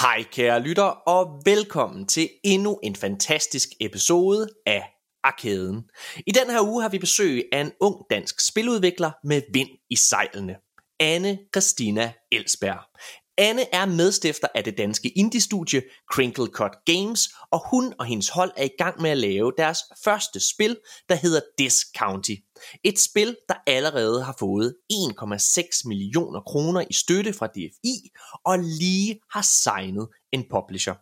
Hej 0.00 0.22
kære 0.22 0.60
lytter, 0.60 0.84
og 0.84 1.42
velkommen 1.44 2.06
til 2.06 2.28
endnu 2.44 2.78
en 2.82 2.96
fantastisk 2.96 3.68
episode 3.80 4.48
af 4.66 4.82
Arkaden. 5.24 5.84
I 6.26 6.30
den 6.30 6.50
her 6.50 6.60
uge 6.60 6.82
har 6.82 6.88
vi 6.88 6.98
besøg 6.98 7.48
af 7.52 7.60
en 7.60 7.72
ung 7.80 7.96
dansk 8.10 8.48
spiludvikler 8.48 9.10
med 9.24 9.42
vind 9.52 9.68
i 9.90 9.96
sejlene. 9.96 10.56
Anne 11.00 11.38
Christina 11.54 12.12
Elsberg. 12.32 12.80
Anne 13.38 13.74
er 13.74 13.86
medstifter 13.86 14.48
af 14.54 14.64
det 14.64 14.78
danske 14.78 15.08
indie-studie 15.08 15.82
Crinkle 16.12 16.46
Cut 16.46 16.72
Games, 16.86 17.28
og 17.52 17.70
hun 17.70 17.94
og 17.98 18.06
hendes 18.06 18.28
hold 18.28 18.52
er 18.56 18.64
i 18.64 18.70
gang 18.78 19.02
med 19.02 19.10
at 19.10 19.18
lave 19.18 19.52
deres 19.58 19.78
første 20.04 20.40
spil, 20.54 20.76
der 21.08 21.14
hedder 21.14 21.40
Disc 21.58 21.86
County. 21.98 22.34
Et 22.84 22.98
spil, 22.98 23.36
der 23.48 23.54
allerede 23.66 24.24
har 24.24 24.36
fået 24.38 24.74
1,6 24.92 25.82
millioner 25.84 26.40
kroner 26.40 26.84
i 26.90 26.92
støtte 26.92 27.32
fra 27.32 27.46
DFI, 27.46 27.94
og 28.44 28.58
lige 28.58 29.20
har 29.30 29.42
signet 29.42 30.08
en 30.32 30.44
publisher. 30.50 30.94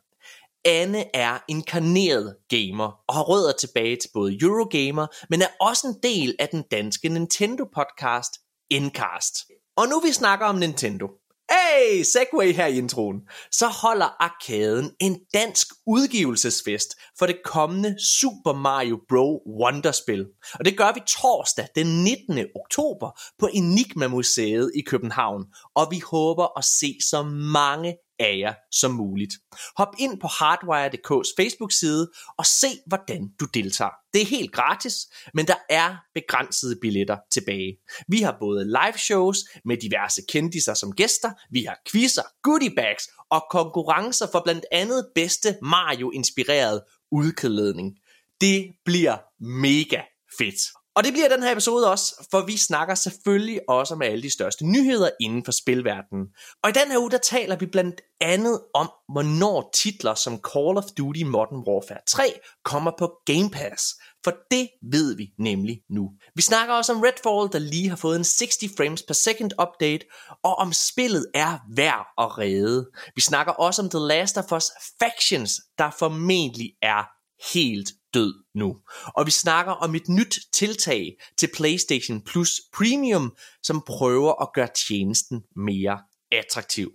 Anne 0.64 1.16
er 1.16 1.38
inkarneret 1.48 2.36
gamer 2.48 2.92
og 3.08 3.14
har 3.14 3.22
rødder 3.22 3.52
tilbage 3.52 3.96
til 3.96 4.10
både 4.14 4.38
Eurogamer, 4.40 5.06
men 5.30 5.42
er 5.42 5.48
også 5.60 5.86
en 5.86 5.96
del 6.02 6.36
af 6.38 6.48
den 6.48 6.64
danske 6.70 7.08
Nintendo-podcast 7.08 8.66
Endcast. 8.70 9.34
Og 9.76 9.88
nu 9.88 10.00
vi 10.00 10.12
snakker 10.12 10.46
om 10.46 10.56
Nintendo, 10.56 11.08
Hey, 11.50 12.02
Segway 12.02 12.52
her 12.52 12.66
i 12.66 12.78
introen. 12.78 13.20
Så 13.50 13.66
holder 13.66 14.22
Arkaden 14.22 14.90
en 15.00 15.20
dansk 15.34 15.66
udgivelsesfest 15.86 16.94
for 17.18 17.26
det 17.26 17.36
kommende 17.44 17.96
Super 18.20 18.52
Mario 18.52 19.00
Bro 19.08 19.42
Wonder-spil. 19.60 20.26
Og 20.54 20.64
det 20.64 20.78
gør 20.78 20.92
vi 20.94 21.00
torsdag 21.06 21.68
den 21.74 22.04
19. 22.04 22.46
oktober 22.54 23.20
på 23.38 23.48
Enigma 23.52 24.08
Museet 24.08 24.72
i 24.74 24.80
København. 24.80 25.44
Og 25.74 25.86
vi 25.90 26.02
håber 26.10 26.58
at 26.58 26.64
se 26.64 26.98
så 27.10 27.22
mange 27.22 27.96
af 28.18 28.38
jer 28.38 28.54
som 28.72 28.90
muligt. 28.90 29.34
Hop 29.76 29.94
ind 29.98 30.20
på 30.20 30.26
hardwire.dk's 30.26 31.34
Facebook-side 31.38 32.10
og 32.38 32.46
se, 32.46 32.66
hvordan 32.86 33.28
du 33.40 33.46
deltager. 33.54 33.90
Det 34.12 34.22
er 34.22 34.26
helt 34.26 34.52
gratis, 34.52 34.94
men 35.34 35.46
der 35.46 35.54
er 35.70 35.96
begrænsede 36.14 36.78
billetter 36.80 37.16
tilbage. 37.32 37.76
Vi 38.08 38.20
har 38.20 38.36
både 38.40 38.64
live 38.64 38.98
shows 38.98 39.38
med 39.64 39.76
diverse 39.76 40.22
kendiser 40.28 40.74
som 40.74 40.92
gæster, 40.92 41.30
vi 41.50 41.64
har 41.64 41.78
quizzer, 41.90 42.22
goodie 42.42 42.74
bags 42.76 43.08
og 43.30 43.44
konkurrencer 43.50 44.26
for 44.32 44.40
blandt 44.44 44.64
andet 44.72 45.06
bedste 45.14 45.56
Mario-inspireret 45.62 46.82
udklædning. 47.12 47.96
Det 48.40 48.72
bliver 48.84 49.16
mega 49.40 50.00
fedt. 50.38 50.60
Og 50.96 51.04
det 51.04 51.12
bliver 51.12 51.28
den 51.28 51.42
her 51.42 51.52
episode 51.52 51.90
også, 51.90 52.26
for 52.30 52.46
vi 52.46 52.56
snakker 52.56 52.94
selvfølgelig 52.94 53.60
også 53.68 53.94
om 53.94 54.02
alle 54.02 54.22
de 54.22 54.30
største 54.30 54.66
nyheder 54.66 55.10
inden 55.20 55.44
for 55.44 55.52
spilverdenen. 55.52 56.26
Og 56.62 56.70
i 56.70 56.72
den 56.72 56.90
her 56.90 56.98
uge, 56.98 57.10
der 57.10 57.18
taler 57.18 57.56
vi 57.56 57.66
blandt 57.66 58.00
andet 58.20 58.60
om, 58.74 58.90
hvornår 59.12 59.70
titler 59.74 60.14
som 60.14 60.40
Call 60.54 60.76
of 60.76 60.84
Duty 60.98 61.22
Modern 61.22 61.64
Warfare 61.68 62.00
3 62.08 62.22
kommer 62.64 62.92
på 62.98 63.12
Game 63.26 63.50
Pass. 63.50 63.94
For 64.24 64.32
det 64.50 64.68
ved 64.82 65.16
vi 65.16 65.26
nemlig 65.38 65.80
nu. 65.90 66.10
Vi 66.34 66.42
snakker 66.42 66.74
også 66.74 66.92
om 66.92 67.00
Redfall, 67.00 67.52
der 67.52 67.58
lige 67.58 67.88
har 67.88 67.96
fået 67.96 68.16
en 68.16 68.24
60 68.24 68.56
frames 68.76 69.02
per 69.02 69.14
second 69.14 69.50
update, 69.62 70.06
og 70.42 70.54
om 70.54 70.72
spillet 70.72 71.26
er 71.34 71.58
værd 71.76 72.06
at 72.18 72.38
redde. 72.38 72.90
Vi 73.14 73.20
snakker 73.20 73.52
også 73.52 73.82
om 73.82 73.90
The 73.90 73.98
Last 73.98 74.38
of 74.38 74.52
Us 74.52 74.70
Factions, 75.00 75.60
der 75.78 75.90
formentlig 75.98 76.72
er 76.82 77.15
helt 77.54 77.88
død 78.14 78.34
nu. 78.54 78.76
Og 79.16 79.26
vi 79.26 79.30
snakker 79.30 79.72
om 79.72 79.94
et 79.94 80.08
nyt 80.08 80.38
tiltag 80.52 81.16
til 81.38 81.50
PlayStation 81.54 82.20
Plus 82.20 82.50
Premium, 82.76 83.36
som 83.62 83.82
prøver 83.86 84.42
at 84.42 84.48
gøre 84.54 84.68
tjenesten 84.88 85.42
mere 85.56 85.98
attraktiv. 86.32 86.90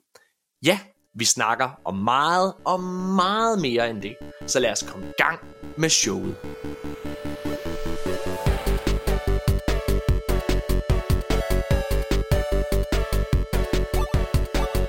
Ja, 0.65 0.79
vi 1.15 1.25
snakker 1.25 1.69
om 1.85 1.95
meget 1.95 2.53
og 2.65 2.79
meget 3.15 3.61
mere 3.61 3.89
end 3.89 4.01
det. 4.01 4.15
Så 4.47 4.59
lad 4.59 4.71
os 4.71 4.83
komme 4.87 5.07
i 5.09 5.13
gang 5.17 5.39
med 5.77 5.89
showet. 5.89 6.35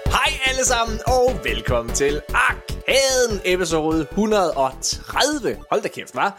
Hej 0.07 0.31
alle 0.47 0.65
sammen, 0.65 0.99
og 1.07 1.45
velkommen 1.45 1.95
til 1.95 2.23
Arkaden 2.89 3.41
episode 3.45 4.01
130. 4.11 5.57
Hold 5.71 5.83
da 5.83 5.89
kæft, 5.89 6.15
hva'? 6.15 6.31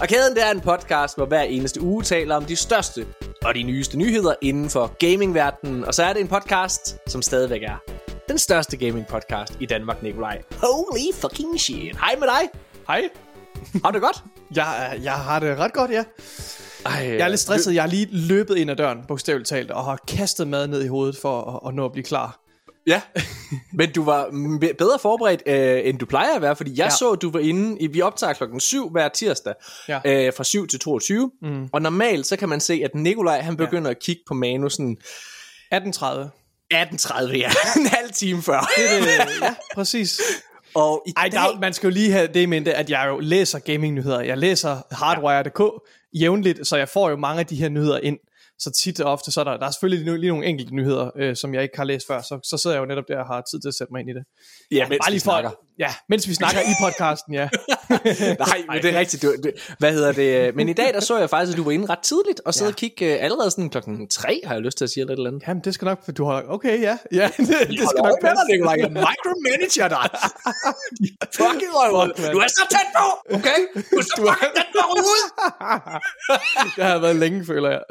Arkaden 0.00 0.34
det 0.34 0.42
er 0.46 0.50
en 0.50 0.60
podcast, 0.60 1.16
hvor 1.16 1.26
hver 1.26 1.40
eneste 1.42 1.80
uge 1.80 2.02
taler 2.02 2.36
om 2.36 2.44
de 2.44 2.56
største 2.56 3.06
og 3.44 3.54
de 3.54 3.62
nyeste 3.62 3.98
nyheder 3.98 4.34
inden 4.42 4.70
for 4.70 4.86
gamingverdenen. 4.98 5.84
Og 5.84 5.94
så 5.94 6.02
er 6.02 6.12
det 6.12 6.20
en 6.20 6.28
podcast, 6.28 6.96
som 7.06 7.22
stadigvæk 7.22 7.62
er 7.62 7.76
den 8.28 8.38
største 8.38 8.76
gaming 8.76 9.06
podcast 9.06 9.52
i 9.60 9.66
Danmark, 9.66 10.02
Nikolaj. 10.02 10.42
Holy 10.56 11.14
fucking 11.14 11.60
shit. 11.60 11.96
Hej 11.96 12.14
med 12.18 12.28
dig. 12.28 12.60
Hej. 12.86 13.08
Har 13.84 13.90
du 13.90 13.94
det 13.94 14.02
godt? 14.02 14.22
Jeg, 14.56 14.98
jeg 15.02 15.12
har 15.14 15.38
det 15.38 15.58
ret 15.58 15.72
godt, 15.72 15.90
ja. 15.90 16.04
Ej, 16.86 16.92
Jeg 16.92 17.18
er 17.20 17.28
lidt 17.28 17.40
stresset. 17.40 17.74
Jeg 17.74 17.82
har 17.82 17.88
lige 17.90 18.08
løbet 18.10 18.56
ind 18.56 18.70
ad 18.70 18.76
døren, 18.76 18.98
bogstaveligt 19.08 19.48
talt, 19.48 19.70
og 19.70 19.84
har 19.84 19.98
kastet 20.08 20.48
mad 20.48 20.66
ned 20.68 20.84
i 20.84 20.86
hovedet 20.88 21.16
for 21.16 21.60
at, 21.64 21.68
at 21.68 21.74
nå 21.74 21.84
at 21.84 21.92
blive 21.92 22.04
klar. 22.04 22.43
Ja, 22.86 23.00
men 23.72 23.92
du 23.92 24.04
var 24.04 24.28
bedre 24.78 24.98
forberedt, 25.02 25.42
øh, 25.46 25.80
end 25.84 25.98
du 25.98 26.06
plejer 26.06 26.34
at 26.36 26.42
være, 26.42 26.56
fordi 26.56 26.70
jeg 26.70 26.84
ja. 26.84 26.90
Så, 26.90 27.10
at 27.10 27.22
du 27.22 27.30
var 27.30 27.38
inde, 27.40 27.80
i, 27.80 27.86
vi 27.86 28.00
optager 28.00 28.32
klokken 28.32 28.60
7 28.60 28.90
hver 28.90 29.08
tirsdag, 29.08 29.54
ja. 29.88 30.00
Øh, 30.04 30.32
fra 30.36 30.44
7 30.44 30.66
til 30.66 30.80
22, 30.80 31.30
mm. 31.42 31.68
og 31.72 31.82
normalt 31.82 32.26
så 32.26 32.36
kan 32.36 32.48
man 32.48 32.60
se, 32.60 32.80
at 32.84 32.94
Nikolaj, 32.94 33.40
han 33.40 33.56
begynder 33.56 33.88
ja. 33.88 33.90
at 33.90 33.98
kigge 34.02 34.22
på 34.28 34.34
manusen 34.34 34.96
18.30. 35.74 35.74
18.30, 35.74 37.36
ja, 37.36 37.50
en 37.80 37.86
halv 37.86 38.10
time 38.14 38.42
før. 38.42 38.60
Det, 38.76 38.98
øh, 39.00 39.06
ja, 39.42 39.54
præcis. 39.74 40.20
og 40.74 41.02
i 41.06 41.12
Ej, 41.16 41.28
dag, 41.28 41.32
der, 41.32 41.48
er- 41.48 41.60
man 41.60 41.72
skal 41.72 41.86
jo 41.86 41.92
lige 41.94 42.12
have 42.12 42.26
det 42.26 42.40
i 42.40 42.46
mente, 42.46 42.74
at 42.74 42.90
jeg 42.90 43.06
jo 43.08 43.18
læser 43.18 43.58
gaming-nyheder. 43.58 44.20
Jeg 44.20 44.38
læser 44.38 44.94
hardwire.dk 44.94 45.62
jævnligt, 46.20 46.66
så 46.66 46.76
jeg 46.76 46.88
får 46.88 47.10
jo 47.10 47.16
mange 47.16 47.40
af 47.40 47.46
de 47.46 47.56
her 47.56 47.68
nyheder 47.68 47.98
ind. 47.98 48.18
Så 48.58 48.70
tit 48.70 49.00
og 49.00 49.12
ofte, 49.12 49.30
så 49.30 49.40
er 49.40 49.44
der, 49.44 49.56
der 49.56 49.66
er 49.66 49.70
selvfølgelig 49.70 50.04
lige, 50.04 50.18
lige 50.18 50.30
nogle 50.30 50.46
enkelte 50.46 50.74
nyheder, 50.74 51.10
øh, 51.16 51.36
som 51.36 51.54
jeg 51.54 51.62
ikke 51.62 51.76
har 51.76 51.84
læst 51.84 52.06
før, 52.06 52.20
så, 52.20 52.40
så 52.50 52.56
sidder 52.58 52.76
jeg 52.76 52.80
jo 52.80 52.86
netop 52.86 53.04
der 53.08 53.18
og 53.18 53.26
har 53.26 53.42
tid 53.50 53.60
til 53.60 53.68
at 53.68 53.74
sætte 53.74 53.92
mig 53.92 54.00
ind 54.00 54.10
i 54.10 54.14
det 54.14 54.24
ja, 54.74 54.88
mens 54.88 54.98
Bare 55.00 55.10
vi 55.10 55.14
lige 55.14 55.20
for, 55.20 55.30
snakker. 55.30 55.50
ja, 55.78 55.90
mens 56.08 56.28
vi 56.28 56.34
snakker 56.34 56.60
i 56.60 56.74
podcasten, 56.82 57.34
ja. 57.34 57.48
Nej, 58.46 58.58
men 58.68 58.82
det 58.82 58.94
er 58.94 58.98
rigtigt. 58.98 59.22
Du, 59.22 59.34
du, 59.44 59.50
hvad 59.78 59.92
hedder 59.92 60.12
det? 60.12 60.54
Men 60.56 60.68
i 60.68 60.72
dag, 60.72 60.94
der 60.94 61.00
så 61.00 61.18
jeg 61.18 61.30
faktisk, 61.30 61.52
at 61.54 61.58
du 61.58 61.64
var 61.64 61.70
inde 61.70 61.86
ret 61.92 61.98
tidligt, 61.98 62.40
og 62.46 62.54
sad 62.54 62.66
Ja. 62.66 62.70
og 62.72 62.76
kigge 62.76 63.14
øh, 63.14 63.24
allerede 63.24 63.50
sådan 63.50 63.70
klokken 63.70 64.08
3, 64.08 64.40
har 64.44 64.54
jeg 64.54 64.62
lyst 64.62 64.78
til 64.78 64.84
at 64.84 64.90
sige 64.90 65.00
eller 65.00 65.12
et 65.12 65.18
eller 65.18 65.30
andet. 65.30 65.42
Jamen, 65.48 65.62
det 65.64 65.74
skal 65.74 65.84
nok, 65.86 65.98
du 66.16 66.24
har, 66.24 66.42
okay, 66.48 66.80
ja, 66.82 66.98
ja, 67.12 67.26
det, 67.36 67.48
det 67.48 67.88
skal 67.90 68.02
nok 68.08 68.20
passe. 68.20 68.42
Nikolaj. 68.52 68.76
Micromanager 68.76 69.88
dig. 69.88 70.06
fucking 71.38 71.72
røv. 71.78 72.06
Fuck, 72.06 72.18
mand. 72.18 72.32
Du 72.32 72.38
er 72.38 72.48
så 72.48 72.66
tæt 72.70 72.88
på, 72.98 73.34
okay? 73.36 73.58
Du 73.90 73.96
er 73.98 74.02
så 74.02 74.16
fucking 74.16 74.52
tæt 74.56 74.66
på 74.78 74.84
ud. 74.96 75.22
det 76.76 76.84
har 76.84 76.98
været 76.98 77.16
længe, 77.16 77.46
føler 77.46 77.70
jeg. 77.70 77.82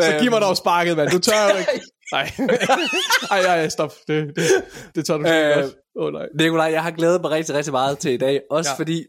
så 0.00 0.18
giv 0.20 0.30
mig 0.30 0.40
dog 0.40 0.56
sparket, 0.56 0.96
mand. 0.96 1.10
Du 1.10 1.18
tør 1.18 1.58
ikke. 1.58 1.80
Nej. 2.14 2.32
Ej, 3.30 3.40
ej, 3.40 3.68
stop. 3.68 3.92
Det, 4.08 4.36
det, 4.36 4.44
det 4.94 5.06
tør 5.06 5.16
du 5.16 5.28
Øh, 5.28 5.58
øh, 5.58 5.62
godt. 5.62 5.74
Oh, 5.96 6.12
nej. 6.12 6.26
Nikolaj, 6.40 6.66
jeg 6.66 6.82
har 6.82 6.90
glædet 6.90 7.20
mig 7.20 7.30
rigtig, 7.30 7.54
rigtig 7.54 7.72
meget 7.72 7.98
til 7.98 8.12
i 8.12 8.16
dag. 8.16 8.42
Også. 8.50 8.70
Ja. 8.70 8.76
fordi, 8.76 9.06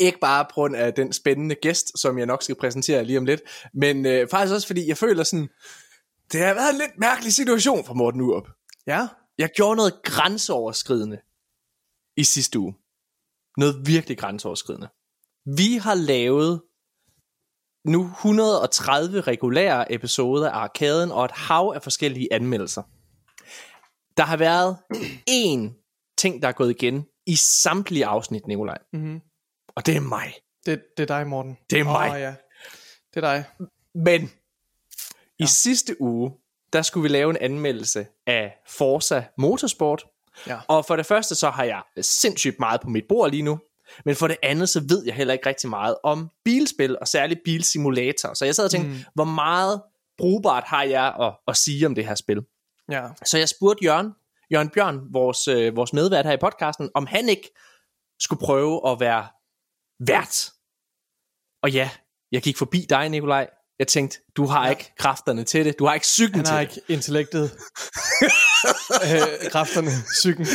ikke 0.00 0.18
bare 0.18 0.44
på 0.44 0.50
grund 0.54 0.76
af 0.76 0.94
den 0.94 1.12
spændende 1.12 1.54
gæst, 1.54 1.98
som 1.98 2.18
jeg 2.18 2.26
nok 2.26 2.42
skal 2.42 2.54
præsentere 2.54 3.04
lige 3.04 3.18
om 3.18 3.24
lidt, 3.24 3.40
men 3.74 4.06
øh, 4.06 4.28
faktisk 4.28 4.54
også 4.54 4.66
fordi, 4.66 4.88
jeg 4.88 4.96
føler 4.96 5.22
sådan, 5.22 5.48
det 6.32 6.40
har 6.40 6.54
været 6.54 6.72
en 6.72 6.78
lidt 6.78 6.98
mærkelig 6.98 7.32
situation 7.32 7.84
for 7.84 7.94
Morten 7.94 8.20
Urup. 8.20 8.48
Ja? 8.86 9.06
Jeg 9.38 9.50
gjorde 9.56 9.76
noget 9.76 9.94
grænseoverskridende 10.02 11.18
i 12.16 12.24
sidste 12.24 12.58
uge. 12.58 12.74
Noget 13.56 13.86
virkelig 13.86 14.18
grænseoverskridende. 14.18 14.88
Vi 15.56 15.76
har 15.76 15.94
lavet 15.94 16.60
nu 17.84 18.04
130 18.04 19.20
regulære 19.20 19.92
episoder 19.92 20.50
af 20.50 20.58
Arkaden 20.58 21.12
og 21.12 21.24
et 21.24 21.30
hav 21.30 21.72
af 21.74 21.82
forskellige 21.82 22.28
anmeldelser. 22.32 22.82
Der 24.16 24.22
har 24.22 24.36
været 24.36 24.76
én 25.30 25.84
ting, 26.18 26.42
der 26.42 26.48
er 26.48 26.52
gået 26.52 26.70
igen 26.70 27.06
i 27.26 27.36
samtlige 27.36 28.06
afsnit, 28.06 28.46
Nikolaj. 28.46 28.78
Mm-hmm. 28.92 29.20
Og 29.68 29.86
det 29.86 29.96
er 29.96 30.00
mig. 30.00 30.34
Det, 30.66 30.82
det 30.96 31.10
er 31.10 31.16
dig, 31.16 31.26
Morten. 31.26 31.58
Det 31.70 31.80
er 31.80 31.84
mig. 31.84 32.10
Åh, 32.10 32.20
ja. 32.20 32.34
Det 33.14 33.16
er 33.16 33.20
dig. 33.20 33.44
Men 33.94 34.22
i 34.22 34.28
ja. 35.40 35.46
sidste 35.46 36.00
uge, 36.00 36.32
der 36.72 36.82
skulle 36.82 37.02
vi 37.02 37.08
lave 37.08 37.30
en 37.30 37.36
anmeldelse 37.36 38.06
af 38.26 38.56
Forza 38.68 39.24
Motorsport. 39.38 40.04
Ja. 40.46 40.58
Og 40.68 40.84
for 40.84 40.96
det 40.96 41.06
første, 41.06 41.34
så 41.34 41.50
har 41.50 41.64
jeg 41.64 41.82
sindssygt 42.00 42.58
meget 42.58 42.80
på 42.80 42.88
mit 42.88 43.04
bord 43.08 43.30
lige 43.30 43.42
nu. 43.42 43.58
Men 44.04 44.16
for 44.16 44.26
det 44.28 44.36
andet, 44.42 44.68
så 44.68 44.80
ved 44.88 45.04
jeg 45.06 45.14
heller 45.14 45.32
ikke 45.32 45.48
rigtig 45.48 45.70
meget 45.70 45.96
om 46.02 46.30
bilspil, 46.44 46.98
og 47.00 47.08
særligt 47.08 47.40
bilsimulator. 47.44 48.34
Så 48.34 48.44
jeg 48.44 48.54
sad 48.54 48.64
og 48.64 48.70
tænkte, 48.70 48.90
mm. 48.90 48.96
hvor 49.14 49.24
meget 49.24 49.82
brugbart 50.18 50.64
har 50.64 50.82
jeg 50.82 51.14
at, 51.20 51.32
at 51.48 51.56
sige 51.56 51.86
om 51.86 51.94
det 51.94 52.06
her 52.06 52.14
spil? 52.14 52.42
Ja. 52.90 53.08
Så 53.26 53.38
jeg 53.38 53.48
spurgte 53.48 53.84
Jørgen, 53.84 54.12
Jørgen 54.52 54.68
Bjørn, 54.68 55.00
vores, 55.12 55.48
øh, 55.48 55.76
vores 55.76 55.92
medvært 55.92 56.26
her 56.26 56.32
i 56.32 56.36
podcasten, 56.36 56.90
om 56.94 57.06
han 57.06 57.28
ikke 57.28 57.50
skulle 58.20 58.40
prøve 58.40 58.90
at 58.90 59.00
være 59.00 59.26
vært. 60.06 60.50
Og 61.62 61.70
ja, 61.70 61.90
jeg 62.32 62.42
gik 62.42 62.56
forbi 62.56 62.86
dig, 62.90 63.08
Nikolaj. 63.08 63.48
Jeg 63.78 63.88
tænkte, 63.88 64.18
du 64.36 64.46
har 64.46 64.64
ja. 64.64 64.70
ikke 64.70 64.92
kræfterne 64.98 65.44
til 65.44 65.64
det. 65.64 65.78
Du 65.78 65.84
har 65.84 65.94
ikke 65.94 66.04
psyken 66.04 66.34
Han 66.34 66.44
til 66.44 66.54
har 66.54 66.64
det. 66.64 66.76
ikke 66.76 66.92
intellektet. 66.92 67.42
øh, 69.04 69.50
kræfterne, 69.50 69.90
psyken. 70.12 70.46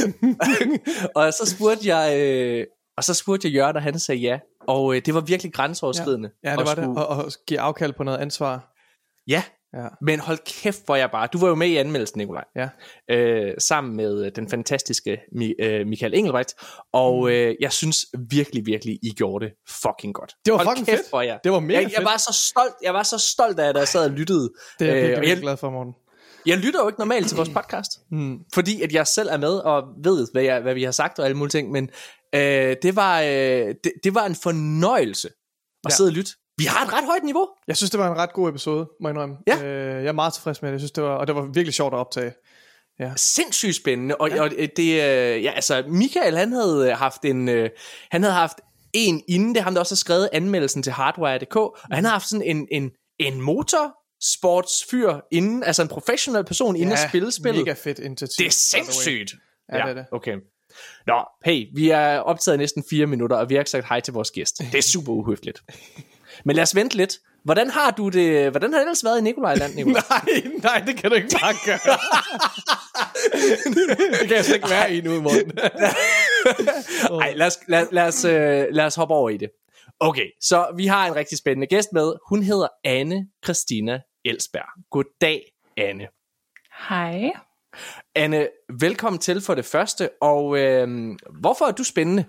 og 1.15 1.33
så 1.33 1.55
spurgte 1.55 1.95
jeg, 1.95 2.19
øh, 2.19 2.65
og 2.99 3.03
så 3.03 3.13
spurgte 3.13 3.47
jeg 3.47 3.55
Jørgen, 3.55 3.75
og 3.75 3.81
han 3.81 3.99
sagde 3.99 4.21
ja. 4.21 4.39
Og 4.67 4.95
øh, 4.95 5.01
det 5.05 5.13
var 5.13 5.21
virkelig 5.21 5.53
grænseoverskridende. 5.53 6.29
Ja, 6.43 6.51
det 6.51 6.59
at 6.61 6.67
var 6.67 6.75
det. 6.75 6.83
skulle- 6.83 7.05
Og, 7.07 7.25
og 7.25 7.31
give 7.47 7.59
afkald 7.59 7.93
på 7.93 8.03
noget 8.03 8.17
ansvar. 8.17 8.73
Ja, 9.27 9.43
Ja. 9.73 9.87
men 10.01 10.19
hold 10.19 10.37
kæft, 10.61 10.85
hvor 10.85 10.95
jeg 10.95 11.11
bare... 11.11 11.27
Du 11.33 11.37
var 11.39 11.47
jo 11.47 11.55
med 11.55 11.67
i 11.67 11.75
anmeldelsen, 11.77 12.17
Nikolaj. 12.17 12.43
Ja. 12.55 12.69
Øh, 13.11 13.53
sammen 13.59 13.95
med 13.97 14.25
øh, 14.25 14.31
den 14.35 14.49
fantastiske 14.49 15.17
Mi- 15.35 15.63
øh, 15.65 15.87
Michael 15.87 16.13
Engelbrecht. 16.13 16.53
Og 16.93 17.21
Mm. 17.23 17.27
øh, 17.29 17.55
jeg 17.61 17.71
synes 17.71 18.05
virkelig, 18.29 18.65
virkelig, 18.65 18.99
I 19.03 19.09
gjorde 19.17 19.45
det 19.45 19.53
fucking 19.69 20.13
godt. 20.13 20.33
Det 20.45 20.53
var 20.53 20.57
hold 20.63 20.77
fucking 20.77 20.87
kæft, 20.87 21.09
fedt. 21.11 21.25
Jeg, 21.25 21.39
Det 21.43 21.51
var 21.51 21.59
mega 21.59 21.73
jeg, 21.79 21.83
jeg, 21.83 21.91
fedt. 21.97 22.05
var 22.05 22.17
så 22.17 22.33
stolt, 22.49 22.73
jeg 22.83 22.93
var 22.93 23.03
så 23.03 23.17
stolt 23.17 23.59
af, 23.59 23.69
at 23.69 23.75
jeg 23.77 23.87
sad 23.87 24.05
og 24.05 24.11
lyttede. 24.11 24.49
Det 24.79 24.89
er 24.89 24.93
jeg 24.95 25.03
Øh, 25.03 25.09
virkelig, 25.09 25.29
jeg, 25.29 25.37
glad 25.37 25.57
for, 25.57 25.69
Morten. 25.69 25.93
Jeg 26.45 26.57
lytter 26.57 26.81
jo 26.83 26.87
ikke 26.87 26.99
normalt 26.99 27.27
til 27.27 27.35
vores 27.37 27.49
podcast. 27.49 27.91
Mm. 28.11 28.39
fordi 28.53 28.81
at 28.81 28.91
jeg 28.93 29.07
selv 29.07 29.29
er 29.31 29.37
med 29.37 29.53
og 29.53 29.83
ved, 30.03 30.27
hvad, 30.31 30.43
jeg, 30.43 30.61
hvad 30.61 30.73
vi 30.73 30.83
har 30.83 30.91
sagt 30.91 31.19
og 31.19 31.25
alle 31.25 31.37
mulige 31.37 31.51
ting, 31.51 31.71
men 31.71 31.89
øh, 32.35 32.75
det, 32.81 32.95
var, 32.95 33.21
øh, 33.21 33.27
det, 33.83 33.91
det 34.03 34.15
var 34.15 34.25
en 34.25 34.35
fornøjelse 34.35 35.27
at 35.27 35.33
Ja. 35.33 35.89
ja. 35.89 35.95
sidde 35.95 36.07
og 36.09 36.13
lytte. 36.13 36.31
Vi 36.57 36.65
har 36.65 36.85
et 36.85 36.93
ret 36.93 37.05
højt 37.05 37.23
niveau. 37.23 37.47
Jeg 37.67 37.77
synes, 37.77 37.89
det 37.91 37.99
var 37.99 38.11
en 38.11 38.17
ret 38.17 38.33
god 38.33 38.49
episode, 38.49 38.87
må 39.01 39.09
jeg 39.09 39.13
indrømme. 39.13 39.35
Ja. 39.47 39.63
Øh, 39.63 40.03
jeg 40.03 40.09
er 40.09 40.11
meget 40.11 40.33
tilfreds 40.33 40.61
med 40.61 40.69
det. 40.69 40.73
Jeg 40.73 40.79
synes, 40.79 40.91
det 40.91 41.03
var, 41.03 41.09
og 41.09 41.27
det 41.27 41.35
var 41.35 41.41
virkelig 41.41 41.73
sjovt 41.73 41.93
at 41.93 41.97
optage. 41.97 42.33
Sindssygt 43.15 43.75
spændende. 43.75 44.15
Og, 44.15 44.29
ja. 44.29 44.41
og 44.41 44.49
det, 44.77 44.79
øh, 44.79 45.43
ja, 45.43 45.51
altså, 45.51 45.83
Michael, 45.87 46.37
han 46.37 46.51
havde 46.51 46.93
haft 46.93 47.25
en, 47.25 47.49
øh, 47.49 47.69
han 48.11 48.23
havde 48.23 48.35
haft 48.35 48.57
en 48.93 49.21
inden, 49.27 49.49
det 49.49 49.59
er 49.59 49.63
ham, 49.63 49.73
der 49.73 49.79
også 49.81 49.95
har 49.95 49.97
skrevet 49.97 50.29
anmeldelsen 50.33 50.83
til 50.83 50.91
Hardware.dk, 50.93 51.55
og 51.55 51.77
han 51.91 52.03
har 52.03 52.11
haft 52.11 52.29
sådan 52.29 52.45
en, 52.45 52.67
en, 52.71 52.91
en 53.19 53.41
motorsportsfyr 54.19 55.19
inden, 55.31 55.63
altså 55.63 55.81
en 55.81 55.87
professionel 55.87 56.43
person 56.43 56.75
inden 56.75 56.91
at 56.91 57.09
spille 57.09 57.31
spillet. 57.31 57.65
mega 57.65 57.73
fedt 57.73 57.99
initiativ. 57.99 58.43
Det 58.43 58.47
er 58.47 58.51
sindssygt. 58.51 59.35
Ja, 59.73 59.77
det 59.77 59.89
er 59.89 59.93
det. 59.93 60.05
Okay. 60.11 60.35
Nå, 61.07 61.23
hey, 61.45 61.65
vi 61.75 61.89
er 61.89 62.19
optaget 62.19 62.59
næsten 62.59 62.83
fire 62.89 63.07
minutter, 63.07 63.37
og 63.37 63.49
vi 63.49 63.55
har 63.55 63.61
ikke 63.61 63.71
sagt 63.71 63.87
hej 63.87 63.99
til 63.99 64.13
vores 64.13 64.31
gæst. 64.31 64.57
Det 64.57 64.75
er 64.75 64.81
super 64.81 65.13
uhøfligt. 65.13 65.63
Men 66.45 66.55
lad 66.55 66.63
os 66.63 66.75
vente 66.75 66.97
lidt. 66.97 67.17
Hvordan 67.43 67.69
har 67.69 67.91
du 67.91 68.09
det? 68.09 68.51
Hvordan 68.51 68.73
har 68.73 68.79
det 68.79 68.85
ellers 68.85 69.03
været 69.03 69.19
i 69.19 69.21
Nikolajland, 69.21 69.75
Nikolaj? 69.75 70.01
Nej, 70.11 70.51
nej, 70.63 70.83
det 70.87 70.95
kan 70.97 71.09
du 71.09 71.15
ikke 71.15 71.29
bare 71.41 71.53
gøre. 71.65 71.97
det 74.19 74.27
kan 74.27 74.35
jeg 74.35 74.45
slet 74.45 74.55
ikke 74.55 74.69
være 74.69 74.93
i 74.93 75.01
nu, 75.01 75.21
Morten. 75.21 75.51
Nej, 77.11 77.33
lad 77.39 77.47
os, 77.47 77.59
lad, 77.67 77.87
lad, 77.91 78.07
os, 78.07 78.25
øh, 78.25 78.65
lad 78.71 78.85
os 78.85 78.95
hoppe 78.95 79.13
over 79.13 79.29
i 79.29 79.37
det. 79.37 79.49
Okay, 79.99 80.27
så 80.41 80.67
vi 80.77 80.85
har 80.87 81.07
en 81.07 81.15
rigtig 81.15 81.37
spændende 81.37 81.67
gæst 81.67 81.93
med. 81.93 82.13
Hun 82.29 82.43
hedder 82.43 82.67
Anne 82.83 83.27
Christina 83.43 83.99
Elsberg. 84.25 84.83
Goddag, 84.91 85.43
Anne. 85.77 86.07
Hej. 86.89 87.31
Anne, 88.15 88.47
velkommen 88.79 89.19
til 89.19 89.41
for 89.41 89.55
det 89.55 89.65
første. 89.65 90.09
Og 90.21 90.57
øh, 90.59 91.09
hvorfor 91.39 91.65
er 91.65 91.71
du 91.71 91.83
spændende? 91.83 92.25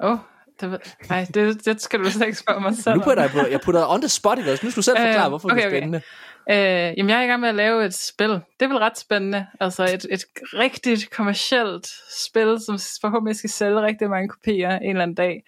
Åh, 0.00 0.10
oh, 0.10 0.18
det, 0.60 0.70
ved- 0.70 0.78
nej, 1.10 1.26
det, 1.34 1.64
det 1.64 1.80
skal 1.82 2.00
du 2.00 2.10
slet 2.10 2.26
ikke 2.26 2.38
spørge 2.38 2.60
mig 2.60 2.76
selv 2.76 2.94
Nu 2.96 3.02
putter 3.02 3.22
jeg, 3.22 3.30
på, 3.30 3.38
jeg 3.50 3.60
putter 3.60 3.86
on 3.88 4.00
the 4.00 4.08
spot, 4.08 4.38
ikke? 4.38 4.52
også? 4.52 4.66
Nu 4.66 4.70
skal 4.70 4.80
du 4.80 4.84
selv 4.84 4.96
forklare, 4.96 5.24
Øh, 5.24 5.28
hvorfor 5.28 5.48
okay, 5.48 5.56
du 5.56 5.62
er 5.62 5.66
okay. 5.66 5.76
spændende. 5.78 6.02
Øh, 6.50 6.98
jamen, 6.98 7.10
jeg 7.10 7.18
er 7.18 7.22
i 7.22 7.26
gang 7.26 7.40
med 7.40 7.48
at 7.48 7.54
lave 7.54 7.84
et 7.84 7.94
spil. 7.94 8.28
Det 8.28 8.40
er 8.60 8.68
vel 8.68 8.76
ret 8.78 8.98
spændende. 8.98 9.46
Altså 9.60 9.84
et, 9.84 10.06
et 10.10 10.24
rigtigt 10.54 11.10
kommercielt 11.10 11.86
spil, 12.26 12.58
som 12.66 12.78
forhåbentlig 13.00 13.36
skal 13.36 13.50
sælge 13.50 13.80
rigtig 13.82 14.10
mange 14.10 14.28
kopier 14.28 14.70
en 14.70 14.90
eller 14.90 15.02
anden 15.02 15.14
dag. 15.14 15.42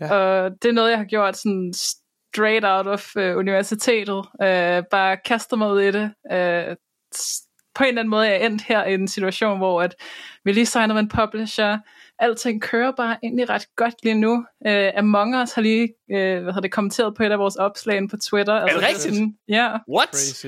Ja. 0.00 0.14
Og 0.14 0.50
det 0.62 0.68
er 0.68 0.72
noget, 0.72 0.90
jeg 0.90 0.98
har 0.98 1.04
gjort 1.04 1.36
sådan 1.36 1.72
straight 2.34 2.64
out 2.64 2.86
of 2.86 3.16
uh, 3.16 3.22
universitetet. 3.22 4.16
Uh, 4.16 4.84
bare 4.90 5.16
kastet 5.24 5.58
mig 5.58 5.70
ud 5.72 5.80
i 5.80 5.90
det. 5.90 6.12
S- 7.14 7.42
på 7.74 7.84
en 7.84 7.88
eller 7.88 8.00
anden 8.00 8.10
måde 8.10 8.26
er 8.26 8.32
jeg 8.32 8.46
endt 8.46 8.62
her 8.62 8.84
i 8.84 8.94
en 8.94 9.08
situation, 9.08 9.58
hvor 9.58 9.82
at 9.82 9.94
vi 10.44 10.52
lige 10.52 10.66
signer 10.66 10.94
med 10.94 11.02
en 11.02 11.08
publisher. 11.08 11.78
Alting 12.18 12.62
kører 12.62 12.92
bare 12.96 13.16
egentlig 13.22 13.50
ret 13.50 13.66
godt 13.76 13.94
lige 14.02 14.14
nu. 14.14 14.44
Uh, 14.66 14.98
Among 14.98 15.42
Us 15.42 15.52
har 15.52 15.62
lige 15.62 15.88
uh, 16.12 16.16
hvad 16.16 16.40
hedder 16.40 16.60
det, 16.60 16.72
kommenteret 16.72 17.14
på 17.14 17.22
et 17.22 17.32
af 17.32 17.38
vores 17.38 17.56
opslag 17.56 18.08
på 18.10 18.16
Twitter. 18.16 18.54
Er 18.54 18.66
det 18.66 18.76
rigtigt? 18.76 19.02
Sådan, 19.02 19.34
ja, 19.48 19.68
What? 19.88 20.08
Crazy. 20.08 20.46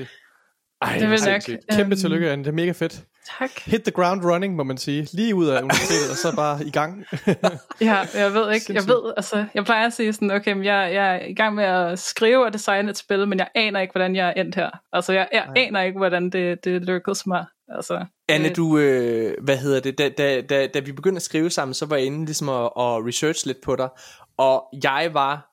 Ej, 0.81 0.97
det 0.97 1.07
hvor 1.07 1.31
nok. 1.31 1.59
Kæmpe 1.71 1.93
øhm, 1.93 2.01
tillykke, 2.01 2.31
Anne. 2.31 2.43
Det 2.43 2.49
er 2.49 2.55
mega 2.55 2.71
fedt. 2.71 3.03
Tak. 3.39 3.49
Hit 3.65 3.83
the 3.83 3.91
ground 3.91 4.25
running, 4.25 4.55
må 4.55 4.63
man 4.63 4.77
sige. 4.77 5.07
Lige 5.13 5.35
ud 5.35 5.47
af 5.47 5.61
universitetet, 5.61 6.11
og 6.11 6.17
så 6.17 6.35
bare 6.35 6.65
i 6.65 6.71
gang. 6.71 7.05
Ja, 7.81 8.05
jeg 8.13 8.33
ved 8.33 8.51
ikke, 8.53 8.73
jeg 8.73 8.87
ved, 8.87 9.13
altså, 9.17 9.45
jeg 9.53 9.65
plejer 9.65 9.87
at 9.87 9.93
sige 9.93 10.13
sådan, 10.13 10.31
okay, 10.31 10.53
men 10.53 10.65
jeg, 10.65 10.93
jeg 10.93 11.15
er 11.15 11.25
i 11.25 11.33
gang 11.33 11.55
med 11.55 11.63
at 11.63 11.99
skrive 11.99 12.45
og 12.45 12.53
designe 12.53 12.89
et 12.89 12.97
spil, 12.97 13.27
men 13.27 13.39
jeg 13.39 13.47
aner 13.55 13.79
ikke, 13.79 13.91
hvordan 13.91 14.15
jeg 14.15 14.27
er 14.27 14.41
endt 14.41 14.55
her. 14.55 14.69
Altså, 14.93 15.13
jeg, 15.13 15.27
jeg 15.33 15.47
aner 15.55 15.81
ikke, 15.81 15.97
hvordan 15.97 16.29
det, 16.29 16.65
det 16.65 16.81
lykkedes 16.81 17.27
mig. 17.27 17.45
Altså, 17.69 18.05
Anne, 18.29 18.49
du, 18.49 18.77
øh, 18.77 19.33
hvad 19.43 19.57
hedder 19.57 19.79
det, 19.79 19.97
da, 19.97 20.09
da, 20.09 20.41
da, 20.41 20.67
da 20.67 20.79
vi 20.79 20.91
begyndte 20.91 21.17
at 21.17 21.23
skrive 21.23 21.49
sammen, 21.49 21.73
så 21.73 21.85
var 21.85 21.95
jeg 21.95 22.05
inde 22.05 22.25
ligesom 22.25 22.49
at, 22.49 22.65
at 22.65 23.05
research 23.07 23.47
lidt 23.47 23.61
på 23.63 23.75
dig, 23.75 23.89
og 24.37 24.63
jeg 24.83 25.09
var 25.13 25.52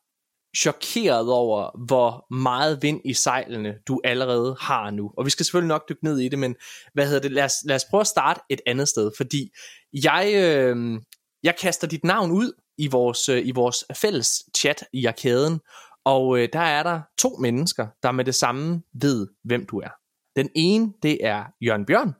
chokeret 0.56 1.28
over, 1.30 1.84
hvor 1.86 2.34
meget 2.34 2.82
vind 2.82 3.00
i 3.04 3.14
sejlene 3.14 3.74
du 3.88 4.00
allerede 4.04 4.56
har 4.60 4.90
nu. 4.90 5.12
Og 5.16 5.24
vi 5.24 5.30
skal 5.30 5.46
selvfølgelig 5.46 5.68
nok 5.68 5.88
dykke 5.88 6.04
ned 6.04 6.18
i 6.18 6.28
det, 6.28 6.38
men 6.38 6.56
hvad 6.94 7.06
hedder 7.06 7.20
det, 7.20 7.32
lad 7.32 7.44
os, 7.44 7.54
lad 7.64 7.76
os 7.76 7.84
prøve 7.90 8.00
at 8.00 8.06
starte 8.06 8.40
et 8.48 8.60
andet 8.66 8.88
sted, 8.88 9.10
fordi 9.16 9.50
jeg, 9.92 10.32
øh, 10.34 11.00
jeg 11.42 11.56
kaster 11.56 11.86
dit 11.86 12.04
navn 12.04 12.30
ud 12.30 12.52
i 12.78 12.86
vores, 12.86 13.28
øh, 13.28 13.46
i 13.46 13.50
vores 13.50 13.84
fælles 13.94 14.42
chat 14.56 14.84
i 14.92 15.06
arkaden, 15.06 15.60
og 16.04 16.38
øh, 16.38 16.48
der 16.52 16.60
er 16.60 16.82
der 16.82 17.00
to 17.18 17.28
mennesker, 17.28 17.86
der 18.02 18.12
med 18.12 18.24
det 18.24 18.34
samme 18.34 18.82
ved, 18.92 19.28
hvem 19.44 19.66
du 19.66 19.78
er. 19.78 19.90
Den 20.36 20.50
ene, 20.54 20.92
det 21.02 21.26
er 21.26 21.44
Jørgen 21.60 21.86
Bjørn, 21.86 22.14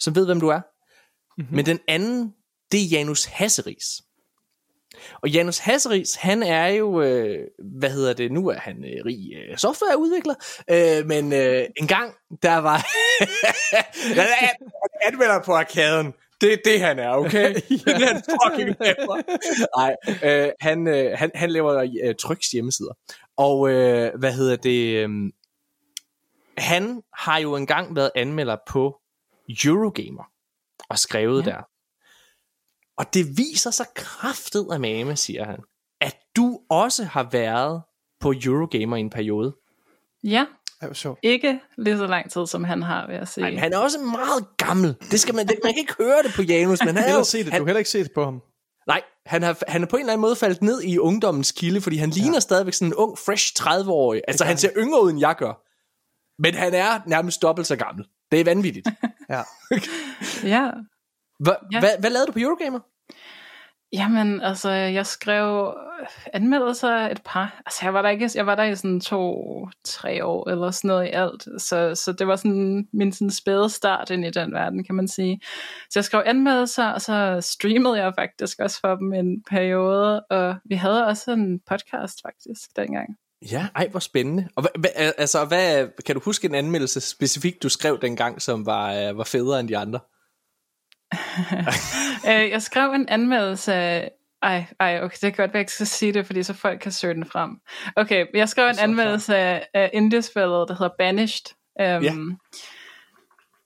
som 0.00 0.14
ved, 0.14 0.26
hvem 0.26 0.40
du 0.40 0.48
er. 0.48 0.60
Mm-hmm. 1.38 1.56
Men 1.56 1.66
den 1.66 1.78
anden, 1.88 2.34
det 2.72 2.80
er 2.84 2.88
Janus 2.90 3.24
Hasseris. 3.24 4.02
Og 5.22 5.28
Janus 5.28 5.58
Hasseris, 5.58 6.14
han 6.14 6.42
er 6.42 6.66
jo, 6.66 7.02
øh, 7.02 7.38
hvad 7.78 7.90
hedder 7.90 8.12
det, 8.12 8.32
nu 8.32 8.48
er 8.48 8.58
han 8.58 8.84
øh, 8.84 9.04
rig 9.06 9.32
øh, 9.36 9.56
softwareudvikler, 9.56 10.34
øh, 10.70 11.06
men 11.06 11.32
øh, 11.32 11.64
en 11.76 11.86
gang, 11.86 12.14
der 12.42 12.56
var, 12.56 12.86
han 14.20 14.26
er 14.42 14.48
anmelder 15.06 15.42
på 15.44 15.52
arkaden. 15.52 16.14
Det 16.40 16.52
er 16.52 16.56
det, 16.64 16.80
han 16.80 16.98
er, 16.98 17.10
okay? 17.10 17.54
Er 17.54 17.98
det, 17.98 18.08
han 18.08 18.22
fucking 18.42 18.76
laver. 18.80 19.22
Nej, 19.78 19.96
øh, 20.24 20.52
han, 20.60 20.88
øh, 20.88 21.18
han, 21.18 21.30
han 21.34 21.50
laver 21.50 21.88
øh, 22.04 22.14
tryks 22.14 22.50
hjemmesider. 22.50 22.92
Og 23.36 23.70
øh, 23.70 24.18
hvad 24.18 24.32
hedder 24.32 24.56
det, 24.56 24.96
øh, 24.96 25.08
han 26.58 27.02
har 27.14 27.38
jo 27.38 27.56
engang 27.56 27.96
været 27.96 28.10
anmelder 28.14 28.56
på 28.68 29.00
Eurogamer 29.64 30.24
og 30.88 30.98
skrevet 30.98 31.46
ja. 31.46 31.50
der. 31.50 31.68
Og 32.98 33.14
det 33.14 33.38
viser 33.38 33.70
sig 33.70 33.86
kraftet 33.94 34.66
af 34.72 34.80
mame, 34.80 35.16
siger 35.16 35.44
han, 35.44 35.58
at 36.00 36.16
du 36.36 36.60
også 36.70 37.04
har 37.04 37.28
været 37.32 37.82
på 38.20 38.34
Eurogamer 38.44 38.96
i 38.96 39.00
en 39.00 39.10
periode. 39.10 39.56
Ja, 40.24 40.46
sjovt. 40.92 41.18
ikke 41.22 41.60
lige 41.78 41.98
så 41.98 42.06
lang 42.06 42.30
tid, 42.30 42.46
som 42.46 42.64
han 42.64 42.82
har, 42.82 43.06
vil 43.06 43.16
jeg 43.16 43.28
sige. 43.28 43.44
Ej, 43.44 43.50
men 43.50 43.58
han 43.58 43.72
er 43.72 43.78
også 43.78 43.98
meget 43.98 44.56
gammel. 44.56 44.96
Det 45.10 45.20
skal 45.20 45.34
man, 45.34 45.46
det, 45.46 45.58
man 45.64 45.72
kan 45.72 45.80
ikke 45.80 45.94
høre 45.98 46.22
det 46.22 46.32
på 46.36 46.42
Janus, 46.42 46.84
men 46.84 46.96
han 46.96 47.10
er 47.10 47.14
jo, 47.14 47.24
se 47.24 47.38
det. 47.38 47.46
Du 47.46 47.50
han, 47.50 47.60
har 47.60 47.66
heller 47.66 47.78
ikke 47.78 47.90
set 47.90 48.10
på 48.14 48.24
ham. 48.24 48.42
nej, 48.86 49.02
han, 49.26 49.42
har, 49.42 49.58
han 49.68 49.82
er 49.82 49.86
på 49.86 49.96
en 49.96 50.00
eller 50.00 50.12
anden 50.12 50.20
måde 50.20 50.36
faldet 50.36 50.62
ned 50.62 50.82
i 50.82 50.98
ungdommens 50.98 51.52
kilde, 51.52 51.80
fordi 51.80 51.96
han 51.96 52.10
ligner 52.10 52.40
stadigvæk 52.40 52.74
sådan 52.74 52.88
en 52.88 52.94
ung, 52.94 53.18
fresh 53.18 53.52
30-årig. 53.60 54.22
Altså, 54.28 54.44
han 54.44 54.58
ser 54.58 54.70
yngre 54.76 55.02
ud, 55.02 55.10
end 55.10 55.20
jeg 55.20 55.34
gør. 55.38 55.62
Men 56.42 56.54
han 56.54 56.74
er 56.74 57.00
nærmest 57.06 57.42
dobbelt 57.42 57.66
så 57.66 57.76
gammel. 57.76 58.06
Det 58.32 58.40
er 58.40 58.44
vanvittigt. 58.44 58.88
Ja. 59.30 59.42
Ja, 60.44 60.70
Hva, 61.38 61.52
Ja. 61.72 61.80
hvad, 61.80 61.90
hvad 62.00 62.10
lavede 62.10 62.26
du 62.26 62.32
på 62.32 62.38
Eurogamer? 62.38 62.80
Jamen, 63.92 64.40
altså, 64.40 64.70
jeg 64.70 65.06
skrev 65.06 65.74
anmeldelser 66.32 66.88
et 66.88 67.20
par. 67.24 67.62
Altså, 67.66 67.80
jeg 67.82 67.94
var 67.94 68.02
der 68.02 68.08
ikke, 68.08 68.30
jeg 68.34 68.46
var 68.46 68.54
der 68.54 68.64
i 68.64 68.76
sådan 68.76 69.00
to-tre 69.00 70.24
år, 70.24 70.50
eller 70.50 70.70
sådan 70.70 70.88
noget 70.88 71.06
i 71.06 71.10
alt. 71.10 71.62
Så, 71.62 71.94
så 71.94 72.12
det 72.12 72.26
var 72.26 72.36
sådan 72.36 72.88
min 72.92 73.12
sådan 73.12 73.30
spæde 73.30 73.70
start 73.70 74.10
ind 74.10 74.24
i 74.24 74.30
den 74.30 74.52
verden, 74.52 74.84
kan 74.84 74.94
man 74.94 75.08
sige. 75.08 75.40
Så 75.90 75.98
jeg 75.98 76.04
skrev 76.04 76.22
anmeldelser, 76.26 76.86
og 76.86 77.00
så 77.02 77.38
streamede 77.40 77.98
jeg 78.04 78.12
faktisk 78.18 78.58
også 78.60 78.80
for 78.80 78.94
dem 78.94 79.12
en 79.12 79.42
periode, 79.50 80.20
og 80.20 80.54
vi 80.64 80.74
havde 80.74 81.06
også 81.06 81.30
en 81.32 81.60
podcast 81.68 82.20
faktisk 82.26 82.76
dengang. 82.76 83.16
Ja, 83.50 83.68
ej, 83.76 83.88
hvor 83.88 84.00
spændende. 84.00 84.48
Og 84.56 84.66
hvad, 84.78 84.90
altså, 85.18 85.44
hvad, 85.44 85.88
kan 86.06 86.14
du 86.14 86.20
huske 86.24 86.48
en 86.48 86.54
anmeldelse 86.54 87.00
specifikt, 87.00 87.62
du 87.62 87.68
skrev 87.68 87.98
dengang, 88.02 88.42
som 88.42 88.66
var, 88.66 88.94
øh, 88.94 89.18
var 89.18 89.24
federe 89.24 89.60
end 89.60 89.68
de 89.68 89.76
andre? 89.78 89.98
Øh, 92.28 92.50
jeg 92.50 92.62
skrev 92.62 92.90
en 92.92 93.08
anmeldelse 93.08 93.74
af- 93.74 94.10
ej, 94.42 94.64
ej, 94.80 95.00
okay, 95.02 95.16
det 95.20 95.20
kan 95.20 95.32
godt 95.32 95.38
være, 95.38 95.44
at 95.48 95.54
jeg 95.54 95.60
ikke 95.60 95.72
skal 95.72 95.86
sige 95.86 96.12
det, 96.12 96.26
fordi 96.26 96.42
så 96.42 96.54
folk 96.54 96.80
kan 96.80 96.92
søge 96.92 97.14
den 97.14 97.24
frem. 97.24 97.50
Okay, 97.96 98.26
jeg 98.34 98.48
skrev 98.48 98.68
en 98.68 98.78
anmeldelse 98.78 99.36
af, 99.36 99.66
af 99.74 99.90
indie-spillet, 99.92 100.68
der 100.68 100.74
hedder 100.74 100.94
Banished. 100.98 101.46
Um, 101.80 101.84
Ja. 101.84 102.12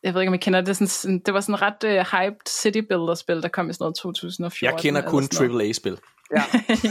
jeg 0.03 0.15
ved 0.15 0.21
ikke, 0.21 0.29
om 0.31 0.35
I 0.35 0.39
kender 0.39 0.61
det. 0.61 0.77
Sådan, 0.91 1.19
det 1.27 1.35
var 1.35 1.41
sådan 1.41 1.55
en 1.55 1.63
ret 1.63 1.85
uh, 1.85 2.19
hyped 2.21 2.47
city 2.49 2.79
builder 2.91 3.15
spil, 3.15 3.43
der 3.43 3.49
kom 3.49 3.71
i 3.71 3.73
sådan 3.73 3.83
noget 3.85 3.97
2014. 3.97 4.75
Jeg 4.75 4.83
kender 4.83 5.11
kun 5.11 5.23
AAA-spil. 5.41 5.99
Ja. 6.37 6.43
ja. 6.85 6.91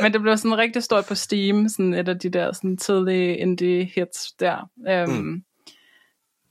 Men 0.02 0.12
det 0.12 0.20
blev 0.22 0.36
sådan 0.36 0.58
rigtig 0.58 0.82
stort 0.82 1.06
på 1.06 1.14
Steam, 1.14 1.68
sådan 1.68 1.94
et 1.94 2.08
af 2.08 2.18
de 2.18 2.28
der 2.30 2.52
sådan 2.52 2.76
tidlige 2.76 3.36
indie 3.36 3.84
hits 3.84 4.32
der. 4.32 4.68
Um, 5.08 5.14
mm. 5.14 5.42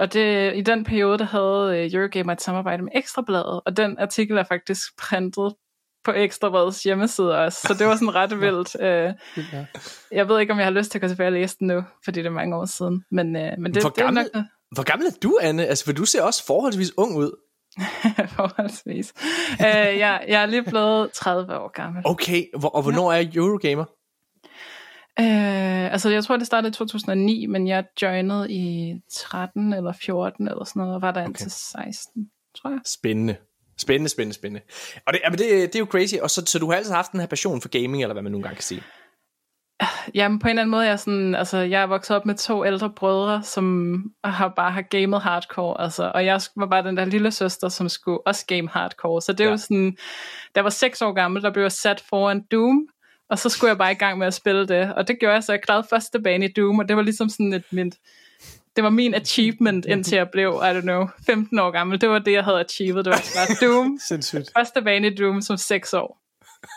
Og 0.01 0.13
det, 0.13 0.55
i 0.55 0.62
den 0.62 0.84
periode, 0.84 1.17
der 1.17 1.25
havde 1.25 1.86
uh, 1.86 1.93
Eurogamer 1.93 2.34
et 2.34 2.41
samarbejde 2.41 2.84
med 2.84 2.91
Ekstrabladet, 2.96 3.62
og 3.65 3.77
den 3.77 3.98
artikel 4.00 4.38
er 4.38 4.43
faktisk 4.43 4.98
printet 4.98 5.53
på 6.03 6.12
Ekstrabladets 6.12 6.84
hjemmeside 6.84 7.38
også, 7.38 7.60
så 7.67 7.74
det 7.74 7.88
var 7.88 7.96
sådan 7.96 8.15
ret 8.15 8.39
vildt. 8.41 8.75
Uh, 8.75 9.13
jeg 10.12 10.29
ved 10.29 10.39
ikke, 10.39 10.53
om 10.53 10.60
jeg 10.60 10.65
har 10.65 10.72
lyst 10.72 10.91
til 10.91 10.98
at 10.98 11.01
gå 11.01 11.08
tilbage 11.08 11.27
og 11.27 11.34
læse 11.34 11.58
den 11.60 11.67
nu, 11.67 11.84
fordi 12.05 12.20
det 12.20 12.25
er 12.25 12.31
mange 12.31 12.55
år 12.55 12.65
siden. 12.65 13.03
Men, 13.12 13.27
uh, 13.36 13.41
men 13.58 13.74
det, 13.74 13.84
hvor, 13.84 13.89
gammel, 13.89 14.24
det 14.24 14.31
er 14.34 14.38
nok... 14.38 14.46
hvor 14.72 14.84
gammel 14.84 15.08
er 15.08 15.12
du, 15.24 15.38
Anne? 15.41 15.65
Altså, 15.65 15.86
for 15.86 15.93
du 15.93 16.05
ser 16.05 16.24
også 16.24 16.46
forholdsvis 16.46 16.98
ung 16.98 17.15
ud. 17.15 17.31
forholdsvis. 18.38 19.13
uh, 19.51 19.65
jeg, 20.03 20.25
jeg 20.27 20.41
er 20.41 20.46
lige 20.46 20.63
blevet 20.63 21.12
30 21.12 21.58
år 21.58 21.72
gammel. 21.72 22.01
Okay, 22.05 22.46
hvor, 22.60 22.70
og 22.70 22.81
hvornår 22.81 23.13
ja. 23.13 23.24
er 23.24 23.31
Eurogamer? 23.36 23.86
Uh, 25.20 25.94
altså, 25.94 26.10
jeg 26.10 26.24
tror, 26.24 26.38
det 26.38 26.48
startede 26.48 26.70
i 26.70 26.74
2009, 26.74 27.46
men 27.46 27.68
jeg 27.68 27.84
joinede 28.01 28.51
i 28.51 28.96
13 29.13 29.74
eller 29.74 29.94
14 29.94 30.48
eller 30.48 30.63
sådan 30.63 30.80
noget, 30.80 30.96
og 30.96 31.01
var 31.01 31.12
der 31.12 31.22
okay. 31.22 31.30
indtil 31.30 31.51
16, 31.51 32.30
tror 32.58 32.70
jeg. 32.70 32.80
Spændende. 32.86 33.36
Spændende, 33.77 34.10
spændende, 34.10 34.36
spændende. 34.36 34.65
Og 35.08 35.13
det, 35.13 35.22
det, 35.32 35.39
det 35.39 35.75
er 35.75 35.80
jo 35.80 35.86
crazy. 35.86 36.15
Og 36.15 36.30
så, 36.30 36.46
så 36.46 36.60
du 36.60 36.70
har 36.70 36.77
altid 36.77 36.94
haft 36.94 37.12
den 37.12 37.20
her 37.20 37.27
passion 37.27 37.62
for 37.62 37.70
gaming, 37.70 38.03
eller 38.03 38.13
hvad 38.13 38.24
man 38.24 38.32
nogle 38.32 38.44
gange 38.44 38.56
kan 38.56 38.63
sige? 38.63 38.84
Jamen 40.15 40.39
på 40.39 40.48
en 40.48 40.50
eller 40.50 40.62
anden 40.62 40.72
måde, 40.72 40.84
jeg 40.84 40.91
er, 40.91 40.96
sådan, 40.96 41.36
altså, 41.36 41.58
jeg 41.58 41.82
er 41.82 41.86
vokset 41.86 42.15
op 42.15 42.25
med 42.25 42.36
to 42.36 42.65
ældre 42.65 42.89
brødre, 42.89 43.44
som 43.44 44.03
har 44.24 44.53
bare 44.56 44.72
har 44.72 44.82
gamet 44.82 45.22
hardcore, 45.22 45.82
altså, 45.82 46.12
og 46.15 46.25
jeg 46.25 46.41
var 46.56 46.65
bare 46.65 46.84
den 46.84 46.98
der 46.98 47.06
lille 47.06 47.32
søster, 47.32 47.70
som 47.70 47.89
skulle 47.89 48.27
også 48.27 48.46
game 48.46 48.70
hardcore, 48.70 49.22
så 49.22 49.34
det 49.34 49.39
er 49.39 49.46
ja. 49.46 49.51
jo 49.51 49.58
sådan, 49.58 49.98
der 50.56 50.62
var 50.62 50.70
seks 50.70 51.01
år 51.01 51.13
gammel, 51.13 51.41
der 51.41 51.51
blev 51.51 51.63
jeg 51.63 51.72
sat 51.72 52.03
foran 52.10 52.44
Doom, 52.51 52.88
og 53.31 53.39
så 53.39 53.50
skulle 53.50 53.69
jeg 53.69 53.77
bare 53.77 53.91
i 53.91 53.95
gang 53.95 54.17
med 54.17 54.27
at 54.27 54.33
spille 54.33 54.67
det, 54.67 54.93
og 54.93 55.07
det 55.07 55.19
gjorde 55.19 55.33
jeg 55.33 55.43
så, 55.43 55.51
jeg 55.51 55.61
klarede 55.61 55.88
første 55.89 56.19
bane 56.19 56.45
i 56.45 56.53
Doom, 56.53 56.79
og 56.79 56.88
det 56.88 56.95
var 56.95 57.01
ligesom 57.01 57.29
sådan 57.29 57.53
et 57.53 57.63
mint, 57.71 57.95
det 58.75 58.83
var 58.83 58.89
min 58.89 59.13
achievement, 59.13 59.85
indtil 59.85 60.15
jeg 60.15 60.29
blev, 60.31 60.50
I 60.63 60.77
don't 60.77 60.81
know, 60.81 61.07
15 61.25 61.59
år 61.59 61.71
gammel. 61.71 62.01
Det 62.01 62.09
var 62.09 62.19
det, 62.19 62.31
jeg 62.31 62.43
havde 62.43 62.59
achieved. 62.59 63.03
Det 63.03 63.11
var 63.11 63.23
klart 63.33 63.50
Doom. 63.61 64.00
Sindssygt. 64.07 64.51
Første 64.57 64.81
bane 64.81 65.07
i 65.07 65.15
Doom 65.15 65.41
som 65.41 65.57
6 65.57 65.93
år. 65.93 66.21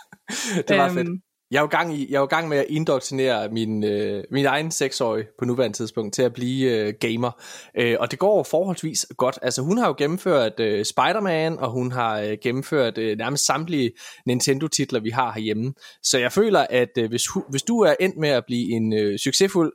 det 0.68 0.78
var 0.78 0.88
um, 0.88 0.94
fedt. 0.94 1.08
Jeg 1.54 1.60
er 1.60 1.62
jo 1.62 1.68
gang, 1.68 1.94
i, 1.94 2.06
jeg 2.10 2.16
er 2.16 2.20
jo 2.20 2.26
gang 2.26 2.48
med 2.48 2.58
at 2.58 2.66
indoktrinere 2.68 3.48
min, 3.48 3.84
øh, 3.84 4.24
min 4.30 4.46
egen 4.46 4.70
seksårige 4.70 5.26
på 5.38 5.44
nuværende 5.44 5.76
tidspunkt 5.76 6.14
til 6.14 6.22
at 6.22 6.32
blive 6.32 6.70
øh, 6.70 6.94
gamer. 7.00 7.30
Øh, 7.78 7.96
og 8.00 8.10
det 8.10 8.18
går 8.18 8.42
forholdsvis 8.42 9.06
godt. 9.16 9.38
Altså 9.42 9.62
hun 9.62 9.78
har 9.78 9.86
jo 9.86 9.94
gennemført 9.98 10.60
øh, 10.60 10.84
Spider-Man, 10.84 11.58
og 11.58 11.70
hun 11.70 11.92
har 11.92 12.20
øh, 12.20 12.36
gennemført 12.42 12.98
øh, 12.98 13.18
nærmest 13.18 13.46
samtlige 13.46 13.92
Nintendo-titler, 14.26 15.00
vi 15.00 15.10
har 15.10 15.32
herhjemme. 15.32 15.74
Så 16.02 16.18
jeg 16.18 16.32
føler, 16.32 16.66
at 16.70 16.98
øh, 16.98 17.08
hvis, 17.08 17.26
hu, 17.26 17.44
hvis 17.50 17.62
du 17.62 17.80
er 17.80 17.94
endt 18.00 18.16
med 18.16 18.28
at 18.28 18.44
blive 18.46 18.70
en 18.70 18.92
øh, 18.92 19.18
succesfuld 19.18 19.72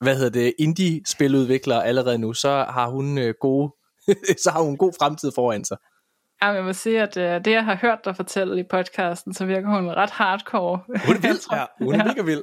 hvad 0.00 0.16
hedder 0.16 0.30
det, 0.30 0.54
indie-spiludvikler 0.58 1.80
allerede 1.80 2.18
nu, 2.18 2.32
så 2.32 2.66
har 2.68 2.90
hun 2.90 3.18
øh, 3.18 3.34
gode, 3.40 3.72
så 4.44 4.50
har 4.50 4.62
hun 4.62 4.70
en 4.70 4.76
god 4.76 4.92
fremtid 4.98 5.32
foran 5.34 5.64
sig. 5.64 5.76
Ja, 6.42 6.48
jeg 6.48 6.64
må 6.64 6.72
sige, 6.72 7.02
at 7.02 7.16
øh, 7.16 7.44
det 7.44 7.50
jeg 7.50 7.64
har 7.64 7.74
hørt 7.76 7.98
dig 8.04 8.16
fortælle 8.16 8.60
i 8.60 8.62
podcasten, 8.70 9.34
så 9.34 9.44
virker 9.44 9.68
hun 9.68 9.88
ret 9.88 10.10
hardcore. 10.10 10.80
Hun 11.06 11.16
er 11.16 11.20
vild, 11.28 11.52
ja, 11.52 11.64
hun 11.84 11.94
er 11.94 12.04
mega 12.04 12.22
vild. 12.22 12.42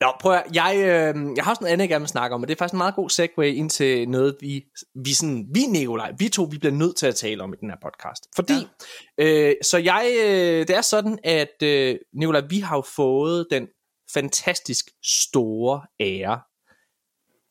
Nå, 0.00 0.06
prøv 0.20 0.32
at, 0.32 0.44
jeg, 0.54 0.74
øh, 0.76 1.36
jeg 1.36 1.44
har 1.44 1.50
også 1.50 1.60
noget 1.60 1.72
andet, 1.72 1.82
jeg 1.82 1.88
gerne 1.88 2.02
vil 2.02 2.08
snakke 2.08 2.34
om, 2.34 2.42
og 2.42 2.48
det 2.48 2.54
er 2.54 2.58
faktisk 2.58 2.74
en 2.74 2.78
meget 2.78 2.94
god 2.94 3.10
segue 3.10 3.54
ind 3.54 3.70
til 3.70 4.08
noget, 4.08 4.36
vi, 4.40 4.64
vi, 5.04 5.12
sådan, 5.12 5.46
vi 5.54 5.60
Nikolaj, 5.60 6.12
vi 6.18 6.28
to, 6.28 6.48
vi 6.50 6.58
bliver 6.58 6.72
nødt 6.72 6.96
til 6.96 7.06
at 7.06 7.14
tale 7.14 7.42
om 7.42 7.52
i 7.52 7.56
den 7.60 7.70
her 7.70 7.76
podcast. 7.82 8.28
Fordi, 8.36 8.68
ja. 9.18 9.24
øh, 9.24 9.54
så 9.62 9.78
jeg, 9.78 10.12
øh, 10.24 10.68
det 10.68 10.76
er 10.76 10.80
sådan, 10.80 11.18
at 11.24 11.62
øh, 11.62 11.96
Nikolaj, 12.14 12.42
vi 12.48 12.60
har 12.60 12.76
jo 12.76 12.82
fået 12.96 13.46
den 13.50 13.68
fantastisk 14.14 14.86
store 15.04 15.82
ære 16.00 16.40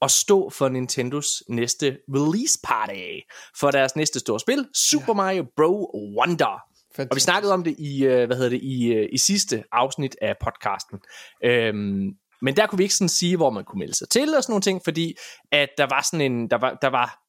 at 0.02 0.12
stå 0.12 0.50
for 0.50 0.70
Nintendos 0.70 1.44
næste 1.50 1.98
release 2.10 2.60
party 2.64 3.20
for 3.60 3.72
deres 3.72 3.96
næste 3.96 4.20
store 4.20 4.40
spil, 4.40 4.68
Super 4.76 5.14
Mario 5.14 5.46
Bro 5.58 5.92
Wonder. 6.20 6.62
Fantastisk. 6.96 7.12
Og 7.12 7.16
vi 7.16 7.20
snakkede 7.20 7.54
om 7.54 7.64
det 7.64 7.76
i, 7.80 8.06
øh, 8.06 8.26
hvad 8.26 8.38
hedder 8.38 8.50
det, 8.50 8.62
i, 8.64 8.94
øh, 8.94 9.10
i 9.12 9.18
sidste 9.18 9.64
afsnit 9.72 10.16
af 10.22 10.36
podcasten. 10.42 11.00
Øhm, 11.44 12.16
men 12.42 12.56
der 12.58 12.68
kunne 12.68 12.78
vi 12.78 12.84
ikke 12.84 12.96
sådan 12.96 13.10
sige, 13.10 13.38
hvor 13.38 13.50
man 13.50 13.64
kunne 13.64 13.80
melde 13.80 13.98
sig 13.98 14.10
til 14.10 14.36
og 14.36 14.44
sådan 14.44 14.52
nogle 14.52 14.62
ting, 14.62 14.82
fordi 14.84 15.16
at 15.52 15.70
der 15.78 15.88
var 15.90 16.08
sådan 16.12 16.32
en, 16.32 16.50
der 16.50 16.58
var, 16.58 16.78
der 16.82 16.88
var 16.88 17.20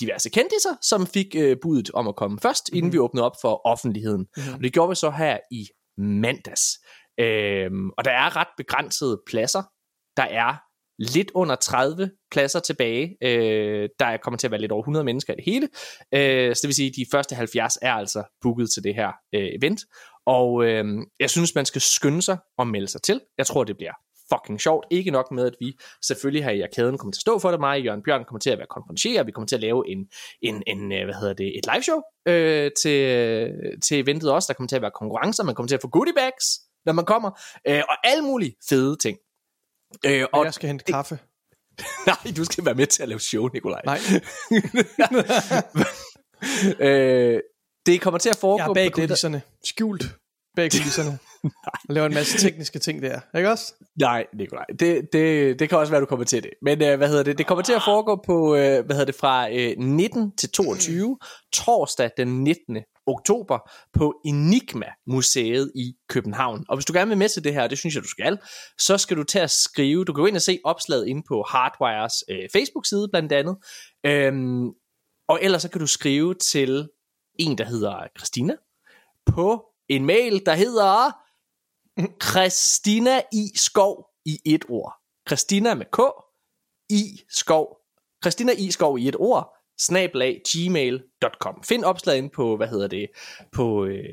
diverse 0.00 0.30
kendiser, 0.30 0.76
som 0.82 1.06
fik 1.06 1.26
øh, 1.36 1.56
budet 1.62 1.90
om 1.94 2.08
at 2.08 2.16
komme 2.16 2.38
først, 2.42 2.64
mm-hmm. 2.68 2.76
inden 2.76 2.88
mhm. 2.88 2.92
vi 2.92 2.98
åbnede 2.98 3.26
op 3.26 3.36
for 3.40 3.66
offentligheden. 3.66 4.26
Mm-hmm. 4.36 4.54
Og 4.54 4.62
det 4.62 4.72
gjorde 4.72 4.88
vi 4.88 4.94
så 4.94 5.10
her 5.10 5.38
i 5.50 5.66
mandags. 5.98 6.62
Øhm, 7.20 7.90
og 7.98 8.04
der 8.04 8.10
er 8.10 8.36
ret 8.36 8.48
begrænsede 8.56 9.22
pladser. 9.26 9.62
Der 10.16 10.22
er 10.22 10.56
lidt 10.98 11.30
under 11.34 11.54
30 11.54 12.10
pladser 12.30 12.60
tilbage. 12.60 13.16
Øh, 13.22 13.88
der 13.98 14.16
kommer 14.16 14.38
til 14.38 14.46
at 14.46 14.50
være 14.50 14.60
lidt 14.60 14.72
over 14.72 14.82
100 14.82 15.04
mennesker 15.04 15.32
i 15.32 15.36
det 15.36 15.44
hele. 15.44 15.68
Øh, 16.14 16.56
så 16.56 16.60
det 16.62 16.68
vil 16.68 16.74
sige, 16.74 16.88
at 16.88 16.96
de 16.96 17.06
første 17.10 17.34
70 17.34 17.78
er 17.82 17.92
altså 17.92 18.22
booket 18.42 18.70
til 18.70 18.84
det 18.84 18.94
her 18.94 19.08
øh, 19.34 19.48
event. 19.62 19.80
Og 20.26 20.64
øh, 20.64 20.84
jeg 21.20 21.30
synes, 21.30 21.54
man 21.54 21.66
skal 21.66 21.80
skynde 21.80 22.22
sig 22.22 22.38
og 22.58 22.66
melde 22.66 22.88
sig 22.88 23.02
til. 23.02 23.20
Jeg 23.38 23.46
tror, 23.46 23.64
det 23.64 23.76
bliver 23.76 23.92
fucking 24.32 24.60
sjovt. 24.60 24.86
Ikke 24.90 25.10
nok 25.10 25.30
med, 25.30 25.46
at 25.46 25.54
vi 25.60 25.72
selvfølgelig 26.02 26.44
her 26.44 26.50
i 26.50 26.60
arkaden 26.60 26.98
kommer 26.98 27.12
til 27.12 27.18
at 27.18 27.20
stå 27.20 27.38
for 27.38 27.50
det. 27.50 27.60
Mig 27.60 27.78
og 27.78 27.80
Jørgen 27.80 28.02
Bjørn 28.02 28.24
kommer 28.24 28.40
til 28.40 28.50
at 28.50 28.58
være 28.58 28.66
konferencier. 28.70 29.22
Vi 29.22 29.32
kommer 29.32 29.46
til 29.46 29.56
at 29.56 29.60
lave 29.60 29.84
en, 29.88 29.98
en, 30.42 30.62
en 30.66 30.92
øh, 30.92 31.04
hvad 31.04 31.14
hedder 31.14 31.34
det, 31.34 31.58
et 31.58 31.66
live 31.72 31.82
show 31.82 32.00
øh, 32.28 32.70
til, 32.82 33.00
til 33.86 33.98
eventet 33.98 34.32
også. 34.32 34.46
Der 34.46 34.54
kommer 34.54 34.68
til 34.68 34.76
at 34.76 34.82
være 34.82 34.98
konkurrencer. 35.00 35.44
Man 35.44 35.54
kommer 35.54 35.68
til 35.68 35.74
at 35.74 35.82
få 35.82 35.88
goodie 35.88 36.14
bags, 36.14 36.46
når 36.86 36.92
man 36.92 37.04
kommer. 37.04 37.30
Øh, 37.68 37.82
og 37.88 37.96
alle 38.04 38.24
mulige 38.24 38.54
fede 38.68 38.96
ting. 38.96 39.18
Øh, 40.06 40.26
og 40.32 40.44
jeg 40.44 40.54
skal 40.54 40.66
hente 40.66 40.84
kaffe. 40.84 41.18
Nej, 42.06 42.34
du 42.36 42.44
skal 42.44 42.64
være 42.64 42.74
med 42.74 42.86
til 42.86 43.02
at 43.02 43.08
lave 43.08 43.20
show, 43.20 43.48
Nikolaj. 43.48 43.82
Nej. 43.84 43.98
øh, 46.88 47.40
det 47.86 48.00
kommer 48.00 48.18
til 48.18 48.28
at 48.30 48.36
foregå 48.36 48.62
jeg 48.62 48.68
er 48.70 48.74
bag 48.74 48.92
kulisserne. 48.92 49.42
Skjult 49.64 50.04
bag 50.56 50.70
kulisserne. 50.70 51.18
og 51.88 51.94
laver 51.94 52.06
en 52.06 52.14
masse 52.14 52.38
tekniske 52.38 52.78
ting 52.78 53.02
der, 53.02 53.20
ikke 53.36 53.50
også? 53.50 53.74
Nej, 54.00 54.26
Nikolaj, 54.34 54.64
det, 54.80 55.08
det, 55.12 55.58
det 55.58 55.68
kan 55.68 55.78
også 55.78 55.90
være, 55.90 56.00
du 56.00 56.06
kommer 56.06 56.24
til 56.24 56.42
det. 56.42 56.50
Men 56.62 56.82
øh, 56.82 56.96
hvad 56.96 57.08
hedder 57.08 57.22
det? 57.22 57.38
Det 57.38 57.46
kommer 57.46 57.62
til 57.62 57.72
at 57.72 57.82
foregå 57.84 58.22
på, 58.26 58.54
øh, 58.54 58.86
hvad 58.86 58.96
hedder 58.96 59.04
det, 59.04 59.14
fra 59.14 59.50
øh, 59.52 59.78
19 59.78 60.36
til 60.36 60.50
22, 60.50 61.18
torsdag 61.52 62.10
den 62.16 62.44
19 62.44 62.76
oktober 63.06 63.70
på 63.92 64.14
Enigma 64.24 64.86
Museet 65.06 65.72
i 65.74 65.94
København. 66.08 66.64
Og 66.68 66.76
hvis 66.76 66.84
du 66.84 66.92
gerne 66.92 67.08
vil 67.08 67.18
med 67.18 67.28
til 67.28 67.44
det 67.44 67.54
her, 67.54 67.62
og 67.62 67.70
det 67.70 67.78
synes 67.78 67.94
jeg, 67.94 68.02
du 68.02 68.08
skal, 68.08 68.38
så 68.78 68.98
skal 68.98 69.16
du 69.16 69.22
til 69.22 69.38
at 69.38 69.50
skrive, 69.50 70.04
du 70.04 70.12
kan 70.12 70.22
gå 70.22 70.26
ind 70.26 70.36
og 70.36 70.42
se 70.42 70.58
opslaget 70.64 71.06
inde 71.06 71.22
på 71.28 71.44
Hardwires 71.48 72.24
øh, 72.28 72.48
Facebook-side 72.52 73.08
blandt 73.12 73.32
andet. 73.32 73.56
Øhm, 74.06 74.68
og 75.28 75.38
ellers 75.42 75.62
så 75.62 75.70
kan 75.70 75.80
du 75.80 75.86
skrive 75.86 76.34
til 76.34 76.88
en, 77.38 77.58
der 77.58 77.64
hedder 77.64 78.06
Christina, 78.18 78.56
på 79.26 79.64
en 79.88 80.06
mail, 80.06 80.46
der 80.46 80.54
hedder 80.54 81.12
Christina 82.22 83.22
i 83.32 83.50
skov 83.54 84.06
i 84.24 84.38
et 84.44 84.64
ord. 84.68 84.92
Christina 85.28 85.74
med 85.74 85.86
K, 85.86 86.00
i 86.90 87.20
skov. 87.28 87.78
Christina 88.22 88.52
i 88.52 88.70
skov 88.70 88.98
i 88.98 89.08
et 89.08 89.16
ord, 89.16 89.56
snablag 89.86 90.40
gmail.com. 90.48 91.62
Find 91.64 91.84
opslaget 91.84 92.18
ind 92.18 92.30
på, 92.30 92.56
hvad 92.56 92.68
hedder 92.68 92.88
det, 92.88 93.08
på, 93.52 93.84
øh, 93.84 94.04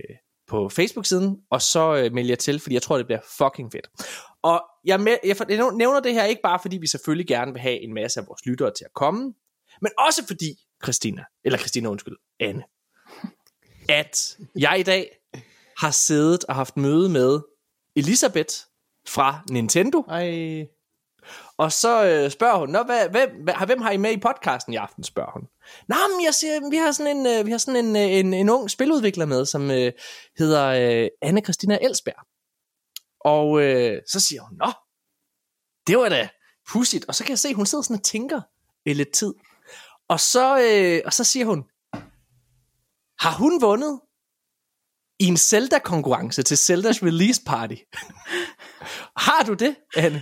på 0.47 0.69
Facebook-siden, 0.69 1.37
og 1.49 1.61
så 1.61 1.95
øh, 1.95 2.13
meld 2.13 2.27
jer 2.27 2.35
til, 2.35 2.59
fordi 2.59 2.73
jeg 2.73 2.81
tror, 2.81 2.97
det 2.97 3.05
bliver 3.05 3.21
fucking 3.37 3.71
fedt. 3.71 3.87
Og 4.41 4.63
jeg, 4.85 4.99
med, 4.99 5.17
jeg, 5.25 5.35
jeg 5.49 5.71
nævner 5.73 5.99
det 5.99 6.13
her 6.13 6.23
ikke 6.23 6.41
bare, 6.41 6.59
fordi 6.61 6.77
vi 6.77 6.87
selvfølgelig 6.87 7.27
gerne 7.27 7.51
vil 7.51 7.61
have 7.61 7.79
en 7.81 7.93
masse 7.93 8.19
af 8.19 8.27
vores 8.27 8.45
lyttere 8.45 8.71
til 8.71 8.85
at 8.85 8.93
komme, 8.93 9.33
men 9.81 9.91
også 9.97 10.27
fordi, 10.27 10.55
Christina, 10.83 11.23
eller 11.43 11.57
Christina 11.57 11.89
undskyld, 11.89 12.15
Anne, 12.39 12.63
at 13.89 14.37
jeg 14.55 14.79
i 14.79 14.83
dag 14.83 15.19
har 15.77 15.91
siddet 15.91 16.45
og 16.45 16.55
haft 16.55 16.77
møde 16.77 17.09
med 17.09 17.39
Elisabeth 17.95 18.55
fra 19.07 19.41
Nintendo. 19.49 20.01
Ej. 20.01 20.67
Og 21.59 21.71
så 21.71 22.05
øh, 22.05 22.31
spørger 22.31 22.57
hun, 22.57 22.69
Nå, 22.69 22.83
hvad, 22.83 23.09
hvem, 23.09 23.29
hvad, 23.43 23.65
hvem 23.65 23.81
har 23.81 23.91
I 23.91 23.97
med 23.97 24.11
i 24.11 24.19
podcasten 24.19 24.73
i 24.73 24.75
aften, 24.75 25.03
spørger 25.03 25.31
hun. 25.31 25.47
Nå, 25.87 25.95
men 26.11 26.25
jeg 26.25 26.33
siger, 26.33 26.69
vi 26.69 26.77
har 26.77 26.91
sådan 26.91 27.17
en, 27.17 27.25
øh, 27.27 27.45
vi 27.45 27.51
har 27.51 27.57
sådan 27.57 27.85
en, 27.85 27.95
øh, 27.95 28.19
en, 28.19 28.33
en 28.33 28.49
ung 28.49 28.69
spiludvikler 28.69 29.25
med, 29.25 29.45
som 29.45 29.71
øh, 29.71 29.91
hedder 30.37 30.65
øh, 30.65 31.09
anne 31.21 31.41
Christina 31.41 31.77
Elsberg. 31.81 32.25
Og 33.19 33.61
øh, 33.61 34.01
så 34.07 34.19
siger 34.19 34.41
hun, 34.41 34.57
Nå, 34.57 34.71
det 35.87 35.97
var 35.97 36.09
da 36.09 36.29
pudsigt. 36.69 37.05
Og 37.05 37.15
så 37.15 37.23
kan 37.23 37.29
jeg 37.29 37.39
se, 37.39 37.53
hun 37.53 37.65
sidder 37.65 37.81
sådan 37.81 37.97
og 37.97 38.03
tænker 38.03 38.41
i 38.85 38.93
lidt 38.93 39.11
tid. 39.11 39.33
Og 40.09 40.19
så, 40.19 40.59
øh, 40.61 41.01
og 41.05 41.13
så 41.13 41.23
siger 41.23 41.45
hun, 41.45 41.63
har 43.19 43.37
hun 43.37 43.61
vundet 43.61 44.01
i 45.19 45.25
en 45.25 45.37
Zelda-konkurrence 45.37 46.43
til 46.43 46.57
Zeldas 46.57 47.03
release 47.03 47.41
party? 47.45 47.75
har 49.27 49.43
du 49.47 49.53
det, 49.53 49.75
Anne? 49.95 50.21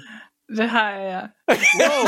Det 0.57 0.69
har 0.69 0.91
jeg, 0.91 1.03
ja. 1.03 1.53
Wow, 1.81 2.05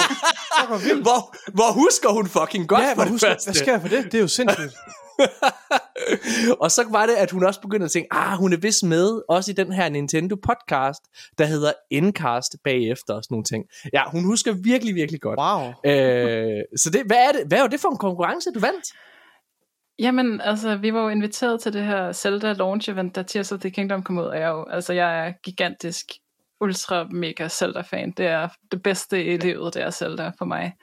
hvor. 0.67 1.01
Hvor, 1.01 1.35
hvor 1.51 1.71
husker 1.73 2.09
hun 2.09 2.27
fucking 2.27 2.67
godt 2.67 2.81
Ja, 2.81 2.93
for 2.93 3.01
det 3.01 3.11
husker, 3.11 3.29
første. 3.29 3.47
hvad 3.47 3.53
sker 3.53 3.71
der 3.71 3.79
for 3.79 3.87
det? 3.87 4.03
Det 4.05 4.13
er 4.13 4.21
jo 4.21 4.27
sindssygt. 4.27 4.75
og 6.63 6.71
så 6.71 6.85
var 6.91 7.05
det, 7.05 7.13
at 7.13 7.31
hun 7.31 7.43
også 7.43 7.61
begyndte 7.61 7.85
at 7.85 7.91
tænke, 7.91 8.07
ah, 8.13 8.37
hun 8.37 8.53
er 8.53 8.57
vist 8.57 8.83
med, 8.83 9.21
også 9.29 9.51
i 9.51 9.53
den 9.53 9.71
her 9.71 9.89
Nintendo 9.89 10.35
podcast, 10.35 11.01
der 11.37 11.45
hedder 11.45 11.71
Endcast 11.91 12.55
bagefter 12.63 13.13
og 13.13 13.23
sådan 13.23 13.33
nogle 13.33 13.43
ting. 13.43 13.65
Ja, 13.93 14.03
hun 14.11 14.23
husker 14.23 14.53
virkelig, 14.63 14.95
virkelig 14.95 15.21
godt. 15.21 15.39
Wow. 15.39 15.91
Øh, 15.91 16.61
så 16.77 16.89
det, 16.93 17.01
hvad, 17.05 17.17
er 17.17 17.31
det, 17.31 17.43
hvad 17.47 17.59
er 17.59 17.67
det 17.67 17.79
for 17.79 17.89
en 17.89 17.97
konkurrence, 17.97 18.51
du 18.51 18.59
vandt? 18.59 18.85
Jamen, 19.99 20.41
altså, 20.41 20.75
vi 20.75 20.93
var 20.93 21.01
jo 21.01 21.09
inviteret 21.09 21.61
til 21.61 21.73
det 21.73 21.85
her 21.85 22.11
Zelda 22.11 22.53
launch 22.53 22.89
event, 22.89 23.15
da 23.15 23.23
Tears 23.23 23.51
of 23.51 23.59
the 23.59 23.69
Kingdom 23.69 24.03
kom 24.03 24.17
ud, 24.17 24.23
og 24.23 24.35
jeg 24.35 24.43
er 24.43 24.49
jo, 24.49 24.65
altså, 24.69 24.93
jeg 24.93 25.27
er 25.27 25.33
gigantisk, 25.43 26.05
ultra 26.61 27.03
mega 27.03 27.47
Zelda-fan. 27.47 28.11
Det 28.11 28.25
er 28.25 28.47
det 28.71 28.83
bedste 28.83 29.25
i 29.25 29.37
livet, 29.37 29.73
det 29.73 29.81
er 29.81 29.89
Zelda 29.89 30.31
for 30.37 30.45
mig. 30.45 30.73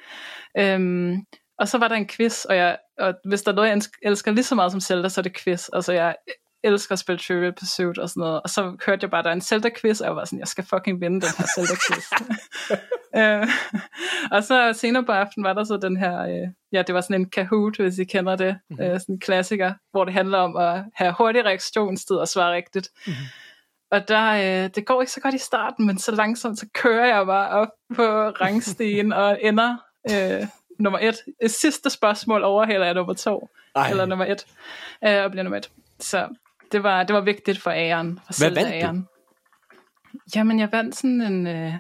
Øhm, 0.59 1.16
og 1.59 1.68
så 1.68 1.78
var 1.78 1.88
der 1.88 1.97
en 1.97 2.09
quiz, 2.09 2.45
og, 2.45 2.56
jeg, 2.56 2.78
og 2.99 3.14
hvis 3.25 3.42
der 3.42 3.52
er 3.52 3.56
noget, 3.56 3.68
jeg 3.68 3.83
elsker 4.02 4.30
lige 4.30 4.45
så 4.45 4.54
meget 4.54 4.73
som 4.73 4.80
Zelda, 4.80 5.09
så 5.09 5.21
er 5.21 5.23
det 5.23 5.37
quiz. 5.37 5.68
Altså, 5.73 5.92
jeg 5.92 6.16
elsker 6.64 6.92
at 6.92 6.99
spille 6.99 7.18
Trivial 7.18 7.52
Pursuit 7.52 7.99
og 7.99 8.09
sådan 8.09 8.21
noget. 8.21 8.42
Og 8.42 8.50
så 8.50 8.76
hørte 8.87 9.04
jeg 9.04 9.11
bare, 9.11 9.18
at 9.18 9.25
der 9.25 9.30
er 9.30 9.35
en 9.35 9.40
Zelda-quiz, 9.40 10.00
og 10.00 10.06
jeg 10.06 10.16
var 10.16 10.25
sådan, 10.25 10.38
jeg 10.38 10.49
skal 10.49 10.64
fucking 10.64 11.00
vinde 11.00 11.21
den 11.21 11.30
her 11.38 11.47
Zelda-quiz. 11.54 12.06
øh, 13.21 13.49
og 14.33 14.45
så 14.45 14.73
senere 14.73 15.04
på 15.04 15.12
aftenen 15.12 15.45
var 15.45 15.52
der 15.52 15.64
så 15.64 15.76
den 15.76 15.97
her, 15.97 16.21
øh, 16.21 16.49
ja, 16.73 16.83
det 16.83 16.95
var 16.95 17.00
sådan 17.00 17.21
en 17.21 17.30
Kahoot, 17.30 17.76
hvis 17.76 17.99
I 17.99 18.04
kender 18.04 18.37
det, 18.37 18.59
mm-hmm. 18.71 18.85
øh, 18.85 19.00
sådan 19.00 19.14
en 19.14 19.21
klassiker, 19.21 19.75
hvor 19.90 20.04
det 20.04 20.14
handler 20.14 20.38
om 20.38 20.56
at 20.56 20.85
have 20.95 21.14
hurtig 21.18 21.45
reaktionstid 21.45 22.16
og 22.16 22.28
svare 22.28 22.54
rigtigt. 22.54 22.88
Mm-hmm. 23.06 23.26
Og 23.90 24.09
der, 24.09 24.33
øh, 24.64 24.71
det 24.75 24.87
går 24.87 25.00
ikke 25.00 25.12
så 25.12 25.21
godt 25.21 25.35
i 25.35 25.38
starten, 25.38 25.87
men 25.87 25.99
så 25.99 26.12
langsomt, 26.12 26.59
så 26.59 26.66
kører 26.75 27.16
jeg 27.16 27.26
bare 27.26 27.50
op 27.50 27.69
på 27.95 28.02
rangstigen 28.28 29.12
og 29.12 29.38
ender 29.43 29.76
øh, 30.11 30.47
nummer 30.78 30.99
et. 30.99 31.50
Sidste 31.50 31.90
spørgsmål 31.90 32.43
overhælder 32.45 32.87
jeg 32.87 32.95
nummer 32.95 33.14
to, 33.14 33.49
Ej. 33.76 33.90
eller 33.90 34.07
nummer 34.07 34.25
et, 34.25 34.47
øh, 35.05 35.25
og 35.25 35.31
bliver 35.31 35.43
nummer 35.43 35.57
et. 35.57 35.71
Så 36.00 36.28
det 36.73 36.83
var, 36.83 37.02
det 37.02 37.14
var 37.14 37.21
vigtigt 37.21 37.61
for 37.61 37.71
æren. 37.71 38.21
For 38.26 38.38
Hvad 38.38 38.50
vandt 38.50 38.75
æren. 38.75 38.97
du? 38.97 40.19
Jamen, 40.37 40.61
jeg 40.61 40.73
vandt 40.73 40.97
sådan 40.97 41.23
en 41.23 41.47
øh, 41.47 41.73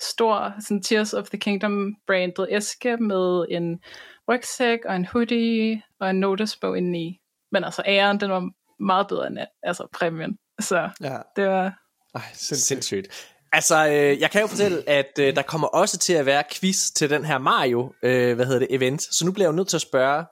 stor 0.00 0.54
sådan 0.60 0.82
Tears 0.82 1.14
of 1.14 1.28
the 1.28 1.38
Kingdom 1.38 1.96
branded 2.06 2.46
æske 2.50 2.96
med 2.96 3.46
en 3.50 3.80
rygsæk 4.28 4.78
og 4.84 4.96
en 4.96 5.04
hoodie 5.04 5.82
og 6.00 6.10
en 6.10 6.20
notesbog 6.20 6.78
indeni. 6.78 7.20
Men 7.52 7.64
altså 7.64 7.82
æren, 7.86 8.20
den 8.20 8.30
var 8.30 8.50
meget 8.80 9.08
bedre 9.08 9.26
end 9.26 9.38
altså 9.62 9.86
præmien. 9.92 10.38
Så 10.60 10.90
Ja. 11.00 11.18
det 11.36 11.46
var... 11.48 11.72
Ej, 12.14 12.22
sindssygt. 12.32 12.66
Sindssygt. 12.66 13.26
Altså, 13.52 13.88
øh, 13.88 14.20
jeg 14.20 14.30
kan 14.30 14.40
jo 14.40 14.46
fortælle, 14.46 14.88
at 14.88 15.18
øh, 15.20 15.36
der 15.36 15.42
kommer 15.42 15.68
også 15.68 15.98
til 15.98 16.12
at 16.12 16.26
være 16.26 16.42
quiz 16.52 16.90
til 16.90 17.10
den 17.10 17.24
her 17.24 17.38
Mario, 17.38 17.92
øh, 18.02 18.34
hvad 18.34 18.46
hedder 18.46 18.58
det, 18.58 18.68
event. 18.70 19.02
Så 19.02 19.24
nu 19.26 19.32
bliver 19.32 19.46
jeg 19.46 19.52
jo 19.52 19.56
nødt 19.56 19.68
til 19.68 19.76
at 19.76 19.80
spørge, 19.80 20.24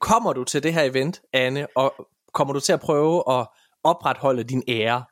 kommer 0.00 0.32
du 0.32 0.44
til 0.44 0.62
det 0.62 0.72
her 0.74 0.82
event, 0.82 1.20
Anne, 1.32 1.66
og 1.76 1.94
kommer 2.34 2.54
du 2.54 2.60
til 2.60 2.72
at 2.72 2.80
prøve 2.80 3.22
at 3.30 3.46
opretholde 3.84 4.44
din 4.44 4.62
ære? 4.68 5.04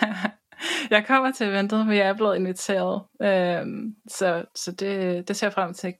jeg 0.90 1.06
kommer 1.06 1.32
til 1.32 1.46
eventet, 1.46 1.86
for 1.86 1.92
jeg 1.92 2.08
er 2.08 2.14
blevet 2.14 2.36
inviteret. 2.36 3.02
Øhm, 3.22 3.94
så 4.08 4.44
så 4.56 4.72
det, 4.72 5.28
det 5.28 5.36
ser 5.36 5.46
jeg 5.46 5.52
frem 5.52 5.74
til. 5.74 5.94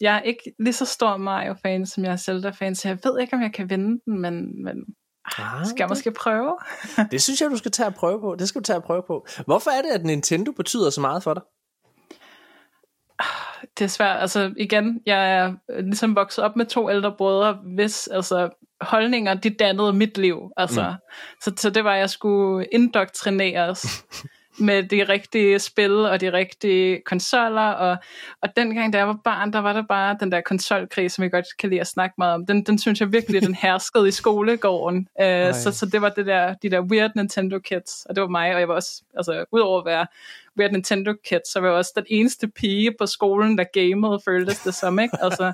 Jeg 0.00 0.16
er 0.16 0.20
ikke 0.20 0.54
lige 0.58 0.72
så 0.72 0.84
stor 0.84 1.16
Mario-fan, 1.16 1.86
som 1.86 2.04
jeg 2.04 2.12
er 2.12 2.16
Zelda-fan, 2.16 2.74
så 2.74 2.88
jeg 2.88 2.98
ved 3.04 3.20
ikke, 3.20 3.34
om 3.36 3.42
jeg 3.42 3.52
kan 3.52 3.70
vinde 3.70 4.00
den, 4.06 4.20
men, 4.20 4.64
men 4.64 4.76
Ah, 5.38 5.66
skal 5.66 5.76
jeg 5.78 5.88
måske 5.88 6.10
prøve? 6.10 6.58
Det 7.10 7.22
synes 7.22 7.40
jeg, 7.40 7.50
du 7.50 7.56
skal 7.56 7.70
tage 7.70 7.86
at 7.86 7.94
prøve 7.94 8.20
på. 8.20 8.36
Det 8.38 8.48
skal 8.48 8.60
du 8.60 8.64
tage 8.64 8.76
at 8.76 8.84
prøve 8.84 9.02
på. 9.06 9.26
Hvorfor 9.46 9.70
er 9.70 9.82
det, 9.82 9.90
at 9.90 10.04
Nintendo 10.04 10.52
betyder 10.52 10.90
så 10.90 11.00
meget 11.00 11.22
for 11.22 11.34
dig? 11.34 11.42
det 13.78 13.84
er 13.84 13.88
svært. 13.88 14.20
Altså 14.20 14.54
igen, 14.56 15.00
jeg 15.06 15.32
er 15.36 15.54
ligesom 15.82 16.16
vokset 16.16 16.44
op 16.44 16.56
med 16.56 16.66
to 16.66 16.90
ældre 16.90 17.14
brødre, 17.18 17.58
hvis 17.74 18.06
altså, 18.06 18.48
holdninger, 18.80 19.34
de 19.34 19.50
dannede 19.50 19.92
mit 19.92 20.18
liv. 20.18 20.50
Altså. 20.56 20.82
Mm. 20.90 20.96
Så, 21.40 21.52
så 21.56 21.70
det 21.70 21.84
var, 21.84 21.92
at 21.92 21.98
jeg 21.98 22.10
skulle 22.10 22.66
indoktrineres 22.72 24.04
med 24.60 24.82
de 24.82 25.04
rigtige 25.04 25.58
spil 25.58 25.92
og 25.92 26.20
de 26.20 26.32
rigtige 26.32 27.02
konsoller. 27.06 27.70
Og, 27.70 27.96
og 28.42 28.48
dengang, 28.56 28.92
da 28.92 28.98
jeg 28.98 29.06
var 29.06 29.18
barn, 29.24 29.52
der 29.52 29.58
var 29.58 29.72
der 29.72 29.82
bare 29.82 30.16
den 30.20 30.32
der 30.32 30.40
konsolkrig, 30.40 31.10
som 31.10 31.22
jeg 31.22 31.30
godt 31.30 31.46
kan 31.58 31.70
lide 31.70 31.80
at 31.80 31.86
snakke 31.86 32.14
meget 32.18 32.34
om. 32.34 32.46
Den, 32.46 32.62
den 32.64 32.78
synes 32.78 33.00
jeg 33.00 33.12
virkelig, 33.12 33.42
den 33.42 33.54
herskede 33.54 34.08
i 34.08 34.10
skolegården. 34.10 35.08
Uh, 35.20 35.54
så, 35.54 35.72
så 35.72 35.86
det 35.86 36.02
var 36.02 36.08
det 36.08 36.26
der, 36.26 36.54
de 36.54 36.70
der 36.70 36.80
weird 36.80 37.10
Nintendo 37.16 37.58
kids, 37.58 38.06
og 38.08 38.16
det 38.16 38.22
var 38.22 38.28
mig, 38.28 38.54
og 38.54 38.60
jeg 38.60 38.68
var 38.68 38.74
også, 38.74 39.02
altså 39.16 39.44
udover 39.52 39.78
at 39.78 39.86
være 39.86 40.06
weird 40.58 40.72
Nintendo 40.72 41.14
kids, 41.24 41.52
så 41.52 41.60
var 41.60 41.68
jeg 41.68 41.76
også 41.76 41.92
den 41.96 42.04
eneste 42.08 42.48
pige 42.48 42.94
på 42.98 43.06
skolen, 43.06 43.58
der 43.58 43.64
gamede, 43.64 44.20
føltes 44.24 44.62
det 44.62 44.74
som, 44.74 44.98
ikke? 44.98 45.16
Altså, 45.20 45.52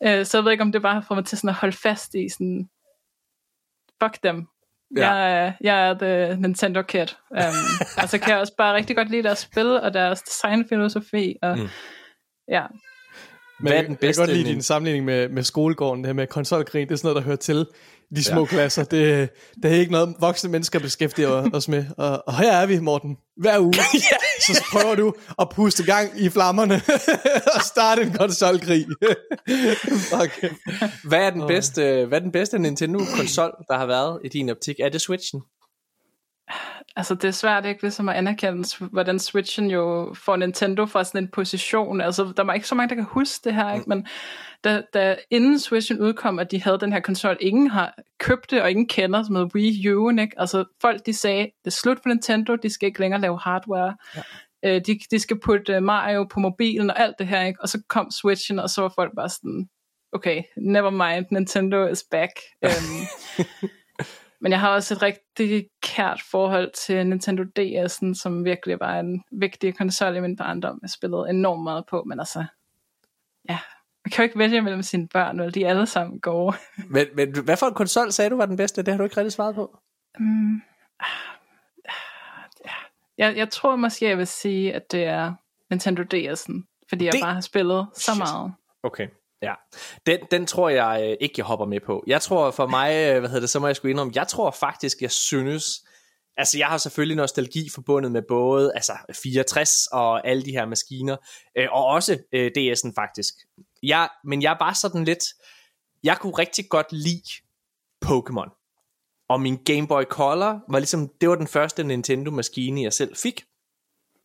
uh, 0.00 0.24
så 0.26 0.38
jeg 0.38 0.44
ved 0.44 0.52
ikke, 0.52 0.62
om 0.62 0.72
det 0.72 0.82
bare 0.82 1.02
får 1.08 1.14
mig 1.14 1.24
til 1.24 1.38
sådan 1.38 1.50
at 1.50 1.54
holde 1.54 1.76
fast 1.76 2.14
i 2.14 2.28
sådan, 2.28 2.68
fuck 4.02 4.22
dem, 4.22 4.46
Ja. 4.96 5.10
jeg, 5.12 5.46
er, 5.46 5.52
jeg 5.60 5.88
er 5.88 5.98
the 5.98 6.36
Nintendo 6.40 6.82
kid. 6.82 7.06
Um, 7.30 7.40
altså 7.96 8.18
kan 8.18 8.30
jeg 8.30 8.38
også 8.38 8.54
bare 8.58 8.74
rigtig 8.74 8.96
godt 8.96 9.10
lide 9.10 9.22
deres 9.22 9.38
spil 9.38 9.66
og 9.66 9.94
deres 9.94 10.22
designfilosofi. 10.22 11.36
Og, 11.42 11.58
mm. 11.58 11.68
Ja, 12.48 12.62
Men 13.60 13.68
Hvad 13.68 13.72
er 13.72 13.76
jeg, 13.76 13.84
den 13.84 13.90
jeg 13.90 13.98
kan 13.98 14.06
bedste 14.06 14.22
godt 14.22 14.32
lide 14.32 14.48
din 14.48 14.62
sammenligning 14.62 15.04
med, 15.04 15.28
med 15.28 15.42
skolegården, 15.42 16.04
det 16.04 16.08
her 16.08 16.14
med 16.14 16.26
konsolkrigen, 16.26 16.88
det 16.88 16.94
er 16.94 16.98
sådan 16.98 17.08
noget, 17.08 17.22
der 17.22 17.26
hører 17.26 17.36
til 17.36 17.66
de 18.16 18.24
små 18.24 18.40
Ja. 18.40 18.40
ja. 18.40 18.46
klasser. 18.46 18.84
Det, 18.84 19.30
det 19.62 19.72
er 19.72 19.76
ikke 19.76 19.92
noget, 19.92 20.14
voksne 20.20 20.50
mennesker 20.50 20.78
beskæftiger 20.78 21.50
os 21.52 21.68
med. 21.68 21.84
Og, 21.96 22.22
og 22.26 22.38
her 22.38 22.52
er 22.52 22.66
vi, 22.66 22.78
Morten, 22.78 23.16
hver 23.36 23.58
uge. 23.58 23.74
Så 24.46 24.64
prøver 24.72 24.94
du 24.94 25.14
at 25.38 25.48
puste 25.48 25.82
gang 25.84 26.10
i 26.16 26.28
flammerne 26.28 26.74
og 27.54 27.60
starte 27.62 28.02
en 28.02 28.12
konsolkrig. 28.12 28.86
Fuck. 30.10 30.44
Hvad 31.04 31.18
er 31.18 31.30
den 31.30 31.46
bedste, 31.46 32.04
hvad 32.08 32.18
er 32.18 32.22
den 32.22 32.32
bedste 32.32 32.58
Nintendo-konsol, 32.58 33.50
der 33.68 33.78
har 33.78 33.86
været 33.86 34.20
i 34.24 34.28
din 34.28 34.50
optik? 34.50 34.80
Er 34.80 34.88
det 34.88 35.00
Switchen? 35.00 35.40
Altså 36.96 37.14
det 37.14 37.24
er 37.24 37.32
svært 37.32 37.66
ikke 37.66 37.82
ligesom 37.82 38.08
at 38.08 38.16
anerkende, 38.16 38.86
hvordan 38.90 39.18
Switchen 39.18 39.70
jo 39.70 40.14
får 40.14 40.36
Nintendo 40.36 40.86
fra 40.86 41.04
sådan 41.04 41.24
en 41.24 41.28
position. 41.28 42.00
Altså 42.00 42.32
der 42.36 42.44
er 42.44 42.52
ikke 42.52 42.68
så 42.68 42.74
mange, 42.74 42.88
der 42.88 42.94
kan 42.94 43.04
huske 43.04 43.44
det 43.44 43.54
her, 43.54 43.74
ikke? 43.74 43.88
men 43.88 44.06
da, 44.64 44.82
da 44.94 45.16
inden 45.30 45.58
Switchen 45.58 46.00
udkom, 46.00 46.38
at 46.38 46.50
de 46.50 46.62
havde 46.62 46.80
den 46.80 46.92
her 46.92 47.00
konsol, 47.00 47.36
ingen 47.40 47.70
har 47.70 47.94
købt 48.18 48.50
det, 48.50 48.62
og 48.62 48.70
ingen 48.70 48.88
kender 48.88 49.22
som 49.22 49.32
noget 49.32 49.54
Wii 49.54 49.92
U, 49.92 50.10
ikke? 50.10 50.40
Altså 50.40 50.64
folk 50.80 51.06
de 51.06 51.12
sagde, 51.12 51.42
det 51.42 51.66
er 51.66 51.70
slut 51.70 51.98
for 52.02 52.08
Nintendo, 52.08 52.56
de 52.56 52.70
skal 52.70 52.86
ikke 52.86 53.00
længere 53.00 53.20
lave 53.20 53.38
hardware. 53.38 53.96
Ja. 54.16 54.22
Øh, 54.64 54.80
de, 54.86 54.98
de 55.10 55.18
skal 55.18 55.40
putte 55.40 55.80
Mario 55.80 56.24
på 56.24 56.40
mobilen 56.40 56.90
og 56.90 57.00
alt 57.00 57.14
det 57.18 57.26
her, 57.26 57.42
ikke? 57.42 57.62
Og 57.62 57.68
så 57.68 57.82
kom 57.88 58.10
Switchen, 58.10 58.58
og 58.58 58.70
så 58.70 58.82
var 58.82 58.92
folk 58.94 59.12
bare 59.16 59.28
sådan, 59.28 59.68
okay, 60.12 60.42
never 60.56 60.90
mind, 60.90 61.26
Nintendo 61.30 61.86
is 61.86 62.04
back. 62.10 62.30
um, 62.62 62.70
men 64.44 64.52
jeg 64.52 64.60
har 64.60 64.68
også 64.70 64.94
et 64.94 65.02
rigtig 65.02 65.68
kært 65.82 66.22
forhold 66.30 66.72
til 66.72 67.06
Nintendo 67.06 67.42
DS'en, 67.58 68.14
som 68.14 68.44
virkelig 68.44 68.80
var 68.80 69.00
en 69.00 69.24
vigtig 69.32 69.76
konsol 69.76 70.16
i 70.16 70.20
min 70.20 70.36
barndom. 70.36 70.78
Jeg 70.82 70.90
spillede 70.90 71.26
enormt 71.30 71.62
meget 71.62 71.84
på, 71.90 72.02
men 72.06 72.18
altså, 72.20 72.44
ja, 73.48 73.58
man 74.04 74.10
kan 74.12 74.16
jo 74.18 74.22
ikke 74.22 74.38
vælge 74.38 74.62
mellem 74.62 74.82
sine 74.82 75.08
børn, 75.08 75.40
eller 75.40 75.52
de 75.52 75.64
er 75.64 75.70
alle 75.70 75.86
sammen 75.86 76.20
gode. 76.20 76.56
Men, 76.90 77.06
men 77.14 77.44
hvad 77.44 77.56
for 77.56 77.66
en 77.66 77.74
konsol 77.74 78.12
sagde 78.12 78.30
du 78.30 78.36
var 78.36 78.46
den 78.46 78.56
bedste? 78.56 78.82
Det 78.82 78.88
har 78.92 78.98
du 78.98 79.04
ikke 79.04 79.16
rigtig 79.16 79.32
svaret 79.32 79.54
på. 79.54 79.78
Mm. 80.18 80.62
Jeg, 83.18 83.36
jeg 83.36 83.50
tror 83.50 83.76
måske, 83.76 84.08
jeg 84.08 84.18
vil 84.18 84.26
sige, 84.26 84.74
at 84.74 84.92
det 84.92 85.04
er 85.04 85.32
Nintendo 85.70 86.02
DS'en, 86.02 86.86
fordi 86.88 87.04
jeg 87.04 87.12
Det- 87.12 87.20
bare 87.22 87.34
har 87.34 87.40
spillet 87.40 87.86
så 87.94 88.00
Shit. 88.00 88.18
meget. 88.18 88.52
Okay. 88.82 89.08
Ja, 89.44 89.54
den, 90.06 90.18
den 90.30 90.46
tror 90.46 90.68
jeg 90.68 91.02
øh, 91.02 91.16
ikke, 91.20 91.34
jeg 91.36 91.46
hopper 91.46 91.66
med 91.66 91.80
på. 91.86 92.04
Jeg 92.06 92.22
tror 92.22 92.50
for 92.50 92.66
mig, 92.66 92.90
øh, 92.94 93.18
hvad 93.18 93.28
hedder 93.28 93.40
det, 93.40 93.50
så 93.50 93.60
må 93.60 93.66
jeg 93.66 93.76
skulle 93.76 93.90
indrømme, 93.90 94.12
jeg 94.16 94.28
tror 94.28 94.50
faktisk, 94.50 95.02
jeg 95.02 95.10
synes, 95.10 95.84
altså 96.36 96.58
jeg 96.58 96.66
har 96.66 96.78
selvfølgelig 96.78 97.16
nostalgi 97.16 97.70
forbundet 97.74 98.12
med 98.12 98.22
både 98.28 98.72
altså 98.74 98.92
64 99.22 99.86
og 99.92 100.28
alle 100.28 100.42
de 100.44 100.50
her 100.50 100.66
maskiner, 100.66 101.16
øh, 101.58 101.68
og 101.72 101.84
også 101.84 102.18
øh, 102.32 102.50
DS'en 102.58 102.92
faktisk. 102.94 103.34
Jeg, 103.82 104.08
men 104.24 104.42
jeg 104.42 104.56
var 104.60 104.72
sådan 104.72 105.04
lidt, 105.04 105.24
jeg 106.04 106.18
kunne 106.18 106.38
rigtig 106.38 106.68
godt 106.68 106.92
lide 106.92 107.30
Pokémon. 108.04 108.60
Og 109.28 109.40
min 109.40 109.56
Game 109.64 109.86
Boy 109.86 110.02
Color 110.02 110.60
var 110.68 110.78
ligesom, 110.78 111.10
det 111.20 111.28
var 111.28 111.34
den 111.34 111.46
første 111.46 111.84
Nintendo-maskine, 111.84 112.82
jeg 112.82 112.92
selv 112.92 113.16
fik. 113.16 113.44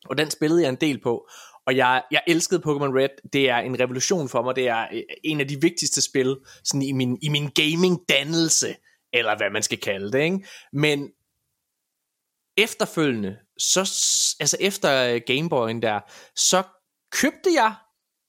Og 0.06 0.18
den 0.18 0.32
spillede 0.32 0.62
jeg 0.62 0.70
en 0.70 0.76
del 0.76 1.02
på. 1.02 1.30
Og 1.70 1.76
jeg, 1.76 2.04
jeg 2.12 2.24
elskede 2.28 2.62
Pokémon 2.66 2.98
Red. 2.98 3.30
Det 3.34 3.50
er 3.50 3.58
en 3.58 3.80
revolution 3.80 4.30
for 4.30 4.42
mig. 4.42 4.56
Det 4.56 4.68
er 4.68 4.88
øh, 4.94 5.04
en 5.24 5.40
af 5.40 5.48
de 5.48 5.62
vigtigste 5.62 6.02
spil 6.02 6.38
sådan 6.64 6.82
i 6.82 6.92
min, 6.92 7.18
i 7.22 7.30
min 7.30 7.50
gaming-dannelse, 7.50 8.76
eller 9.14 9.38
hvad 9.38 9.50
man 9.50 9.64
skal 9.64 9.80
kalde 9.80 10.12
det. 10.12 10.20
Ikke? 10.24 10.48
Men 10.74 11.12
efterfølgende, 12.58 13.38
så, 13.58 13.80
altså 14.40 14.58
efter 14.60 15.14
øh, 15.14 15.22
Gameboyen 15.28 15.82
der, 15.82 16.00
så 16.36 16.64
købte 17.12 17.50
jeg 17.56 17.76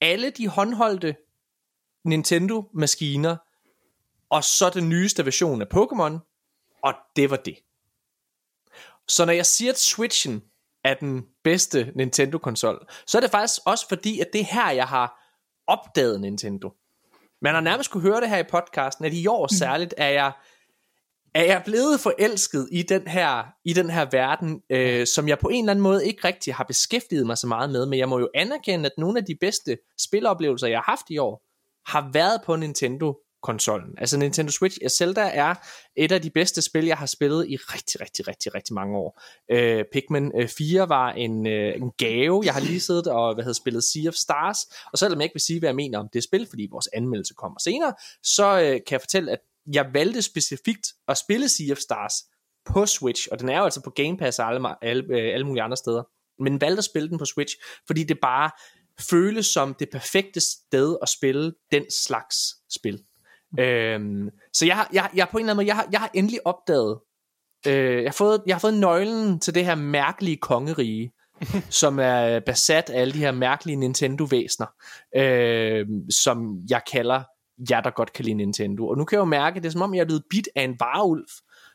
alle 0.01 0.31
de 0.31 0.49
håndholdte 0.49 1.17
Nintendo-maskiner, 2.05 3.37
og 4.31 4.45
så 4.45 4.71
den 4.75 4.89
nyeste 4.89 5.25
version 5.25 5.63
af 5.63 5.67
Pokémon, 5.75 6.19
og 6.83 6.95
det 7.17 7.31
var 7.31 7.37
det. 7.37 7.57
Så 9.09 9.25
når 9.25 9.33
jeg 9.33 9.47
siger, 9.47 9.73
at 9.73 9.79
Switchen 9.79 10.43
er 10.85 10.95
den 10.95 11.27
bedste 11.45 11.93
Nintendo-konsol, 11.97 12.87
så 13.07 13.19
er 13.19 13.21
det 13.21 13.31
faktisk 13.31 13.61
også 13.67 13.89
fordi, 13.89 14.21
at 14.21 14.27
det 14.33 14.41
er 14.41 14.45
her, 14.45 14.71
jeg 14.71 14.87
har 14.87 15.27
opdaget 15.67 16.21
Nintendo. 16.21 16.73
Man 17.43 17.55
har 17.55 17.61
nærmest 17.61 17.91
kunne 17.91 18.03
høre 18.03 18.21
det 18.21 18.29
her 18.29 18.39
i 18.39 18.51
podcasten, 18.51 19.05
at 19.05 19.15
i 19.15 19.27
år 19.27 19.55
særligt 19.59 19.95
er 19.97 20.09
jeg 20.09 20.33
er 21.35 21.45
jeg 21.45 21.63
blevet 21.65 22.01
forelsket 22.01 22.69
i 22.73 22.83
den 22.83 23.07
her, 23.07 23.45
i 23.65 23.73
den 23.73 23.91
her 23.91 24.07
verden, 24.13 24.63
øh, 24.71 25.07
som 25.07 25.29
jeg 25.29 25.39
på 25.39 25.49
en 25.49 25.65
eller 25.65 25.71
anden 25.71 25.83
måde 25.83 26.07
ikke 26.07 26.29
rigtig 26.29 26.55
har 26.55 26.65
beskæftiget 26.65 27.27
mig 27.27 27.39
så 27.39 27.47
meget 27.47 27.71
med, 27.71 27.87
men 27.87 27.99
jeg 27.99 28.09
må 28.09 28.19
jo 28.19 28.29
anerkende, 28.35 28.87
at 28.87 28.93
nogle 28.99 29.19
af 29.19 29.25
de 29.25 29.37
bedste 29.41 29.79
spiloplevelser, 29.99 30.67
jeg 30.67 30.79
har 30.79 30.91
haft 30.91 31.11
i 31.11 31.19
år, 31.19 31.43
har 31.91 32.11
været 32.13 32.41
på 32.47 32.57
Nintendo 32.57 33.15
konsollen. 33.43 33.95
Altså 33.99 34.19
Nintendo 34.19 34.53
Switch, 34.53 34.79
Zelda 34.89 35.31
er 35.35 35.55
et 35.97 36.13
af 36.13 36.23
de 36.23 36.31
bedste 36.31 36.63
spil, 36.63 36.85
jeg 36.85 36.97
har 36.97 37.07
spillet 37.07 37.47
i 37.49 37.57
rigtig, 37.57 38.01
rigtig, 38.01 38.29
rigtig, 38.29 38.55
rigtig 38.55 38.75
mange 38.75 38.97
år. 38.97 39.23
Øh, 39.51 39.85
Pikmin 39.93 40.33
øh, 40.41 40.49
4 40.49 40.89
var 40.89 41.13
en, 41.13 41.47
øh, 41.47 41.75
en 41.77 41.91
gave. 41.99 42.43
Jeg 42.45 42.55
har 42.55 42.61
lige 42.61 42.81
siddet 42.81 43.07
og 43.07 43.35
hvad 43.35 43.45
hedder, 43.45 43.55
spillet 43.55 43.85
Sea 43.85 44.09
of 44.09 44.15
Stars, 44.15 44.59
og 44.93 44.99
selvom 44.99 45.19
jeg 45.19 45.25
ikke 45.25 45.35
vil 45.35 45.41
sige, 45.41 45.59
hvad 45.59 45.69
jeg 45.69 45.77
mener 45.77 45.99
om 45.99 46.09
det 46.13 46.25
spil, 46.25 46.47
fordi 46.51 46.69
vores 46.71 46.89
anmeldelse 46.93 47.35
kommer 47.35 47.59
senere, 47.59 47.95
så 48.23 48.61
øh, 48.61 48.71
kan 48.71 48.83
jeg 48.91 49.01
fortælle, 49.01 49.33
at 49.33 49.39
jeg 49.73 49.91
valgte 49.93 50.23
specifikt 50.23 50.87
at 51.09 51.19
spille 51.19 51.49
Sea 51.49 51.73
of 51.73 51.79
Stars 51.79 52.15
på 52.67 52.87
Switch, 52.87 53.29
og 53.33 53.41
den 53.41 53.49
er 53.49 53.59
jo 53.59 53.65
altså 53.65 53.83
på 53.83 53.91
Game 53.91 54.17
Pass 54.17 54.39
og 54.39 54.49
alle, 54.49 54.85
alle, 54.85 55.05
øh, 55.11 55.35
alle 55.35 55.47
mulige 55.47 55.63
andre 55.63 55.77
steder, 55.77 56.03
men 56.43 56.61
valgte 56.61 56.79
at 56.79 56.85
spille 56.85 57.09
den 57.09 57.19
på 57.19 57.25
Switch, 57.25 57.57
fordi 57.87 58.05
det 58.05 58.19
bare 58.23 58.51
føles 59.11 59.47
som 59.47 59.75
det 59.75 59.91
perfekte 59.91 60.41
sted 60.41 60.97
at 61.03 61.09
spille 61.09 61.53
den 61.73 61.91
slags 61.91 62.37
spil. 62.75 63.05
Øhm, 63.59 64.31
så 64.53 64.67
jeg 64.67 64.77
har, 64.77 64.89
jeg, 64.93 65.11
jeg 65.15 65.29
på 65.29 65.39
en 65.39 65.43
eller 65.43 65.53
anden 65.53 65.57
måde, 65.57 65.67
jeg 65.67 65.77
har, 65.77 65.89
jeg 65.93 66.01
har 66.01 66.11
endelig 66.15 66.47
opdaget, 66.47 66.99
øh, 67.67 68.03
jeg, 68.03 68.11
har 68.11 68.17
fået, 68.17 68.43
jeg 68.47 68.55
har 68.55 68.61
fået 68.61 68.75
nøglen 68.75 69.41
til 69.41 69.55
det 69.55 69.65
her 69.65 69.75
mærkelige 69.75 70.37
kongerige, 70.37 71.13
som 71.81 71.99
er 71.99 72.41
besat 72.41 72.91
af 72.91 73.01
alle 73.01 73.15
de 73.15 73.19
her 73.19 73.33
mærkelige 73.33 73.77
Nintendo-væsner, 73.77 74.67
øh, 75.17 75.87
som 76.11 76.59
jeg 76.71 76.81
kalder 76.93 77.23
jer, 77.71 77.81
der 77.81 77.91
godt 77.91 78.13
kan 78.13 78.25
lide 78.25 78.37
Nintendo. 78.37 78.89
Og 78.89 78.99
nu 78.99 79.05
kan 79.05 79.17
jeg 79.17 79.21
jo 79.21 79.25
mærke, 79.25 79.61
det 79.61 79.67
er 79.67 79.71
som 79.71 79.83
om, 79.83 79.95
jeg 79.95 80.01
er 80.01 80.05
blevet 80.05 80.25
bit 80.31 80.49
af 80.57 80.63
en 80.63 80.77
varulv, 80.81 81.27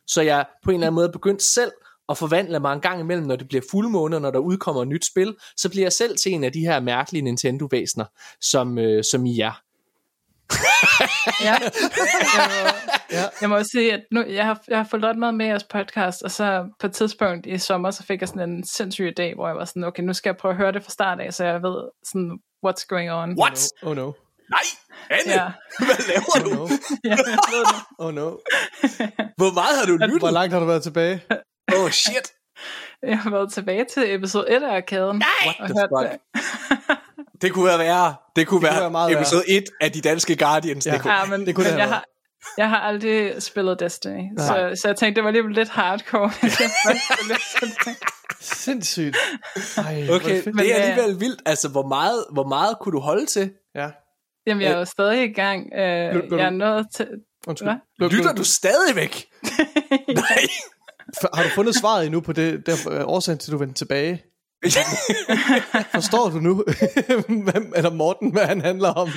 så 0.07 0.21
jeg 0.21 0.45
på 0.63 0.71
en 0.71 0.75
eller 0.75 0.87
anden 0.87 0.95
måde 0.95 1.07
er 1.07 1.11
begyndt 1.11 1.43
selv 1.43 1.71
at 2.09 2.17
forvandle 2.17 2.59
mig 2.59 2.73
en 2.73 2.81
gang 2.81 2.99
imellem, 2.99 3.27
når 3.27 3.35
det 3.35 3.47
bliver 3.47 3.61
fuldmåne, 3.71 4.19
når 4.19 4.31
der 4.31 4.39
udkommer 4.39 4.81
et 4.81 4.87
nyt 4.87 5.05
spil, 5.05 5.35
så 5.57 5.69
bliver 5.69 5.85
jeg 5.85 5.93
selv 5.93 6.17
til 6.17 6.31
en 6.31 6.43
af 6.43 6.51
de 6.51 6.59
her 6.59 6.79
mærkelige 6.79 7.21
Nintendo-væsner, 7.21 8.05
som, 8.41 8.77
øh, 8.77 9.03
som 9.03 9.25
I 9.25 9.39
er. 9.39 9.61
Ja. 11.47 11.55
Jeg 12.35 12.49
må, 12.49 12.69
ja. 13.11 13.23
jeg 13.41 13.49
må 13.49 13.55
også 13.55 13.71
sige, 13.71 13.93
at 13.93 14.01
nu, 14.11 14.23
jeg 14.27 14.45
har, 14.45 14.61
jeg 14.67 14.77
har 14.77 14.87
fulgt 14.91 15.05
ret 15.05 15.17
meget 15.17 15.33
med 15.33 15.45
jeres 15.45 15.63
podcast, 15.63 16.23
og 16.23 16.31
så 16.31 16.69
på 16.79 16.87
et 16.87 16.93
tidspunkt 16.93 17.45
i 17.45 17.57
sommer, 17.57 17.91
så 17.91 18.03
fik 18.03 18.21
jeg 18.21 18.27
sådan 18.27 18.49
en 18.49 18.67
sindssyg 18.67 19.13
dag, 19.17 19.35
hvor 19.35 19.47
jeg 19.47 19.55
var 19.55 19.65
sådan, 19.65 19.83
okay, 19.83 20.03
nu 20.03 20.13
skal 20.13 20.29
jeg 20.29 20.37
prøve 20.37 20.51
at 20.51 20.57
høre 20.57 20.71
det 20.71 20.83
fra 20.83 20.91
start 20.91 21.19
af, 21.19 21.33
så 21.33 21.45
jeg 21.45 21.61
ved 21.61 21.89
sådan, 22.03 22.39
what's 22.65 22.85
going 22.87 23.11
on. 23.11 23.39
What? 23.39 23.69
Oh 23.83 23.95
no. 23.95 24.01
Oh 24.01 24.07
no. 24.07 24.11
Nej, 24.49 24.65
Anne, 25.09 25.33
ja. 25.33 25.51
hvad 25.87 26.07
laver 26.07 26.35
du? 26.45 26.61
Oh 26.61 26.69
no. 26.69 26.75
ja, 27.03 27.09
jeg 27.09 27.39
ved 27.51 27.65
det. 27.65 27.81
Oh 27.99 28.13
no. 28.13 28.29
Hvor 29.37 29.53
meget 29.53 29.77
har 29.79 29.85
du 29.85 29.97
lyttet? 29.97 30.21
Hvor 30.21 30.31
langt 30.31 30.53
har 30.53 30.59
du 30.59 30.65
været 30.65 30.83
tilbage? 30.83 31.23
Oh 31.75 31.89
shit. 31.89 32.31
Jeg 33.03 33.19
har 33.19 33.29
været 33.29 33.53
tilbage 33.53 33.85
til 33.93 34.15
episode 34.15 34.45
1 34.49 34.63
af 34.63 34.75
arkaden. 34.75 35.17
Nej! 35.17 35.55
og 35.59 35.69
the 35.69 35.75
hørt 35.79 35.89
fuck? 35.91 36.91
Det. 37.35 37.41
Det 37.41 37.51
kunne 37.53 37.65
være 37.65 37.79
værre. 37.79 38.05
Det 38.07 38.15
kunne, 38.15 38.41
Det 38.41 38.47
kunne 38.47 38.63
være, 38.63 38.79
være 38.81 38.91
meget 38.91 39.13
episode 39.17 39.43
1 39.47 39.63
af 39.81 39.91
de 39.91 40.01
danske 40.01 40.35
Guardians. 40.35 40.85
Ja. 40.85 40.91
Det 40.91 41.01
kunne, 41.01 41.13
Ja, 41.13 41.25
men, 41.25 41.45
det 41.45 41.55
kunne 41.55 41.63
men 41.63 41.73
det 41.73 41.79
jeg, 41.79 41.87
har, 41.87 42.03
jeg 42.57 42.69
har 42.69 42.79
aldrig 42.79 43.43
spillet 43.43 43.79
Destiny, 43.79 44.21
Nej. 44.37 44.47
så, 44.47 44.81
så 44.81 44.87
jeg 44.87 44.95
tænkte, 44.97 45.15
det 45.15 45.23
var 45.23 45.27
alligevel 45.29 45.55
lidt 45.55 45.69
hardcore. 45.69 46.31
Sindssygt. 48.41 49.17
Ej, 49.77 50.07
okay, 50.11 50.43
fedt. 50.43 50.45
Men, 50.55 50.57
det 50.65 50.75
er 50.75 50.79
øh, 50.79 50.87
alligevel 50.87 51.19
vildt. 51.19 51.41
Altså, 51.45 51.69
hvor 51.69 51.87
meget, 51.87 52.25
hvor 52.33 52.47
meget 52.47 52.77
kunne 52.81 52.91
du 52.93 52.99
holde 52.99 53.25
til? 53.25 53.51
Ja. 53.75 53.89
Jamen, 54.47 54.61
jeg 54.63 54.71
er 54.71 54.77
jo 54.77 54.85
stadig 54.85 55.23
i 55.29 55.33
gang. 55.33 55.73
Øh, 55.77 56.11
Blev- 56.11 56.27
blev 56.27 56.37
jeg 56.39 56.45
er 56.45 56.49
du- 56.49 56.55
nået 56.55 56.87
til... 56.95 57.07
Undskyld. 57.47 57.69
Blev- 57.97 58.09
Lytter 58.09 58.33
du 58.33 58.43
stadigvæk? 58.43 59.25
Nej. 60.15 60.41
Har 61.33 61.43
du 61.43 61.49
fundet 61.49 61.75
svaret 61.75 62.05
endnu 62.05 62.21
på 62.21 62.33
det, 62.33 62.65
der 62.65 62.73
øh, 62.91 63.01
årsagen 63.07 63.39
til, 63.39 63.51
at 63.51 63.53
du 63.53 63.57
vendte 63.57 63.75
tilbage? 63.75 64.23
Forstår 65.93 66.29
du 66.29 66.39
nu, 66.39 66.53
hvem, 67.27 67.73
eller 67.75 67.91
Morten, 67.91 68.31
hvad 68.31 68.45
han 68.45 68.61
handler 68.61 68.89
om? 68.89 69.09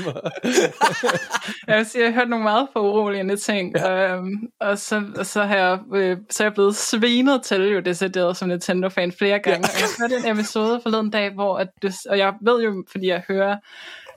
Jeg 1.68 1.76
vil 1.76 1.86
sige, 1.86 2.04
jeg 2.04 2.12
har 2.12 2.20
hørt 2.20 2.28
nogle 2.28 2.42
meget 2.42 2.68
foruroligende 2.72 3.36
ting, 3.36 3.76
ja. 3.76 4.14
øhm, 4.14 4.50
og 4.60 4.78
så, 4.78 5.02
og 5.16 5.26
så, 5.26 5.42
har 5.42 5.56
jeg, 5.56 5.78
øh, 5.94 6.16
så 6.30 6.42
er 6.42 6.46
jeg 6.46 6.54
blevet 6.54 6.76
svinet 6.76 7.42
til 7.42 7.62
jo 7.72 7.80
decideret 7.80 8.36
som 8.36 8.48
Nintendo-fan 8.48 9.12
flere 9.12 9.38
gange. 9.38 9.68
Ja. 9.68 9.74
Og 9.74 9.80
jeg 9.80 9.88
hørte 10.00 10.28
en 10.28 10.32
episode 10.36 10.80
forleden 10.82 11.10
dag, 11.10 11.34
hvor 11.34 11.58
at 11.58 11.68
det, 11.82 11.94
og 12.10 12.18
jeg 12.18 12.34
ved 12.40 12.62
jo, 12.62 12.84
fordi 12.92 13.06
jeg 13.06 13.22
hører 13.28 13.56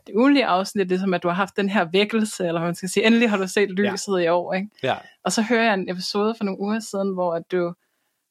det 0.08 0.16
ugenlige 0.16 0.46
afsnit, 0.46 0.90
det 0.90 0.96
er 0.96 1.00
som, 1.00 1.14
at 1.14 1.24
du 1.24 1.28
har 1.28 1.36
haft 1.36 1.58
den 1.58 1.70
her 1.70 1.88
vækkelse, 1.92 2.48
eller 2.48 2.60
hvad 2.60 2.68
man 2.68 2.76
skal 2.76 2.90
sige, 2.90 3.06
endelig 3.06 3.30
har 3.30 3.38
du 3.38 3.48
set 3.48 3.70
lyset 3.70 4.20
ja. 4.20 4.26
i 4.26 4.28
år, 4.28 4.54
ikke? 4.54 4.68
ja. 4.84 4.96
Og 5.24 5.32
så 5.32 5.42
hører 5.42 5.64
jeg 5.64 5.74
en 5.74 5.90
episode 5.90 6.36
for 6.38 6.44
nogle 6.44 6.60
uger 6.60 6.80
siden, 6.80 7.14
hvor 7.14 7.34
at 7.34 7.44
du 7.52 7.74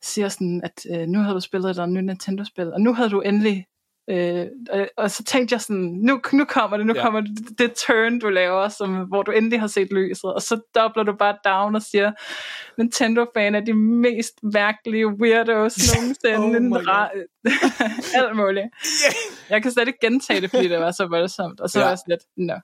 siger 0.03 0.29
sådan, 0.29 0.61
at 0.65 1.01
øh, 1.01 1.07
nu 1.07 1.19
havde 1.19 1.35
du 1.35 1.41
spillet 1.41 1.79
et 1.79 1.89
nyt 1.89 2.05
Nintendo-spil, 2.05 2.73
og 2.73 2.81
nu 2.81 2.95
havde 2.95 3.11
du 3.11 3.21
endelig... 3.21 3.67
Øh, 4.11 4.47
og, 4.71 4.89
og 4.97 5.11
så 5.11 5.25
tænkte 5.25 5.53
jeg 5.53 5.61
sådan, 5.61 5.83
nu, 6.03 6.21
nu 6.33 6.45
kommer 6.45 6.77
det, 6.77 6.87
nu 6.87 6.93
Ja. 6.97 7.03
kommer 7.03 7.21
det, 7.21 7.59
det 7.59 7.73
turn, 7.75 8.19
du 8.19 8.29
laver, 8.29 8.69
som, 8.69 8.95
hvor 9.09 9.23
du 9.23 9.31
endelig 9.31 9.61
har 9.61 9.67
set 9.67 9.89
lyset, 9.93 10.35
og 10.35 10.43
så 10.43 10.61
dobler 10.75 11.03
du 11.03 11.13
bare 11.19 11.37
down 11.45 11.75
og 11.75 11.83
siger, 11.83 12.13
Nintendo-fan 12.79 13.55
er 13.55 13.61
de 13.61 13.75
mest 13.75 14.33
mærkelige 14.43 15.07
weirdos 15.07 15.77
nogensinde, 15.95 16.39
Oh 16.39 16.45
oh 16.45 16.63
my 16.63 16.89
ra- 16.89 17.39
alt 18.19 18.37
muligt. 18.37 18.67
Jeg 19.51 19.63
kan 19.63 19.71
slet 19.71 19.89
ikke 19.89 20.07
gentage 20.07 20.41
det, 20.41 20.51
fordi 20.51 20.69
det 20.69 20.79
var 20.81 20.91
så 20.91 21.07
voldsomt, 21.07 21.61
og 21.61 21.71
så 21.71 21.79
Ja. 21.79 21.85
var 21.85 21.91
jeg 21.91 21.99
sådan 21.99 22.13
lidt, 22.13 22.23
nå, 22.49 22.55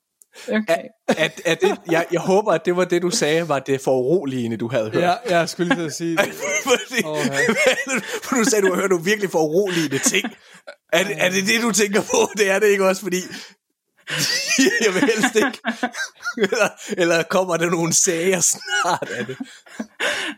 okay. 0.48 0.82
At, 1.08 1.40
at 1.44 1.60
det, 1.60 1.76
jeg, 1.90 2.06
jeg 2.12 2.20
håber, 2.20 2.52
at 2.52 2.64
det 2.64 2.76
var 2.76 2.84
det, 2.84 3.02
du 3.02 3.10
sagde, 3.10 3.48
var 3.48 3.58
det 3.58 3.80
foruroligende, 3.80 4.56
du 4.56 4.68
havde 4.68 4.90
hørt. 4.90 5.02
ja, 5.02 5.14
jeg 5.38 5.48
skulle 5.48 5.74
lige 5.74 5.80
til 5.80 5.86
at 5.86 5.92
sige 5.92 6.16
det. 6.16 6.32
Fordi, 6.70 7.04
Åh, 7.04 7.16
for 8.22 8.36
du 8.36 8.44
sagde, 8.44 8.66
du 8.66 8.74
har 8.74 8.80
hørt 8.80 8.90
nogle 8.90 9.04
virkelig 9.04 9.30
foruroligende 9.30 9.98
ting. 9.98 10.24
Er 10.92 11.04
det, 11.04 11.14
er 11.18 11.30
det 11.30 11.46
det, 11.46 11.62
du 11.62 11.72
tænker 11.72 12.00
på? 12.00 12.30
Det 12.38 12.50
er 12.50 12.58
det 12.58 12.66
ikke 12.66 12.86
også, 12.88 13.02
fordi 13.02 13.20
jeg 14.84 14.94
vil 14.94 15.00
helst 15.02 15.36
ikke. 15.36 15.58
Eller, 16.38 16.68
eller 16.96 17.22
kommer 17.22 17.56
der 17.56 17.70
nogle 17.70 17.92
sager 17.92 18.40
snart 18.40 19.08
af 19.10 19.26
det? 19.26 19.36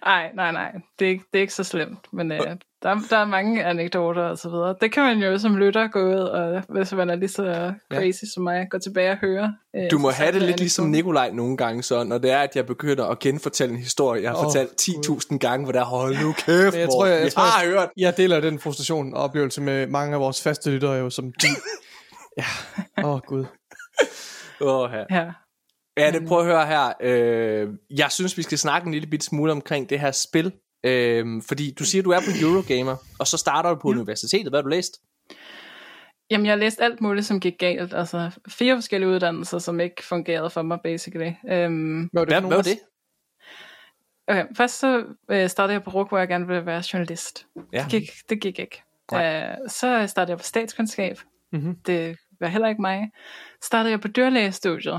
Nej, 0.04 0.30
nej, 0.34 0.52
nej. 0.52 0.72
Det 0.98 1.06
er 1.06 1.10
ikke, 1.10 1.24
det 1.32 1.38
er 1.38 1.42
ikke 1.42 1.54
så 1.54 1.64
slemt. 1.64 2.12
Men 2.12 2.32
øh, 2.32 2.56
der, 2.82 2.94
der 3.10 3.16
er 3.16 3.24
mange 3.24 3.64
anekdoter 3.64 4.22
og 4.22 4.38
så 4.38 4.48
videre. 4.50 4.74
Det 4.80 4.92
kan 4.92 5.02
man 5.02 5.18
jo 5.18 5.38
som 5.38 5.56
lytter 5.56 5.88
gå 5.88 6.08
ud, 6.08 6.14
og 6.14 6.62
hvis 6.68 6.92
man 6.92 7.10
er 7.10 7.14
lige 7.14 7.28
så 7.28 7.72
crazy 7.92 8.22
ja. 8.22 8.28
som 8.34 8.42
mig, 8.42 8.66
gå 8.70 8.78
tilbage 8.78 9.10
og 9.10 9.16
høre. 9.16 9.54
Øh, 9.76 9.90
Du 9.90 9.98
må 9.98 10.10
have 10.10 10.32
det 10.32 10.42
lidt 10.42 10.60
ligesom 10.60 10.84
anekdoter. 10.84 10.96
Nikolaj 10.96 11.30
nogle 11.30 11.56
gange, 11.56 11.82
så 11.82 12.04
når 12.04 12.18
det 12.18 12.30
er, 12.30 12.38
at 12.38 12.56
jeg 12.56 12.66
begynder 12.66 13.04
at 13.04 13.18
genfortælle 13.18 13.74
en 13.74 13.80
historie, 13.80 14.22
jeg 14.22 14.30
har 14.30 14.36
Åh, 14.36 14.46
oh, 14.46 14.52
fortalt 14.52 14.70
10.000 14.80 15.38
gange, 15.38 15.64
hvor 15.64 15.72
der 15.72 15.84
hold 15.84 16.22
nu 16.22 16.32
kæft, 16.32 16.76
jeg 16.76 16.88
tror, 16.88 17.06
jeg, 17.06 17.14
jeg, 17.14 17.24
jeg 17.24 17.32
tror, 17.32 17.42
har 17.42 17.62
jeg, 17.62 17.70
hørt. 17.70 17.88
jeg 17.96 18.16
deler 18.16 18.40
den 18.40 18.58
frustration 18.58 19.14
og 19.14 19.22
oplevelse 19.22 19.60
med 19.60 19.86
mange 19.86 20.14
af 20.14 20.20
vores 20.20 20.42
faste 20.42 20.70
lyttere, 20.70 20.94
jo, 20.94 21.10
som 21.10 21.32
de... 21.32 21.48
Ja, 22.38 22.44
åh 23.04 23.14
oh, 23.14 23.20
gud. 23.26 23.44
Oh, 24.60 24.90
her. 24.90 25.04
Ja. 25.10 25.26
Ja, 25.98 26.10
det 26.10 26.28
prøv 26.28 26.38
at 26.38 26.46
høre 26.46 26.66
her. 26.66 26.92
Øh, 27.00 27.68
jeg 27.90 28.10
synes, 28.10 28.36
vi 28.36 28.42
skal 28.42 28.58
snakke 28.58 28.86
en 28.86 28.92
lille 28.92 29.08
bit 29.08 29.24
smule 29.24 29.52
omkring 29.52 29.90
det 29.90 30.00
her 30.00 30.10
spil. 30.10 30.52
Øh, 30.84 31.42
fordi 31.48 31.74
du 31.78 31.84
siger, 31.84 32.02
du 32.02 32.10
er 32.10 32.20
på 32.20 32.46
Eurogamer, 32.46 32.96
og 33.18 33.26
så 33.26 33.36
starter 33.36 33.70
du 33.70 33.76
på 33.76 33.88
universitetet. 33.88 34.48
Hvad 34.52 34.58
har 34.58 34.62
du 34.62 34.68
læst? 34.68 34.92
Jamen, 36.30 36.46
jeg 36.46 36.52
har 36.52 36.58
læst 36.58 36.80
alt 36.80 37.00
muligt, 37.00 37.26
som 37.26 37.40
gik 37.40 37.54
galt. 37.58 37.94
Altså, 37.94 38.30
fire 38.48 38.76
forskellige 38.76 39.10
uddannelser, 39.10 39.58
som 39.58 39.80
ikke 39.80 40.04
fungerede 40.04 40.50
for 40.50 40.62
mig, 40.62 40.78
basically. 40.84 41.32
Øhm, 41.50 42.08
Hvad 42.12 42.20
var 42.20 42.24
det, 42.24 42.34
Hvad, 42.34 42.40
hvad 42.40 42.56
var 42.56 42.62
det? 42.62 42.78
okay, 44.28 44.44
først 44.56 44.78
så 44.78 45.04
øh, 45.30 45.48
startede 45.48 45.72
jeg 45.72 45.82
på 45.82 45.90
RUG, 45.90 46.08
hvor 46.08 46.18
jeg 46.18 46.28
gerne 46.28 46.46
ville 46.46 46.66
være 46.66 46.82
journalist. 46.92 47.46
Ja. 47.72 47.78
Det 47.78 47.90
gik, 47.90 48.10
det 48.28 48.40
gik 48.40 48.58
ikke. 48.58 48.82
Nej. 49.12 49.48
Øh, 49.50 49.56
så 49.68 50.06
startede 50.06 50.30
jeg 50.30 50.38
på 50.38 50.44
statskundskab. 50.44 51.18
Mhm. 51.52 51.74
Det 51.86 52.16
var 52.40 52.46
heller 52.48 52.68
ikke 52.68 52.80
mig. 52.80 53.10
Startede 53.62 53.90
jeg 53.90 54.00
på 54.00 54.08
dyrlægestudiet. 54.08 54.94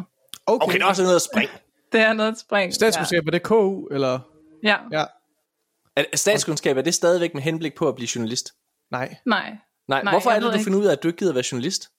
Okay, 0.45 0.65
Okay, 0.65 0.73
det 0.73 0.81
er 0.81 0.85
også 0.85 1.03
noget 1.03 1.15
at 1.15 1.21
springe. 1.33 1.53
Det 1.91 2.01
er 2.01 2.13
noget 2.13 2.31
at 2.31 2.37
springe. 2.39 2.71
Statskundskab, 2.73 3.25
var 3.25 3.31
det 3.31 3.43
KU, 3.43 3.87
eller? 3.87 4.19
Ja. 4.63 4.75
ja. 4.91 5.03
Er, 5.99 6.03
er 6.13 6.17
statskundskab, 6.17 6.77
er 6.77 6.81
det 6.81 6.93
stadigvæk 6.93 7.33
med 7.33 7.41
henblik 7.41 7.75
på 7.75 7.87
at 7.87 7.95
blive 7.95 8.09
journalist? 8.15 8.53
nej. 8.91 9.15
Nej. 9.25 9.49
Nej, 9.49 9.57
Nej, 9.87 10.03
Nej 10.03 10.13
hvorfor 10.13 10.29
er 10.29 10.39
det, 10.39 10.43
du 10.43 10.51
ikke. 10.51 10.63
finder 10.63 10.79
ud 10.79 10.85
af, 10.85 10.91
at 10.91 11.03
du 11.03 11.07
ikke 11.07 11.17
gider 11.17 11.33
være 11.33 11.43
journalist? 11.51 11.89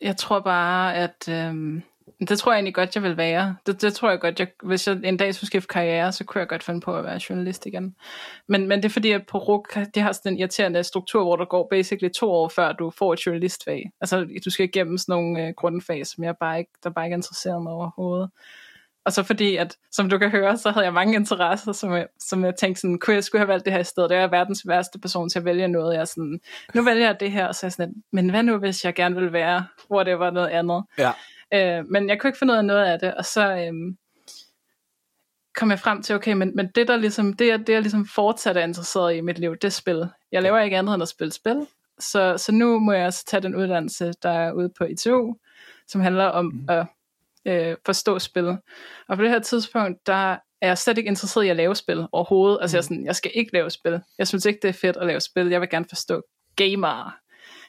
Jeg 0.00 0.16
tror 0.16 0.40
bare, 0.40 0.94
at... 0.94 1.28
Øhm, 1.28 1.82
det 2.28 2.38
tror 2.38 2.52
jeg 2.52 2.56
egentlig 2.56 2.74
godt, 2.74 2.94
jeg 2.94 3.02
vil 3.02 3.16
være. 3.16 3.56
Det, 3.66 3.82
det 3.82 3.94
tror 3.94 4.10
jeg 4.10 4.20
godt, 4.20 4.40
jeg, 4.40 4.48
hvis 4.62 4.88
jeg 4.88 5.00
en 5.04 5.16
dag 5.16 5.34
skulle 5.34 5.46
skifte 5.46 5.68
karriere, 5.68 6.12
så 6.12 6.24
kunne 6.24 6.40
jeg 6.40 6.48
godt 6.48 6.62
finde 6.62 6.80
på 6.80 6.96
at 6.96 7.04
være 7.04 7.20
journalist 7.30 7.66
igen. 7.66 7.96
Men, 8.48 8.68
men 8.68 8.78
det 8.78 8.84
er 8.84 8.92
fordi, 8.92 9.10
at 9.10 9.26
på 9.26 9.38
RUG, 9.38 9.66
det 9.94 10.02
har 10.02 10.12
sådan 10.12 10.32
en 10.32 10.38
irriterende 10.38 10.84
struktur, 10.84 11.22
hvor 11.22 11.36
der 11.36 11.44
går 11.44 11.68
basically 11.70 12.12
to 12.12 12.30
år, 12.30 12.48
før 12.48 12.72
du 12.72 12.90
får 12.90 13.12
et 13.12 13.26
journalistfag. 13.26 13.90
Altså, 14.00 14.26
du 14.44 14.50
skal 14.50 14.64
igennem 14.64 14.98
sådan 14.98 15.12
nogle 15.12 15.46
øh, 15.46 15.54
grundfag, 15.56 16.06
som 16.06 16.24
jeg 16.24 16.36
bare 16.36 16.58
ikke, 16.58 16.72
der 16.84 16.90
bare 16.90 17.06
ikke 17.06 17.14
interesserer 17.14 17.58
mig 17.58 17.72
overhovedet. 17.72 18.30
Og 19.04 19.12
så 19.12 19.22
fordi, 19.22 19.56
at 19.56 19.76
som 19.92 20.08
du 20.08 20.18
kan 20.18 20.30
høre, 20.30 20.56
så 20.56 20.70
havde 20.70 20.84
jeg 20.84 20.94
mange 20.94 21.14
interesser, 21.14 21.72
som 21.72 21.92
jeg, 21.92 22.06
som 22.18 22.44
jeg 22.44 22.54
tænkte 22.56 22.80
sådan, 22.80 22.98
kunne 22.98 23.14
jeg 23.14 23.24
skulle 23.24 23.40
have 23.40 23.48
valgt 23.48 23.64
det 23.64 23.72
her 23.72 23.80
i 23.80 23.84
stedet? 23.84 24.10
Det 24.10 24.18
er 24.18 24.26
verdens 24.26 24.68
værste 24.68 24.98
person 24.98 25.28
til 25.28 25.38
at 25.38 25.44
vælge 25.44 25.68
noget. 25.68 25.94
Jeg 25.94 26.00
er 26.00 26.04
sådan, 26.04 26.40
nu 26.74 26.82
vælger 26.82 27.06
jeg 27.06 27.20
det 27.20 27.32
her, 27.32 27.46
og 27.46 27.54
så 27.54 27.66
er 27.66 27.68
jeg 27.68 27.72
sådan, 27.72 27.94
men 28.12 28.30
hvad 28.30 28.42
nu, 28.42 28.56
hvis 28.56 28.84
jeg 28.84 28.94
gerne 28.94 29.14
vil 29.14 29.32
være, 29.32 29.66
hvor 29.86 30.02
det 30.02 30.18
var 30.18 30.30
noget 30.30 30.48
andet? 30.48 30.84
Ja. 30.98 31.12
Øh, 31.54 31.84
men 31.88 32.08
jeg 32.08 32.20
kunne 32.20 32.28
ikke 32.28 32.38
finde 32.38 32.52
ud 32.52 32.58
af 32.58 32.64
noget 32.64 32.84
af 32.84 32.98
det, 32.98 33.14
og 33.14 33.24
så 33.24 33.56
øhm, 33.56 33.96
kom 35.54 35.70
jeg 35.70 35.78
frem 35.78 36.02
til, 36.02 36.14
okay, 36.14 36.32
men, 36.32 36.52
men 36.56 36.68
det, 36.74 36.88
der 36.88 36.96
ligesom, 36.96 37.32
det, 37.32 37.52
er, 37.52 37.56
det 37.56 37.74
er 37.74 37.80
ligesom 37.80 38.06
fortsat 38.06 38.56
er 38.56 38.64
interesseret 38.64 39.16
i 39.16 39.20
mit 39.20 39.38
liv, 39.38 39.52
det 39.52 39.64
er 39.64 39.68
spil. 39.68 40.08
Jeg 40.32 40.42
laver 40.42 40.60
ikke 40.60 40.78
andet 40.78 40.94
end 40.94 41.02
at 41.02 41.08
spille 41.08 41.32
spil, 41.32 41.66
så, 41.98 42.38
så 42.38 42.52
nu 42.52 42.78
må 42.78 42.92
jeg 42.92 43.04
altså 43.04 43.24
tage 43.26 43.40
den 43.40 43.56
uddannelse, 43.56 44.12
der 44.22 44.30
er 44.30 44.52
ude 44.52 44.70
på 44.78 44.84
ITU, 44.84 45.34
som 45.88 46.00
handler 46.00 46.24
om 46.24 46.44
mm. 46.44 46.64
at 46.68 46.86
øh, 47.50 47.76
forstå 47.86 48.18
spil. 48.18 48.48
Og 49.08 49.16
på 49.16 49.22
det 49.22 49.30
her 49.30 49.38
tidspunkt, 49.38 50.06
der 50.06 50.36
er 50.62 50.68
jeg 50.68 50.78
slet 50.78 50.98
ikke 50.98 51.08
interesseret 51.08 51.44
i 51.44 51.48
at 51.48 51.56
lave 51.56 51.76
spil 51.76 52.06
overhovedet. 52.12 52.58
Altså 52.60 52.74
mm. 52.74 52.76
jeg, 52.76 52.78
er 52.78 52.82
sådan, 52.82 53.04
jeg 53.06 53.16
skal 53.16 53.30
ikke 53.34 53.52
lave 53.52 53.70
spil. 53.70 54.00
Jeg 54.18 54.28
synes 54.28 54.44
ikke, 54.44 54.58
det 54.62 54.68
er 54.68 54.72
fedt 54.72 54.96
at 54.96 55.06
lave 55.06 55.20
spil. 55.20 55.48
Jeg 55.48 55.60
vil 55.60 55.68
gerne 55.70 55.86
forstå 55.88 56.22
gamere. 56.56 57.12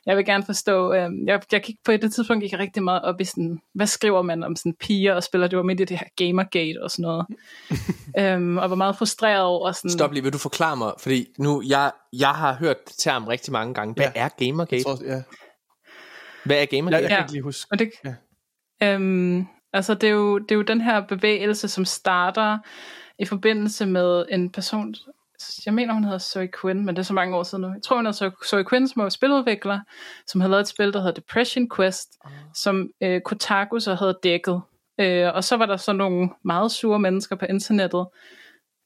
Jeg 0.05 0.17
vil 0.17 0.25
gerne 0.25 0.45
forstå, 0.45 0.93
øh, 0.93 1.09
jeg, 1.25 1.41
jeg 1.51 1.61
gik 1.61 1.75
på 1.85 1.91
et 1.91 2.01
tidspunkt 2.13 2.43
gik 2.43 2.51
jeg 2.51 2.59
rigtig 2.59 2.83
meget 2.83 3.01
op 3.01 3.21
i 3.21 3.23
sådan, 3.23 3.59
hvad 3.73 3.87
skriver 3.87 4.21
man 4.21 4.43
om 4.43 4.55
sådan 4.55 4.75
piger 4.79 5.13
og 5.13 5.23
spiller, 5.23 5.47
det 5.47 5.57
var 5.57 5.63
midt 5.63 5.79
i 5.79 5.83
det 5.83 5.97
her 5.99 6.07
Gamergate 6.17 6.83
og 6.83 6.91
sådan 6.91 7.03
noget. 7.03 7.25
øhm, 8.19 8.57
og 8.57 8.69
var 8.69 8.75
meget 8.75 8.97
frustreret 8.97 9.43
over 9.43 9.71
sådan... 9.71 9.91
Stop 9.91 10.11
lige, 10.11 10.23
vil 10.23 10.33
du 10.33 10.37
forklare 10.37 10.77
mig, 10.77 10.93
fordi 10.99 11.27
nu, 11.39 11.63
jeg, 11.67 11.91
jeg 12.13 12.29
har 12.29 12.53
hørt 12.53 12.77
term 12.97 13.27
rigtig 13.27 13.51
mange 13.53 13.73
gange. 13.73 13.93
Hvad 13.93 14.05
ja. 14.15 14.21
er 14.21 14.29
Gamergate? 14.29 14.75
Jeg 14.75 14.83
tror, 14.97 15.05
ja. 15.05 15.21
Hvad 16.45 16.61
er 16.61 16.65
Gamergate? 16.65 16.95
Jeg, 16.95 17.01
jeg 17.01 17.09
kan 17.09 17.17
Ja. 17.17 17.23
ikke 17.23 17.31
lige 17.31 17.43
huske. 17.43 17.67
Og 17.71 17.79
det, 17.79 17.91
Ja. 18.81 18.93
øhm, 18.93 19.47
altså 19.73 19.93
det 19.93 20.09
er, 20.09 20.13
jo, 20.13 20.37
det 20.37 20.51
er 20.51 20.55
jo 20.55 20.61
den 20.61 20.81
her 20.81 21.01
bevægelse, 21.01 21.67
som 21.67 21.85
starter 21.85 22.57
i 23.19 23.25
forbindelse 23.25 23.85
med 23.85 24.25
en 24.29 24.49
person, 24.49 24.95
jeg 25.65 25.73
mener 25.73 25.93
hun 25.93 26.03
hedder 26.03 26.17
Zoe 26.17 26.49
Quinn, 26.61 26.85
men 26.85 26.95
det 26.95 26.99
er 27.01 27.05
så 27.05 27.13
mange 27.13 27.35
år 27.37 27.43
siden 27.43 27.61
nu. 27.61 27.67
Jeg 27.67 27.81
tror 27.83 27.95
hun 27.95 28.05
hedder 28.05 28.29
Zoe- 28.45 28.69
Quinn, 28.69 28.87
som 28.87 29.03
var 29.03 29.09
spiludvikler, 29.09 29.79
som 30.27 30.41
havde 30.41 30.51
lavet 30.51 30.61
et 30.61 30.67
spil, 30.67 30.93
der 30.93 30.99
hedder 30.99 31.13
Depression 31.13 31.69
Quest, 31.75 32.09
som 32.55 32.89
øh, 33.03 33.21
Kotaku 33.21 33.79
så 33.79 33.95
havde 33.95 34.19
dækket. 34.23 34.61
Øh, 34.99 35.33
og 35.35 35.43
så 35.43 35.57
var 35.57 35.65
der 35.65 35.77
så 35.77 35.93
nogle 35.93 36.29
meget 36.43 36.71
sure 36.71 36.99
mennesker 36.99 37.35
på 37.35 37.45
internettet, 37.49 38.05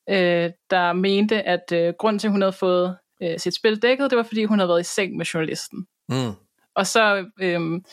øh, 0.09 0.51
der 0.69 0.93
mente, 0.93 1.41
at 1.43 1.71
øh, 1.73 1.93
grunden 1.99 2.19
til, 2.19 2.27
at 2.27 2.31
hun 2.31 2.41
havde 2.41 2.53
fået 2.53 2.97
øh, 3.23 3.39
sit 3.39 3.55
spil 3.55 3.81
dækket, 3.81 4.11
det 4.11 4.17
var, 4.17 4.23
fordi 4.23 4.43
hun 4.43 4.59
havde 4.59 4.69
været 4.69 4.81
i 4.81 4.83
seng 4.83 5.17
med 5.17 5.25
journalisten. 5.25 5.87
Mm. 6.09 6.33
Og 6.75 6.87
så 6.87 7.25
øhm, 7.41 7.85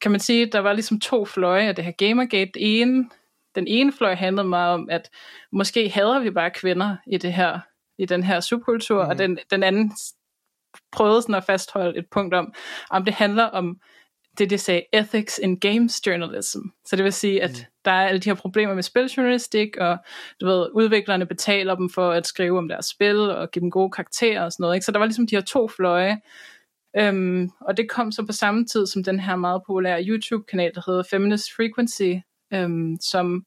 kan 0.00 0.10
man 0.10 0.20
sige, 0.20 0.46
at 0.46 0.52
der 0.52 0.58
var 0.58 0.72
ligesom 0.72 1.00
to 1.00 1.24
fløje 1.24 1.68
af 1.68 1.74
det 1.74 1.84
her 1.84 1.92
Gamergate. 1.92 2.50
Det 2.54 2.80
ene, 2.80 3.10
den 3.54 3.66
ene 3.66 3.92
fløj 3.92 4.14
handlede 4.14 4.48
meget 4.48 4.74
om, 4.74 4.88
at 4.90 5.10
måske 5.52 5.88
hader 5.88 6.18
vi 6.20 6.30
bare 6.30 6.50
kvinder 6.50 6.96
i, 7.06 7.16
det 7.16 7.32
her, 7.32 7.60
i 7.98 8.04
den 8.04 8.22
her 8.22 8.40
subkultur, 8.40 9.04
mm. 9.04 9.10
og 9.10 9.18
den, 9.18 9.38
den 9.50 9.62
anden 9.62 9.92
prøvede 10.92 11.22
sådan 11.22 11.34
at 11.34 11.44
fastholde 11.44 11.98
et 11.98 12.06
punkt 12.10 12.34
om, 12.34 12.54
om 12.90 13.04
det 13.04 13.14
handler 13.14 13.44
om 13.44 13.80
det, 14.38 14.50
de 14.50 14.58
sagde, 14.58 14.82
ethics 14.92 15.40
in 15.42 15.60
games 15.60 16.06
journalism. 16.06 16.58
Så 16.84 16.96
det 16.96 17.04
vil 17.04 17.12
sige, 17.12 17.42
at 17.42 17.50
mm. 17.50 17.74
der 17.84 17.90
er 17.90 18.08
alle 18.08 18.20
de 18.20 18.30
her 18.30 18.34
problemer 18.34 18.74
med 18.74 18.82
spiljournalistik, 18.82 19.76
og 19.76 19.98
du 20.40 20.46
ved, 20.46 20.68
udviklerne 20.74 21.26
betaler 21.26 21.74
dem 21.74 21.90
for 21.90 22.10
at 22.10 22.26
skrive 22.26 22.58
om 22.58 22.68
deres 22.68 22.86
spil, 22.86 23.30
og 23.30 23.50
give 23.50 23.60
dem 23.60 23.70
gode 23.70 23.90
karakterer 23.90 24.44
og 24.44 24.52
sådan 24.52 24.62
noget. 24.62 24.74
Ikke? 24.74 24.84
Så 24.84 24.92
der 24.92 24.98
var 24.98 25.06
ligesom 25.06 25.26
de 25.26 25.36
her 25.36 25.42
to 25.42 25.68
fløje, 25.68 26.20
Øhm, 26.96 27.50
og 27.60 27.76
det 27.76 27.90
kom 27.90 28.12
så 28.12 28.26
på 28.26 28.32
samme 28.32 28.66
tid 28.66 28.86
som 28.86 29.04
den 29.04 29.20
her 29.20 29.36
meget 29.36 29.62
populære 29.66 30.04
YouTube-kanal, 30.04 30.74
der 30.74 30.82
hedder 30.86 31.02
Feminist 31.10 31.52
Frequency, 31.56 32.24
øhm, 32.52 32.96
som 33.00 33.46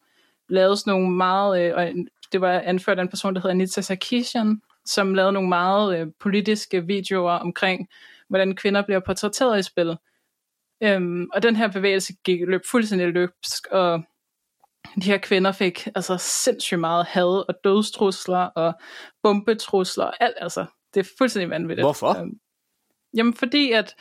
lavede 0.49 0.77
sådan 0.77 0.91
nogle 0.93 1.15
meget, 1.15 1.61
øh, 1.61 1.75
og 1.75 1.93
det 2.31 2.41
var 2.41 2.59
anført 2.59 2.97
af 2.99 3.01
en 3.01 3.09
person, 3.09 3.35
der 3.35 3.41
hedder 3.41 3.55
Anita 3.55 3.81
Sarkeesian, 3.81 4.61
som 4.85 5.13
lavede 5.13 5.33
nogle 5.33 5.49
meget 5.49 5.99
øh, 5.99 6.07
politiske 6.19 6.85
videoer 6.85 7.31
omkring, 7.31 7.87
hvordan 8.29 8.55
kvinder 8.55 8.81
bliver 8.81 8.99
portrætteret 8.99 9.59
i 9.59 9.63
spil. 9.63 9.97
Øhm, 10.83 11.29
og 11.33 11.43
den 11.43 11.55
her 11.55 11.71
bevægelse 11.71 12.13
gik 12.23 12.39
løb 12.47 12.61
fuldstændig 12.71 13.07
løbsk, 13.07 13.67
og 13.71 14.03
de 14.95 15.11
her 15.11 15.17
kvinder 15.17 15.51
fik 15.51 15.87
altså 15.95 16.17
sindssygt 16.17 16.79
meget 16.79 17.05
had 17.05 17.45
og 17.47 17.55
dødstrusler 17.63 18.39
og 18.39 18.73
bombetrusler 19.23 20.05
og 20.05 20.13
alt, 20.23 20.35
altså 20.37 20.65
det 20.93 20.99
er 20.99 21.09
fuldstændig 21.17 21.49
vanvittigt. 21.49 21.85
Hvorfor? 21.85 22.19
Øhm, 22.19 22.39
Jamen 23.17 23.33
fordi, 23.33 23.71
at 23.71 23.95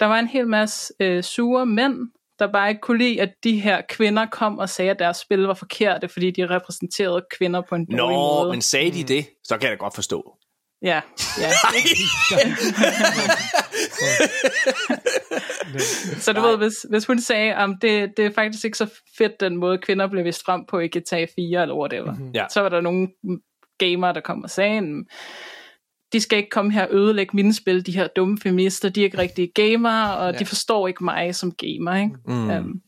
der 0.00 0.06
var 0.06 0.18
en 0.18 0.26
hel 0.28 0.48
masse 0.48 0.94
øh, 1.00 1.22
sure 1.22 1.66
mænd, 1.66 1.94
der 2.38 2.52
bare 2.52 2.68
ikke 2.68 2.80
kunne 2.80 2.98
lide, 2.98 3.20
at 3.20 3.30
de 3.44 3.60
her 3.60 3.80
kvinder 3.88 4.26
kom 4.26 4.58
og 4.58 4.68
sagde, 4.68 4.90
at 4.90 4.98
deres 4.98 5.16
spil 5.16 5.38
var 5.40 5.54
forkerte, 5.54 6.08
fordi 6.08 6.30
de 6.30 6.46
repræsenterede 6.50 7.24
kvinder 7.38 7.62
på 7.68 7.74
en 7.74 7.86
dårlig 7.86 8.16
Nå, 8.16 8.42
måde. 8.42 8.50
men 8.50 8.62
sagde 8.62 8.90
de 8.92 9.04
det, 9.04 9.26
så 9.44 9.54
kan 9.58 9.62
jeg 9.62 9.70
da 9.70 9.76
godt 9.84 9.94
forstå. 9.94 10.36
Ja, 10.82 11.00
ja. 11.40 11.50
Så 16.18 16.32
du 16.32 16.40
Nej. 16.40 16.50
ved, 16.50 16.56
hvis, 16.58 16.86
hvis 16.90 17.06
hun 17.06 17.20
sagde, 17.20 17.54
at 17.54 17.70
det, 17.82 18.12
det 18.16 18.26
er 18.26 18.30
faktisk 18.34 18.64
ikke 18.64 18.78
så 18.78 18.90
fedt, 19.18 19.40
den 19.40 19.56
måde 19.56 19.78
kvinder 19.78 20.06
bliver 20.06 20.22
vist 20.24 20.44
frem 20.44 20.64
på 20.70 20.78
i 20.78 20.88
GTA 20.88 21.26
4 21.36 21.62
eller 21.62 21.74
whatever, 21.76 22.12
mm-hmm. 22.12 22.30
Ja. 22.34 22.46
så 22.50 22.60
var 22.60 22.68
der 22.68 22.80
nogle 22.80 23.08
gamere, 23.78 24.14
der 24.14 24.20
kom 24.20 24.42
og 24.42 24.50
sagde, 24.50 24.80
"Mm, 24.80 25.06
de 26.12 26.20
skal 26.20 26.38
ikke 26.38 26.50
komme 26.50 26.72
her 26.72 26.86
og 26.86 26.94
ødelægge 26.94 27.36
mine 27.36 27.54
spil, 27.54 27.86
de 27.86 27.92
her 27.92 28.06
dumme 28.16 28.38
feminister, 28.42 28.88
de 28.88 29.00
er 29.00 29.04
ikke 29.04 29.18
rigtige 29.18 29.52
gamere, 29.54 30.16
og 30.16 30.32
ja. 30.32 30.38
de 30.38 30.46
forstår 30.46 30.88
ikke 30.88 31.04
mig 31.04 31.34
som 31.34 31.52
gamer. 31.52 31.94
Ikke? 32.02 32.16
Mm. 32.26 32.50
Um, 32.50 32.80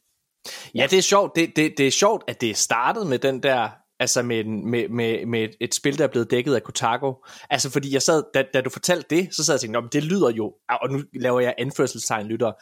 Ja, 0.74 0.86
det 0.90 0.98
er 0.98 1.02
sjovt. 1.02 1.36
Det, 1.36 1.56
det, 1.56 1.74
det 1.78 1.86
er 1.86 1.90
sjovt, 1.90 2.24
at 2.28 2.40
det 2.40 2.50
er 2.50 2.54
startet 2.54 3.06
med 3.06 3.18
den 3.18 3.42
der, 3.42 3.68
altså 4.00 4.22
med, 4.22 4.40
en- 4.44 4.70
med, 4.70 4.88
med, 4.88 5.26
med 5.26 5.48
et, 5.60 5.74
spil, 5.74 5.98
der 5.98 6.04
er 6.04 6.08
blevet 6.08 6.30
dækket 6.30 6.54
af 6.54 6.62
Kotaku. 6.62 7.12
Altså 7.50 7.70
fordi 7.70 7.92
jeg 7.92 8.02
sad, 8.02 8.22
da, 8.34 8.44
da 8.54 8.60
du 8.60 8.70
fortalte 8.70 9.16
det, 9.16 9.34
så 9.34 9.44
sad 9.44 9.54
jeg 9.54 9.56
og 9.56 9.60
tænkte, 9.60 9.72
"Nå, 9.72 9.80
men 9.80 9.90
det 9.92 10.04
lyder 10.04 10.30
jo, 10.30 10.54
og 10.82 10.90
nu 10.90 11.00
laver 11.14 11.40
jeg 11.40 11.54
anførselstegn 11.58 12.26
lytter, 12.26 12.52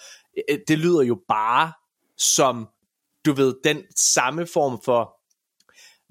det 0.68 0.78
lyder 0.78 1.02
jo 1.02 1.18
bare 1.28 1.72
som, 2.18 2.68
du 3.26 3.32
ved, 3.32 3.54
den 3.64 3.82
samme 3.96 4.46
form 4.46 4.78
for 4.84 5.16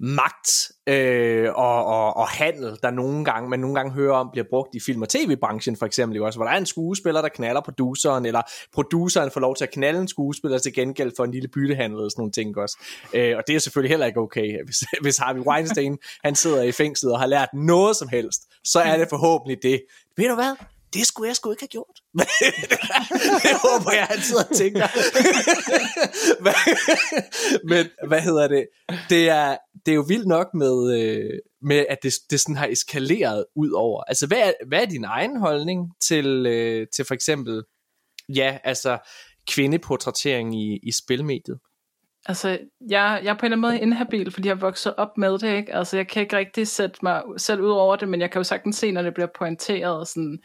magt 0.04 0.72
øh, 0.86 1.48
og, 1.54 1.84
og, 1.84 2.16
og 2.16 2.28
handel, 2.28 2.78
der 2.82 2.90
nogle 2.90 3.24
gange, 3.24 3.48
man 3.48 3.60
nogle 3.60 3.74
gange 3.74 3.92
hører 3.92 4.16
om, 4.16 4.28
bliver 4.32 4.44
brugt 4.50 4.74
i 4.74 4.80
film- 4.80 5.02
og 5.02 5.08
tv-branchen 5.08 5.76
for 5.76 5.86
eksempel, 5.86 6.22
også, 6.22 6.38
hvor 6.38 6.46
der 6.46 6.52
er 6.52 6.56
en 6.56 6.66
skuespiller, 6.66 7.22
der 7.22 7.28
knaller 7.28 7.60
produceren, 7.60 8.26
eller 8.26 8.42
produceren 8.72 9.30
får 9.30 9.40
lov 9.40 9.56
til 9.56 9.64
at 9.64 9.70
knalde 9.70 10.00
en 10.00 10.08
skuespiller 10.08 10.58
til 10.58 10.74
gengæld 10.74 11.12
for 11.16 11.24
en 11.24 11.30
lille 11.30 11.48
byttehandel 11.48 12.00
og 12.00 12.10
sådan 12.10 12.20
nogle 12.20 12.32
ting 12.32 12.58
også. 12.58 12.76
Øh, 13.14 13.36
og 13.36 13.42
det 13.46 13.56
er 13.56 13.58
selvfølgelig 13.58 13.90
heller 13.90 14.06
ikke 14.06 14.20
okay, 14.20 14.58
hvis, 14.66 14.84
hvis 15.02 15.18
Harvey 15.18 15.40
Weinstein, 15.40 15.98
han 16.24 16.34
sidder 16.34 16.62
i 16.62 16.72
fængslet 16.72 17.12
og 17.12 17.20
har 17.20 17.26
lært 17.26 17.48
noget 17.54 17.96
som 17.96 18.08
helst, 18.08 18.42
så 18.64 18.80
er 18.80 18.96
det 18.96 19.08
forhåbentlig 19.08 19.58
det. 19.62 19.82
Ved 20.16 20.28
du 20.28 20.34
hvad? 20.34 20.56
Det 20.94 21.06
skulle 21.06 21.28
jeg 21.28 21.36
sgu 21.36 21.50
ikke 21.50 21.62
have 21.62 21.68
gjort. 21.68 22.00
det 23.44 23.54
håber 23.64 23.92
jeg, 23.92 24.04
han 24.04 24.20
sidder 24.20 24.44
og 24.50 24.56
tænker. 24.56 24.86
Men 27.70 27.86
hvad 28.08 28.20
hedder 28.20 28.48
det? 28.48 28.66
Det 29.10 29.28
er, 29.28 29.56
det 29.86 29.92
er 29.92 29.96
jo 29.96 30.04
vildt 30.08 30.26
nok 30.26 30.54
med, 30.54 31.00
øh, 31.00 31.38
med 31.62 31.86
at 31.88 31.98
det, 32.02 32.12
det 32.30 32.40
sådan 32.40 32.56
har 32.56 32.66
eskaleret 32.66 33.44
ud 33.56 33.70
over. 33.70 34.02
Altså, 34.02 34.26
hvad 34.26 34.38
er, 34.38 34.52
hvad 34.66 34.82
er 34.82 34.86
din 34.86 35.04
egen 35.04 35.36
holdning 35.36 35.92
til, 36.00 36.46
øh, 36.46 36.86
til 36.94 37.04
for 37.04 37.14
eksempel, 37.14 37.62
ja, 38.28 38.58
altså 38.64 38.98
kvindeportrættering 39.48 40.62
i, 40.62 40.78
i 40.82 40.92
spilmediet? 40.92 41.58
Altså, 42.26 42.58
jeg, 42.88 43.20
jeg 43.24 43.30
er 43.30 43.38
på 43.38 43.46
en 43.46 43.52
eller 43.52 43.56
anden 43.56 43.60
måde 43.60 43.80
inhabil, 43.80 44.30
fordi 44.30 44.48
jeg 44.48 44.54
er 44.54 44.58
vokset 44.58 44.94
op 44.96 45.18
med 45.18 45.38
det, 45.38 45.56
ikke? 45.56 45.74
Altså, 45.74 45.96
jeg 45.96 46.08
kan 46.08 46.22
ikke 46.22 46.36
rigtig 46.36 46.68
sætte 46.68 46.98
mig 47.02 47.22
selv 47.36 47.60
ud 47.60 47.70
over 47.70 47.96
det, 47.96 48.08
men 48.08 48.20
jeg 48.20 48.30
kan 48.30 48.38
jo 48.38 48.44
sagtens 48.44 48.76
se, 48.76 48.92
når 48.92 49.02
det 49.02 49.14
bliver 49.14 49.28
pointeret, 49.38 50.08
sådan, 50.08 50.38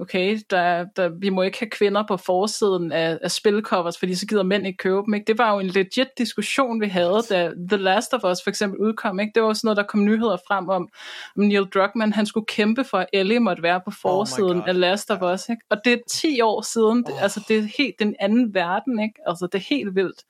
okay, 0.00 0.38
der, 0.50 0.84
der, 0.96 1.08
vi 1.08 1.28
må 1.28 1.42
ikke 1.42 1.58
have 1.60 1.70
kvinder 1.70 2.04
på 2.08 2.16
forsiden 2.16 2.92
af, 2.92 3.18
af 3.22 3.30
spilcovers, 3.30 3.98
fordi 3.98 4.14
så 4.14 4.26
gider 4.26 4.42
mænd 4.42 4.66
ikke 4.66 4.76
købe 4.76 5.02
dem, 5.06 5.14
ikke? 5.14 5.24
Det 5.26 5.38
var 5.38 5.52
jo 5.52 5.58
en 5.58 5.66
legit 5.66 6.08
diskussion, 6.18 6.80
vi 6.80 6.86
havde, 6.86 7.22
da 7.30 7.50
The 7.68 7.76
Last 7.76 8.14
of 8.14 8.24
Us 8.24 8.42
for 8.42 8.48
eksempel 8.48 8.80
udkom, 8.80 9.20
ikke? 9.20 9.32
Det 9.34 9.42
var 9.42 9.48
jo 9.48 9.54
sådan 9.54 9.66
noget, 9.66 9.76
der 9.76 9.82
kom 9.82 10.04
nyheder 10.04 10.36
frem 10.48 10.68
om, 10.68 10.88
om 11.36 11.42
Neil 11.44 11.64
Druckmann, 11.64 12.12
han 12.12 12.26
skulle 12.26 12.46
kæmpe 12.46 12.84
for, 12.84 12.98
at 12.98 13.06
Ellie 13.12 13.40
måtte 13.40 13.62
være 13.62 13.80
på 13.84 13.90
forsiden 13.90 14.58
God. 14.58 14.68
af 14.68 14.80
Last 14.80 15.10
of 15.10 15.34
Us, 15.34 15.48
ikke? 15.48 15.62
Og 15.70 15.76
det 15.84 15.92
er 15.92 15.98
10 16.08 16.40
år 16.40 16.62
siden, 16.62 17.04
oh. 17.12 17.22
altså 17.22 17.44
det 17.48 17.58
er 17.58 17.68
helt 17.78 17.98
den 17.98 18.16
anden 18.20 18.54
verden, 18.54 19.00
ikke? 19.00 19.14
Altså 19.26 19.46
det 19.46 19.58
er 19.58 19.64
helt 19.68 19.94
vildt. 19.94 20.24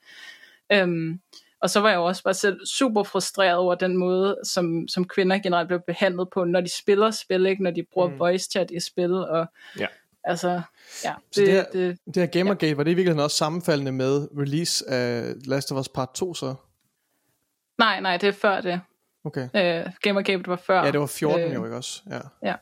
Øhm, 0.71 1.19
og 1.61 1.69
så 1.69 1.79
var 1.79 1.89
jeg 1.89 1.95
jo 1.97 2.03
også 2.05 2.23
bare 2.23 2.33
selv 2.33 2.65
super 2.65 3.03
frustreret 3.03 3.57
over 3.57 3.75
den 3.75 3.97
måde, 3.97 4.37
som, 4.43 4.87
som 4.87 5.05
kvinder 5.07 5.39
generelt 5.39 5.67
bliver 5.67 5.81
behandlet 5.87 6.29
på, 6.33 6.43
når 6.43 6.61
de 6.61 6.69
spiller 6.77 7.11
spil, 7.11 7.45
ikke? 7.45 7.63
når 7.63 7.71
de 7.71 7.83
bruger 7.93 8.09
mm. 8.09 8.19
voice 8.19 8.49
chat 8.51 8.71
i 8.71 8.79
spil. 8.79 9.13
Og, 9.13 9.45
Ja. 9.79 9.87
Altså, 10.23 10.61
ja, 11.03 11.13
Så 11.31 11.41
det, 11.41 11.47
det 11.47 11.47
det, 11.47 11.53
her- 11.53 11.87
det, 11.89 11.97
Det 12.05 12.15
her 12.15 12.25
Gamergate, 12.25 12.77
var 12.77 12.83
det 12.83 12.91
i 12.91 12.93
virkeligheden 12.93 13.23
også 13.23 13.37
sammenfaldende 13.37 13.91
med 13.91 14.27
release 14.39 14.89
af 14.89 15.33
Last 15.45 15.71
of 15.71 15.79
Us 15.79 15.89
Part 15.89 16.09
2 16.13 16.33
så? 16.33 16.55
nej, 17.77 17.99
nej, 17.99 18.17
det 18.17 18.29
er 18.29 18.33
før 18.33 18.61
det. 18.61 18.81
Okay. 19.25 19.43
Øh, 19.55 19.91
Gamergate 20.01 20.47
var 20.47 20.55
før. 20.55 20.83
Ja, 20.83 20.91
det 20.91 20.99
var 20.99 21.05
14 21.07 21.39
øh, 21.47 21.53
jo, 21.53 21.65
ikke 21.65 21.77
også? 21.77 22.01
Ja. 22.09 22.19
Ja. 22.49 22.55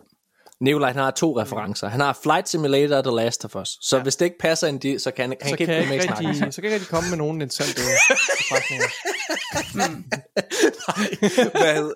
Nikolaj 0.61 0.91
han 0.91 1.01
har 1.01 1.11
to 1.11 1.41
referencer. 1.41 1.87
Han 1.87 1.99
har 1.99 2.19
Flight 2.23 2.49
Simulator 2.49 2.95
og 2.95 3.03
The 3.03 3.15
Last 3.15 3.45
of 3.45 3.55
Us. 3.55 3.69
Så 3.81 3.97
ja. 3.97 4.03
hvis 4.03 4.15
det 4.15 4.25
ikke 4.25 4.37
passer 4.39 4.67
ind 4.67 4.79
de, 4.79 4.99
så 4.99 5.11
kan 5.11 5.23
han, 5.29 5.37
han 5.41 5.49
så 5.49 5.57
kan, 5.57 5.65
kan, 5.65 5.75
jeg 5.75 5.83
ikke 5.83 5.93
ikke 5.93 6.05
i 6.05 6.27
rigtig, 6.27 6.53
så 6.53 6.61
kan 6.61 6.69
jeg 6.71 6.79
ikke 6.79 6.89
komme 6.89 7.09
med 7.09 7.17
nogen 7.17 7.41
interessante 7.41 7.81
betragtninger. 8.39 8.87
Hvad 11.59 11.75
hed- 11.75 11.95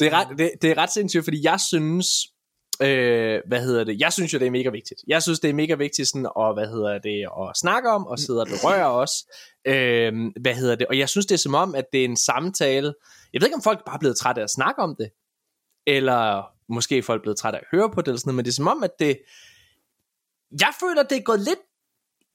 det, 0.00 0.06
er 0.06 0.12
ret, 0.12 0.38
det, 0.38 0.50
det 0.62 0.70
er 0.70 0.78
ret 0.78 0.92
sindssygt, 0.92 1.24
fordi 1.24 1.40
jeg 1.44 1.60
synes, 1.60 2.06
øh, 2.82 3.40
hvad 3.48 3.60
hedder 3.62 3.84
det, 3.84 4.00
jeg 4.00 4.12
synes 4.12 4.32
jo, 4.34 4.38
det 4.38 4.46
er 4.46 4.50
mega 4.50 4.70
vigtigt. 4.70 5.00
Jeg 5.06 5.22
synes, 5.22 5.40
det 5.40 5.50
er 5.50 5.54
mega 5.54 5.74
vigtigt 5.74 6.08
sådan, 6.08 6.28
at, 6.40 6.54
hvad 6.54 6.66
hedder 6.66 6.98
det, 6.98 7.26
at 7.50 7.56
snakke 7.56 7.90
om, 7.90 8.06
og 8.06 8.18
sidde 8.18 8.40
og 8.40 8.46
berøre 8.46 8.90
os. 8.92 9.10
Øh, 9.66 10.12
hvad 10.40 10.54
hedder 10.54 10.74
det, 10.74 10.86
og 10.86 10.98
jeg 10.98 11.08
synes, 11.08 11.26
det 11.26 11.34
er 11.34 11.38
som 11.38 11.54
om, 11.54 11.74
at 11.74 11.84
det 11.92 12.00
er 12.00 12.04
en 12.04 12.16
samtale. 12.16 12.94
Jeg 13.32 13.40
ved 13.40 13.46
ikke, 13.48 13.56
om 13.56 13.62
folk 13.62 13.84
bare 13.86 13.94
er 13.96 13.98
blevet 13.98 14.16
trætte 14.18 14.40
af 14.40 14.44
at 14.44 14.50
snakke 14.50 14.82
om 14.82 14.96
det, 14.98 15.10
eller 15.86 16.42
måske 16.68 16.98
er 16.98 17.02
folk 17.02 17.22
blevet 17.22 17.38
trætte 17.38 17.58
af 17.58 17.62
at 17.62 17.78
høre 17.78 17.90
på 17.90 18.00
det, 18.00 18.08
eller 18.08 18.18
sådan 18.18 18.28
noget, 18.28 18.36
men 18.36 18.44
det 18.44 18.50
er 18.50 18.54
som 18.54 18.68
om, 18.68 18.82
at 18.82 18.98
det, 18.98 19.18
jeg 20.60 20.72
føler, 20.80 21.02
det 21.02 21.18
er 21.18 21.22
gået 21.22 21.40
lidt 21.40 21.58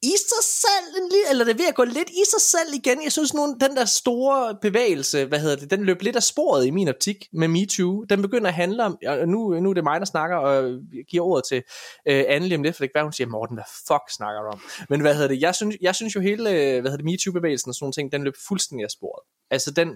i 0.03 0.15
sig 0.17 0.43
selv, 0.43 1.11
eller 1.29 1.45
det 1.45 1.53
er 1.53 1.57
ved 1.57 1.67
at 1.67 1.75
gå 1.75 1.83
lidt 1.83 2.09
i 2.09 2.23
sig 2.31 2.41
selv 2.41 2.73
igen. 2.73 3.03
Jeg 3.03 3.11
synes, 3.11 3.33
nogen, 3.33 3.59
den 3.59 3.75
der 3.75 3.85
store 3.85 4.57
bevægelse, 4.61 5.25
hvad 5.25 5.39
hedder 5.39 5.55
det, 5.55 5.71
den 5.71 5.83
løb 5.83 6.01
lidt 6.01 6.15
af 6.15 6.23
sporet 6.23 6.65
i 6.65 6.69
min 6.69 6.87
optik 6.87 7.27
med 7.33 7.47
MeToo. 7.47 8.03
Den 8.03 8.21
begynder 8.21 8.47
at 8.47 8.53
handle 8.53 8.83
om, 8.83 8.97
og 9.07 9.27
nu, 9.27 9.59
nu 9.59 9.69
er 9.69 9.73
det 9.73 9.83
mig, 9.83 9.99
der 9.99 10.05
snakker, 10.05 10.35
og 10.35 10.63
jeg 10.93 11.05
giver 11.09 11.23
ordet 11.23 11.45
til 11.49 11.63
øh, 12.07 12.23
Anne 12.27 12.47
lige 12.47 12.57
om 12.57 12.63
lidt, 12.63 12.75
for 12.75 12.83
det 12.83 12.89
kan 12.89 12.99
være, 12.99 13.05
hun 13.05 13.13
siger, 13.13 13.27
Morten, 13.27 13.55
hvad 13.55 13.63
fuck 13.87 14.15
snakker 14.17 14.41
du 14.41 14.47
om? 14.47 14.61
Men 14.89 15.01
hvad 15.01 15.13
hedder 15.13 15.27
det, 15.27 15.41
jeg 15.41 15.55
synes, 15.55 15.75
jeg 15.81 15.95
synes 15.95 16.15
jo 16.15 16.21
hele, 16.21 16.49
øh, 16.49 16.81
hvad 16.81 16.91
hedder 16.91 16.97
det, 16.97 17.05
MeToo-bevægelsen 17.05 17.69
og 17.69 17.75
sådan 17.75 17.83
nogle 17.83 17.93
ting, 17.93 18.11
den 18.11 18.23
løb 18.23 18.33
fuldstændig 18.47 18.83
af 18.83 18.91
sporet. 18.91 19.23
Altså, 19.51 19.71
den, 19.71 19.89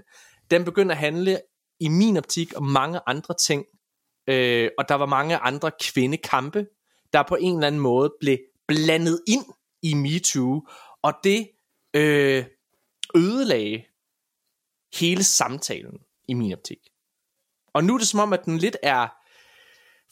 den 0.52 0.66
begynder 0.66 0.92
at 0.96 1.00
handle 1.00 1.40
i 1.80 1.88
min 1.88 2.18
optik 2.18 2.54
om 2.56 2.64
mange 2.64 3.00
andre 3.08 3.34
ting, 3.34 3.66
øh, 4.28 4.70
og 4.78 4.90
der 4.90 4.96
var 4.96 5.06
mange 5.06 5.38
andre 5.38 5.72
kvindekampe, 5.82 6.68
der 7.14 7.24
på 7.24 7.36
en 7.36 7.56
eller 7.56 7.68
anden 7.68 7.82
måde 7.82 8.14
blev 8.20 8.38
blandet 8.68 9.22
ind 9.28 9.46
i 9.82 9.94
MeToo, 9.94 10.68
og 11.02 11.14
det 11.24 11.50
øh, 11.94 12.46
ødelagde 13.16 13.84
hele 15.00 15.24
samtalen 15.24 16.00
i 16.28 16.34
min 16.34 16.54
optik. 16.54 16.80
Og 17.74 17.84
nu 17.84 17.94
er 17.94 17.98
det 17.98 18.08
som 18.08 18.20
om, 18.20 18.34
at 18.34 18.46
den 18.46 18.58
lidt 18.58 18.78
er 18.84 19.08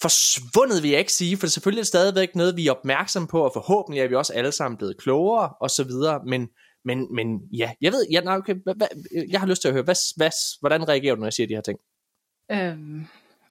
forsvundet, 0.02 0.84
vil 0.84 0.92
jeg 0.92 1.00
ikke 1.00 1.14
sige, 1.14 1.38
for 1.38 1.42
det 1.42 1.50
er 1.50 1.52
selvfølgelig 1.52 1.86
stadigvæk 1.86 2.36
noget, 2.36 2.56
vi 2.56 2.68
er 2.68 2.72
opmærksom 2.72 3.28
på, 3.28 3.42
og 3.42 3.52
forhåbentlig 3.54 4.02
er 4.02 4.08
vi 4.08 4.16
også 4.16 4.34
alle 4.34 4.52
sammen 4.52 4.78
blevet 4.78 4.98
klogere, 4.98 5.54
og 5.62 5.70
så 5.70 5.84
videre, 5.84 6.22
men, 6.26 6.48
men, 6.86 7.16
men 7.16 7.28
ja, 7.54 7.72
jeg 7.82 7.92
ved, 7.92 8.08
ja, 8.12 8.22
nej, 8.22 8.38
okay, 8.38 8.56
hva, 8.64 8.74
hva, 8.74 8.88
jeg 9.30 9.40
har 9.40 9.48
lyst 9.48 9.62
til 9.62 9.68
at 9.68 9.74
høre, 9.74 9.84
hvad, 9.84 10.16
hvad, 10.18 10.32
hvordan 10.60 10.88
reagerer 10.88 11.16
du, 11.16 11.20
når 11.20 11.28
jeg 11.28 11.34
siger 11.34 11.48
de 11.48 11.54
her 11.54 11.62
ting? 11.62 11.80
Øhm, 12.52 13.08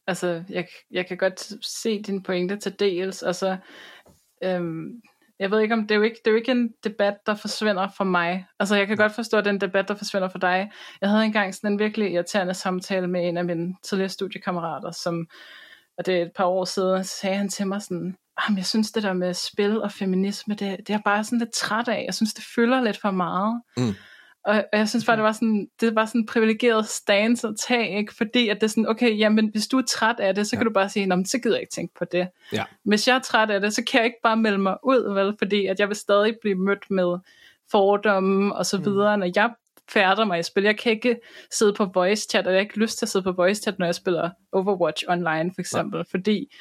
altså, 0.07 0.45
jeg, 0.49 0.67
jeg 0.90 1.07
kan 1.07 1.17
godt 1.17 1.64
se 1.67 2.03
din 2.03 2.23
pointe 2.23 2.57
til 2.57 2.79
dels. 2.79 3.23
Altså, 3.23 3.57
øhm, 4.45 5.03
jeg 5.38 5.51
ved 5.51 5.61
ikke 5.61 5.75
om, 5.75 5.83
det 5.83 5.90
er, 5.90 5.95
jo 5.97 6.03
ikke, 6.03 6.17
det 6.25 6.27
er 6.27 6.31
jo 6.31 6.37
ikke 6.37 6.51
en 6.51 6.75
debat, 6.85 7.14
der 7.27 7.35
forsvinder 7.35 7.88
for 7.97 8.05
mig. 8.05 8.47
Altså, 8.61 8.77
jeg 8.77 8.87
kan 8.87 8.97
godt 8.97 9.14
forstå 9.14 9.40
den 9.40 9.61
debat, 9.61 9.88
der 9.88 9.95
forsvinder 9.95 10.29
for 10.29 10.38
dig. 10.38 10.71
Jeg 11.01 11.09
havde 11.09 11.25
engang 11.25 11.55
sådan 11.55 11.73
en 11.73 11.79
virkelig 11.79 12.12
irriterende 12.12 12.55
samtale 12.55 13.07
med 13.07 13.29
en 13.29 13.37
af 13.37 13.45
mine 13.45 13.75
tidligere 13.83 14.09
studiekammerater, 14.09 14.90
som, 14.90 15.27
og 15.99 16.07
det 16.07 16.14
er 16.19 16.23
et 16.23 16.33
par 16.37 16.45
år 16.45 16.64
siden, 16.64 17.05
så 17.05 17.17
sagde 17.21 17.37
han 17.37 17.49
til 17.49 17.67
mig 17.67 17.83
sådan, 17.83 18.17
"Jamen, 18.43 18.59
jeg 18.59 18.67
synes 18.67 18.93
det 18.93 19.03
der 19.03 19.12
med 19.12 19.35
spil 19.35 19.83
og 19.83 19.93
feminisme, 19.93 20.55
det, 20.55 20.61
det 20.61 20.90
er 20.90 20.95
jeg 20.95 21.03
bare 21.05 21.25
sådan 21.25 21.38
lidt 21.38 21.53
træt 21.53 21.88
af. 21.88 22.05
Jeg 22.07 22.14
synes, 22.14 22.35
det 22.35 22.45
fylder 22.55 22.81
lidt 22.81 23.01
for 23.01 23.11
meget. 23.11 23.62
Mm. 23.77 23.95
Og, 24.45 24.55
og 24.73 24.79
jeg 24.79 24.89
synes 24.89 25.05
bare, 25.05 25.17
det 25.17 25.25
var 25.25 25.33
sådan, 25.33 25.69
det 25.81 25.95
var 25.95 26.07
sådan 26.07 26.21
en 26.21 26.27
privilegeret 26.27 26.87
stance 26.87 27.49
at 27.49 27.55
tage, 27.69 27.99
ikke? 27.99 28.15
fordi 28.15 28.49
at 28.49 28.57
det 28.57 28.63
er 28.63 28.69
sådan, 28.69 28.89
okay, 28.89 29.19
jamen 29.19 29.49
hvis 29.49 29.67
du 29.67 29.79
er 29.79 29.83
træt 29.89 30.21
af 30.21 30.35
det, 30.35 30.47
så 30.47 30.57
ja. 30.57 30.59
kan 30.59 30.67
du 30.67 30.73
bare 30.73 30.89
sige, 30.89 31.07
"Nå, 31.07 31.17
men 31.17 31.27
så 31.27 31.39
gider 31.39 31.57
jeg 31.57 31.63
ikke 31.63 31.73
tænke 31.75 31.95
på 31.99 32.05
det. 32.05 32.29
Ja. 32.53 32.65
Hvis 32.85 33.09
jeg 33.09 33.17
er 33.17 33.21
træt 33.21 33.51
af 33.51 33.61
det, 33.61 33.75
så 33.75 33.85
kan 33.85 33.99
jeg 33.99 34.05
ikke 34.07 34.21
bare 34.23 34.37
melde 34.37 34.59
mig 34.59 34.77
ud, 34.83 35.15
vel? 35.15 35.35
fordi 35.39 35.67
at 35.67 35.81
jeg 35.81 35.89
vil 35.89 35.97
stadig 35.97 36.37
blive 36.41 36.55
mødt 36.55 36.91
med 36.91 37.19
fordomme 37.71 38.55
og 38.55 38.67
så 38.67 38.79
videre, 38.79 39.17
mm. 39.17 39.21
når 39.21 39.31
jeg 39.37 39.51
færder 39.91 40.25
mig 40.25 40.39
i 40.39 40.43
spil. 40.43 40.65
Jeg 40.65 40.79
kan 40.79 40.93
ikke 40.93 41.21
sidde 41.51 41.73
på 41.73 41.85
voice 41.95 42.29
chat, 42.31 42.47
og 42.47 42.53
jeg 42.53 42.59
har 42.59 42.63
ikke 42.63 42.79
lyst 42.79 42.99
til 42.99 43.07
at 43.07 43.11
sidde 43.11 43.23
på 43.23 43.33
voice 43.33 43.63
chat, 43.63 43.79
når 43.79 43.87
jeg 43.87 43.95
spiller 43.95 44.31
Overwatch 44.53 45.05
online 45.09 45.51
for 45.55 45.61
eksempel, 45.61 45.99
ja. 45.99 46.05
fordi 46.11 46.53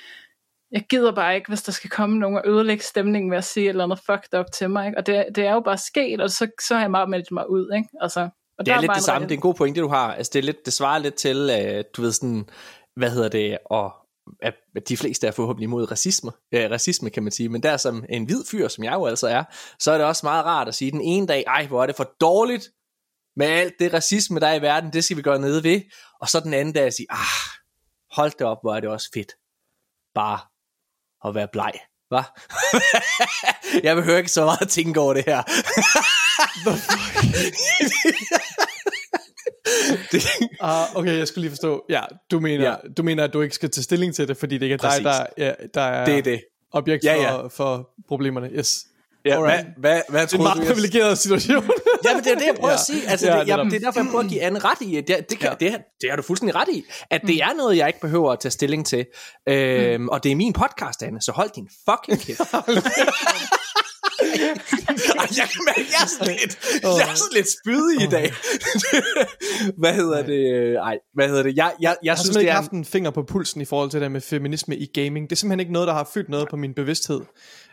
jeg 0.73 0.85
gider 0.89 1.11
bare 1.11 1.35
ikke, 1.35 1.47
hvis 1.47 1.61
der 1.61 1.71
skal 1.71 1.89
komme 1.89 2.19
nogen 2.19 2.37
og 2.37 2.43
ødelægge 2.47 2.83
stemningen 2.83 3.31
ved 3.31 3.37
at 3.37 3.43
sige 3.43 3.65
et 3.65 3.69
eller 3.69 3.83
andet 3.83 3.99
fucked 3.99 4.39
up 4.39 4.45
til 4.53 4.69
mig. 4.69 4.87
Ikke? 4.87 4.97
Og 4.97 5.07
det, 5.07 5.25
det 5.35 5.45
er 5.45 5.53
jo 5.53 5.59
bare 5.59 5.77
sket, 5.77 6.21
og 6.21 6.29
så, 6.29 6.47
så 6.67 6.75
har 6.75 6.81
jeg 6.81 6.91
bare 6.91 7.07
meldt 7.07 7.31
mig 7.31 7.49
ud. 7.49 7.71
Ikke? 7.75 7.89
Altså, 8.01 8.29
og 8.57 8.65
Det 8.65 8.71
er 8.71 8.75
der 8.75 8.81
lidt 8.81 8.91
det 8.95 9.03
samme, 9.03 9.27
det 9.27 9.33
er 9.33 9.37
en 9.37 9.41
god 9.41 9.53
pointe, 9.53 9.81
du 9.81 9.87
har. 9.87 10.13
Altså, 10.13 10.29
det, 10.33 10.39
er 10.39 10.43
lidt, 10.43 10.65
det 10.65 10.73
svarer 10.73 10.99
lidt 10.99 11.15
til, 11.15 11.49
øh, 11.61 11.83
du 11.97 12.01
ved 12.01 12.11
sådan, 12.11 12.49
hvad 12.95 13.09
hedder 13.09 13.29
det, 13.29 13.57
og 13.65 13.93
at 14.41 14.53
at 14.75 14.89
de 14.89 14.97
fleste 14.97 15.27
er 15.27 15.31
forhåbentlig 15.31 15.63
imod 15.63 15.91
racisme, 15.91 16.31
øh, 16.53 16.71
racisme 16.71 17.09
kan 17.09 17.23
man 17.23 17.31
sige, 17.31 17.49
men 17.49 17.63
der 17.63 17.77
som 17.77 18.05
en 18.09 18.25
hvid 18.25 18.43
fyr, 18.51 18.67
som 18.67 18.83
jeg 18.83 18.93
jo 18.93 19.05
altså 19.05 19.27
er, 19.27 19.43
så 19.79 19.91
er 19.91 19.97
det 19.97 20.07
også 20.07 20.25
meget 20.25 20.45
rart 20.45 20.67
at 20.67 20.75
sige 20.75 20.91
den 20.91 21.01
ene 21.01 21.27
dag, 21.27 21.43
ej 21.47 21.67
hvor 21.67 21.81
er 21.83 21.85
det 21.85 21.95
for 21.95 22.11
dårligt 22.21 22.69
med 23.35 23.45
alt 23.45 23.73
det 23.79 23.93
racisme, 23.93 24.39
der 24.39 24.47
er 24.47 24.53
i 24.53 24.61
verden, 24.61 24.93
det 24.93 25.03
skal 25.03 25.17
vi 25.17 25.21
gøre 25.21 25.39
nede 25.39 25.63
ved, 25.63 25.81
og 26.21 26.29
så 26.29 26.39
den 26.39 26.53
anden 26.53 26.73
dag 26.73 26.83
at 26.83 26.93
sige, 26.93 27.07
ah, 27.09 27.57
hold 28.11 28.31
det 28.31 28.41
op, 28.41 28.57
hvor 28.61 28.75
er 28.75 28.79
det 28.79 28.89
også 28.89 29.09
fedt, 29.13 29.31
bare 30.15 30.39
at 31.25 31.35
være 31.35 31.47
bleg, 31.51 31.71
hva? 32.09 32.21
jeg 33.87 33.95
behøver 33.95 34.17
ikke 34.17 34.31
så 34.31 34.45
meget 34.45 34.61
at 34.61 34.69
tænke 34.69 34.99
over 34.99 35.13
det 35.13 35.23
her. 35.27 35.41
det, 40.11 40.23
Ah, 40.61 40.95
okay, 40.95 41.17
jeg 41.17 41.27
skulle 41.27 41.41
lige 41.41 41.51
forstå. 41.51 41.85
Ja, 41.89 42.01
du 42.31 42.39
mener, 42.39 42.69
Ja. 42.69 42.75
du 42.97 43.03
mener, 43.03 43.23
at 43.23 43.33
du 43.33 43.41
ikke 43.41 43.55
skal 43.55 43.69
tage 43.71 43.83
stilling 43.83 44.15
til 44.15 44.27
det, 44.27 44.37
fordi 44.37 44.57
det 44.57 44.65
ikke 44.65 44.73
er 44.73 44.77
Præcis. 44.77 45.03
dig, 45.03 45.25
der, 45.37 45.45
ja, 45.45 45.53
der 45.73 45.81
er 45.81 46.05
det 46.05 46.17
er 46.17 46.21
det. 46.21 46.41
objekt 46.71 47.03
Ja, 47.03 47.15
for, 47.15 47.21
ja. 47.41 47.47
for 47.47 47.89
problemerne. 48.07 48.49
Yes. 48.49 48.85
Ja, 49.25 49.39
hvad, 49.39 49.49
Alright. 49.51 49.67
hvad, 49.79 50.01
hvad 50.09 50.21
Det 50.21 50.33
er 50.33 50.37
en 50.37 50.43
meget 50.43 50.67
privilegeret 50.67 51.17
situation. 51.17 51.69
Ja, 52.05 52.13
men 52.15 52.23
det 52.23 52.31
er 52.31 52.35
det, 52.37 52.45
jeg 52.45 52.55
prøver 52.55 52.69
ja. 52.69 52.73
at 52.73 52.79
sige. 52.79 53.09
Altså, 53.09 53.27
Ja, 53.27 53.39
det, 53.39 53.47
jeg, 53.47 53.57
det 53.57 53.73
er 53.73 53.79
derfor, 53.79 53.99
jeg 53.99 54.07
prøver 54.11 54.23
at 54.23 54.29
give 54.29 54.41
Anne 54.41 54.59
ret 54.59 54.77
i. 54.81 55.01
Det, 55.07 55.29
det, 55.29 55.39
kan, 55.39 55.49
Ja. 55.61 55.65
det, 55.65 55.77
det 56.01 56.09
har 56.09 56.15
du 56.15 56.21
fuldstændig 56.21 56.55
ret 56.55 56.67
i. 56.71 56.83
At 57.11 57.21
det 57.27 57.35
er 57.37 57.53
noget, 57.57 57.77
jeg 57.77 57.87
ikke 57.87 57.99
behøver 58.01 58.31
at 58.31 58.39
tage 58.39 58.51
stilling 58.51 58.85
til. 58.85 59.05
Øhm, 59.49 60.01
mm. 60.01 60.09
Og 60.09 60.23
det 60.23 60.31
er 60.31 60.35
min 60.35 60.53
podcast, 60.53 61.03
Anne, 61.03 61.21
så 61.21 61.31
hold 61.31 61.49
din 61.55 61.67
fucking 61.89 62.19
kæft. 62.21 62.41
Jeg 65.37 65.47
kan 65.53 65.61
mærke, 65.65 65.85
jeg 65.91 66.03
er 66.03 66.07
sådan 66.19 66.35
lidt, 66.41 66.57
jeg 66.83 67.09
er 67.11 67.15
sådan 67.15 67.33
lidt 67.33 67.47
spydig 67.61 68.07
i 68.07 68.09
dag. 68.11 68.33
hvad 69.81 69.93
hedder 69.93 70.23
det? 70.23 70.75
Ej, 70.75 70.97
hvad 71.13 71.27
hedder 71.27 71.43
det? 71.43 71.55
Jeg, 71.55 71.65
jeg, 71.65 71.73
jeg, 71.81 71.95
Jeg 72.03 72.11
har 72.11 72.15
synes, 72.17 72.25
simpelthen 72.25 72.35
det 72.35 72.41
ikke 72.41 72.49
er... 72.49 72.53
haft 72.61 72.71
en 72.71 72.85
finger 72.85 73.11
på 73.11 73.23
pulsen 73.23 73.61
i 73.61 73.65
forhold 73.65 73.89
til 73.89 74.01
det 74.01 74.11
med 74.11 74.21
feminisme 74.21 74.77
i 74.77 74.85
gaming. 74.93 75.29
Det 75.29 75.35
er 75.35 75.37
simpelthen 75.39 75.59
ikke 75.59 75.73
noget, 75.73 75.87
der 75.87 75.93
har 75.93 76.09
fyldt 76.13 76.29
noget 76.29 76.47
på 76.49 76.55
min 76.55 76.73
bevidsthed. 76.73 77.21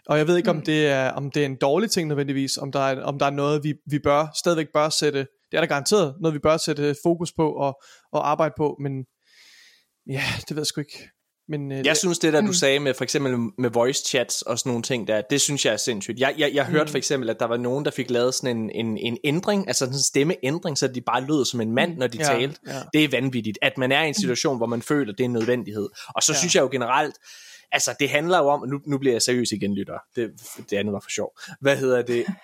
Og 0.06 0.18
jeg 0.18 0.26
ved 0.26 0.36
ikke, 0.36 0.50
om 0.50 0.62
det 0.62 0.86
er, 0.86 1.10
om 1.10 1.30
det 1.30 1.42
er 1.42 1.46
en 1.46 1.56
dårlig 1.60 1.90
ting 1.90 2.08
nødvendigvis, 2.08 2.56
om 2.56 2.72
der 2.72 2.80
er, 2.80 3.02
om 3.02 3.18
der 3.18 3.26
er 3.26 3.30
noget, 3.30 3.64
vi, 3.64 3.74
vi 3.90 3.98
bør, 3.98 4.26
stadigvæk 4.38 4.66
bør 4.74 4.88
sætte, 4.88 5.18
det 5.18 5.56
er 5.56 5.60
der 5.60 5.66
garanteret, 5.66 6.14
noget 6.20 6.34
vi 6.34 6.38
bør 6.38 6.56
sætte 6.56 6.96
fokus 7.02 7.32
på 7.32 7.52
og, 7.52 7.82
og 8.12 8.30
arbejde 8.30 8.54
på, 8.56 8.76
men 8.82 8.92
ja, 10.10 10.22
det 10.40 10.50
ved 10.50 10.58
jeg 10.62 10.66
sgu 10.66 10.80
ikke. 10.80 11.08
Men, 11.48 11.72
øh, 11.72 11.86
Jeg 11.86 11.96
synes 11.96 12.18
det 12.18 12.32
der 12.32 12.40
du 12.40 12.46
Mm. 12.46 12.52
sagde 12.52 12.80
med 12.80 12.94
for 12.94 13.04
eksempel 13.04 13.36
med 13.58 13.70
voice 13.70 14.04
chats 14.08 14.42
og 14.42 14.58
sådan 14.58 14.70
nogle 14.70 14.82
ting 14.82 15.08
der, 15.08 15.22
det 15.30 15.40
synes 15.40 15.64
jeg 15.66 15.72
er 15.72 15.76
sindssygt. 15.76 16.18
Jeg, 16.20 16.34
jeg, 16.38 16.50
jeg 16.54 16.64
hørte 16.66 16.84
Mm. 16.84 16.88
for 16.90 16.98
eksempel 16.98 17.30
at 17.30 17.40
der 17.40 17.46
var 17.46 17.56
nogen 17.56 17.84
der 17.84 17.90
fik 17.90 18.10
lavet 18.10 18.34
sådan 18.34 18.56
en, 18.56 18.70
en, 18.70 18.98
en 18.98 19.18
ændring, 19.24 19.68
altså 19.68 19.78
sådan 19.78 19.94
en 19.94 19.98
stemmeændring, 20.02 20.78
så 20.78 20.88
de 20.88 21.00
bare 21.00 21.20
lød 21.26 21.44
som 21.44 21.60
en 21.60 21.72
mand 21.74 21.96
når 21.96 22.06
de 22.06 22.18
ja, 22.18 22.24
talte. 22.24 22.56
Ja. 22.66 22.82
Det 22.92 23.04
er 23.04 23.08
vanvittigt, 23.08 23.58
at 23.62 23.78
man 23.78 23.92
er 23.92 24.02
i 24.04 24.08
en 24.08 24.14
situation 24.14 24.56
hvor 24.56 24.66
man 24.66 24.82
føler 24.82 25.12
det 25.12 25.20
er 25.20 25.24
en 25.24 25.32
nødvendighed. 25.32 25.88
Og 26.14 26.22
så 26.22 26.32
Ja. 26.32 26.38
synes 26.38 26.54
jeg 26.54 26.62
jo 26.62 26.68
generelt 26.72 27.14
Altså 27.72 27.96
det 28.00 28.10
handler 28.10 28.38
jo 28.38 28.48
om, 28.48 28.68
nu, 28.68 28.80
nu 28.86 28.98
bliver 28.98 29.14
jeg 29.14 29.22
seriøs 29.22 29.52
igen 29.52 29.74
lytter, 29.74 29.98
det, 30.16 30.30
det 30.70 30.76
andet 30.76 30.92
var 30.92 31.00
for 31.00 31.10
sjov. 31.10 31.38
Hvad 31.60 31.76
hedder 31.76 32.02
det? 32.02 32.26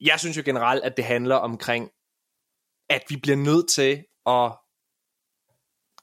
Jeg 0.00 0.20
synes 0.20 0.36
jo 0.36 0.42
generelt, 0.44 0.84
at 0.84 0.96
det 0.96 1.04
handler 1.04 1.34
omkring, 1.34 1.90
at 2.88 3.02
vi 3.08 3.16
bliver 3.16 3.36
nødt 3.36 3.68
til 3.68 4.04
at 4.26 4.52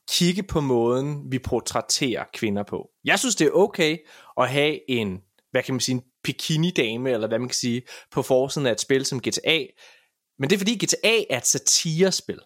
kigge 0.10 0.44
på 0.44 0.62
måden, 0.62 1.32
vi 1.32 1.40
portrætterer 1.40 2.26
kvinder 2.34 2.64
på. 2.64 2.90
Jeg 3.04 3.20
synes, 3.20 3.36
det 3.36 3.48
er 3.48 3.52
okay 3.52 3.98
at 4.38 4.50
have 4.50 4.90
en, 4.90 5.22
hvad 5.52 5.64
kan 5.64 5.74
man 5.74 5.80
sige, 5.80 5.96
en 5.96 6.04
bikini-dame, 6.24 7.12
eller 7.12 7.28
hvad 7.28 7.40
man 7.40 7.48
kan 7.48 7.56
sige, 7.56 7.82
på 8.12 8.22
forsiden 8.22 8.68
af 8.68 8.72
et 8.72 8.82
spil 8.82 9.06
som 9.06 9.22
GTA. 9.22 9.66
Men 10.40 10.50
det 10.50 10.56
er 10.56 10.60
fordi, 10.60 10.86
GTA 10.86 11.24
er 11.30 11.38
et 11.38 11.46
satirespil. 11.46 12.40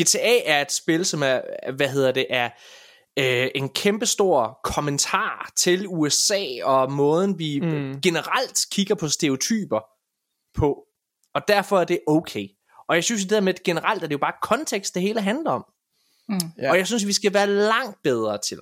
GTA 0.00 0.38
er 0.44 0.62
et 0.62 0.72
spil, 0.72 1.04
som 1.04 1.22
er, 1.22 1.40
hvad 1.72 1.88
hedder 1.88 2.12
det, 2.12 2.26
er 2.30 2.50
øh, 3.18 3.48
en 3.54 3.68
kæmpestor 3.68 4.60
kommentar 4.64 5.50
til 5.56 5.86
USA 5.88 6.44
og 6.64 6.92
måden, 6.92 7.38
vi 7.38 7.60
Mm. 7.60 8.00
generelt 8.00 8.58
kigger 8.72 8.94
på 8.94 9.08
stereotyper 9.08 9.80
på. 10.54 10.84
Og 11.34 11.42
derfor 11.48 11.80
er 11.80 11.84
det 11.84 12.00
okay. 12.06 12.48
Og 12.88 12.94
jeg 12.96 13.04
synes, 13.04 13.22
det 13.22 13.30
der 13.30 13.40
med 13.40 13.54
generelt, 13.64 14.02
er 14.02 14.06
det 14.06 14.12
jo 14.12 14.18
bare 14.18 14.32
kontekst, 14.42 14.94
det 14.94 15.02
hele 15.02 15.20
handler 15.20 15.50
om. 15.50 15.64
Mm. 16.28 16.38
Ja. 16.58 16.70
Og 16.70 16.78
jeg 16.78 16.86
synes, 16.86 17.06
vi 17.06 17.12
skal 17.12 17.34
være 17.34 17.46
langt 17.46 17.98
bedre 18.02 18.38
til 18.38 18.58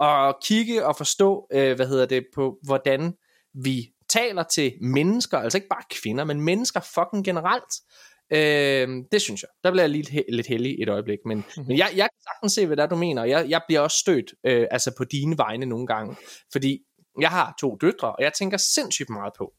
at 0.00 0.34
kigge 0.42 0.86
og 0.86 0.96
forstå, 0.96 1.46
øh, 1.52 1.76
hvad 1.76 1.86
hedder 1.88 2.06
det, 2.06 2.26
på 2.34 2.56
hvordan 2.62 3.14
vi 3.64 3.86
taler 4.08 4.42
til 4.42 4.72
mennesker, 4.80 5.38
altså 5.38 5.58
ikke 5.58 5.68
bare 5.68 5.82
kvinder, 5.90 6.24
men 6.24 6.40
mennesker 6.40 6.80
fucking 6.80 7.24
generelt. 7.24 7.74
Øh, 8.32 8.88
det 9.12 9.20
synes 9.20 9.42
jeg. 9.42 9.48
Der 9.64 9.70
bliver 9.70 9.82
jeg 9.82 9.90
lidt, 9.90 10.10
lidt 10.28 10.46
heldig 10.46 10.82
et 10.82 10.88
øjeblik. 10.88 11.18
Men, 11.26 11.36
mm-hmm. 11.38 11.64
men 11.66 11.78
jeg, 11.78 11.88
jeg 11.96 12.08
kan 12.12 12.22
sagtens 12.32 12.52
se, 12.52 12.66
hvad 12.66 12.76
der 12.76 12.86
du 12.86 12.96
mener. 12.96 13.24
Jeg, 13.24 13.46
jeg 13.48 13.60
bliver 13.68 13.80
også 13.80 13.98
stødt 13.98 14.34
øh, 14.46 14.66
altså 14.70 14.92
på 14.98 15.04
dine 15.04 15.38
vegne 15.38 15.66
nogle 15.66 15.86
gange. 15.86 16.16
Fordi 16.52 16.78
jeg 17.20 17.30
har 17.30 17.54
to 17.60 17.76
døtre, 17.80 18.12
og 18.12 18.22
jeg 18.22 18.32
tænker 18.32 18.56
sindssygt 18.56 19.10
meget 19.10 19.32
på, 19.38 19.52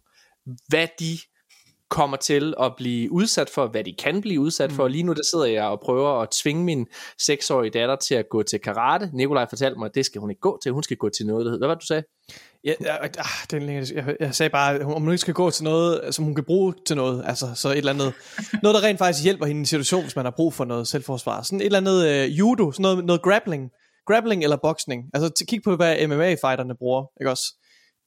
hvad 0.68 0.88
de 1.00 1.18
kommer 1.90 2.18
til 2.18 2.54
at 2.60 2.74
blive 2.78 3.12
udsat 3.12 3.50
for, 3.50 3.68
hvad 3.68 3.84
de 3.84 3.96
kan 4.00 4.22
blive 4.22 4.42
udsat 4.42 4.70
mm. 4.70 4.76
for. 4.76 4.88
Lige 4.88 5.04
nu 5.04 5.14
der 5.14 5.24
sidder 5.32 5.46
jeg 5.46 5.64
og 5.64 5.80
prøver 5.80 6.22
at 6.22 6.30
tvinge 6.30 6.64
min 6.64 6.88
seksårige 7.20 7.72
datter 7.72 7.96
til 7.96 8.16
at 8.16 8.26
gå 8.30 8.44
til 8.44 8.60
karate. 8.60 9.10
Nikolaj 9.14 9.46
fortalte 9.50 9.80
mig, 9.80 9.86
at 9.86 9.96
det 9.96 10.06
skal 10.06 10.22
hun 10.22 10.30
ikke 10.30 10.40
gå 10.40 10.60
til. 10.64 10.72
Hun 10.72 10.84
skal 10.84 10.98
gå 10.98 11.10
til 11.10 11.26
noget, 11.26 11.46
der 11.46 11.52
hedder. 11.52 11.60
Hvad 11.60 11.68
var 11.68 11.76
det, 11.76 11.82
du 11.82 11.88
sagde? 11.88 12.04
Ja, 12.66 12.74
ah, 13.02 13.26
det, 13.52 13.92
jeg, 13.92 14.16
jeg 14.20 14.36
sagde 14.36 14.50
bare, 14.50 14.80
om 14.80 15.02
hun 15.02 15.12
ikke 15.12 15.22
skal 15.22 15.34
gå 15.34 15.50
til 15.52 15.64
noget, 15.64 16.16
som 16.16 16.26
hun 16.26 16.36
kan 16.36 16.44
bruge 16.44 16.74
til 16.88 16.96
noget. 16.96 17.24
Altså 17.26 17.52
så 17.56 17.70
et 17.70 17.78
eller 17.78 17.94
andet, 17.94 18.14
noget 18.64 18.76
der 18.76 18.84
rent 18.84 18.98
faktisk 18.98 19.24
hjælper 19.24 19.46
hende 19.46 19.60
i 19.60 19.62
en 19.62 19.66
situation, 19.66 20.02
hvis 20.02 20.16
man 20.16 20.26
har 20.26 20.34
brug 20.36 20.54
for 20.54 20.66
noget 20.66 20.88
selvforsvar. 20.88 21.42
Sådan 21.42 21.60
et 21.60 21.66
eller 21.66 21.80
andet 21.80 22.26
uh, 22.26 22.40
judo, 22.40 22.72
sådan 22.72 22.82
noget, 22.82 23.06
noget 23.06 23.22
grappling. 23.22 23.70
Grappling 24.08 24.44
eller 24.44 24.58
boxing. 24.64 25.04
Altså 25.14 25.46
kig 25.50 25.64
på, 25.64 25.76
hvad 25.76 26.08
MMA-fighterne 26.08 26.78
bruger, 26.78 27.06
ikke 27.22 27.32
også? 27.32 27.44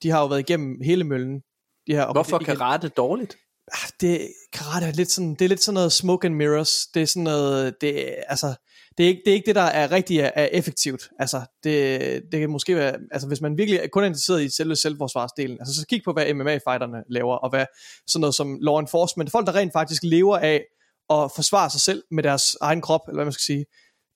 De 0.02 0.10
har 0.10 0.20
jo 0.20 0.26
været 0.26 0.40
igennem 0.40 0.80
hele 0.84 1.04
møllen. 1.04 1.40
De 1.86 1.94
her, 1.94 2.12
Hvorfor 2.12 2.38
karate 2.38 2.88
dårligt? 2.88 3.36
Ah, 3.72 3.90
det, 4.00 4.28
karate 4.52 4.86
er 4.86 4.92
lidt 4.92 5.10
sådan, 5.10 5.34
det 5.34 5.42
er 5.42 5.48
lidt 5.48 5.62
sådan 5.62 5.74
noget 5.74 5.92
smoke 5.92 6.26
and 6.26 6.34
mirrors. 6.34 6.86
Det 6.94 7.02
er 7.02 7.06
sådan 7.06 7.22
noget, 7.22 7.74
det, 7.80 8.14
altså, 8.28 8.54
det 8.98 9.04
er, 9.04 9.08
ikke, 9.08 9.22
det 9.24 9.30
er 9.30 9.34
ikke 9.34 9.46
det, 9.46 9.54
der 9.54 9.62
er 9.62 9.92
rigtig 9.92 10.18
er, 10.18 10.30
er 10.34 10.48
effektivt. 10.52 11.10
Altså, 11.18 11.40
det, 11.64 12.00
det 12.32 12.40
kan 12.40 12.50
måske 12.50 12.76
være, 12.76 12.94
altså 13.12 13.28
hvis 13.28 13.40
man 13.40 13.58
virkelig 13.58 13.90
kun 13.92 14.02
er 14.02 14.06
interesseret 14.06 14.42
i 14.42 14.48
selve 14.48 14.76
selvforsvarsdelen, 14.76 15.56
altså 15.60 15.74
så 15.74 15.86
kig 15.86 16.02
på, 16.04 16.12
hvad 16.12 16.34
MMA-fighterne 16.34 17.02
laver, 17.10 17.36
og 17.36 17.50
hvad 17.50 17.66
sådan 18.06 18.20
noget 18.20 18.34
som 18.34 18.58
law 18.60 18.78
enforcement, 18.78 19.30
folk 19.30 19.46
der 19.46 19.54
rent 19.54 19.72
faktisk 19.72 20.02
lever 20.02 20.38
af 20.38 20.64
at 21.10 21.30
forsvare 21.36 21.70
sig 21.70 21.80
selv 21.80 22.02
med 22.10 22.22
deres 22.22 22.56
egen 22.60 22.80
krop, 22.80 23.00
eller 23.08 23.16
hvad 23.16 23.24
man 23.24 23.32
skal 23.32 23.42
sige, 23.42 23.64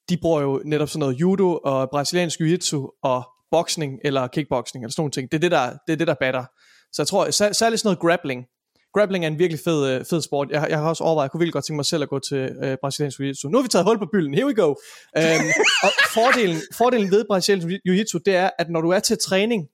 de 0.08 0.16
bruger 0.22 0.40
jo 0.40 0.62
netop 0.64 0.88
sådan 0.88 1.00
noget 1.00 1.20
judo 1.20 1.58
og 1.64 1.90
brasiliansk 1.90 2.40
jiu-jitsu 2.40 3.00
og 3.02 3.22
boksning 3.50 3.98
eller 4.04 4.26
kickboxing 4.26 4.84
eller 4.84 4.92
sådan 4.92 5.00
nogle 5.00 5.10
ting. 5.10 5.32
Det 5.32 5.36
er 5.36 5.40
det, 5.40 5.50
der, 5.50 5.76
det 5.86 5.92
er 5.92 5.96
det, 5.96 6.06
der 6.06 6.14
batter. 6.20 6.44
Så 6.92 7.02
jeg 7.02 7.06
tror, 7.06 7.30
særligt 7.30 7.80
sådan 7.80 7.80
noget 7.84 7.98
grappling, 7.98 8.44
grappling 8.94 9.24
er 9.24 9.28
en 9.28 9.38
virkelig 9.38 9.60
fed, 9.64 9.90
øh, 9.90 10.04
fed 10.04 10.22
sport. 10.22 10.50
Jeg, 10.50 10.66
jeg 10.70 10.78
har 10.78 10.88
også 10.88 11.04
overvejet, 11.04 11.26
jeg 11.26 11.30
kunne 11.30 11.38
virkelig 11.38 11.52
godt 11.52 11.64
tænke 11.64 11.76
mig 11.76 11.86
selv 11.86 12.02
at 12.02 12.08
gå 12.08 12.18
til 12.18 12.38
øh, 12.62 12.76
brasiliansk 12.82 13.20
jiu-jitsu. 13.20 13.48
Nu 13.48 13.58
har 13.58 13.62
vi 13.62 13.68
taget 13.68 13.84
hul 13.84 13.98
på 13.98 14.06
bylden. 14.12 14.34
Here 14.34 14.46
we 14.46 14.54
go. 14.54 14.68
Um, 14.68 15.44
og 15.86 15.90
fordelen, 16.14 16.56
fordelen 16.72 17.10
ved 17.10 17.24
brasiliansk 17.28 17.66
jiu-jitsu, 17.86 18.18
det 18.26 18.36
er, 18.36 18.50
at 18.58 18.70
når 18.70 18.80
du 18.80 18.90
er 18.90 19.00
til 19.00 19.18
træning 19.18 19.68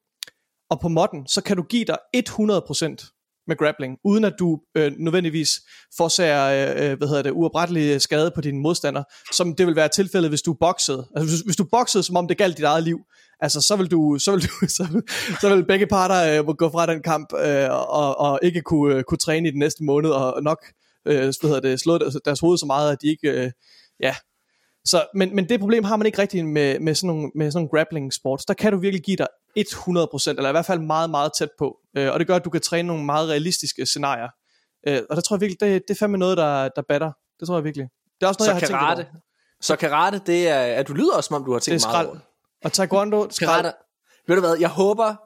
og 0.70 0.80
på 0.80 0.88
modden, 0.88 1.26
så 1.26 1.40
kan 1.42 1.56
du 1.56 1.62
give 1.62 1.84
dig 1.84 1.98
100% 2.16 3.17
med 3.48 3.56
grappling, 3.56 3.98
uden 4.04 4.24
at 4.24 4.34
du 4.38 4.60
øh, 4.74 4.92
nødvendigvis 4.98 5.50
forsager 5.96 6.44
øh, 6.44 6.90
øh 6.90 6.98
hvad 6.98 7.08
hedder 7.08 7.22
det, 7.22 7.30
uoprettelig 7.30 8.00
skade 8.00 8.30
på 8.34 8.40
dine 8.40 8.60
modstandere, 8.60 9.04
som 9.32 9.54
det 9.54 9.66
vil 9.66 9.76
være 9.76 9.88
tilfældet, 9.88 10.30
hvis 10.30 10.42
du 10.42 10.52
boxede. 10.60 11.06
Altså 11.16 11.34
hvis, 11.34 11.40
hvis 11.40 11.56
du 11.56 11.64
boxede, 11.64 12.02
som 12.02 12.16
om 12.16 12.28
det 12.28 12.38
galt 12.38 12.56
dit 12.56 12.64
eget 12.64 12.84
liv, 12.84 12.98
altså 13.40 13.60
så 13.60 13.76
vil 13.76 13.90
du, 13.90 14.18
så 14.18 14.30
vil 14.32 14.42
du, 14.42 14.48
så 14.76 14.86
vil, 14.92 15.02
så 15.40 15.54
vil 15.54 15.64
begge 15.64 15.86
parter 15.86 16.40
øh, 16.40 16.46
gå 16.46 16.70
fra 16.70 16.86
den 16.86 17.02
kamp 17.02 17.32
øh, 17.34 17.70
og, 17.70 18.18
og 18.18 18.38
ikke 18.42 18.60
kunne, 18.60 18.94
øh, 18.94 19.02
kunne 19.02 19.18
træne 19.18 19.48
i 19.48 19.50
den 19.50 19.58
næste 19.58 19.84
måned 19.84 20.10
og 20.10 20.42
nok 20.42 20.58
øh, 21.06 21.18
hvad 21.18 21.42
hedder 21.42 21.60
det, 21.60 21.80
slå 21.80 21.98
deres, 21.98 22.16
deres 22.24 22.40
hoved 22.40 22.58
så 22.58 22.66
meget, 22.66 22.92
at 22.92 23.02
de 23.02 23.06
ikke, 23.06 23.30
øh, 23.30 23.50
ja. 24.00 24.14
Så, 24.84 25.06
men, 25.14 25.34
men 25.34 25.48
det 25.48 25.60
problem 25.60 25.84
har 25.84 25.96
man 25.96 26.06
ikke 26.06 26.18
rigtig 26.18 26.46
med, 26.46 26.80
med 26.80 26.94
sådan 26.94 27.06
nogle, 27.06 27.30
med 27.34 27.50
sådan 27.50 27.58
nogle 27.58 27.78
grappling 27.78 28.12
sports. 28.12 28.44
Der 28.44 28.54
kan 28.54 28.72
du 28.72 28.78
virkelig 28.78 29.02
give 29.04 29.16
dig 29.16 29.26
100%, 29.58 30.30
eller 30.30 30.48
i 30.48 30.52
hvert 30.52 30.66
fald 30.66 30.80
meget, 30.80 31.10
meget 31.10 31.30
tæt 31.38 31.48
på. 31.58 31.76
Øh, 31.98 32.12
og 32.12 32.18
det 32.18 32.26
gør, 32.26 32.36
at 32.36 32.44
du 32.44 32.50
kan 32.50 32.60
træne 32.60 32.86
nogle 32.86 33.04
meget 33.04 33.28
realistiske 33.28 33.86
scenarier. 33.86 34.28
Øh, 34.88 35.02
og 35.10 35.16
der 35.16 35.22
tror 35.22 35.36
jeg 35.36 35.40
virkelig, 35.40 35.60
det, 35.60 35.82
det 35.88 35.94
er 35.94 35.98
fandme 35.98 36.18
noget, 36.18 36.36
der, 36.36 36.68
der 36.68 36.82
batter. 36.88 37.12
Det 37.40 37.46
tror 37.48 37.56
jeg 37.56 37.64
virkelig. 37.64 37.88
Det 38.20 38.26
er 38.26 38.28
også 38.28 38.38
noget, 38.40 38.60
så 38.60 38.66
jeg 38.66 38.74
har 38.74 38.78
karate, 38.78 39.02
tænkt 39.02 39.14
over. 39.14 39.20
Så 39.60 39.76
karate, 39.76 40.20
det 40.26 40.48
er, 40.48 40.60
at 40.60 40.88
du 40.88 40.92
lyder 40.92 41.16
også, 41.16 41.28
som 41.28 41.36
om 41.36 41.44
du 41.44 41.52
har 41.52 41.58
tænkt 41.58 41.86
meget 41.86 42.06
over 42.06 42.18
og 42.64 42.72
taekwondo, 42.72 43.30
skrald. 43.30 43.72
Ved 44.26 44.36
du 44.36 44.40
hvad, 44.40 44.56
jeg 44.60 44.68
håber, 44.68 45.16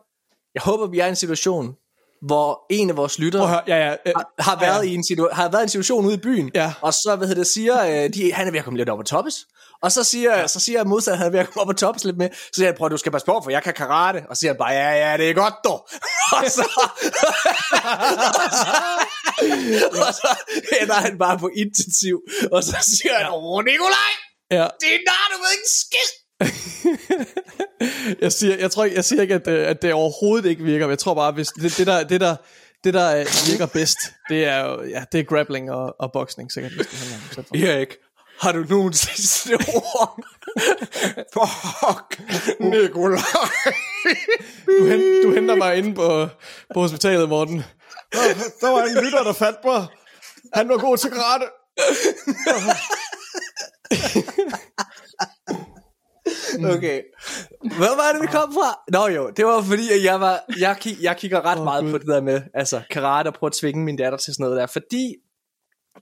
jeg 0.54 0.62
håber, 0.62 0.86
vi 0.86 0.98
er 0.98 1.06
i 1.06 1.08
en 1.08 1.16
situation, 1.16 1.76
hvor 2.22 2.66
en 2.70 2.90
af 2.90 2.96
vores 2.96 3.18
lyttere 3.18 3.48
høre, 3.48 3.62
ja, 3.66 3.76
ja, 3.76 3.96
øh, 4.06 4.12
har, 4.16 4.32
har, 4.38 4.60
været 4.60 4.82
ja, 4.82 4.86
ja. 4.86 4.90
I 4.90 4.94
en 4.94 5.04
situa- 5.10 5.34
har 5.34 5.48
været 5.48 5.62
i 5.62 5.62
en 5.62 5.68
situation 5.68 6.06
ude 6.06 6.14
i 6.14 6.18
byen, 6.18 6.50
ja. 6.54 6.74
og 6.80 6.92
så 6.92 7.16
hvad 7.16 7.34
det, 7.34 7.46
siger, 7.46 8.04
øh, 8.04 8.14
de, 8.14 8.32
han 8.32 8.46
er 8.46 8.50
ved 8.50 8.58
at 8.58 8.64
komme 8.64 8.76
lidt 8.76 8.88
på 8.88 9.02
toppes, 9.02 9.46
og 9.82 9.92
så 9.92 10.04
siger, 10.04 10.38
ja. 10.38 10.48
så 10.48 10.60
siger 10.60 10.84
modstanderen, 10.84 11.20
at 11.20 11.24
han 11.24 11.26
er 11.26 11.30
ved 11.30 11.40
at 11.40 11.46
komme 11.46 11.60
op 11.60 11.66
på 11.66 11.72
toppes 11.72 12.04
lidt 12.04 12.18
med, 12.18 12.28
så 12.32 12.50
siger 12.54 12.66
jeg, 12.66 12.74
prøv 12.74 12.90
du 12.90 12.96
skal 12.96 13.12
passe 13.12 13.26
på, 13.26 13.40
for 13.44 13.50
jeg 13.50 13.62
kan 13.62 13.74
karate, 13.74 14.24
og 14.28 14.36
så 14.36 14.40
siger 14.40 14.52
han 14.52 14.58
bare, 14.58 14.70
ja, 14.70 14.90
ja, 15.02 15.16
det 15.16 15.30
er 15.30 15.34
godt 15.34 15.54
dog. 15.64 15.88
og 16.36 16.44
så, 16.56 16.66
og 20.02 20.14
så 20.20 20.30
ender 20.80 20.94
han 20.94 21.18
bare 21.18 21.38
på 21.38 21.50
intensiv, 21.56 22.16
og 22.52 22.62
så 22.64 22.76
siger 22.98 23.14
han, 23.18 23.26
åh 23.32 23.64
Nikolaj, 23.64 24.12
ja. 24.50 24.66
det 24.80 24.90
er 24.96 25.02
der, 25.10 25.22
du 25.32 25.36
ved 25.42 25.52
ikke 25.58 25.72
skidt 25.82 26.22
jeg, 28.24 28.32
siger, 28.32 28.56
jeg, 28.56 28.70
tror 28.70 28.84
ikke, 28.84 28.96
jeg 28.96 29.04
siger 29.04 29.22
ikke, 29.22 29.34
at, 29.34 29.48
øh, 29.48 29.68
at 29.68 29.82
det 29.82 29.92
overhovedet 29.92 30.50
ikke 30.50 30.62
virker, 30.62 30.86
men 30.86 30.90
jeg 30.90 30.98
tror 30.98 31.14
bare, 31.14 31.32
hvis 31.32 31.48
det, 31.48 31.76
det, 31.76 31.86
der, 31.86 32.04
det, 32.04 32.20
der, 32.20 32.36
det 32.84 32.94
der 32.94 33.16
øh, 33.16 33.26
virker 33.50 33.66
bedst, 33.66 33.98
det 34.28 34.44
er 34.44 34.82
ja, 34.82 35.04
det 35.12 35.20
er 35.20 35.24
grappling 35.24 35.70
og, 35.70 35.94
og 35.98 36.12
boxing 36.12 36.52
sikkert. 36.52 36.72
Hvis 36.72 36.86
det 36.86 36.98
handler 36.98 37.18
om, 37.38 37.68
Erik, 37.68 37.88
har 38.43 38.53
du 38.53 38.64
nogen 38.68 38.93
sidste 38.93 39.55
ord? 39.55 40.24
Fuck, 41.34 42.20
Nikolaj. 42.61 43.20
du, 44.66 44.84
hent, 44.86 45.24
du 45.24 45.34
henter 45.34 45.55
mig 45.55 45.76
inde 45.76 45.95
på, 45.95 46.28
på 46.74 46.80
hospitalet, 46.80 47.28
Morten. 47.28 47.57
Der, 48.12 48.20
der 48.61 48.70
var 48.70 48.82
en 48.82 49.05
lytter, 49.05 49.22
der 49.22 49.32
fandt 49.32 49.59
mig. 49.64 49.86
Han 50.55 50.68
var 50.68 50.76
god 50.76 50.97
til 50.97 51.11
karate. 51.11 51.47
Okay. 56.76 57.03
Hvad 57.61 57.97
var 57.97 58.12
det, 58.12 58.22
vi 58.22 58.26
kom 58.26 58.53
fra? 58.53 58.80
Nå 58.88 59.07
jo, 59.09 59.30
det 59.30 59.47
var 59.47 59.62
fordi, 59.62 59.93
at 59.93 60.05
jeg, 60.05 60.20
var, 60.20 60.45
jeg, 60.61 60.76
kig, 60.80 60.97
jeg 61.03 61.16
kigger 61.16 61.45
ret 61.45 61.59
oh, 61.59 61.64
meget 61.64 61.84
God. 61.84 61.93
på 61.93 61.99
det 61.99 62.07
der 62.07 62.20
med 62.20 62.43
altså, 62.55 62.82
karate 62.90 63.28
og 63.28 63.34
prøve 63.34 63.49
at 63.49 63.53
tvinge 63.53 63.84
min 63.84 63.97
datter 63.97 64.18
til 64.18 64.34
sådan 64.34 64.45
noget 64.45 64.61
der. 64.61 64.66
Fordi 64.66 65.14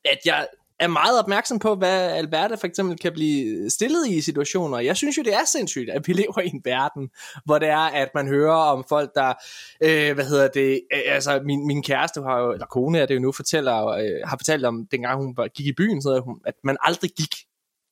at 0.05 0.19
jeg 0.25 0.47
er 0.81 0.89
meget 0.89 1.19
opmærksom 1.19 1.59
på, 1.59 1.75
hvad 1.75 2.11
Alberta 2.11 2.55
for 2.55 2.67
eksempel 2.67 2.99
kan 2.99 3.13
blive 3.13 3.71
stillet 3.71 4.09
i 4.09 4.21
situationer. 4.21 4.79
Jeg 4.79 4.97
synes 4.97 5.19
jo, 5.19 5.23
det 5.23 5.35
er 5.35 5.45
sindssygt, 5.45 5.91
at 5.91 6.09
vi 6.09 6.13
lever 6.23 6.41
i 6.41 6.47
en 6.47 6.61
verden, 6.65 7.11
hvor 7.45 7.59
det 7.59 7.69
er, 7.69 7.79
at 7.79 8.09
man 8.15 8.29
hører 8.29 8.57
om 8.57 8.85
folk, 8.89 9.11
der, 9.15 9.33
øh, 9.81 10.15
hvad 10.15 10.25
hedder 10.25 10.49
det, 10.49 10.81
øh, 10.95 11.15
altså 11.15 11.41
min, 11.45 11.67
min 11.67 11.83
kæreste 11.83 12.23
har 12.23 12.39
jo, 12.39 12.53
eller 12.53 12.67
kone 12.67 12.99
er 12.99 13.07
det 13.07 13.15
jo 13.15 13.21
nu, 13.21 13.33
fortæller, 13.33 13.87
øh, 13.87 14.21
har 14.25 14.37
fortalt 14.37 14.65
om, 14.65 14.87
dengang 14.91 15.21
hun 15.21 15.37
gik 15.55 15.67
i 15.67 15.73
byen, 15.73 16.03
så 16.03 16.37
at 16.47 16.55
man 16.65 16.77
aldrig 16.81 17.11
gik 17.11 17.35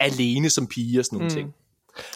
alene 0.01 0.51
som 0.51 0.67
pige 0.67 0.99
og 0.99 1.05
sådan 1.05 1.17
nogle 1.19 1.29
mm. 1.29 1.35
ting. 1.35 1.55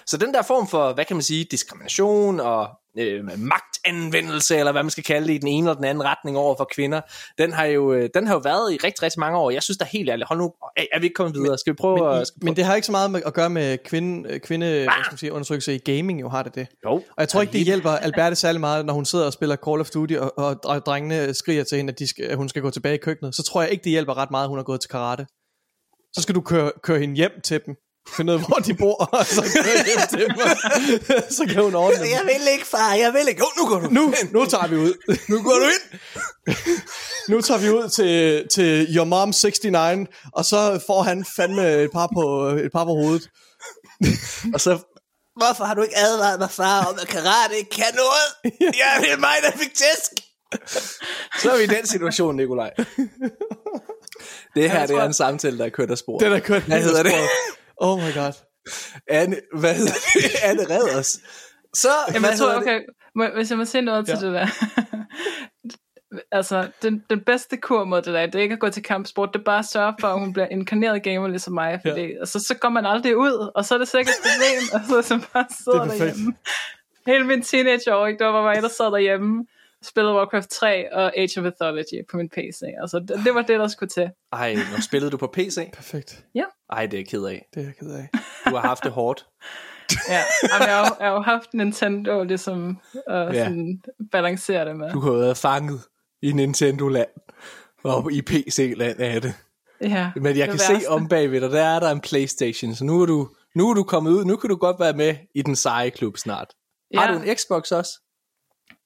Så 0.06 0.16
den 0.16 0.34
der 0.34 0.42
form 0.42 0.68
for, 0.68 0.92
hvad 0.92 1.04
kan 1.04 1.16
man 1.16 1.22
sige, 1.22 1.44
diskrimination 1.44 2.40
og 2.40 2.68
øh, 2.98 3.24
magtanvendelse, 3.24 4.56
eller 4.56 4.72
hvad 4.72 4.82
man 4.82 4.90
skal 4.90 5.04
kalde 5.04 5.26
det, 5.26 5.34
i 5.34 5.38
den 5.38 5.48
ene 5.48 5.64
eller 5.64 5.74
den 5.74 5.84
anden 5.84 6.04
retning 6.04 6.36
over 6.36 6.56
for 6.56 6.68
kvinder, 6.74 7.00
den 7.38 7.52
har 7.52 7.64
jo, 7.64 7.92
øh, 7.92 8.10
den 8.14 8.26
har 8.26 8.34
jo 8.34 8.40
været 8.44 8.72
i 8.72 8.76
rigtig, 8.76 9.02
rigtig 9.02 9.20
mange 9.20 9.38
år. 9.38 9.50
Jeg 9.50 9.62
synes 9.62 9.78
da 9.78 9.84
helt 9.84 10.10
ærligt, 10.10 10.28
hold 10.28 10.38
nu, 10.38 10.52
er 10.76 10.98
vi 10.98 11.06
ikke 11.06 11.14
kommet 11.14 11.34
videre? 11.34 11.58
Skal 11.58 11.72
vi 11.72 11.76
prøve, 11.76 11.98
men, 11.98 12.20
at, 12.20 12.26
skal 12.26 12.36
vi 12.36 12.40
prøve? 12.40 12.48
men 12.50 12.56
det 12.56 12.64
har 12.64 12.74
ikke 12.74 12.86
så 12.86 12.92
meget 12.92 13.10
med, 13.10 13.22
at 13.26 13.34
gøre 13.34 13.50
med 13.50 13.78
kvinde, 13.84 14.38
kvinde 14.38 14.66
ah. 14.66 15.04
skal 15.04 15.18
sige, 15.18 15.32
undersøgelse 15.32 15.74
i 15.74 15.78
gaming, 15.78 16.20
jo 16.20 16.28
har 16.28 16.42
det 16.42 16.54
det. 16.54 16.66
Jo. 16.84 16.90
Og 16.90 17.04
jeg 17.18 17.28
tror 17.28 17.40
ikke, 17.40 17.52
det 17.52 17.64
hjælper 17.64 17.90
Alberte 17.90 18.36
særlig 18.36 18.60
meget, 18.60 18.86
når 18.86 18.94
hun 18.94 19.04
sidder 19.04 19.26
og 19.26 19.32
spiller 19.32 19.56
Call 19.56 19.80
of 19.80 19.90
Duty, 19.90 20.14
og, 20.14 20.38
og, 20.38 20.56
og 20.64 20.86
drengene 20.86 21.34
skriger 21.34 21.64
til 21.64 21.76
hende, 21.76 21.92
at, 21.92 21.98
de 21.98 22.06
skal, 22.06 22.24
at 22.24 22.36
hun 22.36 22.48
skal 22.48 22.62
gå 22.62 22.70
tilbage 22.70 22.94
i 22.94 22.98
køkkenet. 22.98 23.34
Så 23.34 23.42
tror 23.42 23.62
jeg 23.62 23.70
ikke, 23.70 23.84
det 23.84 23.90
hjælper 23.90 24.16
ret 24.16 24.30
meget, 24.30 24.44
at 24.44 24.48
hun 24.48 24.58
har 24.58 24.64
gået 24.64 24.80
til 24.80 24.90
karate. 24.90 25.26
Så 26.14 26.22
skal 26.22 26.34
du 26.34 26.40
køre, 26.40 26.72
køre 26.82 26.98
hende 26.98 27.16
hjem 27.16 27.32
til 27.44 27.60
dem, 27.66 27.74
finde 28.08 28.32
ud 28.32 28.38
af, 28.38 28.46
hvor 28.46 28.56
de 28.56 28.74
bor, 28.74 28.94
og 28.94 29.26
så 29.26 29.42
kan 29.42 29.86
hjem 29.86 30.00
til 30.10 30.18
dem, 30.18 30.36
så 31.36 31.46
kan 31.50 31.62
hun 31.62 31.74
ordne 31.74 31.98
dem. 31.98 32.06
Jeg 32.10 32.20
vil 32.24 32.52
ikke, 32.52 32.66
far, 32.66 32.94
jeg 32.94 33.12
vil 33.12 33.28
ikke. 33.28 33.42
Oh, 33.42 33.50
nu 33.58 33.68
går 33.68 33.78
du 33.78 33.88
nu, 33.90 34.14
nu 34.32 34.46
tager 34.46 34.66
vi 34.66 34.76
ud. 34.76 35.16
nu 35.28 35.42
går 35.42 35.52
du 35.52 35.64
ind. 35.64 36.00
nu 37.28 37.40
tager 37.40 37.60
vi 37.60 37.70
ud 37.70 37.88
til, 37.88 38.48
til 38.48 38.96
Your 38.96 39.04
Mom 39.04 39.28
69, 39.28 40.08
og 40.32 40.44
så 40.44 40.80
får 40.86 41.02
han 41.02 41.24
fandme 41.36 41.74
et 41.74 41.90
par 41.92 42.08
på, 42.14 42.48
et 42.48 42.72
par 42.72 42.84
på 42.84 42.90
hovedet. 42.90 43.28
og 44.54 44.60
så 44.60 44.78
Hvorfor 45.36 45.64
har 45.64 45.74
du 45.74 45.82
ikke 45.82 45.98
advaret 45.98 46.38
mig, 46.38 46.50
far, 46.50 46.84
om 46.84 46.98
at 47.02 47.08
karate 47.08 47.56
ikke 47.58 47.70
kan 47.70 47.94
noget? 47.94 48.54
Jeg 48.60 49.12
er 49.12 49.18
mig, 49.18 49.36
der 49.42 49.58
fik 49.58 49.74
tæsk. 49.74 50.12
Så 51.42 51.50
er 51.52 51.56
vi 51.56 51.62
i 51.62 51.66
den 51.66 51.86
situation, 51.86 52.36
Nikolaj. 52.36 52.70
Det 54.54 54.70
her, 54.70 54.86
det 54.86 54.96
er 54.96 55.04
en 55.04 55.14
samtale, 55.14 55.58
der 55.58 55.64
er 55.64 55.68
kørt 55.68 55.90
af 55.90 55.98
spor. 55.98 56.18
Den 56.18 56.32
er 56.32 56.38
kørt 56.38 56.62
Hvad 56.62 56.82
hedder 56.82 57.02
det? 57.02 57.12
Oh 57.76 57.98
my 57.98 58.14
god. 58.14 58.32
Anne, 59.08 59.36
hvad 59.54 59.74
hedder 59.74 59.92
det? 59.92 60.34
Anne 60.48 60.62
Redders. 60.62 61.18
Så, 61.74 61.88
Jamen, 62.14 62.30
jeg 62.30 62.38
tror, 62.38 62.54
okay, 62.54 62.80
må, 63.14 63.26
hvis 63.34 63.50
jeg 63.50 63.58
må 63.58 63.64
se 63.64 63.80
noget 63.80 64.06
til 64.06 64.18
ja. 64.22 64.26
det 64.26 64.32
der. 64.32 64.46
altså, 66.38 66.70
den, 66.82 67.04
den 67.10 67.20
bedste 67.20 67.56
kur 67.56 67.84
mod 67.84 68.02
det 68.02 68.14
der, 68.14 68.26
det 68.26 68.34
er 68.34 68.42
ikke 68.42 68.52
at 68.52 68.58
gå 68.58 68.68
til 68.68 68.82
kampsport, 68.82 69.30
det 69.32 69.40
er 69.40 69.44
bare 69.44 69.58
at 69.58 69.64
sørge 69.64 69.94
for, 70.00 70.08
at 70.08 70.18
hun 70.18 70.32
bliver 70.32 70.46
inkarneret 70.46 71.02
gamer 71.02 71.28
ligesom 71.28 71.54
mig, 71.54 71.80
fordi 71.86 72.00
ja. 72.00 72.18
altså, 72.20 72.38
så 72.48 72.54
går 72.60 72.68
man 72.68 72.86
aldrig 72.86 73.16
ud, 73.16 73.50
og 73.54 73.64
så 73.64 73.74
er 73.74 73.78
det 73.78 73.88
sikkert 73.88 74.14
et 74.14 74.30
problem, 74.30 74.62
og 74.74 75.02
så, 75.02 75.08
så 75.08 75.26
bare 75.32 75.46
sidder 75.64 75.84
derhjemme. 75.84 76.34
Hele 77.06 77.26
min 77.26 77.42
teenageår, 77.42 78.06
ikke, 78.06 78.18
det 78.18 78.26
var 78.26 78.32
bare 78.32 78.54
mig, 78.54 78.62
der 78.62 78.68
sad 78.68 78.86
derhjemme, 78.86 79.46
spillede 79.86 80.14
Warcraft 80.14 80.48
3 80.50 80.92
og 80.94 81.16
Age 81.18 81.40
of 81.40 81.44
Mythology 81.44 82.06
på 82.10 82.16
min 82.16 82.28
PC. 82.28 82.62
Altså, 82.82 82.98
det, 82.98 83.20
det 83.24 83.34
var 83.34 83.42
det, 83.42 83.58
der 83.60 83.68
skulle 83.68 83.90
til. 83.90 84.10
Ej, 84.32 84.54
nu 84.54 84.80
spillede 84.82 85.10
du 85.10 85.16
på 85.16 85.26
PC? 85.26 85.70
Perfekt. 85.74 86.24
Ej, 86.70 86.86
det 86.86 86.94
er 86.94 86.98
jeg 86.98 87.08
ked 87.08 87.24
af. 87.24 87.46
Det 87.54 87.60
er 87.60 87.64
jeg 87.66 87.74
ked 87.80 87.90
af. 87.94 88.08
Du 88.50 88.54
har 88.54 88.60
haft 88.60 88.84
det 88.84 88.92
hårdt. 88.92 89.26
Ja, 90.08 90.20
Jamen, 90.52 90.68
jeg, 90.68 90.76
har, 90.76 90.86
jo- 90.88 90.96
jeg 91.00 91.06
har 91.08 91.14
jo 91.14 91.20
haft 91.22 91.54
Nintendo 91.54 92.22
ligesom 92.22 92.78
at 93.06 93.34
Ja. 93.34 93.44
sådan 93.44 93.82
balancere 94.12 94.64
det 94.64 94.76
med. 94.76 94.90
Du 94.92 95.00
har 95.00 95.12
været 95.12 95.36
fanget 95.36 95.80
i 96.22 96.32
Nintendo-land. 96.32 97.08
Og 97.84 98.12
i 98.12 98.22
PC-land 98.22 98.96
er 99.00 99.20
det. 99.20 99.34
Ja, 99.80 100.10
Men 100.16 100.24
jeg 100.26 100.34
det 100.34 100.48
kan 100.48 100.58
se 100.58 100.72
værste. 100.72 100.88
om 100.88 101.08
bagved 101.08 101.40
dig, 101.40 101.50
der 101.50 101.62
er 101.62 101.80
der 101.80 101.90
en 101.90 102.00
Playstation, 102.00 102.74
så 102.74 102.84
nu 102.84 103.02
er 103.02 103.06
du, 103.06 103.28
nu 103.54 103.70
er 103.70 103.74
du 103.74 103.82
kommet 103.82 104.10
ud. 104.10 104.24
Nu 104.24 104.36
kan 104.36 104.50
du 104.50 104.56
godt 104.56 104.80
være 104.80 104.92
med 104.92 105.14
i 105.34 105.42
den 105.42 105.56
seje 105.56 105.90
klub 105.90 106.16
snart. 106.16 106.48
Har 106.94 107.06
Ja. 107.12 107.14
du 107.18 107.22
en 107.22 107.36
Xbox 107.36 107.72
også? 107.72 107.90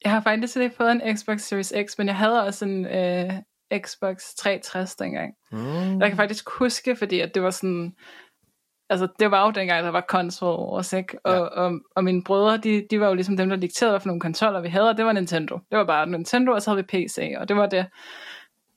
Jeg 0.05 0.13
har 0.13 0.21
faktisk 0.21 0.57
ikke 0.57 0.77
fået 0.77 0.93
en 0.93 1.17
Xbox 1.17 1.41
Series 1.41 1.73
X, 1.87 1.99
men 1.99 2.07
jeg 2.07 2.17
havde 2.17 2.45
også 2.45 2.65
en 2.65 2.87
øh, 2.87 3.33
Xbox 3.75 4.35
360 4.39 4.97
dengang. 4.97 5.35
Mm. 5.53 6.01
Jeg 6.01 6.09
kan 6.09 6.17
faktisk 6.17 6.51
huske, 6.51 6.97
fordi 6.97 7.21
at 7.21 7.35
det 7.35 7.43
var 7.43 7.51
sådan... 7.51 7.93
Altså, 8.91 9.09
det 9.19 9.31
var 9.31 9.45
jo 9.45 9.51
dengang, 9.51 9.85
der 9.85 9.91
var 9.91 10.05
console 10.09 10.73
wars, 10.73 10.93
ikke? 10.93 11.19
Og, 11.25 11.35
ja. 11.35 11.41
og, 11.41 11.81
og 11.97 12.05
mine 12.05 12.25
brødre, 12.25 12.57
de, 12.57 12.87
de 12.91 13.01
var 13.01 13.09
jo 13.09 13.15
ligesom 13.15 13.37
dem, 13.37 13.49
der 13.49 13.57
dikterede, 13.57 13.93
hvad 13.93 14.01
for 14.01 14.07
nogle 14.07 14.21
konsoller 14.21 14.61
vi 14.61 14.69
havde, 14.69 14.89
og 14.89 14.97
det 14.97 15.05
var 15.05 15.13
Nintendo. 15.13 15.59
Det 15.71 15.79
var 15.79 15.85
bare 15.85 16.07
Nintendo, 16.09 16.53
og 16.53 16.63
så 16.63 16.71
havde 16.71 16.85
vi 16.85 17.07
PC, 17.07 17.35
og 17.39 17.49
det 17.49 17.57
var 17.57 17.67
det. 17.67 17.87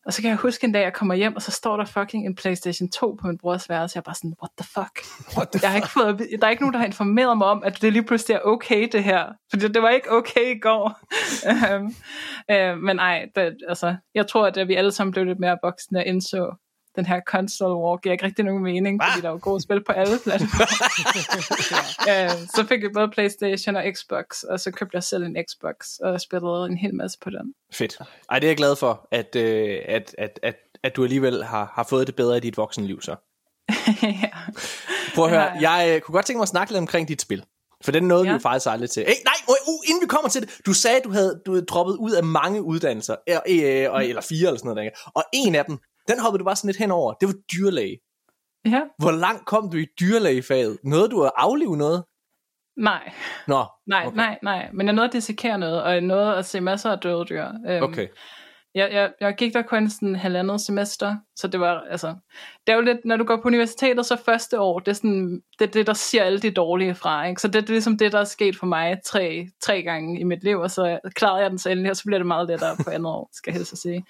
Og 0.10 0.14
så 0.14 0.22
kan 0.22 0.30
jeg 0.30 0.38
huske 0.38 0.66
en 0.66 0.72
dag, 0.72 0.82
jeg 0.82 0.94
kommer 0.94 1.16
hjem, 1.16 1.36
og 1.36 1.42
så 1.42 1.52
står 1.52 1.78
der 1.78 1.86
fucking 1.86 2.26
en 2.26 2.36
Playstation 2.36 2.90
2 2.90 3.18
på 3.22 3.28
min 3.28 3.38
brors 3.38 3.70
værelse. 3.70 3.96
Jeg 3.96 4.02
er 4.02 4.04
bare 4.04 4.16
sådan, 4.16 4.36
what 4.42 4.52
the 4.58 4.68
fuck? 4.74 4.94
What 5.38 5.50
the 5.50 5.60
Jeg 5.62 5.70
har 5.70 5.76
ikke 5.76 5.90
fået, 5.90 6.20
der 6.42 6.48
er 6.48 6.52
ikke 6.52 6.64
nogen, 6.64 6.74
der 6.74 6.80
har 6.80 6.86
informeret 6.86 7.38
mig 7.38 7.48
om, 7.48 7.64
at 7.64 7.82
det 7.82 7.94
lige 7.94 8.04
pludselig 8.04 8.36
er 8.36 8.40
okay, 8.40 8.90
det 8.92 9.04
her. 9.04 9.26
Fordi 9.50 9.68
det 9.68 9.82
var 9.82 9.90
ikke 9.90 10.12
okay 10.12 10.56
i 10.56 10.60
går. 10.60 11.00
Øhm, 11.50 11.96
øh, 12.52 12.78
men 12.78 13.00
ej, 13.00 13.26
det, 13.36 13.58
altså, 13.68 13.96
jeg 14.16 14.28
tror, 14.28 14.46
at 14.48 14.68
vi 14.68 14.76
alle 14.76 14.92
sammen 14.92 15.12
blev 15.12 15.26
lidt 15.26 15.40
mere 15.40 15.58
voksne 15.64 16.00
og 16.00 16.06
indså, 16.06 16.56
den 17.00 17.06
her 17.06 17.22
console 17.28 17.76
war 17.76 17.98
giver 17.98 18.14
ikke 18.14 18.26
rigtig 18.26 18.46
nogen 18.46 18.64
mening, 18.64 19.02
fordi 19.04 19.22
der 19.22 19.28
er 19.28 19.32
jo 19.32 19.40
gode 19.42 19.62
spil 19.62 19.84
på 19.84 19.92
alle 19.92 20.20
platforme. 20.26 20.66
øh, 22.10 22.30
så 22.56 22.66
fik 22.70 22.84
jeg 22.84 22.90
både 22.94 23.10
Playstation 23.14 23.76
og 23.76 23.84
Xbox, 23.96 24.44
og 24.44 24.60
så 24.60 24.72
købte 24.72 24.96
jeg 24.96 25.04
selv 25.04 25.24
en 25.24 25.38
Xbox, 25.50 25.98
og 26.04 26.22
spillede 26.22 26.66
en 26.66 26.78
hel 26.78 26.96
masse 26.96 27.18
på 27.24 27.30
den. 27.30 27.54
Fedt. 27.74 27.98
Ej, 28.30 28.40
det 28.40 28.48
er 28.48 28.50
jeg 28.50 28.58
glad 28.58 28.76
for, 28.76 29.08
at, 29.12 29.36
øh, 29.36 29.78
at, 29.88 30.16
at, 30.18 30.40
at, 30.44 30.56
at 30.84 30.96
du 30.96 31.04
alligevel 31.04 31.44
har, 31.44 31.72
har 31.76 31.84
fået 31.90 32.08
det 32.08 32.16
bedre 32.16 32.38
i 32.38 32.40
dit 32.40 32.58
voksenliv 32.58 33.02
så. 33.02 33.16
ja. 34.04 34.30
Prøv 35.16 35.26
at 35.26 35.32
høre, 35.32 35.42
Ja, 35.62 35.72
jeg 35.72 35.96
øh, 35.96 36.02
kunne 36.02 36.14
godt 36.14 36.26
tænke 36.26 36.38
mig 36.38 36.44
at 36.44 36.50
snakke 36.50 36.74
lidt 36.74 36.80
omkring 36.80 37.08
dit 37.08 37.22
spil. 37.22 37.44
For 37.84 37.92
den 37.92 38.04
nåede 38.04 38.24
ja. 38.24 38.24
vi 38.24 38.30
Ja. 38.30 38.34
jo 38.34 38.40
faktisk 38.40 38.68
aldrig 38.72 38.90
til. 38.90 39.04
Hey, 39.08 39.14
nej, 39.26 39.34
uh, 39.50 39.90
inden 39.90 40.02
vi 40.02 40.08
kommer 40.08 40.30
til 40.30 40.42
det. 40.42 40.50
Du 40.66 40.74
sagde, 40.74 41.00
du 41.04 41.12
havde, 41.12 41.42
du 41.46 41.52
havde 41.52 41.66
droppet 41.66 41.96
ud 41.96 42.12
af 42.12 42.24
mange 42.24 42.62
uddannelser. 42.64 43.16
Øh, 43.30 43.36
øh, 43.50 43.92
og, 43.92 44.06
eller 44.06 44.22
fire 44.22 44.48
eller 44.48 44.58
sådan 44.58 44.68
noget. 44.68 44.78
dengang. 44.78 44.96
Og 45.16 45.24
en 45.34 45.56
af 45.56 45.66
dem, 45.66 45.78
den 46.10 46.20
hoppede 46.20 46.40
du 46.40 46.46
bare 46.46 46.56
sådan 46.56 46.68
lidt 46.68 46.78
henover. 46.78 47.14
Det 47.14 47.28
var 47.28 47.36
dyrlæge. 47.54 47.98
ja, 48.66 48.82
Hvor 48.98 49.12
langt 49.12 49.46
kom 49.46 49.70
du 49.72 49.78
i 49.78 49.86
dyrlægefaget? 50.00 50.78
Nåede 50.84 51.10
du 51.10 51.24
at 51.24 51.32
aflive 51.38 51.78
noget? 51.78 52.04
nej. 52.78 53.12
Nå, 53.48 53.66
Nej, 53.88 54.04
Okay. 54.08 54.16
nej, 54.18 54.40
nej. 54.44 54.70
Men 54.74 54.86
jeg 54.88 54.96
nåede 54.96 55.08
at 55.08 55.14
dissekere 55.14 55.58
noget, 55.58 55.84
og 55.84 55.92
jeg 55.94 56.02
nåede 56.02 56.36
at 56.36 56.46
se 56.46 56.62
masser 56.62 56.92
af 56.92 57.00
døde 57.00 57.26
dyr. 57.30 57.46
Øhm, 57.70 57.84
okay. 57.84 58.08
Jeg, 58.76 58.90
jeg, 58.92 59.12
jeg 59.22 59.36
gik 59.36 59.54
der 59.54 59.62
kun 59.62 59.90
sådan 59.90 60.16
halvandet 60.16 60.62
semester, 60.62 61.16
så 61.36 61.48
det 61.48 61.60
var, 61.60 61.80
altså, 61.90 62.08
det 62.68 62.74
er 62.74 62.76
jo 62.76 62.82
lidt, 62.82 62.98
når 63.06 63.18
du 63.18 63.24
går 63.24 63.36
på 63.36 63.48
universitetet, 63.48 64.06
så 64.06 64.18
første 64.26 64.60
år, 64.60 64.80
det 64.80 64.88
er 64.88 64.94
sådan, 64.94 65.42
det, 65.60 65.68
er 65.68 65.72
det 65.72 65.88
der 65.88 65.94
siger 65.94 66.24
alle 66.24 66.40
de 66.40 66.52
dårlige 66.52 66.96
fra, 66.96 67.26
ikke? 67.28 67.42
Så 67.42 67.48
det, 67.48 67.54
det 67.54 67.70
er 67.70 67.74
ligesom 67.74 67.98
det, 67.98 68.12
der 68.12 68.20
er 68.20 68.24
sket 68.24 68.56
for 68.58 68.66
mig 68.66 68.98
tre, 69.06 69.48
tre 69.62 69.84
gange 69.84 70.20
i 70.20 70.24
mit 70.24 70.44
liv, 70.44 70.58
og 70.60 70.72
så 70.72 71.00
klarede 71.16 71.42
jeg 71.42 71.50
den 71.50 71.58
så 71.60 71.70
endelig, 71.70 71.92
og 71.92 71.98
så 71.98 72.04
bliver 72.06 72.20
det 72.20 72.28
meget 72.28 72.48
lettere 72.48 72.76
på 72.84 72.90
andet 72.90 73.12
år, 73.12 73.30
skal 73.34 73.52
jeg 73.52 73.58
helst 73.58 73.78
sige. 73.82 74.06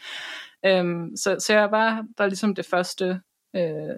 Øhm, 0.66 1.16
så, 1.16 1.38
så 1.40 1.54
jeg 1.54 1.72
var 1.72 2.06
der 2.18 2.24
er 2.24 2.28
ligesom 2.28 2.56
det 2.56 2.66
første, 2.66 3.22
øh, 3.56 3.96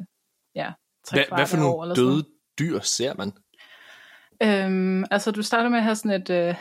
ja, 0.56 0.72
tre 1.06 1.18
Hvad, 1.18 1.38
hvad 1.38 1.48
for 1.48 1.58
kvarte 1.58 1.68
år 1.68 1.72
nogle 1.72 1.84
eller 1.84 1.96
sådan 1.96 2.12
døde 2.12 2.26
dyr 2.60 2.80
ser 2.80 3.14
man? 3.14 3.32
Øhm, 4.44 5.06
altså, 5.12 5.32
du 5.32 5.42
starter 5.42 5.70
med 5.70 5.78
at 5.78 5.84
have 5.84 5.96
sådan 5.96 6.22
et... 6.22 6.30
Øh, 6.30 6.56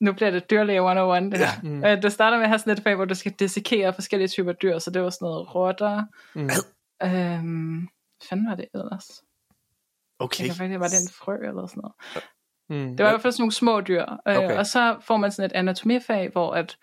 nu 0.00 0.12
bliver 0.12 0.30
det 0.30 0.50
dyrlæge 0.50 0.78
101, 0.78 1.22
det 1.22 1.38
her. 1.38 1.46
Mm. 1.62 1.68
Mm. 1.68 1.84
Øh, 1.84 2.02
du 2.02 2.10
starter 2.10 2.36
med 2.36 2.44
at 2.44 2.50
have 2.50 2.58
sådan 2.58 2.72
et 2.72 2.82
fag, 2.82 2.94
hvor 2.94 3.04
du 3.04 3.14
skal 3.14 3.32
dissekere 3.32 3.94
forskellige 3.94 4.28
typer 4.28 4.52
dyr, 4.52 4.78
så 4.78 4.90
det 4.90 5.02
var 5.02 5.10
sådan 5.10 5.26
noget 5.26 5.54
rotter. 5.54 6.04
Mm. 6.34 6.50
Øhm, 7.02 7.78
hvad 7.78 8.26
fanden 8.28 8.48
var 8.48 8.54
det 8.54 8.68
ellers? 8.74 9.22
Okay. 10.18 10.40
Jeg 10.40 10.50
kan 10.50 10.56
faktisk, 10.56 10.80
var 10.80 10.88
det 10.88 11.00
en 11.02 11.12
frø 11.20 11.36
eller 11.48 11.66
sådan 11.66 11.80
noget. 11.80 11.94
Mm. 12.70 12.96
Det 12.96 13.04
var 13.04 13.10
i 13.10 13.12
hvert 13.12 13.22
fald 13.22 13.32
sådan 13.32 13.42
nogle 13.42 13.52
små 13.52 13.80
dyr. 13.80 14.02
Øh, 14.28 14.36
Okay. 14.36 14.56
Og 14.58 14.66
så 14.66 14.96
får 15.00 15.16
man 15.16 15.32
sådan 15.32 15.50
et 15.50 15.56
anatomifag, 15.56 16.30
hvor 16.32 16.54
at, 16.54 16.76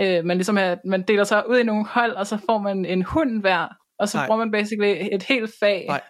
øh, 0.00 0.24
man 0.24 0.36
ligesom 0.36 0.58
er, 0.58 0.76
man 0.84 1.02
deler 1.02 1.24
sig 1.24 1.48
ud 1.48 1.58
i 1.58 1.62
nogle 1.62 1.86
hold, 1.86 2.12
og 2.12 2.26
så 2.26 2.38
får 2.50 2.58
man 2.58 2.84
en 2.84 3.02
hund 3.02 3.40
hver, 3.40 3.68
og 3.98 4.08
så 4.08 4.18
Nej. 4.18 4.26
Bruger 4.26 4.38
man 4.38 4.50
basically 4.50 5.08
et 5.12 5.22
helt 5.22 5.50
fag 5.60 5.84
Nej. 5.88 6.00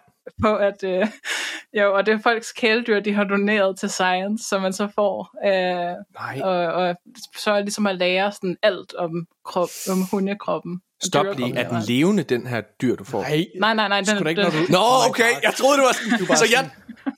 På 0.41 0.55
at, 0.55 0.83
øh, 0.83 1.07
jo, 1.79 1.93
og 1.95 2.05
det 2.05 2.13
er 2.13 2.19
folks 2.23 2.51
kæledyr, 2.51 2.99
de 2.99 3.13
har 3.13 3.23
doneret 3.23 3.79
til 3.79 3.89
science, 3.89 4.47
som 4.47 4.61
man 4.61 4.73
så 4.73 4.87
får, 4.95 5.35
øh, 5.45 5.95
Nej, 6.19 6.41
og, 6.43 6.55
og 6.73 6.95
så 7.37 7.51
er 7.51 7.59
ligesom 7.59 7.87
at 7.87 7.95
lære 7.95 8.31
sådan 8.31 8.57
alt 8.63 8.93
om, 8.95 9.11
krop, 9.45 9.69
om 9.91 10.01
hundekroppen. 10.11 10.81
stop 11.03 11.25
lige. 11.37 11.57
Er 11.57 11.69
den 11.69 11.81
levende, 11.87 12.23
den 12.23 12.47
her 12.47 12.61
dyr, 12.81 12.95
du 12.95 13.03
får? 13.03 13.21
Nej, 13.21 13.45
Nej, 13.59 13.73
nej, 13.73 13.87
nej. 13.87 14.01
Den, 14.01 14.23
da 14.23 14.29
ikke, 14.29 14.41
når 14.41 14.49
den, 14.49 14.65
du- 14.65 14.71
Nå, 14.71 14.77
Oh 14.77 15.05
my 15.05 15.09
okay. 15.09 15.31
Jeg 15.43 15.53
troede, 15.57 15.77
det 15.77 15.85
var 15.85 15.91
sådan. 15.93 16.27
bare 16.27 16.37
så 16.37 16.45
jeg, 16.51 16.69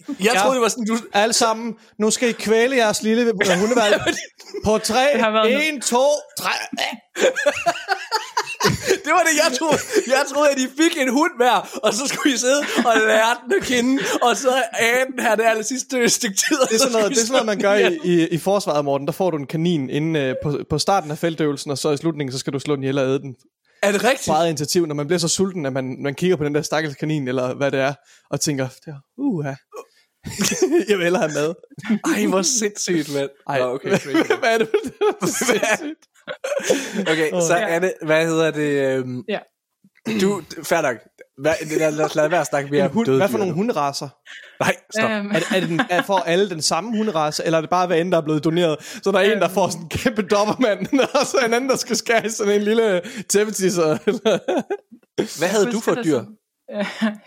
jeg 0.08 0.34
Ja. 0.34 0.39
troede, 0.39 0.56
det 0.56 0.62
var 0.62 0.68
sådan, 0.68 0.86
du... 0.86 0.97
alle 1.14 1.34
sammen, 1.34 1.76
nu 1.97 2.10
skal 2.12 2.30
I 2.30 2.32
kvæle 2.32 2.76
jeres 2.76 3.03
lille 3.03 3.24
hundevalg 3.60 4.01
på 4.66 4.78
tre, 4.78 5.06
en, 5.72 5.82
to, 5.82 6.03
tre. 6.39 6.49
Det 9.05 9.11
var 9.18 9.24
det, 9.28 9.34
jeg 9.43 9.49
troede. 9.59 9.80
Jeg 10.07 10.24
troede, 10.34 10.49
at 10.53 10.59
I 10.59 10.68
fik 10.82 10.93
en 11.03 11.11
hund 11.20 11.32
hver, 11.38 11.57
og 11.84 11.93
så 11.93 12.07
skulle 12.07 12.36
I 12.36 12.38
sidde 12.38 12.61
og 12.89 12.93
lære 13.07 13.36
den 13.43 13.53
at 13.59 13.63
kende, 13.72 14.03
og 14.22 14.38
så 14.38 14.63
æde 14.82 15.05
den 15.11 15.20
her 15.26 15.36
det 15.36 15.45
aller 15.45 15.63
sidste 15.63 16.09
stykke 16.09 16.36
tid. 16.36 16.57
Det 16.70 16.76
er 16.76 16.78
så 16.78 16.84
sådan 16.84 16.91
noget, 16.91 17.09
det 17.11 17.18
er 17.18 17.26
sådan 17.26 17.32
noget 17.32 17.45
man 17.45 17.59
gør 17.59 17.74
I 17.74 17.99
i, 18.03 18.28
i, 18.28 18.38
forsvaret, 18.38 18.86
Morten. 18.86 19.07
Der 19.07 19.13
får 19.13 19.32
du 19.32 19.38
en 19.38 19.47
kanin 19.47 19.89
inden, 19.89 20.16
øh, 20.16 20.36
på, 20.43 20.59
på 20.70 20.80
starten 20.80 21.11
af 21.11 21.18
feltøvelsen, 21.18 21.72
og 21.72 21.78
så 21.78 21.91
i 21.91 21.97
slutningen, 21.97 22.32
så 22.32 22.38
skal 22.38 22.53
du 22.53 22.59
slå 22.59 22.76
den 22.76 22.84
ihjel 22.84 22.99
og 22.99 23.05
æde 23.05 23.20
den. 23.20 23.36
Er 23.84 23.91
det 23.91 24.03
rigtigt? 24.03 24.28
På 24.28 24.34
eget 24.34 24.49
initiativ, 24.49 24.86
når 24.86 24.95
man 24.95 25.07
bliver 25.07 25.20
så 25.20 25.28
sulten, 25.28 25.66
at 25.66 25.74
man, 25.74 25.97
man 25.99 26.16
kigger 26.16 26.36
på 26.36 26.43
den 26.43 26.55
der 26.55 26.61
stakkels 26.61 26.95
kanin, 26.95 27.28
eller 27.28 27.53
hvad 27.53 27.72
det 27.72 27.80
er, 27.80 27.93
og 28.30 28.41
tænker, 28.41 28.68
det 28.68 28.88
er, 28.88 28.99
uh, 29.18 29.45
jeg 30.89 30.97
vil 30.97 31.03
hellere 31.03 31.30
have 31.30 31.34
mad. 31.34 31.53
Ej, 32.16 32.26
hvor 32.26 32.41
sindssygt, 32.41 33.13
mand. 33.13 33.30
Ej, 33.49 33.61
okay. 33.61 33.89
hvad 34.39 34.53
er 34.53 34.57
det 34.57 34.68
for 34.68 35.53
det? 35.53 35.95
Okay, 37.11 37.30
så 37.32 37.55
Ja. 37.57 37.67
er 37.76 37.80
det, 37.80 37.93
hvad 38.05 38.26
hedder 38.28 38.51
det? 38.51 38.97
Øhm, 38.97 39.23
Ja. 39.30 39.39
Du, 40.21 40.41
fair 40.63 40.82
nok. 40.82 40.97
Hvad, 41.41 41.53
lad, 41.80 41.91
lad 41.91 42.05
os 42.05 42.15
lade 42.15 42.32
være 42.32 42.41
at 42.41 42.47
snakke 42.47 42.69
mere 42.71 42.88
hund, 42.88 43.05
døde 43.05 43.17
hvad 43.17 43.30
for 43.30 43.38
nogle 43.38 43.53
hunderaser? 43.53 44.09
Nej, 44.59 44.76
stop. 44.97 45.09
øhm, 45.11 45.28
Er, 45.32 45.34
det- 45.39 45.47
er, 45.55 45.59
det 45.59 45.69
den, 45.69 45.82
er 45.89 46.01
for 46.01 46.17
alle 46.17 46.49
den 46.49 46.61
samme 46.61 46.97
hunderace, 46.97 47.45
eller 47.45 47.57
er 47.57 47.61
det 47.61 47.69
bare 47.69 47.88
hver 47.88 47.95
ende, 47.95 48.11
der 48.11 48.17
er 48.17 48.21
blevet 48.21 48.43
doneret? 48.43 48.78
Så 49.03 49.11
der 49.11 49.19
er 49.19 49.34
en, 49.34 49.39
der 49.41 49.47
får 49.47 49.69
sådan 49.69 49.84
en 49.84 49.89
kæmpe 49.89 50.21
dobbermand, 50.21 50.99
og 51.19 51.26
så 51.26 51.38
en 51.47 51.53
anden, 51.53 51.69
der 51.69 51.76
skal 51.76 51.95
skære 51.95 52.30
sådan 52.30 52.53
en 52.55 52.61
lille 52.61 53.01
tæppetisser. 53.30 53.97
Hvad 55.39 55.47
havde 55.47 55.71
du 55.71 55.80
for 55.80 55.95
dyr? 55.95 56.19
sådan. 56.19 56.36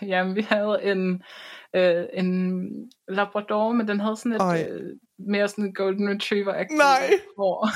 Jamen, 0.01 0.35
vi 0.35 0.41
havde 0.49 0.79
en, 0.83 1.21
øh, 1.75 2.03
en 2.13 2.61
Labrador, 3.09 3.71
men 3.73 3.87
den 3.87 3.99
havde 3.99 4.17
sådan 4.17 4.31
et 4.33 4.41
Ej. 4.41 4.67
øh, 4.69 4.81
mere 5.27 5.47
sådan 5.47 5.65
en 5.65 5.73
Golden 5.73 6.09
Retriever-agtigt 6.09 6.77
Nej. 6.77 7.19
hår. 7.37 7.69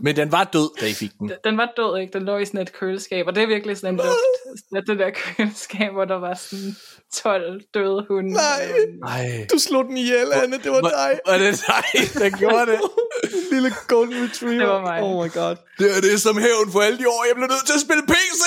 Men 0.00 0.16
den 0.16 0.32
var 0.32 0.44
død, 0.44 0.80
da 0.80 0.86
I 0.86 0.92
fik 0.92 1.10
den. 1.18 1.32
Den 1.44 1.56
var 1.56 1.72
død, 1.76 2.00
ikke? 2.00 2.12
Den 2.12 2.22
lå 2.22 2.36
i 2.38 2.44
sådan 2.44 2.60
et 2.60 2.72
køleskab, 2.72 3.26
og 3.26 3.34
det 3.34 3.42
er 3.42 3.46
virkelig 3.46 3.76
sådan 3.76 3.94
en 3.94 3.96
lugt. 3.96 4.70
Det, 4.72 4.86
det 4.86 4.98
der 4.98 5.10
køleskab, 5.36 5.92
hvor 5.92 6.04
der 6.04 6.18
var 6.18 6.34
sådan 6.34 6.76
12 7.14 7.60
døde 7.74 8.04
hunde. 8.08 8.32
Nej. 8.32 8.66
Nej. 9.00 9.46
Du 9.52 9.58
slog 9.58 9.84
den 9.84 9.96
ihjel, 9.96 10.32
Anne. 10.32 10.58
Det 10.58 10.70
var 10.72 10.80
dig. 10.80 11.20
Var 11.26 11.38
det 11.38 11.64
dig, 11.66 11.84
der 12.22 12.30
gjorde 12.38 12.66
det? 12.72 12.80
Lille 13.52 13.70
golden 13.88 14.24
retriever. 14.24 14.58
Det 14.58 14.68
var 14.68 14.80
mig. 14.80 15.02
Oh 15.02 15.24
my 15.24 15.30
god. 15.32 15.56
Det 15.78 15.96
er 15.96 16.00
det 16.00 16.20
som 16.22 16.38
hævn 16.38 16.72
for 16.72 16.80
alle 16.80 16.98
de 16.98 17.08
år, 17.08 17.24
jeg 17.28 17.36
blev 17.36 17.48
nødt 17.48 17.66
til 17.66 17.74
at 17.74 17.80
spille 17.80 18.02
PC. 18.06 18.44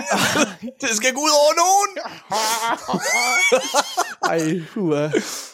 det 0.80 0.90
skal 0.90 1.14
gå 1.14 1.20
ud 1.20 1.30
over 1.42 1.52
nogen. 1.62 1.90
Ej, 4.32 4.58
hua. 4.74 5.02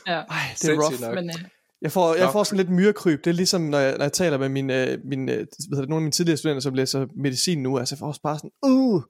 Ja. 0.07 0.21
Ej, 0.31 0.55
det 0.63 0.71
er 0.71 0.83
rough. 0.83 1.01
nok. 1.01 1.15
Men, 1.15 1.31
øh, 1.31 1.37
Jeg 1.83 1.93
får, 1.93 2.15
jeg 2.15 2.33
får 2.33 2.45
sådan 2.45 2.57
lidt 2.57 2.71
myrekryb. 2.71 3.25
Det 3.25 3.31
er 3.31 3.35
ligesom, 3.35 3.61
når 3.61 3.79
jeg, 3.79 3.97
når 3.97 4.05
jeg 4.05 4.13
taler 4.13 4.39
med 4.39 4.49
mine, 4.49 4.85
øh, 4.87 4.99
mine, 5.05 5.33
øh, 5.33 5.39
hvad 5.39 5.47
hedder 5.71 5.81
det, 5.81 5.89
nogle 5.89 6.01
af 6.01 6.03
mine 6.03 6.13
tidligere 6.13 6.37
studenter, 6.37 6.61
som 6.61 6.75
læser 6.75 7.07
medicin 7.17 7.63
nu. 7.63 7.79
Altså, 7.79 7.95
jeg 7.95 7.99
får 7.99 8.07
også 8.07 8.21
bare 8.23 8.39
sådan, 8.39 8.51
uh, 8.63 9.03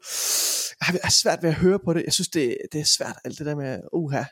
jeg 0.92 1.00
har 1.04 1.10
svært 1.10 1.42
ved 1.42 1.50
at 1.50 1.56
høre 1.56 1.78
på 1.84 1.94
det. 1.94 2.02
Jeg 2.04 2.12
synes, 2.12 2.28
det, 2.28 2.56
det 2.72 2.80
er 2.80 2.84
svært, 2.84 3.16
alt 3.24 3.38
det 3.38 3.46
der 3.46 3.56
med, 3.56 3.80
uha. 3.92 4.22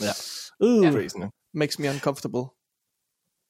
Ja. 0.00 0.12
Uh, 0.60 0.82
nok. 0.82 1.30
makes 1.54 1.78
me 1.78 1.90
uncomfortable. 1.90 2.44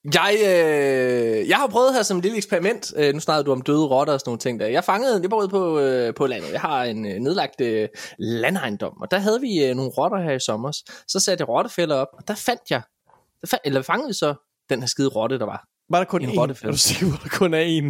Jeg, 0.04 0.36
øh, 0.40 1.48
jeg 1.48 1.56
har 1.56 1.66
prøvet 1.66 1.94
her 1.94 2.02
som 2.02 2.16
et 2.16 2.22
lille 2.22 2.36
eksperiment. 2.36 2.92
Øh, 2.96 3.14
nu 3.14 3.20
snakkede 3.20 3.44
du 3.44 3.52
om 3.52 3.62
døde 3.62 3.86
rotter 3.86 4.12
og 4.12 4.20
sådan 4.20 4.28
nogle 4.28 4.38
ting 4.38 4.60
der. 4.60 4.66
Jeg 4.66 4.84
fangede, 4.84 5.20
jeg 5.22 5.34
ude 5.34 5.48
på, 5.48 5.78
øh, 5.78 6.14
på 6.14 6.26
landet. 6.26 6.52
Jeg 6.52 6.60
har 6.60 6.84
en 6.84 7.06
øh, 7.06 7.18
nedlagt 7.18 7.60
øh, 7.60 7.88
landejendom, 8.18 9.00
og 9.02 9.10
der 9.10 9.18
havde 9.18 9.40
vi 9.40 9.64
øh, 9.64 9.76
nogle 9.76 9.90
rotter 9.90 10.18
her 10.22 10.32
i 10.32 10.40
sommer. 10.40 10.72
Så 11.08 11.20
satte 11.20 11.42
jeg 11.42 11.48
rottefælder 11.48 11.96
op, 11.96 12.08
og 12.18 12.28
der 12.28 12.34
fandt 12.34 12.62
jeg, 12.70 12.82
der 13.40 13.46
fandt, 13.46 13.62
eller 13.64 13.82
fangede 13.82 14.14
så 14.14 14.34
den 14.70 14.80
her 14.80 14.86
skide 14.86 15.08
rotte, 15.08 15.38
der 15.38 15.46
var. 15.46 15.64
Var 15.90 15.98
der 15.98 16.04
kun 16.04 16.22
En 16.22 16.38
rottefælde. 16.38 16.68
Er 16.68 16.72
du 16.72 16.78
sikker 16.78 17.06
på, 17.06 17.14
at 17.14 17.22
der 17.22 17.38
kun 17.38 17.54
er 17.54 17.64
én? 17.64 17.86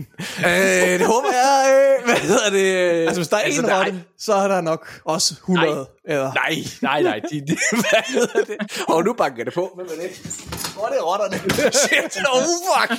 øh, 0.48 0.98
det 0.98 1.06
håber 1.06 1.28
jeg. 1.32 1.96
Øh, 1.98 2.04
hvad 2.04 2.16
hedder 2.16 2.50
det? 2.50 2.66
Altså, 3.06 3.20
hvis 3.20 3.28
der 3.28 3.36
er 3.36 3.40
altså, 3.40 3.62
der 3.62 3.78
rotte, 3.78 4.04
så 4.18 4.34
er 4.34 4.48
der 4.48 4.60
nok 4.60 5.00
også 5.04 5.34
100. 5.34 5.66
Nej. 5.66 5.84
Eller, 6.04 6.32
Nej, 6.34 6.54
nej, 6.82 7.02
nej. 7.02 7.20
De, 7.30 7.40
de, 7.40 7.56
hvad 7.82 8.02
hedder 8.14 8.44
det? 8.44 8.84
Og 8.88 9.04
nu 9.04 9.12
banker 9.12 9.44
det 9.44 9.54
på. 9.54 9.72
Hvem 9.76 9.86
er 9.86 10.02
det? 10.02 10.51
Hvor 10.74 10.84
er 10.86 10.92
det 10.94 11.02
rotterne? 11.10 11.36
Shit, 11.82 12.14
oh 12.34 12.42
fuck. 12.68 12.90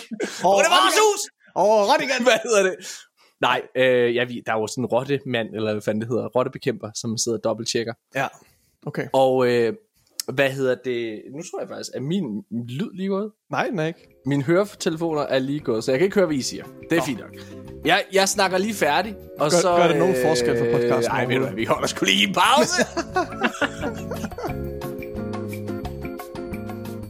Oh, 0.46 0.58
det 0.64 0.70
var 0.74 0.82
vores 0.86 1.00
hus. 1.06 1.22
Åh, 1.56 1.90
rotte 1.90 2.06
igen! 2.06 2.24
Hvad 2.24 2.40
hedder 2.44 2.64
det? 2.64 2.76
Nej, 3.42 3.62
øh, 3.76 4.16
ja, 4.16 4.24
vi, 4.24 4.42
der 4.46 4.54
er 4.54 4.60
jo 4.60 4.68
sådan 4.68 4.84
en 4.84 4.86
rottemand, 4.86 5.48
eller 5.56 5.72
hvad 5.72 5.82
fanden 5.82 6.02
det 6.02 6.10
hedder, 6.10 6.28
rottebekæmper, 6.28 6.90
som 6.96 7.18
sidder 7.18 7.38
og 7.38 7.44
dobbelttjekker. 7.44 7.94
Ja, 8.16 8.28
okay. 8.86 9.08
Og 9.14 9.48
øh, 9.48 9.74
hvad 10.34 10.50
hedder 10.50 10.76
det? 10.86 11.22
Nu 11.36 11.42
tror 11.52 11.60
jeg 11.60 11.70
faktisk, 11.70 11.90
at 11.96 12.04
min 12.04 12.24
lyd 12.52 12.90
lige 12.94 13.10
gået. 13.10 13.32
Nej, 13.52 13.68
den 13.68 13.80
er 13.80 13.86
ikke. 13.86 14.08
Mine 14.26 14.44
høretelefoner 14.44 15.22
er 15.22 15.40
lige 15.40 15.60
gået, 15.60 15.84
så 15.84 15.92
jeg 15.92 16.00
kan 16.00 16.06
ikke 16.06 16.16
høre, 16.16 16.26
hvad 16.26 16.36
I 16.38 16.42
siger. 16.42 16.64
Det 16.90 16.98
er 16.98 17.02
fint 17.02 17.20
nok. 17.20 17.30
Jeg, 17.86 18.04
jeg 18.14 18.30
snakker 18.30 18.58
lige 18.58 18.74
færdig, 18.74 19.16
og 19.40 19.52
Gør- 19.52 19.58
så... 19.58 19.76
gør 19.76 19.88
det 19.88 19.98
nogen 19.98 20.16
forskel 20.26 20.58
for 20.58 20.66
podcasten 20.66 21.14
Nej, 21.16 21.26
ved 21.26 21.36
du 21.50 21.56
vi 21.56 21.66
holder 21.66 21.88
sgu 21.88 22.06
lige 22.06 22.28
en 22.28 22.34
pause. 22.34 22.86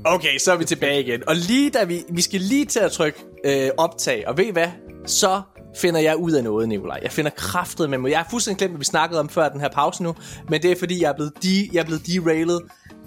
okay, 0.05 0.37
så 0.37 0.51
er 0.51 0.55
vi 0.57 0.65
tilbage 0.65 0.99
igen. 1.03 1.23
Og 1.27 1.35
lige 1.35 1.69
da 1.69 1.83
vi... 1.83 2.03
Vi 2.09 2.21
skal 2.21 2.41
lige 2.41 2.65
til 2.65 2.79
at 2.79 2.91
trykke 2.91 3.19
øh, 3.45 3.69
optag, 3.77 4.27
og 4.27 4.37
ved 4.37 4.45
I 4.45 4.51
hvad? 4.51 4.67
Så 5.05 5.41
finder 5.77 5.99
jeg 5.99 6.17
ud 6.17 6.31
af 6.31 6.43
noget, 6.43 6.69
Nikolaj. 6.69 6.99
Jeg 7.03 7.11
finder 7.11 7.31
kraftet 7.31 7.89
med 7.89 7.97
mig. 7.97 8.11
Jeg 8.11 8.19
har 8.19 8.27
fuldstændig 8.29 8.57
glemt, 8.57 8.71
hvad 8.71 8.79
vi 8.79 8.85
snakkede 8.85 9.19
om 9.19 9.29
før 9.29 9.49
den 9.49 9.59
her 9.61 9.69
pause 9.69 10.03
nu, 10.03 10.15
men 10.49 10.61
det 10.61 10.71
er 10.71 10.75
fordi, 10.79 11.01
jeg 11.01 11.09
er 11.09 11.13
blevet, 11.15 11.33
de, 11.43 11.69
jeg 11.73 11.79
er 11.79 11.83
blevet 11.85 12.07
derailet 12.07 12.61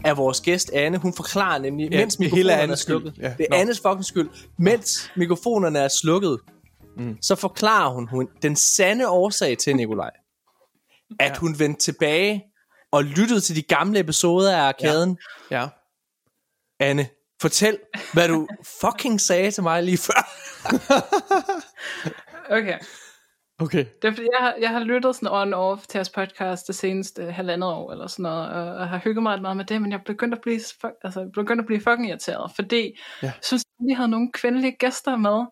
af 0.05 0.17
vores 0.17 0.41
gæst 0.41 0.71
Anne. 0.73 0.99
Hun 0.99 1.13
forklarer 1.17 1.59
nemlig, 1.59 1.91
Ja, 1.93 1.99
mens 2.01 2.17
det 2.17 2.31
hele 2.31 2.53
er 2.53 2.67
mikrofonerne 2.67 2.73
er 2.73 2.77
slukket. 2.77 3.15
Ja, 3.21 3.35
Det 3.39 3.47
er 3.51 3.51
nå. 3.51 3.57
Annes 3.57 3.81
fucking 3.81 4.05
skyld. 4.05 4.29
Mens 4.59 5.11
mikrofonerne 5.17 5.79
er 5.79 5.89
slukket, 5.89 6.39
mm. 6.99 7.17
så 7.23 7.35
forklarer 7.35 7.95
hun, 7.95 8.09
hun 8.09 8.29
den 8.43 8.57
sande 8.57 9.09
årsag 9.09 9.59
til, 9.59 9.77
Nikolaj, 9.77 10.11
at 11.21 11.31
Ja. 11.31 11.35
hun 11.39 11.59
vendte 11.59 11.81
tilbage 11.81 12.43
og 12.93 13.05
lyttede 13.05 13.41
til 13.41 13.57
de 13.57 13.63
gamle 13.63 13.99
episoder 14.01 14.57
af 14.57 14.61
Arkaden. 14.61 15.19
Ja. 15.51 15.67
Anne, 16.81 17.07
fortæl, 17.41 17.79
hvad 18.13 18.29
du 18.29 18.49
fucking 18.81 19.21
sagde 19.21 19.51
til 19.51 19.63
mig 19.63 19.83
lige 19.83 19.99
før. 19.99 20.21
Okay. 22.51 22.79
Okay. 23.59 23.85
Det 24.03 24.09
er 24.09 24.13
fordi, 24.13 24.29
jeg 24.39 24.47
har, 24.47 24.55
jeg 24.61 24.69
har 24.71 24.81
lyttet 24.81 25.17
sådan 25.17 25.29
on-off 25.55 25.87
til 25.89 25.99
jeres 25.99 26.09
podcast 26.11 26.67
det 26.67 26.75
seneste 26.75 27.33
halvandet 27.33 27.71
år, 27.71 27.93
eller 27.93 28.07
sådan 28.07 28.23
noget, 28.23 28.49
og, 28.51 28.75
og 28.75 28.89
har 28.89 28.99
hygget 29.05 29.23
mig 29.23 29.33
ret 29.33 29.43
meget 29.43 29.57
med 29.57 29.65
det, 29.65 29.83
men 29.83 29.93
jeg 29.93 30.01
begyndte 30.07 30.37
at 30.37 30.43
blive, 30.43 30.61
altså, 31.05 31.31
begyndte 31.35 31.63
at 31.63 31.67
blive 31.67 31.81
fucking 31.81 32.09
irriteret, 32.09 32.53
fordi 32.55 32.99
Ja. 33.23 33.27
jeg 33.27 33.33
synes, 33.43 33.63
at 33.65 33.85
vi 33.89 33.93
havde 33.93 34.09
nogle 34.09 34.33
kvindelige 34.33 34.77
gæster 34.79 35.17
med. 35.17 35.45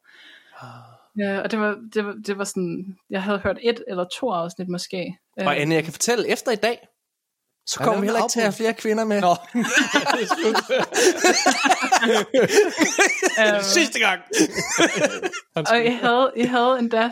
Ja, 1.19 1.41
og 1.41 1.51
det 1.51 1.61
var, 1.61 1.77
det, 1.95 2.07
var, 2.07 2.15
det 2.27 2.39
var 2.39 2.45
sådan, 2.45 2.97
jeg 3.11 3.23
havde 3.23 3.39
hørt 3.39 3.59
et 3.63 3.85
eller 3.89 4.05
to 4.21 4.31
afsnit 4.31 4.69
måske. 4.69 5.19
Øh, 5.41 5.47
Og 5.47 5.57
Anne, 5.61 5.75
jeg 5.75 5.85
kan 5.85 5.93
fortælle, 5.93 6.29
efter 6.29 6.53
i 6.53 6.57
dag, 6.57 6.79
så 7.67 7.79
kommer 7.79 8.01
vi 8.01 8.07
er 8.07 8.11
heller 8.11 8.21
ikke 8.21 8.33
til 8.33 8.41
at 8.41 8.45
have 8.45 8.53
flere 8.53 8.73
kvinder 8.73 9.05
med. 9.05 9.21
Nå. 9.21 9.37
er 13.39 13.55
øhm, 13.55 13.63
Sidste 13.63 13.99
gang. 13.99 14.21
Og 15.71 15.85
jeg 15.85 15.99
havde, 16.03 16.33
jeg 16.37 16.51
havde 16.51 16.79
endda, 16.79 17.11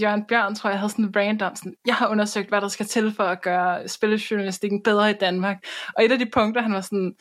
Jørgen 0.00 0.24
Bjørn 0.24 0.54
tror 0.54 0.70
jeg, 0.70 0.78
havde 0.78 0.90
sådan 0.90 1.04
en 1.04 1.16
random, 1.16 1.56
sådan, 1.56 1.74
jeg 1.86 1.94
har 1.94 2.08
undersøgt, 2.08 2.48
hvad 2.48 2.60
der 2.60 2.68
skal 2.68 2.86
til 2.86 3.14
for 3.16 3.24
at 3.24 3.42
gøre 3.42 3.88
spillejournalistikken 3.88 4.82
bedre 4.82 5.10
i 5.10 5.14
Danmark. 5.14 5.56
Og 5.96 6.04
et 6.04 6.12
af 6.12 6.18
de 6.18 6.26
punkter, 6.32 6.62
han 6.62 6.72
var 6.72 6.80
sådan, 6.80 7.14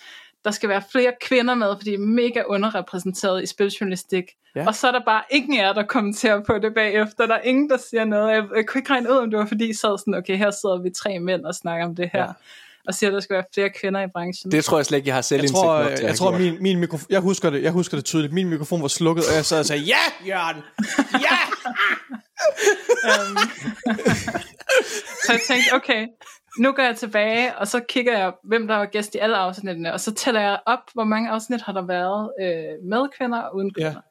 der 0.46 0.52
skal 0.52 0.70
være 0.70 0.84
flere 0.92 1.14
kvinder 1.22 1.56
med, 1.56 1.76
fordi 1.78 1.90
de 1.90 1.96
er 1.96 2.00
mega 2.00 2.42
underrepræsenteret 2.48 3.44
i 3.44 3.46
spiljournalistik. 3.46 4.24
Ja. 4.56 4.68
Og 4.68 4.76
så 4.76 4.88
er 4.88 4.92
der 4.92 5.06
bare 5.06 5.24
ingen 5.30 5.60
af 5.60 5.64
jer, 5.64 5.74
der 5.74 5.84
kommenterer 5.84 6.44
på 6.44 6.58
det 6.58 6.74
bagefter. 6.74 7.28
Der 7.28 7.36
er 7.36 7.42
ingen, 7.42 7.70
der 7.70 7.78
siger 7.90 8.06
noget. 8.06 8.34
Jeg, 8.34 8.44
jeg 8.56 8.68
kunne 8.68 8.80
ikke 8.80 8.90
regne 8.90 9.12
ud, 9.12 9.16
om 9.16 9.30
det 9.30 9.40
var 9.40 9.46
fordi, 9.46 9.70
I 9.70 9.74
sad 9.74 9.98
sådan, 9.98 10.14
okay, 10.16 10.38
her 10.38 10.52
sidder 10.52 10.82
vi 10.82 10.90
tre 10.90 11.20
mænd 11.20 11.46
og 11.46 11.56
snakker 11.56 11.86
om 11.86 11.96
det 11.96 12.10
her. 12.14 12.24
Ja. 12.24 12.32
Og 12.88 12.94
siger, 12.94 13.10
at 13.10 13.14
der 13.14 13.20
skal 13.20 13.34
være 13.34 13.44
flere 13.54 13.70
kvinder 13.70 14.02
i 14.02 14.08
branchen. 14.08 14.52
Det 14.52 14.66
tror 14.66 14.78
jeg 14.78 14.86
slet 14.86 14.98
ikke, 14.98 15.08
jeg 15.08 15.14
har 15.16 15.20
Jeg 15.20 15.26
selvindsigt 15.26 15.58
tror, 15.58 15.84
nok 15.84 15.92
jeg, 15.92 16.04
jeg 16.04 16.16
tror 16.16 16.38
min, 16.38 16.58
min 16.62 16.80
mikrofon, 16.80 17.06
jeg 17.10 17.20
husker 17.20 17.50
det, 17.50 17.64
jeg 17.64 17.72
husker 17.72 17.98
det 17.98 18.06
tydeligt. 18.06 18.34
Min 18.34 18.50
mikrofon 18.50 18.82
var 18.82 18.88
slukket, 18.88 19.24
og 19.30 19.36
jeg 19.36 19.46
sad 19.46 19.60
og 19.60 19.66
sagde, 19.66 19.82
ja, 19.82 20.28
Jørgen! 20.28 20.64
Ja! 21.14 21.38
Øhm, 23.06 23.38
så 25.26 25.32
jeg 25.32 25.42
tænkte, 25.48 25.74
okay, 25.74 26.08
nu 26.60 26.72
går 26.72 26.84
jeg 26.84 26.96
tilbage, 26.98 27.58
og 27.58 27.68
så 27.68 27.80
kigger 27.90 28.18
jeg, 28.18 28.34
hvem 28.44 28.68
der 28.68 28.76
var 28.76 28.86
gæst 28.86 29.16
i 29.16 29.18
alle 29.18 29.38
afsnittene, 29.38 29.94
og 29.94 30.00
så 30.00 30.14
tæller 30.14 30.42
jeg 30.42 30.60
op, 30.66 30.80
hvor 30.94 31.04
mange 31.04 31.30
afsnit 31.30 31.62
har 31.62 31.74
der 31.74 31.82
været 31.86 32.32
øh, 32.42 32.90
med 32.90 33.10
kvinder 33.18 33.40
og 33.42 33.56
uden 33.56 33.72
Ja. 33.78 33.84
kvinder. 33.84 34.02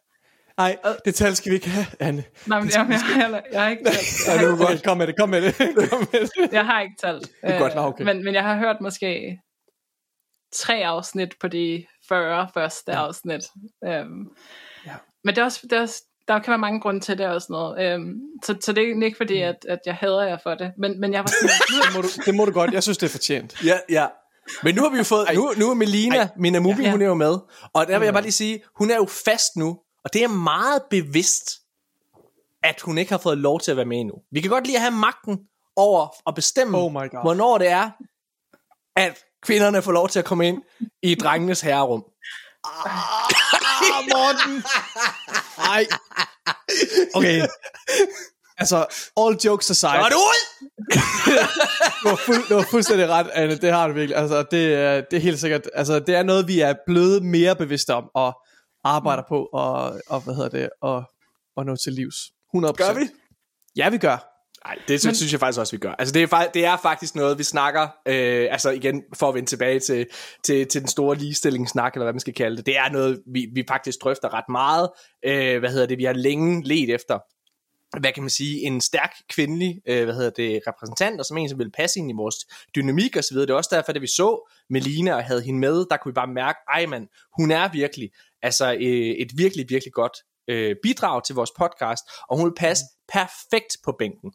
Nej, 0.57 0.77
det 1.05 1.15
tal 1.15 1.37
skal 1.37 1.51
vi 1.51 1.55
ikke 1.55 1.69
have, 1.69 1.87
Anne. 2.01 2.25
Nej, 2.47 2.61
men 2.61 2.69
jamen, 2.69 2.93
jeg, 2.93 3.01
har, 3.01 3.21
heller- 3.21 3.41
jeg 3.53 3.63
har 3.63 3.69
ikke 3.71 3.85
talt. 3.85 4.27
Ja, 4.29 4.33
det 4.33 4.41
har, 4.41 4.57
var 4.57 4.67
godt. 4.67 4.85
Kom 4.85 4.99
med 4.99 5.07
det, 5.07 5.17
kom 5.19 5.29
med 5.29 5.43
det. 5.43 5.55
Kom 5.91 5.99
med 6.13 6.21
det. 6.21 6.53
jeg 6.53 6.67
har 6.67 6.81
ikke 6.81 6.95
talt. 6.99 7.31
er 7.43 7.59
godt, 7.59 7.75
nå, 7.75 7.81
okay. 7.81 8.05
men, 8.05 8.25
men 8.25 8.35
jeg 8.35 8.43
har 8.43 8.57
hørt 8.57 8.81
måske 8.81 9.41
tre 10.55 10.75
afsnit 10.75 11.35
på 11.41 11.49
de 11.49 11.87
40 12.09 12.49
første 12.55 12.93
afsnit. 12.93 13.41
Øhm, 13.85 14.29
Ja. 14.87 14.95
Men 15.25 15.35
det 15.35 15.41
er 15.41 15.45
også, 15.45 15.61
det 15.63 15.73
er 15.73 15.81
også, 15.81 16.03
der 16.31 16.39
kan 16.39 16.51
være 16.51 16.59
mange 16.59 16.81
grunde 16.81 17.01
til 17.01 17.19
det 17.19 17.27
og 17.27 17.43
sådan 17.43 17.55
noget. 17.55 17.93
Øhm, 17.95 18.15
så, 18.45 18.57
så 18.61 18.73
det 18.73 18.83
er 18.91 19.05
ikke 19.05 19.17
fordi, 19.17 19.35
Mm. 19.43 19.49
at, 19.49 19.57
at 19.69 19.79
jeg 19.87 19.95
hader 19.95 20.23
jer 20.23 20.39
for 20.43 20.55
det. 20.55 20.73
Men, 20.79 21.01
men 21.01 21.13
jeg 21.13 21.21
var 21.21 21.27
sådan, 21.27 21.49
Det 21.87 21.95
må, 21.97 22.03
du, 22.03 22.09
det 22.27 22.35
må 22.35 22.45
du 22.45 22.53
godt. 22.53 22.73
Jeg 22.73 22.83
synes, 22.83 22.99
det 22.99 23.07
er 23.07 23.11
fortjent. 23.11 23.65
Ja, 23.65 23.79
ja. 23.89 24.07
Men 24.63 24.75
nu 24.75 24.83
har 24.83 24.89
vi 24.91 24.97
jo 24.99 25.05
fået, 25.05 25.27
nu, 25.35 25.53
nu 25.57 25.71
er 25.71 25.75
Melina, 25.75 26.29
min 26.37 26.55
Amubi, 26.55 26.83
Ja. 26.83 26.91
hun 26.91 27.03
er 27.03 27.07
jo 27.07 27.15
med. 27.15 27.39
Og 27.75 27.87
der 27.87 27.99
vil 27.99 28.07
jeg 28.07 28.13
bare 28.15 28.23
lige 28.23 28.33
sige, 28.33 28.63
hun 28.79 28.91
er 28.91 28.97
jo 28.97 29.07
fast 29.25 29.57
nu, 29.57 29.79
og 30.05 30.13
det 30.13 30.23
er 30.25 30.29
meget 30.29 30.83
bevidst, 30.91 31.51
at 32.63 32.81
hun 32.81 32.99
ikke 32.99 33.11
har 33.13 33.19
fået 33.19 33.39
lov 33.39 33.61
til 33.61 33.71
at 33.71 33.77
være 33.77 33.87
med 33.87 34.01
endnu. 34.01 34.15
Vi 34.33 34.41
kan 34.41 34.51
godt 34.51 34.67
lige 34.67 34.79
have 34.79 34.91
magten 34.91 35.39
over 35.77 36.09
at 36.29 36.35
bestemme, 36.35 36.79
Oh 36.79 36.93
my 36.93 36.95
God. 37.11 37.23
hvornår 37.23 37.59
det 37.59 37.69
er, 37.69 37.91
at 38.97 39.19
kvinderne 39.43 39.83
får 39.83 39.93
lov 39.93 40.09
til 40.09 40.19
at 40.19 40.25
komme 40.25 40.49
ind 40.49 40.63
i 41.03 41.15
drengenes 41.15 41.61
herrerum. 41.61 42.05
Ah, 42.65 42.91
Morten! 44.15 44.65
Nej. 45.59 45.87
Okay. 47.15 47.47
Altså, 48.59 48.87
all 49.17 49.37
jokes 49.45 49.71
aside. 49.71 49.93
Er 49.93 50.09
du 50.09 50.17
ud! 50.17 50.41
Du 52.03 52.09
har, 52.09 52.17
fuld, 52.17 52.49
du 52.49 52.55
har 52.55 52.67
fuldstændig 52.71 53.09
ret, 53.09 53.31
Anne. 53.33 53.57
Det 53.57 53.73
har 53.73 53.89
du 53.89 53.95
virkelig. 53.95 54.17
Altså, 54.17 54.43
det, 54.51 54.75
er, 54.75 55.01
det 55.11 55.17
er 55.17 55.21
helt 55.21 55.41
sikkert. 55.41 55.71
Altså, 55.75 55.99
det 55.99 56.15
er 56.15 56.23
noget, 56.23 56.49
vi 56.49 56.61
er 56.61 56.75
blevet 56.87 57.23
mere 57.23 57.57
bevidste 57.57 57.95
om 57.95 58.05
og 58.15 58.41
arbejder 58.85 59.23
på 59.29 59.49
og, 59.53 60.01
og 60.09 60.21
hvad 60.21 60.35
hedder 60.35 60.49
det, 60.49 60.71
og, 60.83 61.05
og 61.57 61.67
nå 61.67 61.77
til 61.77 61.93
livs. 61.93 62.17
100%. 62.57 62.73
Gør 62.73 62.93
vi? 62.93 63.09
Ja, 63.77 63.89
vi 63.89 63.99
gør. 63.99 64.30
Nej, 64.67 64.79
det 64.89 65.01
synes, 65.01 65.17
synes 65.17 65.33
jeg 65.33 65.41
faktisk 65.41 65.61
også, 65.61 65.73
vi 65.73 65.79
gør. 65.79 65.93
Altså, 65.93 66.13
det 66.13 66.23
er, 66.23 66.47
det 66.55 66.65
er 66.65 66.77
faktisk 66.77 67.15
noget, 67.15 67.39
vi 67.39 67.43
snakker, 67.43 67.83
øh, 67.83 68.49
altså 68.51 68.71
igen, 68.71 69.03
for 69.15 69.29
at 69.29 69.35
vende 69.35 69.49
tilbage 69.49 69.81
til, 69.81 70.07
til, 70.45 70.67
til 70.67 70.81
den 70.81 70.89
store 70.89 71.17
ligestillingssnak, 71.17 71.95
eller 71.95 72.05
hvad 72.05 72.13
man 72.13 72.21
skal 72.21 72.35
kalde 72.35 72.57
det. 72.57 72.67
Det 72.67 72.77
er 72.77 72.91
noget, 72.93 73.23
vi, 73.27 73.49
vi 73.55 73.65
faktisk 73.69 73.99
drøfter 74.03 74.35
ret 74.35 74.49
meget. 74.49 74.91
Øh, 75.25 75.59
hvad 75.59 75.71
hedder 75.71 75.87
det? 75.87 75.99
Vi 75.99 76.05
har 76.05 76.13
længe 76.13 76.69
let 76.69 76.95
efter, 76.95 77.19
hvad 78.01 78.13
kan 78.13 78.23
man 78.23 78.31
sige, 78.31 78.61
en 78.61 78.81
stærk 78.81 79.15
kvindelig, 79.29 79.81
øh, 79.87 80.05
hvad 80.05 80.15
hedder 80.15 80.31
det, 80.31 80.63
repræsentant, 80.67 81.21
og 81.21 81.27
som 81.27 81.37
en, 81.37 81.49
som 81.49 81.59
vil 81.59 81.71
passe 81.71 81.99
ind 81.99 82.11
i 82.11 82.15
vores 82.17 82.37
dynamik 82.77 83.17
og 83.17 83.25
så 83.25 83.35
videre. 83.35 83.47
Det 83.47 83.53
er 83.53 83.57
også 83.57 83.75
derfor, 83.77 83.93
da 83.93 83.99
vi 83.99 84.07
så 84.07 84.51
Melina 84.71 85.15
og 85.15 85.25
havde 85.25 85.43
hende 85.43 85.61
med, 85.61 85.85
der 85.91 85.97
kunne 85.97 86.13
vi 86.13 86.15
bare 86.15 86.27
mærke, 86.27 86.59
ej 86.69 86.87
mand, 86.87 87.09
hun 87.39 87.51
er 87.51 87.69
virkelig, 87.73 88.11
altså 88.43 88.73
øh, 88.73 89.15
et 89.23 89.31
virkelig, 89.37 89.67
virkelig 89.69 89.93
godt 89.93 90.17
øh, 90.49 90.77
bidrag 90.83 91.25
til 91.25 91.35
vores 91.35 91.51
podcast, 91.59 92.05
og 92.29 92.37
hun 92.37 92.47
vil 92.47 92.55
passe 92.57 92.85
perfekt 93.13 93.77
på 93.85 93.97
bænken 93.99 94.33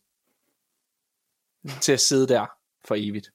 til 1.82 1.92
at 1.92 2.02
sidde 2.02 2.28
der 2.28 2.46
for 2.88 2.96
evigt. 2.98 3.28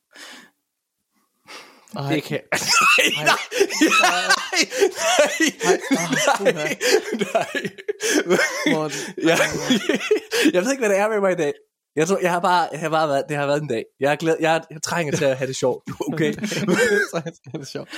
Ej, 1.96 2.12
Det 2.12 2.22
kan... 2.22 2.40
nej, 2.52 3.24
nej, 3.24 3.38
nej, 6.40 6.52
nej, 6.52 6.76
nej, 7.32 8.74
Morten. 8.74 8.98
jeg, 9.22 9.38
jeg 10.52 10.62
ved 10.64 10.70
ikke, 10.70 10.80
hvad 10.80 10.88
det 10.88 10.98
er 10.98 11.08
med 11.08 11.20
mig 11.20 11.32
i 11.32 11.36
dag. 11.36 11.52
Jeg 11.96 12.08
tror, 12.08 12.18
jeg 12.18 12.30
har 12.30 12.40
bare, 12.40 12.68
jeg 12.72 12.80
har 12.80 12.88
bare 12.88 13.08
været, 13.08 13.24
det 13.28 13.36
har 13.36 13.46
været 13.46 13.62
en 13.62 13.68
dag. 13.68 13.84
Jeg, 14.00 14.12
er 14.12 14.16
glad, 14.16 14.36
jeg, 14.40 14.62
jeg 14.70 14.82
trænger 14.82 15.16
til 15.16 15.24
at 15.24 15.36
have 15.36 15.48
det 15.48 15.56
sjovt. 15.56 15.84
Okay. 16.12 16.32
Så 17.10 17.22
er 17.54 17.58
det 17.58 17.68
sjovt. 17.68 17.88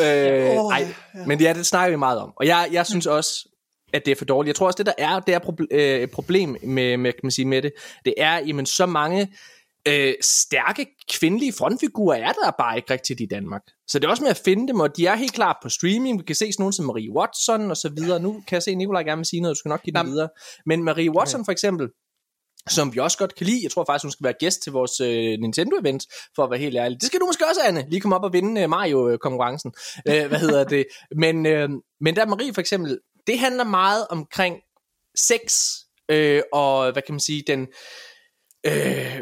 øh, 0.00 0.64
Åh, 0.64 0.72
ej, 0.72 0.94
men 1.26 1.40
ja, 1.40 1.52
det 1.52 1.66
snakker 1.66 1.90
vi 1.90 1.98
meget 1.98 2.18
om. 2.18 2.32
Og 2.36 2.46
jeg, 2.46 2.68
jeg 2.72 2.86
synes 2.86 3.06
også, 3.06 3.48
at 3.94 4.02
det 4.06 4.12
er 4.12 4.16
for 4.16 4.24
dårligt. 4.24 4.48
Jeg 4.48 4.56
tror 4.56 4.66
også, 4.66 4.76
det 4.76 4.86
der 4.86 4.92
er, 4.98 5.20
det 5.20 5.34
er 5.34 5.40
proble- 5.40 5.66
øh, 5.70 6.00
et 6.00 6.10
problem 6.10 6.56
med, 6.62 6.96
med, 6.96 7.12
kan 7.12 7.20
man 7.22 7.30
sige, 7.30 7.44
med 7.44 7.62
det, 7.62 7.72
det 8.04 8.14
er, 8.16 8.38
jamen 8.38 8.66
så 8.66 8.86
mange 8.86 9.34
øh, 9.88 10.14
stærke 10.20 10.86
kvindelige 11.10 11.52
frontfigurer 11.52 12.16
er 12.16 12.32
der 12.32 12.50
bare 12.58 12.76
ikke 12.76 12.92
rigtigt 12.92 13.20
i 13.20 13.26
Danmark. 13.26 13.62
Så 13.88 13.98
det 13.98 14.04
er 14.04 14.10
også 14.10 14.22
med 14.22 14.30
at 14.30 14.40
finde 14.44 14.68
dem, 14.68 14.80
og 14.80 14.96
de 14.96 15.06
er 15.06 15.14
helt 15.14 15.32
klart 15.32 15.56
på 15.62 15.68
streaming. 15.68 16.18
Vi 16.18 16.24
kan 16.24 16.36
se 16.36 16.52
sådan 16.52 16.62
nogen 16.62 16.72
som 16.72 16.84
Marie 16.86 17.12
Watson 17.16 17.70
og 17.70 17.76
så 17.76 17.90
videre. 17.96 18.20
Nu 18.20 18.32
kan 18.32 18.54
jeg 18.54 18.62
se, 18.62 18.70
at 18.70 18.76
Nicolaj 18.76 19.02
gerne 19.02 19.18
vil 19.18 19.26
sige 19.26 19.40
noget, 19.40 19.54
du 19.54 19.58
skal 19.58 19.68
nok 19.68 19.82
give 19.82 19.92
den 19.92 19.98
Jamen. 19.98 20.12
videre. 20.12 20.28
Men 20.66 20.84
Marie 20.84 21.10
Watson 21.10 21.44
for 21.44 21.52
eksempel, 21.52 21.88
som 22.70 22.94
vi 22.94 22.98
også 22.98 23.18
godt 23.18 23.34
kan 23.34 23.46
lide. 23.46 23.60
Jeg 23.62 23.70
tror 23.70 23.84
faktisk, 23.88 24.04
hun 24.04 24.10
skal 24.10 24.24
være 24.24 24.34
gæst 24.40 24.62
til 24.62 24.72
vores 24.72 25.00
øh, 25.00 25.38
Nintendo-event, 25.44 26.02
for 26.36 26.44
at 26.44 26.50
være 26.50 26.60
helt 26.60 26.76
ærlig. 26.76 27.00
Det 27.00 27.06
skal 27.06 27.20
du 27.20 27.26
måske 27.26 27.44
også, 27.50 27.60
Anne, 27.64 27.84
lige 27.90 28.00
komme 28.00 28.16
op 28.16 28.24
og 28.24 28.32
vinde 28.32 28.62
øh, 28.62 28.70
Mario-konkurrencen. 28.70 29.72
Øh, 30.08 30.26
hvad 30.26 30.38
hedder 30.38 30.64
det? 30.64 30.84
Men, 31.16 31.46
øh, 31.46 31.68
men 32.00 32.16
der 32.16 32.26
Marie 32.26 32.54
for 32.54 32.60
eksempel, 32.60 32.98
det 33.26 33.38
handler 33.38 33.64
meget 33.64 34.06
omkring 34.10 34.60
sex, 35.14 35.74
øh, 36.08 36.42
og 36.52 36.92
hvad 36.92 37.02
kan 37.02 37.12
man 37.14 37.20
sige, 37.20 37.42
den... 37.46 37.68
Øh, 38.66 39.20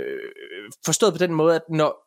forstået 0.85 1.15
på 1.15 1.19
den 1.19 1.35
måde, 1.35 1.55
at 1.55 1.63
når 1.69 2.03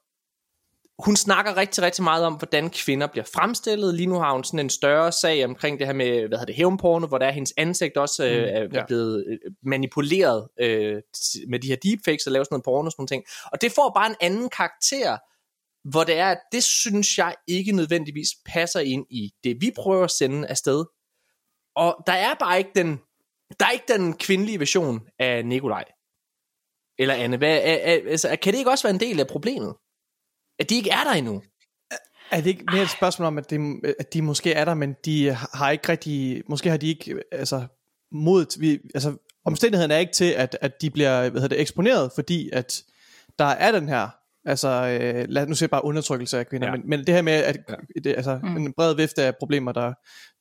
hun 1.00 1.16
snakker 1.16 1.58
rigtig, 1.58 1.84
rigtig 1.84 2.04
meget 2.04 2.26
om, 2.26 2.34
hvordan 2.34 2.70
kvinder 2.70 3.08
bliver 3.08 3.26
fremstillet. 3.34 3.96
Lige 3.96 4.08
nu 4.08 4.16
har 4.16 4.34
hun 4.34 4.44
sådan 4.44 4.60
en 4.60 4.70
større 4.70 5.12
sag 5.12 5.46
omkring 5.46 5.80
det 5.80 5.88
her 5.88 5.94
med, 5.94 6.20
hvad 6.20 6.38
hedder 6.38 6.46
det, 6.46 6.56
hævnporno, 6.56 7.08
hvor 7.08 7.18
der 7.18 7.26
er 7.26 7.32
hendes 7.32 7.54
ansigt 7.58 7.98
også 7.98 8.26
øh, 8.26 8.32
er, 8.32 8.62
ja. 8.74 8.80
er 8.80 8.86
blevet 8.88 9.26
øh, 9.28 9.38
manipuleret 9.64 10.48
øh, 10.60 11.02
med 11.48 11.60
de 11.60 11.68
her 11.68 11.76
deepfakes 11.76 12.28
og 12.28 12.32
lavet 12.32 12.48
sådan 12.48 12.54
noget 12.54 12.64
porno 12.64 12.86
og 12.86 12.92
sådan 12.92 13.08
ting. 13.08 13.24
Og 13.52 13.62
det 13.62 13.72
får 13.72 13.92
bare 13.96 14.10
en 14.10 14.16
anden 14.22 14.50
karakter, 14.50 15.18
hvor 15.90 16.04
det 16.04 16.18
er, 16.18 16.28
at 16.28 16.40
det 16.52 16.64
synes 16.64 17.18
jeg 17.18 17.36
ikke 17.48 17.72
nødvendigvis 17.72 18.30
passer 18.46 18.80
ind 18.80 19.06
i 19.10 19.32
det, 19.44 19.58
vi 19.62 19.72
prøver 19.76 20.04
at 20.04 20.12
sende 20.12 20.48
afsted. 20.48 20.86
Og 21.76 22.04
der 22.08 22.14
er 22.14 22.34
bare 22.34 22.58
ikke 22.58 22.72
den, 22.76 23.00
der 23.60 23.66
er 23.66 23.72
ikke 23.72 23.94
den 23.94 24.18
kvindelige 24.18 24.60
version 24.60 25.08
af 25.20 25.46
Nikolaj. 25.46 25.86
Eller 27.00 27.14
Anne, 27.14 27.38
hvad, 27.38 27.56
er, 27.56 27.74
er, 27.74 28.00
altså, 28.10 28.38
kan 28.42 28.54
det 28.54 28.60
ikke 28.60 28.72
også 28.72 28.88
være 28.88 28.94
en 28.94 29.00
del 29.00 29.20
af 29.20 29.28
problemet? 29.28 29.76
At 30.60 30.70
de 30.70 30.76
ikke 30.76 30.90
er 30.90 31.04
der 31.04 31.12
endnu? 31.12 31.42
Er 32.32 32.42
det 32.42 32.46
ikke 32.46 32.66
mere 32.72 32.84
et 32.84 32.90
spørgsmål 32.90 33.26
om, 33.26 33.38
at, 33.38 33.50
det, 33.50 33.60
at 34.00 34.14
de 34.14 34.22
måske 34.22 34.54
er 34.54 34.66
der, 34.66 34.74
men 34.74 34.96
de 35.06 35.32
har 35.32 35.72
ikke 35.72 35.90
rigtig, 35.90 36.44
måske 36.50 36.70
har 36.70 36.78
de 36.78 36.88
ikke, 36.88 37.22
altså, 37.32 37.68
modet, 38.12 38.56
vi, 38.60 38.80
altså, 38.94 39.18
omstændigheden 39.46 39.92
er 39.92 39.98
ikke 39.98 40.14
til, 40.14 40.32
at, 40.32 40.58
at 40.62 40.82
de 40.82 40.90
bliver, 40.90 41.30
hvad 41.30 41.42
hedder 41.42 41.56
det, 41.56 41.62
eksponeret, 41.62 42.12
fordi 42.16 42.50
at 42.54 42.84
der 43.40 43.46
er 43.46 43.72
den 43.72 43.90
her, 43.90 44.10
altså, 44.46 44.68
øh, 45.02 45.26
lad 45.30 45.48
nu 45.48 45.56
se 45.56 45.68
bare 45.68 45.86
undertrykkelse 45.86 46.40
af 46.40 46.48
kvinder, 46.48 46.68
Ja. 46.68 46.72
men, 46.76 46.90
men 46.90 47.00
det 47.00 47.10
her 47.16 47.22
med, 47.22 47.34
at 47.34 47.58
Ja. 47.70 47.76
det, 48.04 48.16
altså, 48.16 48.40
Mm. 48.44 48.50
mm. 48.50 48.58
en 48.58 48.74
bred 48.74 48.96
vifte 48.96 49.24
af 49.24 49.36
problemer, 49.40 49.72
der, 49.72 49.94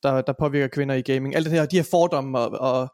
der, 0.03 0.21
der 0.21 0.33
påvirker 0.39 0.67
kvinder 0.67 0.95
i 0.95 1.01
gaming, 1.01 1.35
alt 1.35 1.45
det 1.45 1.53
her, 1.53 1.65
de 1.65 1.75
her 1.75 1.83
fordomme 1.91 2.39
og, 2.39 2.49
og, 2.73 2.93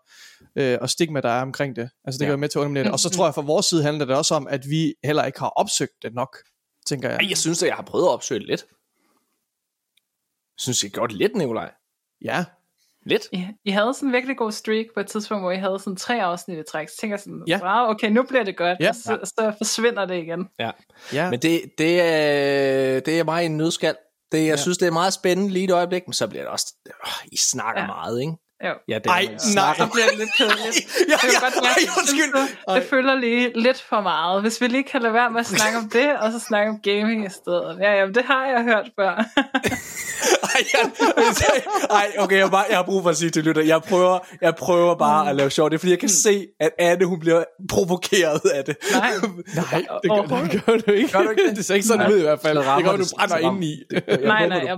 øh, 0.55 0.77
og 0.81 0.89
stigma, 0.89 1.21
der 1.21 1.29
er 1.29 1.41
omkring 1.41 1.75
det, 1.75 1.89
altså 2.05 2.17
det 2.19 2.25
Ja. 2.25 2.29
gør 2.29 2.35
med 2.35 2.49
til 2.49 2.57
at 2.57 2.61
underminere 2.61 2.83
det, 2.83 2.91
og 2.91 2.99
så 2.99 3.09
tror 3.09 3.25
jeg, 3.25 3.33
fra 3.35 3.41
vores 3.41 3.65
side 3.65 3.83
handler 3.83 4.05
det 4.05 4.15
også 4.15 4.35
om, 4.35 4.47
at 4.47 4.69
vi 4.69 4.93
heller 5.03 5.25
ikke 5.25 5.39
har 5.39 5.49
opsøgt 5.49 5.93
det 6.03 6.13
nok, 6.13 6.37
tænker 6.87 7.09
jeg. 7.09 7.19
Ej, 7.21 7.29
jeg 7.29 7.37
synes, 7.37 7.63
at 7.63 7.67
jeg 7.67 7.75
har 7.75 7.83
prøvet 7.83 8.05
at 8.05 8.09
opsøge 8.11 8.39
det 8.39 8.47
lidt. 8.47 8.65
Jeg 10.57 10.57
synes, 10.73 10.83
jeg 10.83 10.91
det 11.09 11.11
lidt, 11.17 11.35
Nikolaj. 11.35 11.71
Ja, 12.25 12.45
Lidt. 13.05 13.27
I, 13.31 13.47
I 13.65 13.71
havde 13.71 13.93
sådan 13.93 14.09
en 14.09 14.13
virkelig 14.13 14.37
god 14.37 14.51
streak 14.51 14.85
på 14.93 14.99
et 14.99 15.07
tidspunkt, 15.07 15.43
hvor 15.43 15.51
I 15.51 15.57
havde 15.57 15.79
sådan 15.79 15.95
tre 15.95 16.23
afsnit 16.23 16.59
i 16.59 16.63
træk. 16.71 16.89
Så 16.89 16.97
tænker 17.01 17.15
jeg 17.15 17.19
sådan, 17.19 17.43
Ja. 17.47 17.59
wow, 17.63 17.89
okay, 17.91 18.09
nu 18.09 18.23
bliver 18.23 18.43
det 18.43 18.57
godt. 18.57 18.77
Ja. 18.79 18.89
Og 18.89 18.95
så, 18.95 19.19
så 19.23 19.53
forsvinder 19.57 20.05
det 20.05 20.15
igen. 20.17 20.49
ja. 20.59 21.29
Men 21.29 21.39
det, 21.39 21.61
det, 21.77 22.01
er, 22.01 22.99
det 22.99 23.19
er 23.19 23.23
mig 23.23 23.45
en 23.45 23.57
nødskal. 23.57 23.95
Det, 24.31 24.37
jeg 24.37 24.45
ja. 24.45 24.49
Ja. 24.49 24.55
synes, 24.55 24.77
det 24.77 24.87
er 24.87 24.91
meget 24.91 25.13
spændende 25.13 25.51
lige 25.53 25.65
et 25.65 25.71
øjeblik, 25.71 26.07
men 26.07 26.13
så 26.13 26.27
bliver 26.27 26.43
det 26.43 26.51
også... 26.51 26.73
Øh, 26.87 26.93
I 27.31 27.37
snakker 27.37 27.81
ja. 27.81 27.87
Ja. 27.87 27.93
meget, 27.93 28.21
ikke? 28.21 28.33
Jo. 28.67 28.73
Ja, 28.87 28.95
det 28.99 29.05
Ej, 29.07 29.19
I 29.19 29.25
nej. 29.55 29.75
Så 29.77 29.87
bliver 29.93 30.07
det 30.09 30.17
lidt 30.17 30.29
kedeligt. 30.37 30.77
Ja, 31.09 31.17
ja, 31.23 31.39
godt 31.45 31.55
mærke, 31.55 31.81
ej, 31.87 31.97
undskyld. 31.97 32.33
det- 32.67 32.75
Det 32.81 32.89
føler 32.89 33.15
lige 33.15 33.51
lidt 33.55 33.81
for 33.89 34.01
meget. 34.01 34.41
Hvis 34.41 34.61
vi 34.61 34.67
lige 34.67 34.83
kan 34.83 35.01
lade 35.01 35.13
være 35.13 35.29
med 35.31 35.39
at 35.39 35.45
snakke 35.45 35.77
om 35.77 35.89
det, 35.89 36.09
og 36.19 36.31
så 36.31 36.39
snakke 36.39 36.69
om 36.71 36.79
gaming 36.83 37.25
i 37.25 37.29
stedet. 37.29 37.77
Ja, 37.81 37.91
jamen, 37.93 38.15
det 38.15 38.23
har 38.25 38.45
jeg 38.45 38.63
hørt 38.63 38.89
før. 38.99 39.13
Ej, 40.43 40.61
jeg, 40.73 40.91
ej, 41.91 42.11
okay, 42.19 42.35
jeg, 42.35 42.45
har 42.45 42.49
bare, 42.51 42.65
jeg 42.69 42.77
har 42.77 42.83
brug 42.83 43.03
for 43.03 43.09
at 43.09 43.17
sige 43.17 43.29
til 43.29 43.43
lytter, 43.43 43.61
jeg 43.61 43.81
prøver, 43.81 44.19
jeg 44.41 44.55
prøver 44.55 44.95
bare 44.95 45.29
at 45.29 45.35
lave 45.35 45.49
sjov. 45.49 45.69
Det 45.69 45.75
er 45.75 45.79
fordi, 45.79 45.91
jeg 45.91 45.99
kan 45.99 46.09
se, 46.09 46.47
at 46.59 46.69
Anne, 46.79 47.05
hun 47.05 47.19
bliver 47.19 47.43
provokeret 47.69 48.41
af 48.53 48.63
det. 48.65 48.75
Nej. 48.93 49.11
Nej, 49.55 49.85
det 50.03 50.11
gør, 50.11 50.37
det 50.51 50.65
gør 50.65 50.77
du 50.77 50.91
ikke. 50.91 51.11
Gør 51.11 51.21
du 51.23 51.29
ikke 51.29 51.47
det? 51.47 51.57
det 51.57 51.65
ser 51.65 51.75
ikke 51.75 51.87
sådan 51.87 51.99
Nej. 52.05 52.11
ud 52.11 52.17
i 52.19 52.21
hvert 52.21 52.39
fald. 52.41 52.57
Det 52.57 52.65
det- 52.65 52.99
du 52.99 53.05
brænder 53.17 53.37
indeni. 53.37 53.75
Jeg 53.91 54.01
nej, 54.23 54.47
nej, 54.47 54.61
jeg, 54.65 54.77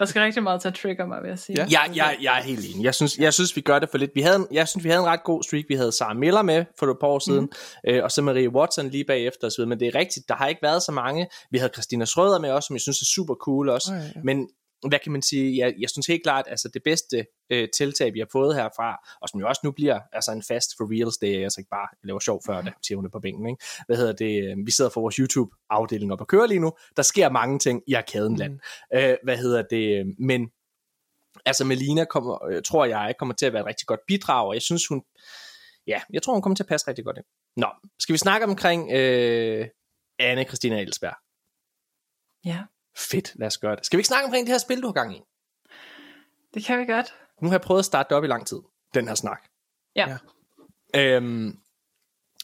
der 0.00 0.06
skal 0.06 0.22
rigtig 0.22 0.42
meget 0.42 0.60
til 0.60 0.68
at 0.68 0.74
trigge 0.74 1.06
mig, 1.06 1.22
vil 1.22 1.28
jeg 1.28 1.38
sige. 1.38 1.56
Ja. 1.58 1.66
Jeg, 1.70 1.96
jeg, 1.96 2.16
jeg 2.22 2.38
er 2.38 2.42
helt 2.42 2.74
enig. 2.74 2.84
Jeg 2.84 2.94
synes, 2.94 3.18
jeg 3.18 3.34
synes, 3.34 3.56
vi 3.56 3.60
gør 3.60 3.78
det 3.78 3.88
for 3.90 3.98
lidt. 3.98 4.10
Vi 4.14 4.20
havde, 4.20 4.36
en, 4.36 4.46
jeg 4.52 4.68
synes, 4.68 4.84
vi 4.84 4.88
havde 4.88 5.00
en 5.00 5.06
ret 5.06 5.24
god 5.24 5.42
streak. 5.42 5.64
Vi 5.68 5.74
havde 5.74 5.92
Sara 5.92 6.14
Miller 6.14 6.42
med 6.42 6.64
for 6.78 6.86
et 6.86 6.96
par 7.00 7.06
år 7.06 7.18
siden, 7.18 7.44
mm. 7.44 7.90
øh, 7.90 8.04
og 8.04 8.10
så 8.10 8.22
Marie 8.22 8.48
Watson 8.48 8.88
lige 8.88 9.04
bagefter 9.04 9.46
osv. 9.46 9.66
Men 9.66 9.80
det 9.80 9.88
er 9.88 9.94
rigtigt, 9.94 10.28
der 10.28 10.34
har 10.34 10.46
ikke 10.46 10.62
været 10.62 10.82
så 10.82 10.92
mange. 10.92 11.28
Vi 11.50 11.58
havde 11.58 11.72
Christina 11.72 12.04
Schrøder 12.04 12.38
med 12.38 12.50
også, 12.50 12.66
som 12.66 12.74
jeg 12.74 12.80
synes 12.80 13.00
er 13.00 13.06
super 13.14 13.34
cool 13.34 13.68
også. 13.68 13.92
Oh, 13.92 13.98
ja, 13.98 14.04
ja. 14.04 14.20
Men 14.24 14.48
hvad 14.88 14.98
kan 14.98 15.12
man 15.12 15.22
sige, 15.22 15.58
jeg, 15.58 15.74
jeg 15.78 15.90
synes 15.90 16.06
helt 16.06 16.22
klart, 16.22 16.44
altså 16.48 16.68
det 16.74 16.82
bedste 16.82 17.26
øh, 17.50 17.68
tiltag, 17.76 18.14
vi 18.14 18.18
har 18.18 18.28
fået 18.32 18.56
herfra, 18.56 19.08
og 19.22 19.28
som 19.28 19.40
jo 19.40 19.48
også 19.48 19.60
nu 19.64 19.70
bliver 19.70 20.00
altså 20.12 20.32
en 20.32 20.42
fast 20.42 20.70
for 20.76 20.84
reals, 20.92 21.18
det 21.18 21.38
er 21.38 21.42
altså 21.42 21.60
ikke 21.60 21.70
bare, 21.70 21.88
jeg 22.02 22.06
laver 22.06 22.20
sjov 22.20 22.42
før 22.46 22.60
det, 22.60 22.72
siger 22.82 22.96
hun 22.96 23.10
på 23.10 23.20
bænken, 23.20 23.46
ikke? 23.46 23.64
Hvad 23.86 23.96
hedder 23.96 24.12
det, 24.12 24.44
øh, 24.44 24.66
vi 24.66 24.70
sidder 24.70 24.90
for 24.90 25.00
vores 25.00 25.16
YouTube-afdeling 25.16 26.12
op 26.12 26.20
og 26.20 26.28
kører 26.28 26.46
lige 26.46 26.60
nu, 26.60 26.72
der 26.96 27.02
sker 27.02 27.30
mange 27.30 27.58
ting 27.58 27.82
i 27.86 27.94
Arkadenland. 27.94 28.52
Mm. 28.52 28.98
Øh, 28.98 29.16
hvad 29.24 29.36
hedder 29.36 29.62
det, 29.70 30.14
men 30.18 30.50
altså 31.46 31.64
Melina 31.64 32.04
kommer, 32.04 32.44
øh, 32.44 32.62
tror 32.62 32.84
jeg 32.84 33.14
kommer 33.18 33.34
til 33.34 33.46
at 33.46 33.52
være 33.52 33.62
et 33.62 33.66
rigtig 33.66 33.86
godt 33.86 34.00
bidrag, 34.06 34.46
og 34.46 34.54
jeg 34.54 34.62
synes 34.62 34.86
hun, 34.86 35.02
ja, 35.86 36.00
jeg 36.12 36.22
tror 36.22 36.32
hun 36.32 36.42
kommer 36.42 36.56
til 36.56 36.62
at 36.62 36.68
passe 36.68 36.88
rigtig 36.88 37.04
godt 37.04 37.16
ind. 37.16 37.26
Nå, 37.56 37.68
skal 37.98 38.12
vi 38.12 38.18
snakke 38.18 38.46
omkring 38.46 38.92
øh, 38.92 39.68
Anne 40.18 40.44
Christina 40.44 40.80
Elsberg? 40.80 41.14
ja, 42.44 42.64
Fedt, 42.96 43.32
lad 43.38 43.46
os 43.46 43.58
gøre 43.58 43.76
det. 43.76 43.86
Skal 43.86 43.96
vi 43.96 44.00
ikke 44.00 44.08
snakke 44.08 44.24
omkring 44.24 44.46
det 44.46 44.52
her 44.52 44.58
spil, 44.58 44.82
du 44.82 44.86
har 44.86 44.92
gang 44.92 45.16
i? 45.16 45.20
det 46.54 46.64
kan 46.64 46.78
vi 46.78 46.84
godt. 46.84 47.14
Nu 47.42 47.48
har 47.48 47.54
jeg 47.54 47.60
prøvet 47.60 47.78
at 47.78 47.84
starte 47.84 48.08
det 48.08 48.16
op 48.16 48.24
i 48.24 48.26
lang 48.26 48.46
tid, 48.46 48.58
den 48.94 49.08
her 49.08 49.14
snak. 49.14 49.42
Ja. 49.96 50.16
Ja. 50.94 51.16
Øhm, 51.16 51.58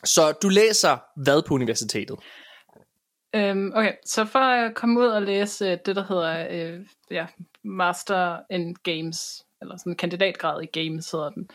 så 0.05 0.33
du 0.33 0.49
læser 0.49 0.99
hvad 1.17 1.43
på 1.43 1.55
universitetet? 1.55 2.19
Øhm, 3.35 3.73
okay, 3.75 3.93
så 4.05 4.25
for 4.25 4.39
at 4.39 4.75
komme 4.75 5.01
ud 5.01 5.07
og 5.07 5.23
læse 5.23 5.65
øh, 5.65 5.79
det, 5.87 5.97
der 5.97 6.05
hedder 6.05 6.47
øh, 6.51 6.87
ja, 7.11 7.27
Master 7.65 8.41
in 8.51 8.75
Games, 8.75 9.46
eller 9.67 9.77
sådan 9.77 9.93
en 9.93 9.97
kandidatgrad 9.97 10.63
i 10.63 10.81
games 10.81 11.11
hedder 11.11 11.31
den. 11.31 11.49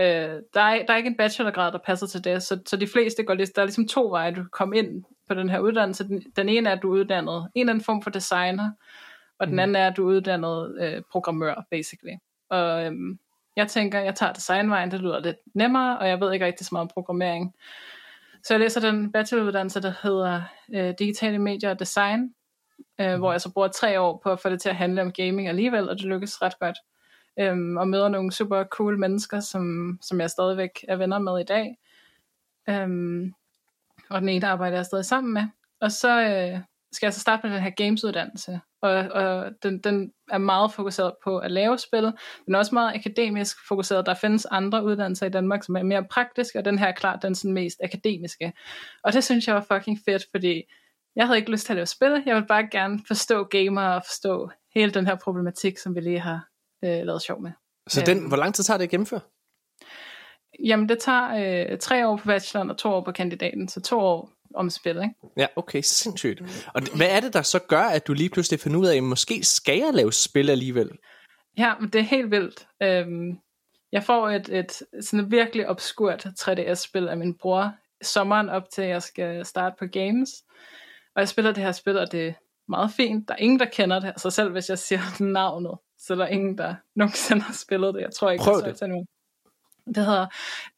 Øh, 0.00 0.40
der, 0.54 0.60
er, 0.60 0.86
der 0.86 0.92
er 0.92 0.96
ikke 0.96 1.10
en 1.10 1.16
bachelorgrad, 1.16 1.72
der 1.72 1.78
passer 1.86 2.06
til 2.06 2.24
det, 2.24 2.42
så, 2.42 2.58
så 2.66 2.76
de 2.76 2.86
fleste 2.86 3.22
går 3.22 3.34
lidt, 3.34 3.56
der 3.56 3.62
er 3.62 3.66
ligesom 3.66 3.88
to 3.88 4.08
veje, 4.10 4.30
du 4.30 4.34
kan 4.34 4.48
komme 4.52 4.78
ind 4.78 5.04
på 5.28 5.34
den 5.34 5.48
her 5.50 5.58
uddannelse. 5.58 6.04
Den, 6.08 6.22
den 6.36 6.48
ene 6.48 6.68
er, 6.68 6.72
at 6.76 6.82
du 6.82 6.94
er 6.94 7.00
uddannet 7.00 7.48
en 7.54 7.60
eller 7.60 7.72
anden 7.72 7.84
form 7.84 8.02
for 8.02 8.10
designer, 8.10 8.70
og 9.38 9.46
den 9.46 9.54
Mm. 9.54 9.58
anden 9.58 9.76
er, 9.76 9.86
at 9.86 9.96
du 9.96 10.08
er 10.08 10.14
uddannet 10.16 10.76
øh, 10.80 11.02
programmør, 11.12 11.66
basically. 11.70 12.14
Og 12.50 12.84
øhm, 12.84 13.18
jeg 13.56 13.68
tænker, 13.68 14.00
jeg 14.00 14.14
tager 14.14 14.32
designvejen, 14.32 14.90
det 14.90 15.00
lyder 15.00 15.20
lidt 15.20 15.36
nemmere, 15.54 15.98
og 15.98 16.08
jeg 16.08 16.20
ved 16.20 16.32
ikke 16.32 16.46
rigtig 16.46 16.66
så 16.66 16.74
meget 16.74 16.82
om 16.82 16.90
programmering. 16.94 17.54
Så 18.44 18.54
jeg 18.54 18.60
læser 18.60 18.80
den 18.80 19.12
bacheloruddannelse, 19.12 19.82
der 19.82 19.92
hedder 20.02 20.42
øh, 20.74 20.94
Digitale 20.98 21.38
Medier 21.38 21.70
og 21.70 21.78
Design, 21.78 22.34
øh, 23.00 23.16
hvor 23.18 23.32
jeg 23.32 23.40
så 23.40 23.52
bruger 23.52 23.68
tre 23.68 24.00
år 24.00 24.20
på 24.22 24.30
at 24.30 24.40
få 24.40 24.48
det 24.50 24.60
til 24.62 24.68
at 24.68 24.76
handle 24.76 25.02
om 25.02 25.12
gaming 25.12 25.48
alligevel, 25.48 25.88
og 25.88 25.96
det 25.96 26.04
lykkes 26.04 26.42
ret 26.42 26.58
godt. 26.58 26.76
Øhm, 27.38 27.76
og 27.76 27.88
møder 27.88 28.08
nogle 28.08 28.32
super 28.32 28.64
cool 28.64 28.98
mennesker, 28.98 29.40
som, 29.40 29.98
som 30.02 30.20
jeg 30.20 30.30
stadigvæk 30.30 30.84
er 30.88 30.96
venner 30.96 31.18
med 31.18 31.40
i 31.40 31.44
dag. 31.44 31.78
Øhm, 32.68 33.34
og 34.10 34.20
den 34.20 34.28
ene 34.28 34.46
arbejder 34.46 34.76
jeg 34.76 34.86
stadig 34.86 35.04
sammen 35.04 35.34
med. 35.34 35.42
Og 35.80 35.92
så 35.92 36.20
øh, 36.20 36.60
skal 36.92 37.06
jeg 37.06 37.14
så 37.14 37.20
starte 37.20 37.46
med 37.46 37.56
den 37.56 37.62
her 37.62 37.70
gamesuddannelse. 37.70 38.60
Og, 38.82 38.90
og 38.92 39.52
den, 39.62 39.78
den 39.78 40.12
er 40.30 40.38
meget 40.38 40.72
fokuseret 40.72 41.12
på 41.24 41.38
at 41.38 41.50
lave 41.50 41.78
spil. 41.78 42.12
Den 42.46 42.54
er 42.54 42.58
også 42.58 42.74
meget 42.74 42.94
akademisk 42.94 43.56
fokuseret. 43.68 44.06
Der 44.06 44.14
findes 44.14 44.46
andre 44.46 44.84
uddannelser 44.84 45.26
i 45.26 45.30
Danmark, 45.30 45.64
som 45.64 45.76
er 45.76 45.82
mere 45.82 46.04
praktiske, 46.04 46.58
og 46.58 46.64
den 46.64 46.78
her 46.78 46.86
er 46.86 46.92
klart 46.92 47.22
den 47.22 47.34
sådan 47.34 47.52
mest 47.52 47.80
akademiske. 47.84 48.52
Og 49.02 49.12
det 49.12 49.24
synes 49.24 49.46
jeg 49.46 49.54
var 49.54 49.66
fucking 49.72 49.98
fedt, 50.04 50.26
fordi 50.30 50.62
jeg 51.16 51.26
havde 51.26 51.38
ikke 51.38 51.50
lyst 51.50 51.66
til 51.66 51.72
at 51.72 51.76
lave 51.76 51.86
spil. 51.86 52.22
Jeg 52.26 52.34
ville 52.34 52.46
bare 52.46 52.68
gerne 52.70 53.00
forstå 53.06 53.44
gamer 53.44 53.82
og 53.82 54.02
forstå 54.04 54.50
hele 54.74 54.92
den 54.92 55.06
her 55.06 55.16
problematik, 55.16 55.78
som 55.78 55.94
vi 55.94 56.00
lige 56.00 56.20
har 56.20 56.48
øh, 56.86 57.06
lavet 57.06 57.22
sjov 57.22 57.42
med. 57.42 57.50
Så 57.88 58.02
den, 58.06 58.28
hvor 58.28 58.36
lang 58.36 58.54
tid 58.54 58.64
tager 58.64 58.78
det 58.78 58.84
at 58.84 58.90
gennemføre? 58.90 59.20
Jamen, 60.64 60.88
det 60.88 60.98
tager 60.98 61.70
øh, 61.70 61.78
tre 61.78 62.08
år 62.08 62.16
på 62.16 62.26
bacheloren 62.26 62.70
og 62.70 62.78
to 62.78 62.88
år 62.88 63.04
på 63.04 63.12
kandidaten, 63.12 63.68
så 63.68 63.80
to 63.80 63.98
år 63.98 64.32
om 64.54 64.70
spil, 64.70 64.96
ikke? 64.96 65.14
Ja, 65.36 65.46
okay, 65.56 65.80
sindssygt. 65.82 66.42
Og 66.74 66.82
hvad 66.96 67.10
er 67.10 67.20
det, 67.20 67.32
der 67.32 67.42
så 67.42 67.58
gør, 67.58 67.82
at 67.82 68.06
du 68.06 68.12
lige 68.12 68.30
pludselig 68.30 68.60
finder 68.60 68.78
ud 68.78 68.86
af, 68.86 68.96
at 68.96 69.02
måske 69.02 69.44
skal 69.44 69.78
jeg 69.78 69.90
lave 69.94 70.12
spil 70.12 70.50
alligevel? 70.50 70.90
Ja, 71.58 71.74
men 71.80 71.90
det 71.90 71.98
er 71.98 72.04
helt 72.04 72.30
vildt. 72.30 72.66
Øhm, 72.82 73.38
jeg 73.92 74.04
får 74.04 74.28
et, 74.28 74.48
et 74.48 74.82
sådan 75.00 75.24
et 75.24 75.30
virkelig 75.30 75.68
obskurt 75.68 76.26
3DS-spil 76.26 77.08
af 77.08 77.16
min 77.16 77.34
bror 77.38 77.72
sommeren 78.02 78.48
op 78.48 78.70
til, 78.70 78.82
at 78.82 78.88
jeg 78.88 79.02
skal 79.02 79.44
starte 79.44 79.76
på 79.78 79.86
games. 79.86 80.30
Og 81.14 81.20
jeg 81.20 81.28
spiller 81.28 81.52
det 81.52 81.62
her 81.62 81.72
spil, 81.72 81.98
og 81.98 82.12
det 82.12 82.28
er 82.28 82.32
meget 82.68 82.90
fint. 82.96 83.28
Der 83.28 83.34
er 83.34 83.38
ingen, 83.38 83.58
der 83.58 83.64
kender 83.72 84.00
det. 84.00 84.08
Altså 84.08 84.30
selv 84.30 84.52
hvis 84.52 84.68
jeg 84.68 84.78
siger 84.78 85.22
navnet, 85.32 85.78
så 86.06 86.12
er 86.12 86.16
der 86.16 86.26
ingen, 86.26 86.58
der 86.58 86.74
nogensinde 86.96 87.42
har 87.42 87.54
spillet 87.54 87.94
det. 87.94 88.00
Jeg 88.00 88.10
tror 88.12 88.30
ikke, 88.30 88.44
Prøv 88.44 88.56
det 88.56 88.66
er 88.66 88.72
det. 88.72 88.82
endnu. 88.82 89.04
Det 89.86 89.96
hedder 90.06 90.26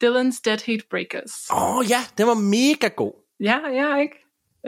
Dylan's 0.04 0.40
Dead 0.44 0.66
Heat 0.66 0.80
Breakers. 0.90 1.50
Åh 1.52 1.76
oh, 1.76 1.90
ja, 1.90 1.98
den 2.18 2.26
var 2.26 2.34
mega 2.34 2.88
god. 2.96 3.12
Ja, 3.40 3.58
ja, 3.72 3.96
ikke? 3.96 4.14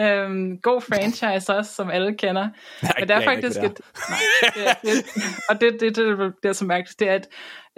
Øhm, 0.00 0.58
god 0.60 0.80
franchise 0.80 1.54
også, 1.56 1.74
som 1.74 1.90
alle 1.90 2.14
kender. 2.16 2.42
Nej, 2.82 2.92
Men 2.98 3.08
det 3.08 3.16
er 3.16 3.24
faktisk 3.24 3.56
ikke, 3.62 3.66
et... 3.66 3.80
Nej, 4.10 4.18
det, 4.54 4.68
er- 4.70 4.74
det, 4.82 5.04
og 5.48 5.60
det, 5.60 5.80
det, 5.80 5.96
det, 5.96 6.32
det 6.42 6.48
er 6.48 6.52
så 6.52 6.64
mærkeligt. 6.64 7.00
Det 7.00 7.08
er 7.08 7.14
et, 7.14 7.26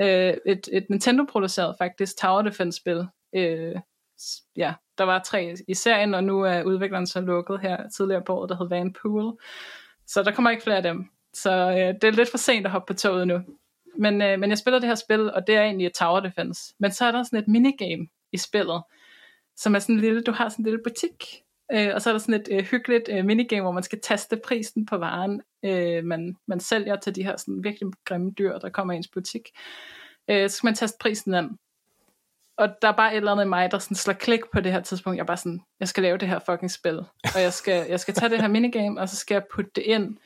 øh, 0.01 0.35
et, 0.53 0.69
et 0.73 0.87
Nintendo-produceret 0.91 1.75
faktisk 1.79 2.19
Tower 2.19 2.43
Defense-spil. 2.43 3.07
Øh, 3.37 3.75
ja, 4.57 4.75
der 4.99 5.05
var 5.05 5.19
tre 5.19 5.57
i 5.69 5.75
serien, 5.75 6.15
og 6.15 6.25
nu 6.25 6.43
er 6.43 6.63
udvikleren 6.63 7.07
så 7.07 7.21
lukket 7.21 7.61
her 7.61 7.89
tidligere 7.97 8.23
på 8.27 8.35
året, 8.37 8.49
der 8.51 8.57
hed 8.57 8.69
Van 8.69 8.93
Pool. 9.03 9.33
Så 10.07 10.23
der 10.23 10.33
kommer 10.33 10.51
ikke 10.51 10.63
flere 10.63 10.77
af 10.77 10.83
dem. 10.83 11.05
Så 11.35 11.51
øh, 11.71 11.95
det 11.95 12.05
er 12.05 12.11
lidt 12.11 12.31
for 12.31 12.39
sent 12.39 12.67
at 12.67 12.73
hoppe 12.73 12.95
på 12.95 12.99
toget 12.99 13.29
nu. 13.29 13.41
Men, 13.99 14.23
øh, 14.23 14.39
men 14.39 14.51
jeg 14.51 14.59
spiller 14.59 14.79
det 14.79 14.89
her 14.89 14.95
spil, 14.95 15.33
og 15.33 15.47
det 15.47 15.57
er 15.57 15.63
egentlig 15.63 15.87
et 15.87 15.95
tower 15.95 16.21
defense. 16.21 16.75
Men 16.79 16.93
så 16.93 17.05
er 17.05 17.13
der 17.13 17.23
sådan 17.23 17.39
et 17.39 17.49
minigame 17.49 18.07
i 18.33 18.37
spillet, 18.37 18.83
som 19.57 19.75
er 19.75 19.79
sådan 19.79 19.95
en 19.95 20.01
lille, 20.01 20.23
du 20.23 20.33
har 20.33 20.49
sådan 20.49 20.63
en 20.63 20.65
lille 20.65 20.83
butik, 20.85 21.43
øh, 21.73 21.91
og 21.95 22.03
så 22.03 22.11
er 22.11 22.15
der 22.15 22.19
sådan 22.19 22.41
et 22.41 22.49
øh, 22.51 22.65
hyggeligt 22.65 23.09
øh, 23.13 23.25
minigame, 23.25 23.63
hvor 23.63 23.73
man 23.73 23.83
skal 23.83 24.01
taste 24.01 24.37
prisen 24.37 24.87
på 24.87 24.97
varen, 24.97 25.43
øh, 25.65 26.05
man, 26.05 26.37
man 26.47 26.61
sælger 26.61 26.97
til 26.97 27.15
de 27.15 27.25
her 27.25 27.37
sådan 27.37 27.65
virkelig 27.65 27.93
grimme 28.05 28.31
dyr, 28.31 28.59
der 28.59 28.69
kommer 28.69 28.93
i 28.93 28.97
ens 28.97 29.09
butik. 29.09 29.49
Øh, 30.31 30.51
så 30.51 30.57
skal 30.57 30.67
man 30.67 30.75
taste 30.75 30.99
prisen 31.01 31.35
an. 31.35 31.59
Og 32.57 32.69
der 32.83 32.89
er 32.89 32.93
bare 32.93 33.13
et 33.13 33.17
eller 33.17 33.33
andet 33.33 33.45
i 33.45 33.49
mig, 33.49 33.71
der 33.71 33.79
sådan 33.79 33.95
slår 33.95 34.15
klik 34.15 34.41
på 34.53 34.61
det 34.61 34.73
her 34.73 34.81
tidspunkt. 34.81 35.17
Jeg 35.17 35.23
er 35.23 35.27
bare 35.27 35.37
sådan, 35.37 35.61
jeg 35.81 35.89
skal 35.89 36.03
lave 36.03 36.19
det 36.19 36.29
her 36.29 36.39
fucking 36.39 36.71
spil. 36.71 36.99
Og 37.35 37.43
jeg 37.43 37.53
skal, 37.53 37.87
jeg 37.89 38.01
skal 38.01 38.15
tage 38.15 38.31
det 38.31 38.41
her 38.41 38.49
minigame, 38.49 39.01
og 39.01 39.09
så 39.09 39.17
skal 39.17 39.35
jeg 39.35 39.45
putte 39.55 39.71
det 39.75 39.83
ind 39.83 40.17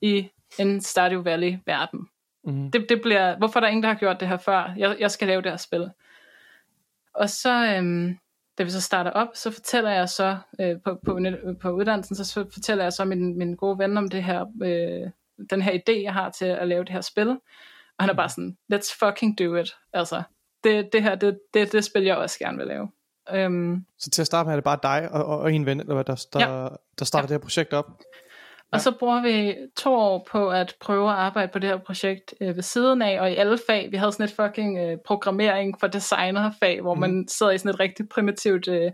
i 0.00 0.28
en 0.58 0.80
Stardew 0.80 1.22
Valley-verden. 1.22 2.08
Mm-hmm. 2.44 2.70
Det, 2.70 2.86
det 2.88 3.02
bliver, 3.02 3.38
hvorfor 3.38 3.60
er 3.60 3.60
der 3.60 3.68
ingen, 3.68 3.82
der 3.82 3.88
har 3.88 3.98
gjort 3.98 4.20
det 4.20 4.28
her 4.28 4.36
før? 4.36 4.74
Jeg, 4.76 4.96
jeg 5.00 5.10
skal 5.10 5.28
lave 5.28 5.42
det 5.42 5.50
her 5.50 5.56
spil. 5.56 5.90
Og 7.14 7.30
så, 7.30 7.74
øhm, 7.76 8.18
da 8.58 8.62
vi 8.62 8.70
så 8.70 8.80
starter 8.80 9.10
op, 9.10 9.28
så 9.34 9.50
fortæller 9.50 9.90
jeg 9.90 10.08
så 10.08 10.36
øh, 10.60 10.76
på, 10.84 10.98
på, 11.04 11.20
på 11.60 11.70
uddannelsen, 11.70 12.16
så 12.16 12.46
fortæller 12.52 12.84
jeg 12.84 12.92
så 12.92 13.04
min, 13.04 13.38
min 13.38 13.56
gode 13.56 13.78
ven 13.78 13.96
om 13.96 14.08
det 14.08 14.24
her, 14.24 14.46
øh, 14.62 15.10
den 15.50 15.62
her 15.62 15.72
idé, 15.72 16.02
jeg 16.02 16.12
har 16.12 16.30
til 16.30 16.44
at 16.44 16.68
lave 16.68 16.84
det 16.84 16.92
her 16.92 17.00
spil. 17.00 17.28
Og 17.28 18.04
han 18.04 18.10
er 18.10 18.14
bare 18.14 18.28
sådan, 18.28 18.56
let's 18.72 18.98
fucking 18.98 19.38
do 19.38 19.54
it. 19.56 19.76
Altså, 19.92 20.22
det, 20.64 20.92
det 20.92 21.02
her, 21.02 21.14
det, 21.14 21.40
det, 21.54 21.72
det 21.72 21.84
spil, 21.84 22.02
jeg 22.02 22.16
også 22.16 22.38
gerne 22.38 22.58
vil 22.58 22.66
lave. 22.66 22.88
Um, 23.46 23.86
så 23.98 24.10
til 24.10 24.22
at 24.22 24.26
starte 24.26 24.46
med 24.46 24.52
er 24.52 24.56
det 24.56 24.64
bare 24.64 24.78
dig 24.82 25.12
og, 25.12 25.38
og 25.38 25.52
en 25.52 25.66
ven, 25.66 25.80
eller 25.80 25.94
hvad, 25.94 26.04
der, 26.04 26.26
der, 26.32 26.40
ja. 26.40 26.68
der 26.98 27.04
starter 27.04 27.28
ja. 27.28 27.34
det 27.34 27.40
her 27.40 27.46
projekt 27.46 27.72
op? 27.72 27.86
Og 28.72 28.80
så 28.80 28.92
bruger 28.98 29.22
vi 29.22 29.56
to 29.76 29.94
år 29.94 30.26
på 30.30 30.50
at 30.50 30.76
prøve 30.80 31.10
at 31.10 31.16
arbejde 31.16 31.52
på 31.52 31.58
det 31.58 31.68
her 31.68 31.78
projekt 31.78 32.34
øh, 32.40 32.56
ved 32.56 32.62
siden 32.62 33.02
af, 33.02 33.20
og 33.20 33.32
i 33.32 33.34
alle 33.34 33.58
fag, 33.66 33.88
vi 33.90 33.96
havde 33.96 34.12
sådan 34.12 34.24
et 34.24 34.32
fucking 34.32 34.78
øh, 34.78 34.98
programmering 35.06 35.80
for 35.80 35.86
designerfag, 35.86 36.80
hvor 36.80 36.94
mm. 36.94 37.00
man 37.00 37.28
sidder 37.28 37.52
i 37.52 37.58
sådan 37.58 37.70
et 37.70 37.80
rigtig 37.80 38.08
primitivt, 38.08 38.68
øh, 38.68 38.92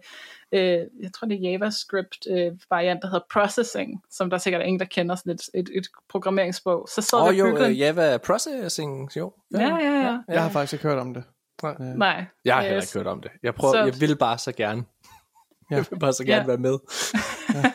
øh, 0.52 0.78
jeg 1.02 1.12
tror 1.14 1.28
det 1.28 1.36
er 1.36 1.50
JavaScript 1.50 2.26
øh, 2.30 2.52
variant, 2.70 3.02
der 3.02 3.08
hedder 3.08 3.24
processing, 3.32 4.02
som 4.10 4.30
der 4.30 4.38
sikkert 4.38 4.62
er 4.62 4.66
ingen, 4.66 4.80
der 4.80 4.86
kender 4.86 5.14
sådan 5.14 5.32
et, 5.32 5.42
et, 5.54 5.70
et 5.74 5.86
programmeringssprog. 6.08 6.88
Så 6.94 7.02
sad 7.02 7.18
oh, 7.18 7.38
jo, 7.38 7.66
uh, 7.66 7.78
Java 7.78 8.16
processing, 8.16 9.16
jo. 9.16 9.32
Ja, 9.54 9.60
ja, 9.60 9.76
ja. 9.76 10.06
ja. 10.06 10.18
Jeg 10.28 10.42
har 10.42 10.50
faktisk 10.50 10.72
ikke 10.72 10.88
hørt 10.88 10.98
om 10.98 11.14
det. 11.14 11.24
Nej. 11.62 11.74
Nej. 11.78 12.24
Jeg 12.44 12.54
har 12.54 12.62
heller 12.62 12.80
ikke 12.80 12.94
hørt 12.94 13.06
om 13.06 13.22
det. 13.22 13.30
Jeg, 13.42 13.54
prøver, 13.54 13.74
så... 13.74 13.84
jeg 13.84 14.00
vil 14.00 14.16
bare 14.16 14.38
så 14.38 14.52
gerne. 14.52 14.84
Ja. 15.70 15.76
Jeg 15.76 15.84
vil 15.90 15.98
bare 15.98 16.12
så 16.12 16.24
gerne 16.24 16.40
ja. 16.40 16.46
være 16.46 16.58
med. 16.58 16.78
ja. 17.54 17.72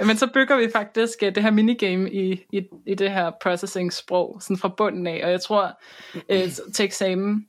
Men 0.08 0.16
så 0.16 0.28
bygger 0.34 0.56
vi 0.56 0.70
faktisk 0.72 1.22
øh, 1.22 1.34
det 1.34 1.42
her 1.42 1.50
minigame 1.50 2.10
i, 2.12 2.46
i, 2.52 2.62
i 2.86 2.94
det 2.94 3.10
her 3.10 3.30
processing-sprog, 3.42 4.38
sådan 4.40 4.58
fra 4.58 4.68
bunden 4.68 5.06
af, 5.06 5.20
og 5.24 5.30
jeg 5.30 5.40
tror 5.40 5.80
øh, 6.28 6.48
til 6.74 6.84
eksamen, 6.84 7.46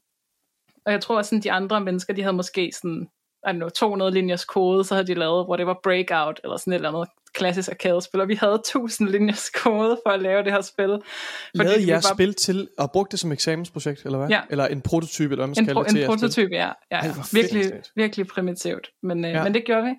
og 0.86 0.92
jeg 0.92 1.02
tror 1.02 1.22
sådan 1.22 1.42
de 1.42 1.52
andre 1.52 1.82
mennesker, 1.82 2.14
de 2.14 2.22
havde 2.22 2.36
måske 2.36 2.72
sådan, 2.82 3.10
I 3.48 3.50
don't 3.50 3.52
know, 3.52 3.70
200 3.70 4.12
linjers 4.12 4.46
kode, 4.46 4.84
så 4.84 4.96
havde 4.96 5.08
de 5.08 5.14
lavet, 5.14 5.46
hvor 5.46 5.56
det 5.56 5.68
var 5.68 5.80
breakout, 5.84 6.40
eller 6.44 6.58
sådan 6.58 6.74
et 6.74 6.76
eller 6.76 6.90
andet 6.90 7.08
klassisk 7.34 7.70
arcade-spil, 7.70 8.22
og 8.22 8.28
vi 8.28 8.36
havde 8.36 8.54
1000 8.54 9.10
linjers 9.10 9.50
kode 9.64 10.00
for 10.06 10.10
at 10.10 10.22
lave 10.22 10.44
det 10.44 10.52
her 10.52 10.62
spil. 10.62 11.00
Lavede 11.54 11.88
jeres 11.88 12.06
bare... 12.06 12.16
spil 12.16 12.34
til, 12.34 12.68
og 12.78 12.92
brugte 12.92 13.12
det 13.12 13.20
som 13.20 13.32
eksamensprojekt, 13.32 14.06
eller 14.06 14.18
hvad? 14.18 14.30
Ja. 14.30 14.42
Eller 14.50 14.68
en 14.68 14.82
prototype, 14.82 15.34
eller 15.34 15.36
hvad 15.36 15.48
man 15.48 15.56
skal 15.56 15.70
en, 15.70 15.78
pro- 15.78 15.98
en 15.98 16.06
prototype, 16.06 16.56
ja. 16.56 16.72
ja, 16.92 17.06
ja. 17.06 17.14
Virkelig, 17.34 17.72
virkelig 17.96 18.28
primitivt, 18.28 18.90
men, 19.04 19.26
øh, 19.26 19.32
ja. 19.32 19.44
men 19.44 19.54
det 19.54 19.66
gjorde 19.66 19.84
vi. 19.84 19.92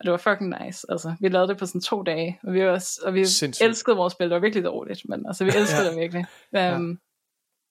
Og 0.00 0.04
det 0.04 0.10
var 0.10 0.16
fucking 0.16 0.54
nice. 0.64 0.86
Altså, 0.88 1.14
vi 1.20 1.28
lavede 1.28 1.48
det 1.48 1.58
på 1.58 1.66
sådan 1.66 1.80
to 1.80 2.02
dage, 2.02 2.38
og 2.42 2.52
vi, 2.52 2.64
var, 2.64 2.84
og 3.04 3.14
vi 3.14 3.20
elskede 3.60 3.96
vores 3.96 4.12
spil. 4.12 4.30
Det 4.30 4.34
var 4.34 4.40
virkelig 4.40 4.64
dårligt, 4.64 5.00
men 5.08 5.26
altså, 5.26 5.44
vi 5.44 5.50
elskede 5.50 5.82
ja. 5.82 5.90
det 5.90 6.00
virkelig. 6.00 6.26
Um, 6.52 6.90
ja. 6.90 6.96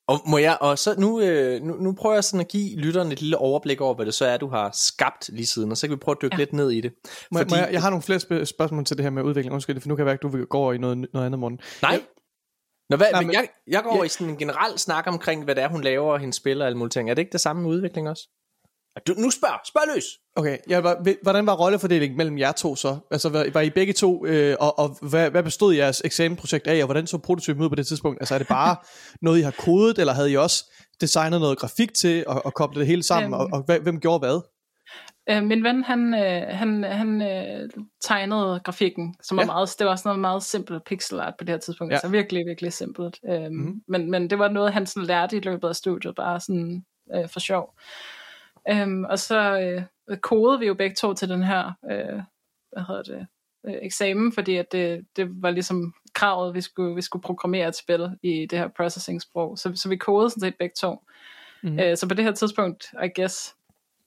Og 0.07 0.19
må 0.27 0.37
jeg, 0.37 0.57
og 0.61 0.79
så 0.79 0.95
nu, 0.99 1.21
øh, 1.21 1.61
nu, 1.61 1.73
nu 1.73 1.93
prøver 1.93 2.15
jeg 2.15 2.23
sådan 2.23 2.39
at 2.39 2.47
give 2.47 2.79
lytterne 2.79 3.11
et 3.13 3.21
lille 3.21 3.37
overblik 3.37 3.81
over, 3.81 3.95
hvad 3.95 4.05
det 4.05 4.13
så 4.13 4.25
er, 4.25 4.37
du 4.37 4.47
har 4.47 4.71
skabt 4.73 5.29
lige 5.33 5.45
siden, 5.45 5.71
og 5.71 5.77
så 5.77 5.87
kan 5.87 5.95
vi 5.95 5.99
prøve 5.99 6.15
at 6.15 6.21
dykke 6.21 6.35
ja. 6.35 6.37
lidt 6.37 6.53
ned 6.53 6.71
i 6.71 6.81
det. 6.81 6.93
Må, 7.31 7.39
Fordi, 7.39 7.53
må 7.53 7.57
jeg, 7.57 7.69
jeg 7.71 7.81
har 7.81 7.89
nogle 7.89 8.03
flere 8.03 8.45
spørgsmål 8.45 8.85
til 8.85 8.97
det 8.97 9.03
her 9.03 9.09
med 9.09 9.23
udvikling, 9.23 9.53
undskyld, 9.53 9.81
for 9.81 9.89
nu 9.89 9.95
kan 9.95 10.01
det 10.01 10.05
være, 10.05 10.13
at 10.13 10.21
du 10.21 10.27
vil 10.27 10.45
gå 10.45 10.57
over 10.57 10.73
i 10.73 10.77
noget, 10.77 11.07
noget 11.13 11.25
andet 11.25 11.39
morgen. 11.39 11.59
Nej, 11.81 11.91
jeg, 11.91 12.01
Nå, 12.89 12.97
hvad, 12.97 13.11
Nej, 13.11 13.21
men, 13.21 13.27
men 13.27 13.33
jeg, 13.33 13.47
jeg 13.67 13.83
går 13.83 13.89
over 13.89 14.03
ja. 14.03 14.05
i 14.05 14.09
sådan 14.09 14.29
en 14.29 14.37
generel 14.37 14.79
snak 14.79 15.07
omkring, 15.07 15.43
hvad 15.43 15.55
det 15.55 15.63
er, 15.63 15.67
hun 15.67 15.81
laver, 15.81 16.13
og 16.13 16.19
hendes 16.19 16.35
spiller 16.35 16.65
og 16.65 16.67
alle 16.67 16.77
mulige 16.77 16.89
ting. 16.89 17.09
Er 17.09 17.13
det 17.13 17.21
ikke 17.21 17.31
det 17.31 17.41
samme 17.41 17.61
med 17.61 17.71
udvikling 17.71 18.09
også? 18.09 18.29
Du, 19.07 19.13
nu 19.17 19.29
spørg, 19.29 19.59
spørg 19.67 19.95
løs. 19.95 20.03
Okay, 20.35 20.57
ja, 20.69 20.81
hvordan 21.21 21.45
var 21.45 21.55
rollefordelingen 21.55 22.17
mellem 22.17 22.37
jer 22.37 22.51
to 22.51 22.75
så? 22.75 22.97
Altså, 23.11 23.29
var, 23.29 23.45
var 23.53 23.61
I 23.61 23.69
begge 23.69 23.93
to, 23.93 24.25
øh, 24.25 24.55
og, 24.59 24.79
og 24.79 24.97
hvad, 25.01 25.31
hvad 25.31 25.43
bestod 25.43 25.73
jeres 25.73 26.01
eksamenprojekt 26.05 26.67
af, 26.67 26.77
og 26.77 26.85
hvordan 26.85 27.07
så 27.07 27.17
prototypen 27.17 27.63
ud 27.63 27.69
på 27.69 27.75
det 27.75 27.87
tidspunkt? 27.87 28.21
Altså, 28.21 28.33
er 28.33 28.37
det 28.37 28.47
bare 28.47 28.75
noget, 29.25 29.39
I 29.39 29.41
har 29.41 29.51
kodet, 29.51 29.99
eller 29.99 30.13
havde 30.13 30.31
I 30.31 30.37
også 30.37 30.71
designet 31.01 31.41
noget 31.41 31.57
grafik 31.57 31.93
til, 31.93 32.23
og, 32.27 32.45
og 32.45 32.53
koblet 32.53 32.79
det 32.79 32.87
hele 32.87 33.03
sammen, 33.03 33.33
øhm, 33.33 33.53
og, 33.53 33.63
og 33.67 33.81
hvem 33.81 33.99
gjorde 33.99 34.19
hvad? 34.19 34.41
Øh, 35.29 35.43
min 35.43 35.63
ven, 35.63 35.83
han, 35.83 36.13
øh, 36.13 36.47
han, 36.49 36.83
han 36.83 37.21
øh, 37.21 37.69
tegnede 38.01 38.61
grafikken, 38.63 39.15
som 39.23 39.39
ja. 39.39 39.45
var 39.45 39.53
meget, 39.53 39.75
det 39.79 39.87
var 39.87 39.95
sådan 39.95 40.09
noget 40.09 40.19
meget 40.19 40.43
simpelt 40.43 40.83
pixel 40.83 41.19
art 41.19 41.33
på 41.39 41.43
det 41.43 41.53
her 41.53 41.59
tidspunkt, 41.59 41.93
ja. 41.93 41.99
så 41.99 42.07
virkelig, 42.07 42.45
virkelig 42.47 42.73
simpelt. 42.73 43.19
Øh, 43.29 43.51
mm. 43.51 43.81
men, 43.87 44.11
men 44.11 44.29
det 44.29 44.39
var 44.39 44.49
noget, 44.49 44.73
han 44.73 44.85
sådan 44.85 45.07
lærte 45.07 45.37
i 45.37 45.39
løbet 45.39 45.67
af 45.67 45.75
studiet, 45.75 46.15
bare 46.15 46.39
sådan 46.39 46.85
øh, 47.15 47.29
for 47.29 47.39
sjov. 47.39 47.73
Øhm, 48.69 49.03
og 49.03 49.19
så 49.19 49.59
øh, 50.09 50.17
kodede 50.17 50.59
vi 50.59 50.65
jo 50.65 50.73
begge 50.73 50.95
to 50.95 51.13
til 51.13 51.29
den 51.29 51.43
her 51.43 51.71
øh, 51.91 52.21
hvad 52.71 52.83
hedder 52.87 53.03
det, 53.03 53.27
øh, 53.65 53.75
eksamen, 53.81 54.31
fordi 54.33 54.55
at 54.55 54.71
det, 54.71 55.05
det 55.15 55.43
var 55.43 55.51
ligesom 55.51 55.93
kravet, 56.13 56.55
vi 56.55 56.61
skulle, 56.61 56.95
vi 56.95 57.01
skulle 57.01 57.23
programmere 57.23 57.67
et 57.67 57.75
spil 57.75 58.17
i 58.23 58.45
det 58.45 58.59
her 58.59 58.67
processing-sprog. 58.67 59.57
Så, 59.57 59.71
så 59.75 59.89
vi 59.89 59.97
kodede 59.97 60.29
sådan 60.29 60.41
set 60.41 60.55
begge 60.59 60.75
to. 60.79 61.03
Mm-hmm. 61.63 61.79
Øh, 61.79 61.97
så 61.97 62.07
på 62.07 62.13
det 62.13 62.25
her 62.25 62.31
tidspunkt, 62.31 62.93
I 63.03 63.21
guess, 63.21 63.55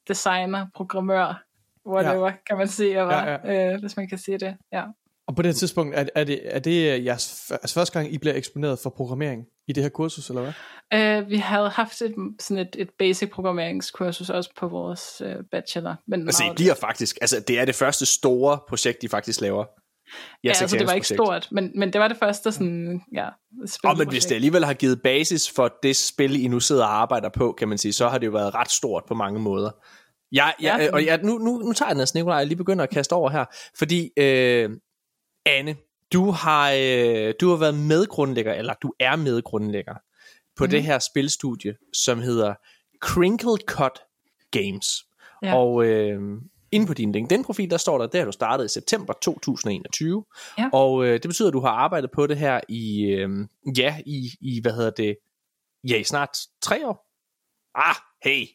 designer, 0.09 0.67
programmør, 0.75 1.45
whatever, 1.87 2.27
ja. 2.27 2.35
kan 2.49 2.57
man 2.57 2.69
sige, 2.69 2.95
jeg 2.95 3.07
var, 3.07 3.27
ja, 3.27 3.53
ja. 3.53 3.73
Øh, 3.73 3.81
hvis 3.81 3.97
man 3.97 4.09
kan 4.09 4.19
sige 4.19 4.39
det. 4.39 4.57
Ja. 4.73 4.85
Og 5.29 5.37
på 5.37 5.43
det 5.43 5.49
her 5.49 5.55
tidspunkt, 5.55 5.97
er, 5.97 6.05
er, 6.15 6.25
det, 6.25 6.41
er 6.45 6.59
det 6.59 7.05
jeres 7.05 7.51
altså 7.51 7.75
første 7.75 7.99
gang, 7.99 8.15
I 8.15 8.19
bliver 8.19 8.35
eksponeret 8.35 8.79
for 8.79 8.91
programmering 8.91 9.45
i 9.69 9.73
det 9.73 9.83
her 9.83 9.91
kursus, 9.91 10.29
eller 10.31 10.43
hvad? 10.43 11.23
Uh, 11.23 11.31
vi 11.31 11.37
havde 11.37 11.69
haft 11.69 12.03
et, 12.03 12.15
sådan 12.41 12.59
et, 12.59 12.77
et 12.79 12.91
basic 12.99 13.31
programmeringskursus 13.31 14.31
også 14.31 14.51
på 14.59 14.69
vores 14.69 15.23
uh, 15.25 15.33
bachelor. 15.51 15.95
Men 16.09 16.21
altså, 16.21 16.45
I 16.45 16.55
bliver 16.57 16.75
faktisk, 16.75 17.19
altså 17.21 17.41
det 17.41 17.59
er 17.59 17.65
det 17.65 17.75
første 17.75 18.07
store 18.07 18.59
projekt, 18.69 19.05
I 19.05 19.09
faktisk 19.09 19.41
laver. 19.41 19.65
Ja, 20.45 20.49
altså 20.49 20.77
det 20.79 20.87
var 20.87 20.93
ikke 20.93 21.07
stort, 21.07 21.49
men, 21.53 21.71
men 21.75 21.93
det 21.93 22.01
var 22.01 22.09
det 22.09 22.17
første 22.17 22.53
sådan, 22.53 23.01
ja, 23.15 23.29
Og 23.85 23.99
men 23.99 24.09
hvis 24.09 24.27
det 24.27 24.35
alligevel 24.35 24.65
har 24.65 24.75
givet 24.75 25.03
basis 25.03 25.51
for 25.51 25.75
det 25.83 25.97
spil, 25.97 26.45
I 26.45 26.49
nu 26.49 26.61
sidder 26.61 26.85
og 26.85 27.01
arbejder 27.01 27.29
på, 27.29 27.53
kan 27.59 27.69
man 27.69 27.79
sige, 27.79 27.93
så 27.93 28.09
har 28.09 28.19
det 28.19 28.27
jo 28.27 28.33
været 28.33 28.55
ret 28.55 28.71
stort 28.71 29.03
på 29.09 29.15
mange 29.15 29.41
måder. 29.41 29.71
Ja, 30.33 30.51
ja, 30.63 30.77
ja. 30.77 30.93
og 30.93 31.05
ja, 31.05 31.17
nu, 31.17 31.39
nu, 31.39 31.59
nu 31.59 31.73
tager 31.73 31.89
jeg 31.89 31.97
næsten, 31.97 32.19
Nicolaj, 32.19 32.37
jeg 32.37 32.47
lige 32.47 32.57
begynder 32.57 32.83
at 32.83 32.91
kaste 32.91 33.13
over 33.13 33.31
her, 33.31 33.45
fordi 33.79 34.11
øh, 34.19 34.71
Anne, 35.47 35.77
du 36.13 36.31
har, 36.31 36.73
øh, 36.73 37.35
du 37.41 37.49
har 37.49 37.57
været 37.57 37.75
medgrundlægger, 37.75 38.55
eller 38.55 38.75
du 38.83 38.93
er 39.01 39.17
medgrundlægger 39.17 39.95
på 40.57 40.65
mm. 40.65 40.71
det 40.71 40.83
her 40.83 40.99
spilstudie, 40.99 41.77
som 41.93 42.21
hedder 42.21 42.55
Crinkle 43.01 43.57
Cut 43.67 44.01
Games. 44.51 45.05
Ja. 45.43 45.57
Og 45.57 45.85
øh, 45.85 46.21
inde 46.73 46.87
på 46.87 46.95
din 46.95 47.13
LinkedIn-profil, 47.13 47.71
der 47.71 47.77
står 47.77 47.99
der, 47.99 48.07
det 48.07 48.21
har 48.21 48.25
du 48.25 48.33
startet 48.33 48.65
i 48.65 48.69
september 48.69 49.13
2021. 49.23 50.25
Ja. 50.59 50.69
Og 50.73 51.05
øh, 51.05 51.13
det 51.13 51.23
betyder, 51.23 51.49
at 51.49 51.53
du 51.53 51.61
har 51.61 51.71
arbejdet 51.71 52.11
på 52.11 52.27
det 52.27 52.37
her 52.37 52.61
i, 52.69 53.05
øh, 53.05 53.29
ja, 53.79 53.97
i, 54.07 54.31
i, 54.41 54.61
hvad 54.61 54.73
hedder 54.73 54.91
det, 54.91 55.17
ja, 55.89 55.97
i 55.97 56.05
snart 56.05 56.39
tre 56.63 56.89
år. 56.89 57.07
Ah, 57.75 57.95
hey, 58.25 58.47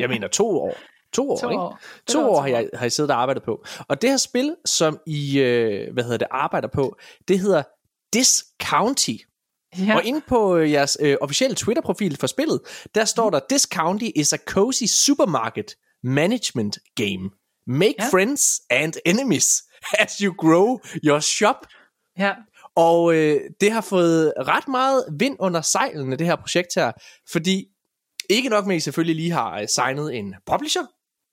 jeg 0.00 0.08
mener 0.08 0.28
to 0.28 0.60
år. 0.60 0.74
To 1.12 1.30
år, 1.30 1.38
to 1.38 1.50
ikke? 1.50 1.62
År. 1.62 1.78
To 2.08 2.30
år 2.30 2.40
har 2.40 2.48
jeg, 2.48 2.68
har 2.74 2.84
jeg 2.84 2.92
siddet 2.92 3.10
og 3.10 3.20
arbejdet 3.20 3.42
på. 3.42 3.64
Og 3.88 4.02
det 4.02 4.10
her 4.10 4.16
spil, 4.16 4.56
som 4.64 4.98
I 5.06 5.38
øh, 5.38 5.92
hvad 5.92 6.04
hedder 6.04 6.18
det, 6.18 6.26
arbejder 6.30 6.68
på, 6.68 6.96
det 7.28 7.38
hedder 7.38 7.62
Discounty. 8.12 9.16
Ja. 9.78 9.96
Og 9.96 10.04
inde 10.04 10.20
på 10.28 10.56
øh, 10.56 10.72
jeres 10.72 10.96
øh, 11.00 11.16
officielle 11.20 11.56
Twitter-profil 11.56 12.16
for 12.16 12.26
spillet, 12.26 12.60
der 12.94 13.04
står 13.04 13.30
der, 13.30 13.40
This 13.48 13.62
county 13.62 14.08
is 14.16 14.32
a 14.32 14.36
cozy 14.36 14.84
supermarket 14.84 15.74
management 16.02 16.78
game. 16.94 17.30
Make 17.66 17.94
ja. 17.98 18.08
friends 18.10 18.60
and 18.70 18.94
enemies 19.06 19.62
as 20.02 20.18
you 20.18 20.34
grow 20.38 20.78
your 21.04 21.20
shop. 21.20 21.56
Ja. 22.18 22.34
Og 22.76 23.14
øh, 23.14 23.40
det 23.60 23.72
har 23.72 23.80
fået 23.80 24.32
ret 24.38 24.68
meget 24.68 25.04
vind 25.18 25.36
under 25.40 25.60
sejlene, 25.60 26.16
det 26.16 26.26
her 26.26 26.36
projekt 26.36 26.74
her, 26.74 26.92
fordi 27.30 27.66
ikke 28.30 28.48
nok 28.48 28.66
med, 28.66 28.74
at 28.74 28.76
I 28.76 28.80
selvfølgelig 28.80 29.16
lige 29.16 29.30
har 29.30 29.66
signet 29.66 30.18
en 30.18 30.34
publisher, 30.46 30.82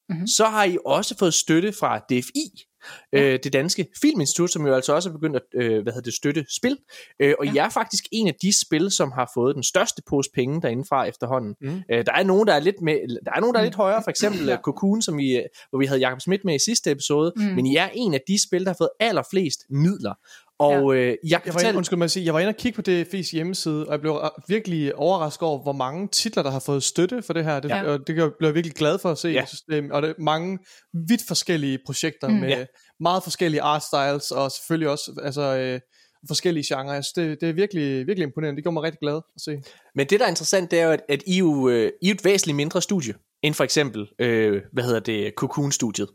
mm-hmm. 0.09 0.27
så 0.27 0.45
har 0.45 0.63
I 0.63 0.77
også 0.85 1.17
fået 1.19 1.33
støtte 1.33 1.73
fra 1.73 1.99
DFI, 1.99 2.65
øh, 3.13 3.39
det 3.43 3.53
danske 3.53 3.87
filminstitut, 4.01 4.51
som 4.51 4.67
jo 4.67 4.73
altså 4.73 4.93
også 4.93 5.09
er 5.09 5.13
begyndt 5.13 5.35
at 5.35 5.41
øh, 5.53 5.83
hvad 5.83 5.93
hedder 5.93 6.01
det, 6.01 6.13
støtte 6.13 6.45
spil. 6.57 6.77
Øh, 7.19 7.33
og 7.39 7.45
ja. 7.45 7.51
jeg 7.55 7.65
er 7.65 7.69
faktisk 7.69 8.03
en 8.11 8.27
af 8.27 8.35
de 8.41 8.59
spil, 8.59 8.91
som 8.91 9.11
har 9.11 9.31
fået 9.33 9.55
den 9.55 9.63
største 9.63 10.01
pose 10.07 10.29
penge 10.33 10.61
derindefra 10.61 11.05
efterhånden. 11.05 11.55
Mm. 11.61 11.81
Øh, 11.91 12.05
der 12.05 12.13
er 12.13 12.23
nogen, 12.23 12.47
der 12.47 12.53
er 12.53 12.59
lidt 12.59 12.81
med, 12.81 13.23
der 13.25 13.31
er 13.35 13.39
nogen, 13.39 13.53
der 13.53 13.59
er 13.59 13.63
lidt 13.63 13.75
højere, 13.75 14.01
for 14.03 14.09
eksempel 14.09 14.45
ja. 14.45 14.57
Cocoon, 14.57 15.01
som 15.01 15.17
vi, 15.17 15.41
hvor 15.69 15.79
vi 15.79 15.85
havde 15.85 15.99
Jacob 15.99 16.21
Schmidt 16.21 16.45
med 16.45 16.55
i 16.55 16.59
sidste 16.59 16.91
episode, 16.91 17.33
mm. 17.35 17.43
men 17.43 17.65
I 17.65 17.75
er 17.75 17.89
en 17.93 18.13
af 18.13 18.21
de 18.27 18.43
spil, 18.43 18.63
der 18.63 18.69
har 18.69 18.75
fået 18.77 18.89
allerflest 18.99 19.65
midler. 19.69 20.13
Og 20.59 20.95
ja. 20.95 21.01
øh, 21.01 21.07
jeg 21.07 21.17
kan 21.17 21.45
jeg 21.45 21.53
fortælle... 21.53 21.77
undskyld 21.77 21.97
mig 21.97 22.05
at 22.05 22.11
sige, 22.11 22.25
jeg 22.25 22.33
var 22.33 22.39
inde 22.39 22.49
og 22.49 22.55
kigge 22.55 22.75
på 22.75 22.91
DFI's 22.91 23.31
hjemmeside, 23.31 23.85
og 23.85 23.91
jeg 23.91 24.01
blev 24.01 24.21
virkelig 24.47 24.95
overrasket 24.95 25.43
over, 25.43 25.63
hvor 25.63 25.71
mange 25.71 26.07
titler, 26.07 26.43
der 26.43 26.51
har 26.51 26.59
fået 26.59 26.83
støtte 26.83 27.21
for 27.21 27.33
det 27.33 27.43
her. 27.43 27.59
Det, 27.59 27.69
ja. 27.69 27.83
og 27.83 27.99
det 28.07 28.15
blev 28.15 28.33
jeg 28.47 28.53
virkelig 28.55 28.75
glad 28.75 28.99
for 28.99 29.11
at 29.11 29.17
se. 29.17 29.29
Ja. 29.29 29.45
Og 29.91 30.01
det 30.01 30.09
er 30.09 30.13
mange 30.17 30.59
vidt 31.07 31.21
forskellige 31.27 31.79
projekter 31.85 32.27
mm, 32.27 32.33
med 32.33 32.49
ja. 32.49 32.65
meget 32.99 33.23
forskellige 33.23 33.61
art 33.61 33.83
styles, 33.83 34.31
og 34.31 34.51
selvfølgelig 34.51 34.89
også 34.89 35.21
altså, 35.23 35.41
øh, 35.41 35.79
forskellige 36.27 36.75
genrer. 36.75 36.93
Altså, 36.93 37.11
det, 37.15 37.41
det 37.41 37.49
er 37.49 37.53
virkelig, 37.53 38.07
virkelig 38.07 38.23
imponerende. 38.23 38.57
Det 38.57 38.63
gør 38.63 38.71
mig 38.71 38.83
rigtig 38.83 38.99
glad 39.01 39.15
at 39.15 39.41
se. 39.41 39.57
Men 39.95 40.07
det, 40.07 40.19
der 40.19 40.25
er 40.25 40.29
interessant, 40.29 40.71
det 40.71 40.79
er 40.79 40.85
jo, 40.85 40.91
at, 40.91 41.01
at 41.09 41.23
I, 41.27 41.37
jo, 41.37 41.69
øh, 41.69 41.91
I 42.01 42.09
er 42.09 42.13
et 42.13 42.25
væsentligt 42.25 42.55
mindre 42.55 42.81
studie, 42.81 43.13
end 43.43 43.53
for 43.53 43.63
eksempel, 43.63 44.07
øh, 44.19 44.61
hvad 44.73 44.83
hedder 44.83 44.99
det, 44.99 45.33
Cocoon-studiet. 45.37 46.07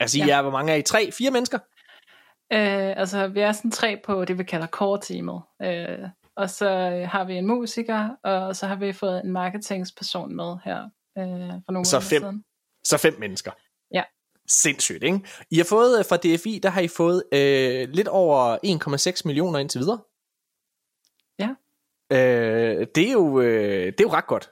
Altså, 0.00 0.18
ja. 0.18 0.26
I 0.26 0.30
er, 0.30 0.42
hvor 0.42 0.50
mange 0.50 0.72
er 0.72 0.76
I? 0.76 0.82
Tre, 0.82 1.12
fire 1.12 1.30
mennesker? 1.30 1.58
Øh, 2.52 2.96
altså, 2.96 3.28
vi 3.28 3.40
er 3.40 3.52
sådan 3.52 3.70
tre 3.70 4.00
på 4.04 4.24
det, 4.24 4.38
vi 4.38 4.44
kalder 4.44 4.66
core-teamet. 4.66 5.42
Øh, 5.62 6.08
og 6.36 6.50
så 6.50 6.68
har 7.10 7.24
vi 7.24 7.34
en 7.34 7.46
musiker, 7.46 8.08
og 8.22 8.56
så 8.56 8.66
har 8.66 8.76
vi 8.76 8.92
fået 8.92 9.24
en 9.24 9.32
marketingsperson 9.32 10.36
med 10.36 10.56
her 10.64 10.82
øh, 11.18 11.52
for 11.64 11.72
nogle 11.72 11.86
så 11.86 12.00
fem, 12.00 12.22
siden. 12.22 12.44
Så 12.84 12.98
fem 12.98 13.16
mennesker. 13.18 13.50
Ja. 13.94 14.02
Sindssygt, 14.48 15.02
ikke? 15.02 15.20
I 15.50 15.56
har 15.56 15.64
fået 15.64 15.98
øh, 15.98 16.04
fra 16.04 16.16
DFI, 16.16 16.60
der 16.62 16.68
har 16.68 16.80
I 16.80 16.88
fået 16.88 17.24
øh, 17.32 17.88
lidt 17.88 18.08
over 18.08 18.58
1,6 19.16 19.22
millioner 19.24 19.58
indtil 19.58 19.80
videre. 19.80 19.98
Ja. 21.38 21.48
Øh, 22.12 22.86
det, 22.94 23.08
er 23.08 23.12
jo, 23.12 23.40
øh, 23.40 23.86
det 23.86 24.00
er 24.00 24.04
jo 24.04 24.12
ret 24.12 24.26
godt. 24.26 24.50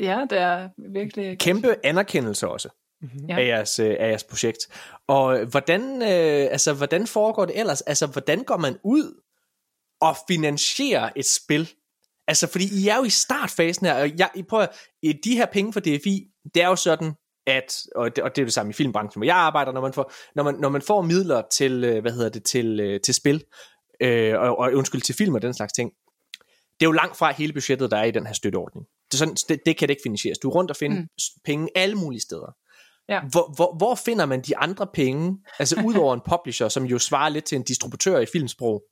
Ja, 0.00 0.26
det 0.30 0.38
er 0.38 0.68
virkelig... 0.76 1.38
Kæmpe 1.38 1.86
anerkendelse 1.86 2.48
også 2.48 2.68
mm-hmm. 3.02 3.30
af, 3.30 3.46
jeres, 3.46 3.78
øh, 3.78 3.96
af 4.00 4.08
jeres 4.08 4.24
projekt. 4.24 4.58
Og 5.06 5.44
hvordan, 5.44 6.02
øh, 6.02 6.52
altså, 6.52 6.72
hvordan 6.72 7.06
foregår 7.06 7.44
det 7.44 7.58
ellers? 7.58 7.80
Altså, 7.80 8.06
hvordan 8.06 8.44
går 8.44 8.56
man 8.56 8.76
ud 8.84 9.22
og 10.00 10.16
finansierer 10.28 11.10
et 11.16 11.26
spil? 11.26 11.70
Altså, 12.28 12.46
fordi 12.46 12.64
I 12.82 12.88
er 12.88 12.96
jo 12.96 13.04
i 13.04 13.10
startfasen 13.10 13.86
her, 13.86 13.94
og 13.94 14.18
jeg, 14.18 14.30
I 14.34 14.42
prøver, 14.42 14.66
de 15.24 15.36
her 15.36 15.46
penge 15.46 15.72
for 15.72 15.80
DFI, 15.80 16.26
det 16.54 16.62
er 16.62 16.68
jo 16.68 16.76
sådan, 16.76 17.12
at, 17.46 17.82
og 17.96 18.16
det, 18.16 18.24
og 18.24 18.36
det 18.36 18.42
er 18.42 18.46
det 18.46 18.54
samme 18.54 18.70
i 18.70 18.72
filmbranchen, 18.72 19.20
hvor 19.20 19.26
jeg 19.26 19.36
arbejder, 19.36 19.72
når 19.72 19.80
man 19.80 19.92
får, 19.92 20.12
når 20.34 20.42
man, 20.42 20.54
når 20.54 20.68
man 20.68 20.82
får 20.82 21.02
midler 21.02 21.42
til, 21.52 21.84
øh, 21.84 22.00
hvad 22.00 22.12
hedder 22.12 22.28
det, 22.28 22.44
til, 22.44 22.80
øh, 22.80 23.00
til 23.00 23.14
spil, 23.14 23.44
øh, 24.00 24.40
og, 24.40 24.58
og 24.58 24.72
undskyld, 24.72 25.00
til 25.00 25.14
film 25.14 25.34
og 25.34 25.42
den 25.42 25.54
slags 25.54 25.72
ting, 25.72 25.92
det 26.80 26.86
er 26.86 26.88
jo 26.88 26.92
langt 26.92 27.16
fra 27.16 27.32
hele 27.32 27.52
budgettet, 27.52 27.90
der 27.90 27.96
er 27.96 28.04
i 28.04 28.10
den 28.10 28.26
her 28.26 28.32
støtteordning. 28.32 28.86
Det, 29.06 29.14
er 29.14 29.18
sådan, 29.18 29.34
det, 29.34 29.60
det 29.66 29.76
kan 29.76 29.88
det 29.88 29.92
ikke 29.92 30.02
finansieres. 30.02 30.38
Du 30.38 30.48
er 30.48 30.54
rundt 30.54 30.70
og 30.70 30.76
finde 30.76 31.00
mm. 31.00 31.08
penge 31.44 31.68
alle 31.74 31.94
mulige 31.94 32.20
steder. 32.20 32.56
Ja. 33.10 33.20
Hvor, 33.20 33.52
hvor, 33.56 33.76
hvor 33.76 33.94
finder 33.94 34.26
man 34.26 34.40
de 34.40 34.56
andre 34.56 34.86
penge, 34.94 35.38
altså 35.58 35.82
ud 35.86 35.94
over 35.94 36.14
en 36.14 36.20
publisher, 36.28 36.68
som 36.68 36.84
jo 36.84 36.98
svarer 36.98 37.28
lidt 37.28 37.44
til 37.44 37.56
en 37.56 37.62
distributør 37.62 38.18
i 38.18 38.26
filmsprog? 38.32 38.82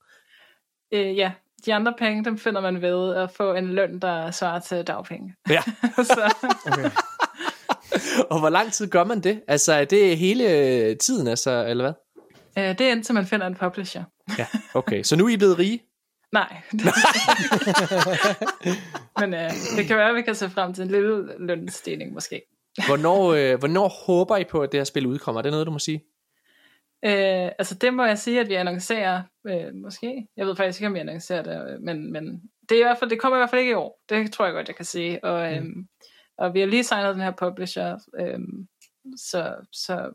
Øh, 0.93 1.17
ja, 1.17 1.31
de 1.65 1.73
andre 1.73 1.93
penge, 1.97 2.25
dem 2.25 2.37
finder 2.37 2.61
man 2.61 2.81
ved 2.81 3.15
at 3.15 3.31
få 3.31 3.53
en 3.53 3.73
løn, 3.73 3.99
der 3.99 4.31
svarer 4.31 4.59
til 4.59 4.83
dagpenge. 4.83 5.35
Ja. 5.49 5.61
så. 6.03 6.33
Okay. 6.65 6.89
og 8.29 8.39
hvor 8.39 8.49
lang 8.49 8.73
tid 8.73 8.87
gør 8.87 9.03
man 9.03 9.21
det? 9.21 9.41
Altså 9.47 9.73
er 9.73 9.85
det 9.85 10.17
hele 10.17 10.95
tiden, 10.95 11.27
altså, 11.27 11.65
eller 11.67 11.83
hvad? 11.83 11.93
Øh, 12.63 12.77
det 12.77 12.81
er 12.81 12.91
indtil 12.91 13.15
man 13.15 13.25
finder 13.25 13.47
en 13.47 13.55
publisher. 13.55 14.03
ja, 14.37 14.47
okay. 14.73 15.03
Så 15.03 15.15
nu 15.15 15.25
er 15.25 15.29
I 15.29 15.37
blevet 15.37 15.59
rige? 15.59 15.81
Nej. 16.33 16.61
Men 19.19 19.33
øh, 19.33 19.51
det 19.77 19.87
kan 19.87 19.97
være, 19.97 20.09
at 20.09 20.15
vi 20.15 20.21
kan 20.21 20.35
se 20.35 20.49
frem 20.49 20.73
til 20.73 20.81
en 20.81 20.91
lille 20.91 21.37
lønstigning 21.39 22.13
måske. 22.13 22.41
Hvornår, 22.87 23.33
øh, 23.33 23.59
hvornår 23.59 23.87
håber 24.05 24.37
I 24.37 24.43
på, 24.43 24.61
at 24.61 24.71
det 24.71 24.79
her 24.79 24.83
spil 24.83 25.07
udkommer? 25.07 25.39
Er 25.39 25.43
det 25.43 25.51
noget, 25.51 25.67
du 25.67 25.71
må 25.71 25.79
sige? 25.79 26.05
Øh, 27.05 27.51
altså 27.59 27.75
det 27.75 27.93
må 27.93 28.05
jeg 28.05 28.19
sige, 28.19 28.39
at 28.39 28.49
vi 28.49 28.53
annoncerer, 28.53 29.23
øh, 29.47 29.75
måske. 29.75 30.27
Jeg 30.37 30.45
ved 30.45 30.55
faktisk 30.55 30.79
ikke, 30.79 30.87
om 30.87 30.93
vi 30.93 30.99
annoncerer 30.99 31.43
det, 31.43 31.73
øh, 31.73 31.81
men, 31.81 32.11
men 32.11 32.51
det, 32.69 32.75
er 32.75 32.79
i 32.79 32.83
hvert 32.83 32.97
fald, 32.99 33.09
det 33.09 33.21
kommer 33.21 33.37
i 33.37 33.39
hvert 33.39 33.49
fald 33.49 33.61
ikke 33.61 33.71
i 33.71 33.75
år. 33.75 34.01
Det 34.09 34.33
tror 34.33 34.45
jeg 34.45 34.53
godt, 34.53 34.67
jeg 34.67 34.75
kan 34.75 34.85
sige. 34.85 35.23
Og, 35.23 35.53
øh, 35.53 35.63
mm. 35.63 35.87
og 36.37 36.53
vi 36.53 36.59
har 36.59 36.67
lige 36.67 36.83
signet 36.83 37.13
den 37.13 37.23
her 37.23 37.31
publisher, 37.31 37.97
øh, 38.19 38.39
så, 39.17 39.55
så 39.71 40.11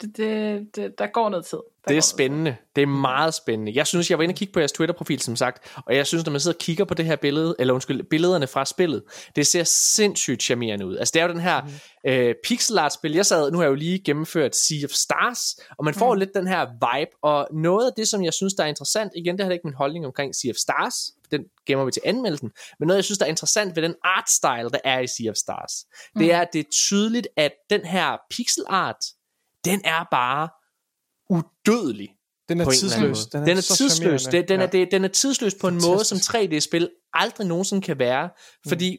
det, 0.00 0.16
det, 0.16 0.76
det, 0.76 0.98
der 0.98 1.06
går 1.06 1.28
noget 1.28 1.46
tid. 1.46 1.60
Det 1.88 1.96
er 1.96 2.00
spændende. 2.00 2.56
Det 2.76 2.82
er 2.82 2.86
meget 2.86 3.34
spændende. 3.34 3.72
Jeg 3.74 3.86
synes, 3.86 4.10
jeg 4.10 4.18
var 4.18 4.24
inde 4.24 4.32
og 4.32 4.36
kigge 4.36 4.52
på 4.52 4.60
jeres 4.60 4.72
Twitter-profil, 4.72 5.20
som 5.20 5.36
sagt, 5.36 5.76
og 5.86 5.96
jeg 5.96 6.06
synes, 6.06 6.24
når 6.26 6.30
man 6.30 6.40
sidder 6.40 6.54
og 6.54 6.60
kigger 6.60 6.84
på 6.84 6.94
det 6.94 7.04
her 7.04 7.16
billede, 7.16 7.56
eller 7.58 7.74
undskyld, 7.74 8.02
billederne 8.02 8.46
fra 8.46 8.64
spillet, 8.64 9.02
det 9.36 9.46
ser 9.46 9.64
sindssygt 9.64 10.42
charmerende 10.42 10.86
ud. 10.86 10.96
Altså, 10.96 11.12
det 11.14 11.20
er 11.20 11.26
jo 11.26 11.32
den 11.32 11.40
her 11.40 11.62
mm. 11.62 12.10
øh, 12.10 12.34
pixel 12.44 12.78
art-spil. 12.78 13.12
Jeg 13.12 13.26
sad, 13.26 13.50
nu 13.50 13.58
har 13.58 13.64
jeg 13.64 13.70
jo 13.70 13.74
lige 13.74 13.98
gennemført 13.98 14.56
Sea 14.56 14.84
of 14.84 14.90
Stars, 14.90 15.40
og 15.78 15.84
man 15.84 15.94
får 15.94 16.14
mm. 16.14 16.18
lidt 16.18 16.30
den 16.34 16.46
her 16.46 16.66
vibe, 16.66 17.10
og 17.22 17.48
noget 17.52 17.86
af 17.86 17.92
det, 17.96 18.08
som 18.08 18.24
jeg 18.24 18.32
synes, 18.32 18.54
der 18.54 18.64
er 18.64 18.68
interessant, 18.68 19.12
igen, 19.16 19.36
det 19.36 19.44
har 19.44 19.52
ikke 19.52 19.66
min 19.66 19.74
holdning 19.74 20.06
omkring 20.06 20.34
Sea 20.34 20.50
of 20.50 20.56
Stars, 20.56 20.94
den 21.30 21.44
gemmer 21.66 21.84
vi 21.84 21.90
til 21.90 22.02
anmeldelsen, 22.04 22.50
men 22.78 22.86
noget, 22.86 22.96
jeg 22.96 23.04
synes, 23.04 23.18
der 23.18 23.24
er 23.24 23.30
interessant 23.30 23.76
ved 23.76 23.82
den 23.82 23.94
art 24.04 24.30
style, 24.30 24.70
der 24.70 24.78
er 24.84 25.00
i 25.00 25.06
Sea 25.06 25.30
of 25.30 25.36
Stars, 25.36 25.72
mm. 26.14 26.18
det 26.20 26.32
er, 26.32 26.40
at 26.40 26.48
det 26.52 26.58
er 26.58 26.70
tydeligt, 26.72 27.28
at 27.36 27.52
den 27.70 27.84
her 27.84 28.16
pixel 28.30 28.64
art, 28.68 29.04
den 29.64 29.80
er 29.84 30.04
bare 30.10 30.48
udødelig. 31.30 32.08
Den 32.48 32.60
er 32.60 32.70
tidsløs. 32.70 33.26
Den 33.26 33.40
er, 33.40 33.44
den 33.44 33.56
er 33.56 33.60
tidsløs. 33.60 34.22
Den, 34.22 34.48
den, 34.48 34.60
ja. 34.60 34.66
er, 34.66 34.70
det, 34.70 34.88
den 34.90 35.04
er 35.04 35.08
tidsløs 35.08 35.54
på 35.54 35.68
en 35.68 35.80
måde, 35.86 36.04
som 36.04 36.18
3D-spil 36.18 36.90
aldrig 37.12 37.46
nogensinde 37.46 37.82
kan 37.82 37.98
være. 37.98 38.28
Mm. 38.28 38.68
Fordi, 38.68 38.98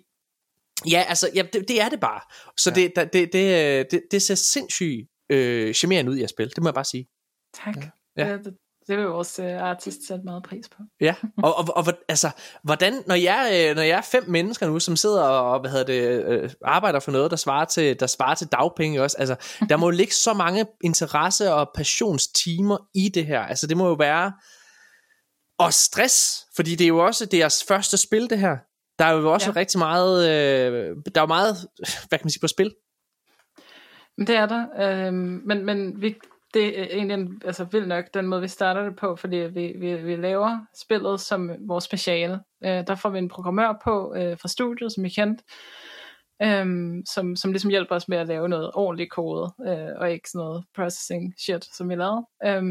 ja, 0.90 1.06
altså, 1.08 1.30
ja, 1.36 1.42
det, 1.54 1.68
det 1.68 1.82
er 1.82 1.90
det 1.90 2.00
bare. 2.00 2.22
Så 2.58 2.70
ja. 2.70 2.76
det, 2.76 3.14
det, 3.14 3.34
det, 3.34 3.92
det, 3.92 4.02
det 4.12 4.22
ser 4.22 4.36
sindssygt 4.36 5.10
øh, 5.30 5.74
charmerende 5.74 6.12
ud 6.12 6.18
i 6.18 6.24
at 6.24 6.30
spille. 6.30 6.50
Det 6.56 6.64
må 6.64 6.70
jeg 6.70 6.74
bare 6.74 6.86
sige. 6.86 7.08
Tak. 7.54 7.76
Ja. 8.18 8.38
Det, 8.38 8.54
det 8.88 8.98
vil 8.98 9.06
vores 9.06 9.40
uh, 9.40 9.46
artist 9.46 10.08
sætte 10.08 10.24
meget 10.26 10.44
pris 10.44 10.70
på. 10.70 10.84
Ja, 11.02 11.16
og, 11.44 11.58
og, 11.58 11.78
og 11.78 11.86
altså, 12.08 12.30
hvordan, 12.64 13.04
når 13.08 13.16
jeg, 13.16 13.68
øh, 13.70 13.76
når 13.76 13.82
jeg 13.82 13.98
er 13.98 14.02
fem 14.02 14.24
mennesker 14.28 14.68
nu, 14.68 14.80
som 14.80 14.96
sidder 14.96 15.24
og 15.24 15.60
hvad 15.60 15.72
hedder 15.72 15.86
det, 15.86 16.26
øh, 16.26 16.50
arbejder 16.66 17.00
for 17.00 17.12
noget, 17.12 17.32
der 17.32 17.38
svarer, 17.38 17.66
til, 17.66 18.00
der 18.00 18.08
svarer 18.08 18.36
til 18.36 18.48
dagpenge 18.48 19.02
også, 19.02 19.18
altså, 19.20 19.36
der 19.70 19.78
må 19.78 19.90
ligge 19.90 20.14
så 20.14 20.34
mange 20.34 20.66
interesse- 20.84 21.54
og 21.54 21.70
passionstimer 21.76 22.78
i 22.94 23.10
det 23.10 23.26
her. 23.26 23.42
Altså, 23.42 23.68
det 23.68 23.78
må 23.78 23.88
jo 23.88 23.94
være, 23.94 24.34
og 25.60 25.74
stress, 25.74 26.46
fordi 26.56 26.76
det 26.76 26.86
er 26.86 26.90
jo 26.90 27.06
også 27.06 27.26
deres 27.26 27.64
første 27.68 27.98
spil, 27.98 28.30
det 28.30 28.40
her. 28.40 28.58
Der 29.00 29.06
er 29.06 29.12
jo 29.12 29.34
også 29.34 29.52
ja. 29.52 29.56
rigtig 29.56 29.80
meget, 29.80 30.30
øh, 30.30 30.96
der 31.16 31.22
er 31.22 31.24
jo 31.24 31.28
meget, 31.28 31.56
hvad 32.08 32.20
kan 32.20 32.26
man 32.26 32.30
sige, 32.30 32.42
på 32.42 32.48
spil. 32.48 32.74
Det 34.18 34.30
er 34.30 34.46
der, 34.46 34.66
øh, 34.80 35.14
men, 35.14 35.66
men 35.66 36.02
vi, 36.02 36.16
det 36.54 36.80
er 36.80 36.84
egentlig 36.84 37.30
altså, 37.46 37.64
vildt 37.64 37.88
nok, 37.88 38.06
den 38.14 38.28
måde 38.28 38.42
vi 38.42 38.48
starter 38.48 38.84
det 38.84 38.96
på, 38.96 39.16
fordi 39.16 39.36
vi, 39.36 39.74
vi, 39.80 39.96
vi 39.96 40.16
laver 40.16 40.60
spillet 40.76 41.20
som 41.20 41.52
vores 41.60 41.84
speciale. 41.84 42.40
Øh, 42.66 42.88
der 42.88 42.96
får 42.96 43.10
vi 43.10 43.18
en 43.18 43.30
programmør 43.30 43.82
på 43.84 44.16
øh, 44.16 44.38
fra 44.38 44.48
studiet, 44.48 44.92
som 44.92 45.04
vi 45.04 45.10
kendt, 45.10 45.42
øh, 46.42 46.96
som, 47.06 47.36
som 47.36 47.52
ligesom 47.52 47.70
hjælper 47.70 47.96
os 47.96 48.08
med 48.08 48.18
at 48.18 48.28
lave 48.28 48.50
noget 48.50 48.72
ordentligt 48.74 49.12
kode, 49.12 49.54
øh, 49.68 49.90
og 49.98 50.12
ikke 50.12 50.30
sådan 50.30 50.40
noget 50.40 50.66
processing 50.76 51.34
shit, 51.38 51.66
som 51.76 51.90
vi 51.90 51.96
lavede. 51.96 52.26
Øh, 52.46 52.64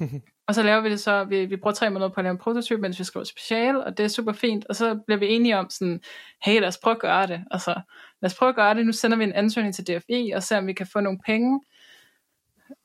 og 0.48 0.54
så 0.54 0.62
laver 0.62 0.80
vi 0.80 0.90
det 0.90 1.00
så, 1.00 1.24
vi, 1.24 1.46
vi 1.46 1.56
bruger 1.56 1.74
tre 1.74 1.90
måneder 1.90 2.10
på 2.10 2.20
at 2.20 2.24
lave 2.24 2.32
en 2.32 2.38
prototype, 2.38 2.80
mens 2.80 2.98
vi 2.98 3.04
skriver 3.04 3.24
speciale, 3.24 3.84
og 3.84 3.98
det 3.98 4.04
er 4.04 4.08
super 4.08 4.32
fint, 4.32 4.64
og 4.68 4.76
så 4.76 4.98
bliver 5.06 5.18
vi 5.18 5.28
enige 5.28 5.58
om 5.58 5.70
sådan, 5.70 6.00
hey, 6.44 6.60
lad 6.60 6.68
os 6.68 6.78
prøve 6.78 6.94
at 6.94 7.00
gøre 7.00 7.26
det, 7.26 7.44
altså, 7.50 7.80
lad 8.22 8.30
os 8.30 8.38
prøve 8.38 8.48
at 8.48 8.56
gøre 8.56 8.74
det, 8.74 8.86
nu 8.86 8.92
sender 8.92 9.16
vi 9.16 9.24
en 9.24 9.32
ansøgning 9.32 9.74
til 9.74 9.86
DFI, 9.86 10.32
og 10.34 10.42
ser 10.42 10.58
om 10.58 10.66
vi 10.66 10.72
kan 10.72 10.86
få 10.86 11.00
nogle 11.00 11.18
penge, 11.26 11.60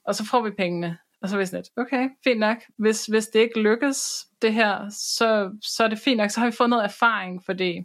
og 0.07 0.15
så 0.15 0.25
får 0.25 0.41
vi 0.41 0.51
pengene. 0.51 0.97
Og 1.21 1.29
så 1.29 1.35
er 1.35 1.39
vi 1.39 1.45
sådan 1.45 1.59
lidt, 1.59 1.87
okay, 1.87 2.09
fint 2.23 2.39
nok. 2.39 2.57
Hvis, 2.77 3.05
hvis 3.05 3.27
det 3.27 3.39
ikke 3.39 3.59
lykkes, 3.59 4.25
det 4.41 4.53
her, 4.53 4.89
så, 4.89 5.51
så 5.61 5.83
er 5.83 5.87
det 5.87 5.99
fint 5.99 6.17
nok. 6.17 6.29
Så 6.29 6.39
har 6.39 6.47
vi 6.47 6.55
fået 6.55 6.69
noget 6.69 6.83
erfaring, 6.83 7.45
fordi 7.45 7.77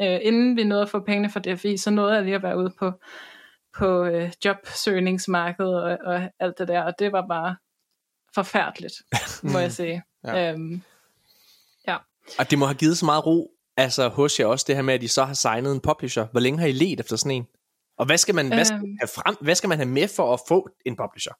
øh, 0.00 0.18
inden 0.22 0.56
vi 0.56 0.64
nåede 0.64 0.82
at 0.82 0.90
få 0.90 1.00
pengene 1.00 1.30
fra 1.30 1.40
DFI, 1.40 1.76
så 1.76 1.90
nåede 1.90 2.14
jeg 2.14 2.24
lige 2.24 2.34
at 2.34 2.42
være 2.42 2.58
ude 2.58 2.72
på, 2.78 2.92
på 3.78 4.04
øh, 4.04 4.32
jobsøgningsmarkedet 4.44 5.82
og, 5.82 5.98
og 6.04 6.30
alt 6.38 6.58
det 6.58 6.68
der. 6.68 6.82
Og 6.82 6.94
det 6.98 7.12
var 7.12 7.26
bare 7.26 7.56
forfærdeligt, 8.34 8.94
må 9.42 9.58
jeg 9.58 9.72
sige. 9.80 10.02
ja. 10.24 10.52
Øhm, 10.52 10.82
ja. 11.86 11.96
Og 12.38 12.50
det 12.50 12.58
må 12.58 12.66
have 12.66 12.76
givet 12.76 12.98
så 12.98 13.04
meget 13.04 13.26
ro, 13.26 13.50
altså 13.76 14.08
hos 14.08 14.40
jer 14.40 14.46
også, 14.46 14.64
det 14.68 14.76
her 14.76 14.82
med, 14.82 14.94
at 14.94 15.02
I 15.02 15.08
så 15.08 15.24
har 15.24 15.34
signet 15.34 15.72
en 15.72 15.80
publisher. 15.80 16.24
Hvor 16.24 16.40
længe 16.40 16.58
har 16.58 16.66
I 16.66 16.72
let 16.72 17.00
efter 17.00 17.16
sådan 17.16 17.32
en? 17.32 17.46
Og 17.98 18.06
hvad 18.06 18.18
skal 18.18 18.34
man, 18.34 18.48
hvad 18.48 18.64
skal 18.64 18.78
man 18.78 18.88
øhm. 18.88 18.96
have 19.00 19.08
frem, 19.08 19.36
hvad 19.40 19.54
skal 19.54 19.68
man 19.68 19.78
have 19.78 19.88
med 19.88 20.08
for 20.08 20.34
at 20.34 20.40
få 20.48 20.70
en 20.84 20.96
publisher? 20.96 21.32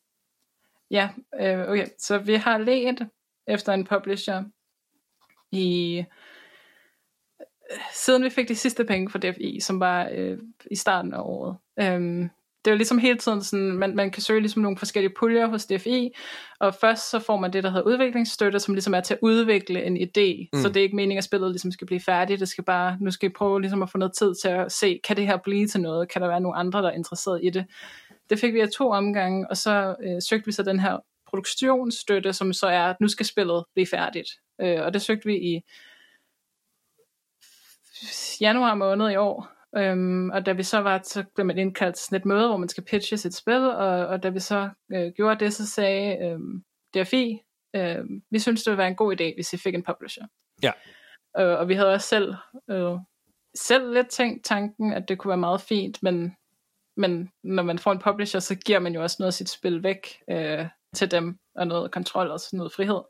Ja, 0.91 1.09
øh, 1.41 1.69
okay. 1.69 1.87
Så 1.99 2.19
vi 2.19 2.35
har 2.35 2.59
let 2.59 3.09
efter 3.47 3.73
en 3.73 3.85
publisher 3.85 4.43
i 5.53 6.05
siden 7.93 8.25
vi 8.25 8.31
fik 8.31 8.49
de 8.49 8.55
sidste 8.55 8.85
penge 8.85 9.11
fra 9.11 9.19
DFI, 9.19 9.61
som 9.61 9.81
var 9.81 10.09
øh, 10.13 10.39
i 10.71 10.77
starten 10.77 11.15
af 11.15 11.21
året. 11.21 11.57
Øhm, 11.81 12.31
det 12.65 12.71
er 12.71 12.75
jo 12.75 12.77
ligesom 12.77 12.99
hele 12.99 13.19
tiden 13.19 13.43
sådan, 13.43 13.73
man, 13.73 13.97
man 13.97 14.11
kan 14.11 14.23
søge 14.23 14.41
ligesom 14.41 14.63
nogle 14.63 14.79
forskellige 14.79 15.15
puljer 15.19 15.47
hos 15.47 15.67
DFI, 15.67 16.11
og 16.59 16.75
først 16.75 17.11
så 17.11 17.19
får 17.19 17.37
man 17.37 17.53
det, 17.53 17.65
der 17.65 17.71
hedder 17.71 17.87
udviklingsstøtte, 17.87 18.61
som 18.61 18.75
ligesom 18.75 18.95
er 18.95 19.01
til 19.01 19.15
at 19.15 19.21
udvikle 19.23 19.85
en 19.85 19.97
idé, 19.97 20.49
mm. 20.53 20.63
så 20.63 20.69
det 20.69 20.77
er 20.77 20.83
ikke 20.83 20.97
meningen, 20.97 21.19
at 21.19 21.25
spillet 21.25 21.51
ligesom 21.51 21.73
skal 21.73 21.87
blive 21.87 22.01
færdigt, 22.01 22.41
det 22.41 22.49
skal 22.49 22.65
bare, 22.65 22.97
nu 23.01 23.11
skal 23.11 23.31
I 23.31 23.33
prøve 23.33 23.61
ligesom 23.61 23.83
at 23.83 23.91
få 23.91 23.99
noget 23.99 24.13
tid 24.19 24.35
til 24.43 24.49
at 24.49 24.73
se, 24.73 25.01
kan 25.05 25.17
det 25.17 25.27
her 25.27 25.37
blive 25.37 25.67
til 25.67 25.81
noget, 25.81 26.09
kan 26.09 26.23
der 26.23 26.29
være 26.29 26.41
nogle 26.41 26.59
andre, 26.59 26.83
der 26.83 26.89
er 26.89 26.95
interesseret 26.95 27.41
i 27.43 27.51
det. 27.51 27.65
Det 28.31 28.39
fik 28.39 28.55
vi 28.55 28.61
af 28.61 28.69
to 28.69 28.91
omgange, 28.91 29.51
og 29.51 29.57
så 29.57 29.97
øh, 30.03 30.23
søgte 30.29 30.47
vi 30.47 30.53
så 30.53 30.63
den 30.63 30.81
her 30.81 30.99
produktionsstøtte, 31.27 32.33
som 32.33 32.53
så 32.53 32.67
er, 32.67 32.83
at 32.83 32.97
nu 33.01 33.09
skal 33.09 33.27
spillet 33.27 33.65
blive 33.75 33.87
færdigt. 33.87 34.31
Øh, 34.61 34.81
og 34.85 34.95
det 34.95 35.03
søgte 35.03 35.27
vi 35.27 35.37
i 35.37 35.63
januar 38.41 38.75
måned 38.75 39.11
i 39.11 39.17
år, 39.17 39.61
Øhm, 39.77 40.31
og 40.31 40.47
da 40.47 40.53
vi 40.53 40.63
så 40.63 40.79
var, 40.79 41.01
så 41.05 41.25
blev 41.35 41.47
man 41.47 41.59
indkaldt 41.59 41.97
til 41.97 42.05
sådan 42.05 42.19
et 42.19 42.25
møde, 42.25 42.49
hvor 42.49 42.57
man 42.57 42.69
skal 42.69 42.85
pitche 42.85 43.17
sit 43.17 43.35
spil, 43.35 43.71
og, 43.71 44.07
og 44.07 44.23
da 44.23 44.29
vi 44.29 44.41
så 44.41 44.71
øh, 44.93 45.13
gjorde 45.13 45.45
det, 45.45 45.55
så 45.55 45.67
sagde 45.67 46.19
øh, 46.25 46.39
DFI, 46.95 47.39
øh, 47.77 48.05
vi 48.31 48.39
synes, 48.39 48.63
det 48.63 48.71
ville 48.71 48.79
være 48.79 48.89
en 48.89 48.97
god 48.97 49.21
idé, 49.21 49.35
hvis 49.35 49.53
vi 49.53 49.59
fik 49.59 49.75
en 49.75 49.83
publisher. 49.83 50.25
Ja. 50.63 50.73
Øh, 51.39 51.59
og 51.59 51.69
vi 51.69 51.75
havde 51.75 51.93
også 51.93 52.09
selv, 52.09 52.35
øh, 52.71 52.99
selv 53.55 53.95
lidt 53.95 54.09
tænkt 54.09 54.45
tanken, 54.45 54.93
at 54.93 55.09
det 55.09 55.19
kunne 55.19 55.29
være 55.29 55.39
meget 55.39 55.61
fint, 55.61 56.03
men, 56.03 56.37
men 57.01 57.31
når 57.43 57.63
man 57.63 57.79
får 57.79 57.93
en 57.93 57.99
publisher, 57.99 58.41
så 58.41 58.55
giver 58.55 58.79
man 58.79 58.95
jo 58.95 59.03
også 59.03 59.17
noget 59.19 59.27
af 59.27 59.35
sit 59.35 59.49
spil 59.49 59.83
væk 59.83 60.07
øh, 60.31 60.67
til 60.95 61.11
dem, 61.11 61.39
og 61.55 61.67
noget 61.67 61.91
kontrol 61.91 62.31
og 62.31 62.41
noget 62.53 62.73
frihed. 62.73 63.01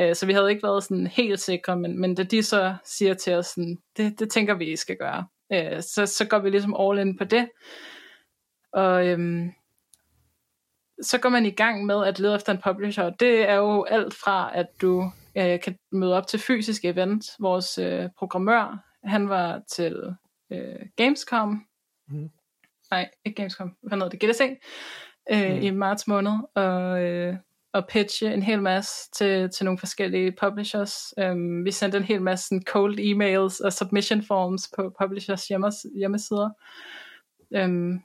Øh, 0.00 0.14
så 0.14 0.26
vi 0.26 0.32
havde 0.32 0.50
ikke 0.50 0.62
været 0.62 0.84
sådan 0.84 1.06
helt 1.06 1.40
sikre, 1.40 1.76
men, 1.76 2.00
men 2.00 2.14
da 2.14 2.22
de 2.22 2.42
så 2.42 2.74
siger 2.84 3.14
til 3.14 3.34
os, 3.34 3.46
sådan, 3.46 3.78
det, 3.96 4.18
det 4.18 4.30
tænker 4.30 4.54
vi, 4.54 4.72
I 4.72 4.76
skal 4.76 4.96
gøre, 4.96 5.26
øh, 5.52 5.82
så, 5.82 6.06
så 6.06 6.26
går 6.28 6.38
vi 6.38 6.50
ligesom 6.50 6.76
all 6.80 6.98
in 6.98 7.18
på 7.18 7.24
det. 7.24 7.48
Og 8.72 9.06
øhm, 9.06 9.52
så 11.02 11.18
går 11.18 11.28
man 11.28 11.46
i 11.46 11.50
gang 11.50 11.86
med 11.86 12.06
at 12.06 12.18
lede 12.18 12.34
efter 12.34 12.52
en 12.52 12.60
publisher. 12.64 13.10
Det 13.10 13.48
er 13.48 13.54
jo 13.54 13.84
alt 13.84 14.14
fra, 14.14 14.50
at 14.54 14.66
du 14.80 15.10
øh, 15.36 15.60
kan 15.60 15.76
møde 15.92 16.16
op 16.16 16.26
til 16.26 16.40
fysiske 16.40 16.88
event. 16.88 17.26
Vores 17.40 17.78
øh, 17.78 18.08
programmør, 18.18 18.84
han 19.04 19.28
var 19.28 19.62
til 19.68 20.16
øh, 20.50 20.86
Gamescom. 20.96 21.66
Mm. 22.08 22.30
Nej, 22.94 23.10
ikke 23.24 23.36
Gamescom. 23.36 23.76
Hvad 23.82 23.98
hedder 23.98 24.08
det? 24.08 24.20
GDC. 24.20 24.40
Øh, 25.30 25.56
mm. 25.56 25.62
I 25.62 25.70
marts 25.70 26.06
måned. 26.06 26.32
Og 26.54 27.02
øh, 27.02 27.36
at 27.74 27.86
pitche 27.88 28.34
en 28.34 28.42
hel 28.42 28.62
masse 28.62 29.10
til, 29.10 29.50
til 29.50 29.64
nogle 29.64 29.78
forskellige 29.78 30.32
publishers. 30.40 31.14
Um, 31.16 31.64
vi 31.64 31.70
sendte 31.70 31.98
en 31.98 32.04
hel 32.04 32.22
masse 32.22 32.48
sådan, 32.48 32.62
cold 32.62 32.98
emails 32.98 33.60
og 33.60 33.72
submission 33.72 34.22
forms 34.22 34.70
på 34.76 34.94
publishers 35.00 35.48
hjemmesider. 35.94 36.50
Um, 37.64 38.02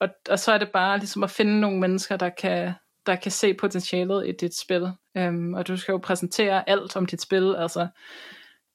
og, 0.00 0.08
og 0.30 0.38
så 0.38 0.52
er 0.52 0.58
det 0.58 0.70
bare 0.72 0.98
ligesom 0.98 1.22
at 1.22 1.30
finde 1.30 1.60
nogle 1.60 1.80
mennesker, 1.80 2.16
der 2.16 2.28
kan, 2.28 2.72
der 3.06 3.16
kan 3.16 3.32
se 3.32 3.54
potentialet 3.54 4.28
i 4.28 4.32
dit 4.32 4.56
spil. 4.56 4.92
Um, 5.18 5.54
og 5.54 5.68
du 5.68 5.76
skal 5.76 5.92
jo 5.92 5.98
præsentere 5.98 6.68
alt 6.68 6.96
om 6.96 7.06
dit 7.06 7.20
spil, 7.20 7.54
altså 7.58 7.88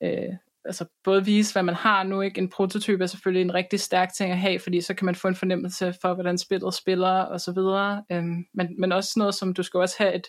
øh, 0.03 0.35
altså 0.65 0.85
både 1.03 1.25
vise, 1.25 1.53
hvad 1.53 1.63
man 1.63 1.75
har 1.75 2.03
nu. 2.03 2.21
Ikke? 2.21 2.41
En 2.41 2.49
prototype 2.49 3.03
er 3.03 3.07
selvfølgelig 3.07 3.41
en 3.41 3.53
rigtig 3.53 3.79
stærk 3.79 4.13
ting 4.13 4.31
at 4.31 4.37
have, 4.37 4.59
fordi 4.59 4.81
så 4.81 4.93
kan 4.93 5.05
man 5.05 5.15
få 5.15 5.27
en 5.27 5.35
fornemmelse 5.35 5.93
for, 6.01 6.13
hvordan 6.13 6.37
spillet 6.37 6.73
spiller 6.73 7.21
og 7.21 7.41
så 7.41 7.51
videre. 7.51 8.03
Øhm, 8.11 8.45
men, 8.53 8.79
men 8.79 8.91
også 8.91 9.13
noget 9.15 9.35
som, 9.35 9.53
du 9.53 9.63
skal 9.63 9.79
også 9.79 9.95
have 9.97 10.13
et 10.13 10.27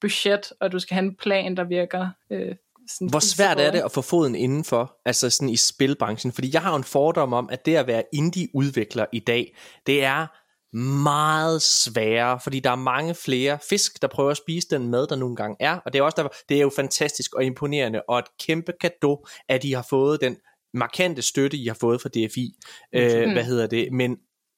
budget, 0.00 0.52
og 0.60 0.72
du 0.72 0.78
skal 0.78 0.94
have 0.94 1.04
en 1.04 1.16
plan, 1.16 1.56
der 1.56 1.64
virker 1.64 2.08
øh, 2.30 2.54
sådan 2.88 3.10
Hvor 3.10 3.20
svært 3.20 3.60
er 3.60 3.70
det 3.70 3.80
at 3.80 3.92
få 3.92 4.02
foden 4.02 4.34
indenfor, 4.34 4.96
altså 5.04 5.30
sådan 5.30 5.48
i 5.48 5.56
spilbranchen? 5.56 6.32
Fordi 6.32 6.50
jeg 6.52 6.62
har 6.62 6.76
en 6.76 6.84
fordom 6.84 7.32
om, 7.32 7.48
at 7.52 7.66
det 7.66 7.76
at 7.76 7.86
være 7.86 8.02
indie-udvikler 8.12 9.06
i 9.12 9.18
dag, 9.18 9.56
det 9.86 10.04
er 10.04 10.26
meget 10.72 11.62
sværere, 11.62 12.40
fordi 12.40 12.60
der 12.60 12.70
er 12.70 12.76
mange 12.76 13.14
flere 13.14 13.58
fisk, 13.68 14.02
der 14.02 14.08
prøver 14.08 14.30
at 14.30 14.36
spise 14.36 14.68
den 14.70 14.90
mad, 14.90 15.06
der 15.06 15.16
nogle 15.16 15.36
gange 15.36 15.56
er, 15.60 15.78
og 15.84 15.92
det 15.92 15.98
er 15.98 16.02
også 16.02 16.22
der, 16.22 16.28
det 16.48 16.56
er 16.56 16.60
jo 16.60 16.70
fantastisk 16.76 17.34
og 17.34 17.44
imponerende, 17.44 18.02
og 18.08 18.18
et 18.18 18.24
kæmpe 18.46 18.72
gave, 18.80 19.18
at 19.48 19.64
I 19.64 19.72
har 19.72 19.86
fået 19.90 20.20
den 20.20 20.36
markante 20.74 21.22
støtte, 21.22 21.56
I 21.56 21.66
har 21.66 21.76
fået 21.80 22.00
fra 22.00 22.08
DFI, 22.08 22.54
øh, 22.92 23.26
mm. 23.26 23.32
hvad 23.32 23.44
hedder 23.44 23.66
det, 23.66 23.92
men 23.92 24.16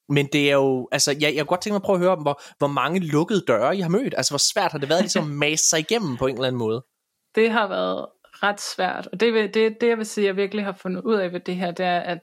men 0.09 0.27
det 0.33 0.51
er 0.51 0.55
jo, 0.55 0.89
altså, 0.93 1.11
jeg, 1.11 1.23
jeg 1.23 1.35
kunne 1.35 1.45
godt 1.45 1.61
tænke 1.61 1.73
mig 1.73 1.77
at 1.77 1.83
prøve 1.83 1.97
at 1.97 2.03
høre, 2.03 2.17
hvor, 2.17 2.43
hvor 2.59 2.67
mange 2.67 3.01
lukkede 3.01 3.45
døre 3.49 3.77
I 3.77 3.81
har 3.81 3.89
mødt. 3.89 4.15
Altså, 4.17 4.33
hvor 4.33 4.39
svært 4.39 4.73
har 4.73 4.79
det 4.79 4.89
været 4.89 5.03
ligesom 5.03 5.25
at 5.31 5.31
mase 5.31 5.69
sig 5.69 5.81
igennem 5.81 6.17
på 6.17 6.27
en 6.27 6.35
eller 6.35 6.47
anden 6.47 6.59
måde? 6.59 6.85
Det 7.35 7.51
har 7.51 7.69
været 7.69 8.07
ret 8.43 8.61
svært, 8.61 9.09
og 9.13 9.21
det, 9.21 9.55
det, 9.55 9.81
det 9.81 9.89
jeg 9.89 9.99
vil 9.99 10.07
sige, 10.07 10.27
jeg 10.27 10.37
virkelig 10.37 10.65
har 10.65 10.73
fundet 10.73 11.03
ud 11.03 11.15
af 11.15 11.33
ved 11.33 11.41
det 11.41 11.57
her, 11.57 11.71
det 11.71 11.87
er, 11.87 12.01
at 12.01 12.19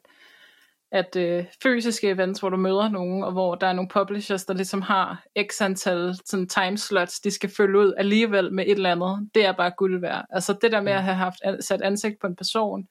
at 0.92 1.16
øh, 1.16 1.46
fysiske 1.64 2.10
events, 2.10 2.40
hvor 2.40 2.50
du 2.50 2.58
møder 2.58 2.90
nogen, 2.90 3.24
og 3.24 3.32
hvor 3.32 3.56
der 3.56 3.68
er 3.68 3.74
nogle 3.74 3.90
publishers, 3.90 4.46
der 4.46 4.54
ligesom 4.54 4.82
har 4.82 5.24
x 5.52 5.62
antal 5.62 6.16
sådan 6.26 6.48
timeslots, 6.48 7.20
de 7.20 7.32
skal 7.32 7.50
følge 7.50 7.80
ud 7.80 7.94
alligevel 7.98 8.54
med 8.54 8.64
et 8.66 8.72
eller 8.72 8.92
andet, 8.92 9.30
det 9.36 9.46
er 9.46 9.52
bare 9.52 9.72
guld 9.78 10.02
værd. 10.02 10.26
Altså 10.30 10.58
det 10.62 10.72
der 10.72 10.82
med 10.82 10.92
at 10.92 11.04
have 11.04 11.16
haft 11.16 11.40
sat 11.60 11.82
ansigt 11.82 12.20
på 12.20 12.28
en 12.28 12.36
person, 12.36 12.88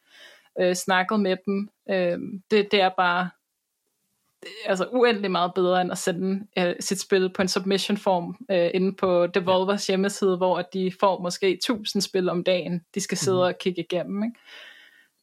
øh, 0.60 0.74
snakket 0.74 1.20
med 1.20 1.36
dem, 1.46 1.68
øh, 1.90 2.18
det, 2.50 2.72
det 2.72 2.80
er 2.80 2.90
bare 2.96 3.30
altså 4.66 4.86
uendelig 4.92 5.30
meget 5.30 5.54
bedre 5.54 5.80
end 5.80 5.92
at 5.92 5.98
sende 5.98 6.46
øh, 6.58 6.74
sit 6.80 7.00
spil 7.00 7.32
på 7.32 7.42
en 7.42 7.48
submission 7.48 7.96
form 7.96 8.36
øh, 8.50 8.70
inde 8.74 8.96
på 8.96 9.26
Devolvers 9.26 9.86
hjemmeside, 9.86 10.36
hvor 10.36 10.62
de 10.62 10.92
får 11.00 11.22
måske 11.22 11.50
1000 11.50 12.02
spil 12.02 12.28
om 12.28 12.44
dagen, 12.44 12.84
de 12.94 13.00
skal 13.00 13.18
sidde 13.18 13.36
mm. 13.36 13.42
og 13.42 13.58
kigge 13.58 13.80
igennem. 13.82 14.22
Ikke? 14.22 14.40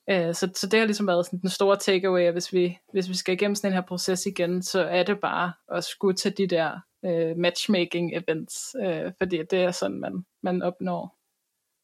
Øh, 0.09 0.35
så, 0.35 0.49
så 0.55 0.67
det 0.67 0.79
har 0.79 0.85
ligesom 0.85 1.07
været 1.07 1.25
sådan 1.25 1.39
den 1.39 1.49
store 1.49 1.77
takeaway, 1.77 2.31
hvis 2.31 2.53
vi, 2.53 2.77
hvis 2.93 3.09
vi 3.09 3.13
skal 3.13 3.33
igennem 3.33 3.55
sådan 3.55 3.69
en 3.71 3.73
her 3.73 3.87
proces 3.87 4.25
igen, 4.25 4.63
så 4.63 4.81
er 4.81 5.03
det 5.03 5.19
bare 5.19 5.53
at 5.71 5.83
skulle 5.83 6.15
til 6.15 6.37
de 6.37 6.47
der 6.47 6.79
øh, 7.05 7.37
matchmaking 7.37 8.15
events, 8.15 8.75
øh, 8.85 9.11
fordi 9.17 9.37
det 9.37 9.59
er 9.59 9.71
sådan, 9.71 9.99
man, 9.99 10.25
man 10.43 10.61
opnår 10.61 11.17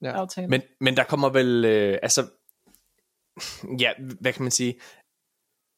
ja. 0.01 0.11
aftalen. 0.11 0.49
Men, 0.49 0.61
men 0.80 0.97
der 0.97 1.03
kommer 1.03 1.30
vel, 1.30 1.65
øh, 1.65 1.99
altså, 2.01 2.21
ja, 3.80 3.91
hvad 4.21 4.34
kan 4.34 4.43
man 4.43 4.51
sige, 4.51 4.80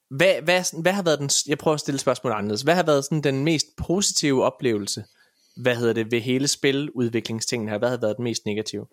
hvad, 0.09 0.41
hvad, 0.41 0.81
hvad 0.81 0.93
har 0.93 1.03
været 1.03 1.19
den, 1.19 1.29
jeg 1.47 1.57
prøver 1.57 1.73
at 1.73 1.79
stille 1.79 1.99
spørgsmål 1.99 2.33
anderledes, 2.33 2.61
hvad 2.61 2.75
har 2.75 2.83
været 2.83 3.05
sådan 3.05 3.23
den 3.23 3.43
mest 3.43 3.65
positive 3.77 4.43
oplevelse, 4.43 5.03
hvad 5.61 5.75
hedder 5.75 5.93
det, 5.93 6.11
ved 6.11 6.21
hele 6.21 6.47
spiludviklingstingen 6.47 7.69
her, 7.69 7.77
hvad 7.77 7.89
har 7.89 7.97
været 7.97 8.17
den 8.17 8.23
mest 8.23 8.45
negative? 8.45 8.87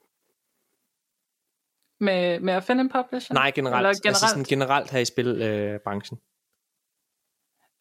Med, 2.02 2.40
med 2.40 2.54
at 2.54 2.64
finde 2.64 2.80
en 2.80 2.88
publisher? 2.88 3.34
Nej, 3.34 3.52
generelt. 3.54 3.76
Eller 3.76 3.88
generelt? 3.88 4.06
Altså 4.06 4.28
sådan 4.28 4.44
generelt 4.44 4.90
her 4.90 4.98
i 4.98 5.04
spilbranchen. 5.04 6.18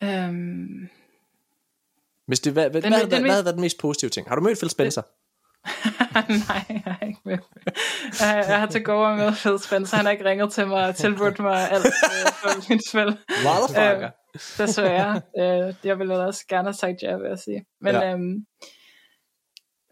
Øh, 0.03 0.28
øhm... 0.28 0.89
Hvis 2.28 2.39
det, 2.39 2.53
hvad, 2.53 2.69
hvad, 2.69 2.82
den, 2.82 2.91
hvad, 2.91 3.01
den, 3.01 3.09
hvad, 3.09 3.22
hvad 3.22 3.36
har 3.36 3.43
været 3.43 3.55
den 3.55 3.61
mest 3.61 3.80
positive 3.80 4.09
ting? 4.09 4.28
Har 4.28 4.36
du 4.36 4.41
mødt 4.41 4.57
Phil 4.57 4.69
Spencer? 4.69 5.01
Nej, 6.47 6.82
jeg 6.86 6.93
har 6.93 7.05
ikke 7.05 7.19
mødt 7.26 7.41
jeg, 8.19 8.45
jeg 8.47 8.59
har 8.59 8.67
til 8.67 8.84
gode 8.84 9.15
med 9.15 9.32
Phil 9.32 9.59
Spencer. 9.59 9.97
Han 9.97 10.05
har 10.05 10.11
ikke 10.11 10.26
ringet 10.26 10.53
til 10.53 10.67
mig 10.67 10.88
og 10.88 10.95
tilbudt 10.95 11.39
mig 11.39 11.72
alt 11.72 11.86
øh, 11.86 12.32
for 12.41 12.49
mit 12.69 12.88
spil. 12.89 13.17
Motherfucker. 13.43 14.09
Øh, 14.36 14.41
desværre. 14.57 15.22
Øh, 15.39 15.76
jeg 15.84 15.99
ville 15.99 16.19
også 16.19 16.45
gerne 16.47 16.67
have 16.67 16.74
sagt 16.74 17.01
ja, 17.01 17.17
vil 17.17 17.28
jeg 17.30 17.39
sige. 17.39 17.65
Men 17.82 17.95
ja. 17.95 18.11
øhm, 18.11 18.45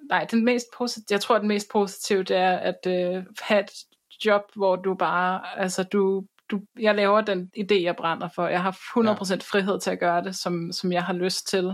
nej, 0.09 0.25
den 0.31 0.45
mest 0.45 0.65
positive, 0.77 1.05
jeg 1.11 1.21
tror, 1.21 1.37
den 1.37 1.47
mest 1.47 1.69
positive, 1.71 2.23
det 2.23 2.37
er 2.37 2.57
at 2.57 2.87
øh, 2.87 3.23
have 3.41 3.63
et 3.63 3.71
job, 4.25 4.41
hvor 4.55 4.75
du 4.75 4.93
bare, 4.93 5.59
altså 5.59 5.83
du, 5.83 6.23
du, 6.51 6.61
jeg 6.79 6.95
laver 6.95 7.21
den 7.21 7.51
idé, 7.57 7.83
jeg 7.83 7.95
brænder 7.95 8.29
for. 8.35 8.47
Jeg 8.47 8.61
har 8.63 8.71
100% 8.71 9.51
frihed 9.51 9.79
til 9.79 9.91
at 9.91 9.99
gøre 9.99 10.23
det, 10.23 10.35
som, 10.35 10.71
som 10.71 10.91
jeg 10.91 11.03
har 11.03 11.13
lyst 11.13 11.47
til, 11.47 11.65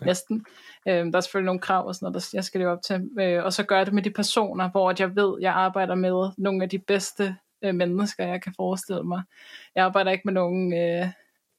ja. 0.00 0.06
næsten. 0.06 0.46
Øhm, 0.88 1.12
der 1.12 1.16
er 1.16 1.20
selvfølgelig 1.20 1.46
nogle 1.46 1.60
krav 1.60 1.86
og 1.86 1.94
sådan 1.94 2.04
noget, 2.04 2.14
der 2.14 2.36
jeg 2.36 2.44
skal 2.44 2.60
leve 2.60 2.70
op 2.70 2.82
til. 2.82 3.10
Øh, 3.20 3.44
og 3.44 3.52
så 3.52 3.62
gør 3.62 3.84
det 3.84 3.94
med 3.94 4.02
de 4.02 4.10
personer, 4.10 4.70
hvor 4.70 4.94
jeg 4.98 5.16
ved, 5.16 5.38
jeg 5.40 5.52
arbejder 5.52 5.94
med 5.94 6.30
nogle 6.38 6.62
af 6.62 6.68
de 6.68 6.78
bedste 6.78 7.36
øh, 7.64 7.74
mennesker, 7.74 8.26
jeg 8.26 8.42
kan 8.42 8.52
forestille 8.56 9.02
mig. 9.02 9.22
Jeg 9.74 9.84
arbejder 9.84 10.10
ikke 10.10 10.22
med 10.24 10.32
nogen... 10.32 10.72
Øh, 10.72 11.08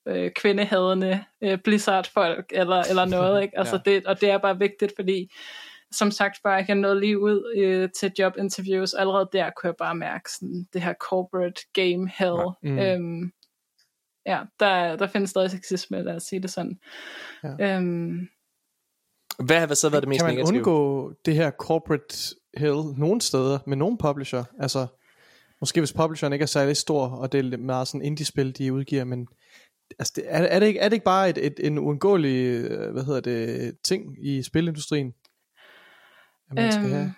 øh, 0.08 0.32
kvindehadende 0.32 1.24
øh, 1.42 1.58
Blizzard-folk 1.58 2.46
eller, 2.52 2.84
eller 2.90 3.06
noget, 3.06 3.42
ikke? 3.42 3.58
Altså 3.60 3.80
ja. 3.86 3.92
det, 3.92 4.06
og 4.06 4.22
det 4.22 4.30
er 4.30 4.38
bare 4.38 4.60
vigtigt, 4.60 4.94
fordi 4.96 5.32
som 5.92 6.12
sagt 6.12 6.40
bare, 6.44 6.66
jeg 6.68 6.76
nåede 6.76 7.00
lige 7.00 7.20
ud 7.20 7.54
øh, 7.58 7.90
til 8.00 8.12
jobinterviews, 8.20 8.94
og 8.94 9.02
allerede 9.02 9.30
der 9.34 9.50
kunne 9.50 9.68
jeg 9.68 9.76
bare 9.76 9.96
mærke 9.96 10.32
sådan, 10.32 10.68
det 10.74 10.82
her 10.82 10.94
corporate 10.94 11.62
game 11.74 12.10
hell. 12.18 12.40
Ja. 12.64 12.70
Mm. 12.72 12.80
Øhm, 12.80 13.32
ja, 14.26 14.42
der, 14.60 14.96
der 14.96 15.08
findes 15.08 15.30
stadig 15.30 15.52
sexisme, 15.52 16.04
lad 16.04 16.16
os 16.16 16.24
sige 16.24 16.42
det 16.42 16.50
sådan. 16.50 16.80
Ja. 17.44 17.76
Øhm, 17.76 18.28
hvad 19.46 19.60
har 19.60 19.74
så 19.74 19.90
været 19.90 20.04
det 20.04 20.10
mest 20.10 20.24
negative? 20.24 20.46
Kan 20.46 20.54
man 20.54 20.58
undgå 20.58 21.14
det 21.26 21.36
her 21.36 21.52
corporate 21.52 22.36
hell 22.58 22.84
nogle 22.98 23.22
steder 23.22 23.60
med 23.68 23.78
nogle 23.78 23.98
publisher? 23.98 24.44
Altså, 24.60 24.88
måske 25.62 25.82
hvis 25.82 25.94
publisheren 25.94 26.34
ikke 26.34 26.44
er 26.44 26.48
særlig 26.48 26.78
stor, 26.78 27.08
og 27.08 27.32
det 27.32 27.54
er 27.54 27.58
meget 27.58 27.88
sådan 27.88 28.06
indie-spil, 28.06 28.58
de 28.58 28.74
udgiver, 28.74 29.04
men 29.04 29.28
altså, 30.00 30.14
det, 30.16 30.24
er, 30.28 30.38
er, 30.38 30.60
det 30.60 30.68
ikke, 30.68 30.80
er 30.80 30.90
det 30.90 30.94
ikke 30.94 31.06
bare 31.06 31.30
et, 31.30 31.46
et, 31.46 31.54
en 31.60 31.78
uundgåelig, 31.78 32.46
øh, 32.46 32.92
hvad 32.92 33.04
hedder 33.04 33.22
det, 33.22 33.78
ting 33.84 34.28
i 34.28 34.44
spilindustrien? 34.44 35.14
At 36.50 36.56
man 36.56 36.72
skal 36.72 36.84
øhm, 36.84 36.94
have? 36.94 37.14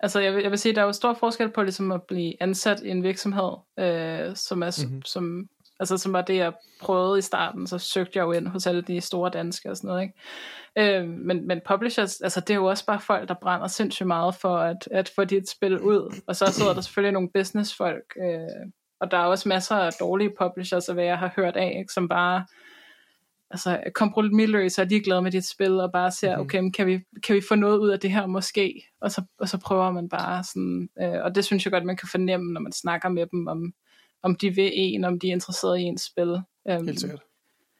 Altså 0.00 0.20
jeg 0.20 0.34
vil, 0.34 0.42
jeg 0.42 0.50
vil 0.50 0.58
sige, 0.58 0.74
der 0.74 0.80
er 0.80 0.84
jo 0.84 0.92
stor 0.92 1.14
forskel 1.14 1.50
på 1.50 1.62
ligesom 1.62 1.92
at 1.92 2.02
blive 2.02 2.42
ansat 2.42 2.80
i 2.84 2.88
en 2.88 3.02
virksomhed, 3.02 3.52
øh, 3.78 4.36
som, 4.36 4.62
er, 4.62 4.84
mm-hmm. 4.86 5.02
som 5.02 5.48
Altså 5.80 5.98
som 5.98 6.12
var 6.12 6.22
det, 6.22 6.36
jeg 6.36 6.52
prøvede 6.80 7.18
i 7.18 7.22
starten, 7.22 7.66
så 7.66 7.78
søgte 7.78 8.18
jeg 8.18 8.22
jo 8.22 8.32
ind 8.32 8.46
hos 8.48 8.66
alle 8.66 8.82
de 8.82 9.00
store 9.00 9.30
danske 9.30 9.70
og 9.70 9.76
sådan 9.76 9.88
noget, 9.88 10.02
ikke? 10.02 10.98
Øh, 10.98 11.08
men, 11.08 11.46
men 11.46 11.60
publishers, 11.68 12.20
altså 12.20 12.40
det 12.40 12.50
er 12.50 12.54
jo 12.54 12.64
også 12.64 12.86
bare 12.86 13.00
folk, 13.00 13.28
der 13.28 13.34
brænder 13.42 13.66
sindssygt 13.66 14.06
meget 14.06 14.34
for 14.34 14.56
at, 14.56 14.88
at 14.90 15.12
få 15.14 15.24
dit 15.24 15.48
spil 15.48 15.80
ud. 15.80 16.20
Og 16.26 16.36
så 16.36 16.46
sidder 16.46 16.74
der 16.74 16.80
selvfølgelig 16.80 17.12
nogle 17.12 17.30
businessfolk, 17.34 18.16
øh, 18.22 18.70
og 19.00 19.10
der 19.10 19.16
er 19.16 19.24
også 19.24 19.48
masser 19.48 19.76
af 19.76 19.92
dårlige 20.00 20.32
publishers, 20.38 20.86
hvad 20.86 21.04
jeg 21.04 21.18
har 21.18 21.32
hørt 21.36 21.56
af, 21.56 21.76
ikke? 21.78 21.92
som 21.92 22.08
bare 22.08 22.46
altså 23.50 23.80
kompromisløse 23.94 24.82
og 24.82 24.86
ligeglade 24.86 25.22
med 25.22 25.30
dit 25.30 25.48
spil, 25.48 25.80
og 25.80 25.92
bare 25.92 26.10
ser, 26.10 26.28
mm-hmm. 26.28 26.46
okay, 26.46 26.58
men 26.58 26.72
kan 26.72 26.86
vi, 26.86 27.00
kan 27.26 27.36
vi 27.36 27.40
få 27.48 27.54
noget 27.54 27.78
ud 27.78 27.88
af 27.88 28.00
det 28.00 28.10
her 28.10 28.26
måske? 28.26 28.84
Og 29.00 29.10
så, 29.10 29.22
og 29.38 29.48
så 29.48 29.58
prøver 29.58 29.90
man 29.90 30.08
bare 30.08 30.44
sådan, 30.44 30.88
øh, 31.02 31.24
og 31.24 31.34
det 31.34 31.44
synes 31.44 31.64
jeg 31.64 31.72
godt, 31.72 31.84
man 31.84 31.96
kan 31.96 32.08
fornemme, 32.08 32.52
når 32.52 32.60
man 32.60 32.72
snakker 32.72 33.08
med 33.08 33.26
dem, 33.26 33.46
om, 33.46 33.72
om 34.22 34.34
de 34.34 34.50
vil 34.50 34.70
en, 34.74 35.04
om 35.04 35.18
de 35.18 35.28
er 35.28 35.32
interesseret 35.32 35.78
i 35.78 35.82
ens 35.82 36.02
spil. 36.02 36.30
Um, 36.30 36.86
Helt 36.86 37.00
sikkert. 37.00 37.20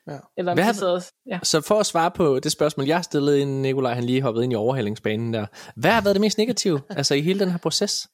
Ja. 0.06 0.18
Eller 0.36 0.54
Hvad 0.54 0.74
sidder, 0.74 1.10
ja. 1.26 1.38
Så 1.42 1.60
for 1.60 1.80
at 1.80 1.86
svare 1.86 2.10
på 2.10 2.38
det 2.38 2.52
spørgsmål, 2.52 2.86
jeg 2.86 2.96
har 2.96 3.02
stillet, 3.02 3.38
inden 3.38 3.62
Nikolaj 3.62 3.94
han 3.94 4.04
lige 4.04 4.22
hoppede 4.22 4.44
ind 4.44 4.52
i 4.52 4.56
overhældingsbanen 4.56 5.34
der. 5.34 5.46
Hvad 5.76 5.90
har 5.90 6.00
været 6.00 6.14
det 6.14 6.20
mest 6.20 6.38
negative, 6.38 6.80
altså 6.98 7.14
i 7.14 7.20
hele 7.20 7.40
den 7.40 7.50
her 7.50 7.58
proces? 7.58 8.08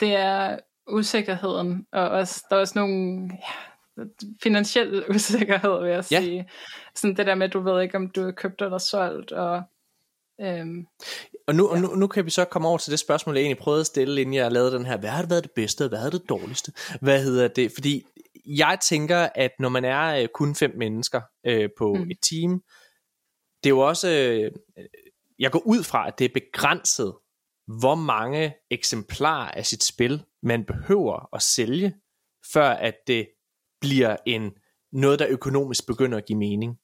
det 0.00 0.16
er 0.16 0.58
usikkerheden, 0.86 1.86
og 1.92 2.08
også, 2.08 2.44
der 2.50 2.56
er 2.56 2.60
også 2.60 2.78
nogle 2.78 3.30
ja, 3.32 3.52
finansiel 4.42 5.04
usikkerhed, 5.14 5.82
vil 5.82 5.90
jeg 5.90 6.04
Ja. 6.10 6.20
sige. 6.20 6.50
Sådan 6.94 7.16
det 7.16 7.26
der 7.26 7.34
med, 7.34 7.46
at 7.46 7.52
du 7.52 7.60
ved 7.60 7.82
ikke, 7.82 7.96
om 7.96 8.10
du 8.10 8.22
er 8.26 8.30
købt 8.32 8.62
eller 8.62 8.78
solgt, 8.78 9.32
og 9.32 9.62
øhm, 10.40 10.86
Og 11.46 11.54
nu, 11.54 11.68
og 11.68 11.78
nu, 11.80 11.94
nu 11.94 12.06
kan 12.06 12.24
vi 12.24 12.30
så 12.30 12.44
komme 12.44 12.68
over 12.68 12.78
til 12.78 12.90
det 12.90 12.98
spørgsmål, 12.98 13.36
jeg 13.36 13.42
egentlig 13.42 13.58
prøvede 13.62 13.80
at 13.80 13.86
stille, 13.86 14.20
inden 14.20 14.34
jeg 14.34 14.52
lavede 14.52 14.72
den 14.72 14.86
her. 14.86 14.96
Hvad 14.96 15.10
har 15.10 15.22
det 15.22 15.30
været 15.30 15.44
det 15.44 15.52
bedste, 15.52 15.82
og 15.84 15.88
hvad 15.88 15.98
har 15.98 16.10
det 16.10 16.28
dårligste? 16.28 16.72
Hvad 17.00 17.22
hedder 17.22 17.48
det? 17.48 17.72
Fordi 17.72 18.04
jeg 18.46 18.78
tænker, 18.82 19.28
at 19.34 19.50
når 19.58 19.68
man 19.68 19.84
er 19.84 20.22
øh, 20.22 20.28
kun 20.34 20.54
fem 20.54 20.72
mennesker 20.76 21.20
øh, 21.46 21.68
på 21.78 21.94
mm. 21.94 22.10
et 22.10 22.18
team, 22.22 22.62
det 23.64 23.66
er 23.66 23.74
jo 23.74 23.78
også... 23.80 24.08
Øh, 24.08 24.52
jeg 25.38 25.50
går 25.50 25.62
ud 25.66 25.82
fra, 25.82 26.08
at 26.08 26.18
det 26.18 26.24
er 26.24 26.28
begrænset, 26.34 27.14
hvor 27.80 27.94
mange 27.94 28.54
eksemplarer 28.70 29.50
af 29.50 29.66
sit 29.66 29.84
spil, 29.84 30.24
man 30.42 30.64
behøver 30.64 31.34
at 31.34 31.42
sælge, 31.42 31.94
før 32.52 32.68
at 32.68 32.94
det 33.06 33.28
bliver 33.86 34.16
en 34.26 34.50
noget, 34.92 35.18
der 35.18 35.26
økonomisk 35.28 35.86
begynder 35.86 36.18
at 36.18 36.24
give 36.26 36.38
mening. 36.38 36.74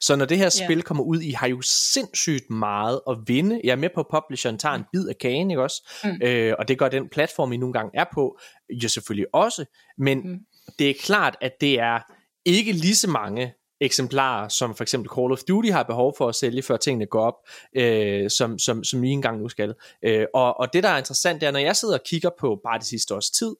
Så 0.00 0.16
når 0.16 0.24
det 0.24 0.38
her 0.38 0.48
spil 0.48 0.82
kommer 0.82 1.04
ud, 1.04 1.20
I 1.20 1.30
har 1.30 1.46
jo 1.46 1.60
sindssygt 1.62 2.50
meget 2.50 3.00
at 3.10 3.16
vinde. 3.26 3.60
Jeg 3.64 3.72
er 3.72 3.76
med 3.76 3.88
på, 3.94 4.00
at 4.00 4.06
publisheren 4.10 4.58
tager 4.58 4.74
en 4.74 4.84
bid 4.92 5.08
af 5.08 5.18
kagen, 5.18 5.50
ikke 5.50 5.62
også? 5.62 5.88
Mm. 6.04 6.22
Øh, 6.22 6.54
og 6.58 6.68
det 6.68 6.78
gør 6.78 6.88
den 6.88 7.08
platform, 7.08 7.52
I 7.52 7.56
nogle 7.56 7.72
gange 7.72 7.90
er 7.94 8.04
på, 8.14 8.38
jo 8.70 8.88
selvfølgelig 8.88 9.26
også. 9.34 9.64
Men 9.98 10.20
Mm. 10.20 10.38
det 10.78 10.90
er 10.90 10.94
klart, 11.00 11.36
at 11.40 11.52
det 11.60 11.80
er 11.80 12.00
ikke 12.44 12.72
lige 12.72 12.96
så 12.96 13.10
mange 13.10 13.54
eksemplarer, 13.80 14.48
som 14.48 14.74
for 14.74 14.84
eksempel 14.84 15.10
Call 15.16 15.32
of 15.32 15.38
Duty 15.48 15.68
har 15.70 15.82
behov 15.82 16.14
for 16.18 16.28
at 16.28 16.34
sælge, 16.34 16.62
før 16.62 16.76
tingene 16.76 17.06
går 17.06 17.20
op, 17.20 17.34
øh, 17.76 18.30
som, 18.30 18.58
som, 18.58 18.84
som 18.84 19.04
I 19.04 19.10
engang 19.10 19.38
nu 19.40 19.48
skal. 19.48 19.74
Øh, 20.02 20.26
og, 20.34 20.60
og 20.60 20.72
det, 20.72 20.82
der 20.82 20.88
er 20.88 20.98
interessant, 20.98 21.40
det 21.40 21.46
er, 21.46 21.50
når 21.50 21.58
jeg 21.58 21.76
sidder 21.76 21.94
og 21.94 22.04
kigger 22.06 22.30
på 22.38 22.60
bare 22.64 22.78
det 22.78 22.86
sidste 22.86 23.14
års 23.14 23.30
tid, 23.30 23.56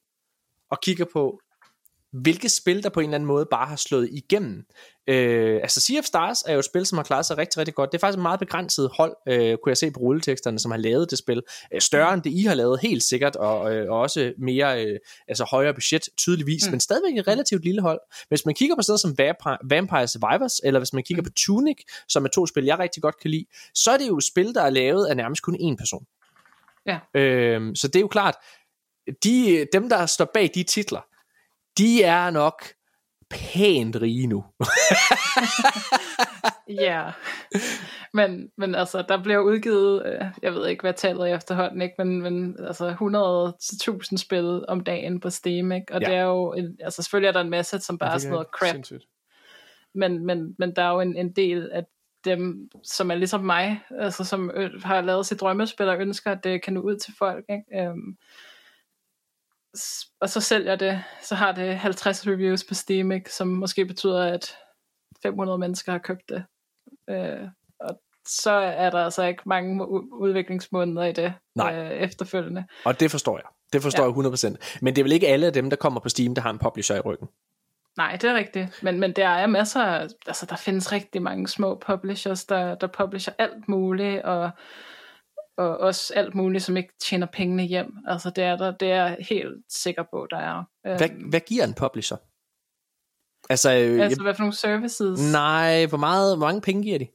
og 0.71 0.81
kigger 0.81 1.05
på, 1.13 1.39
hvilke 2.13 2.49
spil, 2.49 2.83
der 2.83 2.89
på 2.89 2.99
en 2.99 3.03
eller 3.03 3.15
anden 3.15 3.27
måde 3.27 3.47
bare 3.51 3.65
har 3.67 3.75
slået 3.75 4.09
igennem. 4.11 4.63
Øh, 5.09 5.55
altså 5.55 5.81
Sea 5.81 5.99
of 5.99 6.05
Stars 6.05 6.41
er 6.41 6.53
jo 6.53 6.59
et 6.59 6.65
spil, 6.65 6.85
som 6.85 6.97
har 6.97 7.03
klaret 7.03 7.25
sig 7.25 7.37
rigtig, 7.37 7.57
rigtig 7.57 7.75
godt. 7.75 7.91
Det 7.91 7.97
er 7.97 7.99
faktisk 7.99 8.17
et 8.17 8.21
meget 8.21 8.39
begrænset 8.39 8.89
hold, 8.97 9.15
øh, 9.27 9.57
kunne 9.63 9.69
jeg 9.69 9.77
se 9.77 9.91
på 9.91 9.99
rulleteksterne, 9.99 10.59
som 10.59 10.71
har 10.71 10.77
lavet 10.77 11.11
det 11.11 11.19
spil. 11.19 11.41
Øh, 11.73 11.81
større 11.81 12.13
end 12.13 12.21
det, 12.21 12.29
I 12.29 12.43
har 12.43 12.53
lavet, 12.53 12.79
helt 12.81 13.03
sikkert, 13.03 13.35
og, 13.35 13.75
øh, 13.75 13.91
og 13.91 13.99
også 13.99 14.33
mere, 14.37 14.85
øh, 14.85 14.99
altså 15.27 15.43
højere 15.51 15.73
budget, 15.73 16.09
tydeligvis, 16.17 16.65
Mm. 16.65 16.69
mm. 16.69 16.71
men 16.71 16.79
stadigvæk 16.79 17.17
et 17.17 17.27
relativt 17.27 17.63
lille 17.63 17.81
hold. 17.81 17.99
Hvis 18.27 18.45
man 18.45 18.55
kigger 18.55 18.75
på 18.75 18.81
steder 18.81 18.97
som 18.97 19.17
Vampire, 19.17 19.57
Vampire 19.69 20.07
Survivors, 20.07 20.59
eller 20.63 20.79
hvis 20.79 20.93
man 20.93 21.03
kigger 21.03 21.23
på 21.23 21.29
Tunic, 21.37 21.77
som 22.09 22.25
er 22.25 22.29
to 22.29 22.45
spil, 22.45 22.65
jeg 22.65 22.79
rigtig 22.79 23.03
godt 23.03 23.19
kan 23.21 23.31
lide, 23.31 23.45
så 23.73 23.91
er 23.91 23.97
det 23.97 24.07
jo 24.07 24.19
spil, 24.19 24.53
der 24.53 24.61
er 24.61 24.69
lavet 24.69 25.05
af 25.05 25.17
nærmest 25.17 25.41
kun 25.41 25.55
én 25.55 25.75
person. 25.75 26.05
Ja. 26.85 26.99
Øh, 27.19 27.75
så 27.75 27.87
det 27.87 27.95
er 27.95 28.01
jo 28.01 28.07
klart, 28.07 28.35
de, 29.23 29.67
dem, 29.73 29.89
der 29.89 30.05
står 30.05 30.25
bag 30.33 30.51
de 30.55 30.63
titler, 30.63 31.01
de 31.77 32.03
er 32.03 32.29
nok 32.29 32.63
pænt 33.29 33.95
rige 34.01 34.27
nu. 34.27 34.43
Ja, 36.69 37.11
men, 38.13 38.49
men 38.57 38.75
altså, 38.75 39.05
der 39.09 39.23
bliver 39.23 39.39
udgivet, 39.39 40.05
øh, 40.05 40.25
jeg 40.41 40.53
ved 40.53 40.67
ikke, 40.67 40.81
hvad 40.81 40.93
tallet 40.93 41.29
er 41.31 41.35
efterhånden, 41.35 41.81
ikke? 41.81 41.95
Men, 41.97 42.21
men 42.21 42.55
altså 42.67 42.89
100.000 44.11 44.17
spil 44.17 44.65
om 44.67 44.79
dagen 44.83 45.19
på 45.19 45.29
Steam, 45.29 45.71
ikke? 45.71 45.93
Og 45.93 46.01
Ja. 46.01 46.07
det 46.07 46.15
er 46.15 46.23
jo, 46.23 46.53
en, 46.53 46.77
altså 46.79 47.01
selvfølgelig 47.03 47.27
er 47.27 47.31
der 47.31 47.41
en 47.41 47.49
masse, 47.49 47.79
som 47.79 47.97
bare 47.97 48.13
er 48.13 48.17
sådan 48.17 48.31
noget 48.31 48.47
crap, 48.55 48.69
Sindssygt. 48.71 49.03
men, 49.95 50.25
men, 50.25 50.55
men 50.59 50.75
der 50.75 50.81
er 50.83 50.91
jo 50.91 50.99
en, 51.01 51.15
en 51.17 51.31
del 51.35 51.69
af 51.73 51.83
dem, 52.25 52.69
som 52.83 53.11
er 53.11 53.15
ligesom 53.15 53.41
mig, 53.43 53.81
altså 53.99 54.23
som 54.23 54.51
ø- 54.55 54.79
har 54.83 55.01
lavet 55.01 55.25
sit 55.25 55.39
drømmespil 55.41 55.89
og 55.89 55.99
ønsker, 55.99 56.31
at 56.31 56.43
det 56.43 56.63
kan 56.63 56.73
nå 56.73 56.81
ud 56.81 56.95
til 56.97 57.13
folk, 57.19 57.45
ikke? 57.49 57.87
Øhm, 57.87 58.17
s- 58.17 58.46
og 60.21 60.29
så 60.29 60.41
sælger 60.41 60.75
det, 60.75 61.03
så 61.21 61.35
har 61.35 61.51
det 61.51 61.77
50 61.77 62.27
reviews 62.27 62.63
på 62.63 62.73
Steam, 62.73 63.11
ikke? 63.11 63.33
som 63.33 63.47
måske 63.47 63.85
betyder, 63.85 64.23
at 64.33 64.55
500 65.23 65.57
mennesker 65.57 65.91
har 65.91 65.99
købt 65.99 66.29
det. 66.29 66.43
Øh, 67.09 67.47
og 67.79 67.99
så 68.27 68.51
er 68.51 68.89
der 68.89 69.03
altså 69.03 69.23
ikke 69.23 69.41
mange 69.45 69.87
udviklingsmåneder 70.13 71.03
i 71.03 71.11
det 71.11 71.33
Nej. 71.55 71.75
Øh, 71.75 71.91
efterfølgende. 71.91 72.65
Og 72.85 72.99
det 72.99 73.11
forstår 73.11 73.37
jeg. 73.37 73.45
Det 73.73 73.81
forstår 73.81 74.03
Ja. 74.03 74.09
jeg 74.09 74.57
100%. 74.57 74.79
Men 74.81 74.95
det 74.95 75.01
er 75.01 75.03
vel 75.03 75.11
ikke 75.11 75.27
alle 75.27 75.47
af 75.47 75.53
dem, 75.53 75.69
der 75.69 75.77
kommer 75.77 75.99
på 75.99 76.09
Steam, 76.09 76.35
der 76.35 76.41
har 76.41 76.49
en 76.49 76.59
publisher 76.59 76.95
i 76.95 76.99
ryggen. 76.99 77.27
Nej, 77.97 78.15
det 78.21 78.29
er 78.29 78.35
rigtigt. 78.35 78.83
Men, 78.83 78.99
men 78.99 79.11
der 79.11 79.27
er 79.27 79.47
masser, 79.47 79.81
altså 80.27 80.45
der 80.45 80.55
findes 80.55 80.91
rigtig 80.91 81.21
mange 81.21 81.47
små 81.47 81.75
publishers, 81.75 82.45
der, 82.45 82.75
der 82.75 82.87
publisher 82.87 83.33
alt 83.37 83.67
muligt, 83.69 84.21
og, 84.23 84.49
og 85.57 85.77
også 85.77 86.13
alt 86.15 86.35
muligt, 86.35 86.63
som 86.63 86.77
ikke 86.77 86.93
tjener 86.99 87.27
pengene 87.33 87.63
hjem. 87.63 87.97
Altså 88.07 88.29
det 88.29 88.43
er 88.43 88.57
der, 88.57 88.71
det 88.71 88.91
er 88.91 88.95
jeg 88.95 89.17
helt 89.29 89.63
sikker 89.69 90.03
på, 90.11 90.27
der 90.31 90.37
er. 90.37 90.63
Hvad, 90.81 91.09
Øhm, 91.09 91.29
hvad 91.29 91.39
giver 91.39 91.63
en 91.63 91.73
publisher? 91.73 92.17
Altså, 93.49 93.69
øh, 93.69 94.03
altså 94.03 94.21
hvad 94.21 94.33
for 94.33 94.41
nogle 94.41 94.55
services? 94.55 95.19
jeg, 95.19 95.31
nej, 95.31 95.85
hvor, 95.85 95.97
meget, 95.97 96.37
hvor 96.37 96.45
mange 96.45 96.61
penge 96.61 96.83
giver 96.83 96.99
de? 96.99 97.07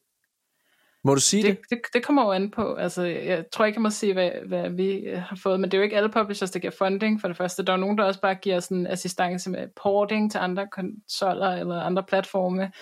Må 1.04 1.14
du 1.14 1.20
sige 1.20 1.42
det? 1.42 1.58
det, 1.58 1.70
det, 1.70 1.78
det 1.92 2.04
kommer 2.04 2.24
jo 2.24 2.32
an 2.32 2.50
på. 2.50 2.74
Altså, 2.74 3.02
jeg 3.02 3.44
tror 3.52 3.64
ikke, 3.64 3.76
jeg 3.76 3.82
må 3.82 3.90
sige, 3.90 4.12
hvad, 4.12 4.30
hvad 4.46 4.70
vi 4.70 5.04
har 5.14 5.38
fået, 5.42 5.60
men 5.60 5.70
det 5.70 5.76
er 5.76 5.78
jo 5.78 5.84
ikke 5.84 5.96
alle 5.96 6.10
publishers, 6.10 6.50
der 6.50 6.60
giver 6.60 6.72
funding 6.78 7.20
for 7.20 7.28
det 7.28 7.36
første. 7.36 7.62
Der 7.62 7.72
er 7.72 7.76
nogen, 7.76 7.98
der 7.98 8.04
også 8.04 8.20
bare 8.20 8.34
giver 8.34 8.60
sådan 8.60 8.86
assistance 8.86 9.50
med 9.50 9.68
porting 9.82 10.30
til 10.30 10.38
andre 10.38 10.66
konsoller 10.72 11.50
eller 11.50 11.80
andre 11.80 12.02
platforme. 12.02 12.72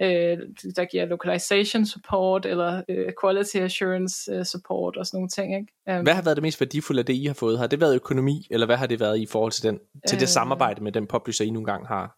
Øh, 0.00 0.38
der 0.76 0.84
giver 0.84 1.04
localization 1.04 1.86
support 1.86 2.46
eller 2.46 2.82
øh, 2.88 3.12
quality 3.22 3.56
assurance 3.56 4.32
øh, 4.32 4.44
support 4.44 4.96
og 4.96 5.06
sådan 5.06 5.16
nogle 5.18 5.28
ting. 5.28 5.54
Ikke? 5.56 5.98
Um, 5.98 6.02
Hvad 6.02 6.14
har 6.14 6.22
været 6.22 6.36
det 6.36 6.42
mest 6.42 6.60
værdifulde 6.60 6.98
af 7.00 7.06
det, 7.06 7.14
I 7.14 7.24
har 7.26 7.34
fået? 7.34 7.58
Har 7.58 7.66
det 7.66 7.80
været 7.80 7.94
økonomi, 7.94 8.46
eller 8.50 8.66
hvad 8.66 8.76
har 8.76 8.86
det 8.86 9.00
været 9.00 9.18
i 9.18 9.26
forhold 9.26 9.52
til, 9.52 9.62
den, 9.62 9.78
til 10.08 10.16
det 10.18 10.24
Øh. 10.24 10.28
samarbejde 10.28 10.82
med 10.84 10.92
den 10.92 11.06
publisher, 11.06 11.46
I 11.46 11.50
nogle 11.50 11.66
gange 11.66 11.86
har, 11.86 12.16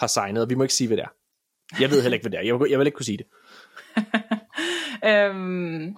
har 0.00 0.06
signet? 0.06 0.42
Og 0.42 0.50
vi 0.50 0.54
må 0.54 0.62
ikke 0.62 0.74
sige, 0.74 0.88
hvad 0.88 0.96
det 0.96 1.02
er. 1.04 1.08
Jeg 1.80 1.90
ved 1.90 2.02
heller 2.02 2.14
ikke, 2.14 2.24
hvad 2.24 2.30
det 2.30 2.38
er. 2.38 2.42
Jeg 2.44 2.60
vil, 2.60 2.70
jeg 2.70 2.78
vil 2.78 2.86
ikke 2.86 2.96
kunne 2.96 3.04
sige 3.06 3.18
det. 3.18 3.26
øhm, 5.10 5.96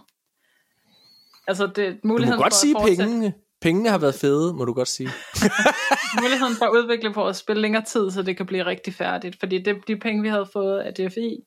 altså 1.49 1.67
det, 1.67 1.93
Du 1.93 2.09
må 2.09 2.13
muligheden 2.13 2.43
godt 2.43 2.53
for 2.53 2.57
at 2.57 2.61
sige 2.61 2.75
fortsætte- 2.75 3.03
pengene. 3.05 3.33
Pengene 3.61 3.89
har 3.91 3.99
været 3.99 4.15
fede, 4.15 4.53
må 4.55 4.65
du 4.65 4.73
godt 4.73 4.89
sige. 4.89 5.09
muligheden 6.23 6.57
for 6.57 6.65
at 6.67 6.71
udvikle 6.71 7.15
for 7.15 7.29
at 7.29 7.37
spille 7.37 7.63
længere 7.63 7.85
tid, 7.85 8.11
så 8.11 8.23
det 8.23 8.37
kan 8.37 8.47
blive 8.47 8.67
rigtig 8.67 8.95
færdigt. 8.95 9.37
Fordi 9.39 9.63
det, 9.63 9.77
de 9.89 9.97
penge, 9.97 10.23
vi 10.23 10.29
havde 10.29 10.47
fået 10.53 10.81
af 10.81 10.95
DFI, 10.95 11.41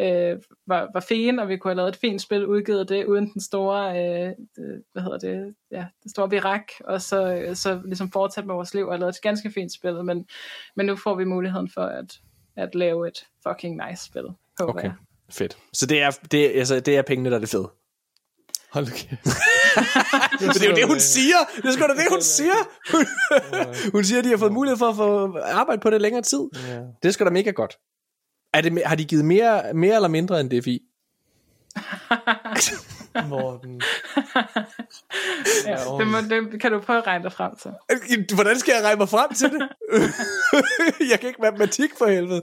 øh, 0.00 0.36
var, 0.66 0.88
var 0.94 1.00
fine, 1.00 1.42
og 1.42 1.48
vi 1.48 1.56
kunne 1.56 1.70
have 1.70 1.76
lavet 1.76 1.88
et 1.88 1.96
fint 1.96 2.22
spil, 2.22 2.46
udgivet 2.46 2.88
det, 2.88 3.04
uden 3.04 3.32
den 3.32 3.40
store, 3.40 3.90
øh, 3.90 4.28
øh, 4.58 4.78
hvad 4.92 5.02
hedder 5.02 5.18
det, 5.18 5.54
ja, 5.70 5.86
den 6.02 6.10
store 6.10 6.30
virak, 6.30 6.64
og 6.84 7.02
så, 7.02 7.34
øh, 7.34 7.56
så 7.56 7.80
ligesom 7.84 8.10
fortsat 8.12 8.46
med 8.46 8.54
vores 8.54 8.74
liv, 8.74 8.86
og 8.86 8.98
lavet 8.98 9.16
et 9.16 9.22
ganske 9.22 9.52
fint 9.52 9.72
spil, 9.72 10.04
men, 10.04 10.26
men 10.76 10.86
nu 10.86 10.96
får 10.96 11.14
vi 11.14 11.24
muligheden 11.24 11.70
for 11.74 11.82
at, 11.82 12.14
at 12.56 12.74
lave 12.74 13.08
et 13.08 13.18
fucking 13.48 13.80
nice 13.88 14.04
spil, 14.04 14.24
håber 14.58 14.72
Okay, 14.72 14.82
jeg. 14.82 14.94
fedt. 15.30 15.58
Så 15.72 15.86
det 15.86 16.02
er, 16.02 16.10
det, 16.10 16.50
altså, 16.54 16.80
det 16.80 16.96
er 16.96 17.02
pengene, 17.02 17.30
der 17.30 17.36
er 17.36 17.40
det 17.40 17.48
fede. 17.48 17.70
Hold 18.72 18.86
kæft. 18.86 19.26
Men 20.40 20.48
det 20.48 20.62
er 20.62 20.70
jo 20.70 20.76
det, 20.76 20.86
hun 20.86 21.00
siger. 21.00 21.36
Det 21.56 21.64
er 21.64 21.72
sgu 21.72 21.82
da 21.82 21.94
det, 22.02 22.08
hun 22.10 22.22
siger. 22.22 22.58
hun 23.92 24.04
siger, 24.04 24.18
at 24.18 24.24
de 24.24 24.30
har 24.30 24.36
fået 24.36 24.52
mulighed 24.52 24.78
for 24.78 24.88
at 24.88 24.96
få 24.96 25.38
arbejde 25.38 25.80
på 25.80 25.90
det 25.90 26.00
længere 26.00 26.22
tid. 26.22 26.48
Ja. 26.68 26.80
Det 27.02 27.08
er 27.08 27.10
sgu 27.10 27.24
da 27.24 27.30
mega 27.30 27.50
godt. 27.50 27.78
Er 28.54 28.60
det, 28.60 28.82
har 28.86 28.96
de 28.96 29.04
givet 29.04 29.24
mere, 29.24 29.74
mere 29.74 29.94
eller 29.94 30.08
mindre 30.08 30.40
end 30.40 30.50
DFI? 30.50 30.80
Morten. 33.26 33.82
Ja, 35.66 35.76
det, 35.98 36.06
må, 36.06 36.20
det 36.20 36.60
kan 36.60 36.72
du 36.72 36.80
prøve 36.80 36.98
at 36.98 37.06
regne 37.06 37.24
dig 37.24 37.32
frem 37.32 37.52
til. 37.56 37.70
Hvordan 38.34 38.58
skal 38.58 38.72
jeg 38.72 38.84
regne 38.84 38.98
mig 38.98 39.08
frem 39.08 39.34
til 39.34 39.50
det? 39.50 39.68
jeg 41.10 41.20
kan 41.20 41.28
ikke 41.28 41.42
matematik 41.42 41.90
for 41.98 42.06
helvede. 42.06 42.42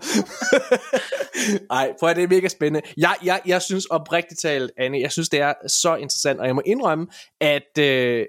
Ej, 1.80 1.94
prøv 2.00 2.10
at 2.10 2.16
det 2.16 2.24
er 2.24 2.28
mega 2.28 2.48
spændende. 2.48 2.88
Jeg, 2.98 3.16
jeg, 3.24 3.42
jeg 3.46 3.62
synes 3.62 3.86
oprigtigt 3.86 4.42
talt, 4.42 4.72
Anne, 4.78 5.00
jeg 5.00 5.12
synes 5.12 5.30
det 5.30 5.40
er 5.40 5.54
så 5.68 5.96
interessant, 5.96 6.40
og 6.40 6.48
jeg 6.48 6.56
må 6.56 6.62
indrømme, 6.66 7.08
at 7.42 7.78
øh, 7.80 8.26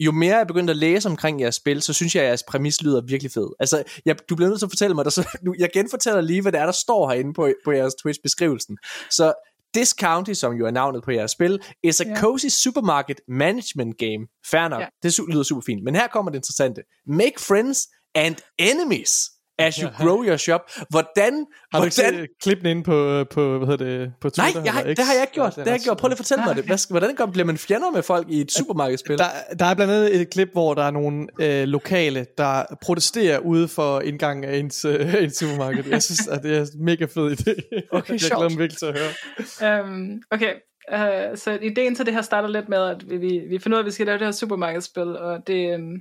jo 0.00 0.12
mere 0.12 0.34
jeg 0.34 0.40
er 0.40 0.44
begyndt 0.44 0.70
at 0.70 0.76
læse 0.76 1.08
omkring 1.08 1.40
jeres 1.40 1.54
spil, 1.54 1.82
så 1.82 1.92
synes 1.92 2.14
jeg, 2.14 2.22
at 2.22 2.28
jeres 2.28 2.42
præmis 2.42 2.82
lyder 2.82 3.00
virkelig 3.00 3.32
fed. 3.32 3.48
Altså, 3.60 3.82
jeg, 4.04 4.16
du 4.28 4.36
bliver 4.36 4.48
nødt 4.48 4.60
til 4.60 4.66
at 4.66 4.70
fortælle 4.70 4.94
mig, 4.94 5.04
der, 5.04 5.10
så, 5.10 5.28
nu, 5.44 5.54
jeg 5.58 5.70
genfortæller 5.72 6.20
lige, 6.20 6.42
hvad 6.42 6.52
det 6.52 6.60
er, 6.60 6.64
der 6.64 6.72
står 6.72 7.10
herinde 7.10 7.34
på, 7.34 7.52
på 7.64 7.72
jeres 7.72 7.94
Twitch-beskrivelsen. 7.94 8.76
Så 9.10 9.32
This 9.74 9.94
County, 10.00 10.32
som 10.34 10.52
jo 10.52 10.66
er 10.66 10.70
navnet 10.70 11.04
på 11.04 11.10
jeres 11.10 11.30
spil, 11.30 11.60
is 11.82 12.00
a 12.00 12.04
Ja. 12.08 12.16
cozy 12.20 12.48
supermarket 12.48 13.20
management 13.28 13.98
game. 13.98 14.26
Fair 14.50 14.68
nok, 14.68 14.80
Ja. 14.80 14.86
det 15.02 15.18
lyder 15.28 15.42
super 15.42 15.62
fint. 15.66 15.84
Men 15.84 15.94
her 15.94 16.08
kommer 16.08 16.30
det 16.30 16.36
interessante. 16.36 16.82
Make 17.06 17.40
friends 17.40 17.88
and 18.14 18.36
enemies 18.58 19.10
as 19.58 19.76
you 19.76 19.88
grow 19.98 20.22
your 20.28 20.36
shop. 20.36 20.60
Hvordan, 20.90 21.46
Har 21.72 21.78
du 21.80 21.84
ikke 21.84 21.96
hvordan, 21.96 22.14
set 22.20 22.28
klippene 22.42 22.70
inde 22.70 22.82
på, 22.82 23.24
på, 23.30 23.58
hvad 23.58 23.66
hedder 23.68 23.84
det, 23.84 24.12
på 24.20 24.30
Nej, 24.36 24.46
Twitter? 24.46 24.62
jeg 24.64 24.72
har, 24.72 24.80
eller 24.80 24.94
det 24.94 25.04
har 25.04 25.12
jeg 25.12 25.22
ikke 25.22 25.32
gjort. 25.32 25.56
Ja, 25.56 25.60
Det 25.60 25.66
har 25.68 25.70
jeg 25.70 25.74
ikke 25.74 25.84
gjort. 25.84 25.96
Prøv 25.98 26.08
lige 26.08 26.14
at 26.14 26.18
fortælle 26.18 26.44
mig 26.44 26.56
det. 26.58 26.64
Hvad, 26.64 26.90
hvordan 26.90 27.14
går, 27.14 27.26
bliver 27.26 27.44
man 27.46 27.58
fjender 27.58 27.90
med 27.90 28.02
folk 28.02 28.26
i 28.30 28.40
et 28.40 28.52
supermarkedsspil? 28.52 29.18
Der, 29.18 29.24
der 29.58 29.64
er 29.64 29.74
blandt 29.74 29.92
andet 29.92 30.20
et 30.20 30.30
klip, 30.30 30.48
hvor 30.52 30.74
der 30.74 30.82
er 30.82 30.90
nogle 30.90 31.26
øh, 31.40 31.64
lokale, 31.68 32.26
der 32.38 32.64
protesterer 32.82 33.38
ude 33.38 33.68
for 33.68 34.00
indgangen 34.00 34.44
af 34.44 34.56
ens, 34.56 34.84
øh, 34.84 35.14
ens 35.22 35.36
supermarked. 35.36 35.84
Jeg 35.90 36.02
synes, 36.02 36.28
at 36.28 36.42
det 36.42 36.56
er 36.56 36.60
en 36.60 36.84
mega 36.84 37.04
fed 37.04 37.32
idé. 37.32 37.54
Okay, 37.92 38.12
jeg 38.12 38.20
sjovt. 38.20 38.38
glæder 38.38 38.50
mig 38.50 38.58
virkelig 38.58 38.78
til 38.78 38.86
at 38.86 38.98
høre. 38.98 39.80
Um, 39.84 40.22
okay, 40.30 40.52
uh, 40.92 41.38
så 41.38 41.58
ideen 41.62 41.94
til 41.94 42.06
det 42.06 42.14
her 42.14 42.22
starter 42.22 42.48
lidt 42.48 42.68
med, 42.68 42.78
at 42.78 43.10
vi, 43.10 43.16
vi, 43.16 43.40
vi 43.50 43.58
finder 43.58 43.76
ud 43.76 43.80
af, 43.80 43.82
at 43.82 43.86
vi 43.86 43.90
skal 43.90 44.06
lave 44.06 44.18
det 44.18 44.26
her 44.26 44.32
supermarkedsspil, 44.32 45.16
og 45.16 45.38
det, 45.46 45.74
um, 45.74 45.92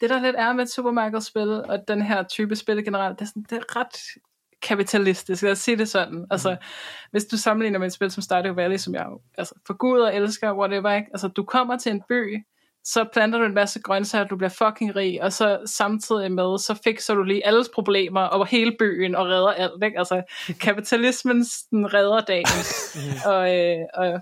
det 0.00 0.10
der 0.10 0.20
lidt 0.20 0.36
er 0.38 0.52
med 0.52 0.64
et 0.64 0.70
supermarkedsspil, 0.70 1.50
og 1.50 1.88
den 1.88 2.02
her 2.02 2.22
type 2.22 2.56
spil 2.56 2.84
generelt, 2.84 3.18
det 3.18 3.24
er, 3.24 3.28
sådan, 3.28 3.46
det 3.50 3.58
er 3.58 3.80
ret 3.80 4.22
kapitalistisk, 4.62 5.42
lad 5.42 5.52
os 5.52 5.58
sige 5.58 5.76
det 5.76 5.88
sådan. 5.88 6.26
Altså, 6.30 6.56
hvis 7.10 7.24
du 7.24 7.36
sammenligner 7.36 7.78
med 7.78 7.86
et 7.86 7.92
spil 7.92 8.10
som 8.10 8.22
Stardew 8.22 8.54
Valley, 8.54 8.76
som 8.76 8.94
jeg 8.94 9.06
altså, 9.38 9.54
forguder 9.66 10.06
og 10.06 10.16
elsker, 10.16 10.52
whatever, 10.52 10.92
ikke? 10.92 11.08
Altså, 11.12 11.28
du 11.28 11.44
kommer 11.44 11.78
til 11.78 11.92
en 11.92 12.02
by, 12.08 12.44
så 12.84 13.04
planter 13.12 13.38
du 13.38 13.44
en 13.44 13.54
masse 13.54 13.80
grøntsager, 13.80 14.24
du 14.24 14.36
bliver 14.36 14.50
fucking 14.50 14.96
rig, 14.96 15.22
og 15.22 15.32
så 15.32 15.58
samtidig 15.66 16.32
med, 16.32 16.58
så 16.58 16.80
fikser 16.84 17.14
du 17.14 17.22
lige 17.22 17.46
alles 17.46 17.70
problemer 17.74 18.20
over 18.20 18.44
hele 18.44 18.76
byen 18.78 19.14
og 19.14 19.26
redder 19.26 19.52
alt, 19.52 19.84
ikke? 19.84 19.98
Altså, 19.98 20.22
kapitalismen 20.66 21.44
den 21.70 21.94
redder 21.94 22.20
dagen. 22.20 22.46
og, 23.26 23.58
øh, 23.58 23.78
og 23.94 24.20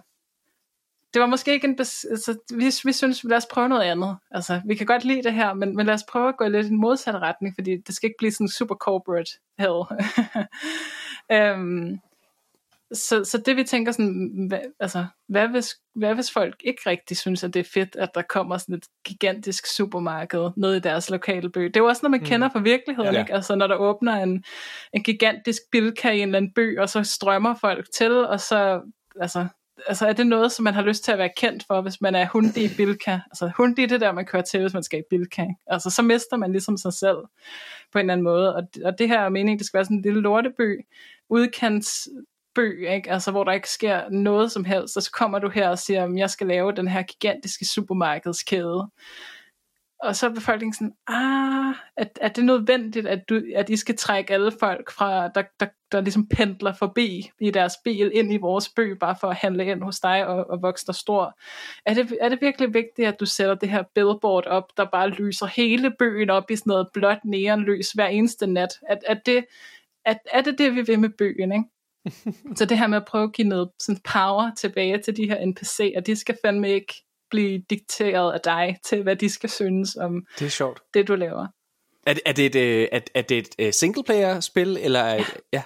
det 1.14 1.20
var 1.20 1.26
måske 1.26 1.52
ikke 1.52 1.66
en... 1.66 1.80
Bes- 1.80 2.10
altså, 2.10 2.38
vi, 2.54 2.64
vi 2.84 2.92
synes, 2.92 3.24
lad 3.24 3.36
os 3.36 3.46
prøve 3.50 3.68
noget 3.68 3.82
andet. 3.82 4.16
Altså, 4.30 4.60
vi 4.66 4.74
kan 4.74 4.86
godt 4.86 5.04
lide 5.04 5.22
det 5.22 5.32
her, 5.32 5.54
men, 5.54 5.76
men 5.76 5.86
lad 5.86 5.94
os 5.94 6.04
prøve 6.08 6.28
at 6.28 6.36
gå 6.36 6.48
lidt 6.48 6.66
i 6.66 6.70
en 6.70 6.80
modsatte 6.80 7.18
retning, 7.20 7.54
fordi 7.54 7.76
det 7.76 7.94
skal 7.94 8.06
ikke 8.06 8.18
blive 8.18 8.32
sådan 8.32 8.48
super 8.48 8.74
corporate 8.74 9.30
hell. 9.58 9.82
um, 11.56 11.98
så, 12.92 13.24
så 13.24 13.42
det 13.46 13.56
vi 13.56 13.64
tænker 13.64 13.92
sådan, 13.92 14.46
hvad, 14.48 14.60
altså, 14.80 15.06
hvad 15.28 15.48
hvis, 15.48 15.76
hvad 15.94 16.14
hvis 16.14 16.30
folk 16.30 16.54
ikke 16.64 16.82
rigtig 16.86 17.16
synes, 17.16 17.44
at 17.44 17.54
det 17.54 17.60
er 17.60 17.70
fedt, 17.74 17.96
at 17.96 18.08
der 18.14 18.22
kommer 18.22 18.58
sådan 18.58 18.74
et 18.74 18.86
gigantisk 19.04 19.66
supermarked 19.66 20.50
ned 20.56 20.74
i 20.74 20.80
deres 20.80 21.10
lokale 21.10 21.50
by. 21.50 21.60
Det 21.60 21.76
er 21.76 21.80
jo 21.80 21.86
også 21.86 22.00
noget, 22.02 22.20
man 22.20 22.28
kender 22.28 22.48
fra 22.48 22.60
virkeligheden, 22.60 23.14
Ja. 23.14 23.20
ikke? 23.20 23.34
Altså 23.34 23.54
når 23.54 23.66
der 23.66 23.76
åbner 23.76 24.14
en, 24.22 24.44
en 24.92 25.02
gigantisk 25.02 25.62
bilka 25.72 26.10
i 26.10 26.20
en 26.20 26.28
eller 26.28 26.36
anden 26.36 26.52
by, 26.52 26.78
og 26.78 26.88
så 26.88 27.02
strømmer 27.04 27.54
folk 27.54 27.86
til, 27.94 28.12
og 28.12 28.40
så, 28.40 28.80
altså, 29.20 29.46
altså 29.86 30.06
er 30.06 30.12
det 30.12 30.26
noget, 30.26 30.52
som 30.52 30.62
man 30.62 30.74
har 30.74 30.82
lyst 30.82 31.04
til 31.04 31.12
at 31.12 31.18
være 31.18 31.30
kendt 31.36 31.64
for, 31.66 31.80
hvis 31.80 32.00
man 32.00 32.14
er 32.14 32.26
hundi 32.26 32.64
i 32.64 32.68
Bilka? 32.76 33.18
Altså 33.26 33.50
hundi, 33.56 33.86
det 33.86 34.00
der, 34.00 34.12
man 34.12 34.26
kører 34.26 34.42
til, 34.42 34.60
hvis 34.60 34.74
man 34.74 34.82
skal 34.82 34.98
i 34.98 35.02
Bilka. 35.10 35.46
Altså 35.66 35.90
så 35.90 36.02
mister 36.02 36.36
man 36.36 36.52
ligesom 36.52 36.76
sig 36.76 36.92
selv 36.92 37.16
på 37.92 37.98
en 37.98 38.00
eller 38.00 38.12
anden 38.12 38.24
måde. 38.24 38.56
Og, 38.56 38.62
og 38.84 38.98
det 38.98 39.08
her 39.08 39.20
er 39.20 39.28
meningen, 39.28 39.58
det 39.58 39.66
skal 39.66 39.78
være 39.78 39.84
sådan 39.84 39.96
en 39.96 40.02
lille 40.02 40.20
lorteby, 40.20 40.86
udkantsby, 41.28 42.88
ikke? 42.88 43.10
Altså, 43.10 43.30
hvor 43.30 43.44
der 43.44 43.52
ikke 43.52 43.70
sker 43.70 44.08
noget 44.10 44.52
som 44.52 44.64
helst, 44.64 44.96
og 44.96 45.02
så 45.02 45.10
kommer 45.10 45.38
du 45.38 45.48
her 45.48 45.68
og 45.68 45.78
siger, 45.78 46.04
at 46.04 46.16
jeg 46.16 46.30
skal 46.30 46.46
lave 46.46 46.72
den 46.72 46.88
her 46.88 47.02
gigantiske 47.02 47.64
supermarkedskæde. 47.64 48.88
Og 50.00 50.16
så 50.16 50.26
er 50.26 50.34
befolkningen 50.34 50.74
sådan, 50.74 50.94
ah, 51.08 51.74
er, 51.96 52.04
er 52.20 52.28
det 52.28 52.44
nødvendigt, 52.44 53.06
at, 53.06 53.28
du, 53.28 53.42
at 53.54 53.70
I 53.70 53.76
skal 53.76 53.96
trække 53.96 54.34
alle 54.34 54.52
folk, 54.60 54.90
fra, 54.90 55.28
der, 55.28 55.42
der, 55.60 55.66
der 55.92 56.00
ligesom 56.00 56.26
pendler 56.28 56.74
forbi 56.74 57.30
i 57.40 57.50
deres 57.50 57.72
bil 57.84 58.10
ind 58.14 58.32
i 58.32 58.36
vores 58.36 58.68
by, 58.68 58.90
bare 58.90 59.16
for 59.20 59.28
at 59.28 59.36
handle 59.36 59.66
ind 59.66 59.82
hos 59.82 60.00
dig 60.00 60.26
og, 60.26 60.50
og 60.50 60.62
vokse 60.62 60.86
dig 60.86 60.94
stor? 60.94 61.38
Er 61.86 61.94
det, 61.94 62.16
er 62.20 62.28
det 62.28 62.38
virkelig 62.40 62.74
vigtigt, 62.74 63.08
at 63.08 63.20
du 63.20 63.26
sætter 63.26 63.54
det 63.54 63.68
her 63.68 63.82
billboard 63.94 64.46
op, 64.46 64.64
der 64.76 64.84
bare 64.84 65.08
lyser 65.08 65.46
hele 65.46 65.92
byen 65.98 66.30
op 66.30 66.50
i 66.50 66.56
sådan 66.56 66.70
noget 66.70 66.88
blåt 66.94 67.18
neonlys 67.24 67.92
hver 67.92 68.06
eneste 68.06 68.46
nat? 68.46 68.70
Er, 68.88 68.96
er, 69.06 69.14
det, 69.14 69.44
er, 70.04 70.14
er 70.32 70.40
det 70.40 70.58
det, 70.58 70.74
vi 70.74 70.82
vil 70.82 70.98
med 70.98 71.08
byen, 71.18 71.52
ikke? 71.52 71.64
Så 72.58 72.64
det 72.64 72.78
her 72.78 72.86
med 72.86 72.96
at 72.96 73.04
prøve 73.04 73.24
at 73.24 73.32
give 73.32 73.48
noget 73.48 73.70
sådan 73.78 74.00
power 74.12 74.50
tilbage 74.58 74.98
til 74.98 75.16
de 75.16 75.26
her 75.26 75.36
NPC'er, 75.36 76.00
de 76.00 76.16
skal 76.16 76.36
fandme 76.44 76.70
ikke 76.70 76.94
blive 77.30 77.62
dikteret 77.70 78.32
af 78.32 78.40
dig 78.40 78.78
til, 78.84 79.02
hvad 79.02 79.16
de 79.16 79.28
skal 79.28 79.50
synes 79.50 79.96
om 79.96 80.26
Det 80.38 80.44
er 80.44 80.48
sjovt. 80.50 80.82
det, 80.94 81.08
du 81.08 81.14
laver. 81.14 81.46
Er, 82.06 82.12
det- 82.14 82.22
er 82.26 82.32
det 82.32 82.46
et, 82.46 82.54
øh, 82.56 82.88
er, 82.92 83.00
er 83.14 83.22
det 83.22 83.38
et 83.38 83.48
øh, 83.58 83.72
single-player-spil, 83.72 84.78
eller 84.80 85.00
er 85.00 85.14
ja. 85.16 85.22
ja, 85.52 85.62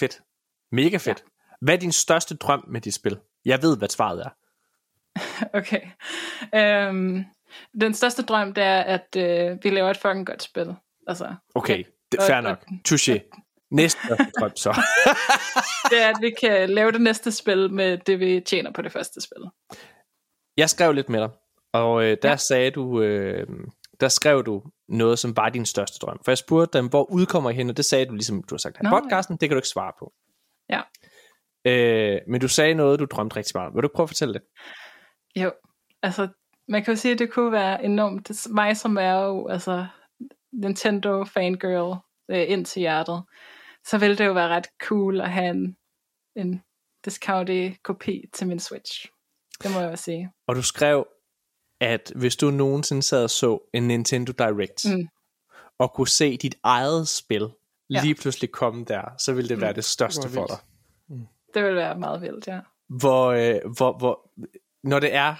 fedt. 0.00 0.20
Mega 0.72 0.96
fedt. 0.96 1.18
Ja. 1.18 1.54
Hvad 1.60 1.74
er 1.74 1.78
din 1.78 1.92
største 1.92 2.36
drøm 2.36 2.64
med 2.68 2.80
dit 2.80 2.94
spil? 2.94 3.18
Jeg 3.44 3.62
ved, 3.62 3.78
hvad 3.78 3.88
svaret 3.88 4.20
er. 4.26 4.30
Okay. 5.58 5.80
Øhm, 6.54 7.24
den 7.80 7.94
største 7.94 8.22
drøm, 8.22 8.54
det 8.54 8.64
er, 8.64 8.80
at 8.80 9.16
øh, 9.16 9.58
vi 9.64 9.70
laver 9.70 9.90
et 9.90 9.96
fucking 9.96 10.26
godt 10.26 10.42
spil. 10.42 10.74
Altså, 11.06 11.34
Okay, 11.54 11.84
det, 12.12 12.20
fair 12.22 12.36
og- 12.36 12.42
nok. 12.42 12.64
Touché. 12.88 13.18
Næste 13.70 14.00
drøm 14.40 14.56
så. 14.56 14.82
det 15.90 16.02
er, 16.02 16.08
at 16.08 16.16
vi 16.20 16.34
kan 16.40 16.70
lave 16.70 16.92
det 16.92 17.00
næste 17.00 17.32
spil 17.32 17.72
med 17.72 17.98
det, 17.98 18.20
vi 18.20 18.40
tjener 18.46 18.72
på 18.72 18.82
det 18.82 18.92
første 18.92 19.20
spil. 19.20 19.42
Jeg 20.56 20.70
skrev 20.70 20.92
lidt 20.92 21.08
med 21.08 21.20
dig, 21.20 21.30
og 21.72 22.04
øh, 22.04 22.16
der. 22.22 22.28
Ja. 22.28 22.36
sagde 22.36 22.70
du, 22.70 23.02
øh, 23.02 23.46
der 24.00 24.08
skrev 24.08 24.44
du 24.44 24.62
noget, 24.90 25.18
som 25.18 25.36
var 25.36 25.48
din 25.48 25.66
største 25.66 25.98
drøm. 25.98 26.20
For 26.24 26.30
jeg 26.30 26.38
spurgte 26.38 26.78
dem, 26.78 26.88
hvor 26.88 27.10
udkommer 27.10 27.50
I 27.50 27.54
hen, 27.54 27.70
og 27.70 27.76
det 27.76 27.84
sagde 27.84 28.06
du 28.06 28.12
ligesom, 28.12 28.42
du 28.42 28.54
har 28.54 28.58
sagt 28.58 28.76
her 28.76 28.88
i 28.88 29.00
podcasten, 29.00 29.36
det 29.36 29.48
kan 29.48 29.56
du 29.56 29.58
ikke 29.58 29.68
svare 29.68 29.92
på. 29.98 30.12
Ja. 30.70 30.80
Øh, 31.64 32.20
men 32.28 32.40
du 32.40 32.48
sagde 32.48 32.74
noget, 32.74 33.00
du 33.00 33.04
drømte 33.04 33.36
rigtig 33.36 33.52
meget. 33.54 33.74
Vil 33.74 33.82
du 33.82 33.88
prøve 33.94 34.04
at 34.04 34.08
fortælle 34.08 34.34
det? 34.34 34.42
Jo, 35.36 35.52
altså, 36.02 36.28
man 36.68 36.84
kan 36.84 36.94
jo 36.94 37.00
sige, 37.00 37.12
at 37.12 37.18
det 37.18 37.32
kunne 37.32 37.52
være 37.52 37.84
enormt. 37.84 38.28
Det, 38.28 38.46
mig, 38.50 38.76
som 38.76 38.96
er 38.96 39.14
jo 39.14 39.48
altså, 39.48 39.86
Nintendo 40.52 41.24
fangirl 41.24 41.96
øh, 42.30 42.50
ind 42.50 42.66
til 42.66 42.80
hjertet, 42.80 43.22
så 43.86 43.98
ville 43.98 44.16
det 44.16 44.26
jo 44.26 44.32
være 44.32 44.48
ret 44.48 44.66
cool 44.82 45.20
at 45.20 45.30
have 45.30 45.50
en, 45.50 45.76
en 46.36 46.62
discounted 47.04 47.72
kopi 47.82 48.24
til 48.32 48.46
min 48.46 48.60
Switch. 48.60 49.06
Det 49.62 49.72
må 49.74 49.80
jeg 49.80 49.90
jo 49.90 49.96
sige. 49.96 50.30
Og 50.46 50.56
du 50.56 50.62
skrev, 50.62 51.06
at 51.80 52.12
hvis 52.16 52.36
du 52.36 52.50
nogensinde 52.50 53.02
sad 53.02 53.24
og 53.24 53.30
så 53.30 53.70
en 53.74 53.88
Nintendo 53.88 54.32
Direct, 54.32 54.84
mm. 54.84 54.92
Mm. 54.96 55.08
og 55.78 55.92
kunne 55.92 56.08
se 56.08 56.36
dit 56.36 56.54
eget 56.62 57.08
spil 57.08 57.48
Ja. 57.90 58.00
lige 58.02 58.14
pludselig 58.14 58.50
komme 58.52 58.84
der, 58.84 59.02
så 59.18 59.32
ville 59.32 59.48
det 59.48 59.56
Mm. 59.58 59.62
være 59.62 59.72
det 59.72 59.84
største 59.84 60.28
for 60.28 60.46
dig. 60.46 60.56
vildt. 61.08 61.28
Det 61.54 61.62
ville 61.64 61.76
være 61.76 61.98
meget 61.98 62.20
vildt, 62.22 62.46
ja. 62.46 62.60
Hvor, 62.88 63.26
øh, 63.26 63.72
hvor, 63.76 63.98
hvor, 63.98 64.30
når 64.84 65.00
det 65.00 65.14
er, 65.14 65.34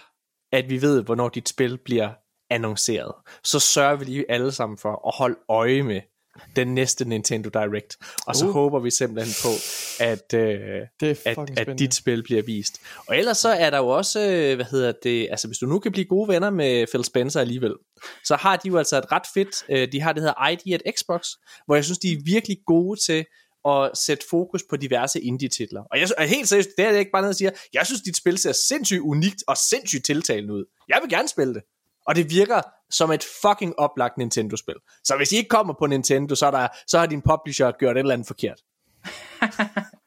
at 0.53 0.71
vi 0.71 0.83
ved, 0.83 1.03
hvornår 1.03 1.29
dit 1.29 1.49
spil 1.49 1.79
bliver 1.79 2.11
annonceret, 2.51 3.12
så 3.45 3.61
sørger 3.61 3.97
vi 3.97 4.05
lige 4.05 4.31
alle 4.31 4.53
sammen 4.53 4.79
for 4.79 5.09
at 5.09 5.15
holde 5.17 5.37
øje 5.49 5.83
med 5.83 6.01
den 6.57 6.75
næste 6.75 7.05
Nintendo 7.05 7.49
Direct. 7.49 7.97
Og 8.27 8.37
så 8.37 8.47
Uh. 8.47 8.53
håber 8.53 8.79
vi 8.81 8.91
simpelthen 8.91 9.35
på, 9.43 9.49
at, 10.05 10.35
øh, 10.35 10.87
Det 11.01 11.21
at, 11.25 11.39
at 11.69 11.79
dit 11.79 11.95
spil 11.95 12.23
bliver 12.23 12.43
vist. 12.43 12.81
Og 13.07 13.19
ellers 13.19 13.39
så 13.39 13.49
er 13.49 13.71
der 13.71 13.79
jo 13.79 13.89
også, 13.89 14.21
øh, 14.21 14.55
hvad 14.55 14.67
hedder 14.71 14.93
det, 15.03 15.29
altså 15.31 15.49
hvis 15.49 15.59
du 15.59 15.67
nu 15.67 15.79
kan 15.79 15.93
blive 15.93 16.05
gode 16.05 16.29
venner 16.29 16.51
med 16.51 16.87
Phil 16.87 17.05
Spencer 17.05 17.41
alligevel, 17.41 17.75
så 18.25 18.37
har 18.37 18.57
de 18.57 18.69
jo 18.69 18.79
altså 18.79 18.99
et 18.99 19.12
ret 19.12 19.23
fedt, 19.35 19.65
øh, 19.69 19.93
de 19.93 20.01
har 20.01 20.12
det 20.12 20.23
hedder 20.23 20.49
ID 20.49 20.75
at 20.75 20.83
Xbox, 20.99 21.29
hvor 21.67 21.75
jeg 21.75 21.85
synes, 21.85 21.99
de 21.99 22.12
er 22.12 22.17
virkelig 22.25 22.57
gode 22.67 23.01
til 23.01 23.25
at 23.69 23.91
sætte 23.95 24.25
fokus 24.31 24.62
på 24.71 24.77
diverse 24.77 25.21
indie-titler. 25.21 25.83
Og 25.91 26.01
jeg 26.01 26.09
er 26.19 26.27
helt 26.27 26.49
seriøst, 26.49 26.69
det 26.79 26.85
er 26.85 26.91
jeg 26.91 26.99
ikke 26.99 27.11
bare 27.12 27.23
noget, 27.23 27.33
jeg 27.33 27.37
siger, 27.37 27.51
jeg 27.73 27.87
synes, 27.87 28.03
dit 28.03 28.17
spil 28.17 28.39
ser 28.39 28.53
sindssygt 28.53 29.01
unikt 29.01 29.45
og 29.47 29.57
sindssygt 29.57 30.05
tiltalende 30.05 30.55
ud. 30.55 30.65
Jeg 30.89 30.99
vil 31.03 31.11
gerne 31.11 31.29
spille 31.29 31.55
det. 31.55 31.62
Og 32.07 32.17
det 32.17 32.31
virker 32.31 32.61
som 32.91 33.11
et 33.11 33.25
fucking 33.43 33.79
oplagt 33.79 34.19
Nintendo-spil. 34.19 34.75
Så 35.05 35.17
hvis 35.17 35.33
I 35.33 35.37
ikke 35.37 35.49
kommer 35.49 35.75
på 35.79 35.87
Nintendo, 35.87 36.35
så, 36.35 36.47
er 36.47 36.51
der, 36.51 36.69
så 36.87 36.99
har 36.99 37.07
din 37.07 37.23
publisher 37.23 37.71
gjort 37.79 37.97
et 37.97 38.01
eller 38.01 38.15
andet 38.15 38.27
forkert. 38.27 38.61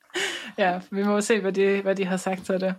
Ja, 0.58 0.80
vi 0.92 1.04
må 1.04 1.22
se, 1.22 1.40
hvad 1.40 1.52
de, 1.52 1.82
hvad 1.82 1.96
de 1.96 2.06
har 2.06 2.18
sagt 2.18 2.46
til 2.46 2.62
det. 2.62 2.76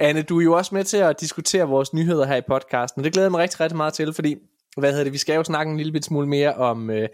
Anne, 0.00 0.22
du 0.22 0.38
er 0.38 0.44
jo 0.44 0.52
også 0.52 0.74
med 0.74 0.84
til 0.84 0.96
at 0.96 1.20
diskutere 1.20 1.68
vores 1.68 1.94
nyheder 1.94 2.26
her 2.26 2.36
i 2.36 2.42
podcasten, 2.48 3.00
og 3.00 3.04
det 3.04 3.12
glæder 3.12 3.26
jeg 3.26 3.30
mig 3.30 3.40
rigtig, 3.40 3.60
rigtig 3.60 3.76
meget 3.76 3.94
til, 3.94 4.14
fordi, 4.14 4.36
hvad 4.76 4.90
hedder 4.90 5.04
det, 5.04 5.12
vi 5.12 5.18
skal 5.18 5.34
jo 5.34 5.44
snakke 5.44 5.70
en 5.70 5.76
lille 5.76 5.92
bit 5.92 6.04
smule 6.04 6.28
mere 6.28 6.54
om 6.54 6.90
øh, 6.90 7.08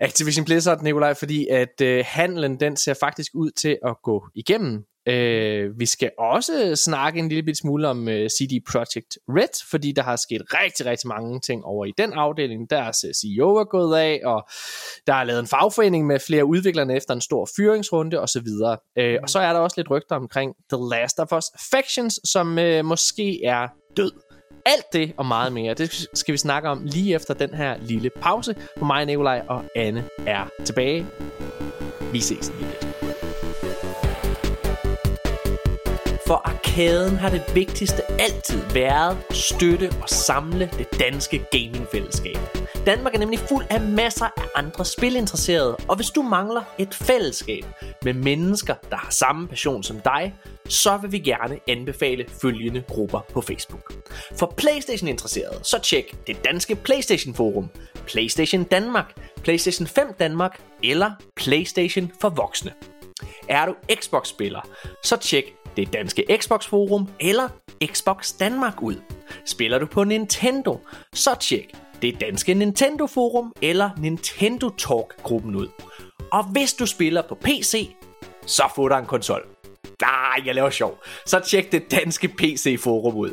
Activision 0.00 0.44
Blizzard, 0.44 0.82
Nikolaj, 0.82 1.14
fordi 1.14 1.46
at 1.48 1.80
øh, 1.82 2.04
handlen, 2.08 2.60
den 2.60 2.76
ser 2.76 2.94
faktisk 2.94 3.32
ud 3.34 3.50
til 3.50 3.78
at 3.86 3.96
gå 4.02 4.26
igennem. 4.34 4.84
Øh, 5.08 5.80
vi 5.80 5.86
skal 5.86 6.10
også 6.18 6.76
snakke 6.84 7.18
en 7.18 7.28
lille 7.28 7.54
smule 7.54 7.88
om 7.88 8.08
øh, 8.08 8.28
CD 8.28 8.64
Projekt 8.72 9.18
Red, 9.28 9.68
fordi 9.70 9.92
der 9.92 10.02
har 10.02 10.16
sket 10.16 10.42
rigtig, 10.54 10.86
rigtig 10.86 11.08
mange 11.08 11.40
ting 11.40 11.64
over 11.64 11.84
i 11.84 11.92
den 11.98 12.12
afdeling. 12.12 12.70
Deres 12.70 13.04
øh, 13.04 13.14
CEO 13.14 13.56
er 13.56 13.64
gået 13.64 13.98
af, 13.98 14.20
og 14.24 14.48
der 15.06 15.14
er 15.14 15.24
lavet 15.24 15.40
en 15.40 15.46
fagforening 15.46 16.06
med 16.06 16.20
flere 16.20 16.44
udviklerne 16.44 16.96
efter 16.96 17.14
en 17.14 17.20
stor 17.20 17.48
fyringsrunde 17.56 18.20
osv. 18.20 18.48
Øh, 18.98 19.18
og 19.22 19.28
så 19.28 19.38
er 19.38 19.52
der 19.52 19.60
også 19.60 19.74
lidt 19.76 19.90
rygter 19.90 20.16
omkring 20.16 20.54
The 20.72 20.78
Last 20.90 21.20
of 21.20 21.32
Us 21.32 21.46
Factions, 21.70 22.20
som 22.24 22.58
øh, 22.58 22.84
måske 22.84 23.44
er 23.44 23.68
død. 23.96 24.12
alt 24.66 24.92
det 24.92 25.12
og 25.16 25.26
meget 25.26 25.52
mere, 25.52 25.74
det 25.74 26.08
skal 26.14 26.32
vi 26.32 26.38
snakke 26.38 26.68
om 26.68 26.82
lige 26.84 27.14
efter 27.14 27.34
den 27.34 27.54
her 27.54 27.76
lille 27.82 28.10
pause, 28.20 28.56
hvor 28.76 28.86
mig, 28.86 29.06
Nikolaj 29.06 29.42
og 29.48 29.64
Anne 29.76 30.04
er 30.26 30.50
tilbage. 30.64 31.06
Vi 32.12 32.20
ses 32.20 32.52
lige 32.58 32.70
lidt. 32.70 33.09
For 36.30 36.42
arkaden 36.44 37.16
har 37.16 37.30
det 37.30 37.42
vigtigste 37.54 38.02
altid 38.20 38.60
været 38.74 39.18
støtte 39.30 39.90
og 40.02 40.08
samle 40.08 40.70
det 40.78 41.00
danske 41.00 41.44
gamingfællesskab. 41.52 42.36
Danmark 42.86 43.14
er 43.14 43.18
nemlig 43.18 43.38
fuld 43.38 43.64
af 43.70 43.80
masser 43.80 44.24
af 44.24 44.42
andre 44.54 44.84
spilinteresserede, 44.84 45.76
og 45.88 45.96
hvis 45.96 46.10
du 46.10 46.22
mangler 46.22 46.62
et 46.78 46.94
fællesskab 46.94 47.64
med 48.04 48.14
mennesker, 48.14 48.74
der 48.90 48.96
har 48.96 49.10
samme 49.10 49.48
passion 49.48 49.82
som 49.82 50.00
dig, 50.00 50.34
så 50.68 50.96
vil 50.96 51.12
vi 51.12 51.18
gerne 51.18 51.58
anbefale 51.68 52.24
følgende 52.42 52.82
grupper 52.88 53.20
på 53.32 53.40
Facebook. 53.40 53.92
For 54.38 54.54
Playstation-interesserede, 54.56 55.60
så 55.62 55.78
tjek 55.78 56.26
det 56.26 56.44
danske 56.44 56.74
Playstation 56.76 57.34
Forum, 57.34 57.68
Playstation 58.06 58.64
Danmark, 58.64 59.14
Playstation 59.42 59.86
5 59.86 60.06
Danmark 60.18 60.60
eller 60.82 61.10
Playstation 61.36 62.12
for 62.20 62.28
voksne. 62.28 62.72
Er 63.48 63.66
du 63.66 63.74
Xbox-spiller, 63.94 64.60
så 65.04 65.16
tjek 65.16 65.59
det 65.76 65.92
danske 65.92 66.38
Xbox 66.40 66.66
Forum 66.66 67.08
eller 67.20 67.48
Xbox 67.86 68.32
Danmark 68.38 68.82
ud. 68.82 68.96
Spiller 69.46 69.78
du 69.78 69.86
på 69.86 70.04
Nintendo, 70.04 70.80
så 71.14 71.34
tjek 71.40 71.74
det 72.02 72.20
danske 72.20 72.54
Nintendo 72.54 73.06
Forum 73.06 73.52
eller 73.62 73.90
Nintendo 73.98 74.68
Talk-gruppen 74.68 75.56
ud. 75.56 75.68
Og 76.32 76.44
hvis 76.44 76.74
du 76.74 76.86
spiller 76.86 77.22
på 77.22 77.34
PC, 77.34 77.90
så 78.46 78.62
få 78.74 78.88
dig 78.88 78.98
en 78.98 79.06
konsol. 79.06 79.46
Nej, 80.02 80.46
jeg 80.46 80.54
laver 80.54 80.70
sjov. 80.70 80.98
Så 81.26 81.40
tjek 81.40 81.72
det 81.72 81.90
danske 81.90 82.28
PC-forum 82.28 83.16
ud. 83.16 83.30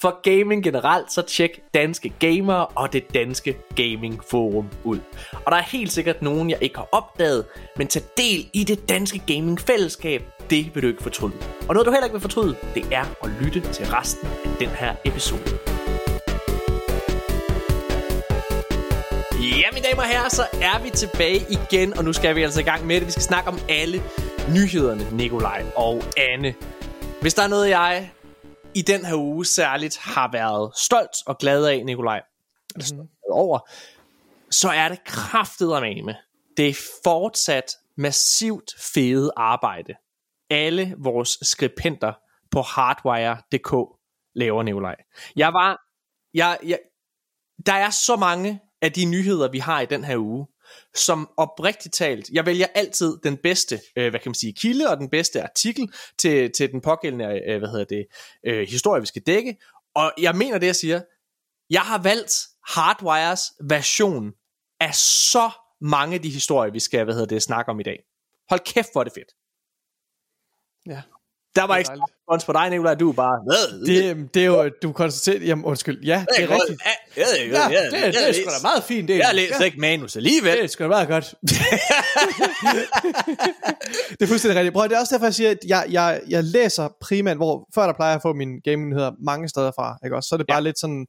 For 0.00 0.20
gaming 0.22 0.64
generelt, 0.64 1.12
så 1.12 1.22
tjek 1.22 1.60
danske 1.74 2.12
gamere 2.18 2.66
og 2.66 2.92
det 2.92 3.14
danske 3.14 3.56
gaming 3.76 4.20
forum 4.30 4.68
ud. 4.84 5.00
Og 5.32 5.52
der 5.52 5.56
er 5.58 5.62
helt 5.62 5.92
sikkert 5.92 6.22
nogen, 6.22 6.50
jeg 6.50 6.58
ikke 6.60 6.76
har 6.76 6.88
opdaget, 6.92 7.44
men 7.76 7.86
tag 7.86 8.02
del 8.16 8.50
i 8.52 8.64
det 8.64 8.88
danske 8.88 9.22
gaming 9.26 9.60
fællesskab, 9.60 10.22
det 10.50 10.74
vil 10.74 10.82
du 10.82 10.88
ikke 10.88 11.02
fortryde. 11.02 11.34
Og 11.68 11.74
noget 11.74 11.86
du 11.86 11.90
heller 11.90 12.04
ikke 12.04 12.14
vil 12.14 12.20
fortryde, 12.20 12.56
det 12.74 12.84
er 12.92 13.04
at 13.24 13.30
lytte 13.40 13.60
til 13.72 13.86
resten 13.86 14.28
af 14.44 14.56
den 14.58 14.68
her 14.68 14.96
episode. 15.04 15.58
Ja, 19.60 19.68
mine 19.72 19.86
damer 19.90 20.02
og 20.02 20.08
herrer, 20.08 20.28
så 20.28 20.42
er 20.62 20.82
vi 20.82 20.90
tilbage 20.90 21.46
igen, 21.50 21.98
og 21.98 22.04
nu 22.04 22.12
skal 22.12 22.36
vi 22.36 22.42
altså 22.42 22.60
i 22.60 22.64
gang 22.64 22.86
med 22.86 22.96
det. 22.96 23.06
Vi 23.06 23.10
skal 23.10 23.22
snakke 23.22 23.48
om 23.48 23.58
alle 23.68 24.02
nyhederne, 24.54 25.16
Nikolaj 25.16 25.64
og 25.76 26.02
Anne. 26.16 26.54
Hvis 27.20 27.34
der 27.34 27.42
er 27.42 27.48
noget, 27.48 27.68
jeg 27.68 28.10
i 28.74 28.82
den 28.82 29.04
her 29.04 29.14
uge 29.14 29.44
særligt 29.44 29.98
har 29.98 30.30
været 30.32 30.72
stolt 30.76 31.16
og 31.26 31.38
glad 31.38 31.66
af, 31.66 31.84
Nikolaj, 31.84 32.22
mm. 32.76 33.08
over, 33.30 33.58
så 34.50 34.68
er 34.68 34.88
det 34.88 35.04
kraftet 35.04 35.72
af 35.72 35.80
med. 36.04 36.14
Det 36.56 36.68
er 36.68 36.74
fortsat 37.04 37.72
massivt 37.96 38.70
fede 38.94 39.30
arbejde. 39.36 39.94
Alle 40.50 40.94
vores 40.98 41.38
skribenter 41.42 42.12
på 42.50 42.62
hardwire.dk 42.62 43.98
laver, 44.34 44.62
Nikolaj. 44.62 44.96
Jeg 45.36 45.52
var... 45.52 45.80
Jeg, 46.34 46.58
jeg, 46.64 46.78
der 47.66 47.72
er 47.72 47.90
så 47.90 48.16
mange 48.16 48.60
af 48.82 48.92
de 48.92 49.04
nyheder, 49.04 49.50
vi 49.50 49.58
har 49.58 49.80
i 49.80 49.86
den 49.86 50.04
her 50.04 50.16
uge, 50.18 50.46
som 50.94 51.30
oprigtigt 51.36 51.94
talt, 51.94 52.28
jeg 52.28 52.46
vælger 52.46 52.66
altid 52.74 53.16
den 53.24 53.36
bedste, 53.36 53.80
øh, 53.96 54.10
hvad 54.10 54.20
kan 54.20 54.30
man 54.30 54.34
sige, 54.34 54.52
kilde 54.52 54.90
og 54.90 54.96
den 54.96 55.10
bedste 55.10 55.42
artikel 55.42 55.92
til, 56.18 56.52
til 56.52 56.72
den 56.72 56.80
pågældende, 56.80 57.42
øh, 57.48 57.58
hvad 57.58 57.68
hedder 57.68 57.84
det, 57.84 58.06
øh, 58.46 58.68
historie, 58.68 59.00
vi 59.00 59.06
skal 59.06 59.22
dække. 59.22 59.56
Og 59.94 60.12
jeg 60.18 60.36
mener 60.36 60.58
det, 60.58 60.66
jeg 60.66 60.76
siger. 60.76 61.00
Jeg 61.70 61.80
har 61.80 62.02
valgt 62.02 62.32
Hardwires 62.68 63.42
version 63.68 64.32
af 64.80 64.94
så 64.94 65.50
mange 65.80 66.14
af 66.14 66.22
de 66.22 66.30
historier, 66.30 66.72
vi 66.72 66.80
skal, 66.80 67.04
hvad 67.04 67.14
hedder 67.14 67.26
det, 67.26 67.42
snakke 67.42 67.70
om 67.70 67.80
i 67.80 67.82
dag. 67.82 67.98
Hold 68.48 68.60
kæft, 68.60 68.92
hvor 68.92 69.00
er 69.00 69.04
det 69.04 69.12
fedt. 69.12 69.32
Ja. 70.86 71.02
Der 71.56 71.66
var 71.66 71.76
ikke 71.76 71.90
respons 71.90 72.44
på 72.44 72.52
dig, 72.52 72.70
Nicolaj. 72.70 72.94
Du 72.94 73.08
er 73.08 73.12
bare... 73.12 73.40
Det, 73.86 74.34
det 74.34 74.42
er 74.42 74.46
jo, 74.46 74.70
du 74.82 74.92
konstaterer... 74.92 75.44
Jamen, 75.44 75.64
undskyld. 75.64 76.04
Ja, 76.04 76.24
det 76.36 76.44
er 76.44 76.48
rigtigt. 76.50 76.82
Ja, 77.16 77.22
ja, 77.36 77.68
ja, 77.70 77.84
det, 77.84 77.92
det, 77.92 78.14
det 78.14 78.28
er 78.28 78.32
sgu 78.32 78.44
da 78.44 78.62
meget 78.62 78.84
fint. 78.84 79.08
Det, 79.08 79.18
jeg 79.18 79.30
læser 79.34 79.64
ikke 79.64 79.80
manus 79.80 80.16
alligevel. 80.16 80.52
Det 80.56 80.64
er 80.64 80.68
sgu 80.68 80.84
da 80.84 80.88
meget 80.88 81.08
godt. 81.08 81.34
det 84.10 84.22
er 84.22 84.26
fuldstændig 84.26 84.56
rigtigt. 84.58 84.74
Prøv, 84.74 84.88
det 84.88 84.96
er 84.96 85.00
også 85.00 85.14
derfor, 85.14 85.26
jeg 85.26 85.34
siger, 85.34 85.50
at 85.50 85.58
jeg, 85.66 85.86
jeg, 85.90 86.20
jeg 86.28 86.44
læser 86.44 86.88
primært, 87.00 87.36
hvor 87.36 87.68
før 87.74 87.86
der 87.86 87.92
plejer 87.92 88.10
jeg 88.10 88.16
at 88.16 88.22
få 88.22 88.32
mine 88.32 88.60
gaming-nyheder 88.60 89.12
mange 89.24 89.48
steder 89.48 89.70
fra, 89.70 89.98
ikke 90.04 90.16
også? 90.16 90.28
Så 90.28 90.34
er 90.34 90.36
det 90.36 90.46
bare 90.46 90.56
ja. 90.56 90.62
lidt 90.62 90.78
sådan, 90.78 91.06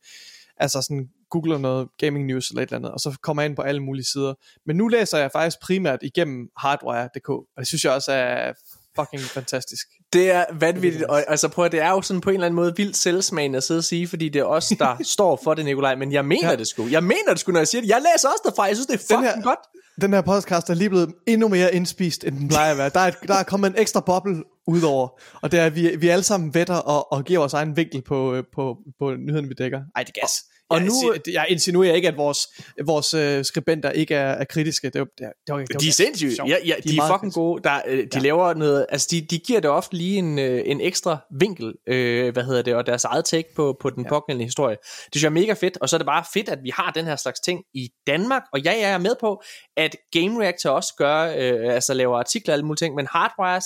altså 0.58 0.82
sådan, 0.82 1.08
googler 1.30 1.58
noget 1.58 1.88
gaming 1.98 2.26
news 2.26 2.50
eller 2.50 2.62
et 2.62 2.68
eller 2.68 2.78
andet, 2.78 2.92
og 2.92 3.00
så 3.00 3.18
kommer 3.22 3.44
jeg 3.44 3.50
ind 3.50 3.56
på 3.56 3.62
alle 3.62 3.84
mulige 3.84 4.06
sider. 4.06 4.34
Men 4.66 4.76
nu 4.76 4.88
læser 4.88 5.18
jeg 5.18 5.32
faktisk 5.32 5.58
primært 5.62 6.00
igennem 6.02 6.50
hardwire.dk, 6.58 7.30
og 7.30 7.58
det 7.58 7.68
synes 7.68 7.86
jeg 7.86 7.94
også 7.94 8.12
er 8.12 8.54
fucking 9.00 9.22
fantastisk. 9.22 9.88
Det 10.14 10.32
er 10.32 10.46
vanvittigt, 10.60 11.04
og 11.04 11.24
altså 11.30 11.48
prøv 11.48 11.66
at 11.66 11.72
det 11.72 11.82
er 11.82 11.90
jo 11.90 12.02
sådan 12.02 12.22
på 12.22 12.30
en 12.30 12.34
eller 12.34 12.46
anden 12.46 12.56
måde 12.56 12.74
vildt 12.78 12.98
selvsmagende 12.98 13.58
at 13.58 13.64
sidde 13.64 13.78
og 13.78 13.84
sige, 13.84 14.08
fordi 14.08 14.30
det 14.30 14.40
er 14.40 14.44
os, 14.44 14.68
der 14.80 14.98
står 15.16 15.40
for 15.44 15.54
det, 15.54 15.66
Nikolaj, 15.66 15.96
men 15.96 16.12
jeg 16.12 16.26
mener 16.26 16.50
ja. 16.50 16.56
det 16.56 16.68
sgu. 16.68 16.88
Jeg 16.88 17.04
mener 17.04 17.30
det 17.30 17.40
sgu, 17.40 17.52
når 17.52 17.60
jeg 17.60 17.68
siger 17.68 17.82
det. 17.82 17.90
Jeg 17.90 18.02
læser 18.14 18.30
også 18.30 18.42
derfra, 18.46 18.64
jeg 18.64 18.76
synes, 18.76 18.88
det 18.88 18.94
er 18.94 19.00
fucking 19.00 19.20
den 19.20 19.36
her, 19.36 19.42
godt. 19.42 19.60
Den 20.02 20.14
her 20.14 20.22
podcast 20.22 20.70
er 20.70 20.74
lige 20.74 20.90
blevet 20.90 21.14
endnu 21.28 21.48
mere 21.48 21.74
indspist, 21.76 22.24
end 22.24 22.40
den 22.40 22.48
plejer 22.48 22.72
at 22.72 22.78
være. 22.78 22.90
Der 22.90 23.00
er, 23.00 23.12
der 23.12 23.34
er 23.34 23.44
kommet 23.44 23.70
en 23.70 23.76
ekstra 23.78 24.00
boble 24.00 24.44
udover, 24.68 25.08
og 25.42 25.52
det 25.52 25.60
er, 25.60 25.66
at 25.66 25.76
vi, 25.76 25.96
vi 25.96 26.08
alle 26.08 26.24
sammen 26.24 26.54
vetter 26.54 26.76
og, 26.76 27.12
og 27.12 27.24
giver 27.24 27.40
vores 27.40 27.54
egen 27.54 27.78
vinkel 27.78 28.02
på, 28.02 28.34
øh, 28.34 28.44
på, 28.56 28.78
på 29.00 29.16
nyheden, 29.16 29.50
vi 29.50 29.54
dækker. 29.54 29.82
Ej, 29.96 30.04
det 30.04 30.14
gas. 30.14 30.32
Og 30.70 30.78
jeg, 30.78 30.86
nu, 30.86 31.14
jeg 31.34 31.46
insinuerer 31.50 31.94
ikke, 31.94 32.08
at 32.08 32.18
vores, 32.18 32.40
vores 32.86 33.14
uh, 33.14 33.46
skribenter 33.46 33.92
ikke 33.92 34.16
er, 34.16 34.32
er 34.32 34.46
kritiske. 34.46 34.90
Det, 34.90 34.94
det, 34.94 35.08
det, 35.18 35.32
det, 35.48 35.68
det, 35.70 35.82
de 35.82 35.88
er 35.88 35.92
sindssyge. 35.92 36.48
Ja, 36.48 36.56
ja, 36.66 36.76
de, 36.84 36.90
de 36.90 36.98
er, 36.98 37.04
er 37.04 37.08
fucking 37.14 37.34
gode. 37.34 37.64
Der, 37.64 37.82
uh, 37.88 37.94
de 37.94 38.08
ja. 38.14 38.20
laver 38.20 38.54
noget, 38.54 38.86
altså 38.90 39.08
de, 39.12 39.22
de 39.22 39.40
giver 39.40 39.60
det 39.60 39.70
ofte 39.70 39.96
lige 39.96 40.18
en, 40.18 40.40
uh, 40.40 40.60
en 40.66 40.82
ekstra 40.82 41.18
vinkel, 41.40 41.66
uh, 41.68 42.34
hvad 42.34 42.44
hedder 42.44 42.62
det, 42.62 42.76
og 42.76 42.86
deres 42.86 43.04
eget 43.04 43.26
take 43.26 43.50
på, 43.56 43.78
på 43.82 43.90
den 43.90 44.04
ja. 44.04 44.10
pågældende 44.10 44.46
historie. 44.46 44.76
Det 44.76 45.10
synes 45.12 45.24
jeg 45.24 45.30
er 45.30 45.34
mega 45.34 45.54
fedt, 45.54 45.78
og 45.82 45.90
så 45.90 45.96
er 45.96 45.98
det 45.98 46.06
bare 46.06 46.24
fedt, 46.34 46.50
at 46.50 46.60
vi 46.64 46.72
har 46.74 46.92
den 46.92 47.06
her 47.06 47.16
slags 47.16 47.40
ting 47.40 47.64
i 47.74 47.90
Danmark, 48.08 48.42
og 48.54 48.60
ja, 48.62 48.72
jeg 48.72 48.92
er 48.92 48.98
med 48.98 49.16
på, 49.20 49.44
at 49.78 49.96
Game 50.12 50.44
Reactor 50.44 50.70
også 50.70 50.94
gør, 50.98 51.28
uh, 51.28 51.74
altså 51.74 51.94
laver 51.94 52.18
artikler 52.18 52.54
og 52.54 52.54
alle 52.54 52.66
mulige 52.66 52.86
ting, 52.86 52.96
men 52.96 53.08
Hardwires 53.12 53.66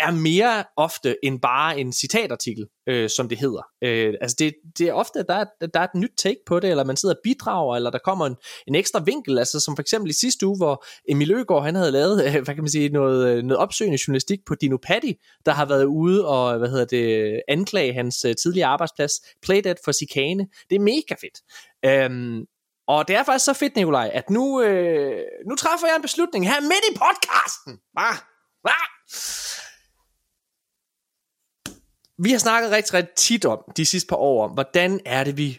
er 0.00 0.10
mere 0.10 0.64
ofte 0.76 1.16
end 1.22 1.40
bare 1.40 1.80
en 1.80 1.92
citatartikel, 1.92 2.66
øh, 2.88 3.10
som 3.10 3.28
det 3.28 3.38
hedder. 3.38 3.62
Øh, 3.84 4.14
altså 4.20 4.36
det, 4.38 4.54
det 4.78 4.88
er 4.88 4.92
ofte, 4.92 5.18
at 5.18 5.26
der 5.28 5.34
er, 5.34 5.66
der 5.74 5.80
er 5.80 5.84
et 5.84 5.94
nyt 5.94 6.12
take 6.18 6.38
på 6.46 6.60
det, 6.60 6.70
eller 6.70 6.84
man 6.84 6.96
sidder 6.96 7.14
og 7.14 7.20
bidrager, 7.24 7.76
eller 7.76 7.90
der 7.90 7.98
kommer 8.04 8.26
en, 8.26 8.36
en 8.68 8.74
ekstra 8.74 9.02
vinkel, 9.04 9.38
altså 9.38 9.60
som 9.60 9.76
for 9.76 9.80
eksempel 9.80 10.10
i 10.10 10.14
sidste 10.14 10.46
uge, 10.46 10.56
hvor 10.56 10.84
Emil 11.08 11.30
Øgaard, 11.30 11.64
han 11.64 11.74
havde 11.74 11.90
lavet, 11.90 12.24
øh, 12.24 12.32
hvad 12.32 12.54
kan 12.54 12.64
man 12.64 12.70
sige, 12.70 12.88
noget, 12.88 13.28
øh, 13.28 13.42
noget 13.42 13.58
opsøgende 13.58 13.98
journalistik 14.06 14.38
på 14.46 14.54
Dino 14.54 14.76
Patti, 14.82 15.14
der 15.46 15.52
har 15.52 15.64
været 15.64 15.84
ude 15.84 16.28
og, 16.28 16.58
hvad 16.58 16.68
hedder 16.68 16.84
det, 16.84 17.42
anklage 17.48 17.92
hans 17.92 18.24
øh, 18.24 18.34
tidligere 18.42 18.68
arbejdsplads, 18.68 19.12
Playdead 19.42 19.76
for 19.84 19.92
chikane. 19.92 20.46
Det 20.70 20.76
er 20.76 20.80
mega 20.80 21.14
fedt. 21.20 21.38
Øhm, 21.84 22.44
og 22.88 23.08
det 23.08 23.16
er 23.16 23.22
faktisk 23.22 23.44
så 23.44 23.52
fedt, 23.52 23.76
Nikolaj, 23.76 24.10
at 24.14 24.30
nu, 24.30 24.62
øh, 24.62 25.22
nu 25.48 25.54
træffer 25.56 25.86
jeg 25.86 25.96
en 25.96 26.02
beslutning 26.02 26.48
her 26.48 26.60
midt 26.60 26.84
i 26.90 26.98
podcasten. 26.98 27.72
Hva? 27.92 28.10
Hva? 28.62 28.78
Vi 32.22 32.30
har 32.30 32.38
snakket 32.38 32.70
rigtig, 32.70 32.94
rigtig 32.94 33.14
tit 33.16 33.44
om 33.44 33.58
de 33.76 33.86
sidste 33.86 34.08
par 34.08 34.16
år, 34.16 34.44
om 34.48 34.50
hvordan 34.50 35.00
er 35.04 35.24
det, 35.24 35.36
vi 35.36 35.58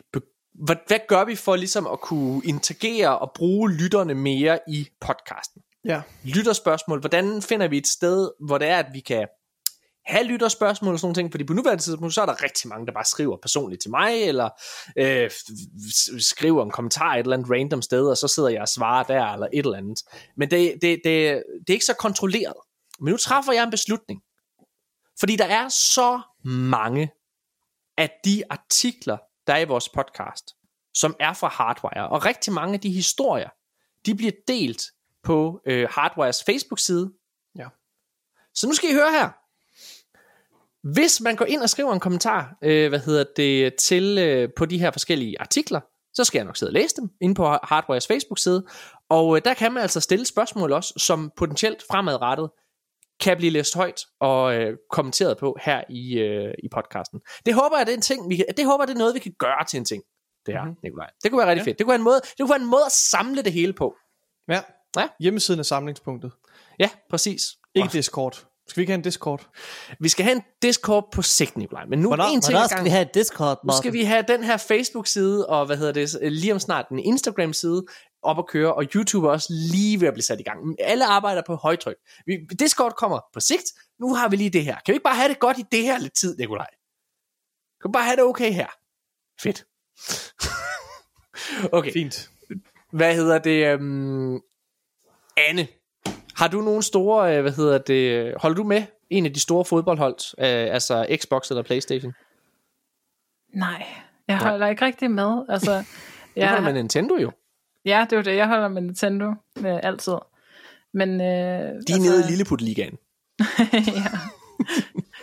hvad, 0.66 0.76
hvad 0.88 1.00
gør 1.08 1.26
vi 1.26 1.36
for 1.36 1.56
ligesom 1.56 1.88
at 1.88 2.02
kunne 2.02 2.42
interagere 2.46 3.20
og 3.20 3.32
bruge 3.36 3.72
lytterne 3.72 4.14
mere 4.14 4.60
i 4.68 4.88
podcasten? 5.02 5.62
Ja. 5.86 6.02
Lytterspørgsmål, 6.24 7.00
hvordan 7.00 7.42
finder 7.42 7.68
vi 7.68 7.78
et 7.78 7.88
sted, 7.88 8.32
hvor 8.48 8.58
det 8.58 8.68
er, 8.68 8.78
at 8.78 8.94
vi 8.94 9.00
kan 9.00 9.28
have 10.06 10.24
lytterspørgsmål 10.24 10.94
og 10.94 11.00
sådan 11.00 11.14
noget, 11.18 11.34
fordi 11.34 11.44
på 11.44 11.54
nuværende 11.54 11.84
tidspunkt, 11.84 12.14
så 12.14 12.22
er 12.22 12.26
der 12.26 12.44
rigtig 12.44 12.70
mange, 12.70 12.86
der 12.86 12.94
bare 12.94 13.06
skriver 13.06 13.38
personligt 13.42 13.82
til 13.82 13.92
mig, 13.92 14.24
eller 14.24 14.50
øh, 14.98 15.32
skriver 16.20 16.64
en 16.64 16.72
kommentar 16.72 17.14
et 17.14 17.20
eller 17.20 17.38
andet 17.38 17.52
random 17.52 17.82
sted, 17.82 18.06
og 18.08 18.18
så 18.18 18.28
sidder 18.28 18.50
jeg 18.50 18.62
og 18.62 18.68
svarer 18.68 19.04
der, 19.04 19.26
eller 19.26 19.48
et 19.54 19.66
eller 19.66 19.78
andet. 19.78 20.00
Men 20.38 20.52
det, 20.52 20.74
det, 20.82 21.02
det, 21.04 21.04
det 21.04 21.70
er 21.70 21.74
ikke 21.74 21.86
så 21.86 21.96
kontrolleret. 22.00 22.58
Men 23.00 23.12
nu 23.12 23.18
træffer 23.18 23.54
jeg 23.54 23.64
en 23.64 23.72
beslutning. 23.72 24.22
Fordi 25.20 25.36
der 25.36 25.46
er 25.46 25.70
så 25.70 26.22
mange 26.44 27.12
af 27.98 28.20
de 28.26 28.44
artikler, 28.50 29.18
der 29.48 29.54
er 29.54 29.60
i 29.60 29.66
vores 29.66 29.90
podcast, 29.90 30.56
som 30.94 31.16
er 31.20 31.34
fra 31.34 31.48
Hardwire. 31.48 32.10
Og 32.10 32.26
rigtig 32.26 32.54
mange 32.54 32.74
af 32.74 32.80
de 32.80 32.90
historier, 32.90 33.50
de 34.06 34.16
bliver 34.16 34.32
delt 34.48 34.82
på 35.24 35.62
øh, 35.66 35.88
Hardwires 35.92 36.44
Facebook-side. 36.44 37.14
Ja. 37.58 37.68
Så 38.56 38.68
nu 38.68 38.74
skal 38.74 38.90
I 38.90 38.94
høre 38.94 39.12
her. 39.12 39.30
Hvis 40.94 41.22
man 41.22 41.36
går 41.36 41.46
ind 41.46 41.62
og 41.62 41.70
skriver 41.70 41.94
en 41.94 42.00
kommentar, 42.00 42.58
øh, 42.64 42.90
hvad 42.90 43.00
hedder 43.00 43.24
det, 43.36 43.76
til 43.76 44.18
øh, 44.18 44.50
på 44.58 44.66
de 44.66 44.80
her 44.80 44.92
forskellige 44.92 45.42
artikler, 45.42 45.82
så 46.14 46.24
skal 46.24 46.40
jeg 46.40 46.46
nok 46.46 46.58
sidde 46.58 46.70
og 46.70 46.74
læse 46.74 46.96
dem 46.96 47.10
inde 47.22 47.36
på 47.36 47.46
Hardwires 47.64 48.08
Facebook-side. 48.08 48.66
Og 49.10 49.36
øh, 49.36 49.42
der 49.46 49.54
kan 49.54 49.74
man 49.74 49.82
altså 49.82 50.00
stille 50.00 50.26
spørgsmål 50.26 50.72
også, 50.72 50.94
som 50.98 51.32
potentielt 51.38 51.84
fremadrettet 51.92 52.50
kan 53.20 53.38
blive 53.38 53.52
læst 53.52 53.76
højt 53.76 54.02
og 54.20 54.56
øh, 54.56 54.78
kommenteret 54.92 55.38
på 55.38 55.58
her 55.62 55.84
i, 55.90 56.20
øh, 56.20 56.54
i 56.64 56.68
podcasten. 56.74 57.20
Det 57.46 57.54
håber 57.54 57.78
jeg, 57.78 57.86
det 57.86 57.94
er 57.94 57.98
en 57.98 58.02
ting, 58.02 58.30
vi 58.30 58.36
kan, 58.36 58.46
det 58.58 58.66
håber 58.66 58.84
jeg, 58.84 58.88
det 58.88 58.94
er 58.94 58.98
noget, 58.98 59.16
vi 59.16 59.20
kan 59.20 59.34
gøre 59.40 59.66
til 59.70 59.78
en 59.78 59.86
ting. 59.86 60.04
Det 60.46 60.54
her, 60.54 60.64
mm-hmm. 60.64 60.78
Nikolaj. 60.84 61.10
Det 61.24 61.32
kunne 61.32 61.40
være 61.40 61.50
rigtig 61.50 61.66
ja. 61.66 61.70
fedt. 61.70 61.78
Det 61.80 61.86
kunne, 61.86 61.92
være 61.92 62.00
en 62.00 62.04
måde, 62.04 62.22
det 62.22 62.40
kunne 62.40 62.50
være 62.50 62.62
en 62.62 62.70
måde 62.70 62.86
at 62.86 62.92
samle 62.92 63.42
det 63.42 63.54
hele 63.54 63.74
på. 63.74 63.96
Ja. 64.48 64.62
Ja. 64.98 65.08
Hjemmesiden 65.20 65.60
er 65.60 65.64
samlingspunktet. 65.64 66.32
Ja, 66.80 66.90
præcis. 67.10 67.42
Ikke 67.76 67.90
Discord. 67.94 68.46
Skal 68.68 68.82
vi 68.82 68.82
ikke 68.82 68.92
have 68.92 68.98
en 68.98 69.04
Discord? 69.04 69.48
Vi 70.00 70.10
skal 70.10 70.26
have 70.26 70.36
en 70.36 70.44
Discord 70.62 71.10
på 71.12 71.22
sigt, 71.22 71.58
Nikolaj. 71.58 71.86
Men 71.86 72.00
nu 72.00 72.08
Hvornår, 72.08 72.24
en 72.24 72.42
ting 72.42 72.54
hvornår 72.54 72.68
skal 72.68 72.76
gangen. 72.76 72.86
vi 72.86 72.90
have 72.90 73.02
et 73.02 73.14
Discord, 73.14 73.60
Nu 73.66 73.74
skal 73.78 73.94
vi 73.94 74.04
have 74.04 74.24
den 74.28 74.44
her 74.44 74.58
Facebook-side, 74.58 75.48
og 75.48 75.66
hvad 75.66 75.78
hedder 75.78 75.94
det, 75.94 76.32
lige 76.32 76.54
om 76.54 76.60
snart 76.60 76.90
en 76.90 77.00
Instagram-side 77.00 77.86
op 78.22 78.40
at 78.40 78.48
køre, 78.48 78.74
og 78.74 78.84
YouTube 78.96 79.28
er 79.28 79.32
også 79.32 79.54
lige 79.72 80.02
ved 80.02 80.08
at 80.08 80.14
blive 80.14 80.24
sat 80.24 80.40
i 80.40 80.44
gang. 80.44 80.76
Alle 80.80 81.06
arbejder 81.06 81.42
på 81.48 81.56
højtryk. 81.56 81.96
Vi, 82.26 82.38
Discord 82.60 82.92
kommer 82.98 83.20
på 83.34 83.40
sigt. 83.40 83.66
Nu 84.00 84.16
har 84.16 84.30
vi 84.30 84.36
lige 84.36 84.50
det 84.50 84.64
her. 84.64 84.76
Kan 84.86 84.92
vi 84.92 84.96
ikke 84.96 85.04
bare 85.04 85.16
have 85.16 85.30
det 85.30 85.40
godt 85.40 85.58
i 85.58 85.64
det 85.72 85.84
her 85.84 86.00
lidt 86.00 86.14
tid, 86.14 86.38
Nikolaj? 86.38 86.70
Kan 87.82 87.90
vi 87.90 87.92
bare 87.92 88.04
have 88.04 88.16
det 88.16 88.24
okay 88.24 88.52
her? 88.52 88.68
Fedt. 89.42 89.66
okay. 91.78 91.94
Fint. 91.94 92.30
Hvad 92.92 93.16
hedder 93.16 93.40
det? 93.40 93.76
Um... 93.80 94.42
Anne, 95.38 95.68
har 96.36 96.48
du 96.48 96.62
nogle 96.62 96.84
store, 96.84 97.36
øh, 97.36 97.42
hvad 97.42 97.52
hedder 97.52 97.78
det, 97.78 98.34
holder 98.38 98.56
du 98.56 98.64
med 98.64 98.84
en 99.10 99.26
af 99.26 99.34
de 99.34 99.40
store 99.40 99.66
fodboldhold, 99.66 100.40
øh, 100.40 100.74
altså 100.74 101.18
Xbox 101.22 101.50
eller 101.50 101.64
Playstation? 101.64 102.14
Nej, 103.54 103.86
jeg 104.28 104.38
holder 104.38 104.68
ikke 104.68 104.86
rigtig 104.86 105.12
med. 105.12 105.46
Altså, 105.50 105.72
jeg, 106.36 106.50
holder 106.50 106.64
med 106.64 106.74
Nintendo 106.74 107.16
jo. 107.16 107.32
Ja, 107.90 108.06
det 108.10 108.14
er 108.14 108.18
jo 108.18 108.24
det. 108.24 108.36
Jeg 108.36 108.48
holder 108.48 108.68
med 108.68 108.82
Nintendo 108.82 109.34
øh, 109.58 109.80
altid. 109.84 110.14
Men, 110.94 111.10
øh, 111.10 111.28
De 111.28 111.28
er 111.28 111.72
altså, 111.72 112.00
nede 112.00 112.20
i 112.20 112.32
Lilleput-ligaen. 112.32 112.98
ja. 113.98 114.12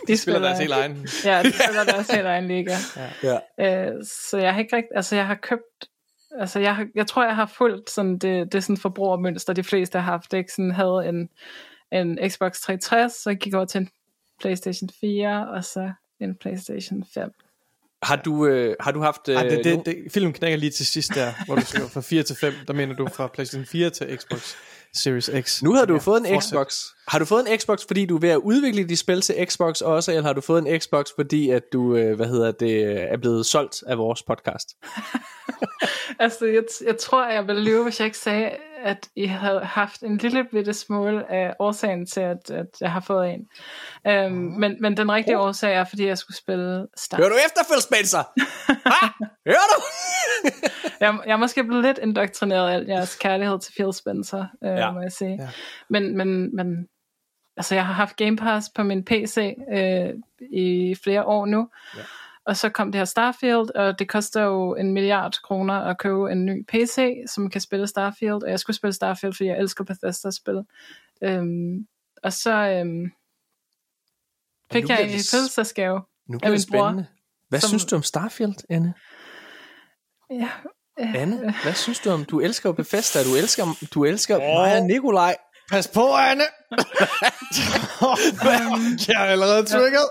De 0.07 0.17
Spiller 0.17 0.41
deres 0.41 0.59
helt 0.59 0.71
egen. 0.71 1.07
Ja, 1.25 1.43
de 1.43 1.51
spiller 1.63 1.83
deres 1.83 2.11
helt 2.11 2.25
egen 2.25 2.47
liga. 2.47 2.75
Ja. 3.23 3.37
Øh, 3.59 4.05
så 4.05 4.37
jeg 4.37 4.53
har 4.53 4.59
ikke 4.59 4.75
rigtig, 4.75 4.91
altså 4.95 5.15
jeg 5.15 5.27
har 5.27 5.35
købt, 5.35 5.89
altså 6.39 6.59
jeg, 6.59 6.75
har, 6.75 6.87
jeg 6.95 7.07
tror 7.07 7.23
jeg 7.23 7.35
har 7.35 7.45
fulgt 7.45 7.89
sådan 7.89 8.17
det, 8.17 8.53
det 8.53 8.63
sådan 8.63 8.77
forbrugermønster, 8.77 9.53
de 9.53 9.63
fleste 9.63 9.99
har 9.99 10.11
haft, 10.11 10.33
ikke? 10.33 10.51
Sådan 10.51 10.71
havde 10.71 11.05
en, 11.09 11.29
en 11.91 12.29
Xbox 12.29 12.59
360, 12.59 13.13
så 13.13 13.33
gik 13.33 13.51
jeg 13.51 13.57
over 13.57 13.65
til 13.65 13.81
en 13.81 13.89
Playstation 14.39 14.89
4, 15.01 15.49
og 15.49 15.63
så 15.63 15.91
en 16.19 16.35
Playstation 16.35 17.05
5. 17.13 17.31
Har 18.03 18.15
du, 18.15 18.45
øh, 18.47 18.75
har 18.79 18.91
du 18.91 18.99
haft... 19.01 19.29
Øh, 19.29 19.35
Ej, 19.35 19.43
det, 19.43 19.63
det, 19.63 19.85
det, 19.85 19.95
filmen 20.13 20.33
knækker 20.33 20.57
lige 20.57 20.69
til 20.69 20.85
sidst 20.85 21.15
der, 21.15 21.33
hvor 21.45 21.55
du 21.55 21.65
skriver 21.65 21.87
fra 21.87 22.01
4 22.01 22.23
til 22.23 22.35
5, 22.35 22.53
der 22.67 22.73
mener 22.73 22.95
du 22.95 23.07
fra 23.13 23.27
PlayStation 23.27 23.65
4 23.65 23.89
til 23.89 24.17
Xbox 24.17 24.53
Series 24.93 25.29
X. 25.41 25.63
Nu 25.63 25.73
har 25.73 25.85
du 25.85 25.93
Ja, 25.93 25.99
fået 25.99 26.17
en 26.27 26.33
fortsæt. 26.33 26.49
Xbox. 26.49 26.75
Har 27.07 27.19
du 27.19 27.25
fået 27.25 27.51
en 27.51 27.59
Xbox, 27.59 27.79
fordi 27.87 28.05
du 28.05 28.15
er 28.15 28.19
ved 28.19 28.29
at 28.29 28.37
udvikle 28.37 28.89
de 28.89 28.97
spil 28.97 29.21
til 29.21 29.35
Xbox 29.49 29.81
også, 29.81 30.11
eller 30.11 30.23
har 30.23 30.33
du 30.33 30.41
fået 30.41 30.67
en 30.67 30.79
Xbox, 30.81 31.05
fordi 31.15 31.49
at 31.49 31.63
du, 31.73 31.95
øh, 31.95 32.15
hvad 32.15 32.27
hedder 32.27 32.51
det, 32.51 32.83
er 33.11 33.17
blevet 33.17 33.45
solgt 33.45 33.83
af 33.87 33.97
vores 33.97 34.23
podcast? 34.23 34.67
Altså, 36.19 36.45
jeg, 36.45 36.63
jeg 36.85 36.97
tror, 36.97 37.29
jeg 37.29 37.47
ville 37.47 37.63
lyve, 37.63 37.83
hvis 37.83 37.99
jeg 37.99 38.05
ikke 38.05 38.17
sagde, 38.17 38.49
at 38.83 39.09
I 39.15 39.25
havde 39.25 39.59
haft 39.65 40.01
en 40.01 40.17
lille 40.17 40.43
bitte 40.51 40.73
smule 40.73 41.31
af 41.31 41.53
årsagen 41.59 42.05
til, 42.05 42.21
at, 42.21 42.51
at 42.51 42.65
jeg 42.81 42.91
har 42.91 42.99
fået 42.99 43.29
en. 43.33 43.47
Um, 44.25 44.31
men, 44.31 44.77
men 44.81 44.97
den 44.97 45.11
rigtige 45.11 45.39
årsag 45.39 45.73
er, 45.73 45.83
fordi 45.83 46.07
jeg 46.07 46.17
skulle 46.17 46.37
spille 46.37 46.87
Star. 46.97 47.17
Hører 47.17 47.29
du 47.29 47.35
efter, 47.45 47.61
Phil 47.69 47.81
Spencer? 47.81 48.23
ah, 49.03 49.09
hører 49.47 49.67
du? 49.75 49.81
Jeg, 51.01 51.19
jeg 51.25 51.33
er 51.33 51.37
måske 51.37 51.63
blevet 51.63 51.83
lidt 51.83 51.97
indoktrineret 51.97 52.69
af 52.69 52.87
jeres 52.87 53.15
kærlighed 53.15 53.59
til 53.59 53.73
Phil 53.73 53.93
Spencer, 53.93 54.45
øh, 54.63 54.69
Ja. 54.69 54.91
må 54.91 55.01
jeg 55.01 55.11
sige. 55.11 55.37
Ja. 55.41 55.49
Men, 55.89 56.17
men, 56.17 56.55
men 56.55 56.87
altså, 57.57 57.75
jeg 57.75 57.85
har 57.85 57.93
haft 57.93 58.15
Game 58.15 58.37
Pass 58.37 58.69
på 58.75 58.83
min 58.83 59.05
PC 59.05 59.53
øh, 59.73 60.09
i 60.51 60.95
flere 61.03 61.23
år 61.25 61.45
nu. 61.45 61.69
Ja. 61.97 62.01
Og 62.47 62.57
så 62.57 62.69
kom 62.69 62.91
det 62.91 62.99
her 62.99 63.05
Starfield, 63.05 63.75
og 63.75 63.99
det 63.99 64.09
koster 64.09 64.41
jo 64.41 64.75
en 64.75 64.93
milliard 64.93 65.33
kroner 65.43 65.73
at 65.73 65.97
købe 65.97 66.31
en 66.31 66.45
ny 66.45 66.65
PC, 66.65 67.15
som 67.29 67.49
kan 67.49 67.61
spille 67.61 67.87
Starfield. 67.87 68.43
Og 68.43 68.49
jeg 68.49 68.59
skulle 68.59 68.75
spille 68.75 68.93
Starfield, 68.93 69.33
fordi 69.33 69.49
jeg 69.49 69.57
elsker 69.57 69.83
Bethesda-spil. 69.83 70.61
Øhm, 71.23 71.87
og 72.23 72.33
så 72.33 72.51
øhm, 72.51 73.11
fik 74.71 74.89
jeg 74.89 75.03
en 75.03 75.09
fødselsdagsgave. 75.09 76.01
Nu 76.27 76.37
bliver 76.39 76.55
det 76.57 76.65
bror, 76.71 76.87
spændende. 76.87 77.07
Hvad 77.49 77.59
som- 77.59 77.67
synes 77.67 77.85
du 77.85 77.95
om 77.95 78.03
Starfield, 78.03 78.55
Anne? 78.69 78.93
Ja, 80.29 80.49
øh, 80.99 81.15
Anne, 81.15 81.53
hvad 81.63 81.73
synes 81.73 81.99
du 81.99 82.09
om? 82.09 82.25
Du 82.25 82.39
elsker 82.39 82.71
Bethesda, 82.71 83.23
du 83.23 83.35
elsker, 83.35 83.63
du 83.93 84.05
elsker 84.05 84.35
oh. 84.35 84.41
mig 84.41 84.77
og 84.77 84.83
Nikolaj. 84.83 85.35
Pas 85.71 85.87
på, 85.87 86.13
Anne! 86.13 86.43
jeg 89.07 89.15
er 89.15 89.25
allerede 89.25 89.65
triggered. 89.65 90.09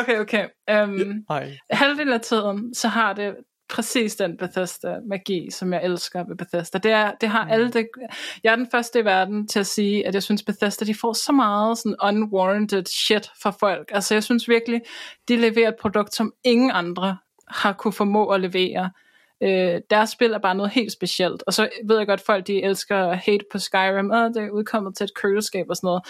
Okay, 0.00 0.20
okay. 0.20 0.44
Um, 0.82 1.24
halvdelen 1.70 2.12
af 2.12 2.20
tiden, 2.20 2.74
så 2.74 2.88
har 2.88 3.12
det 3.12 3.34
præcis 3.68 4.16
den 4.16 4.36
Bethesda-magi, 4.36 5.50
som 5.50 5.72
jeg 5.72 5.84
elsker 5.84 6.24
ved 6.28 6.36
Bethesda. 6.36 6.78
Det, 6.78 6.90
er, 6.90 7.12
det 7.20 7.28
har 7.28 7.44
mm. 7.44 7.50
alle 7.50 7.70
det... 7.70 7.86
Jeg 8.44 8.52
er 8.52 8.56
den 8.56 8.68
første 8.70 9.00
i 9.00 9.04
verden 9.04 9.48
til 9.48 9.60
at 9.60 9.66
sige, 9.66 10.06
at 10.06 10.14
jeg 10.14 10.22
synes, 10.22 10.42
Bethesda, 10.42 10.84
de 10.84 10.94
får 10.94 11.12
så 11.12 11.32
meget 11.32 11.78
sådan 11.78 11.96
unwarranted 12.02 12.84
shit 12.86 13.30
fra 13.42 13.50
folk. 13.50 13.90
Altså, 13.92 14.14
jeg 14.14 14.24
synes 14.24 14.48
virkelig, 14.48 14.80
de 15.28 15.36
leverer 15.36 15.68
et 15.68 15.76
produkt, 15.80 16.14
som 16.14 16.32
ingen 16.44 16.70
andre 16.70 17.16
har 17.48 17.72
kunne 17.72 17.92
formå 17.92 18.26
at 18.26 18.40
levere. 18.40 18.90
Øh, 19.42 19.80
deres 19.90 20.10
spil 20.10 20.32
er 20.32 20.38
bare 20.38 20.54
noget 20.54 20.72
helt 20.72 20.92
specielt. 20.92 21.42
Og 21.46 21.54
så 21.54 21.68
ved 21.84 21.98
jeg 21.98 22.06
godt, 22.06 22.20
folk 22.20 22.46
de 22.46 22.62
elsker 22.62 23.12
hate 23.12 23.44
på 23.52 23.58
Skyrim. 23.58 24.10
Åh, 24.10 24.28
det 24.28 24.36
er 24.36 24.50
udkommet 24.50 24.96
til 24.96 25.04
et 25.04 25.14
køleskab 25.14 25.66
og 25.68 25.76
sådan 25.76 25.86
noget. 25.86 26.02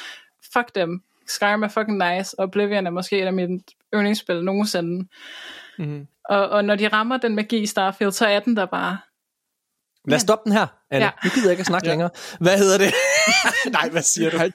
Fuck 0.53 0.75
dem. 0.75 1.03
Skyrim 1.27 1.63
er 1.63 1.69
fucking 1.69 1.99
nice, 1.99 2.39
og 2.39 2.45
Oblivion 2.45 2.87
er 2.87 2.91
måske 2.91 3.23
et 3.23 3.27
af 3.27 3.33
mine 3.33 3.61
yndlingsspil 3.95 4.45
nogensinde. 4.45 5.09
Mm-hmm. 5.79 6.07
Og, 6.29 6.49
og 6.49 6.65
når 6.65 6.75
de 6.75 6.89
rammer 6.89 7.17
den 7.17 7.35
magi 7.35 7.59
i 7.59 7.67
Starfield, 7.67 8.13
så 8.13 8.27
er 8.27 8.41
den 8.41 8.57
der 8.57 8.67
bare. 8.67 8.99
Lad 10.09 10.17
os 10.17 10.23
stoppe 10.23 10.45
den 10.45 10.53
her, 10.53 10.67
Anne. 10.91 11.05
Ja. 11.05 11.11
Nu 11.25 11.31
gider 11.31 11.47
jeg 11.47 11.53
ikke 11.53 11.61
at 11.61 11.67
snakke. 11.67 11.87
Ja. 11.87 11.93
længere. 11.93 12.11
Hvad 12.41 12.59
hedder 12.59 12.79
det? 12.79 12.95
Nej, 13.79 13.89
hvad 13.89 14.03
siger 14.03 14.31
du? 14.31 14.37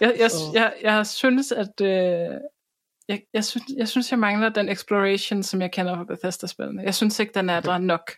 Jeg, 0.00 0.14
jeg, 0.18 0.30
jeg, 0.54 0.72
jeg 0.82 1.06
synes, 1.06 1.52
at... 1.52 1.80
Øh, 1.80 2.28
jeg, 3.08 3.20
jeg, 3.34 3.44
synes, 3.44 3.64
jeg 3.76 3.88
synes, 3.88 4.10
jeg 4.10 4.18
mangler 4.18 4.48
den 4.48 4.68
exploration, 4.68 5.42
som 5.42 5.60
jeg 5.60 5.70
kender 5.72 5.96
fra 5.96 6.04
Bethesda-spillene. 6.04 6.82
Jeg 6.82 6.94
synes 6.94 7.18
ikke, 7.18 7.32
den 7.34 7.50
er 7.50 7.60
der 7.60 7.78
nok. 7.78 8.10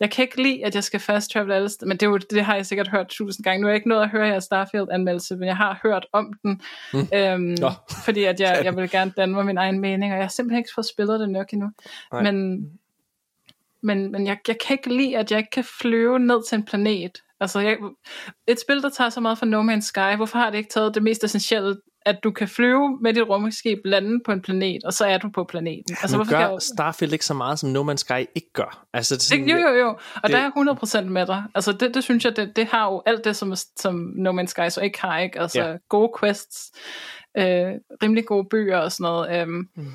Jeg 0.00 0.10
kan 0.10 0.22
ikke 0.22 0.42
lide, 0.42 0.66
at 0.66 0.74
jeg 0.74 0.84
skal 0.84 1.00
fast 1.00 1.30
travel 1.30 1.52
alle 1.52 1.70
men 1.82 1.90
det, 1.96 2.02
er 2.02 2.06
jo, 2.10 2.16
det 2.16 2.44
har 2.44 2.54
jeg 2.54 2.66
sikkert 2.66 2.88
hørt 2.88 3.08
tusind 3.08 3.44
gange. 3.44 3.60
Nu 3.60 3.66
er 3.66 3.70
jeg 3.70 3.76
ikke 3.76 3.88
nået 3.88 4.02
at 4.02 4.08
høre 4.10 4.26
jeres 4.28 4.44
Starfield-anmeldelse, 4.44 5.36
men 5.36 5.48
jeg 5.48 5.56
har 5.56 5.80
hørt 5.82 6.06
om 6.12 6.32
den, 6.42 6.60
Mm. 6.92 7.06
øhm, 7.14 7.56
Nå. 7.60 7.70
fordi 8.04 8.24
at 8.24 8.40
jeg, 8.40 8.60
jeg 8.64 8.76
vil 8.76 8.90
gerne 8.90 9.12
danne 9.16 9.34
mig 9.34 9.46
min 9.46 9.58
egen 9.58 9.80
mening, 9.80 10.12
og 10.12 10.18
jeg 10.18 10.24
har 10.24 10.28
simpelthen 10.30 10.58
ikke 10.58 10.70
fået 10.74 10.86
spillet 10.86 11.20
det 11.20 11.28
nok 11.30 11.52
endnu. 11.52 11.70
Nej. 12.12 12.22
Men, 12.22 12.66
men, 13.82 14.12
men 14.12 14.26
jeg, 14.26 14.38
jeg 14.48 14.56
kan 14.66 14.74
ikke 14.74 14.94
lide, 14.96 15.16
at 15.18 15.30
jeg 15.30 15.38
ikke 15.38 15.50
kan 15.50 15.64
flyve 15.80 16.18
ned 16.18 16.48
til 16.48 16.56
en 16.56 16.64
planet. 16.64 17.18
Altså, 17.40 17.60
jeg, 17.60 17.76
et 18.48 18.60
spil, 18.60 18.82
der 18.82 18.88
tager 18.88 19.10
så 19.10 19.20
meget 19.20 19.38
fra 19.38 19.46
No 19.46 19.62
Man's 19.62 19.80
Sky, 19.80 20.16
hvorfor 20.16 20.38
har 20.38 20.50
det 20.50 20.58
ikke 20.58 20.70
taget 20.70 20.94
det 20.94 21.02
mest 21.02 21.24
essentielle, 21.24 21.76
at 22.06 22.18
du 22.24 22.30
kan 22.30 22.48
flyve 22.48 22.98
med 23.02 23.14
dit 23.14 23.22
rumskib, 23.22 23.78
lande 23.84 24.20
på 24.24 24.32
en 24.32 24.42
planet, 24.42 24.84
og 24.84 24.92
så 24.92 25.04
er 25.04 25.18
du 25.18 25.30
på 25.34 25.44
planeten. 25.44 25.84
Altså, 25.88 26.02
Altså, 26.04 26.16
hvorfor 26.16 26.30
gør 26.32 26.38
jeg, 26.50 26.62
Starfield 26.62 27.12
ikke 27.12 27.24
så 27.24 27.34
meget, 27.34 27.58
som 27.58 27.70
No 27.70 27.92
Man's 27.92 27.96
Sky 27.96 28.20
ikke 28.34 28.52
gør? 28.52 28.86
Altså, 28.92 29.14
det 29.14 29.22
sådan, 29.22 29.48
jo, 29.48 29.56
jo, 29.56 29.68
jo. 29.78 29.88
Og 29.88 30.22
det- 30.22 30.30
der 30.32 30.38
er 30.38 30.50
100% 30.50 31.08
med 31.08 31.26
dig. 31.26 31.44
Altså, 31.54 31.72
det, 31.72 31.94
det 31.94 32.04
synes 32.04 32.24
jeg, 32.24 32.36
det, 32.36 32.56
det 32.56 32.66
har 32.66 32.86
jo 32.86 33.02
alt 33.06 33.24
det, 33.24 33.36
som, 33.36 33.54
som 33.78 34.12
No 34.16 34.32
Man's 34.42 34.46
Sky 34.46 34.68
så 34.68 34.80
ikke 34.80 35.00
har, 35.00 35.18
ikke? 35.18 35.40
Altså, 35.40 35.62
Ja. 35.62 35.76
gode 35.88 36.12
quests, 36.20 36.72
øh, 37.38 37.44
rimelig 38.02 38.26
gode 38.26 38.46
bøger 38.50 38.78
og 38.78 38.92
sådan 38.92 39.04
noget. 39.04 39.40
Øhm, 39.42 39.68
Mm. 39.76 39.86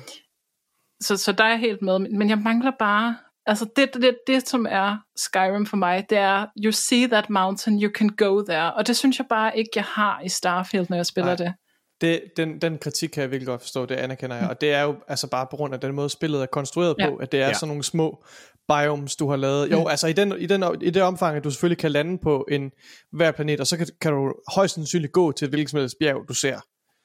så, 1.02 1.16
så 1.16 1.32
der 1.32 1.44
er 1.44 1.48
jeg 1.48 1.58
helt 1.58 1.82
med. 1.82 1.98
Men 1.98 2.28
jeg 2.28 2.38
mangler 2.38 2.72
bare... 2.78 3.16
Altså, 3.46 3.66
det, 3.76 3.94
det, 3.94 4.02
det, 4.02 4.16
det, 4.26 4.48
som 4.48 4.66
er 4.70 4.96
Skyrim 5.16 5.66
for 5.66 5.76
mig, 5.76 6.06
det 6.10 6.18
er, 6.18 6.46
you 6.64 6.72
see 6.72 7.06
that 7.06 7.30
mountain, 7.30 7.82
you 7.82 7.90
can 7.94 8.08
go 8.08 8.42
there. 8.42 8.74
Og 8.74 8.86
det 8.86 8.96
synes 8.96 9.18
jeg 9.18 9.26
bare 9.30 9.58
ikke, 9.58 9.70
jeg 9.76 9.84
har 9.84 10.20
i 10.24 10.28
Starfield, 10.28 10.86
når 10.90 10.96
jeg 10.96 11.06
spiller 11.06 11.36
Nej. 11.36 11.36
det. 11.36 11.52
Det, 12.00 12.22
den, 12.36 12.60
den 12.60 12.78
kritik 12.78 13.08
kan 13.08 13.20
jeg 13.22 13.30
virkelig 13.30 13.46
godt 13.46 13.60
forstå, 13.60 13.86
det 13.86 13.94
anerkender 13.94 14.36
jeg. 14.36 14.48
Og 14.48 14.60
det 14.60 14.72
er 14.72 14.82
jo 14.82 14.96
altså 15.08 15.26
bare 15.30 15.46
på 15.50 15.56
grund 15.56 15.74
af 15.74 15.80
den 15.80 15.94
måde, 15.94 16.10
spillet 16.10 16.42
er 16.42 16.46
konstrueret 16.46 16.94
Ja. 16.98 17.10
på, 17.10 17.16
at 17.16 17.32
det 17.32 17.38
er 17.40 17.42
Ja. 17.42 17.48
ja. 17.48 17.54
sådan 17.54 17.68
nogle 17.68 17.82
små 17.84 18.24
biomes, 18.68 19.16
du 19.16 19.28
har 19.30 19.36
lavet. 19.36 19.70
Jo, 19.70 19.80
Mm. 19.80 19.86
altså 19.86 20.06
i, 20.06 20.12
den, 20.12 20.34
i, 20.38 20.46
den, 20.46 20.64
i 20.82 20.90
det 20.90 21.02
omfang, 21.02 21.36
at 21.36 21.44
du 21.44 21.50
selvfølgelig 21.50 21.78
kan 21.78 21.92
lande 21.92 22.18
på 22.18 22.46
en 22.50 22.70
hver 23.12 23.32
planet, 23.32 23.60
og 23.60 23.66
så 23.66 23.76
kan, 23.76 23.86
kan 24.00 24.12
du 24.12 24.34
højst 24.54 24.74
sandsynligt 24.74 25.12
gå 25.12 25.32
til 25.32 25.44
et 25.44 25.50
hvilket 25.50 25.70
som 25.70 25.80
helst 25.80 25.96
bjerg, 26.00 26.16
du 26.28 26.34
ser. 26.34 26.58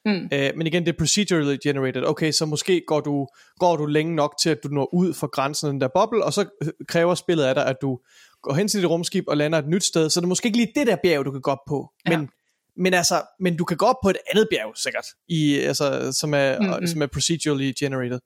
Mm. 0.06 0.28
Øh, 0.32 0.50
men 0.56 0.66
igen, 0.66 0.86
det 0.86 0.92
er 0.92 0.98
procedurally 0.98 1.56
generated. 1.62 2.04
Okay, 2.06 2.32
så 2.32 2.46
måske 2.46 2.82
går 2.86 3.00
du, 3.00 3.26
går 3.58 3.76
du 3.76 3.86
længe 3.86 4.14
nok 4.14 4.34
til, 4.42 4.50
at 4.50 4.58
du 4.62 4.68
når 4.68 4.94
ud 4.94 5.14
for 5.14 5.26
grænsen 5.26 5.66
af 5.66 5.72
den 5.72 5.80
der 5.80 5.88
boble, 5.94 6.24
og 6.24 6.32
så 6.32 6.46
øh, 6.62 6.68
kræver 6.88 7.14
spillet 7.14 7.44
af 7.44 7.54
dig, 7.54 7.66
at 7.66 7.76
du 7.82 7.98
går 8.42 8.54
hen 8.54 8.68
til 8.68 8.80
dit 8.80 8.88
rumskib 8.88 9.24
og 9.28 9.36
lander 9.36 9.58
et 9.58 9.68
nyt 9.68 9.84
sted, 9.84 10.10
så 10.10 10.20
det 10.20 10.24
er 10.24 10.28
måske 10.28 10.46
ikke 10.46 10.58
lige 10.58 10.72
det 10.74 10.86
der 10.86 10.96
bjerg, 11.02 11.24
du 11.24 11.30
kan 11.30 11.40
gå 11.40 11.50
op 11.50 11.64
på. 11.68 11.92
Ja. 12.08 12.18
Men, 12.18 12.28
men, 12.76 12.94
altså, 12.94 13.22
men 13.40 13.56
du 13.56 13.64
kan 13.64 13.76
gå 13.76 13.86
op 13.86 13.96
på 14.02 14.10
et 14.10 14.16
andet 14.32 14.48
bjerg, 14.50 14.72
sikkert, 14.76 15.06
i, 15.28 15.58
altså, 15.58 16.12
som, 16.12 16.34
er, 16.34 16.60
Mm-mm. 16.60 16.86
som 16.86 17.02
er 17.02 17.06
procedurally 17.06 17.72
generated. 17.78 18.20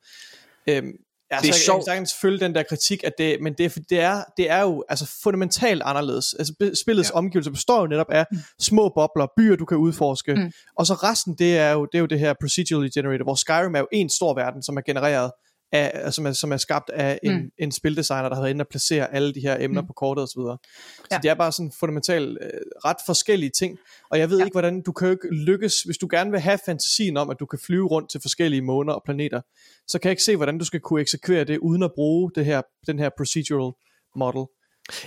Øhm, 0.68 0.92
Ja, 1.30 1.36
Det 1.36 1.40
er 1.40 1.42
så 1.42 1.46
jeg, 1.46 1.54
jeg 1.54 1.60
sjovt. 1.60 1.78
kan 1.78 1.84
sagtens 1.84 2.14
følge 2.14 2.40
den 2.40 2.54
der 2.54 2.62
kritik, 2.62 3.04
at 3.04 3.12
det, 3.18 3.38
men 3.42 3.52
det, 3.52 3.64
er, 3.64 3.80
det, 3.90 4.00
er, 4.00 4.22
det 4.36 4.50
er 4.50 4.62
jo 4.62 4.84
altså 4.88 5.06
fundamentalt 5.22 5.82
anderledes. 5.82 6.34
Altså 6.34 6.54
spillets 6.82 7.10
ja. 7.10 7.14
omgivelser 7.14 7.50
består 7.50 7.80
jo 7.80 7.86
netop 7.86 8.10
af 8.10 8.26
mm. 8.32 8.38
små 8.60 8.88
bobler, 8.88 9.26
byer 9.36 9.56
du 9.56 9.64
kan 9.64 9.76
udforske, 9.76 10.34
mm. 10.34 10.52
og 10.76 10.86
så 10.86 10.94
resten 10.94 11.34
det 11.34 11.58
er, 11.58 11.70
jo, 11.70 11.84
det 11.84 11.98
er 11.98 12.00
jo 12.00 12.06
det 12.06 12.18
her 12.18 12.34
procedurally 12.40 12.90
generated, 12.94 13.24
hvor 13.24 13.34
Skyrim 13.34 13.74
er 13.74 13.78
jo 13.78 13.88
en 13.92 14.10
stor 14.10 14.34
verden, 14.34 14.62
som 14.62 14.76
er 14.76 14.80
genereret 14.80 15.30
af, 15.72 16.14
som, 16.14 16.26
er, 16.26 16.32
som 16.32 16.52
er 16.52 16.56
skabt 16.56 16.90
af 16.90 17.18
en, 17.22 17.32
mm. 17.36 17.51
en 17.59 17.72
spildesigner, 17.72 18.28
der 18.28 18.34
har 18.36 18.43
været 18.43 18.51
inde 18.51 18.62
og 18.62 18.68
placere 18.68 19.14
alle 19.14 19.34
de 19.34 19.40
her 19.40 19.56
emner 19.60 19.80
mm. 19.80 19.86
på 19.86 19.93
kortet 19.93 20.22
osv. 20.22 20.28
Så, 20.28 20.56
så 20.98 21.06
Ja. 21.10 21.18
det 21.22 21.30
er 21.30 21.34
bare 21.34 21.52
sådan 21.52 21.72
fundamentalt 21.80 22.38
øh, 22.40 22.51
ret 22.84 22.97
forskellige 23.06 23.51
ting, 23.51 23.78
og 24.10 24.18
jeg 24.18 24.30
ved 24.30 24.38
ja. 24.38 24.44
ikke, 24.44 24.55
hvordan 24.55 24.82
du 24.82 24.93
kan 24.93 25.09
jo 25.09 25.12
ikke 25.12 25.28
lykkes, 25.34 25.82
hvis 25.82 25.98
du 25.98 26.09
gerne 26.10 26.30
vil 26.30 26.40
have 26.40 26.59
fantasien 26.66 27.16
om, 27.16 27.30
at 27.30 27.36
du 27.40 27.47
kan 27.47 27.59
flyve 27.66 27.86
rundt 27.86 28.10
til 28.10 28.20
forskellige 28.20 28.62
måner 28.62 28.93
og 28.93 29.02
planeter, 29.05 29.40
så 29.88 29.98
kan 29.98 30.09
jeg 30.09 30.12
ikke 30.12 30.22
se, 30.22 30.36
hvordan 30.36 30.59
du 30.59 30.64
skal 30.64 30.80
kunne 30.80 31.01
eksekvere 31.01 31.44
det, 31.44 31.59
uden 31.59 31.82
at 31.82 31.90
bruge 31.94 32.30
det 32.34 32.44
her, 32.44 32.62
den 32.86 32.98
her 32.98 33.10
procedural 33.16 33.72
model. 34.16 34.44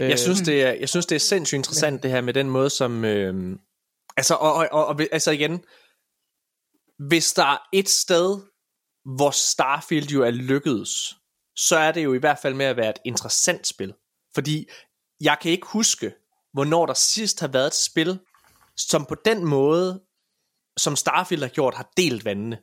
Øh, 0.02 0.10
Jeg 0.10 0.20
synes, 0.20 0.42
det 0.42 0.64
er, 0.64 0.72
jeg 0.72 0.90
synes, 0.90 1.06
det 1.06 1.16
er 1.16 1.20
sindssygt 1.20 1.58
interessant, 1.58 2.04
det 2.04 2.12
her 2.12 2.22
med 2.22 2.34
den 2.34 2.50
måde, 2.50 2.70
som... 2.70 3.06
Øh, 3.06 3.58
altså, 4.18 4.34
og, 4.34 4.54
og, 4.54 4.68
og, 4.72 4.86
og, 4.86 5.00
altså 5.12 5.32
igen, 5.32 5.60
hvis 7.08 7.34
der 7.34 7.44
er 7.44 7.58
et 7.74 7.90
sted, 7.90 8.38
hvor 9.06 9.32
Starfield 9.32 10.08
jo 10.08 10.24
er 10.24 10.32
lykkedes, 10.32 11.16
så 11.56 11.78
er 11.78 11.92
det 11.92 12.04
jo 12.04 12.14
i 12.14 12.18
hvert 12.18 12.40
fald 12.40 12.54
med 12.54 12.66
at 12.66 12.78
være 12.78 12.90
et 12.90 13.00
interessant 13.06 13.68
spil. 13.68 13.94
Fordi 14.34 14.70
jeg 15.22 15.38
kan 15.42 15.52
ikke 15.52 15.68
huske, 15.68 16.14
hvornår 16.54 16.86
der 16.86 16.94
sidst 16.94 17.40
har 17.40 17.48
været 17.48 17.68
et 17.68 17.76
spil, 17.76 18.20
som 18.78 19.06
på 19.06 19.16
den 19.26 19.46
måde, 19.46 20.02
som 20.78 20.96
Starfield 20.96 21.42
har 21.42 21.50
gjort, 21.50 21.76
har 21.76 21.92
delt 21.98 22.26
vandene. 22.26 22.58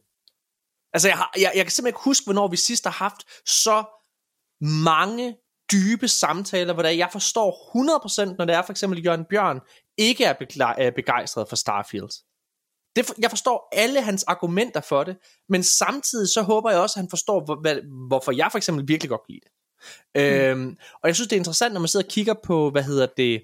Altså, 0.92 1.08
jeg, 1.08 1.16
har, 1.16 1.32
jeg, 1.36 1.52
jeg 1.54 1.64
kan 1.64 1.70
simpelthen 1.70 1.86
ikke 1.86 2.04
huske, 2.04 2.24
hvornår 2.24 2.48
vi 2.48 2.56
sidst 2.56 2.84
har 2.84 2.90
haft 2.90 3.48
så 3.48 3.84
mange 4.60 5.36
dybe 5.72 6.08
samtaler, 6.08 6.72
hvor 6.72 6.82
der 6.82 6.90
jeg 6.90 7.08
forstår 7.12 7.50
100%, 8.30 8.36
når 8.38 8.44
det 8.44 8.54
er 8.54 8.62
for 8.62 8.72
eksempel 8.72 9.04
Jørgen 9.04 9.24
Bjørn, 9.24 9.60
ikke 9.98 10.24
er 10.24 10.34
er 10.78 10.90
begejstret 10.90 11.48
for 11.48 11.56
Starfield. 11.56 12.10
Det, 12.96 13.12
jeg 13.18 13.30
forstår 13.30 13.68
alle 13.72 14.02
hans 14.02 14.24
argumenter 14.24 14.80
for 14.80 15.04
det, 15.04 15.16
men 15.48 15.62
samtidig 15.62 16.28
så 16.28 16.42
håber 16.42 16.70
jeg 16.70 16.80
også, 16.80 16.94
at 16.98 17.02
han 17.02 17.10
forstår, 17.10 17.44
hvor, 17.44 17.60
hvad, 17.60 17.76
hvorfor 18.08 18.32
jeg 18.32 18.48
for 18.50 18.58
eksempel 18.58 18.88
virkelig 18.88 19.10
godt 19.10 19.20
kan 19.26 19.32
lide 19.34 19.40
det. 19.44 19.52
Mm. 20.14 20.20
Øhm, 20.20 20.76
og 21.02 21.08
jeg 21.08 21.14
synes, 21.14 21.28
det 21.28 21.36
er 21.36 21.40
interessant, 21.40 21.72
når 21.72 21.80
man 21.80 21.88
sidder 21.88 22.06
og 22.06 22.10
kigger 22.10 22.34
på, 22.44 22.70
hvad 22.70 22.82
hedder 22.82 23.06
det, 23.16 23.42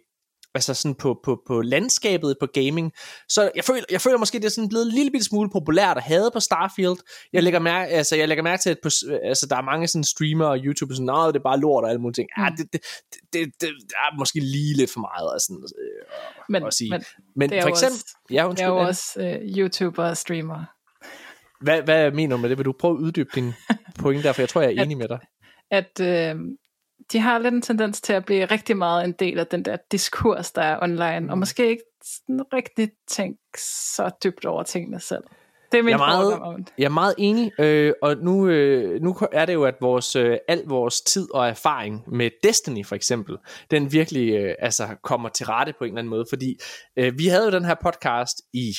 altså 0.55 0.75
sådan 0.75 0.95
på, 0.95 1.21
på, 1.25 1.43
på 1.47 1.61
landskabet 1.63 2.37
på 2.41 2.47
gaming, 2.55 2.93
så 3.29 3.51
jeg 3.57 3.65
føler, 3.65 3.83
jeg 3.91 4.01
føler 4.01 4.19
måske, 4.19 4.39
det 4.39 4.45
er 4.45 4.49
sådan 4.49 4.69
blevet 4.69 4.87
en 4.87 4.93
lille 4.93 5.11
bitte 5.11 5.25
smule 5.27 5.51
populært 5.51 5.97
at 5.97 6.03
have 6.03 6.31
på 6.33 6.41
Starfield. 6.41 6.97
Jeg 7.33 7.43
lægger 7.43 7.59
mærke, 7.61 7.93
altså, 7.93 8.17
jeg 8.17 8.29
lægger 8.29 8.45
mærke 8.45 8.61
til, 8.63 8.71
at 8.71 8.79
på, 8.83 8.89
altså, 9.25 9.47
der 9.51 9.57
er 9.57 9.63
mange 9.63 9.89
sådan 9.89 10.05
streamere 10.05 10.49
og 10.49 10.59
YouTubere, 10.59 10.97
sådan, 10.97 11.07
Nå, 11.07 11.29
det 11.29 11.37
er 11.37 11.43
bare 11.43 11.61
lort 11.61 11.85
og 11.85 11.91
alle 11.91 12.01
mulige 12.01 12.15
ting. 12.15 12.29
Ja, 12.39 12.49
Mm. 12.51 12.57
det, 12.57 12.73
det, 12.73 12.81
det, 13.13 13.31
det, 13.33 13.51
det 13.61 13.69
er 13.97 14.19
måske 14.19 14.41
lige 14.41 14.77
lidt 14.77 14.93
for 14.93 15.01
meget 15.01 15.35
at, 15.37 15.43
sådan, 15.43 15.63
øh, 15.83 16.05
Men, 16.49 16.67
at 16.67 16.75
sige. 16.75 16.91
men 16.91 17.05
Men 17.37 17.51
det 17.51 17.59
er 17.59 17.63
for 17.63 17.69
eksempel, 17.69 17.95
også- 17.97 18.17
ja, 18.31 18.49
undskyld, 18.49 18.67
er 18.69 18.71
jo 18.71 18.77
også 18.77 19.21
øh, 19.23 19.57
YouTuber 19.59 20.05
og 20.05 20.17
streamer. 20.17 20.65
hvad, 21.61 21.83
hvad 21.83 22.11
mener 22.11 22.37
du 22.37 22.41
med 22.43 22.49
det? 22.51 22.59
Vil 22.59 22.65
du 22.65 22.75
prøve 22.81 22.97
at 22.99 23.01
uddybe 23.03 23.31
din 23.35 23.53
point 24.01 24.25
der, 24.25 24.33
for 24.33 24.43
jeg 24.43 24.49
tror, 24.49 24.61
jeg 24.61 24.75
er 24.75 24.83
enig 24.83 24.97
med 24.99 25.09
dig. 25.09 25.19
At 25.71 26.01
øh, 26.01 26.37
de 27.13 27.21
har 27.21 27.39
lidt 27.39 27.55
en 27.55 27.63
tendens 27.63 28.01
til 28.01 28.13
at 28.13 28.25
blive 28.25 28.45
rigtig 28.45 28.77
meget 28.77 29.05
en 29.05 29.13
del 29.13 29.39
af 29.39 29.47
den 29.47 29.65
der 29.65 29.77
diskurs, 29.93 30.53
der 30.53 30.63
er 30.63 30.83
online, 30.83 31.21
Mm. 31.21 31.31
og 31.31 31.39
måske 31.39 31.69
ikke 31.69 31.83
rigtig 32.29 32.91
tænke 33.09 33.39
så 33.95 34.11
dybt 34.25 34.45
over 34.45 34.63
tingene 34.63 35.01
selv. 35.01 35.25
Det 35.73 35.79
er 35.79 35.83
min 35.83 35.91
Jeg 35.91 35.95
er 35.95 36.39
meget-. 36.39 36.73
Jeg 36.79 36.85
er 36.85 36.89
meget 36.89 37.15
enig, 37.19 37.53
øh, 37.59 37.93
og 38.03 38.17
nu, 38.17 38.49
øh, 38.49 39.03
nu 39.03 39.17
er 39.33 39.45
det 39.45 39.55
jo, 39.55 39.65
at 39.65 39.75
vores, 39.81 40.17
øh, 40.17 40.39
al 40.49 40.63
vores 40.67 41.01
tid 41.01 41.35
og 41.35 41.49
erfaring 41.49 42.03
med 42.07 42.31
Destiny 42.43 42.87
for 42.87 42.95
eksempel, 42.95 43.37
den 43.71 43.93
virkelig 43.93 44.35
øh, 44.35 44.55
altså, 44.59 44.89
kommer 45.03 45.29
til 45.29 45.47
rette 45.47 45.73
på 45.79 45.85
en 45.85 45.91
eller 45.91 45.99
anden 45.99 46.11
måde, 46.11 46.25
fordi 46.29 46.57
øh, 46.97 47.19
vi 47.19 47.27
havde 47.27 47.45
jo 47.45 47.51
den 47.51 47.65
her 47.65 47.75
podcast 47.83 48.43
i 48.53 48.75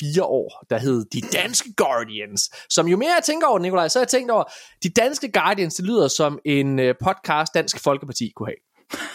fire 0.00 0.24
år, 0.24 0.64
der 0.70 0.78
hed 0.78 1.04
De 1.04 1.20
Danske 1.20 1.74
Guardians, 1.76 2.50
som 2.70 2.88
jo 2.88 2.96
mere 2.96 3.10
jeg 3.16 3.24
tænker 3.24 3.46
over, 3.46 3.58
Nikolaj, 3.58 3.88
så 3.88 3.98
har 3.98 4.02
jeg 4.02 4.08
tænkt 4.08 4.30
over, 4.30 4.44
De 4.82 4.88
Danske 4.88 5.32
Guardians, 5.32 5.74
det 5.74 5.84
lyder 5.84 6.08
som 6.08 6.38
en 6.44 6.78
øh, 6.78 6.94
podcast, 7.04 7.54
Dansk 7.54 7.82
Folkeparti 7.82 8.32
kunne 8.36 8.48
have. 8.48 8.65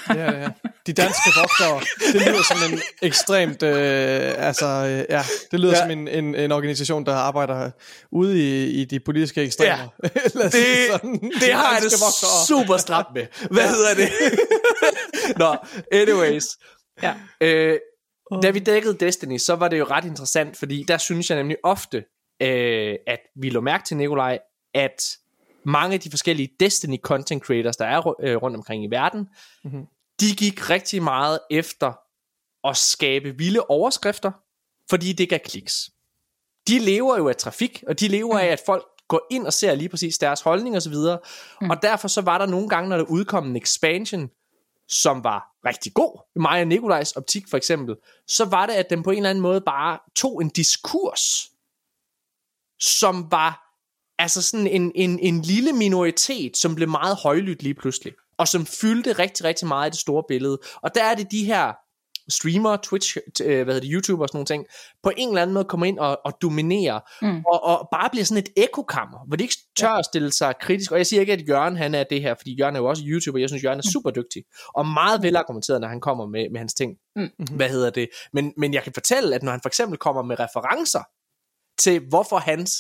Ja, 0.10 0.31
ja. 0.41 0.49
De 0.88 0.93
danske 0.93 1.30
vogtere, 1.39 1.81
det 2.14 2.22
lyder 2.27 2.43
som 2.43 2.73
en 2.73 2.81
ekstremt, 3.02 3.64
øh, 3.64 4.48
altså, 4.48 4.65
øh, 4.65 5.06
ja, 5.10 5.23
det 5.52 5.60
lyder 5.60 5.72
Ja. 5.72 5.77
ja. 5.77 5.84
som 5.84 5.91
en, 5.91 6.07
en, 6.07 6.35
en 6.35 6.52
organisation, 6.52 7.06
der 7.06 7.15
arbejder 7.15 7.72
ude 8.11 8.39
i, 8.39 8.69
i 8.81 8.85
de 8.85 8.99
politiske 8.99 9.41
ekstremer. 9.41 9.88
Ja. 10.03 10.10
Lad 10.35 10.45
os 10.45 10.52
sige 10.53 10.65
det, 10.84 10.91
sådan. 10.91 11.14
det 11.14 11.41
De 11.41 11.52
har 11.52 11.73
jeg 11.73 11.81
det 11.81 11.91
vogtere. 11.91 12.45
super 12.48 12.77
stramt 12.77 13.07
med. 13.15 13.26
Hvad 13.52 13.69
hedder 13.69 13.93
det? 13.95 14.10
Nå, 15.41 15.56
anyways. 15.91 16.45
Ja. 17.03 17.14
Øh, 17.41 17.80
da 18.43 18.49
vi 18.49 18.60
dækkede 18.60 18.98
Destiny, 19.06 19.38
så 19.38 19.56
var 19.56 19.68
det 19.68 19.80
jo 19.80 19.84
ret 19.89 20.06
interessant, 20.06 20.57
fordi 20.57 20.85
der 20.88 20.98
synes 20.98 21.30
jeg 21.30 21.38
nemlig 21.38 21.57
ofte, 21.64 22.03
øh, 22.41 22.95
at 23.07 23.19
vi 23.41 23.49
lå 23.49 23.61
mærke 23.61 23.84
til, 23.84 23.98
Nikolaj, 23.98 24.39
at 24.76 25.02
mange 25.66 25.94
af 25.94 26.00
de 26.00 26.10
forskellige 26.10 26.50
Destiny 26.60 26.98
content 26.98 27.44
creators, 27.44 27.78
der 27.78 27.86
er 27.86 28.14
øh, 28.22 28.36
rundt 28.36 28.58
omkring 28.58 28.84
i 28.84 28.88
verden, 28.88 29.28
Mhm. 29.64 29.86
de 30.20 30.36
gik 30.36 30.70
rigtig 30.70 31.04
meget 31.04 31.40
efter 31.52 31.94
at 32.68 32.78
skabe 32.78 33.38
vilde 33.38 33.66
overskrifter, 33.70 34.32
fordi 34.90 35.14
det 35.14 35.30
gav 35.30 35.40
kliks. 35.40 35.90
De 36.68 36.80
lever 36.80 37.18
jo 37.18 37.28
af 37.30 37.36
trafik, 37.36 37.84
og 37.88 38.00
de 38.00 38.08
lever 38.08 38.40
af, 38.40 38.46
at 38.46 38.62
folk 38.66 38.86
går 39.08 39.28
ind 39.32 39.46
og 39.48 39.54
ser 39.54 39.76
lige 39.76 39.90
præcis 39.90 40.18
deres 40.18 40.42
holdning 40.42 40.78
osv. 40.78 40.94
Mm. 41.62 41.70
Og 41.70 41.82
derfor 41.82 42.08
så 42.08 42.22
var 42.22 42.38
der 42.38 42.46
nogle 42.46 42.70
gange, 42.70 42.90
når 42.90 42.98
der 42.98 43.04
udkom 43.04 43.50
en 43.50 43.56
expansion, 43.56 44.30
som 44.88 45.24
var 45.24 45.48
rigtig 45.66 45.94
god, 45.94 46.22
i 46.36 46.40
mig 46.40 46.62
og 46.62 46.68
Nikolajs 46.68 47.12
optik 47.12 47.50
for 47.50 47.58
eksempel, 47.58 47.96
så 48.28 48.46
var 48.46 48.66
det, 48.66 48.74
at 48.74 48.90
den 48.90 49.04
på 49.04 49.12
en 49.12 49.18
eller 49.18 49.30
anden 49.30 49.42
måde 49.42 49.62
bare 49.62 50.00
tog 50.16 50.42
en 50.42 50.50
diskurs, 50.50 51.50
som 52.80 53.32
var 53.32 53.61
altså 54.22 54.41
sådan 54.41 54.68
en, 54.68 54.91
en, 54.95 55.19
en 55.19 55.41
lille 55.41 55.73
minoritet, 55.73 56.57
som 56.57 56.76
blev 56.76 56.89
meget 56.89 57.15
højlydt 57.15 57.64
lige 57.64 57.73
pludselig, 57.73 58.14
og 58.38 58.48
som 58.48 58.65
fyldte 58.65 59.14
rigtig, 59.14 59.45
rigtig 59.45 59.68
meget 59.68 59.89
i 59.89 59.91
det 59.91 59.99
store 59.99 60.23
billede. 60.27 60.57
Og 60.84 60.95
der 60.95 61.03
er 61.03 61.15
det 61.15 61.31
de 61.31 61.45
her 61.45 61.73
streamer, 62.30 62.77
Twitch, 62.77 63.18
øh, 63.43 63.64
hvad 63.64 63.73
hedder 63.73 63.80
det, 63.80 63.89
YouTube 63.93 64.23
og 64.23 64.27
sådan 64.30 64.38
nogle 64.38 64.45
ting, 64.45 64.65
på 65.03 65.11
en 65.18 65.30
eller 65.30 65.41
anden 65.41 65.53
måde 65.53 65.65
kommer 65.65 65.85
ind 65.85 65.99
og, 65.99 66.19
og 66.26 66.34
dominerer, 66.41 66.99
Mm. 67.22 67.43
og, 67.45 67.64
og 67.64 67.88
bare 67.91 68.10
bliver 68.10 68.26
sådan 68.26 68.43
et 68.43 68.49
ekokammer, 68.64 69.19
hvor 69.27 69.35
de 69.35 69.43
ikke 69.43 69.56
tør 69.77 69.89
at 69.89 70.06
stille 70.06 70.31
sig 70.31 70.53
kritisk, 70.61 70.91
og 70.91 70.98
jeg 70.98 71.07
siger 71.07 71.19
ikke, 71.19 71.34
at 71.34 71.48
Jørgen 71.49 71.77
han 71.77 71.95
er 71.95 72.03
det 72.03 72.22
her, 72.22 72.35
fordi 72.38 72.56
Jørgen 72.60 72.76
er 72.76 72.80
jo 72.80 72.85
også 72.85 73.03
YouTuber, 73.06 73.39
jeg 73.39 73.49
synes, 73.49 73.64
Jørgen 73.64 73.80
er 73.80 73.84
super 73.93 74.11
dygtig, 74.11 74.43
og 74.76 74.85
meget 74.88 75.23
velargumenteret, 75.23 75.81
når 75.81 75.88
han 75.88 76.02
kommer 76.02 76.26
med, 76.26 76.49
med 76.52 76.60
hans 76.60 76.73
ting. 76.73 76.91
Mm. 77.15 77.30
Hvad 77.56 77.69
hedder 77.69 77.89
det? 77.89 78.10
Men, 78.34 78.53
men 78.57 78.73
jeg 78.73 78.84
kan 78.84 78.93
fortælle, 78.93 79.35
at 79.35 79.43
når 79.43 79.52
han 79.52 79.61
for 79.61 79.69
eksempel 79.69 79.98
kommer 79.98 80.22
med 80.22 80.39
referencer 80.39 81.03
til, 81.80 82.02
hvorfor 82.10 82.38
hans 82.38 82.72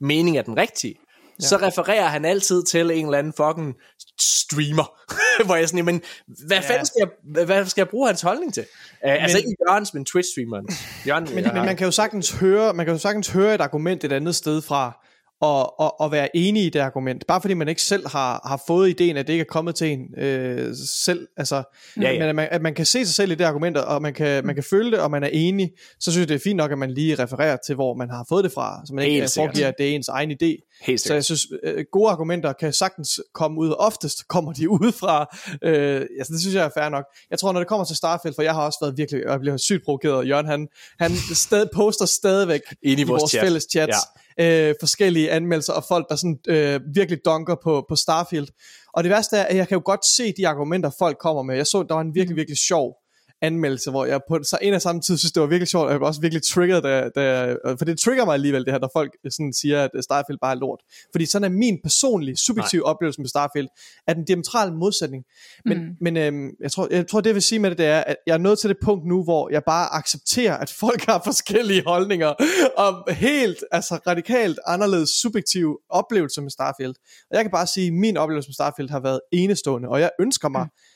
mening 0.00 0.38
er 0.38 0.42
den 0.42 0.56
rigtige, 0.56 0.94
ja. 1.42 1.46
så 1.46 1.56
refererer 1.56 2.06
han 2.06 2.24
altid 2.24 2.64
til 2.64 2.90
en 2.90 3.04
eller 3.04 3.18
anden 3.18 3.32
fucking 3.36 3.74
streamer, 4.20 5.00
hvor 5.46 5.56
jeg 5.56 5.68
sådan, 5.68 5.84
men 5.84 6.02
hvad 6.46 6.56
Ja. 6.56 6.70
fanden 6.70 6.86
skal 6.86 6.96
jeg, 7.34 7.44
hvad, 7.46 7.66
skal 7.66 7.80
jeg 7.80 7.88
bruge 7.88 8.06
hans 8.06 8.20
holdning 8.22 8.54
til? 8.54 8.62
Uh, 9.04 9.22
altså 9.22 9.38
ikke 9.38 9.56
Jørgens, 9.68 9.94
men 9.94 10.06
Twitch-streameren. 10.06 10.66
Jørgen, 11.06 11.24
Men, 11.34 11.44
men 11.44 11.54
man 11.54 11.76
kan 11.76 11.84
jo 11.84 11.90
sagtens 11.90 12.30
høre, 12.30 12.74
man 12.74 12.86
kan 12.86 12.92
jo 12.94 12.98
sagtens 12.98 13.28
høre 13.28 13.54
et 13.54 13.60
argument 13.60 14.04
et 14.04 14.12
andet 14.12 14.34
sted 14.36 14.62
fra, 14.62 15.04
og, 15.40 15.80
og, 15.80 16.00
og 16.00 16.12
være 16.12 16.36
enig 16.36 16.64
i 16.64 16.68
det 16.68 16.80
argument. 16.80 17.26
Bare 17.26 17.40
fordi 17.40 17.54
man 17.54 17.68
ikke 17.68 17.82
selv 17.82 18.08
har, 18.08 18.40
har 18.48 18.62
fået 18.66 18.88
ideen, 18.90 19.16
at 19.16 19.26
det 19.26 19.32
ikke 19.32 19.40
er 19.42 19.52
kommet 19.52 19.74
til 19.74 19.88
en 19.92 20.18
øh, 20.18 20.74
selv. 20.86 21.28
Altså, 21.36 21.62
Ja, 21.96 22.02
ja. 22.02 22.12
Men 22.18 22.22
at 22.28 22.34
man, 22.34 22.48
at 22.50 22.62
man 22.62 22.74
kan 22.74 22.86
se 22.86 23.06
sig 23.06 23.14
selv 23.14 23.32
i 23.32 23.34
det 23.34 23.44
argument, 23.44 23.76
og 23.76 24.02
man 24.02 24.14
kan, 24.14 24.46
man 24.46 24.54
kan 24.54 24.64
føle 24.64 24.90
det, 24.90 24.98
og 25.00 25.10
man 25.10 25.22
er 25.22 25.28
enig, 25.32 25.70
så 26.00 26.12
synes 26.12 26.22
jeg, 26.22 26.28
det 26.28 26.34
er 26.34 26.38
fint 26.44 26.56
nok, 26.56 26.72
at 26.72 26.78
man 26.78 26.90
lige 26.90 27.14
refererer 27.14 27.56
til, 27.66 27.74
hvor 27.74 27.94
man 27.94 28.10
har 28.10 28.26
fået 28.28 28.44
det 28.44 28.52
fra, 28.52 28.82
så 28.86 28.94
man 28.94 29.04
ikke 29.04 29.12
Helt 29.14 29.22
øh, 29.22 29.28
sikkert. 29.28 29.48
foregiver, 29.48 29.68
at 29.68 29.74
det 29.78 29.90
er 29.90 29.94
ens 29.94 30.08
egen 30.08 30.30
idé. 30.30 30.76
Helt 30.82 31.00
Så 31.00 31.14
jeg 31.14 31.24
synes, 31.24 31.46
øh, 31.62 31.84
gode 31.92 32.10
argumenter 32.10 32.52
kan 32.52 32.72
sagtens 32.72 33.20
komme 33.34 33.58
ud, 33.60 33.68
og 33.68 33.80
oftest 33.80 34.28
kommer 34.28 34.52
de 34.52 34.70
ud 34.80 34.92
fra, 34.92 35.36
øh, 35.62 36.06
altså 36.18 36.32
det 36.32 36.40
synes 36.40 36.54
jeg 36.54 36.64
er 36.64 36.70
fair 36.80 36.88
nok. 36.88 37.04
Jeg 37.30 37.38
tror, 37.38 37.52
når 37.52 37.60
det 37.60 37.68
kommer 37.68 37.84
til 37.84 37.96
Starfield, 37.96 38.34
for 38.34 38.42
jeg 38.42 38.54
har 38.54 38.66
også 38.66 38.78
været 38.82 38.94
virkelig, 38.96 39.22
jeg 39.26 39.40
bliver 39.40 39.56
sygt 39.56 39.84
provokeret, 39.84 40.28
Jørgen, 40.28 40.46
han, 40.46 40.68
han 41.00 41.10
stadig, 41.34 41.68
poster 41.74 42.04
stadigvæk 42.06 42.60
Inde 42.82 43.02
i 43.02 43.04
vores 43.04 43.20
vores 43.20 43.30
chat. 43.30 43.42
fælles 43.44 43.66
chats, 43.72 43.88
ja. 43.88 43.94
Øh, 44.40 44.74
forskellige 44.80 45.30
anmeldelser, 45.30 45.72
og 45.72 45.84
folk, 45.88 46.08
der 46.08 46.16
sådan 46.16 46.38
øh, 46.48 46.80
virkelig 46.94 47.18
dunker 47.24 47.56
på, 47.62 47.84
på 47.88 47.96
Starfield. 47.96 48.48
Og 48.92 49.04
det 49.04 49.10
værste 49.10 49.36
er, 49.36 49.44
at 49.44 49.56
jeg 49.56 49.68
kan 49.68 49.76
jo 49.76 49.82
godt 49.84 50.06
se 50.06 50.32
de 50.32 50.48
argumenter, 50.48 50.90
folk 50.98 51.18
kommer 51.18 51.42
med. 51.42 51.56
Jeg 51.56 51.66
så, 51.66 51.82
der 51.82 51.94
var 51.94 52.00
en 52.00 52.14
virkelig, 52.14 52.36
virkelig 52.36 52.58
sjov 52.58 52.99
anmeldelse, 53.42 53.90
hvor 53.90 54.04
jeg 54.04 54.20
på 54.28 54.38
så 54.42 54.58
en 54.62 54.74
af 54.74 54.82
samme 54.82 55.00
tid 55.00 55.18
synes, 55.18 55.32
det 55.32 55.40
var 55.40 55.46
virkelig 55.46 55.68
sjovt, 55.68 55.86
og 55.86 55.92
jeg 55.92 56.00
var 56.00 56.06
også 56.06 56.20
virkelig 56.20 56.42
triggered, 56.42 56.82
da, 56.82 57.08
da, 57.08 57.54
for 57.78 57.84
det 57.84 58.00
trigger 58.00 58.24
mig 58.24 58.34
alligevel, 58.34 58.64
det 58.64 58.72
her, 58.72 58.80
når 58.80 58.90
folk 58.92 59.16
sådan 59.30 59.52
siger, 59.52 59.84
at 59.94 60.04
Starfield 60.04 60.38
bare 60.40 60.54
er 60.54 60.58
lort. 60.58 60.80
Fordi 61.12 61.26
sådan 61.26 61.44
er 61.44 61.56
min 61.58 61.78
personlige, 61.82 62.36
subjektive 62.36 62.82
Nej. 62.82 62.90
oplevelse 62.90 63.20
med 63.20 63.28
Starfield, 63.28 63.68
at 64.06 64.16
den 64.16 64.24
diametrale 64.24 64.74
modsætning. 64.74 65.24
Men, 65.64 65.78
mm. 65.78 65.96
men 66.00 66.16
øhm, 66.16 66.50
jeg, 66.60 66.72
tror, 66.72 66.88
jeg 66.90 67.06
tror, 67.06 67.20
det 67.20 67.26
jeg 67.26 67.34
vil 67.34 67.42
sige 67.42 67.58
med 67.58 67.70
det, 67.70 67.78
det 67.78 67.86
er, 67.86 68.00
at 68.00 68.16
jeg 68.26 68.34
er 68.34 68.38
nået 68.38 68.58
til 68.58 68.68
det 68.68 68.76
punkt 68.82 69.06
nu, 69.06 69.24
hvor 69.24 69.50
jeg 69.52 69.62
bare 69.66 69.94
accepterer, 69.94 70.56
at 70.56 70.70
folk 70.70 71.04
har 71.04 71.22
forskellige 71.30 71.82
holdninger, 71.86 72.34
om 72.76 72.94
helt, 73.10 73.64
altså 73.72 73.98
radikalt 74.06 74.58
anderledes 74.66 75.10
subjektive 75.10 75.78
oplevelser 75.88 76.42
med 76.42 76.50
Starfield. 76.50 76.94
Og 77.30 77.36
jeg 77.36 77.44
kan 77.44 77.50
bare 77.50 77.66
sige, 77.66 77.86
at 77.86 77.92
min 77.92 78.16
oplevelse 78.16 78.48
med 78.48 78.54
Starfield 78.54 78.90
har 78.90 79.00
været 79.00 79.20
enestående, 79.32 79.88
og 79.88 80.00
jeg 80.00 80.10
ønsker 80.20 80.48
mig, 80.48 80.62
mm 80.62 80.89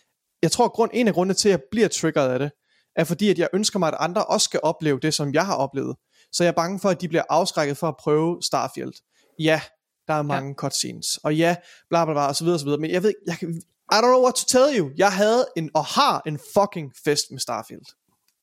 jeg 0.45 0.53
tror, 0.53 0.69
grund, 0.69 0.91
en 0.95 1.09
af 1.09 1.15
grundene 1.15 1.35
til, 1.35 1.49
at 1.49 1.51
jeg 1.51 1.61
bliver 1.71 1.89
triggeret 1.89 2.29
af 2.29 2.39
det, 2.39 2.51
er 2.97 3.05
fordi, 3.05 3.31
at 3.31 3.39
jeg 3.39 3.49
ønsker 3.53 3.79
mig, 3.79 3.89
at 3.89 3.95
andre 3.99 4.25
også 4.25 4.45
skal 4.45 4.61
opleve 4.62 5.01
det, 5.01 5.15
som 5.15 5.35
jeg 5.35 5.47
har 5.47 5.55
oplevet. 5.55 5.97
Så 6.33 6.45
jeg 6.45 6.49
er 6.49 6.55
bange 6.55 6.81
for, 6.81 6.89
at 6.89 7.01
de 7.01 7.09
bliver 7.09 7.23
afskrækket 7.29 7.77
for 7.77 7.89
at 7.89 7.95
prøve 7.97 8.43
Starfield. 8.43 8.93
Ja, 9.39 9.61
der 10.09 10.15
er 10.15 10.23
mange 10.23 10.49
ja. 10.49 10.55
cutscenes, 10.55 11.19
og 11.23 11.37
ja, 11.37 11.57
bla 11.91 12.05
bla 12.05 12.15
bla, 12.15 12.27
og 12.27 12.37
så 12.37 12.45
videre, 12.45 12.57
og 12.57 12.61
så 12.61 12.66
videre. 12.66 12.81
Men 12.81 12.91
jeg 12.91 13.03
ved, 13.03 13.12
jeg 13.27 13.37
I 13.93 13.97
don't 13.97 14.07
know 14.07 14.23
what 14.23 14.35
to 14.35 14.45
tell 14.47 14.79
you. 14.79 14.91
Jeg 14.97 15.12
havde 15.12 15.47
en, 15.57 15.71
og 15.75 15.85
har 15.85 16.23
en 16.27 16.39
fucking 16.55 16.93
fest 17.05 17.25
med 17.31 17.41
Starfield. 17.41 17.85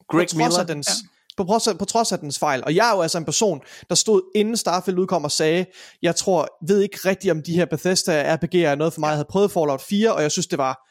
Greg 0.09 0.27
på 0.31 0.37
Miller. 0.37 0.63
Dens, 0.63 0.87
ja. 0.87 1.43
på, 1.43 1.43
trods 1.43 1.67
af, 1.67 1.77
på 1.77 1.85
trods 1.85 2.11
af 2.11 2.19
dens 2.19 2.39
fejl. 2.39 2.63
Og 2.63 2.75
jeg 2.75 2.89
er 2.89 2.95
jo 2.95 3.01
altså 3.01 3.17
en 3.17 3.25
person, 3.25 3.61
der 3.89 3.95
stod 3.95 4.21
inden 4.35 4.57
Starfield 4.57 4.99
udkom 4.99 5.23
og 5.23 5.31
sagde, 5.31 5.65
jeg 6.01 6.15
tror, 6.15 6.47
ved 6.67 6.81
ikke 6.81 6.97
rigtigt, 7.05 7.31
om 7.31 7.43
de 7.43 7.53
her 7.53 7.65
Bethesda 7.65 8.35
RPG 8.35 8.55
er 8.55 8.75
noget 8.75 8.93
for 8.93 8.99
mig. 8.99 9.07
Jeg 9.07 9.15
havde 9.15 9.27
prøvet 9.29 9.51
Fallout 9.51 9.81
4, 9.81 10.13
og 10.13 10.21
jeg 10.21 10.31
synes, 10.31 10.47
det 10.47 10.57
var 10.57 10.90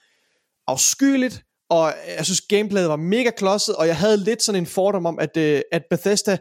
afskyeligt, 0.71 1.45
og 1.71 1.95
jeg 2.17 2.25
synes 2.25 2.41
gameplayet 2.41 2.89
var 2.89 2.97
mega 2.97 3.31
klodset, 3.31 3.77
og 3.77 3.87
jeg 3.87 3.97
havde 3.97 4.17
lidt 4.17 4.43
sådan 4.43 4.63
en 4.63 4.67
fordom 4.67 5.07
om, 5.07 5.19
at, 5.19 5.37
øh, 5.37 5.63
at 5.73 5.83
Bethesda, 5.91 6.39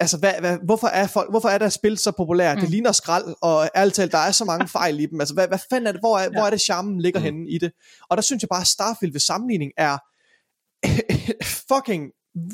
altså 0.00 0.18
hvad, 0.18 0.32
hvad, 0.40 0.58
hvorfor, 0.64 0.86
er 0.86 1.06
folk, 1.06 1.30
hvorfor 1.30 1.48
er 1.48 1.58
der 1.58 1.68
spil 1.68 1.98
så 1.98 2.12
populært? 2.12 2.56
Mm. 2.56 2.60
Det 2.60 2.70
ligner 2.70 2.92
skrald, 2.92 3.34
og 3.42 3.68
ærligt 3.76 3.94
talt, 3.96 4.12
der 4.12 4.18
er 4.18 4.30
så 4.30 4.44
mange 4.44 4.68
fejl 4.68 5.00
i 5.00 5.06
dem. 5.06 5.20
Altså 5.20 5.34
hvad, 5.34 5.48
hvad 5.48 5.58
fanden 5.70 5.86
er 5.86 5.92
det, 5.92 6.00
hvor 6.00 6.18
er, 6.18 6.22
ja. 6.22 6.28
hvor 6.28 6.40
er 6.40 6.50
det 6.50 6.60
charmen 6.60 7.00
ligger 7.00 7.20
mm. 7.20 7.24
henne 7.24 7.50
i 7.50 7.58
det? 7.58 7.72
Og 8.10 8.16
der 8.16 8.22
synes 8.22 8.42
jeg 8.42 8.48
bare, 8.48 8.60
at 8.60 8.66
Starfield 8.66 9.12
ved 9.12 9.20
sammenligning 9.20 9.72
er 9.76 9.98
fucking 11.70 12.02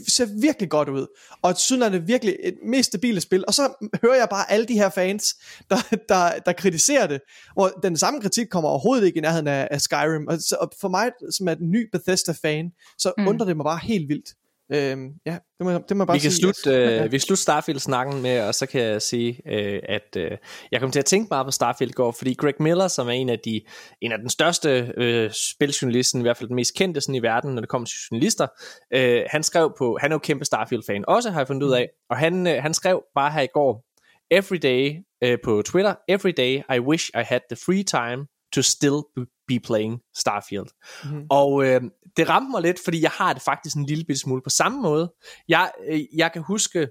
ser 0.09 0.41
virkelig 0.41 0.71
godt 0.71 0.89
ud, 0.89 1.07
og 1.43 1.57
et 1.57 1.95
er 1.95 1.99
virkelig 1.99 2.37
et 2.43 2.55
mest 2.67 2.87
stabile 2.87 3.21
spil, 3.21 3.45
og 3.47 3.55
så 3.55 3.89
hører 4.03 4.15
jeg 4.15 4.29
bare 4.31 4.51
alle 4.51 4.67
de 4.67 4.75
her 4.75 4.89
fans, 4.89 5.35
der, 5.71 5.77
der, 6.09 6.39
der 6.47 6.53
kritiserer 6.53 7.07
det, 7.07 7.21
hvor 7.53 7.69
den 7.69 7.97
samme 7.97 8.21
kritik 8.21 8.47
kommer 8.51 8.71
overhovedet 8.71 9.07
ikke 9.07 9.19
i 9.19 9.21
nærheden 9.21 9.49
af, 9.49 9.69
af 9.71 9.81
Skyrim, 9.81 10.27
og, 10.27 10.39
så, 10.39 10.57
og 10.61 10.73
for 10.81 10.89
mig, 10.89 11.11
som 11.31 11.49
er 11.49 11.53
en 11.53 11.71
ny 11.71 11.89
Bethesda-fan, 11.93 12.71
så 12.99 13.13
mm. 13.19 13.29
undrer 13.29 13.47
det 13.47 13.57
mig 13.57 13.65
bare 13.65 13.81
helt 13.83 14.09
vildt, 14.09 14.35
Øhm, 14.73 15.13
ja, 15.27 15.39
det 15.59 15.67
må, 15.67 15.71
det 15.89 15.97
må 15.97 16.05
bare 16.05 16.17
vi 16.17 16.21
kan 16.21 16.31
sige. 16.31 16.41
Slutte, 16.41 16.71
øh, 16.71 16.93
ja. 16.93 17.03
Vi 17.03 17.09
kan 17.09 17.21
slutte 17.21 17.43
Starfield-snakken 17.43 18.23
med, 18.23 18.41
og 18.41 18.55
så 18.55 18.67
kan 18.67 18.81
jeg 18.81 19.03
sige, 19.03 19.41
øh, 19.47 19.81
at 19.89 20.17
øh, 20.17 20.31
jeg 20.73 20.81
kommer 20.81 20.93
til 20.93 20.99
at 20.99 21.05
tænke 21.05 21.29
meget 21.31 21.47
på 21.47 21.51
Starfield 21.51 21.93
går, 21.93 22.13
fordi 22.13 22.35
Greg 22.35 22.55
Miller, 22.61 22.89
som 22.89 23.09
er 23.09 23.13
en 23.13 23.29
af 23.29 23.39
de 23.39 23.61
en 24.01 24.13
af 24.13 24.19
den 24.19 24.31
største 24.31 24.93
øh, 24.97 25.31
spiljournalisten, 25.31 26.21
i 26.21 26.23
hvert 26.23 26.37
fald 26.37 26.49
den 26.49 26.57
mest 26.57 26.75
kendte 26.75 27.01
sådan 27.01 27.15
i 27.15 27.23
verden, 27.23 27.55
når 27.55 27.61
det 27.61 27.69
kommer 27.69 27.87
til 27.87 27.97
journalister, 28.11 28.47
øh, 28.95 29.23
han 29.31 29.43
skrev 29.43 29.73
på, 29.79 29.99
han 30.01 30.13
er 30.13 30.15
jo 30.15 30.19
kæmpe 30.19 30.45
Starfield-fan, 30.45 31.05
også 31.09 31.31
har 31.31 31.41
jeg 31.41 31.47
fundet 31.47 31.63
ud 31.67 31.73
af, 31.73 31.89
og 32.11 32.17
han, 32.17 32.47
øh, 32.47 32.63
han 32.63 32.75
skrev 32.75 33.03
bare 33.15 33.33
her 33.33 33.43
i 33.43 33.49
går, 33.55 33.85
every 34.31 34.59
day 34.63 34.95
øh, 35.25 35.39
på 35.45 35.63
Twitter, 35.63 35.95
every 36.09 36.33
day 36.37 36.63
I 36.77 36.79
wish 36.81 37.11
I 37.15 37.23
had 37.23 37.41
the 37.51 37.57
free 37.67 37.83
time 37.83 38.27
to 38.55 38.63
still 38.63 39.01
be 39.17 39.27
playing 39.65 40.01
Starfield. 40.17 40.67
Mm-hmm. 41.05 41.27
Og 41.31 41.65
øh, 41.67 41.81
det 42.17 42.29
ramte 42.29 42.51
mig 42.51 42.63
lidt, 42.63 42.81
fordi 42.85 43.03
jeg 43.03 43.11
har 43.11 43.33
det 43.33 43.43
faktisk 43.43 43.77
en 43.77 43.87
lille 43.87 44.05
bitte 44.05 44.21
smule 44.21 44.43
på 44.43 44.51
samme 44.51 44.83
måde. 44.83 45.13
Jeg, 45.49 45.73
øh, 45.89 46.01
jeg 46.17 46.33
kan 46.33 46.43
huske, 46.43 46.89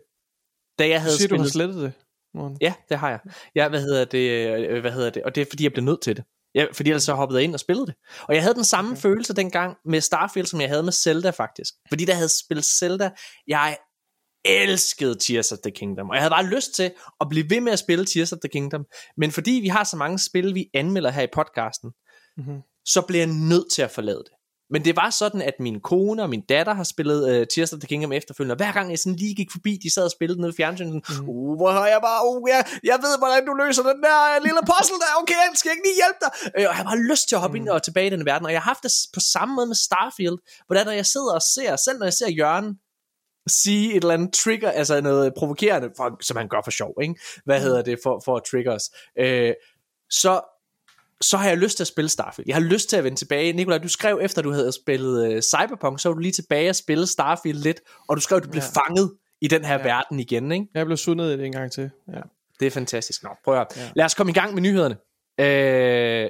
da 0.79 0.89
jeg 0.89 1.01
havde 1.01 1.17
siger, 1.17 1.27
spillet... 1.27 1.39
du 1.39 1.43
har 1.43 1.49
slettet 1.49 1.81
det? 1.83 1.93
Morgen. 2.33 2.57
Ja, 2.61 2.73
det 2.89 2.97
har 2.97 3.09
jeg. 3.09 3.19
Ja, 3.55 3.69
hvad 3.69 3.81
hedder 3.81 4.05
det, 4.05 4.47
øh, 4.69 4.81
hvad 4.81 4.91
hedder 4.91 5.09
det? 5.09 5.23
Og 5.23 5.35
det 5.35 5.41
er 5.41 5.45
fordi, 5.49 5.63
jeg 5.63 5.73
blev 5.73 5.85
nødt 5.85 6.01
til 6.01 6.15
det. 6.15 6.25
Ja, 6.55 6.65
fordi 6.73 6.89
ellers 6.89 7.03
så 7.03 7.13
hoppede 7.13 7.39
jeg 7.39 7.43
ind 7.43 7.53
og 7.53 7.59
spillede 7.59 7.85
det. 7.85 7.95
Og 8.21 8.35
jeg 8.35 8.43
havde 8.43 8.55
den 8.55 8.63
samme 8.63 8.91
okay. 8.91 9.01
følelse 9.01 9.33
dengang 9.33 9.77
med 9.85 10.01
Starfield, 10.01 10.47
som 10.47 10.61
jeg 10.61 10.69
havde 10.69 10.83
med 10.83 10.91
Zelda 10.91 11.29
faktisk. 11.29 11.73
Fordi 11.89 12.05
der 12.05 12.13
havde 12.13 12.29
spillet 12.43 12.65
Zelda, 12.65 13.11
jeg 13.47 13.77
elskede 14.45 15.15
Tears 15.19 15.51
of 15.51 15.57
the 15.63 15.71
Kingdom, 15.71 16.09
og 16.09 16.15
jeg 16.15 16.23
havde 16.23 16.31
bare 16.31 16.45
lyst 16.45 16.75
til 16.75 16.91
at 17.21 17.27
blive 17.29 17.49
ved 17.49 17.61
med 17.61 17.71
at 17.71 17.79
spille 17.79 18.05
Tears 18.05 18.33
of 18.33 18.39
the 18.39 18.49
Kingdom, 18.49 18.85
men 19.17 19.31
fordi 19.31 19.51
vi 19.51 19.67
har 19.67 19.83
så 19.83 19.97
mange 19.97 20.19
spil, 20.19 20.55
vi 20.55 20.65
anmelder 20.73 21.09
her 21.11 21.21
i 21.21 21.27
podcasten, 21.33 21.91
mm-hmm. 22.37 22.61
så 22.85 23.01
blev 23.01 23.19
jeg 23.19 23.27
nødt 23.27 23.71
til 23.71 23.81
at 23.81 23.91
forlade 23.91 24.17
det. 24.17 24.33
Men 24.69 24.85
det 24.85 24.95
var 24.95 25.09
sådan, 25.09 25.41
at 25.41 25.53
min 25.59 25.79
kone 25.79 26.23
og 26.23 26.29
min 26.29 26.41
datter 26.41 26.73
har 26.73 26.83
spillet 26.83 27.19
uh, 27.29 27.47
Tears 27.53 27.73
of 27.73 27.79
the 27.79 27.87
Kingdom 27.87 28.11
efterfølgende, 28.11 28.53
og 28.53 28.57
hver 28.57 28.71
gang 28.71 28.89
jeg 28.89 28.99
sådan 28.99 29.15
lige 29.15 29.35
gik 29.35 29.51
forbi, 29.51 29.79
de 29.83 29.93
sad 29.93 30.03
og 30.03 30.11
spillede 30.11 30.41
nede 30.41 30.51
i 30.53 30.55
fjernsynet, 30.55 30.93
mm. 30.93 31.29
uh, 31.29 31.55
hvor 31.55 31.71
har 31.71 31.87
jeg 31.87 31.99
bare, 32.01 32.21
uh, 32.27 32.49
jeg, 32.49 32.65
jeg 32.83 32.97
ved, 33.03 33.17
hvordan 33.17 33.45
du 33.45 33.53
løser 33.53 33.83
den 33.83 34.03
der 34.03 34.17
uh, 34.37 34.43
lille 34.43 34.61
puzzle 34.71 34.99
der, 35.03 35.09
okay, 35.21 35.33
jeg 35.33 35.51
skal 35.55 35.71
ikke 35.71 35.87
lige 35.87 35.99
hjælpe 36.01 36.19
dig? 36.25 36.31
Uh, 36.57 36.69
og 36.71 36.75
jeg 36.79 36.85
har 36.93 37.01
lyst 37.11 37.27
til 37.27 37.35
at 37.35 37.41
hoppe 37.41 37.57
mm. 37.57 37.61
ind 37.61 37.69
og 37.69 37.83
tilbage 37.83 38.07
i 38.07 38.13
den 38.15 38.25
verden, 38.25 38.45
og 38.45 38.53
jeg 38.53 38.61
har 38.61 38.69
haft 38.73 38.83
det 38.83 38.91
på 39.13 39.19
samme 39.33 39.51
måde 39.55 39.67
med 39.67 39.75
Starfield, 39.87 40.37
hvor 40.65 40.73
der, 40.75 40.83
når 40.89 40.97
jeg 41.01 41.05
sidder 41.05 41.33
og 41.39 41.43
ser, 41.53 41.75
selv 41.85 41.97
når 41.99 42.05
jeg 42.05 42.17
ser 42.21 42.29
Jørgen 42.29 42.69
sige 43.47 43.89
et 43.95 44.01
eller 44.03 44.13
andet 44.13 44.33
trigger, 44.33 44.71
altså 44.71 45.01
noget 45.01 45.33
provokerende, 45.37 45.89
for, 45.97 46.17
som 46.21 46.37
han 46.37 46.47
gør 46.47 46.61
for 46.63 46.71
sjov, 46.71 46.93
ikke? 47.01 47.15
Hvad 47.45 47.59
mm. 47.59 47.63
hedder 47.63 47.81
det, 47.81 47.99
for, 48.03 48.21
for 48.25 48.35
at 48.37 48.43
trigger 48.51 48.73
os? 48.77 48.85
Øh, 49.19 49.53
så, 50.09 50.41
så 51.21 51.37
har 51.37 51.47
jeg 51.47 51.57
lyst 51.57 51.77
til 51.77 51.83
at 51.83 51.87
spille 51.87 52.09
Starfield. 52.09 52.47
Jeg 52.47 52.55
har 52.55 52.61
lyst 52.61 52.89
til 52.89 52.97
at 52.97 53.03
vende 53.03 53.17
tilbage. 53.17 53.53
Nikolaj, 53.53 53.77
du 53.77 53.87
skrev 53.87 54.19
efter 54.21 54.41
du 54.41 54.51
havde 54.51 54.71
spillet 54.71 55.35
uh, 55.35 55.39
Cyberpunk, 55.41 55.99
så 55.99 56.09
var 56.09 56.13
du 56.13 56.19
lige 56.19 56.31
tilbage 56.31 56.69
og 56.69 56.75
spille 56.75 57.07
Starfield 57.07 57.59
lidt, 57.59 57.81
og 58.07 58.15
du 58.17 58.21
skrev, 58.21 58.37
at 58.37 58.43
du 58.43 58.49
blev 58.49 58.63
ja. 58.75 58.81
fanget 58.81 59.17
i 59.41 59.47
den 59.47 59.65
her 59.65 59.77
ja. 59.77 59.83
verden 59.83 60.19
igen, 60.19 60.51
ikke? 60.51 60.67
Jeg 60.73 60.85
blev 60.85 60.97
sundet 60.97 61.33
i 61.33 61.37
det 61.37 61.45
en 61.45 61.51
gang 61.51 61.71
til, 61.71 61.89
ja. 62.13 62.21
Det 62.59 62.67
er 62.67 62.71
fantastisk. 62.71 63.23
Nå, 63.23 63.29
prøv 63.43 63.61
at 63.61 63.67
ja. 63.77 63.91
Lad 63.95 64.05
os 64.05 64.13
komme 64.13 64.29
i 64.29 64.33
gang 64.33 64.53
med 64.53 64.61
nyhederne. 64.61 64.97
Øh, 65.39 66.29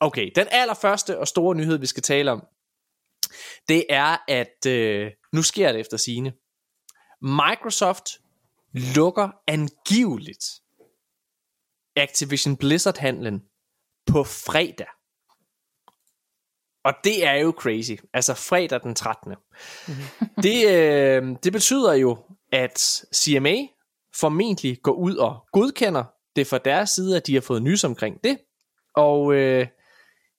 okay, 0.00 0.30
den 0.34 0.46
allerførste 0.50 1.18
og 1.18 1.28
store 1.28 1.54
nyhed, 1.54 1.78
vi 1.78 1.86
skal 1.86 2.02
tale 2.02 2.30
om, 2.30 2.46
det 3.68 3.84
er, 3.90 4.16
at 4.28 4.66
øh, 4.66 5.10
nu 5.32 5.42
sker 5.42 5.72
det 5.72 5.80
efter 5.80 5.96
sine. 5.96 6.32
Microsoft 7.22 8.20
lukker 8.72 9.28
angiveligt 9.46 10.44
Activision 11.96 12.56
Blizzard-handlen 12.56 13.42
på 14.06 14.24
fredag. 14.24 14.86
Og 16.84 16.94
det 17.04 17.26
er 17.26 17.34
jo 17.34 17.54
crazy. 17.58 17.92
Altså 18.14 18.34
fredag 18.34 18.80
den 18.82 18.94
13. 18.94 19.34
Mm-hmm. 19.88 20.28
det, 20.42 20.68
øh, 20.68 21.36
det 21.44 21.52
betyder 21.52 21.92
jo, 21.92 22.18
at 22.52 23.04
CMA 23.14 23.56
formentlig 24.20 24.78
går 24.82 24.92
ud 24.92 25.16
og 25.16 25.46
godkender 25.52 26.04
det 26.36 26.46
fra 26.46 26.58
deres 26.58 26.90
side, 26.90 27.16
at 27.16 27.26
de 27.26 27.34
har 27.34 27.40
fået 27.40 27.62
nys 27.62 27.84
omkring 27.84 28.24
det. 28.24 28.38
Og 28.96 29.34
øh, 29.34 29.66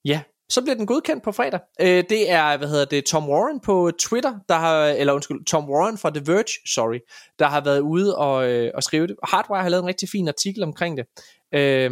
ja, 0.04 0.22
så 0.48 0.62
bliver 0.62 0.74
den 0.74 0.86
godkendt 0.86 1.24
på 1.24 1.32
fredag. 1.32 1.60
Øh, 1.80 2.04
det 2.08 2.30
er, 2.30 2.56
hvad 2.56 2.68
hedder 2.68 2.84
det, 2.84 3.04
Tom 3.04 3.28
Warren 3.28 3.60
på 3.60 3.90
Twitter, 4.00 4.34
der 4.48 4.54
har, 4.54 4.84
eller 4.84 5.12
undskyld, 5.12 5.44
Tom 5.44 5.70
Warren 5.70 5.98
fra 5.98 6.10
The 6.10 6.22
Verge, 6.26 6.68
sorry, 6.74 6.98
der 7.38 7.46
har 7.46 7.60
været 7.60 7.80
ude 7.80 8.16
og, 8.16 8.50
øh, 8.50 8.70
og 8.74 8.82
skrive 8.82 9.06
det. 9.06 9.16
Hardwire 9.24 9.62
har 9.62 9.68
lavet 9.68 9.82
en 9.82 9.88
rigtig 9.88 10.08
fin 10.08 10.28
artikel 10.28 10.62
omkring 10.62 10.96
det, 10.96 11.06
øh, 11.54 11.90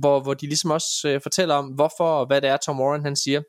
hvor, 0.00 0.20
hvor 0.20 0.34
de 0.34 0.46
ligesom 0.46 0.70
også 0.70 1.08
øh, 1.08 1.20
fortæller 1.22 1.54
om, 1.54 1.66
hvorfor 1.66 2.04
og 2.04 2.26
hvad 2.26 2.40
det 2.40 2.50
er, 2.50 2.56
Tom 2.56 2.80
Warren 2.80 3.04
han 3.04 3.16
siger. 3.16 3.42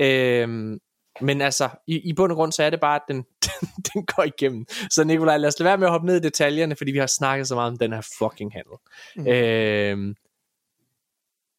Øh, 0.00 0.78
men 1.20 1.40
altså, 1.40 1.68
i, 1.86 2.00
i 2.08 2.12
bund 2.12 2.32
og 2.32 2.36
grund, 2.36 2.52
så 2.52 2.62
er 2.62 2.70
det 2.70 2.80
bare, 2.80 2.96
at 2.96 3.02
den, 3.08 3.16
den, 3.46 3.68
den 3.94 4.06
går 4.06 4.22
igennem. 4.22 4.66
Så 4.90 5.04
Nikolaj, 5.04 5.36
lad 5.36 5.48
os 5.48 5.58
lade 5.58 5.68
være 5.68 5.78
med 5.78 5.86
at 5.86 5.90
hoppe 5.90 6.06
ned 6.06 6.16
i 6.16 6.20
detaljerne, 6.20 6.76
fordi 6.76 6.92
vi 6.92 6.98
har 6.98 7.06
snakket 7.06 7.48
så 7.48 7.54
meget 7.54 7.70
om 7.70 7.78
den 7.78 7.92
her 7.92 8.06
fucking 8.18 8.52
handel. 8.52 8.76
Mm. 9.16 9.26
Øh, 9.26 10.14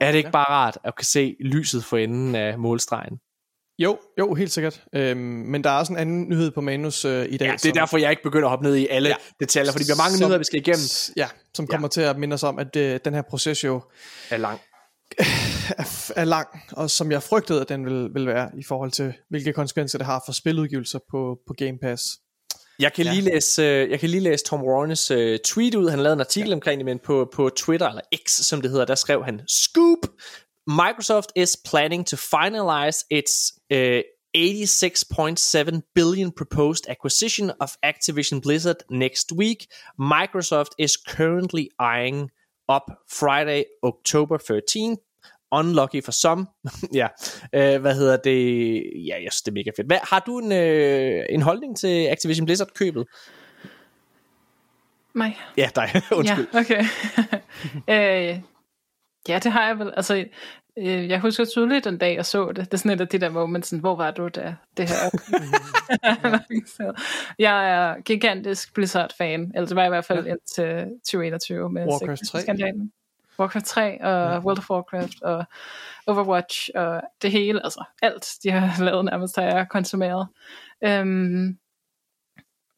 er 0.08 0.12
det 0.12 0.18
ikke 0.18 0.28
ja. 0.28 0.32
bare 0.32 0.50
rart 0.50 0.78
at 0.84 0.96
kan 0.96 1.06
se 1.06 1.36
lyset 1.40 1.84
for 1.84 1.98
enden 1.98 2.36
af 2.36 2.60
målstregen? 2.60 3.20
Jo, 3.80 3.98
jo, 4.20 4.34
helt 4.34 4.52
sikkert. 4.52 4.84
Øhm, 4.94 5.20
men 5.20 5.64
der 5.64 5.70
er 5.70 5.78
også 5.78 5.94
en 5.94 6.00
anden 6.00 6.30
nyhed 6.30 6.52
på 6.52 6.62
manus 6.62 7.06
øh, 7.06 7.26
i 7.30 7.38
dag. 7.38 7.46
Ja, 7.46 7.52
det 7.52 7.54
er 7.54 7.58
som, 7.58 7.72
derfor, 7.72 7.98
jeg 7.98 8.10
ikke 8.10 8.24
begynder 8.24 8.46
at 8.46 8.50
hoppe 8.50 8.66
ned 8.66 8.76
i 8.76 8.88
alle 8.88 9.10
ja, 9.10 9.16
detaljer, 9.40 9.72
fordi 9.72 9.84
vi 9.84 9.90
har 9.90 10.04
mange 10.04 10.18
som, 10.18 10.26
nyheder, 10.26 10.38
vi 10.38 10.44
skal 10.44 10.60
igennem. 10.60 10.86
Ja, 11.18 11.28
som 11.54 11.68
kommer 11.68 11.88
ja. 11.88 11.90
til 11.90 12.02
at 12.02 12.18
minde 12.18 12.34
os 12.34 12.44
om, 12.44 12.60
at 12.60 12.76
øh, 12.76 13.00
den 13.06 13.14
her 13.14 13.22
proces 13.22 13.64
jo 13.64 13.82
er 14.30 14.38
lang. 14.38 14.60
er, 15.78 16.12
er 16.16 16.24
lang, 16.24 16.48
og 16.72 16.90
som 16.90 17.12
jeg 17.12 17.24
frygtede, 17.24 17.62
at 17.62 17.70
den 17.70 17.86
vil, 17.86 18.14
vil 18.14 18.28
være 18.28 18.50
i 18.58 18.64
forhold 18.64 18.92
til, 18.92 19.14
hvilke 19.30 19.54
konsekvenser 19.54 19.98
det 19.98 20.06
har 20.06 20.24
for 20.26 20.34
spiludgivelser 20.34 21.00
på, 21.12 21.40
på 21.48 21.54
Game 21.58 21.78
Pass. 21.82 22.04
Jeg 22.80 22.94
kan, 22.94 23.06
ja. 23.06 23.12
lige 23.14 23.24
læse, 23.24 23.62
øh, 23.62 23.90
jeg 23.90 24.00
kan 24.00 24.10
lige 24.10 24.22
læse 24.22 24.46
Tom 24.46 24.64
Warrens 24.64 25.12
uh, 25.12 25.36
tweet 25.46 25.76
ud. 25.76 25.90
Han 25.90 26.00
lavede 26.00 26.14
en 26.14 26.20
artikel 26.20 26.50
ja. 26.50 26.56
omkring 26.56 26.80
det, 26.80 26.86
men 26.86 27.00
på, 27.00 27.30
på 27.34 27.50
Twitter, 27.50 27.88
eller 27.88 28.02
X 28.26 28.32
som 28.32 28.62
det 28.62 28.72
hedder, 28.72 28.86
der 28.86 28.96
skrev 28.96 29.24
han, 29.24 29.42
Scoop! 29.48 30.00
Microsoft 30.68 31.32
is 31.36 31.58
planning 31.66 32.08
to 32.08 32.18
finalize 32.18 33.06
its 33.12 33.54
uh, 33.74 34.02
86.7 34.36 35.82
billion 35.94 36.32
proposed 36.32 36.90
acquisition 36.90 37.52
of 37.60 37.78
Activision 37.84 38.42
Blizzard 38.42 38.84
next 38.90 39.32
week. 39.32 39.68
Microsoft 39.98 40.74
is 40.78 40.98
currently 40.98 41.70
eyeing 41.80 42.32
up 42.68 42.92
Friday, 43.08 43.66
October 43.84 44.38
13th 44.38 45.00
unlucky 45.60 46.04
for 46.04 46.12
some. 46.12 46.46
ja, 47.02 47.08
øh, 47.54 47.82
hvad 47.82 47.96
hedder 47.96 48.18
det? 48.18 48.84
Ja, 49.08 49.16
jeg 49.24 49.32
synes, 49.32 49.42
det 49.42 49.52
er 49.52 49.54
mega 49.54 49.72
fedt. 49.78 49.88
Hvad, 49.88 49.98
har 50.04 50.20
du 50.20 50.40
en, 50.40 50.52
øh, 50.52 51.26
en 51.30 51.42
holdning 51.42 51.78
til 51.78 52.08
Activision 52.08 52.46
Blizzard-købet? 52.46 53.06
Mig? 55.16 55.38
Ja, 55.58 55.70
dig. 55.76 55.90
Undskyld. 56.18 56.48
Ja, 56.54 56.60
okay. 56.60 56.84
øh, 58.34 58.42
ja, 59.28 59.40
det 59.40 59.52
har 59.52 59.68
jeg 59.68 59.80
vel. 59.80 59.94
Altså, 59.96 60.26
øh, 60.78 61.10
jeg 61.10 61.20
husker 61.20 61.46
tydeligt 61.46 61.86
den 61.86 61.98
dag, 61.98 62.16
jeg 62.16 62.26
så 62.26 62.48
det. 62.48 62.58
Det 62.58 62.74
er 62.74 62.78
sådan 62.78 62.92
et 62.92 63.02
af 63.02 63.08
de 63.08 63.18
der 63.18 63.30
moments, 63.30 63.70
sådan, 63.70 63.80
hvor 63.80 63.96
var 63.96 64.12
du 64.12 64.28
da 64.28 64.56
det 64.78 64.90
her? 64.90 64.96
jeg 67.40 67.70
er 67.70 68.02
gigantisk 68.02 68.74
Blizzard-fan. 68.74 69.52
Eller 69.56 69.68
det 69.68 69.76
var 69.76 69.82
jeg 69.82 69.90
i 69.90 69.96
hvert 69.96 70.06
fald 70.06 70.26
ja. 70.26 70.32
indtil 70.32 70.86
2021 71.06 71.70
med 71.70 71.88
Warcraft 71.88 72.22
3. 72.32 72.42
Skandalen. 72.42 72.92
Warcraft 73.40 73.66
3 73.66 74.04
og 74.04 74.34
ja. 74.34 74.40
World 74.40 74.58
of 74.58 74.70
Warcraft 74.70 75.22
og 75.22 75.46
Overwatch 76.08 76.70
og 76.76 77.02
det 77.22 77.32
hele, 77.32 77.64
altså 77.64 77.84
alt 78.02 78.26
de 78.44 78.52
har 78.52 78.84
lavet 78.86 79.06
nærmest 79.06 79.36
har 79.36 79.44
jeg 79.44 79.68
konsumeret. 79.70 80.28
Øhm, 80.84 81.58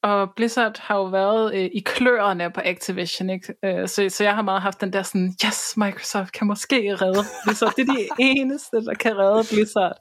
og 0.03 0.29
Blizzard 0.35 0.79
har 0.79 0.95
jo 0.95 1.03
været 1.03 1.55
øh, 1.55 1.69
i 1.73 1.79
kløerne 1.85 2.51
på 2.51 2.61
Activision, 2.65 3.29
ikke? 3.29 3.53
Øh, 3.65 3.87
så, 3.87 4.09
så 4.09 4.23
jeg 4.23 4.35
har 4.35 4.41
meget 4.41 4.61
haft 4.61 4.81
den 4.81 4.93
der 4.93 5.01
sådan, 5.01 5.35
yes, 5.45 5.77
Microsoft 5.77 6.31
kan 6.31 6.47
måske 6.47 6.95
redde 6.95 7.23
Blizzard. 7.45 7.73
Det 7.75 7.89
er 7.89 7.93
de 7.93 8.07
eneste, 8.31 8.85
der 8.85 8.93
kan 8.93 9.17
redde 9.17 9.47
Blizzard. 9.55 9.95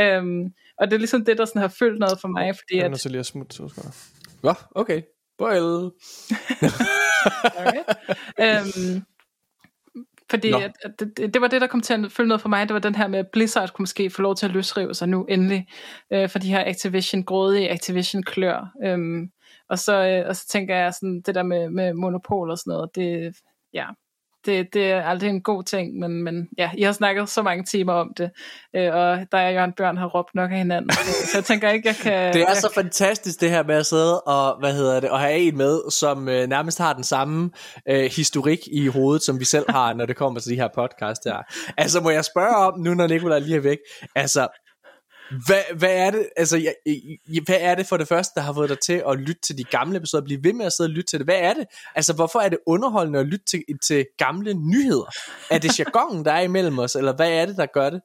Øhm, 0.00 0.44
og 0.78 0.86
det 0.86 0.92
er 0.92 0.98
ligesom 0.98 1.24
det, 1.24 1.38
der 1.38 1.44
sådan 1.44 1.62
har 1.62 1.74
fyldt 1.78 1.98
noget 1.98 2.18
for 2.20 2.28
mig, 2.28 2.54
fordi 2.56 2.74
Jeg 2.74 2.80
er 2.80 2.84
at... 2.84 2.90
nødt 2.90 3.00
til 3.00 3.10
lige 3.10 3.20
at 3.20 3.26
smutte, 3.26 3.56
så 3.56 3.68
skal 3.68 3.82
jeg. 3.84 3.92
Nå, 4.42 4.54
okay. 4.74 5.02
Boil. 5.38 5.62
øhm, 8.44 9.04
fordi 10.30 10.52
at, 10.52 10.72
at 10.84 11.00
det, 11.00 11.34
det 11.34 11.40
var 11.40 11.48
det, 11.48 11.60
der 11.60 11.66
kom 11.66 11.80
til 11.80 11.94
at 11.94 12.12
følge 12.12 12.28
noget 12.28 12.40
for 12.40 12.48
mig. 12.48 12.68
Det 12.68 12.74
var 12.74 12.80
den 12.80 12.94
her 12.94 13.08
med, 13.08 13.18
at 13.18 13.28
Blizzard 13.32 13.72
kunne 13.72 13.82
måske 13.82 14.10
få 14.10 14.22
lov 14.22 14.36
til 14.36 14.46
at 14.46 14.52
løsrive 14.52 14.94
sig 14.94 15.08
nu 15.08 15.24
endelig. 15.24 15.66
Øh, 16.12 16.28
for 16.28 16.38
de 16.38 16.48
her 16.48 16.64
Activision, 16.66 17.24
grådige 17.24 17.70
Activision 17.70 18.22
klør. 18.22 18.72
Øhm, 18.84 19.30
og, 19.68 19.78
så, 19.78 20.06
øh, 20.06 20.28
og 20.28 20.36
så 20.36 20.46
tænker 20.48 20.76
jeg 20.76 20.94
sådan, 20.94 21.22
det 21.26 21.34
der 21.34 21.42
med, 21.42 21.70
med 21.70 21.92
monopol 21.92 22.50
og 22.50 22.58
sådan 22.58 22.70
noget, 22.70 22.90
det, 22.94 23.36
ja, 23.72 23.86
det, 24.46 24.74
det 24.74 24.90
er 24.90 25.02
aldrig 25.02 25.30
en 25.30 25.42
god 25.42 25.64
ting, 25.64 25.98
men, 25.98 26.22
men 26.22 26.48
ja, 26.58 26.70
I 26.76 26.82
har 26.82 26.92
snakket 26.92 27.28
så 27.28 27.42
mange 27.42 27.64
timer 27.64 27.92
om 27.92 28.12
det, 28.16 28.30
øh, 28.76 28.94
og 28.94 29.18
der 29.32 29.38
er 29.38 29.50
Jørgen 29.50 29.72
Bjørn 29.72 29.96
har 29.96 30.06
råbt 30.06 30.34
nok 30.34 30.50
af 30.50 30.56
hinanden, 30.56 30.90
så, 31.30 31.38
jeg 31.38 31.44
tænker 31.44 31.70
ikke, 31.70 31.88
jeg 31.88 31.96
kan... 31.96 32.32
Det 32.34 32.42
er 32.42 32.54
så 32.54 32.72
fantastisk 32.74 33.40
det 33.40 33.50
her 33.50 33.62
med 33.62 33.74
at 33.74 33.86
sidde 33.86 34.20
og, 34.20 34.58
hvad 34.58 34.74
hedder 34.74 35.00
det, 35.00 35.10
og 35.10 35.20
have 35.20 35.36
en 35.38 35.56
med, 35.56 35.90
som 35.90 36.28
øh, 36.28 36.48
nærmest 36.48 36.78
har 36.78 36.92
den 36.92 37.04
samme 37.04 37.50
øh, 37.88 38.10
historik 38.16 38.58
i 38.72 38.86
hovedet, 38.86 39.22
som 39.22 39.40
vi 39.40 39.44
selv 39.44 39.70
har, 39.70 39.94
når 39.94 40.06
det 40.06 40.16
kommer 40.16 40.40
til 40.40 40.50
de 40.50 40.56
her 40.56 40.68
podcast 40.74 41.24
her. 41.24 41.36
Altså 41.76 42.00
må 42.00 42.10
jeg 42.10 42.24
spørge 42.24 42.56
om, 42.56 42.80
nu 42.80 42.94
når 42.94 43.06
Nicolaj 43.06 43.38
lige 43.38 43.56
er 43.56 43.60
væk, 43.60 43.78
altså, 44.14 44.48
hvad, 45.46 45.78
hvad 45.78 45.96
er 45.96 46.10
det, 46.10 46.28
altså, 46.36 46.56
jeg, 46.56 46.74
jeg, 47.28 47.42
hvad 47.46 47.56
er 47.60 47.74
det 47.74 47.86
for 47.86 47.96
det 47.96 48.08
første, 48.08 48.32
der 48.34 48.40
har 48.40 48.52
fået 48.52 48.68
dig 48.68 48.78
til 48.78 49.02
at 49.08 49.18
lytte 49.18 49.40
til 49.40 49.58
de 49.58 49.64
gamle 49.64 49.96
episoder, 49.96 50.24
blive 50.24 50.44
ved 50.44 50.52
med 50.52 50.66
at 50.66 50.72
sidde 50.72 50.88
og 50.88 50.92
lytte 50.92 51.10
til 51.10 51.18
det? 51.18 51.26
Hvad 51.26 51.38
er 51.38 51.54
det? 51.54 51.66
Altså, 51.94 52.14
hvorfor 52.14 52.38
er 52.38 52.48
det 52.48 52.58
underholdende 52.66 53.18
at 53.18 53.26
lytte 53.26 53.44
til, 53.44 53.62
til 53.86 54.06
gamle 54.18 54.54
nyheder? 54.54 55.10
Er 55.50 55.58
det 55.58 55.78
jargonen, 55.78 56.24
der 56.24 56.32
er 56.32 56.40
imellem 56.40 56.78
os, 56.78 56.96
eller 56.96 57.16
hvad 57.16 57.30
er 57.32 57.46
det, 57.46 57.56
der 57.56 57.66
gør 57.66 57.90
det? 57.90 58.00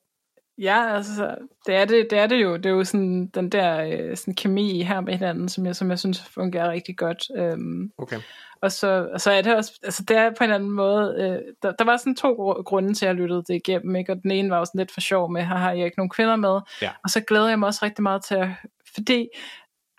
Ja, 0.58 0.96
altså, 0.96 1.36
det 1.66 1.76
er 1.76 1.86
det, 1.86 2.08
det 2.10 2.20
er 2.20 2.28
det 2.28 2.44
jo. 2.44 2.58
Det 2.58 2.66
er 2.66 2.70
jo 2.70 2.84
sådan 2.84 3.28
den 3.28 3.50
der 3.50 3.84
øh, 3.84 4.18
sådan 4.18 4.36
kemi 4.36 4.84
her 4.84 5.02
med 5.02 5.14
hinanden, 5.14 5.50
som 5.50 5.66
jeg, 5.66 5.76
som 5.76 5.90
jeg 5.90 6.00
synes 6.00 6.22
fungerer 6.34 6.72
rigtig 6.72 6.98
godt. 6.98 7.28
Øhm, 7.38 7.92
Okay. 7.98 8.20
Og 8.64 8.72
så, 8.72 9.10
og 9.14 9.22
så 9.22 9.32
er 9.32 9.42
det 9.42 9.56
også, 9.56 9.80
altså 9.84 10.04
det 10.08 10.18
er 10.18 10.30
på 10.30 10.36
en 10.40 10.44
eller 10.44 10.56
anden 10.56 10.72
måde, 10.72 11.16
øh, 11.20 11.54
der, 11.64 11.72
der 11.72 11.86
var 11.86 11.98
sådan 11.98 12.16
to 12.16 12.34
gru- 12.34 12.64
grunde 12.64 12.94
til, 12.94 13.06
at 13.06 13.08
jeg 13.08 13.16
lyttede 13.16 13.44
det 13.48 13.56
igennem, 13.56 13.96
ikke? 13.96 14.12
og 14.12 14.18
den 14.24 14.32
ene 14.32 14.50
var 14.50 14.58
jo 14.58 14.66
sådan 14.66 14.80
lidt 14.80 14.92
for 14.94 15.02
sjov 15.02 15.32
med, 15.32 15.42
jeg 15.42 15.48
har 15.48 15.72
ikke 15.72 15.98
nogen 15.98 16.10
kvinder 16.10 16.36
med, 16.36 16.60
Ja. 16.82 16.92
og 17.04 17.10
så 17.10 17.22
glæder 17.22 17.50
jeg 17.50 17.60
mig 17.60 17.68
også 17.68 17.80
rigtig 17.86 18.04
meget 18.04 18.24
til 18.24 18.36
at, 18.36 18.48
fordi 18.96 19.28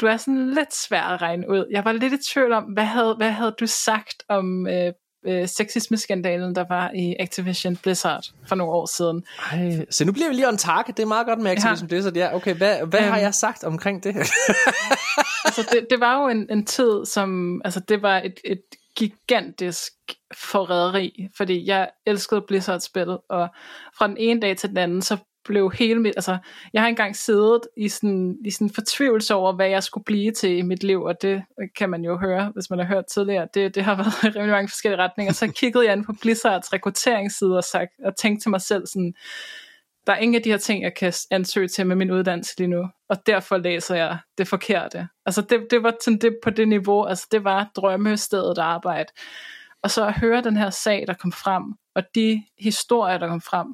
du 0.01 0.07
er 0.07 0.17
sådan 0.17 0.51
lidt 0.51 0.75
svær 0.75 1.03
at 1.03 1.23
regne 1.23 1.51
ud. 1.51 1.67
Jeg 1.71 1.85
var 1.85 1.93
lidt 1.93 2.13
i 2.13 2.33
tvivl 2.33 2.53
om, 2.53 2.65
hvad 2.65 2.85
havde, 2.85 3.15
hvad 3.15 3.31
havde 3.31 3.55
du 3.61 3.67
sagt 3.67 4.23
om 4.29 4.67
øh, 4.67 4.93
øh, 5.27 5.49
sexisme-skandalen, 5.49 6.55
der 6.55 6.65
var 6.69 6.91
i 6.95 7.17
Activision 7.21 7.77
Blizzard 7.77 8.25
for 8.49 8.55
nogle 8.55 8.73
år 8.73 8.87
siden. 8.97 9.25
Ej, 9.53 9.87
så 9.91 10.05
nu 10.05 10.13
bliver 10.13 10.29
vi 10.29 10.35
lige 10.35 10.49
on 10.49 10.57
target. 10.57 10.97
Det 10.97 11.03
er 11.03 11.07
meget 11.07 11.27
godt 11.27 11.39
med 11.39 11.51
Activision 11.51 11.87
ja. 11.87 11.87
Blizzard. 11.87 12.17
Ja, 12.17 12.35
okay, 12.35 12.55
hvad, 12.55 12.77
hvad 12.87 13.01
Øhm. 13.01 13.11
har 13.11 13.19
jeg 13.19 13.35
sagt 13.35 13.65
omkring 13.65 14.05
det? 14.05 14.17
altså 15.47 15.69
det, 15.73 15.87
det 15.91 16.01
var 16.01 16.23
jo 16.23 16.29
en, 16.29 16.47
en 16.51 16.67
tid, 16.67 17.05
som, 17.07 17.61
altså 17.65 17.81
det 17.81 18.03
var 18.03 18.19
et, 18.19 18.41
et 18.45 18.63
gigantisk 18.97 19.93
forræderi, 20.35 21.29
fordi 21.37 21.67
jeg 21.67 21.91
elskede 22.07 22.43
Blizzard-spil, 22.49 23.09
og 23.31 23.49
fra 23.99 24.09
den 24.09 24.17
ene 24.17 24.41
dag 24.41 24.57
til 24.57 24.69
den 24.69 24.79
anden, 24.79 25.03
så 25.03 25.17
blev 25.45 25.73
hele 25.73 26.01
mit, 26.01 26.13
altså 26.17 26.39
jeg 26.73 26.83
har 26.83 26.89
engang 26.89 27.17
siddet 27.17 27.61
i 27.77 27.89
sådan, 27.89 28.37
i 28.45 28.51
sådan 28.51 28.71
fortvivlelse 28.71 29.35
over, 29.35 29.53
hvad 29.53 29.69
jeg 29.69 29.83
skulle 29.83 30.05
blive 30.05 30.33
til 30.33 30.59
i 30.59 30.63
mit 30.63 30.83
liv, 30.85 31.03
og 31.03 31.23
det 31.23 31.43
kan 31.79 31.91
man 31.91 32.05
jo 32.05 32.19
høre, 32.19 32.51
hvis 32.55 32.71
man 32.71 32.79
har 32.79 32.87
hørt 32.87 33.07
tidligere, 33.07 33.49
det, 33.55 33.75
det 33.75 33.85
har 33.85 33.97
været 34.23 34.35
i 34.35 34.39
rimelig 34.39 34.53
mange 34.53 34.69
forskellige 34.69 35.03
retninger, 35.03 35.33
så 35.33 35.53
kiggede 35.61 35.85
jeg 35.85 35.93
ind 35.93 36.05
på 36.05 36.13
Blizzards 36.23 36.73
rekrutteringsside 36.73 37.57
og, 37.57 37.65
sagt, 37.65 37.91
og 38.05 38.17
tænkte 38.17 38.45
til 38.45 38.51
mig 38.51 38.61
selv 38.61 38.87
sådan, 38.87 39.15
der 40.07 40.13
er 40.13 40.17
ingen 40.17 40.35
af 40.35 40.43
de 40.43 40.51
her 40.51 40.59
ting, 40.59 40.83
jeg 40.83 40.95
kan 40.95 41.13
ansøge 41.31 41.69
til 41.69 41.87
med 41.87 41.97
min 41.97 42.11
uddannelse 42.11 42.59
lige 42.59 42.69
nu, 42.69 42.89
og 43.09 43.27
derfor 43.27 43.57
læser 43.57 43.95
jeg 43.95 44.19
det 44.39 44.49
forkerte. 44.49 45.09
Altså 45.27 45.43
det, 45.43 45.67
det 45.71 45.83
var 45.83 45.95
sådan 46.05 46.19
det 46.19 46.39
på 46.43 46.51
det 46.51 46.69
niveau, 46.69 47.05
altså 47.05 47.27
det 47.31 47.45
var 47.45 47.71
drømmestedet 47.77 48.59
arbejde. 48.59 49.13
Og 49.83 49.91
så 49.91 50.07
at 50.07 50.15
høre 50.15 50.43
den 50.43 50.57
her 50.57 50.71
sag, 50.71 51.05
der 51.07 51.15
kom 51.15 51.33
frem, 51.33 51.63
og 51.95 52.03
de 52.15 52.45
historier, 52.59 53.19
der 53.19 53.29
kom 53.29 53.41
frem, 53.41 53.67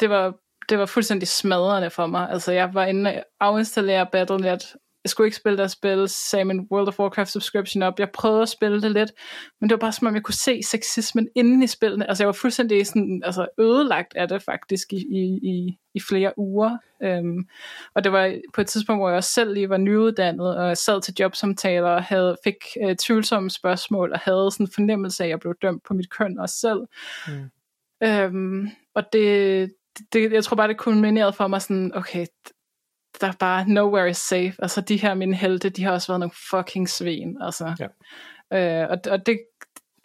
det 0.00 0.10
var, 0.10 0.34
det 0.68 0.78
var 0.78 0.86
fuldstændig 0.86 1.28
smadrende 1.28 1.90
for 1.90 2.06
mig. 2.06 2.30
Altså 2.30 2.52
jeg 2.52 2.74
var 2.74 2.86
inde 2.86 3.10
og 3.40 3.46
afinstallere 3.48 4.06
Battle.net, 4.12 4.74
jeg 5.04 5.10
skulle 5.10 5.26
ikke 5.26 5.36
spille 5.36 5.58
deres 5.58 5.72
spil, 5.72 6.08
sagde 6.08 6.44
min 6.44 6.68
World 6.72 6.88
of 6.88 6.98
Warcraft 6.98 7.30
subscription 7.30 7.82
op. 7.82 7.98
Jeg 7.98 8.10
prøvede 8.10 8.42
at 8.42 8.48
spille 8.48 8.82
det 8.82 8.90
lidt, 8.90 9.12
men 9.60 9.70
det 9.70 9.74
var 9.74 9.78
bare 9.78 9.92
som 9.92 10.06
om, 10.06 10.14
jeg 10.14 10.22
kunne 10.22 10.34
se 10.34 10.62
sexismen 10.62 11.28
inden 11.34 11.62
i 11.62 11.66
spillene. 11.66 12.08
Altså 12.08 12.22
jeg 12.22 12.26
var 12.26 12.32
fuldstændig 12.32 12.86
sådan, 12.86 13.22
altså, 13.24 13.46
ødelagt 13.58 14.16
af 14.16 14.28
det 14.28 14.42
faktisk 14.42 14.92
i, 14.92 14.96
i, 14.96 15.38
i, 15.42 15.78
i 15.94 16.00
flere 16.00 16.32
uger. 16.38 16.78
Um, 17.00 17.48
og 17.94 18.04
det 18.04 18.12
var 18.12 18.34
på 18.54 18.60
et 18.60 18.66
tidspunkt, 18.66 19.00
hvor 19.00 19.08
jeg 19.08 19.16
også 19.16 19.32
selv 19.32 19.54
lige 19.54 19.68
var 19.68 19.76
nyuddannet, 19.76 20.56
og 20.56 20.76
sad 20.76 21.00
til 21.02 21.14
jobsamtaler 21.20 21.90
og 21.90 22.02
havde, 22.02 22.36
fik 22.44 22.56
uh, 22.84 22.92
tvivlsomme 22.98 23.50
spørgsmål, 23.50 24.12
og 24.12 24.18
havde 24.18 24.50
sådan 24.50 24.66
en 24.66 24.72
fornemmelse 24.74 25.22
af, 25.22 25.26
at 25.26 25.30
jeg 25.30 25.40
blev 25.40 25.54
dømt 25.62 25.84
på 25.84 25.94
mit 25.94 26.10
køn 26.10 26.38
også 26.38 26.56
selv. 26.56 26.80
Mm. 27.28 27.50
Um, 28.08 28.70
og 28.94 29.12
det, 29.12 29.72
det, 30.12 30.32
jeg 30.32 30.44
tror 30.44 30.56
bare, 30.56 30.68
det 30.68 30.78
kulminerede 30.78 31.32
for 31.32 31.46
mig 31.46 31.62
sådan, 31.62 31.92
okay, 31.94 32.26
der 33.20 33.26
er 33.26 33.32
bare 33.40 33.68
nowhere 33.68 34.10
is 34.10 34.16
safe. 34.16 34.54
Altså 34.58 34.80
de 34.80 34.96
her 34.96 35.14
mine 35.14 35.36
helte, 35.36 35.70
de 35.70 35.84
har 35.84 35.92
også 35.92 36.12
været 36.12 36.20
nogle 36.20 36.34
fucking 36.50 36.88
svin. 36.88 37.36
Altså. 37.40 37.74
Ja. 37.80 38.82
Øh, 38.82 38.90
og, 38.90 39.12
og 39.12 39.26
det, 39.26 39.40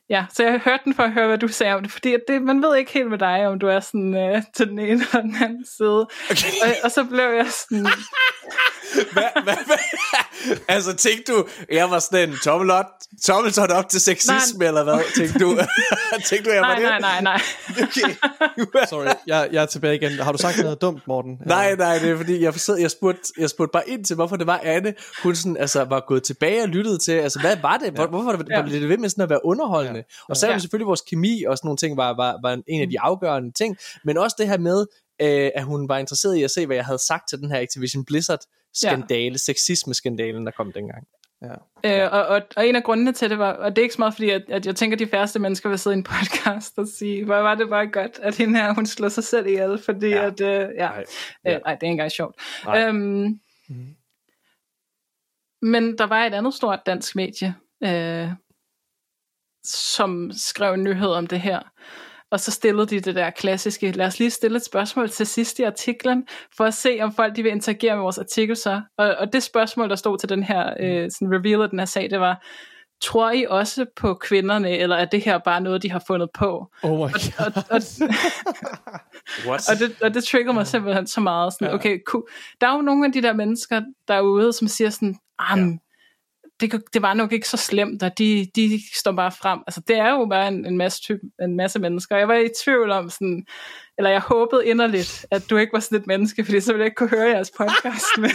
ja, 0.10 0.26
så 0.34 0.44
jeg 0.44 0.60
hørte 0.66 0.84
den 0.86 0.94
for 0.96 1.04
at 1.04 1.12
høre, 1.14 1.28
hvad 1.28 1.38
du 1.38 1.48
sagde 1.48 1.74
om 1.74 1.82
det, 1.84 1.92
fordi 1.92 2.14
at 2.14 2.20
det, 2.28 2.42
man 2.42 2.62
ved 2.62 2.76
ikke 2.76 2.92
helt 2.92 3.10
med 3.10 3.18
dig, 3.18 3.48
om 3.48 3.60
du 3.60 3.68
er 3.68 3.80
sådan 3.80 4.16
øh, 4.16 4.42
til 4.58 4.68
den 4.68 4.80
ene 4.80 4.92
eller 4.92 5.22
den 5.22 5.36
anden 5.44 5.66
side. 5.78 6.08
Okay. 6.32 6.48
Og, 6.64 6.70
og 6.84 6.92
så 6.92 7.04
blev 7.04 7.24
jeg 7.24 7.48
sådan, 7.60 7.88
hvad, 9.14 9.44
hvad, 9.44 9.56
hvad? 9.66 10.58
altså 10.68 10.96
tænkte 10.96 11.32
du, 11.32 11.48
jeg 11.72 11.92
var 11.92 12.00
sådan 12.00 12.30
en 12.30 12.36
tommelot, 12.44 12.86
tommeltot 13.24 13.72
op 13.72 13.90
til 13.90 14.02
sexisme, 14.02 14.60
Nej. 14.60 14.68
eller 14.68 14.84
hvad? 14.84 15.00
Tænkte 15.16 15.40
du, 15.40 15.58
tænkte 16.30 16.50
du 16.50 16.54
jeg 16.54 16.62
var 16.62 16.68
nej, 16.68 16.76
det? 16.76 17.02
nej, 17.02 17.22
nej, 17.22 17.22
nej. 17.22 17.42
Okay. 17.70 18.86
Sorry, 18.90 19.06
jeg, 19.28 19.50
jeg 19.52 19.62
er 19.62 19.66
tilbage 19.66 19.96
igen. 19.96 20.12
Har 20.12 20.32
du 20.32 20.38
sagt 20.38 20.58
noget 20.58 20.82
dumt, 20.82 21.08
Morten? 21.08 21.38
Nej, 21.46 21.76
nej, 21.76 21.98
det 21.98 22.10
er 22.10 22.18
fordi, 22.18 22.42
jeg, 22.44 22.54
forsøg, 22.54 22.82
jeg, 22.82 22.92
spurgte, 22.92 23.22
jeg 23.38 23.50
spurgte 23.50 23.72
bare 23.72 23.90
ind 23.90 24.06
til, 24.06 24.16
hvorfor 24.16 24.36
det 24.36 24.48
var, 24.48 24.60
Anne, 24.64 24.94
hun 25.24 25.36
sådan, 25.36 25.58
altså, 25.58 25.84
var 25.84 26.04
gået 26.08 26.24
tilbage 26.24 26.62
og 26.64 26.68
lyttede 26.70 26.98
til, 26.98 27.12
altså, 27.12 27.40
hvad 27.40 27.58
var 27.62 27.78
det? 27.78 27.94
Hvor, 27.94 28.08
hvorfor 28.08 28.32
var 28.32 28.38
det, 28.38 28.50
Ja. 28.50 28.62
var 28.62 28.70
det 28.70 28.90
ved 28.90 28.98
med 28.98 29.10
sådan 29.10 29.24
at 29.24 29.30
være 29.30 29.46
underholdende? 29.46 29.95
Og 30.30 30.38
så 30.38 30.48
er 30.48 30.52
Ja. 30.52 30.58
selvfølgelig, 30.60 30.88
vores 30.88 31.02
kemi 31.02 31.44
og 31.44 31.58
sådan 31.58 31.68
nogle 31.68 31.78
ting 31.78 31.98
var, 31.98 32.16
var, 32.16 32.40
var 32.42 32.62
en 32.68 32.82
af 32.82 32.90
de 32.90 33.00
afgørende 33.00 33.52
ting, 33.52 33.78
men 34.04 34.18
også 34.18 34.36
det 34.40 34.48
her 34.48 34.58
med, 34.58 34.86
øh, 35.22 35.52
at 35.56 35.64
hun 35.64 35.90
var 35.90 35.98
interesseret 35.98 36.36
i 36.36 36.44
at 36.44 36.52
se, 36.52 36.66
hvad 36.66 36.76
jeg 36.76 36.86
havde 36.86 37.00
sagt 37.08 37.30
til 37.30 37.40
den 37.40 37.52
her 37.52 37.60
Activision 37.62 38.06
Blizzard-skandale, 38.06 39.32
ja. 39.34 39.38
sexisme-skandalen, 39.38 40.46
der 40.46 40.52
kom 40.52 40.72
dengang. 40.72 41.08
Ja. 41.84 42.06
Øh, 42.06 42.14
og, 42.14 42.26
og, 42.28 42.42
og 42.56 42.68
en 42.68 42.76
af 42.76 42.84
grundene 42.84 43.12
til 43.14 43.30
det 43.30 43.38
var, 43.40 43.54
og 43.54 43.70
det 43.76 43.78
er 43.82 43.84
ikke 43.84 43.94
så 43.96 44.02
meget 44.02 44.14
fordi, 44.14 44.30
at, 44.30 44.42
at 44.50 44.66
jeg 44.66 44.76
tænker, 44.76 44.96
at 44.96 45.00
de 45.00 45.08
færreste 45.08 45.40
mennesker 45.40 45.70
vil 45.70 45.80
sidde 45.80 45.96
i 45.96 45.98
en 45.98 46.04
podcast 46.20 46.78
og 46.78 46.88
sige, 46.88 47.26
hvor 47.26 47.36
var 47.36 47.56
det 47.56 47.70
bare 47.70 47.88
godt, 47.88 48.20
at 48.22 48.36
hende 48.38 48.60
her, 48.60 48.74
hun 48.74 48.86
slår 48.86 49.10
sig 49.10 49.24
selv 49.24 49.48
ihjel, 49.48 49.78
fordi 49.86 50.08
Ja. 50.08 50.26
at, 50.28 50.42
øh, 50.42 50.48
ja, 50.50 50.88
Nej. 50.90 51.00
øh, 51.00 51.06
Ja. 51.46 51.58
nej, 51.58 51.58
det 51.58 51.66
er 51.68 51.72
ikke 51.74 51.86
engang 51.88 52.12
sjovt. 52.12 52.36
Nej. 52.66 52.88
Øhm, 52.88 53.40
Men 55.62 55.98
der 55.98 56.04
var 56.08 56.26
et 56.26 56.34
andet 56.34 56.54
stort 56.54 56.80
dansk 56.86 57.16
medie, 57.16 57.56
øh, 57.84 58.30
som 59.66 60.32
skrev 60.32 60.74
en 60.74 60.84
nyhed 60.84 61.10
om 61.10 61.28
det 61.28 61.40
her. 61.40 61.60
Og 62.32 62.40
så 62.40 62.52
stillede 62.52 62.88
de 62.88 63.00
det 63.00 63.16
der 63.16 63.30
klassiske, 63.30 63.92
lad 63.92 64.08
os 64.08 64.20
lige 64.20 64.30
stille 64.30 64.58
et 64.58 64.66
spørgsmål 64.66 65.10
til 65.10 65.28
sidst 65.28 65.60
i 65.60 65.64
artiklen, 65.64 66.28
for 66.58 66.64
at 66.66 66.74
se, 66.74 67.00
om 67.02 67.14
folk 67.14 67.36
de 67.36 67.44
vil 67.44 67.52
interagere 67.52 67.96
med 67.96 68.02
vores 68.02 68.18
artikel 68.18 68.56
så. 68.56 68.82
Og, 68.98 69.16
og 69.20 69.34
det 69.34 69.44
spørgsmål, 69.44 69.90
der 69.90 69.96
stod 69.96 70.18
til 70.18 70.30
den 70.30 70.44
her, 70.44 70.74
øh, 70.80 71.12
sådan 71.12 71.36
reveal 71.36 71.62
af 71.62 71.70
den 71.70 71.80
her 71.80 71.86
sag, 71.86 72.10
det 72.10 72.20
var, 72.20 72.46
tror 73.02 73.32
I 73.32 73.46
også 73.50 73.86
på 73.96 74.14
kvinderne, 74.14 74.70
eller 74.70 74.96
er 74.96 75.06
det 75.06 75.22
her 75.22 75.38
bare 75.38 75.62
noget, 75.62 75.84
de 75.84 75.92
har 75.92 76.04
fundet 76.08 76.30
på? 76.34 76.72
Oh 76.84 76.98
my 76.98 77.04
Og, 77.04 77.12
god. 77.12 77.46
og, 77.56 77.64
og, 77.70 77.82
What? 79.48 79.70
og, 79.70 79.80
det, 79.80 80.02
og 80.02 80.14
det 80.14 80.24
trigger 80.24 80.54
mig 80.54 80.68
simpelthen 80.68 81.08
så 81.08 81.22
meget. 81.22 81.54
Sådan, 81.54 81.74
okay, 81.74 82.00
cool. 82.08 82.24
Der 82.62 82.68
er 82.68 82.76
jo 82.76 82.82
nogle 82.82 83.06
af 83.06 83.12
de 83.12 83.22
der 83.22 83.34
mennesker 83.34 83.82
derude, 84.08 84.54
som 84.54 84.68
siger 84.68 84.90
sådan, 84.90 85.16
ah. 85.40 85.58
Det, 86.60 86.82
det 86.94 87.02
var 87.02 87.14
nok 87.14 87.32
ikke 87.32 87.48
så 87.50 87.58
slemt, 87.58 88.04
og 88.04 88.18
de, 88.18 88.48
de 88.56 88.80
står 88.96 89.12
bare 89.12 89.32
frem. 89.32 89.60
Altså, 89.68 89.82
det 89.88 89.98
er 89.98 90.10
jo 90.12 90.26
bare 90.26 90.48
en, 90.48 90.66
en, 90.66 90.78
masse 90.78 91.02
type, 91.02 91.20
en 91.42 91.56
masse 91.58 91.80
mennesker. 91.80 92.18
Jeg 92.18 92.28
var 92.28 92.36
i 92.36 92.50
tvivl 92.64 92.92
om 92.92 93.10
sådan, 93.10 93.46
eller 93.98 94.10
jeg 94.10 94.22
håbede 94.22 94.66
inderligt, 94.68 95.26
at 95.32 95.50
du 95.50 95.58
ikke 95.58 95.74
var 95.74 95.80
sådan 95.80 96.00
et 96.00 96.08
menneske, 96.08 96.46
fordi 96.46 96.60
så 96.60 96.72
ville 96.74 96.82
jeg 96.84 96.88
ikke 96.88 96.96
kunne 96.96 97.10
høre 97.10 97.30
jeres 97.30 97.52
podcast 97.58 98.06
med. 98.22 98.30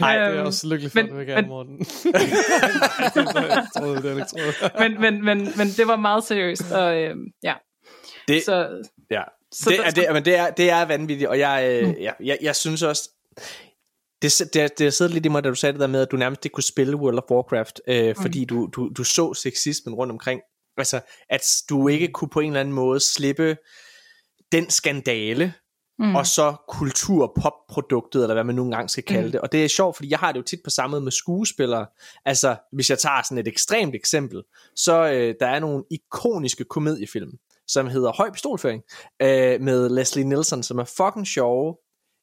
Nej, 0.00 0.12
det 0.16 0.22
er 0.22 0.28
jeg 0.28 0.36
Øhm, 0.36 0.46
også 0.46 0.68
lykkelig 0.68 0.92
for, 0.92 0.98
men- 0.98 1.06
at 1.06 1.12
du 1.12 1.18
ikke 1.18 1.32
er, 1.32 1.40
men- 1.40 1.48
Morten. 1.48 1.78
Jeg 2.04 4.02
det 4.02 4.10
ikke 4.10 4.78
men, 4.78 5.00
men, 5.00 5.24
men, 5.24 5.48
men 5.56 5.68
det 5.76 5.86
var 5.86 5.96
meget 5.96 6.24
seriøst, 6.24 6.72
og 6.72 6.96
øh, 6.96 7.16
ja. 7.42 7.54
Det, 8.28 8.44
Så, 8.44 8.68
ja. 9.10 9.22
så 9.52 9.70
det, 9.70 9.78
der 9.78 9.84
er, 9.84 9.90
det, 9.90 10.06
men 10.12 10.24
det, 10.24 10.36
er, 10.38 10.50
det 10.50 10.70
er 10.70 10.84
vanvittigt, 10.84 11.28
og 11.30 11.38
jeg, 11.38 11.68
øh, 11.82 11.88
Mm. 11.88 11.94
jeg, 12.00 12.14
jeg, 12.24 12.38
jeg 12.42 12.56
synes 12.56 12.82
også, 12.82 13.10
det, 14.24 14.54
det, 14.54 14.78
det 14.78 14.94
sidder 14.94 15.12
lidt 15.12 15.26
i 15.26 15.28
mig, 15.28 15.44
da 15.44 15.48
du 15.48 15.54
sagde 15.54 15.72
det 15.72 15.80
der 15.80 15.86
med, 15.86 16.00
at 16.02 16.10
du 16.10 16.16
nærmest 16.16 16.44
ikke 16.44 16.54
kunne 16.54 16.64
spille 16.64 16.96
World 16.96 17.18
of 17.18 17.30
Warcraft, 17.30 17.80
øh, 17.88 18.16
fordi 18.16 18.44
du, 18.44 18.66
du, 18.66 18.88
du 18.96 19.04
så 19.04 19.34
sexismen 19.34 19.94
rundt 19.94 20.10
omkring. 20.12 20.40
Altså, 20.76 21.00
at 21.30 21.42
du 21.68 21.88
ikke 21.88 22.08
kunne 22.08 22.28
på 22.28 22.40
en 22.40 22.46
eller 22.46 22.60
anden 22.60 22.74
måde 22.74 23.00
slippe 23.00 23.56
den 24.52 24.70
skandale, 24.70 25.54
mm. 25.98 26.14
og 26.14 26.26
så 26.26 26.54
kultur-pop-produktet, 26.68 28.22
eller 28.22 28.34
hvad 28.34 28.44
man 28.44 28.54
nogle 28.54 28.72
gange 28.76 28.88
skal 28.88 29.04
kalde 29.04 29.26
Mm. 29.26 29.32
det. 29.32 29.40
Og 29.40 29.52
det 29.52 29.64
er 29.64 29.68
sjovt, 29.68 29.96
fordi 29.96 30.10
jeg 30.10 30.18
har 30.18 30.32
det 30.32 30.38
jo 30.38 30.44
tit 30.44 30.60
på 30.64 30.70
samme 30.70 30.94
måde 30.94 31.04
med 31.04 31.12
skuespillere. 31.12 31.86
Altså, 32.24 32.56
hvis 32.72 32.90
jeg 32.90 32.98
tager 32.98 33.22
sådan 33.22 33.38
et 33.38 33.48
ekstremt 33.48 33.94
eksempel, 33.94 34.42
så 34.76 35.10
øh, 35.12 35.34
der 35.40 35.46
er 35.46 35.58
nogle 35.58 35.84
ikoniske 35.90 36.64
komediefilm, 36.64 37.30
som 37.68 37.86
hedder 37.86 38.12
Høj 38.12 38.30
Pistolføring, 38.30 38.82
øh, 39.22 39.60
med 39.60 39.88
Leslie 39.88 40.24
Nielsen, 40.24 40.62
som 40.62 40.78
er 40.78 40.84
fucking 40.84 41.26
sjove. 41.26 41.76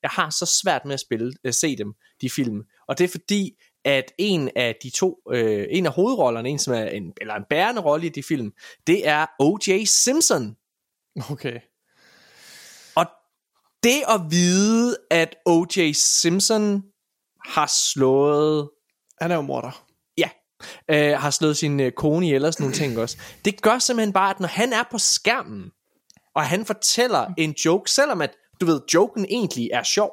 Jeg 0.04 0.12
har 0.12 0.30
så 0.30 0.60
svært 0.64 0.86
med 0.86 0.94
at 0.94 1.00
spille, 1.00 1.34
øh, 1.44 1.54
se 1.54 1.76
dem, 1.76 1.94
de 2.22 2.30
film. 2.30 2.62
Og 2.88 2.98
det 2.98 3.04
er 3.04 3.08
fordi, 3.08 3.52
at 3.86 4.12
en 4.18 4.50
af 4.56 4.76
de 4.84 4.90
to, 4.90 5.20
øh, 5.32 5.68
en 5.70 5.86
af 5.86 5.92
hovedrollerne, 5.92 6.50
en 6.50 6.60
som 6.60 6.74
er 6.74 6.84
en, 6.84 7.14
eller 7.22 7.36
en 7.36 7.44
bærende 7.50 7.82
rolle 7.82 8.06
i 8.06 8.10
de 8.10 8.24
film, 8.24 8.52
det 8.88 9.08
er 9.08 9.26
O.J. 9.40 9.86
Simpson. 9.86 10.56
Okay. 11.32 11.60
Og 12.96 13.06
det 13.84 14.02
at 14.10 14.22
vide, 14.30 14.98
at 15.12 15.36
O.J. 15.46 15.92
Simpson 15.94 16.84
har 17.46 17.68
slået 17.68 18.70
Han 19.22 19.32
er 19.32 19.36
jo 19.36 19.42
morder. 19.42 19.86
ja, 20.18 20.30
øh, 20.92 21.20
har 21.20 21.32
slået 21.32 21.58
sin 21.58 21.80
øh, 21.80 21.92
kone 21.92 22.26
ihjel 22.26 22.46
og 22.46 22.54
sådan 22.54 22.64
nogle 22.64 22.76
ting 22.76 22.98
også. 23.00 23.18
Det 23.46 23.62
gør 23.62 23.80
simpelthen 23.80 24.14
bare, 24.14 24.30
at 24.30 24.40
når 24.40 24.48
han 24.48 24.74
er 24.74 24.84
på 24.92 24.98
skærmen, 24.98 25.72
og 26.36 26.44
han 26.46 26.66
fortæller 26.66 27.34
en 27.38 27.52
joke, 27.52 27.92
selvom 27.92 28.22
at, 28.22 28.36
du 28.62 28.66
ved, 28.66 28.82
joken 28.94 29.26
egentlig 29.26 29.70
er 29.74 29.84
sjov, 29.84 30.12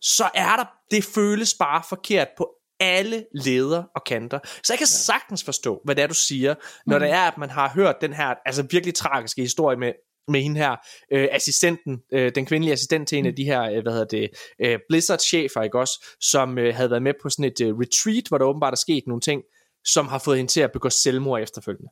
så 0.00 0.30
er 0.34 0.56
der, 0.56 0.64
det 0.90 1.04
føles 1.04 1.54
bare 1.54 1.82
forkert 1.88 2.28
på 2.36 2.50
alle 2.80 3.26
leder 3.34 3.84
og 3.94 4.04
kanter. 4.06 4.38
Så 4.64 4.72
jeg 4.72 4.78
kan 4.78 4.86
sagtens 4.86 5.44
forstå, 5.44 5.80
hvad 5.84 5.94
det 5.94 6.02
er, 6.02 6.06
du 6.06 6.14
siger, 6.14 6.54
når 6.86 6.98
det 6.98 7.10
er, 7.10 7.20
at 7.20 7.38
man 7.38 7.50
har 7.50 7.68
hørt 7.74 7.96
den 8.00 8.12
her, 8.12 8.34
altså 8.46 8.66
virkelig 8.70 8.94
tragiske 8.94 9.42
historie 9.42 9.76
med, 9.76 9.92
med 10.28 10.42
hende 10.42 10.60
her, 10.60 10.76
øh, 11.12 11.28
assistenten, 11.32 12.02
øh, 12.12 12.32
den 12.34 12.46
kvindelige 12.46 12.72
assistent 12.72 13.08
til 13.08 13.18
en 13.18 13.26
af 13.26 13.36
de 13.36 13.44
her, 13.44 13.62
øh, 13.62 13.82
hvad 13.82 13.92
hedder 13.92 14.06
det, 14.06 14.30
øh, 14.58 14.78
Blizzard-chefer, 14.88 15.62
ikke 15.62 15.78
også, 15.78 16.04
som 16.20 16.58
øh, 16.58 16.74
havde 16.74 16.90
været 16.90 17.02
med 17.02 17.14
på 17.22 17.28
sådan 17.30 17.44
et 17.44 17.60
øh, 17.60 17.74
retreat, 17.78 18.28
hvor 18.28 18.38
der 18.38 18.44
åbenbart 18.44 18.72
er 18.72 18.76
sket 18.76 19.04
nogle 19.06 19.20
ting, 19.20 19.42
som 19.84 20.08
har 20.08 20.18
fået 20.18 20.36
hende 20.36 20.52
til 20.52 20.60
at 20.60 20.72
begå 20.72 20.90
selvmord 20.90 21.42
efterfølgende. 21.42 21.90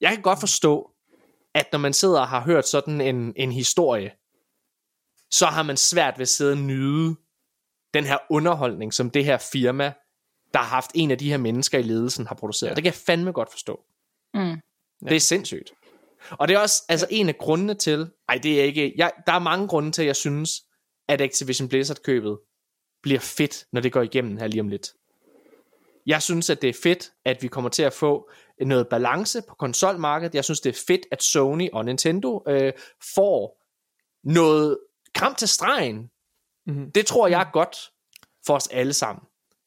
Jeg 0.00 0.10
kan 0.10 0.22
godt 0.22 0.40
forstå, 0.40 0.90
at 1.54 1.66
når 1.72 1.78
man 1.78 1.92
sidder 1.92 2.20
og 2.20 2.28
har 2.28 2.40
hørt 2.40 2.68
sådan 2.68 3.00
en, 3.00 3.32
en 3.36 3.52
historie, 3.52 4.10
så 5.30 5.46
har 5.46 5.62
man 5.62 5.76
svært 5.76 6.18
ved 6.18 6.22
at 6.22 6.28
sidde 6.28 6.52
og 6.52 6.58
nyde 6.58 7.16
den 7.94 8.04
her 8.04 8.18
underholdning, 8.30 8.94
som 8.94 9.10
det 9.10 9.24
her 9.24 9.38
firma, 9.52 9.92
der 10.54 10.58
har 10.58 10.66
haft 10.66 10.90
en 10.94 11.10
af 11.10 11.18
de 11.18 11.30
her 11.30 11.36
mennesker 11.38 11.78
i 11.78 11.82
ledelsen, 11.82 12.26
har 12.26 12.34
produceret. 12.34 12.70
Ja. 12.70 12.74
Det 12.74 12.82
kan 12.82 12.92
jeg 12.92 13.00
fandme 13.06 13.32
godt 13.32 13.50
forstå. 13.50 13.80
mm, 14.34 14.60
Det 15.08 15.16
er 15.16 15.20
sindssygt. 15.20 15.72
Og 16.30 16.48
det 16.48 16.54
er 16.54 16.58
også 16.60 16.82
altså 16.88 17.06
en 17.10 17.28
af 17.28 17.38
grundene 17.38 17.74
til, 17.74 18.10
ej 18.28 18.38
det 18.42 18.60
er 18.60 18.64
ikke, 18.64 18.94
jeg, 18.96 19.12
der 19.26 19.32
er 19.32 19.38
mange 19.38 19.68
grunde 19.68 19.92
til, 19.92 20.02
at 20.02 20.06
jeg 20.06 20.16
synes, 20.16 20.62
at 21.08 21.20
Activision 21.20 21.68
Blizzard 21.68 21.96
købet 22.04 22.38
bliver 23.02 23.20
fedt, 23.20 23.66
når 23.72 23.80
det 23.80 23.92
går 23.92 24.02
igennem 24.02 24.36
her 24.36 24.46
lige 24.46 24.60
om 24.60 24.68
lidt. 24.68 24.92
Jeg 26.06 26.22
synes, 26.22 26.50
at 26.50 26.62
det 26.62 26.70
er 26.70 26.78
fedt, 26.82 27.12
at 27.24 27.42
vi 27.42 27.48
kommer 27.48 27.70
til 27.70 27.82
at 27.82 27.92
få 27.92 28.30
noget 28.60 28.88
balance 28.88 29.42
på 29.48 29.54
konsolmarkedet. 29.54 30.34
Jeg 30.34 30.44
synes, 30.44 30.60
det 30.60 30.76
er 30.76 30.82
fedt, 30.86 31.00
at 31.10 31.22
Sony 31.22 31.68
og 31.72 31.84
Nintendo 31.84 32.42
øh, 32.48 32.72
får 33.14 33.62
noget 34.24 34.78
kram 35.14 35.34
til 35.34 35.48
stregen. 35.48 36.10
Mhm. 36.66 36.90
Det 36.92 37.06
tror 37.06 37.28
jeg 37.28 37.40
er 37.40 37.50
godt 37.52 37.76
for 38.46 38.54
os 38.54 38.68
alle 38.72 38.92
sammen. 38.92 39.22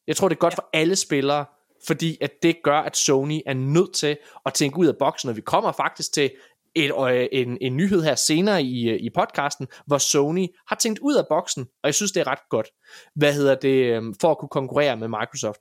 Jeg 0.07 0.15
tror, 0.15 0.30
det 0.30 0.36
er 0.36 0.40
godt 0.40 0.56
for 0.56 0.70
alle 0.74 0.95
spillere, 0.95 1.45
fordi 1.88 2.18
at 2.22 2.32
det 2.44 2.56
gør, 2.64 2.80
at 2.80 2.98
Sony 2.98 3.41
er 3.45 3.53
nødt 3.53 3.94
til 3.94 4.18
at 4.45 4.53
tænke 4.53 4.78
ud 4.78 4.88
af 4.88 4.94
boksen, 4.99 5.30
og 5.30 5.36
vi 5.36 5.41
kommer 5.41 5.72
faktisk 5.72 6.14
til 6.14 6.32
et, 6.76 6.91
øh, 6.99 7.28
en, 7.32 7.57
en 7.61 7.78
nyhed 7.78 8.03
her 8.03 8.15
senere 8.15 8.64
i, 8.64 8.90
øh, 8.90 8.99
i 9.02 9.10
podcasten, 9.15 9.68
hvor 9.86 9.98
Sony 9.98 10.48
har 10.68 10.76
tænkt 10.76 10.99
ud 10.99 11.15
af 11.15 11.24
boksen, 11.30 11.64
og 11.64 11.88
jeg 11.88 11.95
synes, 11.95 12.11
det 12.11 12.22
er 12.22 12.28
ret 12.28 12.49
godt, 12.49 12.68
hvad 13.15 13.34
hedder 13.34 13.56
det, 13.56 13.68
øh, 13.86 14.03
for 14.22 14.32
at 14.32 14.38
kunne 14.38 14.49
konkurrere 14.49 14.98
med 14.98 15.07
Microsoft. 15.07 15.60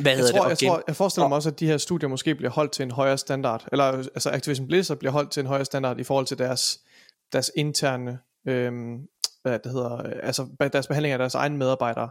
Hvad 0.00 0.16
Jeg 0.16 0.18
tror, 0.18 0.26
det? 0.26 0.34
jeg, 0.34 0.42
Og 0.42 0.58
gen- 0.58 0.68
tror, 0.68 0.82
jeg 0.86 0.96
forestiller 0.96 1.28
mig 1.28 1.36
også, 1.36 1.48
at 1.48 1.60
de 1.60 1.66
her 1.66 1.78
studier 1.78 2.08
måske 2.08 2.34
bliver 2.34 2.50
holdt 2.50 2.72
til 2.72 2.82
en 2.82 2.90
højere 2.90 3.18
standard, 3.18 3.66
eller 3.72 3.84
altså 3.84 4.30
Activision 4.30 4.66
Blizzard 4.66 4.98
bliver 4.98 5.12
holdt 5.12 5.30
til 5.30 5.40
en 5.40 5.46
højere 5.46 5.64
standard 5.64 6.00
i 6.00 6.04
forhold 6.04 6.26
til 6.26 6.38
deres, 6.38 6.80
deres 7.32 7.50
interne, 7.56 8.18
øh, 8.48 8.72
hvad 9.42 9.58
det 9.58 9.72
hedder, 9.72 10.06
øh, 10.06 10.12
altså 10.22 10.46
deres 10.72 10.86
behandling 10.86 11.12
af 11.12 11.18
deres 11.18 11.34
egne 11.34 11.56
medarbejdere. 11.56 12.10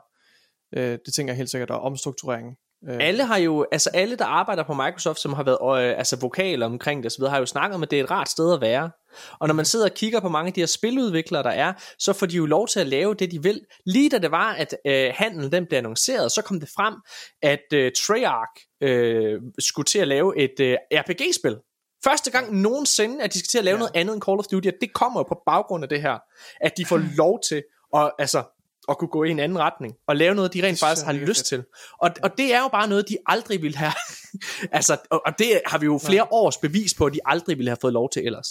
Øh, 0.78 0.98
det 1.06 1.14
tænker 1.14 1.34
jeg 1.34 1.38
helt 1.38 1.50
sikkert, 1.50 1.72
og 1.72 1.82
omstrukturering. 1.82 2.58
Øh, 2.90 2.98
alle 3.00 3.26
har 3.26 3.38
jo, 3.38 3.66
altså 3.72 3.90
alle 3.94 4.16
der 4.16 4.26
arbejder 4.26 4.64
på 4.64 4.74
Microsoft, 4.74 5.20
som 5.20 5.34
har 5.34 5.44
været 5.44 5.84
øh, 5.84 5.98
altså 5.98 6.20
vokaler 6.20 6.66
omkring 6.66 7.04
det, 7.04 7.12
så 7.12 7.18
videre, 7.18 7.32
har 7.32 7.40
jo 7.40 7.46
snakket 7.46 7.76
om, 7.76 7.84
at 7.84 7.92
det 7.92 8.00
er 8.00 8.04
et 8.04 8.12
rart 8.12 8.30
sted 8.30 8.54
at 8.54 8.62
være. 8.62 8.92
Og 9.40 9.48
når 9.48 9.56
man 9.56 9.66
sidder 9.66 9.86
og 9.86 9.94
kigger 9.94 10.20
på 10.20 10.30
mange 10.30 10.48
af 10.48 10.54
de 10.54 10.62
her 10.62 10.66
spiludviklere, 10.66 11.44
der 11.44 11.50
er, 11.50 11.74
så 12.00 12.14
får 12.14 12.26
de 12.26 12.36
jo 12.36 12.46
lov 12.46 12.68
til 12.68 12.80
at 12.80 12.88
lave 12.88 13.14
det, 13.14 13.32
de 13.32 13.44
vil. 13.44 13.62
Lige 13.86 14.10
da 14.10 14.18
det 14.18 14.32
var, 14.32 14.54
at 14.54 14.76
øh, 14.86 15.12
handlen 15.16 15.52
den 15.52 15.66
blev 15.66 15.78
annonceret, 15.78 16.32
så 16.32 16.42
kom 16.42 16.60
det 16.60 16.70
frem, 16.70 16.94
at 17.42 17.74
øh, 17.74 17.92
Treyarch 17.92 18.66
øh, 18.84 19.42
skulle 19.60 19.86
til 19.86 20.00
at 20.00 20.08
lave 20.08 20.38
et 20.38 20.60
øh, 20.60 20.78
RPG-spil. 20.94 21.58
Første 22.04 22.32
gang 22.32 22.62
nogensinde, 22.62 23.24
at 23.24 23.34
de 23.34 23.40
skal 23.40 23.48
til 23.48 23.58
at 23.58 23.64
lave 23.64 23.74
ja. 23.74 23.78
Ja. 23.78 23.80
noget 23.80 23.96
andet 23.96 24.14
end 24.14 24.22
Call 24.22 24.40
of 24.40 24.46
Duty, 24.46 24.68
og 24.68 24.74
det 24.82 24.94
kommer 24.94 25.20
jo 25.20 25.24
på 25.24 25.42
baggrund 25.46 25.84
af 25.84 25.90
det 25.90 26.02
her, 26.02 26.18
at 26.62 26.72
de 26.78 26.86
får 26.86 26.98
lov 27.18 27.40
til 27.50 27.64
at, 27.96 28.12
altså, 28.20 28.44
at 28.90 28.98
kunne 28.98 29.08
gå 29.08 29.24
i 29.24 29.30
en 29.30 29.40
anden 29.40 29.60
retning, 29.60 29.94
og 30.08 30.16
lave 30.16 30.36
noget, 30.36 30.54
de 30.54 30.64
rent 30.64 30.80
faktisk 30.80 31.06
har 31.06 31.14
lyst 31.14 31.40
fedt. 31.40 31.46
til. 31.46 31.64
Og, 32.02 32.10
og 32.24 32.38
det 32.38 32.54
er 32.54 32.62
jo 32.62 32.68
bare 32.68 32.88
noget, 32.88 33.10
de 33.10 33.18
aldrig 33.26 33.62
ville 33.62 33.78
have. 33.78 33.94
altså, 34.78 34.98
og, 35.10 35.22
og 35.26 35.40
det 35.40 35.62
har 35.66 35.78
vi 35.78 35.86
jo 35.86 35.98
flere 35.98 36.28
års 36.32 36.58
bevis 36.58 36.94
på, 36.94 37.06
at 37.06 37.14
de 37.14 37.20
aldrig 37.26 37.58
ville 37.58 37.70
have 37.70 37.78
fået 37.82 37.94
lov 37.94 38.10
til 38.10 38.26
ellers. 38.26 38.48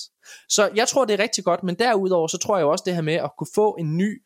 Så 0.49 0.71
jeg 0.75 0.89
tror, 0.89 1.05
det 1.05 1.15
er 1.15 1.23
rigtig 1.23 1.45
godt, 1.45 1.63
men 1.63 1.75
derudover, 1.75 2.29
så 2.29 2.39
tror 2.39 2.57
jeg 2.57 2.63
jo 2.63 2.71
også 2.71 2.83
det 2.87 2.95
her 2.95 3.03
med 3.03 3.15
at 3.15 3.31
kunne 3.39 3.49
få 3.55 3.77
en 3.79 3.97
ny 3.97 4.23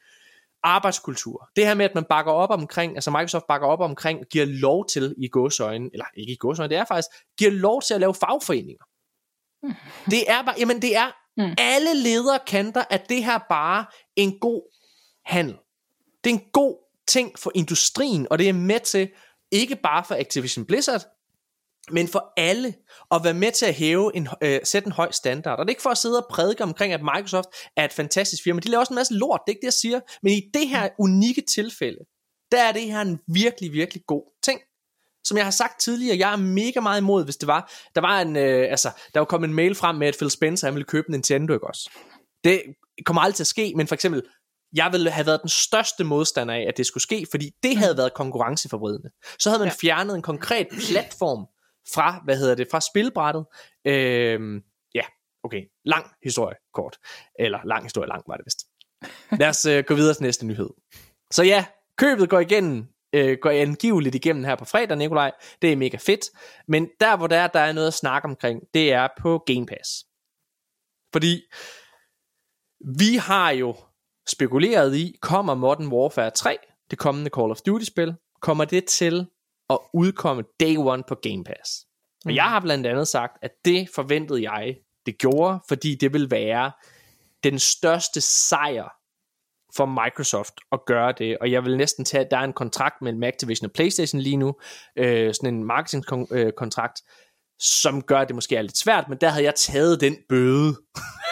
arbejdskultur. 0.63 1.49
Det 1.57 1.67
her 1.67 1.75
med, 1.75 1.85
at 1.85 1.95
man 1.95 2.05
bakker 2.05 2.33
op 2.33 2.51
omkring, 2.51 2.97
altså 2.97 3.11
Microsoft 3.11 3.45
bakker 3.49 3.67
op 3.67 3.81
omkring, 3.81 4.21
giver 4.33 4.47
lov 4.47 4.87
til 4.87 5.15
i 5.19 5.29
gåsøjne, 5.29 5.91
eller 5.93 6.05
ikke 6.17 6.33
i 6.33 6.37
gåsøjne, 6.37 6.71
det 6.71 6.79
er 6.79 6.85
faktisk, 6.85 7.09
giver 7.39 7.51
lov 7.51 7.83
til 7.83 7.95
at 7.95 8.01
lave 8.01 8.15
fagforeninger. 8.15 8.85
Det 10.11 10.31
er 10.31 10.43
bare, 10.43 10.55
jamen 10.59 10.83
det 10.83 10.97
er 10.97 11.11
Mm. 11.37 11.55
alle 11.59 11.95
ledere 11.95 12.39
kanter, 12.47 12.85
at 12.91 13.09
det 13.09 13.25
her 13.25 13.39
bare 13.49 13.85
en 14.17 14.39
god 14.39 14.63
handel. 15.25 15.57
Det 16.25 16.31
er 16.31 16.35
en 16.35 16.45
god 16.53 16.77
ting 17.09 17.39
for 17.39 17.53
industrien, 17.55 18.27
og 18.31 18.39
det 18.39 18.49
er 18.49 18.53
med 18.53 18.81
til, 18.81 19.09
ikke 19.51 19.77
bare 19.77 20.05
for 20.05 20.15
Activision 20.15 20.65
Blizzard, 20.65 21.03
men 21.91 22.09
for 22.09 22.33
alle 22.37 22.75
at 23.11 23.25
være 23.25 23.35
med 23.35 23.53
til 23.53 23.67
at 23.67 23.75
hæve 23.75 24.17
en, 24.17 24.29
øh, 24.43 24.61
sætte 24.65 24.87
en 24.87 24.93
høj 24.93 25.11
standard. 25.11 25.59
Og 25.59 25.67
det 25.67 25.71
er 25.71 25.73
ikke 25.73 25.83
for 25.83 25.91
at 25.91 25.99
sidde 25.99 26.19
og 26.19 26.27
prædike 26.31 26.63
omkring, 26.63 26.93
at 26.93 27.01
Microsoft 27.03 27.49
er 27.77 27.85
et 27.85 27.93
fantastisk 27.93 28.43
firma. 28.45 28.61
De 28.61 28.69
laver 28.69 28.81
også 28.81 28.93
en 28.93 28.95
masse 28.95 29.15
lort, 29.15 29.41
det 29.47 29.53
er 29.53 29.57
ikke 29.57 29.61
det, 29.61 29.67
jeg 29.67 29.73
siger. 29.73 30.01
Men 30.23 30.33
i 30.33 30.41
det 30.55 30.69
her 30.69 30.89
unikke 30.99 31.41
tilfælde, 31.41 31.99
der 32.53 32.63
er 32.63 32.73
det 32.73 32.83
her 32.83 33.01
en 33.01 33.19
virkelig, 33.29 33.73
virkelig 33.73 34.03
god 34.07 34.23
ting. 34.45 34.61
Som 35.25 35.37
jeg 35.37 35.47
har 35.47 35.51
sagt 35.51 35.81
tidligere, 35.81 36.19
jeg 36.19 36.33
er 36.33 36.37
mega 36.37 36.81
meget 36.81 37.01
imod, 37.01 37.25
hvis 37.25 37.37
det 37.37 37.47
var, 37.47 37.73
der 37.95 38.01
var 38.01 38.21
en, 38.21 38.37
øh, 38.37 38.71
altså, 38.71 38.91
der 39.15 39.21
var 39.21 39.25
kommet 39.25 39.49
en 39.49 39.55
mail 39.55 39.75
frem 39.75 39.97
med, 39.97 40.07
at 40.07 40.17
Phil 40.17 40.31
Spencer, 40.31 40.67
han 40.67 40.75
ville 40.75 40.85
købe 40.85 41.11
Nintendo, 41.11 41.55
ikke 41.55 41.67
også? 41.67 41.91
Det 42.45 42.63
kommer 43.05 43.23
aldrig 43.23 43.35
til 43.35 43.43
at 43.43 43.47
ske, 43.47 43.73
men 43.77 43.87
for 43.87 43.95
eksempel, 43.95 44.23
jeg 44.75 44.89
ville 44.93 45.11
have 45.11 45.27
været 45.27 45.41
den 45.43 45.49
største 45.49 46.05
modstander 46.05 46.55
af, 46.55 46.65
at 46.69 46.77
det 46.77 46.87
skulle 46.87 47.03
ske, 47.03 47.27
fordi 47.31 47.51
det 47.63 47.77
havde 47.77 47.97
været 47.97 48.15
konkurrenceforvridende. 48.15 49.11
Så 49.39 49.51
havde 49.51 49.61
man 49.61 49.69
ja. 49.69 49.75
fjernet 49.81 50.15
en 50.17 50.23
konkret 50.23 50.67
platform 50.89 51.47
fra, 51.95 52.21
hvad 52.25 52.37
hedder 52.37 52.55
det, 52.55 52.69
fra 52.71 52.81
spilbrættet. 52.81 53.45
Øhm, 53.87 54.61
ja, 54.95 55.03
okay, 55.45 55.63
lang 55.85 56.07
historie 56.25 56.57
kort. 56.75 56.99
Eller 57.39 57.59
lang 57.65 57.85
historie 57.85 58.09
lang 58.09 58.23
var 58.27 58.37
det 58.37 58.45
vist. 58.47 58.67
Lad 59.41 59.49
os 59.49 59.67
øh, 59.67 59.85
gå 59.87 59.95
videre 59.95 60.15
til 60.15 60.23
næste 60.23 60.47
nyhed. 60.47 60.71
Så 61.31 61.43
ja, 61.43 61.65
købet 61.99 62.31
går 62.31 62.41
igennem 62.41 62.87
øh, 63.13 63.39
går 63.43 63.51
angiveligt 63.51 64.15
igennem 64.15 64.45
her 64.45 64.57
på 64.57 64.65
fredag, 64.65 64.97
Nikolaj. 64.97 65.33
Det 65.63 65.73
er 65.73 65.77
mega 65.77 65.97
fedt. 65.97 66.21
Men 66.69 66.89
der, 67.01 67.17
hvor 67.17 67.27
der 67.27 67.37
er, 67.37 67.47
der 67.47 67.61
er 67.61 67.73
noget 67.73 67.89
at 67.89 67.95
snakke 67.95 68.27
omkring, 68.29 68.63
det 68.75 68.93
er 68.93 69.09
på 69.21 69.43
Game 69.47 69.67
Pass. 69.67 69.91
Fordi 71.13 71.43
vi 72.99 73.17
har 73.17 73.51
jo 73.51 73.77
spekuleret 74.29 74.97
i, 74.97 75.17
kommer 75.23 75.55
Modern 75.55 75.87
Warfare 75.89 76.31
3, 76.31 76.59
det 76.91 76.99
kommende 76.99 77.31
Call 77.37 77.51
of 77.51 77.61
Duty-spil, 77.61 78.15
kommer 78.41 78.65
det 78.65 78.85
til 78.85 79.27
at 79.71 79.79
udkomme 79.95 80.43
day 80.61 80.77
one 80.77 81.03
på 81.09 81.15
Game 81.15 81.45
Pass? 81.45 81.71
Og 82.25 82.31
Mm. 82.31 82.35
jeg 82.35 82.45
har 82.45 82.61
blandt 82.61 82.87
andet 82.87 83.09
sagt, 83.09 83.39
at 83.43 83.51
det 83.65 83.89
forventede 83.95 84.53
jeg, 84.53 84.77
det 85.07 85.19
gjorde, 85.19 85.61
fordi 85.69 85.95
det 85.95 86.13
vil 86.13 86.31
være 86.31 86.73
den 87.45 87.59
største 87.59 88.21
sejr 88.21 88.89
for 89.77 89.87
Microsoft 89.87 90.55
at 90.73 90.81
gøre 90.87 91.13
det, 91.19 91.39
og 91.39 91.51
jeg 91.51 91.65
vil 91.65 91.77
næsten 91.77 92.05
tage, 92.05 92.25
at 92.25 92.31
der 92.31 92.37
er 92.37 92.45
en 92.45 92.53
kontrakt 92.53 93.03
mellem 93.03 93.23
Activision 93.23 93.67
og 93.67 93.73
Playstation 93.73 94.21
lige 94.21 94.37
nu, 94.37 94.55
øh, 94.97 95.35
sådan 95.35 95.55
en 95.55 95.65
marketingkontrakt, 95.65 97.01
øh, 97.05 97.13
som 97.61 98.03
gør, 98.03 98.19
at 98.19 98.29
det 98.29 98.35
måske 98.35 98.57
er 98.57 98.63
lidt 98.63 98.79
svært, 98.79 99.09
men 99.09 99.19
der 99.21 99.29
havde 99.29 99.45
jeg 99.45 99.55
taget 99.55 100.01
den 100.01 100.17
bøde, 100.29 100.77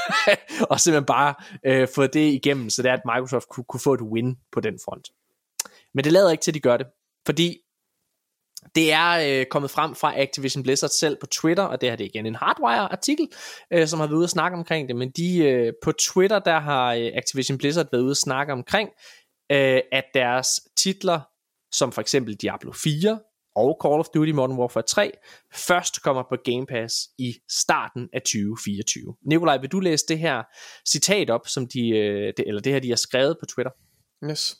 og 0.70 0.80
simpelthen 0.80 1.06
bare 1.06 1.34
øh, 1.66 1.88
fået 1.94 2.14
det 2.14 2.32
igennem, 2.32 2.70
så 2.70 2.82
det 2.82 2.88
er, 2.88 2.94
at 2.94 3.02
Microsoft 3.14 3.48
kunne, 3.48 3.64
kunne 3.64 3.80
få 3.80 3.94
et 3.94 4.02
win 4.02 4.36
på 4.52 4.60
den 4.60 4.78
front. 4.84 5.08
Men 5.94 6.04
det 6.04 6.12
lader 6.12 6.30
ikke 6.30 6.42
til, 6.42 6.50
at 6.50 6.54
de 6.54 6.60
gør 6.60 6.76
det, 6.76 6.86
fordi 7.26 7.56
det 8.74 8.92
er 8.92 9.40
øh, 9.40 9.46
kommet 9.46 9.70
frem 9.70 9.94
fra 9.94 10.20
Activision 10.20 10.62
Blizzard 10.62 10.90
selv 10.90 11.16
på 11.20 11.26
Twitter, 11.26 11.62
og 11.62 11.80
det 11.80 11.88
her 11.88 11.96
det 11.96 12.04
er 12.04 12.08
igen 12.14 12.26
en 12.26 12.34
Hardwire-artikel, 12.34 13.28
øh, 13.72 13.86
som 13.86 14.00
har 14.00 14.06
været 14.06 14.16
ude 14.16 14.24
at 14.24 14.30
snakke 14.30 14.58
omkring 14.58 14.88
det, 14.88 14.96
men 14.96 15.10
de 15.10 15.38
øh, 15.38 15.72
på 15.82 15.92
Twitter, 15.92 16.38
der 16.38 16.58
har 16.58 16.94
øh, 16.94 17.10
Activision 17.14 17.58
Blizzard 17.58 17.86
været 17.92 18.02
ude 18.02 18.10
at 18.10 18.16
snakke 18.16 18.52
omkring, 18.52 18.90
øh, 19.52 19.80
at 19.92 20.04
deres 20.14 20.48
titler, 20.76 21.20
som 21.72 21.92
for 21.92 22.00
eksempel 22.00 22.34
Diablo 22.34 22.72
4 22.72 23.18
og 23.56 23.78
Call 23.82 24.00
of 24.00 24.08
Duty 24.14 24.30
Modern 24.30 24.58
Warfare 24.58 24.84
3, 24.88 25.12
først 25.54 26.02
kommer 26.02 26.22
på 26.28 26.36
Game 26.44 26.66
Pass 26.66 26.94
i 27.18 27.34
starten 27.50 28.08
af 28.12 28.22
2024. 28.22 29.14
Nikolaj, 29.22 29.58
vil 29.58 29.70
du 29.70 29.80
læse 29.80 30.04
det 30.08 30.18
her 30.18 30.42
citat 30.88 31.30
op, 31.30 31.48
som 31.48 31.66
de, 31.66 31.88
øh, 31.88 32.32
det, 32.36 32.44
eller 32.46 32.60
det 32.60 32.72
her, 32.72 32.80
de 32.80 32.88
har 32.88 32.96
skrevet 32.96 33.36
på 33.40 33.46
Twitter? 33.46 33.72
Yes. 34.24 34.56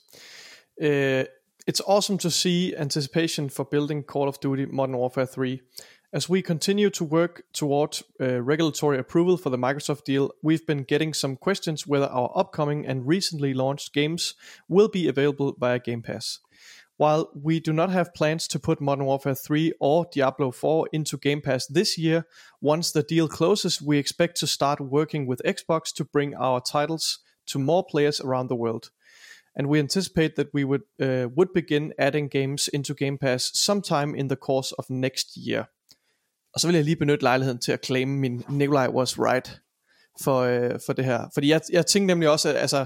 Øh, 0.81 1.25
it's 1.67 1.81
awesome 1.81 2.17
to 2.19 2.31
see 2.31 2.75
anticipation 2.75 3.49
for 3.49 3.65
building 3.65 4.03
Call 4.03 4.27
of 4.27 4.39
Duty 4.39 4.65
Modern 4.65 4.97
Warfare 4.97 5.25
3. 5.25 5.61
As 6.13 6.27
we 6.27 6.41
continue 6.41 6.89
to 6.89 7.03
work 7.03 7.43
toward 7.53 7.99
uh, 8.19 8.41
regulatory 8.41 8.97
approval 8.97 9.37
for 9.37 9.49
the 9.49 9.57
Microsoft 9.57 10.03
deal, 10.03 10.31
we've 10.41 10.65
been 10.65 10.83
getting 10.83 11.13
some 11.13 11.37
questions 11.37 11.87
whether 11.87 12.07
our 12.07 12.31
upcoming 12.35 12.85
and 12.85 13.07
recently 13.07 13.53
launched 13.53 13.93
games 13.93 14.33
will 14.67 14.89
be 14.89 15.07
available 15.07 15.55
via 15.57 15.79
Game 15.79 16.01
Pass. 16.01 16.39
While 16.97 17.29
we 17.33 17.59
do 17.59 17.73
not 17.73 17.89
have 17.91 18.13
plans 18.13 18.47
to 18.49 18.59
put 18.59 18.81
Modern 18.81 19.05
Warfare 19.05 19.35
3 19.35 19.73
or 19.79 20.05
Diablo 20.11 20.51
4 20.51 20.89
into 20.91 21.17
Game 21.17 21.41
Pass 21.41 21.65
this 21.67 21.97
year, 21.97 22.25
once 22.59 22.91
the 22.91 23.03
deal 23.03 23.27
closes, 23.27 23.81
we 23.81 23.97
expect 23.97 24.37
to 24.37 24.47
start 24.47 24.81
working 24.81 25.25
with 25.25 25.41
Xbox 25.45 25.93
to 25.93 26.03
bring 26.03 26.35
our 26.35 26.59
titles 26.59 27.19
to 27.47 27.59
more 27.59 27.85
players 27.85 28.19
around 28.19 28.47
the 28.47 28.55
world 28.55 28.89
and 29.55 29.67
we 29.67 29.79
anticipate 29.79 30.31
that 30.35 30.47
we 30.53 30.63
would 30.63 30.83
uh, 31.01 31.27
would 31.37 31.49
begin 31.53 31.93
adding 31.97 32.31
games 32.31 32.69
into 32.73 32.93
Game 32.93 33.17
Pass 33.17 33.51
sometime 33.53 34.15
in 34.15 34.27
the 34.29 34.35
course 34.35 34.75
of 34.77 34.85
next 34.89 35.27
year. 35.47 35.63
Og 36.53 36.59
så 36.59 36.67
vil 36.67 36.75
jeg 36.75 36.83
lige 36.83 36.95
benytte 36.95 37.23
lejligheden 37.23 37.59
til 37.59 37.71
at 37.71 37.85
claim 37.85 38.07
min 38.07 38.43
Nikolaj 38.49 38.87
was 38.87 39.19
right 39.19 39.61
for, 40.21 40.39
øh, 40.39 40.79
for 40.85 40.93
det 40.93 41.05
her. 41.05 41.29
Fordi 41.33 41.49
jeg, 41.49 41.61
jeg 41.71 41.85
tænkte 41.85 42.07
nemlig 42.07 42.29
også, 42.29 42.49
at 42.49 42.55
altså, 42.55 42.85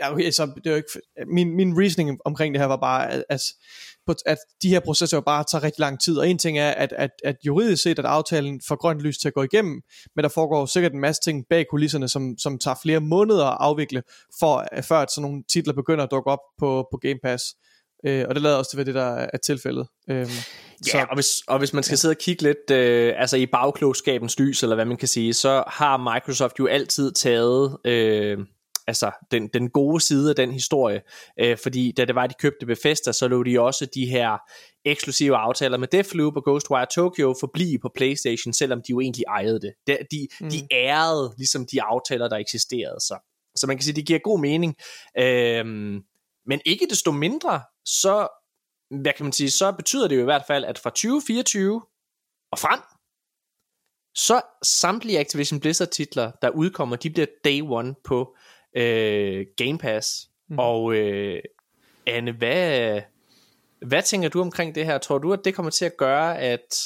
ja, 0.00 0.12
okay, 0.12 0.30
så 0.30 0.46
det 0.56 0.66
er 0.66 0.70
jo 0.70 0.76
ikke, 0.76 0.88
min, 1.26 1.56
min 1.56 1.78
reasoning 1.78 2.18
omkring 2.24 2.54
det 2.54 2.60
her 2.60 2.66
var 2.66 2.76
bare, 2.76 3.10
at, 3.10 3.24
at, 3.28 3.40
at 4.26 4.38
de 4.62 4.68
her 4.68 4.80
processer 4.80 5.16
jo 5.16 5.20
bare 5.20 5.44
tager 5.50 5.62
rigtig 5.62 5.80
lang 5.80 6.00
tid. 6.00 6.18
Og 6.18 6.28
en 6.28 6.38
ting 6.38 6.58
er, 6.58 6.70
at, 6.70 6.92
at, 6.96 7.10
at 7.24 7.36
juridisk 7.46 7.82
set, 7.82 7.98
at 7.98 8.04
aftalen 8.04 8.60
får 8.68 8.76
grønt 8.76 9.00
lys 9.00 9.18
til 9.18 9.28
at 9.28 9.34
gå 9.34 9.42
igennem, 9.42 9.82
men 10.16 10.22
der 10.22 10.28
foregår 10.28 10.66
sikkert 10.66 10.92
en 10.92 11.00
masse 11.00 11.22
ting 11.22 11.44
bag 11.50 11.66
kulisserne, 11.70 12.08
som, 12.08 12.38
som 12.38 12.58
tager 12.58 12.74
flere 12.82 13.00
måneder 13.00 13.46
at 13.46 13.56
afvikle, 13.60 14.02
for, 14.40 14.66
før 14.82 14.98
at 14.98 15.10
sådan 15.10 15.22
nogle 15.22 15.42
titler 15.52 15.74
begynder 15.74 16.04
at 16.04 16.10
dukke 16.10 16.30
op 16.30 16.40
på, 16.58 16.88
på 16.92 16.98
Game 17.02 17.18
Pass. 17.22 17.44
Øh, 18.06 18.24
og 18.28 18.34
det 18.34 18.42
lader 18.42 18.56
også 18.56 18.70
til 18.70 18.76
at 18.76 18.78
være 18.78 18.86
det, 18.86 18.94
der 18.94 19.26
er 19.32 19.38
tilfældet. 19.38 19.86
Øhm, 20.10 20.30
Ja, 20.94 21.04
og 21.04 21.14
hvis, 21.14 21.26
og 21.46 21.58
hvis 21.58 21.72
man 21.72 21.82
skal 21.82 21.92
ja. 21.92 21.96
sidde 21.96 22.12
og 22.12 22.18
kigge 22.18 22.42
lidt 22.42 22.70
øh, 22.70 23.14
altså 23.16 23.36
i 23.36 23.46
bagklogskabens 23.46 24.38
lys, 24.38 24.62
eller 24.62 24.74
hvad 24.74 24.84
man 24.84 24.96
kan 24.96 25.08
sige, 25.08 25.34
så 25.34 25.64
har 25.66 26.14
Microsoft 26.14 26.58
jo 26.58 26.66
altid 26.66 27.12
taget 27.12 27.76
øh, 27.84 28.38
altså 28.90 29.10
den, 29.30 29.48
den 29.48 29.70
gode 29.70 30.00
side 30.00 30.30
af 30.30 30.36
den 30.36 30.52
historie. 30.52 31.02
Øh, 31.40 31.58
fordi 31.62 31.92
da 31.96 32.04
det 32.04 32.14
var, 32.14 32.26
de 32.26 32.34
købte 32.40 32.66
Bethesda, 32.66 33.12
så 33.12 33.28
lå 33.28 33.42
de 33.42 33.60
også 33.60 33.86
de 33.94 34.06
her 34.06 34.38
eksklusive 34.84 35.36
aftaler 35.36 35.78
med 35.78 35.88
Deathloop 35.88 36.36
og 36.36 36.44
Ghostwire 36.44 36.86
Tokyo 36.86 37.34
forblive 37.40 37.78
på 37.78 37.90
Playstation, 37.94 38.52
selvom 38.52 38.78
de 38.78 38.90
jo 38.90 39.00
egentlig 39.00 39.24
ejede 39.28 39.60
det. 39.60 39.72
De, 39.86 39.96
de, 40.10 40.28
mm. 40.40 40.50
de 40.50 40.66
ærede 40.72 41.34
ligesom 41.38 41.66
de 41.72 41.82
aftaler, 41.82 42.28
der 42.28 42.36
eksisterede. 42.36 43.00
Så, 43.00 43.18
så 43.56 43.66
man 43.66 43.76
kan 43.76 43.84
sige, 43.84 43.96
det 43.96 44.06
giver 44.06 44.18
god 44.18 44.40
mening. 44.40 44.74
Øh, 45.18 45.64
men 46.46 46.60
ikke 46.64 46.86
desto 46.90 47.12
mindre, 47.12 47.60
så 47.84 48.28
hvad 49.02 49.12
kan 49.16 49.26
man 49.26 49.32
sige, 49.32 49.50
så 49.50 49.72
betyder 49.72 50.08
det 50.08 50.16
jo 50.16 50.20
i 50.20 50.24
hvert 50.24 50.44
fald, 50.46 50.64
at 50.64 50.78
fra 50.78 50.90
2024 50.90 51.82
og 52.52 52.58
frem, 52.58 52.80
så 54.14 54.40
samtlige 54.62 55.18
Activision 55.18 55.60
Blizzard 55.60 55.88
titler, 55.88 56.32
der 56.42 56.50
udkommer, 56.50 56.96
de 56.96 57.10
bliver 57.10 57.26
day 57.44 57.60
one 57.62 57.94
på 58.04 58.36
øh, 58.76 59.46
Game 59.56 59.78
Pass. 59.78 60.28
Mm. 60.48 60.58
Og 60.58 60.94
øh, 60.94 61.40
Anne, 62.06 62.32
hvad, 62.32 63.00
hvad 63.86 64.02
tænker 64.02 64.28
du 64.28 64.40
omkring 64.40 64.74
det 64.74 64.86
her? 64.86 64.98
Tror 64.98 65.18
du, 65.18 65.32
at 65.32 65.44
det 65.44 65.54
kommer 65.54 65.70
til 65.70 65.84
at 65.84 65.96
gøre, 65.96 66.38
at, 66.38 66.76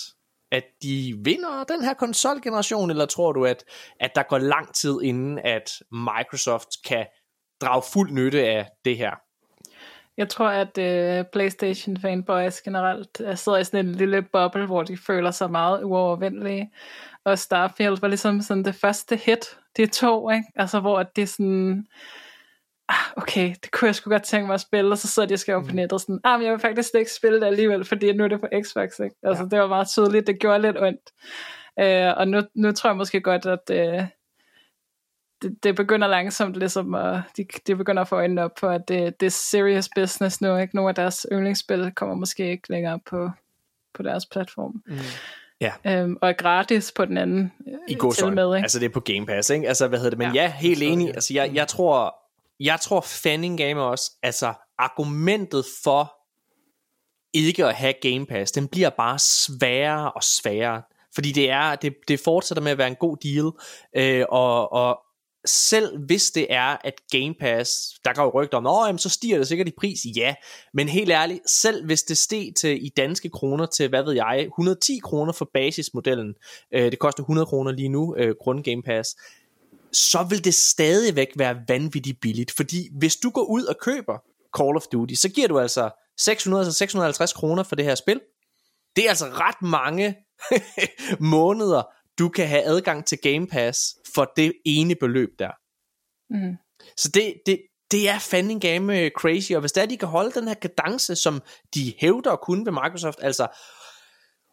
at 0.52 0.65
de 0.82 1.15
vinder 1.24 1.65
den 1.69 1.85
her 1.85 1.94
konsolgeneration, 1.94 2.90
eller 2.90 3.06
tror 3.06 3.32
du, 3.32 3.44
at, 3.44 3.65
at 4.01 4.11
der 4.15 4.23
går 4.23 4.39
lang 4.39 4.74
tid 4.74 5.02
inden, 5.02 5.39
at 5.39 5.73
Microsoft 5.93 6.69
kan 6.86 7.06
drage 7.61 7.82
fuld 7.93 8.11
nytte 8.11 8.47
af 8.47 8.66
det 8.85 8.97
her? 8.97 9.11
Jeg 10.16 10.28
tror, 10.28 10.48
at 10.48 10.78
øh, 10.78 11.24
PlayStation 11.32 12.01
fanboys 12.01 12.62
generelt 12.62 13.20
øh, 13.20 13.36
sidder 13.36 13.59
i 13.59 13.65
sådan 13.65 13.86
en 13.86 13.94
lille 13.94 14.23
boble, 14.23 14.66
hvor 14.66 14.82
de 14.82 14.97
føler 14.97 15.31
sig 15.31 15.51
meget 15.51 15.85
uovervindelige. 15.85 16.70
Og 17.24 17.39
Starfield 17.39 18.01
var 18.01 18.09
ligesom 18.09 18.40
sådan 18.40 18.65
det 18.65 18.74
første 18.74 19.16
hit, 19.16 19.59
det 19.76 19.92
to, 19.92 20.30
ikke? 20.30 20.44
Altså, 20.56 20.80
hvor 20.80 21.02
det 21.02 21.22
er 21.22 21.26
sådan, 21.26 21.86
ah, 22.88 22.96
okay, 23.16 23.55
det 23.62 23.70
kunne 23.70 23.86
jeg 23.86 23.94
sgu 23.94 24.10
godt 24.10 24.22
tænke 24.22 24.46
mig 24.46 24.55
at 24.55 24.60
spille, 24.60 24.90
og 24.90 24.98
så 24.98 25.09
sidder 25.09 25.28
de 25.28 25.34
og 25.34 25.38
skriver 25.38 25.60
mm. 25.60 25.66
på 25.66 25.74
nettet 25.74 26.01
sådan, 26.01 26.20
ah, 26.24 26.38
men 26.38 26.46
jeg 26.46 26.52
vil 26.52 26.60
faktisk 26.60 26.94
ikke 26.94 27.12
spille 27.12 27.40
det 27.40 27.46
alligevel, 27.46 27.84
fordi 27.84 28.12
nu 28.12 28.24
er 28.24 28.28
det 28.28 28.40
på 28.40 28.48
Xbox, 28.62 28.98
ikke? 28.98 29.16
Altså, 29.22 29.42
ja. 29.42 29.48
det 29.48 29.59
var 29.59 29.66
meget 29.66 29.88
tydeligt, 29.88 30.26
det 30.26 30.40
gjorde 30.40 30.62
lidt 30.62 30.82
ondt. 30.82 31.10
Øh, 31.80 32.16
og 32.16 32.28
nu, 32.28 32.40
nu 32.55 32.72
tror 32.72 32.90
jeg 32.90 32.96
måske 32.96 33.20
godt, 33.20 33.46
at 33.46 33.70
øh, 33.70 34.06
det, 35.42 35.64
det 35.64 35.76
begynder 35.76 36.09
langsomt 36.09 36.56
ligesom 36.56 36.94
at, 36.94 37.20
de, 37.36 37.46
de 37.66 37.76
begynder 37.76 38.02
at 38.02 38.09
få 38.09 38.16
øjnene 38.16 38.42
op 38.42 38.59
for, 38.59 38.70
at 38.70 38.88
det, 38.88 39.20
det 39.20 39.26
er 39.26 39.30
serious 39.30 39.88
business 39.96 40.40
nu, 40.40 40.56
ikke? 40.56 40.76
Nogle 40.76 40.88
af 40.88 40.94
deres 40.94 41.26
yndlingsspil 41.32 41.92
kommer 41.94 42.14
måske 42.14 42.51
ikke 42.51 42.70
længere 42.70 42.98
på, 43.06 43.30
på 43.94 44.02
deres 44.02 44.26
platform. 44.26 44.82
Mm. 44.86 44.96
Ja. 45.60 45.72
Øhm, 45.86 46.16
og 46.22 46.28
er 46.28 46.32
gratis 46.32 46.93
på 46.93 47.05
den 47.05 47.18
anden 47.18 47.52
I 47.89 47.94
god 47.94 48.12
til 48.12 48.32
med, 48.32 48.56
ikke? 48.56 48.64
Altså 48.64 48.78
det 48.78 48.86
er 48.86 48.90
på 48.90 49.01
Game 49.01 49.26
Pass, 49.26 49.51
ikke? 49.51 49.68
Altså 49.68 49.89
hvad 49.89 49.98
hedder 49.98 50.10
det? 50.10 50.18
Men 50.18 50.35
ja, 50.35 50.43
ja 50.43 50.52
helt 50.52 50.82
enig. 50.82 51.09
Altså 51.09 51.35
jeg, 51.35 51.55
jeg 51.55 51.68
tror, 51.68 52.14
jeg 52.60 52.81
tror 52.81 53.01
Fanning 53.01 53.59
Game 53.59 53.82
også, 53.82 54.10
altså 54.22 54.52
argumentet 54.78 55.64
for 55.85 56.14
ikke 57.35 57.66
at 57.66 57.74
have 57.74 57.94
Game 58.02 58.26
Pass, 58.26 58.52
den 58.52 58.68
bliver 58.68 58.90
bare 58.90 59.18
sværere 59.18 60.12
og 60.12 60.22
sværere. 60.22 60.82
Fordi 61.14 61.32
det 61.32 61.51
er, 61.51 61.74
det, 61.74 61.94
det 62.09 62.20
fortsætter 62.20 62.62
med 62.62 62.72
at 62.72 62.78
være 62.78 62.89
en 62.89 62.97
god 62.97 63.16
deal, 63.16 63.52
øh, 63.97 64.26
og, 64.28 64.72
og 64.72 65.03
selv 65.46 65.98
hvis 65.98 66.30
det 66.30 66.46
er, 66.50 66.76
at 66.84 66.94
Game 67.10 67.34
Pass, 67.40 67.70
der 68.04 68.12
går 68.12 68.22
jo 68.22 68.30
rygter 68.34 68.58
om, 68.58 68.66
åh, 68.66 68.86
jamen, 68.86 68.98
så 68.98 69.08
stiger 69.08 69.38
det 69.38 69.48
sikkert 69.48 69.68
i 69.68 69.72
pris, 69.78 70.00
ja, 70.16 70.34
men 70.74 70.88
helt 70.88 71.10
ærligt, 71.10 71.50
selv 71.50 71.86
hvis 71.86 72.02
det 72.02 72.18
steg 72.18 72.52
til 72.56 72.86
i 72.86 72.88
danske 72.88 73.30
kroner 73.30 73.66
til, 73.66 73.88
hvad 73.88 74.02
ved 74.02 74.12
jeg, 74.12 74.44
110 74.44 74.98
kroner 75.04 75.32
for 75.32 75.50
basismodellen, 75.54 76.34
øh, 76.74 76.90
det 76.90 76.98
koster 76.98 77.22
100 77.22 77.46
kroner 77.46 77.72
lige 77.72 77.88
nu, 77.88 78.14
øh, 78.16 78.34
grund 78.40 78.64
Game 78.64 78.82
Pass, 78.82 79.16
så 79.92 80.26
vil 80.28 80.44
det 80.44 80.54
stadigvæk 80.54 81.28
være 81.36 81.56
vanvittigt 81.68 82.20
billigt, 82.20 82.52
fordi 82.52 82.88
hvis 82.98 83.16
du 83.16 83.30
går 83.30 83.44
ud 83.44 83.64
og 83.64 83.76
køber 83.80 84.18
Call 84.58 84.76
of 84.76 84.82
Duty, 84.92 85.14
så 85.14 85.28
giver 85.28 85.48
du 85.48 85.58
altså 85.58 85.90
600-650 86.20 87.34
kroner 87.34 87.62
for 87.62 87.76
det 87.76 87.84
her 87.84 87.94
spil. 87.94 88.20
Det 88.96 89.04
er 89.04 89.08
altså 89.08 89.26
ret 89.26 89.62
mange 89.62 90.16
måneder, 91.36 91.82
du 92.18 92.28
kan 92.28 92.48
have 92.48 92.62
adgang 92.62 93.06
til 93.06 93.18
Game 93.22 93.46
Pass 93.46 93.80
for 94.14 94.32
det 94.36 94.52
ene 94.64 94.94
beløb 94.94 95.28
der. 95.38 95.50
Mm. 96.30 96.56
Så 96.96 97.10
det, 97.14 97.34
det, 97.46 97.60
det 97.90 98.08
er 98.08 98.18
fandme 98.18 98.60
game 98.60 99.08
crazy, 99.08 99.52
og 99.52 99.60
hvis 99.60 99.72
der 99.72 99.86
de 99.86 99.96
kan 99.96 100.08
holde 100.08 100.40
den 100.40 100.48
her 100.48 100.54
kadence, 100.54 101.16
som 101.16 101.42
de 101.74 101.94
hævder 101.98 102.30
at 102.30 102.40
kunne 102.40 102.66
ved 102.66 102.72
Microsoft, 102.72 103.18
altså 103.22 103.46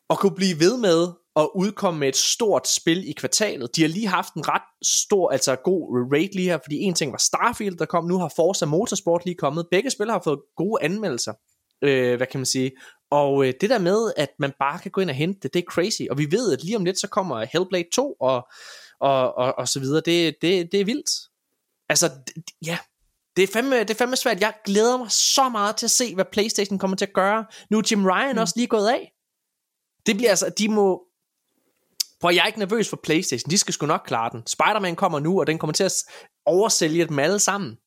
at 0.09 0.19
kunne 0.19 0.35
blive 0.35 0.59
ved 0.59 0.77
med 0.77 1.07
at 1.35 1.49
udkomme 1.55 1.99
med 1.99 2.07
et 2.07 2.15
stort 2.15 2.67
spil 2.67 3.09
i 3.09 3.11
kvartalet. 3.11 3.75
De 3.75 3.81
har 3.81 3.89
lige 3.89 4.07
haft 4.07 4.33
en 4.33 4.47
ret 4.47 4.85
stor, 4.87 5.29
altså 5.29 5.55
god 5.55 6.13
rate 6.13 6.35
lige 6.35 6.49
her, 6.49 6.59
fordi 6.63 6.77
en 6.77 6.93
ting 6.93 7.11
var 7.11 7.17
Starfield, 7.17 7.77
der 7.77 7.85
kom, 7.85 8.05
nu 8.05 8.17
har 8.17 8.33
Forza 8.35 8.65
Motorsport 8.65 9.25
lige 9.25 9.35
kommet. 9.35 9.67
Begge 9.71 9.89
spil 9.89 10.11
har 10.11 10.21
fået 10.23 10.39
gode 10.55 10.83
anmeldelser. 10.83 11.33
Øh, 11.83 12.17
hvad 12.17 12.27
kan 12.27 12.39
man 12.39 12.45
sige? 12.45 12.71
Og 13.11 13.45
øh, 13.47 13.53
det 13.61 13.69
der 13.69 13.79
med, 13.79 14.13
at 14.17 14.29
man 14.39 14.53
bare 14.59 14.79
kan 14.79 14.91
gå 14.91 15.01
ind 15.01 15.09
og 15.09 15.15
hente 15.15 15.39
det, 15.43 15.53
det 15.53 15.59
er 15.59 15.71
crazy. 15.71 16.01
Og 16.09 16.17
vi 16.17 16.31
ved, 16.31 16.53
at 16.53 16.63
lige 16.63 16.75
om 16.75 16.85
lidt, 16.85 16.99
så 16.99 17.07
kommer 17.07 17.45
Hellblade 17.53 17.89
2 17.93 18.13
og, 18.13 18.47
og, 18.99 19.37
og, 19.37 19.57
og 19.57 19.67
så 19.67 19.79
videre. 19.79 20.01
Det, 20.05 20.35
det, 20.41 20.71
det 20.71 20.81
er 20.81 20.85
vildt. 20.85 21.09
Altså, 21.89 22.05
d- 22.05 22.57
ja, 22.65 22.77
det 23.35 23.43
er, 23.43 23.47
fandme, 23.53 23.79
det 23.79 23.89
er 23.89 23.95
fandme 23.95 24.15
svært. 24.15 24.41
Jeg 24.41 24.53
glæder 24.65 24.97
mig 24.97 25.11
så 25.11 25.49
meget 25.49 25.75
til 25.75 25.85
at 25.85 25.91
se, 25.91 26.15
hvad 26.15 26.25
Playstation 26.31 26.79
kommer 26.79 26.97
til 26.97 27.05
at 27.05 27.13
gøre. 27.13 27.45
Nu 27.69 27.77
er 27.77 27.83
Jim 27.91 28.05
Ryan 28.05 28.35
mm. 28.35 28.41
også 28.41 28.53
lige 28.57 28.67
gået 28.67 28.87
af. 28.87 29.11
Det 30.05 30.15
bliver 30.17 30.29
altså, 30.29 30.49
de 30.57 30.69
må... 30.69 31.03
Prøv, 32.21 32.31
jeg 32.33 32.41
er 32.41 32.47
ikke 32.47 32.59
nervøs 32.59 32.89
for 32.89 32.99
Playstation. 33.03 33.51
De 33.51 33.57
skal 33.57 33.73
sgu 33.73 33.85
nok 33.85 34.03
klare 34.05 34.29
den. 34.31 34.47
Spider-Man 34.47 34.95
kommer 34.95 35.19
nu, 35.19 35.39
og 35.39 35.47
den 35.47 35.57
kommer 35.57 35.73
til 35.73 35.83
at 35.83 35.93
oversælge 36.45 37.07
dem 37.07 37.19
alle 37.19 37.39
sammen. 37.39 37.77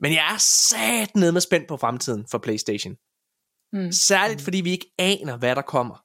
Men 0.00 0.12
jeg 0.12 0.34
er 0.34 0.38
sat 0.38 1.16
ned 1.16 1.32
med 1.32 1.40
spændt 1.40 1.68
på 1.68 1.76
fremtiden 1.76 2.26
for 2.30 2.38
Playstation. 2.38 2.96
Mm. 3.72 3.92
Særligt 3.92 4.40
fordi 4.42 4.60
vi 4.60 4.70
ikke 4.70 4.94
aner, 4.98 5.36
hvad 5.36 5.56
der 5.56 5.62
kommer. 5.62 6.04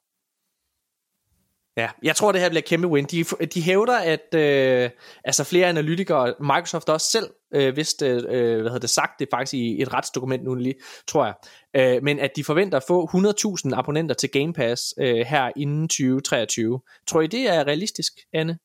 Ja, 1.76 1.90
jeg 2.02 2.16
tror, 2.16 2.32
det 2.32 2.40
her 2.40 2.48
bliver 2.48 2.62
kæmpe 2.62 2.88
win. 2.88 3.04
De, 3.04 3.24
de 3.24 3.62
hævder, 3.62 3.98
at 3.98 4.34
øh, 4.34 4.90
altså 5.24 5.44
flere 5.44 5.66
analytikere, 5.66 6.34
Microsoft 6.40 6.88
også 6.88 7.10
selv, 7.10 7.30
øh, 7.54 7.76
vidste, 7.76 8.06
øh, 8.06 8.20
hvad 8.60 8.62
hedder 8.62 8.78
det, 8.78 8.90
sagt 8.90 9.12
det 9.18 9.28
faktisk 9.32 9.54
i 9.54 9.82
et 9.82 9.92
retsdokument 9.94 10.44
nu 10.44 10.54
lige, 10.54 10.74
tror 11.06 11.24
jeg, 11.26 11.34
øh, 11.76 12.02
men 12.02 12.18
at 12.18 12.30
de 12.36 12.44
forventer 12.44 12.76
at 12.78 12.84
få 12.88 13.06
100.000 13.06 13.74
abonnenter 13.74 14.14
til 14.14 14.30
Game 14.30 14.52
Pass 14.52 14.94
øh, 14.98 15.16
her 15.26 15.50
inden 15.56 15.88
2023. 15.88 16.80
Tror 17.06 17.20
I, 17.20 17.26
det 17.26 17.48
er 17.48 17.64
realistisk, 17.66 18.12
Anne? 18.32 18.58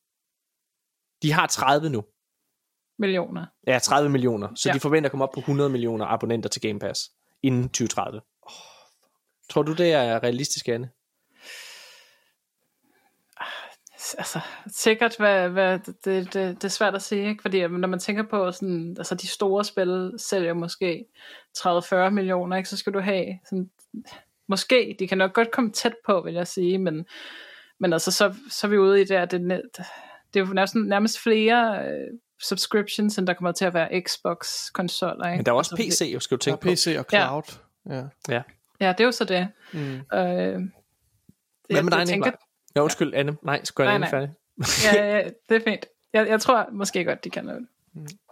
De 1.22 1.32
har 1.32 1.46
30 1.46 1.90
nu. 1.90 2.04
Millioner. 2.98 3.46
Ja, 3.66 3.78
30 3.78 4.10
millioner. 4.10 4.48
Så 4.54 4.68
Ja. 4.68 4.74
de 4.74 4.80
forventer 4.80 5.08
at 5.08 5.10
komme 5.10 5.24
op 5.24 5.32
på 5.34 5.40
100 5.40 5.70
millioner 5.70 6.06
abonnenter 6.06 6.48
til 6.48 6.62
Game 6.62 6.78
Pass 6.78 7.10
inden 7.42 7.62
2030. 7.68 8.20
Tror 9.50 9.62
du, 9.62 9.72
det 9.72 9.92
er 9.92 10.22
realistisk, 10.22 10.68
Anne? 10.68 10.90
Altså, 14.18 14.40
sikkert, 14.66 15.16
hvad, 15.16 15.48
hvad, 15.48 15.78
det, 15.78 16.04
det, 16.04 16.34
det, 16.34 16.64
er 16.64 16.68
svært 16.68 16.94
at 16.94 17.02
sige, 17.02 17.28
ikke? 17.28 17.42
Fordi 17.42 17.66
når 17.66 17.88
man 17.88 17.98
tænker 17.98 18.22
på, 18.22 18.52
sådan, 18.52 18.94
altså 18.98 19.14
de 19.14 19.26
store 19.26 19.64
spil 19.64 20.12
sælger 20.18 20.54
måske 20.54 21.04
30-40 21.58 22.10
millioner, 22.10 22.56
ikke? 22.56 22.68
Så 22.68 22.76
skal 22.76 22.92
du 22.92 23.00
have 23.00 23.38
sådan, 23.44 23.70
måske, 24.48 24.96
de 24.98 25.08
kan 25.08 25.18
nok 25.18 25.32
godt 25.32 25.50
komme 25.50 25.72
tæt 25.72 25.94
på, 26.06 26.20
vil 26.20 26.34
jeg 26.34 26.46
sige, 26.46 26.78
men, 26.78 27.06
men 27.80 27.92
altså, 27.92 28.10
så, 28.10 28.34
så 28.50 28.66
er 28.66 28.70
vi 28.70 28.78
ude 28.78 29.00
i 29.00 29.04
det, 29.04 29.14
at 29.14 29.30
det, 29.30 29.40
det 30.34 30.40
er 30.40 30.46
jo 30.46 30.52
nærmest, 30.52 30.74
nærmest 30.74 31.18
flere 31.18 31.88
øh, 31.88 32.18
subscriptions, 32.42 33.18
end 33.18 33.26
der 33.26 33.34
kommer 33.34 33.52
til 33.52 33.64
at 33.64 33.74
være 33.74 34.00
Xbox-konsoller, 34.00 35.26
ikke? 35.26 35.36
Men 35.36 35.46
der 35.46 35.52
er 35.52 35.56
også 35.56 35.76
Altså, 35.78 36.04
PC, 36.04 36.10
jo, 36.14 36.20
skal 36.20 36.36
du 36.36 36.40
tænke 36.40 36.60
på. 36.60 36.68
PC 36.68 36.96
og 36.98 37.04
cloud. 37.10 37.58
Ja. 37.90 37.94
Ja. 37.94 38.02
Ja, 38.28 38.42
det 38.92 39.00
er 39.00 39.04
jo 39.04 39.12
så 39.12 39.24
det. 39.24 39.48
Mm. 39.72 39.78
Øh, 39.78 40.00
Hvad 41.70 41.82
med 41.82 41.90
dig, 41.90 42.04
Nicolaj? 42.06 42.32
Ja, 42.76 42.80
undskyld, 42.80 43.14
Anne. 43.14 43.36
Nej, 43.42 43.64
skal 43.64 43.82
jeg 43.82 43.86
Nej, 43.86 43.94
Anne 43.94 44.02
nej. 44.02 44.10
færdig? 44.10 44.30
ja, 44.84 45.16
ja, 45.16 45.24
det 45.48 45.56
er 45.56 45.70
fint. 45.70 45.86
Jeg, 46.12 46.28
jeg 46.28 46.40
tror 46.40 46.68
måske 46.72 47.04
godt, 47.04 47.24
de 47.24 47.30
kan 47.30 47.44
noget. 47.44 47.66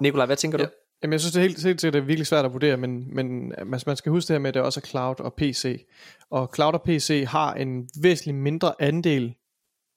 Nikolaj, 0.01 0.27
hvad 0.27 0.37
tænker 0.37 0.59
du? 0.59 0.65
Ja. 0.65 0.69
Jamen, 1.03 1.12
jeg 1.12 1.20
synes, 1.20 1.33
det 1.33 1.39
er 1.39 1.43
helt, 1.43 1.62
helt 1.62 1.81
sikkert, 1.81 1.95
det 1.95 2.01
er 2.01 2.05
virkelig 2.07 2.27
svært 2.27 2.45
at 2.45 2.53
vurdere, 2.53 2.77
men, 2.77 3.15
men 3.15 3.55
altså, 3.59 3.85
man 3.87 3.97
skal 3.97 4.12
huske 4.12 4.29
det 4.29 4.35
her 4.35 4.39
med, 4.39 4.49
at 4.49 4.55
det 4.55 4.62
også 4.62 4.81
er 4.81 4.87
cloud 4.87 5.20
og 5.20 5.35
PC. 5.35 5.87
Og 6.31 6.51
cloud 6.55 6.74
og 6.74 6.83
PC 6.83 7.24
har 7.29 7.55
en 7.55 7.89
væsentlig 8.03 8.35
mindre 8.35 8.74
andel 8.79 9.35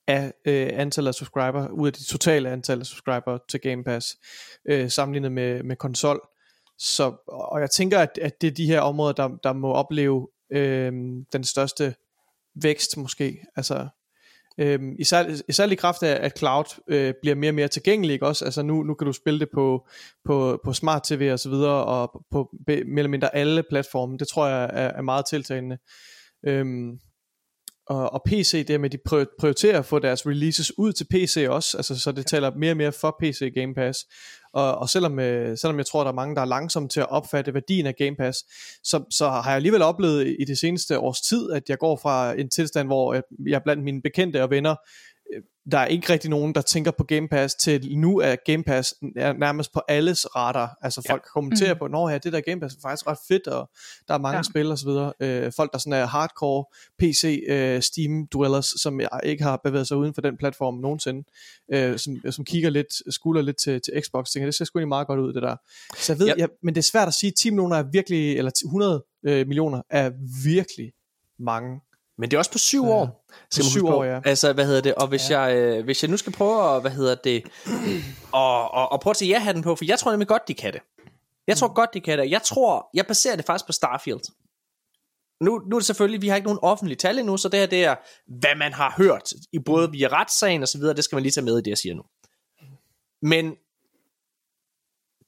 af 0.08 0.34
øh, 0.46 0.70
antallet 0.74 1.08
af 1.08 1.14
subscriber, 1.14 1.68
ud 1.68 1.88
af 1.88 1.94
de 1.94 2.04
totale 2.04 2.50
antal 2.50 2.80
af 2.80 2.86
subscriber 2.86 3.38
til 3.50 3.60
Game 3.60 3.84
Pass, 3.84 4.08
øh, 4.70 4.90
sammenlignet 4.90 5.32
med, 5.32 5.64
med 5.64 5.76
konsol. 5.76 6.22
Så, 6.78 7.16
og 7.28 7.62
jeg 7.62 7.72
tænker, 7.72 8.00
at, 8.00 8.20
at 8.22 8.42
det 8.42 8.48
er 8.48 8.52
de 8.52 8.66
her 8.66 8.82
områder, 8.82 9.14
der, 9.14 9.30
der 9.44 9.54
må 9.54 9.74
opleve 9.74 10.28
øh, 10.52 10.92
den 11.34 11.44
største 11.44 11.96
vækst 12.56 12.98
måske. 12.98 13.46
Altså, 13.56 13.88
Øhm, 14.58 14.96
især, 15.00 15.36
især 15.48 15.66
i 15.68 15.76
kraft 15.76 16.04
af, 16.04 16.26
at 16.26 16.38
cloud 16.38 16.82
øh, 16.88 17.14
bliver 17.22 17.36
mere 17.36 17.52
og 17.52 17.56
mere 17.56 17.68
tilgængelig, 17.68 18.14
ikke 18.14 18.26
også? 18.26 18.46
Altså 18.46 18.62
nu, 18.62 18.84
nu 18.84 18.94
kan 18.94 19.06
du 19.08 19.14
spille 19.14 19.40
det 19.40 19.50
på, 19.54 19.88
på, 20.26 20.60
på 20.66 20.74
smart 20.74 21.04
tv 21.04 21.30
og 21.32 21.40
så 21.40 21.50
videre, 21.50 21.86
og 21.86 22.26
på 22.32 22.50
be, 22.66 22.84
mere 22.84 23.00
eller 23.00 23.10
mindre 23.10 23.36
alle 23.36 23.64
platforme. 23.70 24.18
Det 24.18 24.28
tror 24.28 24.48
jeg 24.48 24.64
er, 24.64 24.88
er 24.88 25.02
meget 25.02 25.26
tiltagende. 25.26 25.78
Øhm, 26.48 27.00
og, 27.88 28.14
og 28.14 28.22
PC, 28.26 28.66
det 28.68 28.82
med, 28.82 28.90
de 28.90 28.98
prior- 29.10 29.36
prioriterer 29.40 29.80
at 29.80 29.86
få 29.86 30.00
deres 30.00 30.28
releases 30.28 30.78
ud 30.78 30.94
til 30.94 31.08
PC 31.12 31.46
også, 31.50 31.78
altså, 31.78 32.00
så 32.00 32.12
det 32.12 32.26
taler 32.28 32.56
mere 32.56 32.72
og 32.72 32.78
mere 32.78 32.92
for 32.92 33.18
PC 33.20 33.52
Game 33.56 33.74
Pass. 33.76 34.00
Og, 34.56 34.76
og 34.76 34.90
selvom, 34.90 35.20
øh, 35.20 35.58
selvom 35.58 35.78
jeg 35.78 35.86
tror, 35.86 36.04
der 36.04 36.12
er 36.12 36.16
mange, 36.16 36.36
der 36.36 36.42
er 36.42 36.46
langsomme 36.46 36.90
til 36.90 37.00
at 37.00 37.10
opfatte 37.10 37.54
værdien 37.54 37.86
af 37.86 37.96
Game 37.96 38.16
Pass, 38.16 38.40
så, 38.84 39.04
så 39.12 39.30
har 39.30 39.50
jeg 39.50 39.56
alligevel 39.56 39.82
oplevet 39.82 40.36
i 40.40 40.46
det 40.48 40.58
seneste 40.60 41.00
års 41.00 41.22
tid, 41.22 41.52
at 41.52 41.64
jeg 41.70 41.78
går 41.78 42.00
fra 42.02 42.40
en 42.40 42.50
tilstand, 42.50 42.88
hvor 42.88 43.14
øh, 43.14 43.22
jeg 43.48 43.62
blandt 43.64 43.84
mine 43.84 44.02
bekendte 44.02 44.44
og 44.44 44.50
venner, 44.50 44.76
der 45.72 45.78
er 45.78 45.86
ikke 45.86 46.14
rigtig 46.14 46.30
nogen, 46.30 46.56
der 46.56 46.62
tænker 46.62 46.92
på 46.92 47.04
Game 47.04 47.28
Pass, 47.28 47.56
til 47.56 47.98
nu 47.98 48.20
er 48.20 48.36
Game 48.46 48.64
Pass 48.64 48.96
nærmest 49.16 49.74
på 49.74 49.82
alles 49.88 50.36
radar. 50.36 50.78
Altså 50.82 51.02
folk 51.10 51.22
ja. 51.26 51.30
kommenterer 51.30 51.74
mm. 51.74 51.80
på, 51.80 51.88
nå 51.88 52.10
ja, 52.10 52.18
det 52.18 52.34
der 52.34 52.42
Game 52.42 52.62
Pass 52.62 52.76
er 52.76 52.80
faktisk 52.82 53.08
ret 53.08 53.18
fedt, 53.28 53.48
og 53.48 53.70
der 54.08 54.14
er 54.14 54.18
mange 54.18 54.38
ja. 54.38 54.44
Spil 54.44 54.72
og 54.72 54.78
så 54.78 54.86
videre. 54.86 55.14
Øh, 55.20 55.52
folk, 55.56 55.74
der 55.74 55.78
sådan 55.78 55.94
er 55.94 56.06
hardcore 56.06 56.66
PC 57.00 57.44
øh, 57.48 57.82
Steam 57.82 58.28
dwellers, 58.28 58.66
som 58.66 59.02
jeg 59.02 59.10
ikke 59.24 59.44
har 59.44 59.62
bevæget 59.64 59.88
sig 59.88 59.98
uden 59.98 60.14
for 60.14 60.22
den 60.22 60.38
platform 60.38 60.74
nogensinde, 60.74 61.24
øh, 61.74 62.00
som, 62.00 62.32
som 62.32 62.46
kigger 62.46 62.70
lidt, 62.70 63.14
skuler 63.14 63.42
lidt 63.42 63.58
til, 63.58 63.82
til 63.82 64.04
Xbox, 64.06 64.30
tænker, 64.30 64.48
det 64.48 64.56
ser 64.56 64.66
sgu 64.66 64.80
egentlig 64.80 64.90
meget 64.90 65.08
godt 65.08 65.20
ud, 65.20 65.34
det 65.34 65.44
der. 65.44 65.56
Så 65.98 66.14
jeg 66.14 66.20
ved, 66.20 66.30
Yep. 66.30 66.38
ja, 66.38 66.48
men 66.64 66.76
det 66.76 66.82
er 66.82 66.84
svært 66.84 67.08
at 67.08 67.14
sige, 67.14 67.32
10 67.32 67.50
millioner 67.50 67.76
er 67.76 67.84
virkelig, 67.92 68.38
eller 68.38 68.52
100 68.66 69.06
øh, 69.26 69.48
millioner 69.48 69.82
er 69.90 70.12
virkelig 70.44 70.92
mange. 71.40 71.82
Men 72.18 72.32
det 72.32 72.36
er 72.36 72.40
også 72.40 72.52
på 72.52 72.58
syv 72.58 72.84
Ja. 72.86 72.90
år. 72.92 73.26
skal 73.52 73.64
man 73.64 73.70
syv 73.70 73.82
på. 73.82 73.98
år, 73.98 74.04
ja. 74.04 74.20
Altså, 74.26 74.54
hvad 74.54 74.66
hedder 74.66 74.82
det? 74.82 74.96
Og 74.96 75.08
hvis, 75.08 75.30
ja. 75.30 75.40
jeg, 75.42 75.56
øh, 75.58 75.84
hvis 75.84 76.04
jeg 76.04 76.12
nu 76.12 76.18
skal 76.18 76.34
prøve 76.34 76.76
at, 76.76 76.82
hvad 76.82 76.92
hedder 76.92 77.16
det, 77.16 77.44
og, 78.32 78.72
og, 78.72 78.92
og 78.92 79.02
prøve 79.02 79.12
at 79.12 79.18
tage 79.18 79.30
ja-hatten 79.30 79.64
på, 79.64 79.76
for 79.76 79.86
jeg 79.86 80.00
tror 80.00 80.12
nemlig 80.12 80.28
godt, 80.28 80.48
de 80.48 80.54
kan 80.54 80.74
det. 80.74 80.82
Jeg 81.48 81.58
tror 81.58 81.74
godt, 81.74 81.94
de 81.94 82.02
kan 82.02 82.20
det. 82.20 82.32
Jeg 82.32 82.42
tror, 82.42 82.90
jeg 82.94 83.06
baserer 83.08 83.36
det 83.36 83.46
faktisk 83.46 83.66
på 83.66 83.72
Starfield. 83.72 84.22
Nu, 85.42 85.60
nu 85.70 85.76
er 85.76 85.80
det 85.80 85.86
selvfølgelig, 85.86 86.22
vi 86.22 86.28
har 86.28 86.36
ikke 86.36 86.46
nogen 86.46 86.60
offentlige 86.62 86.98
tal 86.98 87.20
endnu, 87.20 87.38
så 87.38 87.50
det 87.50 87.60
her, 87.60 87.68
det 87.68 87.86
er, 87.86 87.96
hvad 88.40 88.56
man 88.56 88.74
har 88.74 88.94
hørt, 88.98 89.34
i 89.54 89.60
både 89.60 89.92
via 89.92 90.08
retssagen 90.08 90.62
og 90.62 90.68
så 90.68 90.78
videre, 90.78 90.94
det 90.96 91.04
skal 91.04 91.16
man 91.16 91.24
lige 91.24 91.32
tage 91.32 91.46
med 91.46 91.54
i 91.58 91.62
det, 91.62 91.68
jeg 91.68 91.78
siger 91.78 91.96
nu. 91.96 92.04
Men 93.22 93.56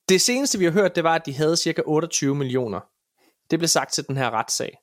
det 0.09 0.21
seneste, 0.21 0.59
vi 0.59 0.65
har 0.65 0.71
hørt, 0.71 0.95
det 0.95 1.03
var, 1.03 1.15
at 1.15 1.25
de 1.25 1.33
havde 1.33 1.57
cirka 1.57 1.81
28 1.85 2.35
millioner. 2.35 2.79
Det 3.51 3.59
blev 3.59 3.67
sagt 3.67 3.93
til 3.93 4.07
den 4.07 4.17
her 4.17 4.29
retssag. 4.31 4.77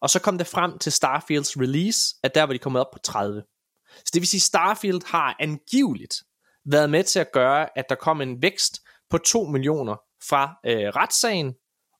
Og 0.00 0.10
så 0.10 0.20
kom 0.20 0.38
det 0.38 0.46
frem 0.46 0.78
til 0.78 0.92
Starfields 0.92 1.60
release, 1.60 2.16
at 2.22 2.34
der 2.34 2.42
var 2.42 2.52
de 2.52 2.58
kommet 2.58 2.80
op 2.80 2.90
på 2.92 2.98
30. 2.98 3.42
Så 3.88 4.10
det 4.14 4.20
vil 4.20 4.28
sige, 4.28 4.40
Starfield 4.40 5.00
har 5.06 5.36
angiveligt 5.40 6.14
været 6.64 6.90
med 6.90 7.04
til 7.04 7.18
at 7.18 7.32
gøre, 7.32 7.78
at 7.78 7.84
der 7.88 7.94
kom 7.94 8.20
en 8.20 8.42
vækst 8.42 8.80
på 9.10 9.18
2 9.18 9.44
millioner 9.44 9.96
fra 10.28 10.58
øh, 10.66 10.88
retssagen, 10.88 11.54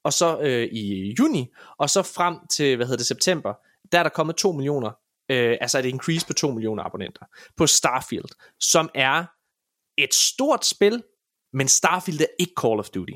og 0.05 0.13
så 0.13 0.41
øh, 0.41 0.69
i 0.73 1.15
juni, 1.19 1.47
og 1.79 1.91
så 1.91 2.03
frem 2.03 2.37
til, 2.51 2.77
hvad 2.77 2.87
hedder 2.87 2.97
det, 2.97 3.07
september, 3.07 3.55
der 3.93 3.99
er 3.99 4.03
der 4.03 4.11
kommet 4.11 4.37
2 4.37 4.53
millioner, 4.53 4.91
øh, 5.31 5.57
altså 5.61 5.79
et 5.79 5.85
increase 5.85 6.27
på 6.27 6.33
2 6.33 6.51
millioner 6.51 6.83
abonnenter 6.83 7.27
på 7.57 7.67
Starfield, 7.67 8.29
som 8.61 8.91
er 8.95 9.25
et 9.99 10.15
stort 10.15 10.67
spil, 10.67 11.03
men 11.53 11.69
Starfield 11.69 12.21
er 12.21 12.27
ikke 12.39 12.53
Call 12.61 12.79
of 12.79 12.89
Duty. 12.91 13.13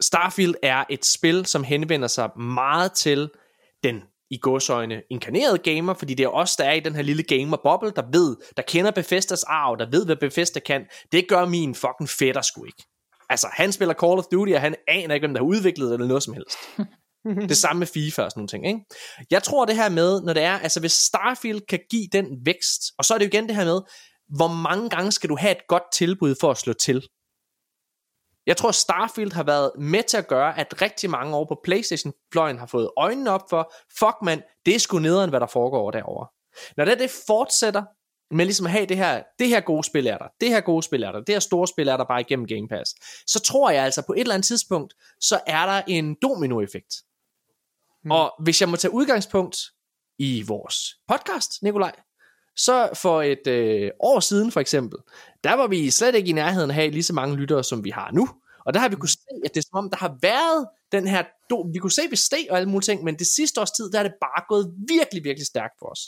Starfield 0.00 0.54
er 0.62 0.84
et 0.90 1.04
spil, 1.04 1.46
som 1.46 1.64
henvender 1.64 2.08
sig 2.08 2.30
meget 2.38 2.92
til 2.92 3.30
den 3.84 4.02
i 4.30 4.38
godsøjne 4.42 5.02
inkarnerede 5.10 5.58
gamer, 5.58 5.94
fordi 5.94 6.14
det 6.14 6.24
er 6.24 6.28
os, 6.28 6.56
der 6.56 6.64
er 6.64 6.72
i 6.72 6.80
den 6.80 6.94
her 6.94 7.02
lille 7.02 7.22
gamer-boble, 7.22 7.92
der 7.96 8.02
ved, 8.12 8.36
der 8.56 8.62
kender 8.62 8.90
Bethesdas 8.90 9.42
arv, 9.42 9.76
der 9.78 9.90
ved, 9.90 10.06
hvad 10.06 10.16
Bethesda 10.16 10.60
kan. 10.60 10.84
Det 11.12 11.28
gør 11.28 11.44
min 11.44 11.74
fucking 11.74 12.08
fætter 12.08 12.42
sgu 12.42 12.64
ikke. 12.64 12.82
Altså, 13.30 13.48
han 13.52 13.72
spiller 13.72 13.94
Call 13.94 14.18
of 14.18 14.24
Duty, 14.32 14.52
og 14.52 14.60
han 14.60 14.74
aner 14.88 15.14
ikke, 15.14 15.26
hvem 15.26 15.34
der 15.34 15.40
har 15.40 15.46
udviklet 15.46 15.86
det, 15.86 15.94
eller 15.94 16.06
noget 16.06 16.22
som 16.22 16.34
helst. 16.34 16.58
det 17.50 17.56
samme 17.56 17.78
med 17.78 17.86
FIFA 17.86 18.22
og 18.22 18.30
sådan 18.30 18.40
nogle 18.40 18.48
ting, 18.48 18.66
ikke? 18.66 18.80
Jeg 19.30 19.42
tror 19.42 19.64
det 19.64 19.76
her 19.76 19.88
med, 19.88 20.22
når 20.22 20.32
det 20.32 20.42
er, 20.42 20.58
altså 20.58 20.80
hvis 20.80 20.92
Starfield 20.92 21.60
kan 21.68 21.80
give 21.90 22.08
den 22.12 22.26
vækst, 22.44 22.82
og 22.98 23.04
så 23.04 23.14
er 23.14 23.18
det 23.18 23.24
jo 23.24 23.28
igen 23.28 23.48
det 23.48 23.56
her 23.56 23.64
med, 23.64 23.80
hvor 24.36 24.48
mange 24.48 24.90
gange 24.90 25.12
skal 25.12 25.30
du 25.30 25.36
have 25.36 25.52
et 25.52 25.66
godt 25.68 25.82
tilbud 25.92 26.34
for 26.40 26.50
at 26.50 26.58
slå 26.58 26.72
til? 26.72 27.08
Jeg 28.46 28.56
tror, 28.56 28.70
Starfield 28.70 29.32
har 29.32 29.42
været 29.42 29.70
med 29.78 30.02
til 30.02 30.16
at 30.16 30.26
gøre, 30.26 30.58
at 30.58 30.82
rigtig 30.82 31.10
mange 31.10 31.36
over 31.36 31.46
på 31.46 31.60
Playstation-fløjen 31.64 32.58
har 32.58 32.66
fået 32.66 32.90
øjnene 32.96 33.30
op 33.30 33.50
for, 33.50 33.72
fuck 33.98 34.16
man, 34.22 34.42
det 34.66 34.74
er 34.74 34.78
sgu 34.78 34.98
nederen, 34.98 35.30
hvad 35.30 35.40
der 35.40 35.46
foregår 35.46 35.90
derovre. 35.90 36.26
Når 36.76 36.84
det, 36.84 36.98
det 36.98 37.10
fortsætter 37.26 37.82
med 38.30 38.44
ligesom 38.44 38.66
at 38.66 38.72
have 38.72 38.86
det 38.86 38.96
her, 38.96 39.22
det 39.38 39.48
her 39.48 39.60
gode 39.60 39.84
spil 39.84 40.06
er 40.06 40.18
der, 40.18 40.28
det 40.40 40.48
her 40.48 40.60
gode 40.60 40.82
spil 40.82 41.02
er 41.02 41.12
der, 41.12 41.18
det 41.18 41.34
her 41.34 41.40
store 41.40 41.68
spil 41.68 41.88
er 41.88 41.96
der 41.96 42.04
bare 42.04 42.20
igennem 42.20 42.46
Game 42.46 42.68
Pass, 42.68 42.90
så 43.26 43.40
tror 43.40 43.70
jeg 43.70 43.84
altså 43.84 44.02
på 44.06 44.12
et 44.12 44.20
eller 44.20 44.34
andet 44.34 44.46
tidspunkt, 44.46 44.94
så 45.20 45.40
er 45.46 45.66
der 45.66 45.82
en 45.88 46.16
dominoeffekt. 46.22 46.94
Hmm. 48.02 48.10
Og 48.10 48.34
hvis 48.42 48.60
jeg 48.60 48.68
må 48.68 48.76
tage 48.76 48.94
udgangspunkt 48.94 49.58
i 50.18 50.42
vores 50.42 50.76
podcast, 51.08 51.62
Nikolaj, 51.62 51.92
så 52.56 52.90
for 52.94 53.22
et 53.22 53.46
øh, 53.46 53.90
år 54.00 54.20
siden 54.20 54.52
for 54.52 54.60
eksempel, 54.60 54.98
der 55.44 55.54
var 55.54 55.66
vi 55.66 55.90
slet 55.90 56.14
ikke 56.14 56.28
i 56.28 56.32
nærheden 56.32 56.70
af 56.70 56.74
at 56.74 56.74
have 56.74 56.90
lige 56.90 57.02
så 57.02 57.14
mange 57.14 57.36
lyttere, 57.36 57.64
som 57.64 57.84
vi 57.84 57.90
har 57.90 58.10
nu. 58.12 58.28
Og 58.66 58.74
der 58.74 58.80
har 58.80 58.88
vi 58.88 58.96
kunnet 58.96 59.10
se, 59.10 59.18
at 59.44 59.54
det 59.54 59.60
er 59.60 59.64
som 59.70 59.78
om, 59.78 59.90
der 59.90 59.96
har 59.96 60.18
været 60.22 60.68
den 60.92 61.06
her, 61.06 61.24
do, 61.50 61.70
vi 61.72 61.78
kunne 61.78 61.92
se, 61.92 62.02
at 62.02 62.10
vi 62.10 62.16
steg 62.16 62.46
og 62.50 62.56
alle 62.56 62.68
mulige 62.68 62.84
ting, 62.84 63.04
men 63.04 63.14
det 63.18 63.26
sidste 63.26 63.60
års 63.60 63.70
tid, 63.70 63.90
der 63.90 63.98
er 63.98 64.02
det 64.02 64.12
bare 64.20 64.44
gået 64.48 64.72
virkelig, 64.88 65.24
virkelig 65.24 65.46
stærkt 65.46 65.74
for 65.78 65.86
os. 65.86 66.00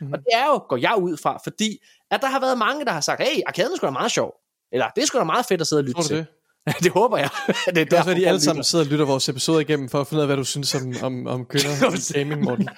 Mm. 0.00 0.12
Og 0.12 0.18
det 0.18 0.32
er 0.32 0.46
jo, 0.46 0.58
går 0.68 0.76
jeg 0.76 0.94
ud 0.98 1.16
fra, 1.16 1.38
fordi 1.44 1.78
at 2.10 2.20
der 2.20 2.26
har 2.26 2.40
været 2.40 2.58
mange, 2.58 2.84
der 2.84 2.92
har 2.92 3.00
sagt, 3.00 3.22
hey, 3.22 3.40
arkaden 3.46 3.72
er 3.72 3.76
sgu 3.76 3.86
da 3.86 3.90
meget 3.90 4.12
sjov. 4.12 4.32
Eller 4.72 4.86
det 4.96 5.02
er 5.02 5.06
sgu 5.06 5.18
da 5.18 5.24
meget 5.24 5.46
fedt 5.46 5.60
at 5.60 5.66
sidde 5.66 5.80
og 5.80 5.84
lytte 5.84 6.02
til. 6.02 6.16
det? 6.16 6.26
det 6.84 6.92
håber 6.92 7.18
jeg. 7.18 7.30
det 7.66 7.78
er 7.78 7.80
er 7.80 7.84
derfor, 7.84 8.10
at 8.10 8.16
de 8.16 8.28
alle 8.28 8.40
sammen 8.40 8.64
sidder 8.64 8.84
og 8.84 8.90
lytter 8.90 9.04
vores 9.04 9.28
episoder 9.28 9.60
igennem, 9.60 9.88
for 9.88 10.00
at 10.00 10.06
finde 10.06 10.18
ud 10.18 10.22
af, 10.22 10.28
hvad 10.28 10.36
du 10.36 10.44
synes 10.44 10.74
om, 10.74 10.94
om, 11.02 11.26
om 11.26 11.44
kønner 11.44 11.68
i 11.96 12.18
gaming, 12.18 12.42
Morten. 12.42 12.68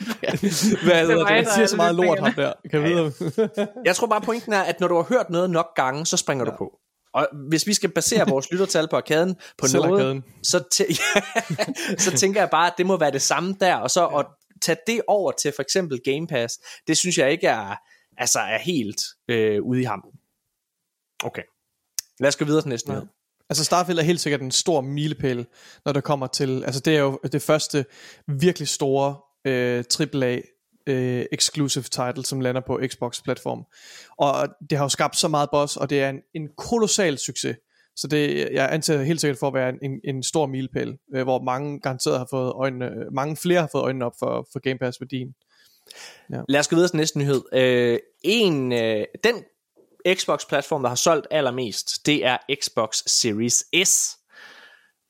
Hvad 0.85 1.07
hedder 1.07 1.17
det? 1.17 1.27
der 1.29 1.35
Jeg 1.35 1.47
siger 1.55 1.63
er 1.63 1.67
så 1.67 1.77
meget 1.77 1.95
lort 1.95 2.19
ham 2.21 2.33
der. 2.35 2.53
Kan 2.71 2.83
jeg 2.83 2.91
vide? 2.91 3.13
Jeg 3.85 3.97
tror 3.97 4.07
bare, 4.07 4.21
pointen 4.21 4.53
er, 4.53 4.61
at 4.63 4.81
når 4.81 4.89
du 4.89 4.95
har 4.95 5.03
hørt 5.09 5.31
noget 5.31 5.51
nok 5.51 5.67
gange, 5.77 6.07
så 6.07 6.17
springer 6.17 6.45
ja. 6.45 6.51
du 6.51 6.57
på. 6.57 6.73
Og 7.15 7.29
hvis 7.49 7.67
vi 7.67 7.75
skal 7.75 7.91
basere 7.91 8.29
vores 8.29 8.47
lyttertal 8.53 8.89
på 8.89 8.97
arkaden 8.97 9.37
på 9.59 9.67
Selv 9.67 9.83
noget, 9.83 10.01
arkaden. 10.01 10.25
så, 10.43 10.65
tæ- 10.75 11.97
så 12.05 12.11
tænker 12.17 12.41
jeg 12.41 12.51
bare, 12.51 12.67
at 12.67 12.75
det 12.79 12.87
må 12.87 12.97
være 12.97 13.11
det 13.11 13.23
samme 13.23 13.57
der, 13.61 13.77
og 13.77 13.91
så 13.91 14.07
at 14.07 14.27
tage 14.63 14.79
det 14.87 15.01
over 15.09 15.33
til 15.33 15.53
for 15.57 15.63
eksempel 15.63 16.01
Game 16.05 16.27
Pass, 16.27 16.55
det 16.87 16.97
synes 16.99 17.19
jeg 17.19 17.31
ikke 17.33 17.47
er, 17.47 17.75
altså 18.19 18.39
er 18.39 18.59
helt 18.59 19.01
øh, 19.29 19.63
ude 19.63 19.81
i 19.81 19.85
hampen. 19.85 20.11
Okay. 21.25 21.43
Lad 22.21 22.29
os 22.29 22.37
gå 22.37 22.45
videre 22.45 22.63
til 22.63 22.69
næste 22.69 22.91
nyhed. 22.91 23.07
Altså 23.51 23.65
Starfield 23.65 23.99
er 23.99 24.03
helt 24.03 24.21
sikkert 24.21 24.41
en 24.41 24.51
stor 24.51 24.81
milepæl, 24.81 25.47
når 25.85 25.93
det 25.93 26.05
kommer 26.05 26.27
til, 26.27 26.65
altså 26.65 26.81
det 26.81 26.97
er 26.97 27.01
jo 27.01 27.19
det 27.33 27.43
første 27.43 27.85
virkelig 28.27 28.69
store 28.69 29.17
øh, 29.45 29.85
AAA 30.15 30.41
øh, 30.87 31.27
exclusive 31.33 31.83
title, 31.83 32.25
som 32.25 32.41
lander 32.41 32.61
på 32.67 32.81
Xbox 32.87 33.23
platform. 33.23 33.65
Og 34.19 34.49
det 34.71 34.79
har 34.79 34.85
jo 34.85 34.89
skabt 34.89 35.17
så 35.17 35.29
meget 35.29 35.49
buzz, 35.53 35.77
og 35.77 35.91
det 35.91 36.03
er 36.03 36.09
en, 36.11 36.21
en 36.35 36.49
kolossal 36.57 37.19
succes. 37.19 37.57
Så 37.97 38.07
det, 38.07 38.49
jeg 38.53 38.73
antager 38.73 39.03
helt 39.03 39.21
sikkert 39.21 39.39
for 39.39 39.47
at 39.47 39.55
være 39.55 39.75
en, 39.83 40.01
en 40.05 40.23
stor 40.23 40.47
milepæl, 40.47 40.99
øh, 41.15 41.23
hvor 41.23 41.43
mange 41.43 41.81
garanteret 41.81 42.19
har 42.19 42.27
fået 42.31 42.53
øjnene, 42.53 42.91
mange 43.13 43.37
flere 43.37 43.61
har 43.61 43.69
fået 43.73 43.83
øjnene 43.83 44.05
op 44.05 44.15
for, 44.19 44.49
for 44.53 44.59
Game 44.59 44.79
Pass 44.79 45.01
værdien. 45.01 45.35
Ja. 46.33 46.41
Lad 46.49 46.61
os 46.61 46.69
gå 46.69 46.77
videre 46.77 46.89
til 46.89 46.97
næste 46.97 47.19
nyhed. 47.19 47.43
Øh, 47.53 47.99
en, 48.25 48.73
øh, 48.73 49.05
den 49.25 49.35
Xbox-platform, 50.15 50.83
der 50.83 50.89
har 50.89 50.97
solgt 50.97 51.27
allermest, 51.31 52.07
det 52.07 52.25
er 52.27 52.37
Xbox 52.63 53.03
Series 53.07 53.65
S. 53.85 54.19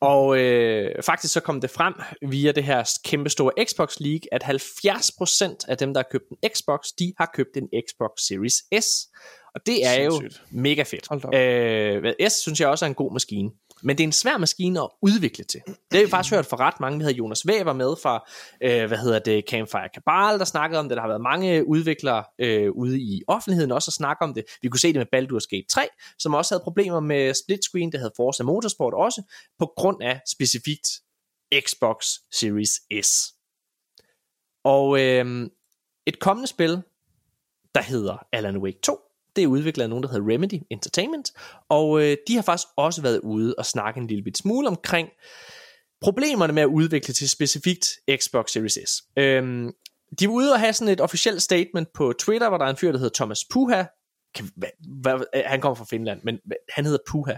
Og 0.01 0.39
øh, 0.39 1.03
faktisk 1.03 1.33
så 1.35 1.41
kom 1.41 1.61
det 1.61 1.70
frem 1.70 1.95
via 2.31 2.53
det 2.53 2.65
her 2.65 2.99
kæmpestore 3.05 3.65
Xbox 3.65 3.97
League, 4.01 4.20
at 4.33 4.45
70% 4.45 5.59
af 5.69 5.79
dem, 5.79 5.95
der 5.95 6.03
har 6.03 6.09
købt 6.11 6.25
en 6.29 6.51
Xbox, 6.55 6.87
de 6.99 7.12
har 7.19 7.31
købt 7.35 7.57
en 7.57 7.69
Xbox 7.89 8.11
Series 8.29 8.85
S. 8.85 9.09
Og 9.55 9.61
det 9.66 9.87
er 9.87 10.03
jo 10.03 10.20
Sindssygt. 10.20 10.43
mega 10.51 10.83
fedt. 10.83 11.35
Øh, 11.35 12.31
S 12.31 12.33
synes 12.33 12.61
jeg 12.61 12.69
også 12.69 12.85
er 12.85 12.89
en 12.89 12.95
god 12.95 13.12
maskine. 13.12 13.51
Men 13.83 13.99
det 13.99 14.05
er 14.05 14.09
en 14.09 14.13
svær 14.13 14.37
maskine 14.39 14.81
at 14.81 14.89
udvikle 15.03 15.45
til. 15.45 15.61
Det 15.67 15.77
har 15.93 16.05
vi 16.05 16.11
faktisk 16.11 16.35
hørt 16.35 16.47
fra 16.47 16.57
ret 16.57 16.81
mange. 16.81 16.99
Vi 16.99 17.03
havde 17.03 17.17
Jonas 17.17 17.47
Væver 17.47 17.73
med 17.73 17.95
fra, 18.03 18.29
øh, 18.63 18.87
hvad 18.89 18.99
hedder 18.99 19.19
det, 19.19 19.45
Campfire 19.49 19.89
Cabal, 19.95 20.39
der 20.39 20.45
snakkede 20.45 20.81
om 20.81 20.89
det. 20.89 20.97
Der 20.97 21.03
har 21.03 21.09
været 21.09 21.21
mange 21.21 21.69
udviklere 21.69 22.25
øh, 22.39 22.71
ude 22.71 23.01
i 23.01 23.23
offentligheden 23.29 23.73
også 23.73 23.89
at 23.89 23.93
snakke 23.93 24.23
om 24.23 24.35
det. 24.35 24.45
Vi 24.63 24.69
kunne 24.69 24.81
se 24.81 24.93
det 24.93 24.97
med 24.97 25.07
Baldur's 25.15 25.47
Gate 25.51 25.67
3, 25.71 25.89
som 26.19 26.35
også 26.35 26.55
havde 26.55 26.65
problemer 26.65 27.01
med 27.01 27.35
split 27.35 27.65
screen. 27.65 27.93
Det 27.93 28.01
havde 28.01 28.13
Forza 28.17 28.43
Motorsport 28.43 28.95
også, 28.95 29.23
på 29.59 29.73
grund 29.77 30.03
af 30.03 30.21
specifikt 30.27 30.89
Xbox 31.61 32.07
Series 32.33 33.05
S. 33.07 33.35
Og 34.65 35.01
øh, 35.01 35.51
et 36.07 36.19
kommende 36.19 36.47
spil, 36.49 36.83
der 37.75 37.83
hedder 37.83 38.27
Alan 38.33 38.59
Wake 38.59 38.79
2, 38.83 38.99
det 39.37 39.45
er 39.45 39.49
udviklet 39.49 39.83
af 39.83 39.89
nogen, 39.89 40.03
der 40.03 40.11
hedder 40.11 40.35
Remedy 40.35 40.63
Entertainment, 40.71 41.33
og 41.69 42.03
øh, 42.03 42.17
de 42.29 42.35
har 42.35 42.43
faktisk 42.43 42.69
også 42.77 43.03
været 43.03 43.21
ude 43.21 43.55
og 43.59 43.67
snakke 43.67 44.01
en 44.01 44.07
lille 44.07 44.25
bit 44.25 44.39
smule 44.39 44.69
omkring 44.69 45.09
problemerne 46.01 46.53
med 46.53 46.63
at 46.63 46.67
udvikle 46.67 47.15
til 47.15 47.29
specifikt 47.29 47.89
Xbox 48.17 48.51
Series 48.51 48.79
S. 48.89 49.03
Øhm, 49.17 49.73
de 50.19 50.29
var 50.29 50.35
ude 50.35 50.53
og 50.53 50.61
have 50.61 50.73
sådan 50.73 50.93
et 50.93 51.01
officielt 51.01 51.43
statement 51.43 51.89
på 51.95 52.13
Twitter, 52.19 52.49
hvor 52.49 52.59
der 52.59 52.65
er 52.65 52.71
en 52.71 52.77
fyr, 52.77 52.93
der 52.93 52.99
hedder 52.99 53.15
Thomas 53.15 53.45
Puha. 53.51 53.85
Kan, 54.35 54.51
hvad, 54.57 54.69
hvad, 55.03 55.25
øh, 55.35 55.43
han 55.47 55.61
kommer 55.61 55.75
fra 55.75 55.85
Finland, 55.91 56.21
men 56.25 56.39
hvad, 56.45 56.57
han 56.69 56.85
hedder 56.85 56.99
Puha. 57.09 57.37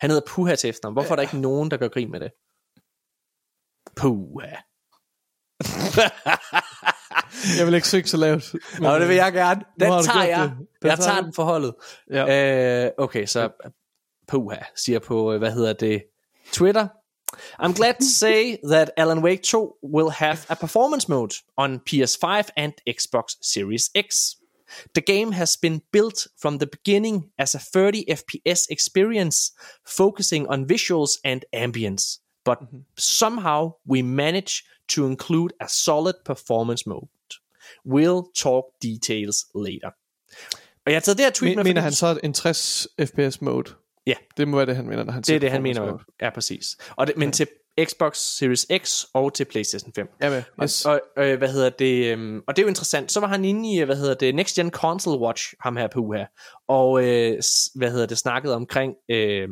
Han 0.00 0.10
hedder 0.10 0.26
Puha 0.26 0.54
til 0.54 0.70
efternavn. 0.70 0.94
Hvorfor 0.94 1.10
er 1.10 1.16
der 1.16 1.22
ikke 1.22 1.40
nogen, 1.40 1.70
der 1.70 1.76
gør 1.76 1.88
grin 1.88 2.10
med 2.10 2.20
det? 2.20 2.30
Puha. 3.96 4.56
Jeg 7.58 7.66
vil 7.66 7.74
ikke 7.74 7.88
synge 7.88 8.06
så 8.06 8.16
lavt. 8.16 8.54
Nå, 8.80 8.98
det 8.98 9.08
vil 9.08 9.16
jeg 9.16 9.32
gerne. 9.32 9.62
Nu 9.80 9.86
har 9.86 9.96
Den 9.96 10.04
tager 10.04 10.24
jeg. 10.26 10.42
det. 10.42 10.56
Den 10.82 10.88
Jeg 10.88 10.98
tager 10.98 11.10
tager 11.10 11.22
den 11.22 11.32
for 11.32 11.44
holdet. 11.44 11.74
Ja. 12.10 12.84
Øh, 12.86 12.90
okay, 12.98 13.26
så 13.26 13.50
Puha 14.28 14.56
siger 14.76 14.98
på, 14.98 15.32
øh, 15.32 15.38
hvad 15.38 15.52
hedder 15.52 15.72
det, 15.72 16.02
Twitter. 16.52 16.88
I'm 17.62 17.72
glad 17.74 17.94
to 17.94 18.06
say 18.06 18.56
that 18.70 18.90
Alan 18.96 19.18
Wake 19.18 19.42
2 19.42 19.74
will 19.94 20.10
have 20.10 20.38
a 20.48 20.54
performance 20.54 21.08
mode 21.08 21.34
on 21.56 21.80
PS5 21.90 22.48
and 22.56 22.72
Xbox 22.90 23.24
Series 23.42 23.90
X. 23.94 24.34
The 24.94 25.02
game 25.02 25.32
has 25.32 25.56
been 25.56 25.80
built 25.92 26.26
from 26.42 26.58
the 26.58 26.66
beginning 26.66 27.24
as 27.38 27.54
a 27.54 27.58
30 27.58 28.04
FPS 28.10 28.66
experience, 28.70 29.52
focusing 29.86 30.46
on 30.48 30.66
visuals 30.66 31.18
and 31.24 31.44
ambience. 31.52 32.18
But 32.44 32.58
somehow 32.96 33.72
we 33.86 34.02
manage 34.02 34.64
to 34.88 35.06
include 35.08 35.54
a 35.60 35.66
solid 35.68 36.14
performance 36.24 36.84
mode. 36.88 37.08
We'll 37.88 38.32
talk 38.36 38.64
details 38.82 39.36
later. 39.54 39.90
Og 40.86 40.92
jeg 40.92 40.94
har 40.94 41.00
taget 41.00 41.18
det 41.18 41.24
her 41.26 41.30
tweet 41.32 41.50
Men, 41.50 41.56
med, 41.56 41.64
mener 41.64 41.80
han 41.80 41.92
så 41.92 42.20
en 42.22 42.32
60 42.32 42.86
FPS 43.04 43.40
mode? 43.40 43.70
Ja. 44.06 44.14
Det 44.36 44.48
må 44.48 44.56
være 44.56 44.66
det, 44.66 44.76
han 44.76 44.86
mener, 44.88 45.04
når 45.04 45.12
han 45.12 45.22
Det 45.22 45.36
er 45.36 45.38
det, 45.40 45.50
han 45.50 45.62
mener. 45.62 45.80
mode. 45.90 45.98
Ja, 46.20 46.30
præcis. 46.30 46.76
Og 46.96 47.06
det, 47.06 47.16
men 47.16 47.32
til 47.32 47.46
Xbox 47.84 48.16
Series 48.16 48.66
X 48.84 49.04
og 49.14 49.34
til 49.34 49.44
PlayStation 49.44 49.92
5. 49.92 50.08
Ja, 50.22 50.30
med. 50.30 50.42
Og, 50.56 50.64
Yes. 50.64 50.84
og 50.86 51.00
øh, 51.18 51.38
hvad 51.38 51.48
hedder 51.52 51.70
det, 51.70 52.04
øhm, 52.12 52.42
og 52.46 52.56
det 52.56 52.62
er 52.62 52.64
jo 52.64 52.68
interessant. 52.68 53.12
Så 53.12 53.20
var 53.20 53.26
han 53.26 53.44
inde 53.44 53.72
i, 53.74 53.80
hvad 53.84 53.96
hedder 53.96 54.14
det, 54.14 54.34
Next 54.34 54.54
Gen 54.56 54.70
Console 54.70 55.18
Watch, 55.20 55.54
ham 55.60 55.76
her 55.76 55.88
på 55.94 56.12
her. 56.12 56.26
Og 56.68 57.04
øh, 57.04 57.42
hvad 57.74 57.90
hedder 57.90 58.06
det, 58.06 58.18
snakket 58.18 58.52
omkring, 58.54 58.94
øh, 59.08 59.48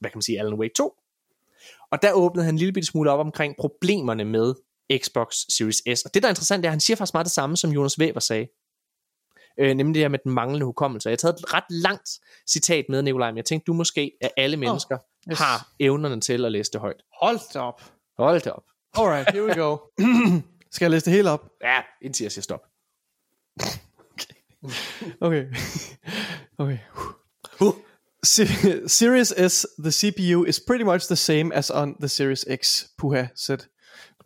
hvad 0.00 0.10
kan 0.10 0.16
man 0.16 0.22
sige, 0.22 0.40
Alan 0.40 0.54
Wake 0.54 0.74
2. 0.76 0.94
Og 1.92 2.02
der 2.02 2.12
åbnede 2.12 2.44
han 2.44 2.54
en 2.54 2.58
lille 2.58 2.72
bitte 2.72 2.86
smule 2.86 3.10
op 3.10 3.18
omkring 3.18 3.54
problemerne 3.58 4.24
med 4.24 4.54
Xbox 4.98 5.34
Series 5.56 5.98
S. 5.98 6.02
Og 6.02 6.14
det, 6.14 6.22
der 6.22 6.28
er 6.28 6.30
interessant, 6.30 6.64
er, 6.64 6.68
at 6.68 6.72
han 6.72 6.80
siger 6.80 6.96
faktisk 6.96 7.14
meget 7.14 7.24
det 7.24 7.32
samme, 7.32 7.56
som 7.56 7.70
Jonas 7.70 7.98
Weber 7.98 8.20
sagde. 8.20 8.46
Øh, 9.60 9.74
nemlig 9.74 9.94
det 9.94 10.02
her 10.02 10.08
med 10.08 10.18
den 10.24 10.32
manglende 10.32 10.66
hukommelse. 10.66 11.08
Jeg 11.08 11.12
har 11.12 11.16
taget 11.16 11.34
et 11.34 11.54
ret 11.54 11.64
langt 11.70 12.10
citat 12.48 12.84
med, 12.88 13.02
Nikolaj, 13.02 13.30
men 13.30 13.36
jeg 13.36 13.44
tænkte, 13.44 13.64
du 13.64 13.72
måske, 13.72 14.12
at 14.20 14.30
alle 14.36 14.56
mennesker 14.56 14.96
oh, 14.96 15.30
yes. 15.32 15.38
har 15.38 15.68
evnerne 15.80 16.20
til 16.20 16.44
at 16.44 16.52
læse 16.52 16.72
det 16.72 16.80
højt. 16.80 17.02
Hold 17.22 17.52
da 17.54 17.58
op. 17.60 17.82
Hold 18.18 18.40
da 18.40 18.50
op. 18.50 18.64
Alright, 18.98 19.32
here 19.32 19.44
we 19.44 19.54
go. 19.54 19.76
Skal 20.72 20.84
jeg 20.84 20.90
læse 20.90 21.04
det 21.04 21.12
hele 21.12 21.30
op? 21.30 21.48
Ja, 21.62 21.80
indtil 22.02 22.24
jeg 22.24 22.32
siger 22.32 22.42
stop. 22.42 22.60
Okay. 25.20 25.46
okay. 26.58 26.78
Se- 28.24 28.88
Series 28.88 29.52
S, 29.52 29.66
the 29.78 29.92
CPU 29.92 30.44
is 30.44 30.60
pretty 30.66 30.84
much 30.84 31.06
the 31.06 31.16
same 31.16 31.54
as 31.54 31.70
on 31.70 31.94
the 32.00 32.08
Series 32.08 32.44
X, 32.62 32.84
Puha 32.98 33.24
said. 33.34 33.58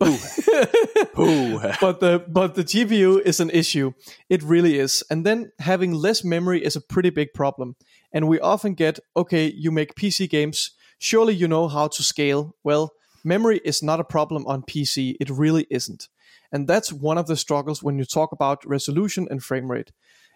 But 1.79 1.99
the 1.99 2.23
but 2.27 2.55
the 2.55 2.63
GPU 2.63 3.21
is 3.21 3.39
an 3.39 3.49
issue. 3.51 3.93
It 4.29 4.41
really 4.43 4.79
is. 4.79 5.03
And 5.09 5.25
then 5.25 5.51
having 5.59 5.93
less 5.93 6.23
memory 6.23 6.63
is 6.63 6.75
a 6.75 6.81
pretty 6.81 7.09
big 7.09 7.33
problem. 7.33 7.75
And 8.11 8.27
we 8.27 8.39
often 8.39 8.73
get, 8.73 8.99
okay, 9.15 9.51
you 9.55 9.71
make 9.71 9.95
PC 9.95 10.29
games, 10.29 10.71
surely 10.97 11.33
you 11.33 11.47
know 11.47 11.67
how 11.67 11.87
to 11.87 12.03
scale. 12.03 12.55
Well, 12.63 12.93
memory 13.23 13.61
is 13.63 13.83
not 13.83 13.99
a 13.99 14.03
problem 14.03 14.45
on 14.47 14.63
PC. 14.63 15.15
It 15.19 15.29
really 15.29 15.67
isn't. 15.69 16.09
And 16.51 16.67
that's 16.67 16.91
one 16.91 17.17
of 17.17 17.27
the 17.27 17.37
struggles 17.37 17.83
when 17.83 17.97
you 17.97 18.05
talk 18.05 18.31
about 18.31 18.65
resolution 18.65 19.27
and 19.29 19.43
frame 19.43 19.71
rate. 19.71 19.91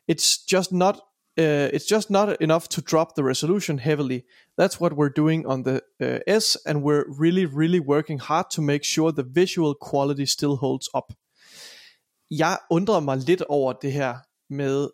It's 0.08 0.38
just 0.38 0.72
not 0.72 1.02
uh, 1.38 1.70
it's 1.74 1.86
just 1.86 2.10
not 2.10 2.42
enough 2.42 2.68
to 2.70 2.82
drop 2.82 3.16
the 3.16 3.24
resolution 3.24 3.80
heavily. 3.80 4.24
That's 4.58 4.80
what 4.80 4.94
we're 4.94 5.14
doing 5.16 5.46
on 5.46 5.64
the 5.64 5.82
uh, 6.02 6.20
S, 6.28 6.58
and 6.66 6.82
we're 6.82 7.06
really, 7.20 7.46
really 7.46 7.80
working 7.80 8.20
hard 8.20 8.46
to 8.52 8.62
make 8.62 8.84
sure 8.84 9.12
the 9.12 9.24
visual 9.24 9.76
quality 9.76 10.26
still 10.26 10.56
holds 10.56 10.90
up. 10.94 11.14
Jeg 12.32 12.58
undrer 12.70 13.00
mig 13.00 13.18
lidt 13.18 13.42
over 13.42 13.74
det 13.74 13.94
her 13.94 14.16
med, 14.50 14.90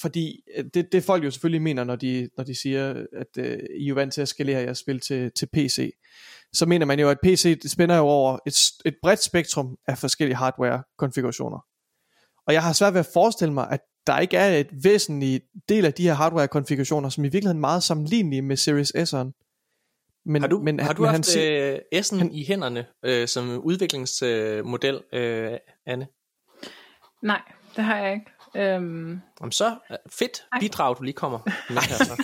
fordi 0.00 0.40
øh, 0.56 0.64
det, 0.74 0.92
det 0.92 1.04
folk 1.04 1.24
jo 1.24 1.30
selvfølgelig 1.30 1.62
mener, 1.62 1.84
når 1.84 1.96
de, 1.96 2.28
når 2.36 2.44
de 2.44 2.54
siger, 2.54 3.04
at 3.12 3.38
uh, 3.38 3.44
I 3.44 3.84
er 3.84 3.88
jo 3.88 3.94
vant 3.94 4.12
til 4.12 4.20
at 4.20 4.28
skalere 4.28 4.60
jeres 4.60 4.78
spil 4.78 5.00
til, 5.00 5.30
til 5.36 5.48
PC, 5.52 5.92
så 6.52 6.66
mener 6.66 6.86
man 6.86 7.00
jo, 7.00 7.08
at 7.08 7.18
PC 7.22 7.60
det 7.60 7.70
spænder 7.70 7.96
jo 7.96 8.02
over 8.02 8.38
et, 8.46 8.70
et 8.84 8.96
bredt 9.02 9.22
spektrum 9.22 9.76
af 9.86 9.98
forskellige 9.98 10.36
hardware-konfigurationer. 10.36 11.58
Og 12.46 12.54
jeg 12.54 12.62
har 12.62 12.72
svært 12.72 12.94
ved 12.94 13.00
at 13.00 13.08
forestille 13.14 13.54
mig, 13.54 13.68
at 13.70 13.80
der 14.08 14.18
ikke 14.18 14.36
er 14.36 14.56
et 14.56 14.84
væsentligt 14.84 15.44
del 15.68 15.84
af 15.84 15.94
de 15.94 16.02
her 16.02 16.14
hardware-konfigurationer, 16.14 17.08
som 17.08 17.24
i 17.24 17.28
virkeligheden 17.28 17.56
er 17.56 17.68
meget 17.68 17.82
sammenlignelige 17.82 18.42
med 18.42 18.56
Series 18.56 18.92
S'eren. 18.96 19.44
Men, 20.24 20.42
Har 20.42 20.48
du, 20.48 20.58
men, 20.58 20.80
har 20.80 20.92
du 20.92 21.02
men 21.02 21.10
haft 21.10 21.34
han 21.34 21.44
øh, 21.44 21.78
S'en 21.94 22.28
i 22.32 22.44
hænderne 22.44 22.86
øh, 23.04 23.28
som 23.28 23.60
udviklingsmodel, 23.64 25.00
øh, 25.12 25.52
øh, 25.52 25.58
Anne? 25.86 26.06
Nej, 27.22 27.40
det 27.76 27.84
har 27.84 27.96
jeg 27.96 28.12
ikke. 28.12 28.26
Øhm, 28.56 29.20
Jamen 29.40 29.52
så, 29.52 29.76
øh, 29.90 29.96
fedt 30.10 30.44
bidrag, 30.60 30.96
du 30.98 31.02
lige 31.02 31.12
kommer 31.12 31.38
med 31.68 31.82
her 31.82 31.96
så. 31.96 32.22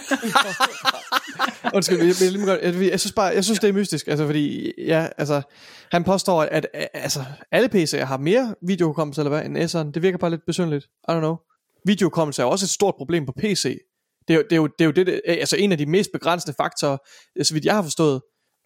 Undskyld, 1.75 1.99
jeg, 1.99 2.07
jeg, 2.07 2.63
jeg, 2.63 2.75
jeg, 2.75 2.91
jeg, 2.91 3.01
synes 3.01 3.13
bare, 3.13 3.27
jeg 3.27 3.45
synes 3.45 3.59
det 3.59 3.69
er 3.69 3.73
mystisk, 3.73 4.09
altså 4.09 4.27
fordi, 4.27 4.73
ja, 4.79 5.09
altså, 5.19 5.43
han 5.93 6.05
påstår, 6.05 6.43
at, 6.43 6.67
at 6.75 6.89
altså, 6.95 7.25
alle 7.51 7.69
PC'er 7.75 8.05
har 8.05 8.17
mere 8.17 8.55
videohukommelse, 8.63 9.21
eller 9.21 9.31
hvad, 9.31 9.45
end 9.45 9.57
S'eren. 9.59 9.93
Det 9.93 10.03
virker 10.03 10.19
bare 10.19 10.31
lidt 10.31 10.47
besynderligt. 10.47 10.85
I 10.85 11.13
don't 11.13 11.19
know 11.19 11.37
videokommelse 11.85 12.43
er 12.43 12.47
også 12.47 12.65
et 12.65 12.71
stort 12.71 12.95
problem 12.99 13.27
på 13.27 13.33
PC. 13.33 13.79
Det 14.29 14.37
er, 14.37 14.43
det 14.43 14.53
er 14.53 14.57
jo, 14.57 14.67
det 14.67 14.81
er 14.81 14.85
jo 14.85 14.91
det, 14.91 15.07
det, 15.07 15.21
altså 15.27 15.57
en 15.57 15.73
af 15.73 15.79
de 15.79 15.87
mest 15.87 16.11
begrænsende 16.13 16.55
faktorer, 16.57 16.97
øh, 17.39 17.45
så 17.45 17.55
vidt 17.55 17.65
jeg 17.65 17.75
har 17.75 17.83
forstået, 17.83 18.21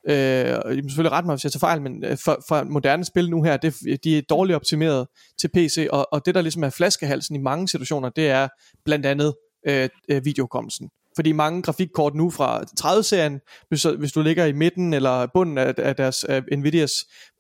øh, 0.08 0.58
og 0.64 0.74
I 0.74 0.80
må 0.80 0.88
selvfølgelig 0.88 1.12
rette 1.12 1.26
mig, 1.26 1.34
hvis 1.34 1.44
jeg 1.44 1.52
tager 1.52 1.60
fejl, 1.60 1.82
men 1.82 2.04
øh, 2.04 2.16
for, 2.24 2.44
for 2.48 2.64
moderne 2.64 3.04
spil 3.04 3.30
nu 3.30 3.42
her, 3.42 3.56
det, 3.56 3.74
de 4.04 4.18
er 4.18 4.22
dårligt 4.22 4.56
optimeret 4.56 5.06
til 5.40 5.48
PC, 5.48 5.88
og, 5.90 6.08
og 6.12 6.26
det 6.26 6.34
der 6.34 6.40
ligesom 6.40 6.64
er 6.64 6.70
flaskehalsen 6.70 7.36
i 7.36 7.38
mange 7.38 7.68
situationer, 7.68 8.08
det 8.08 8.28
er 8.28 8.48
blandt 8.84 9.06
andet 9.06 9.34
øh, 9.68 9.88
øh 10.10 10.24
videokommelsen. 10.24 10.90
Fordi 11.16 11.32
mange 11.32 11.62
grafikkort 11.62 12.14
nu 12.14 12.30
fra 12.30 12.62
30-serien, 12.80 13.40
hvis, 13.68 13.82
hvis 13.82 14.12
du 14.12 14.22
ligger 14.22 14.44
i 14.44 14.52
midten 14.52 14.92
eller 14.92 15.26
bunden 15.34 15.58
af, 15.58 15.74
af 15.78 15.96
deres 15.96 16.24
af 16.24 16.42
Nvidias 16.58 16.92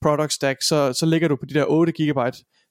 product 0.02 0.32
stack, 0.32 0.62
så, 0.62 0.92
så 0.92 1.06
ligger 1.06 1.28
du 1.28 1.36
på 1.36 1.46
de 1.48 1.54
der 1.54 1.64
8 1.68 1.92
GB 1.92 2.18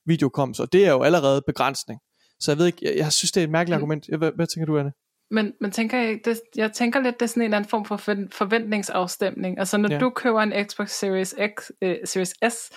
videokoms, 0.05 0.59
og 0.59 0.73
det 0.73 0.85
er 0.85 0.91
jo 0.91 1.01
allerede 1.01 1.41
begrænsning. 1.47 1.99
Så 2.39 2.51
jeg 2.51 2.57
ved 2.57 2.65
ikke, 2.65 2.79
jeg, 2.85 2.97
jeg 2.97 3.11
synes 3.13 3.31
det 3.31 3.41
er 3.41 3.43
et 3.43 3.49
mærkeligt 3.49 3.75
Mm. 3.77 3.81
argument. 3.83 4.17
Hvad, 4.17 4.31
hvad 4.35 4.47
tænker 4.47 4.65
du, 4.65 4.77
Anne? 4.77 4.91
Men, 5.31 5.53
men 5.61 5.71
tænker 5.71 5.97
jeg, 5.97 6.19
det, 6.25 6.39
jeg 6.55 6.71
tænker 6.73 6.99
lidt, 7.01 7.19
det 7.19 7.25
er 7.25 7.27
sådan 7.27 7.41
en 7.41 7.45
eller 7.45 7.57
anden 7.57 7.69
form 7.69 7.85
for 7.85 7.97
forvent- 7.97 8.33
forventningsafstemning. 8.33 9.59
Altså 9.59 9.77
når 9.77 9.91
Ja. 9.91 9.99
du 9.99 10.09
køber 10.09 10.41
en 10.41 10.53
Xbox 10.69 10.89
Series 10.89 11.35
X, 11.59 11.69
øh, 11.81 11.95
Series 12.05 12.29
S, 12.49 12.69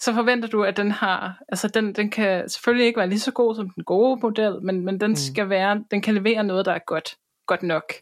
så 0.00 0.14
forventer 0.14 0.48
du, 0.48 0.64
at 0.64 0.76
den 0.76 0.90
har, 0.90 1.38
altså 1.48 1.68
den, 1.68 1.92
den 1.92 2.10
kan 2.10 2.48
selvfølgelig 2.48 2.86
ikke 2.86 2.98
være 2.98 3.08
lige 3.08 3.20
så 3.20 3.30
god 3.32 3.54
som 3.56 3.70
den 3.70 3.84
gode 3.84 4.20
model, 4.22 4.62
men, 4.62 4.84
men 4.84 5.00
den 5.00 5.10
Mm. 5.10 5.16
skal 5.16 5.48
være, 5.48 5.84
den 5.90 6.02
kan 6.02 6.14
levere 6.14 6.44
noget, 6.44 6.66
der 6.66 6.72
er 6.72 6.78
godt, 6.86 7.14
godt 7.46 7.62
nok. 7.62 7.92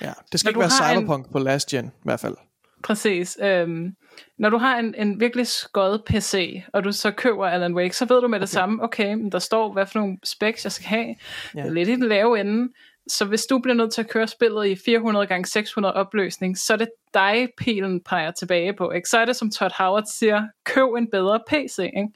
Ja, 0.00 0.12
det 0.32 0.40
skal 0.40 0.48
Når 0.48 0.50
ikke 0.50 0.60
være 0.60 0.68
har 0.80 0.92
en- 0.94 0.98
Cyberpunk 1.00 1.32
på 1.32 1.38
last 1.38 1.68
gen, 1.68 1.86
i 1.86 1.90
hvert 2.04 2.20
fald. 2.20 2.36
Præcis. 2.82 3.38
Øhm, 3.42 3.96
når 4.38 4.50
du 4.50 4.56
har 4.56 4.78
en, 4.78 4.94
en 4.94 5.20
virkelig 5.20 5.46
skøjet 5.46 6.02
PC, 6.06 6.62
og 6.72 6.84
du 6.84 6.92
så 6.92 7.10
køber 7.10 7.46
Alan 7.46 7.74
Wake, 7.74 7.96
så 7.96 8.04
ved 8.04 8.20
du 8.20 8.28
med 8.28 8.40
det 8.40 8.48
samme, 8.48 8.82
okay, 8.82 9.14
men 9.14 9.32
der 9.32 9.38
står, 9.38 9.72
hvad 9.72 9.86
for 9.86 9.98
nogle 9.98 10.18
specs 10.24 10.64
jeg 10.64 10.72
skal 10.72 10.86
have. 10.86 11.14
Ja. 11.54 11.68
Lidt 11.68 11.88
i 11.88 11.92
den 11.92 12.08
lave 12.08 12.40
ende. 12.40 12.72
Så 13.08 13.24
hvis 13.24 13.46
du 13.46 13.58
bliver 13.58 13.74
nødt 13.74 13.92
til 13.92 14.00
at 14.00 14.08
køre 14.08 14.26
spillet 14.26 14.66
i 14.66 14.76
400 14.84 15.26
gange 15.26 15.46
600 15.46 15.94
opløsning, 15.94 16.58
så 16.58 16.72
er 16.72 16.76
det 16.76 16.88
dig, 17.14 17.48
pilen 17.58 18.00
peger 18.00 18.30
tilbage 18.30 18.72
på. 18.72 18.90
Ikke? 18.90 19.08
Så 19.08 19.18
er 19.18 19.24
det, 19.24 19.36
som 19.36 19.50
Todd 19.50 19.72
Howard 19.78 20.04
siger, 20.12 20.48
køb 20.64 20.94
en 20.98 21.10
bedre 21.10 21.40
PC. 21.48 21.78
Ikke? 21.78 22.08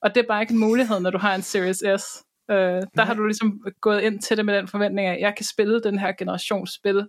Og 0.00 0.14
det 0.14 0.22
er 0.22 0.26
bare 0.28 0.42
ikke 0.42 0.52
en 0.52 0.60
mulighed, 0.60 1.00
når 1.00 1.10
du 1.10 1.18
har 1.18 1.34
en 1.34 1.42
Series 1.42 1.76
S. 1.76 2.24
Øh, 2.50 2.82
der 2.96 3.02
har 3.02 3.14
du 3.14 3.24
ligesom 3.26 3.64
gået 3.80 4.02
ind 4.02 4.20
til 4.20 4.36
det 4.36 4.46
med 4.46 4.56
den 4.56 4.68
forventning 4.68 5.08
af, 5.08 5.12
at 5.12 5.20
jeg 5.20 5.34
kan 5.36 5.44
spille 5.44 5.82
den 5.82 5.98
her 5.98 6.12
generations 6.18 6.70
spil 6.74 7.08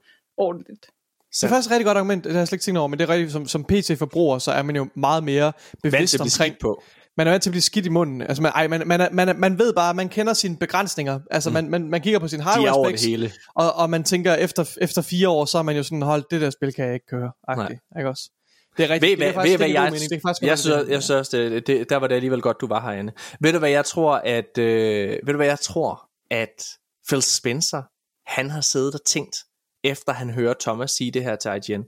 ordentligt. 1.34 1.42
Det 1.42 1.44
er 1.44 1.56
faktisk 1.56 1.68
et 1.68 1.72
rigtig 1.72 1.86
godt 1.86 1.98
argument, 1.98 2.24
det 2.24 2.32
har 2.32 2.40
jeg 2.40 2.48
slet 2.48 2.56
ikke 2.56 2.64
tænkt 2.64 2.78
over, 2.78 2.88
men 2.88 3.00
det 3.00 3.10
er 3.10 3.14
rigtigt, 3.14 3.32
som, 3.32 3.48
som 3.48 3.64
PC-forbruger, 3.64 4.40
så 4.40 4.52
er 4.52 4.64
man 4.64 4.76
jo 4.76 4.88
meget 4.96 5.24
mere 5.24 5.54
bevidst 5.84 6.22
omkring, 6.22 6.56
på. 6.62 6.84
man 7.18 7.28
er 7.28 7.32
vant 7.32 7.44
til 7.44 7.50
at 7.50 7.52
blive 7.52 7.62
skidt 7.62 7.86
i 7.86 7.90
munden. 7.90 8.22
Altså, 8.22 8.42
man, 8.42 8.52
ej, 8.56 8.68
man, 8.68 8.88
man, 8.88 9.10
man, 9.12 9.40
man 9.40 9.60
ved 9.60 9.74
bare, 9.74 9.94
man 9.94 10.10
kender 10.10 10.34
sine 10.34 10.58
begrænsninger. 10.58 11.20
Altså, 11.32 11.50
mm. 11.50 11.54
man, 11.54 11.70
man, 11.70 11.90
man 11.90 12.02
kigger 12.02 12.20
på 12.20 12.28
sin 12.28 12.40
hardware 12.40 12.74
over 12.74 12.90
det 12.90 13.00
specs, 13.00 13.06
hele. 13.06 13.32
og, 13.56 13.74
og 13.74 13.90
man 13.90 14.04
tænker, 14.04 14.36
efter, 14.36 14.78
efter 14.82 15.02
fire 15.02 15.30
år, 15.30 15.46
så 15.46 15.58
er 15.58 15.64
man 15.64 15.76
jo 15.76 15.84
sådan, 15.84 16.02
hold, 16.02 16.24
det 16.32 16.42
der 16.42 16.50
spil 16.50 16.74
kan 16.74 16.86
jeg 16.86 16.94
ikke 16.94 17.06
køre. 17.06 17.32
Agtigt, 17.48 17.80
ikke 17.98 18.10
også? 18.10 18.30
Det 18.78 18.86
er 18.86 18.90
rigtigt. 18.90 19.20
Ved, 19.20 19.28
det 19.28 19.36
er 19.36 19.42
ved, 19.42 19.58
hvad 19.58 19.70
jeg, 19.70 19.92
mening. 19.92 20.10
Det 20.10 20.22
faktisk 20.28 20.48
jeg, 20.48 20.60
synes, 20.60 20.90
jeg 20.90 21.04
synes 21.04 21.30
det, 21.30 21.68
det, 21.68 21.90
der 21.90 21.98
var 21.98 22.08
det 22.08 22.16
alligevel 22.16 22.42
godt, 22.42 22.58
du 22.62 22.68
var 22.68 22.82
herinde. 22.82 23.14
Ved 23.40 23.54
du, 23.54 23.60
hvad 23.60 23.70
jeg 23.70 23.86
tror, 23.86 24.16
at, 24.16 24.58
øh, 24.58 25.10
ved 25.10 25.34
du, 25.34 25.36
hvad 25.36 25.48
jeg 25.48 25.60
tror, 25.60 26.10
at 26.32 26.66
Phil 27.08 27.22
Spencer, 27.22 27.82
han 28.28 28.50
har 28.50 28.62
siddet 28.62 28.94
og 28.94 29.06
tænkt, 29.06 29.36
efter 29.84 30.14
han 30.14 30.30
hører 30.30 30.54
Thomas 30.60 30.92
sige 30.92 31.12
det 31.12 31.24
her 31.24 31.36
til 31.36 31.52
IGN. 31.52 31.84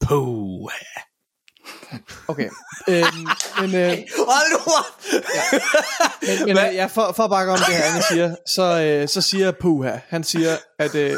Puh. 0.00 0.70
Okay. 2.28 2.48
øhm, 2.88 3.26
men, 3.60 3.74
øh, 3.74 3.98
Hold 4.28 4.52
nu 4.52 4.58
op! 4.78 4.86
men, 6.22 6.46
men 6.46 6.66
øh, 6.66 6.74
ja, 6.74 6.86
for, 6.86 7.12
for 7.16 7.22
at 7.22 7.30
bakke 7.30 7.52
om 7.52 7.58
det 7.58 7.74
her, 7.74 7.84
Anne 7.84 8.02
siger, 8.10 8.36
så, 8.46 8.82
øh, 8.82 9.08
så 9.08 9.20
siger 9.20 9.52
Puha, 9.60 9.98
han 10.08 10.24
siger, 10.24 10.56
at 10.78 10.94
øh, 10.94 11.16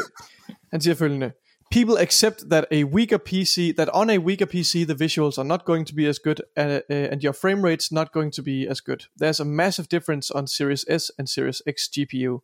han 0.71 0.81
siger 0.81 0.95
følgende. 0.95 1.31
People 1.71 1.99
accept 1.99 2.43
that 2.51 2.65
a 2.71 2.83
weaker 2.83 3.17
PC, 3.17 3.73
that 3.77 3.89
on 3.93 4.09
a 4.09 4.17
weaker 4.17 4.45
PC, 4.45 4.85
the 4.85 5.05
visuals 5.05 5.37
are 5.37 5.47
not 5.47 5.65
going 5.65 5.87
to 5.87 5.95
be 5.95 6.07
as 6.07 6.19
good, 6.19 6.39
and, 6.55 6.71
uh, 6.71 7.11
and 7.11 7.23
your 7.23 7.33
frame 7.33 7.63
rate's 7.63 7.91
not 7.91 8.11
going 8.11 8.33
to 8.33 8.43
be 8.43 8.67
as 8.69 8.81
good. 8.81 9.07
There's 9.21 9.39
a 9.39 9.45
massive 9.45 9.87
difference 9.89 10.29
on 10.31 10.47
Series 10.47 10.85
S 10.87 11.11
and 11.17 11.27
Series 11.27 11.61
X 11.67 11.89
GPU. 11.89 12.41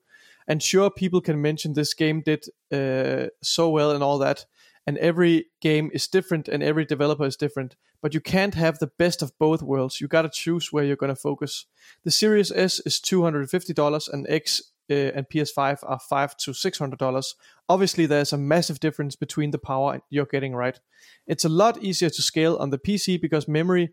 And 0.49 0.61
sure, 0.61 0.89
people 0.89 1.21
can 1.21 1.41
mention 1.41 1.73
this 1.73 1.93
game 1.93 2.21
did 2.21 2.45
uh, 2.73 3.27
so 3.41 3.69
well 3.69 3.91
and 3.91 4.03
all 4.03 4.17
that, 4.17 4.45
and 4.87 4.97
every 4.97 5.45
game 5.61 5.91
is 5.93 6.07
different 6.07 6.47
and 6.47 6.63
every 6.63 6.83
developer 6.83 7.25
is 7.25 7.37
different. 7.37 7.75
But 8.01 8.15
you 8.15 8.19
can't 8.19 8.55
have 8.55 8.79
the 8.79 8.91
best 8.97 9.21
of 9.21 9.37
both 9.37 9.61
worlds. 9.61 10.01
You 10.01 10.07
gotta 10.07 10.29
choose 10.29 10.73
where 10.73 10.83
you're 10.83 10.95
gonna 10.95 11.15
focus. 11.15 11.67
The 12.03 12.11
Series 12.11 12.51
S 12.51 12.79
is 12.79 12.99
$250 12.99 14.09
and 14.11 14.25
X 14.27 14.63
uh, 14.89 14.93
and 14.93 15.29
PS5 15.29 15.79
are 15.83 15.99
five 15.99 16.35
to 16.37 16.51
$600. 16.51 17.33
Obviously, 17.67 18.07
there's 18.07 18.33
a 18.33 18.37
massive 18.37 18.79
difference 18.79 19.15
between 19.15 19.51
the 19.51 19.59
power 19.59 20.01
you're 20.09 20.25
getting 20.25 20.55
right. 20.55 20.79
It's 21.27 21.45
a 21.45 21.49
lot 21.49 21.83
easier 21.83 22.09
to 22.09 22.21
scale 22.23 22.57
on 22.57 22.71
the 22.71 22.79
PC 22.79 23.21
because 23.21 23.47
memory, 23.47 23.91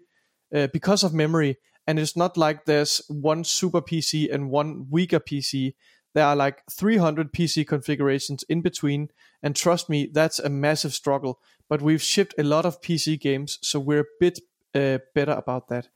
uh, 0.54 0.68
because 0.72 1.04
of 1.04 1.12
memory, 1.12 1.58
and 1.86 1.98
it's 1.98 2.16
not 2.16 2.36
like 2.36 2.64
there's 2.64 3.02
one 3.08 3.44
super 3.44 3.80
PC 3.80 4.32
and 4.32 4.50
one 4.50 4.86
weaker 4.90 5.20
PC. 5.20 5.74
There 6.16 6.24
are 6.24 6.44
like 6.44 6.56
300 6.70 7.30
PC 7.32 7.66
configurations 7.66 8.44
in 8.48 8.62
between, 8.62 9.08
and 9.42 9.54
trust 9.54 9.88
me, 9.90 10.08
that's 10.14 10.38
a 10.38 10.48
massive 10.48 10.92
struggle. 10.92 11.34
But 11.68 11.82
we've 11.82 12.02
shipped 12.02 12.34
a 12.38 12.42
lot 12.42 12.64
of 12.64 12.80
PC 12.80 13.20
games, 13.20 13.58
so 13.62 13.78
we're 13.78 14.00
a 14.00 14.10
bit 14.20 14.38
uh, 14.74 14.98
better 15.14 15.34
about 15.34 15.62
that. 15.68 15.88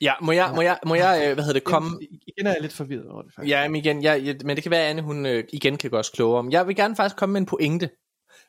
Ja, 0.00 0.14
må 0.20 0.32
jeg, 0.32 0.52
må 0.54 0.62
jeg, 0.62 0.78
må 0.86 0.94
jeg 0.94 1.26
øh, 1.26 1.34
hvad 1.34 1.44
hedder 1.44 1.60
det, 1.60 1.64
komme... 1.64 1.98
Igen 2.26 2.46
er 2.46 2.52
jeg 2.52 2.60
lidt 2.60 2.72
forvirret 2.72 3.08
over 3.08 3.22
det, 3.22 3.32
faktisk. 3.34 3.50
Ja, 3.50 3.68
men 3.68 3.76
igen, 3.76 4.02
jeg, 4.02 4.24
jeg, 4.24 4.36
men 4.44 4.56
det 4.56 4.62
kan 4.62 4.70
være, 4.70 4.82
at 4.82 4.90
Anne, 4.90 5.02
hun 5.02 5.26
øh, 5.26 5.44
igen 5.52 5.76
kan 5.76 5.90
gøre 5.90 6.00
os 6.00 6.10
klogere 6.10 6.38
om. 6.38 6.50
Jeg 6.50 6.66
vil 6.66 6.76
gerne 6.76 6.96
faktisk 6.96 7.16
komme 7.16 7.32
med 7.32 7.40
en 7.40 7.46
pointe. 7.46 7.90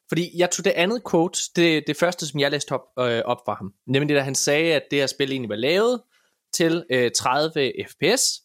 Fordi 0.10 0.32
jeg 0.38 0.52
tog 0.52 0.66
det 0.66 0.72
andet 0.72 1.02
quote, 1.12 1.40
det, 1.56 1.84
det 1.88 1.98
første, 1.98 2.28
som 2.28 2.40
jeg 2.40 2.52
læste 2.52 2.72
op, 2.72 2.82
øh, 3.00 3.22
op 3.26 3.38
fra 3.46 3.54
ham. 3.54 3.74
Nemlig 3.88 4.10
det, 4.10 4.16
da 4.16 4.22
han 4.22 4.36
sagde, 4.36 4.74
at 4.74 4.84
det 4.92 5.00
her 5.00 5.08
spil 5.08 5.32
egentlig 5.32 5.50
var 5.50 5.56
lavet 5.56 6.02
til 6.54 6.86
øh, 6.92 7.12
30 7.12 7.74
fps. 7.90 8.42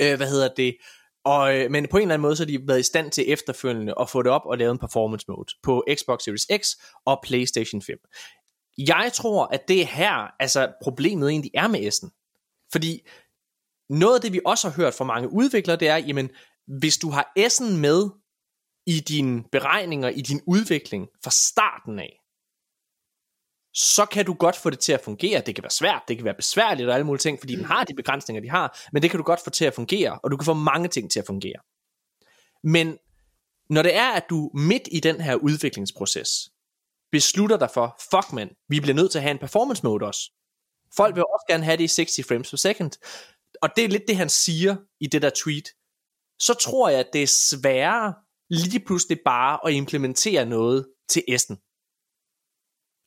Øh, 0.00 0.16
hvad 0.16 0.28
hedder 0.30 0.48
det? 0.56 0.76
Og, 1.24 1.56
øh, 1.56 1.70
men 1.70 1.88
på 1.90 1.96
en 1.96 2.02
eller 2.02 2.14
anden 2.14 2.22
måde, 2.22 2.36
så 2.36 2.42
har 2.42 2.46
de 2.46 2.68
været 2.68 2.80
i 2.80 2.82
stand 2.82 3.10
til 3.10 3.32
efterfølgende 3.32 3.94
at 4.00 4.10
få 4.10 4.22
det 4.22 4.30
op 4.30 4.42
og 4.44 4.58
lave 4.58 4.72
en 4.72 4.78
performance 4.78 5.24
mode 5.28 5.54
på 5.62 5.84
Xbox 5.94 6.22
Series 6.22 6.46
X 6.62 6.76
og 7.04 7.20
PlayStation 7.22 7.82
5. 7.82 7.98
Jeg 8.78 9.10
tror, 9.14 9.46
at 9.46 9.68
det 9.68 9.82
er 9.82 9.86
her, 9.86 10.34
altså 10.40 10.72
problemet 10.82 11.30
egentlig 11.30 11.50
er 11.54 11.68
med 11.68 11.92
S'en. 11.92 12.68
Fordi 12.72 13.00
noget 13.90 14.14
af 14.14 14.20
det, 14.20 14.32
vi 14.32 14.40
også 14.44 14.68
har 14.68 14.76
hørt 14.76 14.94
fra 14.94 15.04
mange 15.04 15.32
udviklere, 15.32 15.76
det 15.76 15.88
er, 15.88 15.96
jamen, 15.96 16.30
hvis 16.66 16.98
du 16.98 17.10
har 17.10 17.32
S'en 17.38 17.76
med 17.76 18.10
i 18.86 19.00
dine 19.00 19.44
beregninger, 19.52 20.08
i 20.08 20.20
din 20.20 20.40
udvikling 20.46 21.08
fra 21.24 21.30
starten 21.30 21.98
af, 21.98 22.21
så 23.74 24.06
kan 24.06 24.26
du 24.26 24.34
godt 24.34 24.56
få 24.56 24.70
det 24.70 24.78
til 24.78 24.92
at 24.92 25.00
fungere. 25.00 25.42
Det 25.46 25.54
kan 25.54 25.62
være 25.62 25.70
svært, 25.70 26.02
det 26.08 26.16
kan 26.16 26.24
være 26.24 26.34
besværligt 26.34 26.88
og 26.88 26.94
alle 26.94 27.06
mulige 27.06 27.20
ting, 27.20 27.38
fordi 27.38 27.56
den 27.56 27.64
har 27.64 27.84
de 27.84 27.94
begrænsninger, 27.94 28.42
de 28.42 28.50
har, 28.50 28.78
men 28.92 29.02
det 29.02 29.10
kan 29.10 29.18
du 29.18 29.24
godt 29.24 29.40
få 29.44 29.50
til 29.50 29.64
at 29.64 29.74
fungere, 29.74 30.18
og 30.22 30.30
du 30.30 30.36
kan 30.36 30.44
få 30.44 30.54
mange 30.54 30.88
ting 30.88 31.10
til 31.10 31.18
at 31.18 31.26
fungere. 31.26 31.60
Men 32.64 32.98
når 33.70 33.82
det 33.82 33.94
er, 33.94 34.12
at 34.12 34.24
du 34.30 34.50
midt 34.54 34.88
i 34.92 35.00
den 35.00 35.20
her 35.20 35.34
udviklingsproces, 35.34 36.28
beslutter 37.12 37.56
dig 37.56 37.70
for, 37.74 38.00
fuck 38.10 38.32
man, 38.32 38.50
vi 38.68 38.80
bliver 38.80 38.94
nødt 38.94 39.10
til 39.10 39.18
at 39.18 39.22
have 39.22 39.30
en 39.30 39.38
performance 39.38 39.82
mode 39.84 40.06
også. 40.06 40.30
Folk 40.96 41.14
vil 41.14 41.24
også 41.24 41.44
gerne 41.48 41.64
have 41.64 41.76
det 41.76 41.84
i 41.84 42.04
60 42.04 42.28
frames 42.28 42.50
per 42.50 42.56
second. 42.56 42.90
Og 43.62 43.68
det 43.76 43.84
er 43.84 43.88
lidt 43.88 44.02
det, 44.08 44.16
han 44.16 44.28
siger 44.28 44.76
i 45.00 45.06
det 45.06 45.22
der 45.22 45.30
tweet. 45.44 45.68
Så 46.38 46.54
tror 46.54 46.88
jeg, 46.88 47.00
at 47.00 47.10
det 47.12 47.22
er 47.22 47.26
sværere 47.26 48.14
lige 48.50 48.80
pludselig 48.80 49.18
bare 49.24 49.58
at 49.66 49.72
implementere 49.72 50.46
noget 50.46 50.86
til 51.08 51.22
S'en. 51.30 51.71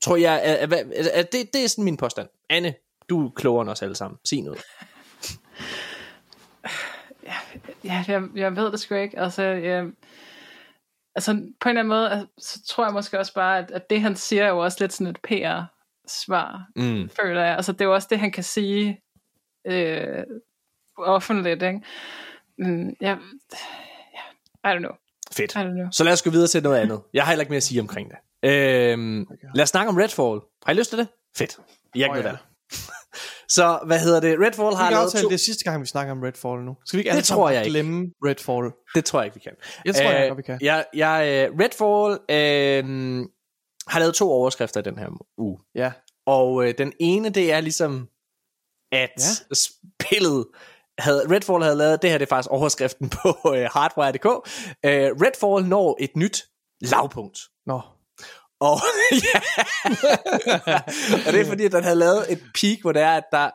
Tror 0.05 0.15
jeg, 0.15 0.35
er, 0.43 0.53
er, 0.53 0.67
er, 0.95 1.09
er, 1.13 1.23
det, 1.23 1.53
det 1.53 1.63
er 1.63 1.67
sådan 1.67 1.83
min 1.83 1.97
påstand. 1.97 2.27
Anne, 2.49 2.73
du 3.09 3.25
er 3.25 3.29
klogere 3.35 3.61
end 3.61 3.69
os 3.69 3.81
alle 3.81 3.95
sammen. 3.95 4.19
Sig 4.25 4.41
noget. 4.41 4.61
Ja, 7.83 8.03
jeg, 8.07 8.23
jeg 8.35 8.55
ved 8.55 8.71
det 8.71 8.79
sgu 8.79 8.95
ikke. 8.95 9.19
Altså, 9.19 9.43
jeg, 9.43 9.85
altså 11.15 11.33
på 11.59 11.69
en 11.69 11.77
eller 11.77 11.79
anden 11.81 11.87
måde, 11.87 12.11
altså, 12.11 12.27
så 12.37 12.65
tror 12.67 12.85
jeg 12.85 12.93
måske 12.93 13.19
også 13.19 13.33
bare, 13.33 13.57
at, 13.57 13.71
at 13.71 13.89
det 13.89 14.01
han 14.01 14.15
siger 14.15 14.43
er 14.43 14.49
jo 14.49 14.57
også 14.59 14.77
lidt 14.79 14.93
sådan 14.93 15.07
et 15.11 15.19
PR-svar, 15.23 16.67
Mm. 16.75 17.09
føler 17.21 17.43
jeg. 17.43 17.55
Altså 17.55 17.71
det 17.71 17.81
er 17.81 17.85
jo 17.85 17.93
også 17.93 18.07
det, 18.11 18.19
han 18.19 18.31
kan 18.31 18.43
sige 18.43 19.01
øh, 19.67 20.23
offentligt, 20.97 21.63
ikke? 21.63 21.81
Men 22.57 22.95
jeg, 23.01 23.17
ja, 24.13 24.69
I 24.71 24.75
don't 24.75 24.79
know. 24.79 24.91
Fedt. 25.33 25.55
I 25.55 25.57
don't 25.57 25.63
know. 25.73 25.87
Så 25.91 26.03
lad 26.03 26.13
os 26.13 26.21
gå 26.21 26.29
videre 26.29 26.47
til 26.47 26.63
noget 26.63 26.77
andet. 26.79 27.01
Jeg 27.13 27.23
har 27.23 27.31
heller 27.31 27.41
ikke 27.41 27.51
mere 27.51 27.57
at 27.57 27.63
sige 27.63 27.81
omkring 27.81 28.09
det. 28.09 28.17
Øhm, 28.45 29.27
lad 29.55 29.63
os 29.63 29.69
snakke 29.69 29.89
om 29.89 29.97
Redfall. 29.97 30.41
Har 30.65 30.73
I 30.73 30.75
lyst 30.75 30.89
til 30.89 30.99
det? 30.99 31.07
Fedt. 31.37 31.57
Jeg 31.95 32.09
Åh, 32.09 32.17
oh, 32.17 32.23
ja. 32.23 32.29
ja. 32.29 32.35
Så, 33.49 33.79
hvad 33.85 33.99
hedder 33.99 34.19
det? 34.19 34.39
Redfall 34.39 34.75
har 34.75 34.89
kan 34.89 34.97
lavet 34.97 35.11
to... 35.11 35.27
det 35.27 35.33
er 35.33 35.37
sidste 35.37 35.63
gang, 35.63 35.81
vi 35.81 35.85
snakker 35.85 36.11
om 36.11 36.21
Redfall 36.21 36.63
nu. 36.63 36.75
Skal 36.85 36.97
vi 36.97 37.01
ikke 37.01 37.15
Det 37.15 37.23
tror 37.23 37.49
jeg 37.49 37.61
ikke. 37.61 37.71
glemme 37.71 38.11
Redfall? 38.25 38.71
Det 38.95 39.05
tror 39.05 39.19
jeg 39.19 39.25
ikke, 39.25 39.35
vi 39.35 39.39
kan. 39.39 39.51
Jeg 39.85 39.95
tror, 39.95 40.11
jeg 40.11 40.23
Øh, 40.23 40.27
godt, 40.27 40.37
vi 40.37 40.43
kan. 40.43 40.59
Jeg, 40.61 40.85
jeg, 40.93 41.49
uh, 41.51 41.59
Redfall 41.59 42.11
uh, 42.11 43.27
har 43.87 43.99
lavet 43.99 44.15
to 44.15 44.31
overskrifter 44.31 44.79
i 44.79 44.83
den 44.83 44.97
her 44.97 45.09
uge. 45.37 45.59
Ja. 45.75 45.91
Og 46.25 46.53
uh, 46.53 46.69
den 46.77 46.93
ene, 46.99 47.29
det 47.29 47.51
er 47.53 47.59
ligesom, 47.59 48.07
at 48.91 49.45
ja. 49.51 49.55
spillet 49.55 50.47
havde, 50.99 51.35
Redfall 51.35 51.63
havde 51.63 51.75
lavet, 51.75 52.01
det 52.01 52.09
her 52.09 52.17
det 52.17 52.25
er 52.25 52.29
faktisk 52.29 52.51
overskriften 52.51 53.09
på 53.21 53.37
uh, 53.45 53.53
hardware.dk, 53.53 54.25
uh, 54.25 55.21
Redfall 55.21 55.69
når 55.69 55.97
et 55.99 56.15
nyt 56.15 56.43
lavpunkt. 56.81 57.39
Nå. 57.65 57.81
Og, 58.71 58.79
ja. 59.27 59.39
og 61.27 61.33
det 61.33 61.41
er 61.41 61.45
fordi, 61.45 61.65
at 61.65 61.71
den 61.71 61.83
havde 61.83 61.95
lavet 61.95 62.31
et 62.31 62.39
peak, 62.61 62.77
hvor 62.81 62.91
det 62.91 63.01
er, 63.01 63.11
at 63.11 63.23
der 63.31 63.49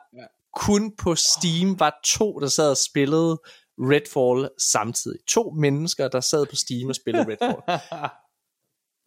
kun 0.55 0.91
på 0.97 1.15
Steam 1.15 1.79
var 1.79 1.99
to, 2.05 2.39
der 2.39 2.47
sad 2.47 2.69
og 2.69 2.77
spillede 2.77 3.39
Redfall 3.79 4.49
samtidig. 4.71 5.19
To 5.27 5.53
mennesker, 5.61 6.07
der 6.07 6.19
sad 6.19 6.45
på 6.45 6.55
Steam 6.55 6.89
og 6.89 6.95
spillede 6.95 7.25
Redfall. 7.29 7.61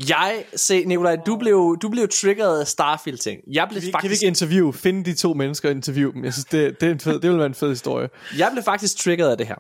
Jeg, 0.09 0.45
se, 0.57 0.85
Nikolaj, 0.85 1.17
du 1.17 1.37
blev, 1.37 1.77
du 1.83 1.89
blev 1.89 2.09
triggeret 2.09 2.61
af 2.61 2.67
Starfield-ting. 2.67 3.41
Jeg 3.53 3.69
blev, 3.69 3.81
Kan 3.81 3.87
vi, 3.87 3.91
kan 3.91 3.99
vi 3.99 4.03
faktisk, 4.03 4.23
ikke 4.23 4.29
interview, 4.29 4.73
finde 4.73 5.05
de 5.05 5.15
to 5.15 5.35
mennesker 5.35 5.69
og 5.69 5.75
interview 5.75 6.13
dem? 6.13 6.25
Jeg 6.25 6.33
synes, 6.33 6.45
det, 6.45 6.81
det, 6.81 6.87
er 6.89 6.93
en 6.93 7.01
fed, 7.01 7.21
det 7.21 7.31
vil 7.31 7.39
være 7.39 7.47
en 7.47 7.55
fed 7.55 7.69
historie. 7.69 8.09
jeg 8.39 8.51
blev 8.53 8.65
faktisk 8.65 8.97
triggeret 8.97 9.31
af 9.31 9.39
det 9.39 9.47
her. 9.47 9.57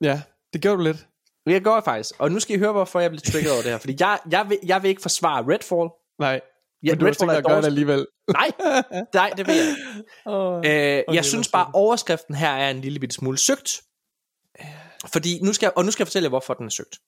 Ja, 0.00 0.22
det 0.52 0.60
gjorde 0.62 0.78
du 0.78 0.82
lidt. 0.82 1.06
Jeg 1.52 1.64
går 1.64 1.80
faktisk. 1.80 2.20
Og 2.20 2.30
nu 2.32 2.40
skal 2.40 2.56
I 2.56 2.58
høre, 2.58 2.72
hvorfor 2.72 3.00
jeg 3.00 3.10
blev 3.10 3.20
triggeret 3.20 3.52
over 3.52 3.62
det 3.62 3.70
her. 3.70 3.78
Fordi 3.78 3.96
jeg, 4.00 4.18
jeg, 4.30 4.48
vil, 4.48 4.58
jeg 4.66 4.82
vil 4.82 4.88
ikke 4.88 5.02
forsvare 5.02 5.44
Redfall. 5.52 5.90
Nej, 6.18 6.40
Ja, 6.82 6.92
men 6.92 6.98
du 6.98 7.04
har 7.04 7.10
Redfall 7.10 7.28
tænkt 7.28 7.30
dig 7.30 7.38
at 7.38 7.44
gøre 7.44 7.60
det 7.60 7.66
alligevel. 7.66 8.06
Nej, 8.32 8.50
nej, 9.14 9.30
det 9.36 9.46
vil 9.46 9.54
jeg 9.54 9.68
ikke. 9.68 9.82
Oh. 10.26 10.56
Øh, 10.56 10.60
Okay, 10.62 11.04
jeg 11.14 11.24
synes 11.24 11.48
bare, 11.48 11.70
overskriften 11.74 12.34
her 12.34 12.50
er 12.50 12.70
en 12.70 12.80
lille 12.80 13.00
bitte 13.00 13.14
smule 13.14 13.38
søgt. 13.38 13.82
Fordi, 15.12 15.40
nu 15.42 15.52
skal 15.52 15.66
jeg, 15.66 15.72
og 15.76 15.84
nu 15.84 15.90
skal 15.90 16.02
jeg 16.02 16.06
fortælle 16.08 16.24
jer, 16.24 16.28
hvorfor 16.28 16.54
den 16.54 16.66
er 16.66 16.70
søgt. 16.70 16.98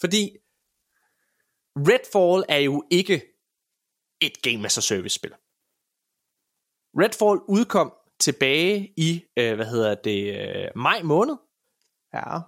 Fordi, 0.00 0.30
Redfall 1.76 2.44
er 2.48 2.58
jo 2.58 2.84
ikke 2.90 3.22
et 4.20 4.42
Game 4.42 4.66
as 4.66 4.78
a 4.78 4.80
Service 4.80 5.14
spil. 5.14 5.32
Redfall 7.02 7.40
udkom 7.48 7.92
tilbage 8.20 8.92
i, 8.96 9.24
øh, 9.38 9.54
hvad 9.54 9.66
hedder 9.66 9.94
det, 9.94 10.20
øh, 10.40 10.68
maj 10.76 11.02
måned. 11.02 11.36
Ja. 12.14 12.38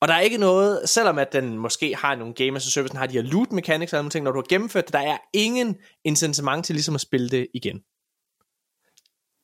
Og 0.00 0.08
der 0.08 0.14
er 0.14 0.20
ikke 0.20 0.38
noget, 0.38 0.88
selvom 0.88 1.18
at 1.18 1.32
den 1.32 1.58
måske 1.58 1.96
har 1.96 2.14
nogle 2.14 2.34
Game 2.34 2.56
as 2.56 2.66
a 2.66 2.70
Service, 2.70 2.90
den 2.90 2.98
har 2.98 3.06
de 3.06 3.14
her 3.14 3.22
loot 3.22 3.52
mechanics 3.52 3.92
og 3.92 3.98
alle 3.98 4.10
ting, 4.10 4.24
når 4.24 4.32
du 4.32 4.38
har 4.38 4.46
gennemført 4.48 4.86
det, 4.86 4.92
der 4.92 4.98
er 4.98 5.18
ingen 5.32 5.76
incitament 6.04 6.64
til 6.64 6.74
ligesom 6.74 6.94
at 6.94 7.00
spille 7.00 7.28
det 7.28 7.46
igen. 7.54 7.80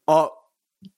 Og 0.07 0.33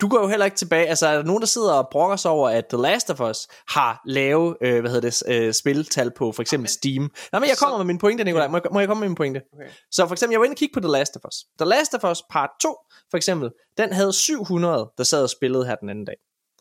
du 0.01 0.09
går 0.09 0.21
jo 0.21 0.29
heller 0.29 0.45
ikke 0.45 0.57
tilbage, 0.57 0.87
altså 0.87 1.07
er 1.07 1.17
der 1.17 1.23
nogen, 1.23 1.41
der 1.41 1.47
sidder 1.47 1.73
og 1.73 1.89
brokker 1.91 2.17
sig 2.17 2.31
over, 2.31 2.49
at 2.49 2.67
The 2.67 2.83
Last 2.83 3.11
of 3.11 3.21
Us 3.21 3.49
har 3.69 4.03
lave, 4.07 4.57
øh, 4.61 4.81
hvad 4.81 4.91
hedder 4.91 5.11
det, 5.11 5.23
øh, 5.29 5.55
spiltal 5.55 6.11
på 6.17 6.33
for 6.33 6.43
eksempel 6.43 6.69
Steam. 6.69 7.11
Nej, 7.33 7.41
men 7.41 7.49
jeg 7.49 7.57
kommer 7.57 7.77
med 7.77 7.85
min 7.85 7.99
pointe, 7.99 8.25
Nicolaj. 8.25 8.49
Må 8.49 8.57
jeg, 8.57 8.63
må 8.73 8.79
jeg 8.79 8.89
komme 8.89 9.01
med 9.01 9.09
min 9.09 9.15
pointe? 9.15 9.43
Okay. 9.55 9.71
Så 9.91 10.07
for 10.07 10.15
eksempel, 10.15 10.33
jeg 10.33 10.41
var 10.41 10.45
inde 10.45 10.55
og 10.55 10.59
kigge 10.59 10.75
på 10.75 10.81
The 10.81 10.93
Last 10.93 11.17
of 11.17 11.23
Us. 11.29 11.37
The 11.59 11.69
Last 11.69 11.95
of 11.95 12.11
Us 12.11 12.23
part 12.31 12.51
2, 12.63 12.77
for 13.11 13.17
eksempel, 13.17 13.51
den 13.79 13.93
havde 13.93 14.13
700, 14.13 14.91
der 14.99 15.05
sad 15.05 15.23
og 15.23 15.31
spillede 15.31 15.67
her 15.67 15.75
den 15.75 15.89
anden 15.91 16.05
dag. 16.05 16.17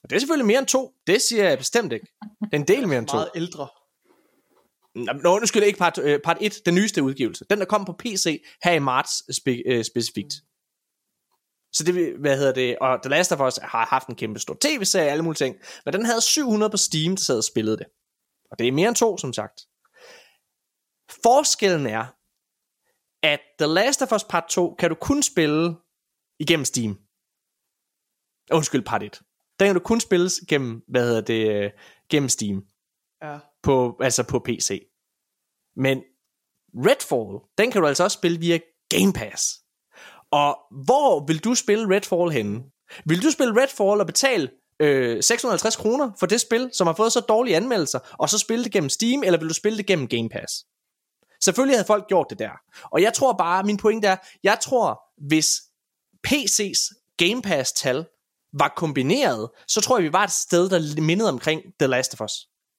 Og 0.05 0.09
det 0.09 0.15
er 0.15 0.19
selvfølgelig 0.19 0.45
mere 0.47 0.59
end 0.59 0.67
to. 0.67 0.93
Det 1.07 1.21
siger 1.21 1.49
jeg 1.49 1.57
bestemt 1.57 1.93
ikke. 1.93 2.07
Det 2.41 2.53
er 2.53 2.57
en 2.57 2.67
del 2.67 2.87
mere 2.89 2.99
end 2.99 3.07
to. 3.07 3.17
Meget 3.17 3.31
ældre. 3.35 3.67
Nå, 4.95 5.39
det 5.39 5.55
ikke 5.55 5.79
part, 5.79 5.97
øh, 5.97 6.19
part 6.23 6.37
1, 6.41 6.61
den 6.65 6.75
nyeste 6.75 7.03
udgivelse. 7.03 7.45
Den, 7.49 7.59
der 7.59 7.65
kom 7.65 7.85
på 7.85 7.93
PC 7.93 8.43
her 8.63 8.71
i 8.71 8.79
marts 8.79 9.35
spe, 9.35 9.63
øh, 9.65 9.83
specifikt. 9.83 10.33
Så 11.73 11.83
det, 11.83 12.17
hvad 12.19 12.37
hedder 12.37 12.53
det, 12.53 12.77
og 12.79 13.01
The 13.01 13.09
Last 13.09 13.31
of 13.31 13.41
Us 13.41 13.57
har 13.57 13.85
haft 13.85 14.07
en 14.07 14.15
kæmpe 14.15 14.39
stor 14.39 14.57
tv-serie 14.61 15.07
og 15.07 15.11
alle 15.11 15.23
mulige 15.23 15.37
ting, 15.37 15.55
men 15.85 15.93
den 15.93 16.05
havde 16.05 16.21
700 16.21 16.69
på 16.69 16.77
Steam, 16.77 17.15
der 17.15 17.21
sad 17.21 17.37
og 17.37 17.43
spillede 17.43 17.77
det. 17.77 17.85
Og 18.51 18.59
det 18.59 18.67
er 18.67 18.71
mere 18.71 18.87
end 18.87 18.95
to, 18.95 19.17
som 19.17 19.33
sagt. 19.33 19.61
Forskellen 21.23 21.87
er, 21.87 22.05
at 23.23 23.39
The 23.59 23.73
Last 23.73 24.01
of 24.01 24.11
Us 24.11 24.23
Part 24.23 24.45
2 24.49 24.75
kan 24.79 24.89
du 24.89 24.95
kun 24.95 25.23
spille 25.23 25.75
igennem 26.39 26.65
Steam. 26.65 26.99
Undskyld, 28.51 28.81
Part 28.81 29.03
1. 29.03 29.21
Den 29.59 29.67
kan 29.67 29.75
du 29.75 29.79
kun 29.81 29.99
spilles 29.99 30.41
gennem, 30.49 30.81
hvad 30.87 31.07
hedder 31.07 31.21
det, 31.21 31.49
øh, 31.63 31.71
gennem 32.09 32.29
Steam 32.29 32.63
Ja. 33.23 33.37
på, 33.63 33.97
altså 34.01 34.23
på 34.23 34.39
PC. 34.39 34.87
Men 35.75 36.03
Redfall, 36.73 37.49
den 37.57 37.71
kan 37.71 37.81
du 37.81 37.87
altså 37.87 38.03
også 38.03 38.15
spille 38.17 38.39
via 38.39 38.59
Game 38.89 39.13
Pass. 39.13 39.59
Og 40.31 40.57
hvor 40.85 41.25
vil 41.27 41.43
du 41.43 41.55
spille 41.55 41.95
Redfall 41.95 42.31
henne? 42.31 42.63
Vil 43.05 43.23
du 43.23 43.31
spille 43.31 43.61
Redfall 43.61 43.99
og 43.99 44.05
betale 44.05 44.51
øh, 44.79 45.23
650 45.23 45.75
kroner 45.75 46.11
for 46.19 46.25
det 46.25 46.41
spil, 46.41 46.69
som 46.73 46.87
har 46.87 46.93
fået 46.93 47.11
så 47.13 47.19
dårlige 47.19 47.55
anmeldelser, 47.55 47.99
og 48.19 48.29
så 48.29 48.37
spille 48.37 48.63
det 48.63 48.71
gennem 48.71 48.89
Steam, 48.89 49.23
eller 49.23 49.39
vil 49.39 49.49
du 49.49 49.53
spille 49.53 49.77
det 49.77 49.85
gennem 49.85 50.07
Game 50.07 50.29
Pass? 50.29 50.53
Selvfølgelig 51.43 51.75
havde 51.77 51.87
folk 51.87 52.07
gjort 52.07 52.27
det 52.29 52.39
der. 52.39 52.51
Og 52.91 53.01
jeg 53.01 53.13
tror 53.13 53.33
bare, 53.33 53.63
min 53.63 53.77
pointe 53.77 54.07
er, 54.07 54.17
jeg 54.43 54.57
tror, 54.61 55.01
hvis 55.27 55.47
PC's 56.27 57.13
Game 57.17 57.41
Pass-tal 57.41 58.05
var 58.59 58.73
kombineret, 58.77 59.49
så 59.67 59.81
tror 59.81 59.97
jeg, 59.97 60.03
vi 60.03 60.13
var 60.13 60.23
et 60.23 60.31
sted, 60.31 60.69
der 60.69 61.01
mindede 61.01 61.29
omkring 61.29 61.61
The 61.79 61.87
Last 61.87 62.13
of 62.13 62.21
Us 62.21 62.31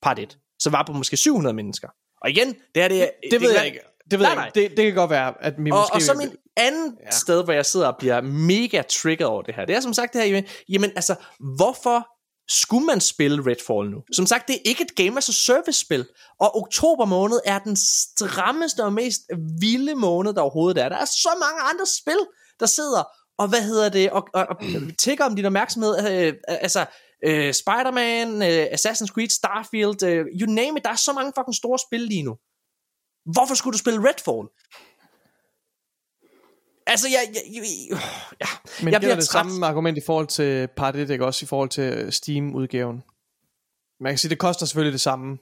part 0.02 0.18
1. 0.18 0.38
Så 0.58 0.70
var 0.70 0.84
på 0.86 0.92
måske 0.92 1.16
700 1.16 1.54
mennesker. 1.56 1.88
Og 2.22 2.30
igen, 2.30 2.54
det 2.74 2.82
er 2.82 2.88
det... 2.88 3.10
Det 3.30 3.32
ved 3.32 3.38
kan 3.40 3.48
jeg 3.48 3.54
være- 3.54 3.66
ikke. 3.66 3.80
Det 4.10 4.18
ved 4.18 4.26
Nej, 4.26 4.34
jeg 4.34 4.46
ikke. 4.56 4.68
Det, 4.70 4.76
det 4.76 4.84
kan 4.84 4.94
godt 4.94 5.10
være, 5.10 5.34
at 5.44 5.54
vi 5.58 5.70
og, 5.70 5.76
måske... 5.78 5.92
og 5.94 6.02
så 6.02 6.14
min 6.14 6.32
anden 6.56 6.94
Ja. 7.06 7.10
sted, 7.10 7.44
hvor 7.44 7.52
jeg 7.52 7.66
sidder 7.66 7.86
og 7.86 7.96
bliver 7.98 8.20
mega 8.20 8.82
triggered 8.82 9.30
over 9.30 9.42
det 9.42 9.54
her, 9.54 9.64
det 9.64 9.74
er 9.76 9.80
som 9.80 9.92
sagt 9.92 10.12
det 10.12 10.20
her, 10.20 10.28
jamen, 10.28 10.44
jamen 10.68 10.90
altså, 10.96 11.14
hvorfor 11.56 12.06
skulle 12.48 12.86
man 12.86 13.00
spille 13.00 13.38
Redfall 13.50 13.90
nu? 13.90 13.98
Som 14.12 14.26
sagt, 14.26 14.48
det 14.48 14.56
er 14.56 14.60
ikke 14.64 14.82
et 14.84 14.94
Game 14.96 15.18
as 15.18 15.28
a 15.28 15.32
Service 15.32 15.80
spil, 15.80 16.06
og 16.40 16.56
oktober 16.56 17.04
måned 17.04 17.40
er 17.44 17.58
den 17.58 17.76
strammeste 17.76 18.84
og 18.84 18.92
mest 18.92 19.20
vilde 19.60 19.94
måned, 19.94 20.34
der 20.34 20.40
overhovedet 20.40 20.82
er. 20.84 20.88
Der 20.88 20.96
er 20.96 21.04
så 21.04 21.28
mange 21.40 21.60
andre 21.70 21.86
spil, 22.02 22.18
der 22.60 22.66
sidder 22.66 23.02
og 23.38 23.48
hvad 23.48 23.62
hedder 23.62 23.88
det, 23.88 24.10
og, 24.10 24.28
og, 24.34 24.46
og 24.48 24.56
tigger 24.98 25.24
om 25.24 25.36
din 25.36 25.44
opmærksomhed, 25.44 26.10
øh, 26.10 26.34
altså 26.48 26.86
øh, 27.24 27.54
Spider-Man, 27.54 28.28
øh, 28.42 28.66
Assassin's 28.66 29.12
Creed, 29.14 29.28
Starfield, 29.28 30.02
øh, 30.02 30.26
you 30.40 30.46
name 30.46 30.78
it, 30.78 30.84
der 30.84 30.90
er 30.90 30.96
så 30.96 31.12
mange 31.12 31.32
fucking 31.38 31.54
store 31.54 31.78
spil 31.78 32.00
lige 32.00 32.22
nu. 32.22 32.36
Hvorfor 33.32 33.54
skulle 33.54 33.72
du 33.72 33.78
spille 33.78 34.00
Redfall? 34.08 34.48
Altså, 36.86 37.08
jeg, 37.08 37.22
jeg, 37.34 37.42
jeg, 37.54 37.62
jeg. 38.40 38.48
Men 38.82 38.92
jeg 38.92 39.00
gælder 39.00 39.14
det 39.14 39.24
samme 39.24 39.66
argument 39.66 39.98
i 39.98 40.02
forhold 40.06 40.26
til 40.26 40.68
part 40.76 40.96
1, 40.96 41.10
ikke 41.10 41.26
også 41.26 41.44
i 41.44 41.46
forhold 41.46 41.68
til 41.68 42.12
Steam-udgaven? 42.12 43.02
Man 44.00 44.12
kan 44.12 44.18
sige, 44.18 44.30
det 44.30 44.38
koster 44.38 44.66
selvfølgelig 44.66 44.92
det 44.92 45.00
samme, 45.00 45.38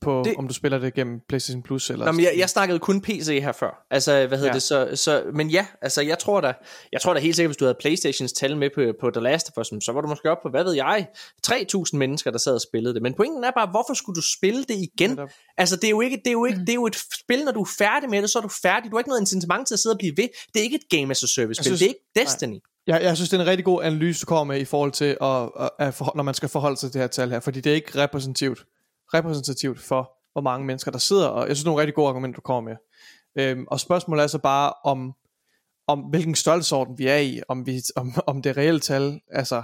på, 0.00 0.22
det, 0.24 0.34
om 0.36 0.48
du 0.48 0.54
spiller 0.54 0.78
det 0.78 0.94
gennem 0.94 1.20
PlayStation 1.28 1.62
Plus 1.62 1.90
eller... 1.90 2.06
Nå, 2.06 2.12
men 2.12 2.24
jeg, 2.24 2.34
jeg 2.36 2.50
snakkede 2.50 2.78
kun 2.78 3.00
PC 3.00 3.26
her 3.42 3.52
før. 3.52 3.86
Altså, 3.90 4.26
hvad 4.26 4.38
hedder 4.38 4.50
Ja. 4.50 4.54
det 4.54 4.62
så, 4.62 4.90
så... 4.94 5.22
Men 5.34 5.50
ja, 5.50 5.66
altså, 5.82 6.02
jeg 6.02 6.18
tror 6.18 6.40
da... 6.40 6.52
Jeg 6.92 7.00
tror 7.00 7.14
da 7.14 7.20
helt 7.20 7.36
sikkert, 7.36 7.48
hvis 7.48 7.56
du 7.56 7.64
havde 7.64 7.76
Playstations 7.80 8.32
tal 8.32 8.56
med 8.56 8.70
på, 8.74 8.80
på 9.00 9.10
The 9.10 9.20
Last 9.20 9.50
of 9.56 9.60
Us, 9.60 9.84
så 9.84 9.92
var 9.92 10.00
du 10.00 10.08
måske 10.08 10.30
op 10.30 10.38
på, 10.42 10.48
hvad 10.48 10.64
ved 10.64 10.72
jeg, 10.72 11.06
3.000 11.46 11.96
mennesker, 11.96 12.30
der 12.30 12.38
sad 12.38 12.54
og 12.54 12.60
spillede 12.60 12.94
det. 12.94 13.02
Men 13.02 13.14
pointen 13.14 13.44
er 13.44 13.50
bare, 13.56 13.68
hvorfor 13.70 13.94
skulle 13.94 14.16
du 14.16 14.22
spille 14.38 14.64
det 14.64 14.88
igen? 14.88 15.18
Altså, 15.58 15.76
det 15.76 15.84
er 15.84 15.90
jo 15.90 16.00
ikke, 16.00 16.16
det 16.16 16.26
er 16.26 16.32
jo 16.32 16.44
ikke, 16.44 16.60
det 16.60 16.68
er 16.68 16.74
jo 16.74 16.86
et 16.86 16.96
spil, 17.24 17.44
når 17.44 17.52
du 17.52 17.60
er 17.60 17.68
færdig 17.78 18.10
med 18.10 18.22
det, 18.22 18.30
så 18.30 18.38
er 18.38 18.42
du 18.42 18.50
færdig. 18.62 18.90
Du 18.90 18.96
har 18.96 19.00
ikke 19.00 19.10
noget 19.10 19.20
incitament 19.20 19.68
til 19.68 19.74
at 19.74 19.78
sidde 19.78 19.94
og 19.94 19.98
blive 19.98 20.14
ved. 20.16 20.28
Det 20.54 20.60
er 20.60 20.64
ikke 20.64 20.76
et 20.76 20.98
Game 20.98 21.10
as 21.10 21.22
a 21.22 21.26
Service 21.26 21.62
spil. 21.62 21.72
Det 21.72 21.82
er 21.82 21.88
ikke 21.88 22.00
Destiny. 22.16 22.58
Jeg, 22.86 23.02
jeg 23.02 23.16
synes, 23.16 23.30
det 23.30 23.36
er 23.36 23.40
en 23.42 23.46
rigtig 23.46 23.64
god 23.64 23.82
analyse, 23.82 24.20
du 24.20 24.26
kommer 24.26 24.44
med 24.54 24.60
i 24.60 24.64
forhold 24.64 24.92
til, 24.92 25.16
at, 25.20 25.50
at, 25.60 25.70
at 25.78 25.94
forhold, 25.94 26.16
når 26.16 26.22
man 26.22 26.34
skal 26.34 26.48
forholde 26.48 26.76
sig 26.76 26.90
til 26.90 26.92
det 26.92 27.00
her 27.00 27.08
tal 27.08 27.30
her, 27.30 27.40
fordi 27.40 27.60
det 27.60 27.70
er 27.70 27.74
ikke 27.74 27.98
repræsentativt, 27.98 28.64
repræsentativt 29.14 29.80
for, 29.80 30.12
hvor 30.32 30.40
mange 30.40 30.66
mennesker 30.66 30.90
der 30.90 30.98
sidder, 30.98 31.26
og 31.28 31.48
jeg 31.48 31.56
synes, 31.56 31.58
det 31.58 31.66
er 31.66 31.70
nogle 31.70 31.80
rigtig 31.80 31.94
gode 31.94 32.08
argumenter, 32.08 32.36
du 32.36 32.40
kommer 32.40 32.70
med. 32.70 32.76
Øhm, 33.38 33.64
og 33.68 33.80
spørgsmålet 33.80 34.22
er 34.22 34.26
så 34.26 34.38
bare, 34.38 34.72
om, 34.84 35.12
om 35.86 36.00
hvilken 36.00 36.34
størrelsesorden 36.34 36.98
vi 36.98 37.06
er 37.06 37.16
i, 37.16 37.40
om, 37.48 37.66
vi, 37.66 37.82
om, 37.96 38.12
om 38.26 38.42
det 38.42 38.56
reelle 38.56 38.80
tal, 38.80 39.20
altså 39.30 39.62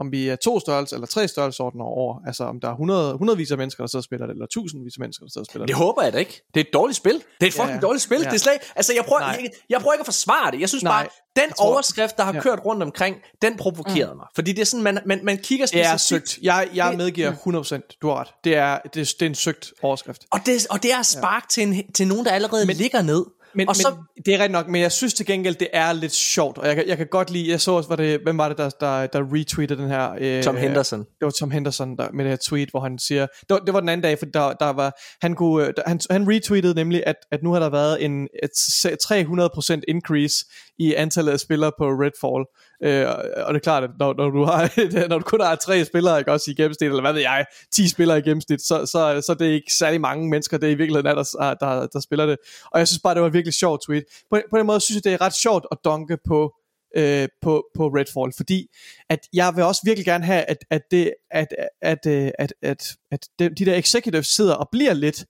om 0.00 0.12
vi 0.12 0.28
er 0.28 0.36
to 0.36 0.60
størrelse 0.60 0.94
eller 0.96 1.06
tre 1.06 1.28
størrelsesordener 1.28 1.84
over, 1.84 2.18
altså 2.26 2.44
om 2.44 2.60
der 2.60 2.68
er 2.68 2.72
100, 2.72 3.16
hundredvis 3.18 3.50
af 3.50 3.58
mennesker, 3.58 3.82
der 3.82 3.88
sidder 3.88 4.00
og 4.00 4.04
spiller 4.04 4.26
det, 4.26 4.32
eller 4.32 4.46
tusindvis 4.46 4.92
af 4.96 5.00
mennesker, 5.00 5.24
der 5.26 5.30
sidder 5.30 5.42
og 5.42 5.50
spiller 5.50 5.66
Det 5.66 5.76
håber 5.76 6.02
jeg 6.02 6.12
da 6.12 6.18
ikke. 6.18 6.42
Det 6.54 6.60
er 6.60 6.64
et 6.64 6.72
dårligt 6.72 6.96
spil. 6.96 7.12
Det 7.14 7.22
er 7.40 7.46
et 7.46 7.52
fucking 7.52 7.68
Ja, 7.68 7.74
ja, 7.74 7.80
dårligt 7.80 8.02
spil. 8.02 8.18
ja. 8.18 8.24
Det 8.24 8.34
er 8.34 8.38
slet, 8.38 8.58
altså 8.76 8.92
jeg 8.94 9.04
prøver, 9.04 9.22
jeg, 9.22 9.50
jeg 9.70 9.80
prøver 9.80 9.92
ikke 9.92 10.00
at 10.02 10.06
forsvare 10.06 10.50
det. 10.50 10.60
Jeg 10.60 10.68
synes 10.68 10.84
Nej, 10.84 11.02
bare, 11.02 11.42
den 11.44 11.52
tror- 11.52 11.66
overskrift, 11.72 12.16
der 12.16 12.22
har 12.24 12.34
ja. 12.34 12.40
kørt 12.40 12.60
rundt 12.64 12.82
omkring, 12.82 13.16
den 13.42 13.56
provokerede 13.56 14.12
mm. 14.12 14.16
mig. 14.16 14.26
Fordi 14.34 14.52
det 14.52 14.60
er 14.60 14.66
sådan, 14.66 14.82
man, 14.84 14.98
man, 15.06 15.20
man 15.24 15.38
kigger 15.38 15.66
Det 15.66 15.80
er 15.84 15.96
specifikt. 15.96 16.28
søgt. 16.28 16.42
Jeg, 16.42 16.68
jeg 16.74 16.88
Det- 16.90 16.98
medgiver 16.98 17.32
100%, 17.32 17.98
du 18.02 18.08
har 18.08 18.14
ret. 18.20 18.28
Det 18.44 18.56
er, 18.56 18.78
det, 18.94 19.00
er- 19.00 19.14
det 19.20 19.22
er 19.22 19.26
en 19.26 19.34
søgt 19.34 19.72
overskrift. 19.82 20.22
Og 20.30 20.40
det, 20.46 20.66
og 20.70 20.82
det 20.82 20.92
er 20.92 21.02
spark 21.02 21.42
ja. 21.42 21.46
til, 21.50 21.62
en, 21.68 21.92
til 21.92 22.08
nogen, 22.08 22.24
der 22.24 22.30
allerede 22.32 22.66
men, 22.66 22.76
ligger 22.76 23.02
ned. 23.02 23.24
Men, 23.54 23.68
og 23.68 23.76
så, 23.76 23.88
men 23.90 24.22
det 24.26 24.34
er 24.34 24.38
rigtigt 24.38 24.52
nok, 24.52 24.68
men 24.68 24.80
jeg 24.80 24.92
synes 24.92 25.14
til 25.14 25.26
gengæld, 25.26 25.54
det 25.54 25.68
er 25.72 25.92
lidt 25.92 26.12
sjovt, 26.12 26.58
og 26.58 26.66
jeg, 26.66 26.76
kan- 26.76 26.88
jeg 26.88 26.96
kan 26.96 27.06
godt 27.06 27.30
lide, 27.30 27.50
jeg 27.50 27.60
så 27.60 27.70
også, 27.72 27.88
var 27.88 27.96
det, 27.96 28.20
hvem 28.22 28.38
var 28.38 28.48
det, 28.48 28.58
der, 28.58 28.68
der, 28.70 29.06
der 29.06 29.20
retweetede 29.32 29.82
den 29.82 29.88
her? 29.90 30.10
Øh, 30.20 30.42
Tom 30.42 30.56
Henderson. 30.56 30.98
Det 30.98 31.06
var 31.20 31.30
Tom 31.30 31.50
Henderson 31.50 31.96
der, 31.96 32.08
med 32.12 32.24
det 32.24 32.30
her 32.32 32.36
tweet, 32.42 32.70
hvor 32.70 32.80
han 32.80 32.98
siger, 32.98 33.26
det 33.40 33.46
var, 33.50 33.58
det 33.58 33.74
var 33.74 33.80
den 33.80 33.88
anden 33.88 34.02
dag, 34.02 34.18
for 34.18 34.26
der, 34.26 34.52
der 34.52 34.70
var, 34.72 35.00
han, 35.22 35.34
kunne, 35.34 35.66
øh, 35.66 35.72
der, 35.76 35.82
han, 35.86 36.00
han 36.10 36.28
retweetede 36.28 36.74
nemlig, 36.74 37.02
at, 37.06 37.16
at 37.32 37.42
nu 37.42 37.52
har 37.52 37.60
der 37.60 37.70
været 37.70 38.04
en 38.04 38.28
et 38.42 38.50
se- 38.56 38.96
300% 39.04 39.80
increase 39.88 40.44
i 40.78 40.94
antallet 40.94 41.32
af 41.32 41.40
spillere 41.40 41.72
på 41.78 41.84
Redfall, 41.88 42.44
Øh, 42.84 43.06
og 43.46 43.54
det 43.54 43.60
er 43.60 43.62
klart, 43.62 43.84
at 43.84 43.90
når, 43.98 44.14
når, 44.14 44.30
du 44.30 44.44
har, 44.44 44.72
når 45.08 45.18
du 45.18 45.24
kun 45.24 45.40
har 45.40 45.54
tre 45.54 45.84
spillere, 45.84 46.18
ikke 46.18 46.32
også 46.32 46.50
i 46.50 46.54
gennemsnit, 46.54 46.88
eller 46.88 47.00
hvad 47.00 47.12
ved 47.12 47.20
jeg, 47.20 47.44
10 47.72 47.88
spillere 47.88 48.18
i 48.18 48.22
gennemsnit, 48.22 48.62
så, 48.62 48.86
så, 48.86 49.22
så 49.26 49.34
det 49.38 49.48
er 49.48 49.52
ikke 49.52 49.74
særlig 49.74 50.00
mange 50.00 50.28
mennesker, 50.28 50.58
det 50.58 50.66
er 50.66 50.70
i 50.70 50.74
virkeligheden 50.74 51.06
er, 51.06 51.14
der, 51.14 51.54
der, 51.54 51.86
der 51.86 52.00
spiller 52.00 52.26
det. 52.26 52.36
Og 52.70 52.78
jeg 52.78 52.88
synes 52.88 53.00
bare, 53.02 53.14
det 53.14 53.22
var 53.22 53.28
et 53.28 53.34
virkelig 53.34 53.54
sjovt 53.54 53.82
tweet. 53.82 54.04
På, 54.30 54.40
på 54.50 54.58
den 54.58 54.66
måde 54.66 54.80
synes 54.80 54.96
jeg, 54.96 55.04
det 55.04 55.12
er 55.12 55.20
ret 55.20 55.34
sjovt 55.34 55.66
at 55.72 55.78
dunke 55.84 56.18
på 56.26 56.54
øh, 56.96 57.28
på, 57.42 57.66
på 57.76 57.88
Redfall, 57.88 58.32
fordi 58.36 58.66
at 59.08 59.20
jeg 59.32 59.52
vil 59.56 59.64
også 59.64 59.82
virkelig 59.84 60.04
gerne 60.04 60.24
have, 60.24 60.42
at, 60.42 60.58
at, 60.70 60.82
det, 60.90 61.14
at, 61.30 61.48
at, 61.82 62.06
at, 62.06 62.32
at, 62.38 62.52
at, 62.62 62.96
at 63.10 63.28
de 63.38 63.64
der 63.64 63.74
executives 63.74 64.26
sidder 64.26 64.54
og 64.54 64.68
bliver 64.72 64.92
lidt 64.92 65.24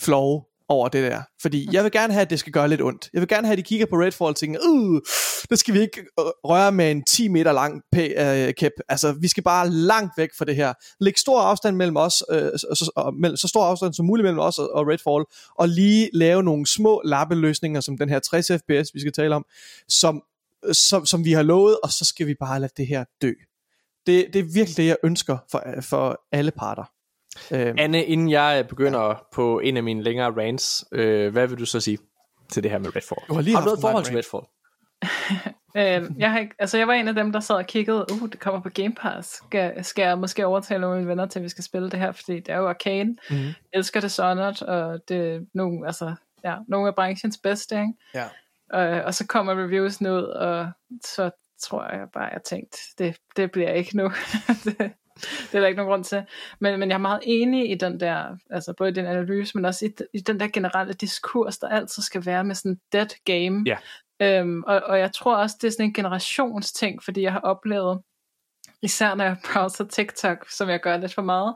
flove 0.00 0.42
over 0.72 0.88
det 0.88 1.10
der. 1.10 1.22
Fordi 1.42 1.68
jeg 1.72 1.84
vil 1.84 1.92
gerne 1.92 2.12
have, 2.12 2.22
at 2.22 2.30
det 2.30 2.38
skal 2.38 2.52
gøre 2.52 2.68
lidt 2.68 2.82
ondt. 2.82 3.10
Jeg 3.12 3.20
vil 3.20 3.28
gerne 3.28 3.46
have, 3.46 3.52
at 3.52 3.58
de 3.58 3.62
kigger 3.62 3.86
på 3.86 3.96
Redfall 3.96 4.28
og 4.28 4.36
tænker, 4.36 4.60
uh, 4.68 5.00
det 5.50 5.58
skal 5.58 5.74
vi 5.74 5.80
ikke 5.80 6.00
øh, 6.00 6.24
røre 6.44 6.72
med 6.72 6.90
en 6.90 7.04
10 7.04 7.28
meter 7.28 7.52
lang 7.52 7.82
p- 7.96 8.22
uh, 8.22 8.52
kæp. 8.58 8.72
Altså, 8.88 9.12
vi 9.12 9.28
skal 9.28 9.42
bare 9.42 9.70
langt 9.70 10.12
væk 10.16 10.30
fra 10.38 10.44
det 10.44 10.56
her. 10.56 10.72
Læg 11.00 11.18
stor 11.18 11.40
afstand 11.40 11.76
mellem 11.76 11.96
os, 11.96 12.22
uh, 12.32 12.36
så, 12.36 12.92
og, 12.96 13.14
mellem, 13.14 13.36
så 13.36 13.48
stor 13.48 13.64
afstand 13.64 13.94
som 13.94 14.06
muligt 14.06 14.24
mellem 14.24 14.38
os 14.38 14.58
og, 14.58 14.70
og 14.74 14.86
Redfall, 14.86 15.24
og 15.58 15.68
lige 15.68 16.10
lave 16.14 16.42
nogle 16.42 16.66
små 16.66 17.02
lappeløsninger, 17.04 17.80
som 17.80 17.98
den 17.98 18.08
her 18.08 18.18
60 18.18 18.46
fps, 18.46 18.94
vi 18.94 19.00
skal 19.00 19.12
tale 19.12 19.34
om, 19.34 19.44
som 19.88 20.22
som, 20.72 21.06
som 21.06 21.24
vi 21.24 21.32
har 21.32 21.42
lovet, 21.42 21.78
og 21.82 21.90
så 21.90 22.04
skal 22.04 22.26
vi 22.26 22.34
bare 22.34 22.60
lade 22.60 22.72
det 22.76 22.86
her 22.86 23.04
dø. 23.22 23.32
Det, 24.06 24.26
det 24.32 24.38
er 24.38 24.52
virkelig 24.54 24.76
det, 24.76 24.86
jeg 24.86 24.96
ønsker 25.04 25.38
for, 25.50 25.64
for 25.80 26.20
alle 26.32 26.50
parter. 26.50 26.84
Øhm. 27.52 27.76
Anne, 27.78 28.04
inden 28.04 28.30
jeg 28.30 28.66
begynder 28.68 29.08
ja. 29.08 29.14
på 29.32 29.58
en 29.58 29.76
af 29.76 29.82
mine 29.82 30.02
længere 30.02 30.30
rants, 30.30 30.84
øh, 30.92 31.32
hvad 31.32 31.46
vil 31.46 31.58
du 31.58 31.66
så 31.66 31.80
sige 31.80 31.98
til 32.48 32.62
det 32.62 32.70
her 32.70 32.78
med 32.78 32.96
Redfall? 32.96 33.20
Du 33.28 33.34
har 33.34 33.42
lige 33.42 33.54
har 33.54 33.62
du 33.62 33.66
noget 33.66 33.80
forhold 33.80 34.04
til 34.04 34.16
Redfall? 34.16 34.44
øh, 35.76 36.20
jeg, 36.20 36.32
har, 36.32 36.46
altså 36.58 36.78
jeg 36.78 36.88
var 36.88 36.94
en 36.94 37.08
af 37.08 37.14
dem, 37.14 37.32
der 37.32 37.40
sad 37.40 37.56
og 37.56 37.66
kiggede, 37.66 38.06
uh, 38.12 38.30
det 38.30 38.40
kommer 38.40 38.60
på 38.60 38.68
Game 38.68 38.94
Pass. 38.94 39.28
Skal, 39.28 39.84
skal 39.84 40.02
jeg 40.02 40.18
måske 40.18 40.46
overtale 40.46 40.80
nogle 40.80 40.96
af 40.96 41.00
mine 41.00 41.10
venner 41.10 41.26
til, 41.26 41.38
at 41.38 41.42
vi 41.42 41.48
skal 41.48 41.64
spille 41.64 41.90
det 41.90 41.98
her, 41.98 42.12
fordi 42.12 42.40
det 42.40 42.48
er 42.48 42.56
jo 42.56 42.68
arcane. 42.68 43.16
Mm-hmm. 43.30 43.44
Jeg 43.46 43.54
elsker 43.72 44.00
Dishonored, 44.00 44.62
og 44.62 45.00
det 45.08 45.16
er 45.16 45.40
nogle, 45.54 45.86
altså, 45.86 46.14
ja, 46.44 46.56
nogle 46.68 46.88
af 46.88 46.94
branchens 46.94 47.38
bedste, 47.42 47.74
ikke? 47.74 47.92
Ja. 48.14 48.28
Og, 48.70 49.04
og 49.04 49.14
så 49.14 49.26
kommer 49.26 49.52
reviewsene 49.52 50.12
ud, 50.12 50.22
og 50.22 50.70
så 51.04 51.30
tror 51.62 51.96
jeg 51.96 52.06
bare, 52.12 52.24
jeg 52.24 52.42
tænkt, 52.44 52.76
det, 52.98 53.16
det 53.36 53.52
bliver 53.52 53.70
ikke 53.70 53.96
nu. 53.96 54.04
det, 54.64 54.92
det 55.52 55.54
er 55.54 55.60
der 55.60 55.66
ikke 55.66 55.76
nogen 55.76 55.90
grund 55.90 56.04
til. 56.04 56.22
Men, 56.60 56.80
men 56.80 56.88
jeg 56.88 56.94
er 56.94 56.98
meget 56.98 57.20
enig 57.22 57.70
i 57.70 57.74
den 57.74 58.00
der, 58.00 58.36
altså 58.50 58.74
både 58.78 58.90
i 58.90 58.92
den 58.92 59.06
analyse, 59.06 59.56
men 59.56 59.64
også 59.64 59.86
i, 59.86 59.90
i 60.14 60.20
den 60.20 60.40
der 60.40 60.48
generelle 60.48 60.92
diskurs, 60.92 61.58
der 61.58 61.68
altid 61.68 62.02
skal 62.02 62.26
være 62.26 62.44
med 62.44 62.54
sådan 62.54 62.80
dead 62.92 63.08
game. 63.24 63.64
Ja. 63.66 63.76
Øhm, 64.22 64.62
og, 64.62 64.82
og 64.86 64.98
jeg 64.98 65.12
tror 65.12 65.36
også, 65.36 65.56
det 65.60 65.66
er 65.66 65.72
sådan 65.72 65.86
en 65.86 65.94
generationsting, 65.94 67.02
fordi 67.02 67.22
jeg 67.22 67.32
har 67.32 67.40
oplevet, 67.40 68.00
især 68.82 69.14
når 69.14 69.24
jeg 69.24 69.36
browser 69.52 69.84
TikTok, 69.84 70.50
som 70.50 70.68
jeg 70.68 70.80
gør 70.80 70.96
lidt 70.96 71.14
for 71.14 71.22
meget, 71.22 71.54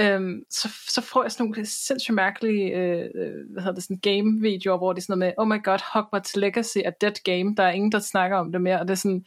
øhm, 0.00 0.42
så, 0.50 0.68
så 0.88 1.00
får 1.00 1.22
jeg 1.22 1.32
sådan 1.32 1.46
nogle 1.46 1.66
sindssygt 1.66 2.14
mærkelige 2.14 2.70
øh, 2.70 3.04
øh, 3.14 3.32
hvad 3.52 3.62
hedder 3.62 3.74
det, 3.74 3.82
sådan 3.82 4.00
game-videoer, 4.02 4.78
hvor 4.78 4.92
det 4.92 5.00
er 5.00 5.04
sådan 5.04 5.18
noget 5.18 5.34
med, 5.38 5.44
oh 5.44 5.48
my 5.48 5.64
god, 5.64 5.78
Hogwarts 5.92 6.36
Legacy 6.36 6.78
er 6.84 6.90
dead 6.90 7.14
game, 7.24 7.54
der 7.56 7.62
er 7.62 7.70
ingen, 7.70 7.92
der 7.92 7.98
snakker 7.98 8.36
om 8.36 8.52
det 8.52 8.60
mere, 8.60 8.80
og 8.80 8.88
det 8.88 8.90
er 8.90 9.02
sådan, 9.04 9.24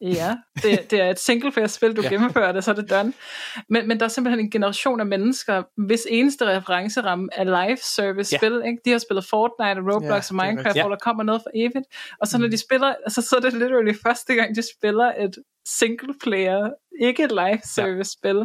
Ja, 0.00 0.36
det, 0.62 0.90
det 0.90 1.00
er 1.00 1.10
et 1.10 1.18
single-player-spil, 1.18 1.96
du 1.96 2.02
ja. 2.02 2.08
gennemfører 2.08 2.52
det, 2.52 2.64
så 2.64 2.70
er 2.70 2.74
det 2.74 2.90
done. 2.90 3.12
Men, 3.68 3.88
men 3.88 3.98
der 3.98 4.04
er 4.04 4.08
simpelthen 4.08 4.44
en 4.44 4.50
generation 4.50 5.00
af 5.00 5.06
mennesker, 5.06 5.62
hvis 5.86 6.06
eneste 6.10 6.56
referenceramme 6.56 7.28
er 7.32 7.44
live-service-spil. 7.44 8.52
Ja. 8.52 8.68
Ikke? 8.68 8.78
De 8.84 8.90
har 8.90 8.98
spillet 8.98 9.24
Fortnite 9.24 9.78
og 9.78 9.94
Roblox 9.94 10.30
ja, 10.30 10.36
og 10.36 10.46
Minecraft, 10.46 10.76
ja. 10.76 10.82
hvor 10.82 10.90
der 10.90 10.96
kommer 10.96 11.22
noget 11.22 11.42
for 11.42 11.50
evigt. 11.54 11.86
Og 12.20 12.26
så 12.26 12.38
når 12.38 12.46
mm. 12.46 12.50
de 12.50 12.58
spiller, 12.58 12.94
altså, 13.04 13.22
så 13.22 13.36
er 13.36 13.40
det 13.40 13.52
literally 13.52 13.94
første 14.02 14.34
gang, 14.34 14.56
de 14.56 14.62
spiller 14.78 15.12
et 15.18 15.36
single-player, 15.68 16.70
ikke 17.02 17.24
et 17.24 17.32
live-service-spil. 17.32 18.36
Ja. 18.36 18.44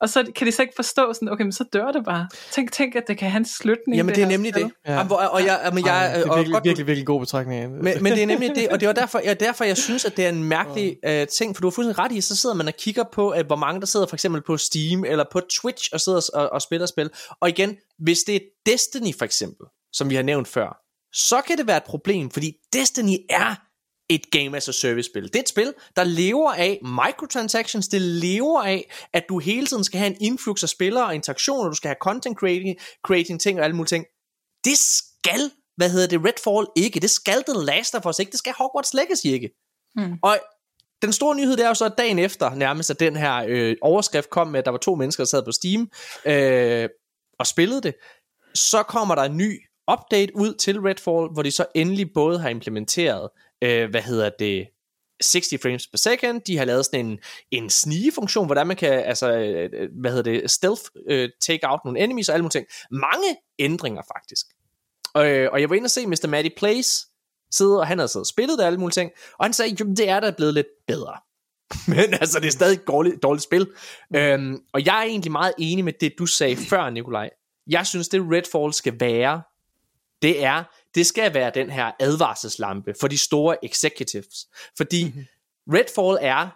Og 0.00 0.08
så 0.08 0.32
kan 0.36 0.46
de 0.46 0.52
så 0.52 0.62
ikke 0.62 0.74
forstå 0.76 1.12
sådan, 1.12 1.28
okay, 1.28 1.42
men 1.42 1.52
så 1.52 1.64
dør 1.72 1.92
det 1.92 2.04
bare. 2.04 2.28
Tænk, 2.50 2.72
tænk 2.72 2.94
at 2.94 3.02
det 3.08 3.18
kan 3.18 3.30
have 3.30 3.38
en 3.38 3.44
slutning. 3.44 3.96
Jamen 3.96 4.08
det, 4.08 4.16
det 4.16 4.22
er 4.22 4.28
nemlig 4.28 4.54
det. 4.54 4.70
Ja. 4.86 4.92
Jamen, 4.92 5.12
og, 5.12 5.30
og 5.30 5.44
jeg, 5.44 5.70
men 5.74 5.86
jeg, 5.86 6.06
Ej, 6.06 6.16
det 6.16 6.26
er 6.26 6.36
virkelig, 6.36 6.56
og, 6.56 6.64
virkelig, 6.64 6.86
virkelig 6.86 7.06
god 7.06 7.20
betragtning. 7.20 7.72
Men, 7.72 8.02
men 8.02 8.12
det 8.12 8.22
er 8.22 8.26
nemlig 8.26 8.52
det, 8.54 8.68
og 8.68 8.80
det 8.80 8.88
var 8.88 8.94
derfor, 8.94 9.20
ja, 9.24 9.34
derfor 9.34 9.64
jeg 9.64 9.76
synes, 9.76 10.04
at 10.04 10.16
det 10.16 10.24
er 10.24 10.28
en 10.28 10.44
mærkelig 10.44 10.96
uh, 11.08 11.26
ting, 11.28 11.56
for 11.56 11.60
du 11.60 11.66
har 11.66 11.70
fuldstændig 11.70 11.98
ret 11.98 12.12
i, 12.12 12.20
så 12.20 12.36
sidder 12.36 12.54
man 12.54 12.68
og 12.68 12.74
kigger 12.74 13.04
på, 13.12 13.30
at 13.30 13.46
hvor 13.46 13.56
mange 13.56 13.80
der 13.80 13.86
sidder 13.86 14.06
for 14.06 14.16
eksempel 14.16 14.42
på 14.42 14.56
Steam, 14.56 15.04
eller 15.04 15.24
på 15.32 15.40
Twitch, 15.40 15.90
og 15.92 16.00
sidder 16.00 16.30
og, 16.34 16.52
og 16.52 16.62
spiller 16.62 16.86
spil. 16.86 17.10
Og 17.40 17.48
igen, 17.48 17.76
hvis 17.98 18.18
det 18.18 18.34
er 18.34 18.40
Destiny 18.66 19.14
for 19.18 19.24
eksempel, 19.24 19.66
som 19.92 20.10
vi 20.10 20.14
har 20.14 20.22
nævnt 20.22 20.48
før, 20.48 20.80
så 21.12 21.40
kan 21.46 21.58
det 21.58 21.66
være 21.66 21.76
et 21.76 21.84
problem, 21.84 22.30
fordi 22.30 22.52
Destiny 22.72 23.16
er 23.30 23.69
et 24.10 24.30
game 24.30 24.56
as 24.56 24.68
a 24.68 24.72
service 24.72 25.10
spil. 25.10 25.22
Det 25.22 25.36
er 25.36 25.40
et 25.40 25.48
spil, 25.48 25.74
der 25.96 26.04
lever 26.04 26.52
af 26.52 26.78
microtransactions, 26.82 27.88
det 27.88 28.02
lever 28.02 28.62
af, 28.62 28.90
at 29.12 29.24
du 29.28 29.38
hele 29.38 29.66
tiden 29.66 29.84
skal 29.84 29.98
have 29.98 30.10
en 30.10 30.16
influx 30.20 30.62
af 30.62 30.68
spillere 30.68 31.06
og 31.06 31.14
interaktioner, 31.14 31.68
du 31.68 31.74
skal 31.74 31.88
have 31.88 31.96
content 32.00 32.38
creating, 32.38 32.76
creating 33.06 33.40
ting 33.40 33.58
og 33.58 33.64
alle 33.64 33.76
mulige 33.76 33.88
ting. 33.88 34.04
Det 34.64 34.78
skal, 34.78 35.50
hvad 35.76 35.90
hedder 35.90 36.06
det, 36.06 36.20
Redfall 36.24 36.66
ikke, 36.76 37.00
det 37.00 37.10
skal 37.10 37.44
The 37.48 37.64
Last 37.64 37.94
of 37.94 38.06
Us 38.06 38.18
ikke, 38.18 38.30
det 38.30 38.38
skal 38.38 38.54
Hogwarts 38.58 38.94
Legacy 38.94 39.26
ikke. 39.26 39.50
Hmm. 39.94 40.18
Og 40.22 40.38
den 41.02 41.12
store 41.12 41.36
nyhed, 41.36 41.56
det 41.56 41.64
er 41.64 41.68
jo 41.68 41.74
så, 41.74 41.84
at 41.84 41.98
dagen 41.98 42.18
efter 42.18 42.54
nærmest, 42.54 42.90
at 42.90 43.00
den 43.00 43.16
her 43.16 43.44
øh, 43.48 43.76
overskrift 43.82 44.30
kom 44.30 44.48
med, 44.48 44.58
at 44.58 44.64
der 44.64 44.70
var 44.70 44.78
to 44.78 44.94
mennesker, 44.94 45.24
der 45.24 45.28
sad 45.28 45.42
på 45.42 45.52
Steam 45.52 45.90
øh, 46.24 46.88
og 47.38 47.46
spillede 47.46 47.80
det, 47.80 47.94
så 48.54 48.82
kommer 48.82 49.14
der 49.14 49.22
en 49.22 49.36
ny 49.36 49.60
update 49.92 50.36
ud 50.36 50.54
til 50.54 50.80
Redfall, 50.80 51.32
hvor 51.32 51.42
de 51.42 51.50
så 51.50 51.66
endelig 51.74 52.12
både 52.14 52.38
har 52.38 52.48
implementeret 52.48 53.28
øh, 53.62 53.90
hvad 53.90 54.02
hedder 54.02 54.30
det, 54.38 54.68
60 55.22 55.62
frames 55.62 55.86
per 55.86 55.98
second, 55.98 56.40
de 56.40 56.58
har 56.58 56.64
lavet 56.64 56.84
sådan 56.84 57.06
en, 57.06 57.18
en 57.50 57.70
snigefunktion, 57.70 58.46
hvordan 58.46 58.66
man 58.66 58.76
kan, 58.76 58.92
altså, 58.92 59.32
øh, 59.32 59.88
hvad 60.00 60.10
hedder 60.10 60.32
det, 60.32 60.50
stealth 60.50 60.82
øh, 61.08 61.28
take 61.40 61.68
out 61.68 61.80
nogle 61.84 62.00
enemies 62.00 62.28
og 62.28 62.34
alle 62.34 62.42
mulige 62.42 62.52
ting. 62.52 62.66
Mange 62.90 63.36
ændringer 63.58 64.02
faktisk. 64.16 64.46
Øh, 65.16 65.48
og 65.52 65.60
jeg 65.60 65.70
var 65.70 65.76
inde 65.76 65.86
og 65.86 65.90
se 65.90 66.06
Mr. 66.06 66.26
Matty 66.28 66.50
Place 66.56 67.06
sidde, 67.50 67.78
og 67.80 67.86
han 67.86 67.98
havde 67.98 68.08
siddet 68.08 68.22
og 68.22 68.26
spillet 68.26 68.58
det 68.58 68.64
alle 68.64 68.78
mulige 68.78 68.94
ting, 68.94 69.10
og 69.38 69.44
han 69.44 69.52
sagde, 69.52 69.76
det 69.76 70.08
er 70.08 70.20
da 70.20 70.30
blevet 70.30 70.54
lidt 70.54 70.66
bedre. 70.86 71.14
Men 71.94 72.14
altså, 72.20 72.40
det 72.40 72.46
er 72.46 72.52
stadig 72.52 72.74
et 72.74 72.86
dårligt, 72.86 73.22
dårligt 73.22 73.44
spil. 73.44 73.68
Mm. 74.10 74.16
Øhm, 74.16 74.58
og 74.72 74.86
jeg 74.86 74.98
er 74.98 75.02
egentlig 75.02 75.32
meget 75.32 75.52
enig 75.58 75.84
med 75.84 75.92
det, 76.00 76.12
du 76.18 76.26
sagde 76.26 76.56
før, 76.56 76.90
Nikolaj. 76.90 77.30
Jeg 77.66 77.86
synes, 77.86 78.08
det 78.08 78.20
Redfall 78.20 78.72
skal 78.72 79.00
være, 79.00 79.42
det 80.22 80.44
er, 80.44 80.64
det 80.94 81.06
skal 81.06 81.34
være 81.34 81.50
den 81.54 81.70
her 81.70 81.90
advarselslampe 82.00 82.94
for 83.00 83.08
de 83.08 83.18
store 83.18 83.64
executives. 83.64 84.46
Fordi 84.76 85.04
mm-hmm. 85.04 85.24
Redfall 85.72 86.18
er 86.20 86.48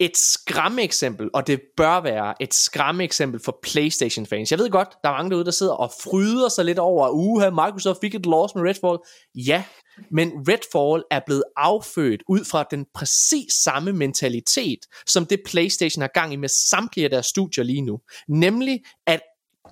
et 0.00 0.16
skræmme 0.16 0.82
eksempel, 0.82 1.30
og 1.34 1.46
det 1.46 1.60
bør 1.76 2.00
være 2.00 2.34
et 2.40 2.54
skræmme 2.54 3.04
eksempel 3.04 3.40
for 3.44 3.58
PlayStation 3.62 4.26
fans. 4.26 4.50
Jeg 4.50 4.58
ved 4.58 4.70
godt, 4.70 4.88
der 5.04 5.10
er 5.10 5.12
mange 5.12 5.30
derude, 5.30 5.44
der 5.44 5.50
sidder 5.50 5.72
og 5.72 5.92
fryder 6.02 6.48
sig 6.48 6.64
lidt 6.64 6.78
over, 6.78 7.08
uha, 7.08 7.50
Microsoft 7.50 8.00
fik 8.00 8.14
et 8.14 8.26
loss 8.26 8.54
med 8.54 8.62
Redfall. 8.62 8.98
Ja, 9.34 9.64
men 10.10 10.32
Redfall 10.48 11.04
er 11.10 11.20
blevet 11.26 11.44
affødt 11.56 12.22
ud 12.28 12.44
fra 12.44 12.64
den 12.70 12.86
præcis 12.94 13.52
samme 13.52 13.92
mentalitet, 13.92 14.78
som 15.06 15.26
det 15.26 15.40
PlayStation 15.46 16.00
har 16.00 16.10
gang 16.14 16.32
i 16.32 16.36
med 16.36 16.48
samtlige 16.48 17.04
af 17.04 17.10
deres 17.10 17.26
studier 17.26 17.64
lige 17.64 17.82
nu. 17.82 18.00
Nemlig, 18.28 18.80
at 19.06 19.20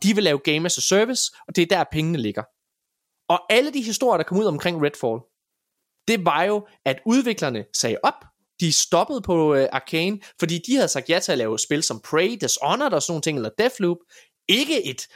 de 0.03 0.15
vil 0.15 0.25
lave 0.25 0.39
game 0.39 0.67
as 0.67 0.79
a 0.79 0.81
service, 0.81 1.33
og 1.49 1.57
det 1.57 1.63
er 1.63 1.77
der 1.77 1.85
pengene 1.93 2.19
ligger. 2.19 2.43
Og 3.29 3.53
alle 3.53 3.73
de 3.73 3.83
historier, 3.83 4.17
der 4.17 4.25
kom 4.25 4.39
ud 4.39 4.45
omkring 4.45 4.83
Redfall, 4.83 5.21
det 6.09 6.25
var 6.25 6.43
jo, 6.43 6.67
at 6.85 7.01
udviklerne 7.07 7.65
sagde 7.75 7.97
op, 8.03 8.25
de 8.61 8.73
stoppede 8.73 9.21
på 9.21 9.55
øh, 9.55 9.69
Arcane, 9.73 10.21
fordi 10.39 10.59
de 10.67 10.75
havde 10.75 10.89
sagt 10.89 11.11
ja 11.11 11.19
til 11.19 11.33
at 11.33 11.39
lave 11.39 11.59
spil 11.59 11.83
som 11.83 12.01
Prey, 12.01 12.39
Dishonored 12.41 12.93
og 12.93 13.03
sådan 13.03 13.13
nogle 13.13 13.23
ting, 13.23 13.39
eller 13.39 13.51
Deathloop. 13.59 13.97
Ikke 14.49 14.85
et 14.85 15.09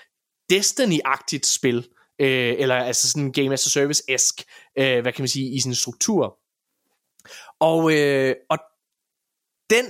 Destiny-agtigt 0.53 1.55
spil, 1.55 1.89
øh, 2.19 2.55
eller 2.59 2.74
altså 2.74 3.11
sådan 3.11 3.23
en 3.23 3.32
Game 3.32 3.53
as 3.53 3.66
a 3.66 3.71
Service-esk, 3.71 4.45
øh, 4.79 5.01
hvad 5.03 5.13
kan 5.13 5.23
man 5.23 5.29
sige, 5.29 5.55
i 5.55 5.61
sin 5.61 5.74
struktur. 5.74 6.39
Og, 7.61 7.93
øh, 7.97 8.35
og 8.51 8.59
den, 9.71 9.85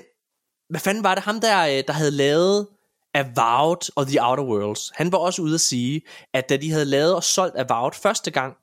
hvad 0.69 0.81
fanden 0.81 1.05
var 1.05 1.15
det, 1.15 1.25
ham 1.25 1.41
der, 1.41 1.67
øh, 1.67 1.85
der 1.87 1.93
havde 1.93 2.11
lavet 2.11 2.69
Avowed 3.15 3.93
og 3.97 4.07
The 4.07 4.23
Outer 4.23 4.45
Worlds. 4.45 4.93
Han 4.95 5.13
var 5.13 5.19
også 5.19 5.43
ude 5.43 5.55
at 5.55 5.61
sige, 5.61 6.03
at 6.33 6.49
da 6.49 6.57
de 6.57 6.71
havde 6.71 6.85
lavet 6.85 7.15
og 7.15 7.25
solgt 7.25 7.59
Avowed 7.59 7.93
første 7.93 8.31
gang, 8.31 8.57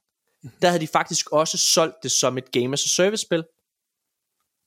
der 0.62 0.68
havde 0.68 0.82
de 0.82 0.88
faktisk 0.88 1.32
også 1.32 1.58
solgt 1.58 1.96
det 2.04 2.12
som 2.12 2.38
et 2.38 2.52
Game 2.52 2.74
as 2.74 2.86
a 2.86 2.88
Service 2.88 3.22
spil. 3.22 3.44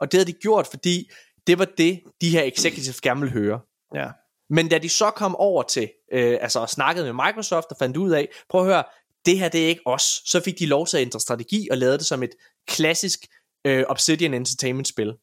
Og 0.00 0.12
det 0.12 0.18
havde 0.18 0.32
de 0.32 0.38
gjort, 0.38 0.66
fordi 0.66 1.10
det 1.46 1.58
var 1.58 1.64
det, 1.64 2.00
de 2.20 2.30
her 2.30 2.42
executives 2.42 3.00
gerne 3.00 3.20
ville 3.20 3.32
høre. 3.32 3.60
Ja. 3.94 4.08
Men 4.50 4.68
da 4.68 4.78
de 4.78 4.88
så 4.88 5.10
kom 5.10 5.36
over 5.36 5.62
til, 5.62 5.90
øh, 6.12 6.38
altså 6.40 6.60
og 6.60 6.70
snakkede 6.70 7.12
med 7.12 7.26
Microsoft 7.26 7.66
og 7.70 7.76
fandt 7.78 7.96
ud 7.96 8.10
af, 8.10 8.28
prøv 8.48 8.60
at 8.60 8.66
høre, 8.66 8.84
det 9.26 9.38
her 9.38 9.48
det 9.48 9.64
er 9.64 9.68
ikke 9.68 9.86
os, 9.86 10.22
så 10.24 10.40
fik 10.40 10.58
de 10.58 10.66
lov 10.66 10.86
til 10.86 10.96
at 10.96 11.00
ændre 11.00 11.20
strategi 11.20 11.68
og 11.70 11.78
lavede 11.78 11.98
det 11.98 12.06
som 12.06 12.22
et 12.22 12.30
klassisk 12.66 13.26
øh, 13.64 13.84
Obsidian 13.88 14.34
Entertainment 14.34 14.88
spil. 14.88 15.08
Og 15.08 15.14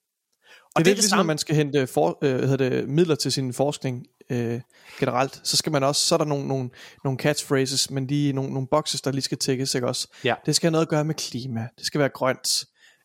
det 0.76 0.76
er 0.76 0.84
det, 0.84 0.86
det 0.86 0.98
ligesom, 0.98 1.18
når 1.18 1.24
man 1.24 1.38
skal 1.38 1.56
hente 1.56 1.88
for, 1.88 2.18
øh, 2.22 2.40
hedder 2.40 2.70
det, 2.70 2.90
midler 2.90 3.16
til 3.16 3.32
sin 3.32 3.54
forskning 3.54 4.06
øh, 4.32 4.62
generelt, 5.00 5.42
så 5.44 5.58
skal 5.58 5.72
man 5.72 5.84
også, 5.84 6.06
så 6.06 6.16
er 6.16 6.18
der 6.18 6.26
nogle, 6.26 6.48
nogle, 6.48 6.70
nogle 7.04 7.20
catchphrases, 7.20 7.92
men 7.92 8.08
lige 8.08 8.34
nogle, 8.34 8.54
nogle 8.54 8.68
boxes, 8.68 9.02
der 9.02 9.12
lige 9.12 9.22
skal 9.22 9.38
tækkes, 9.38 9.76
ikke 9.76 9.88
også? 9.88 10.08
Ja. 10.24 10.36
Det 10.46 10.56
skal 10.56 10.68
have 10.68 10.72
noget 10.72 10.86
at 10.86 10.90
gøre 10.90 11.04
med 11.06 11.16
klima, 11.16 11.68
det 11.78 11.86
skal 11.86 12.00
være 12.00 12.10
grønt, 12.10 12.64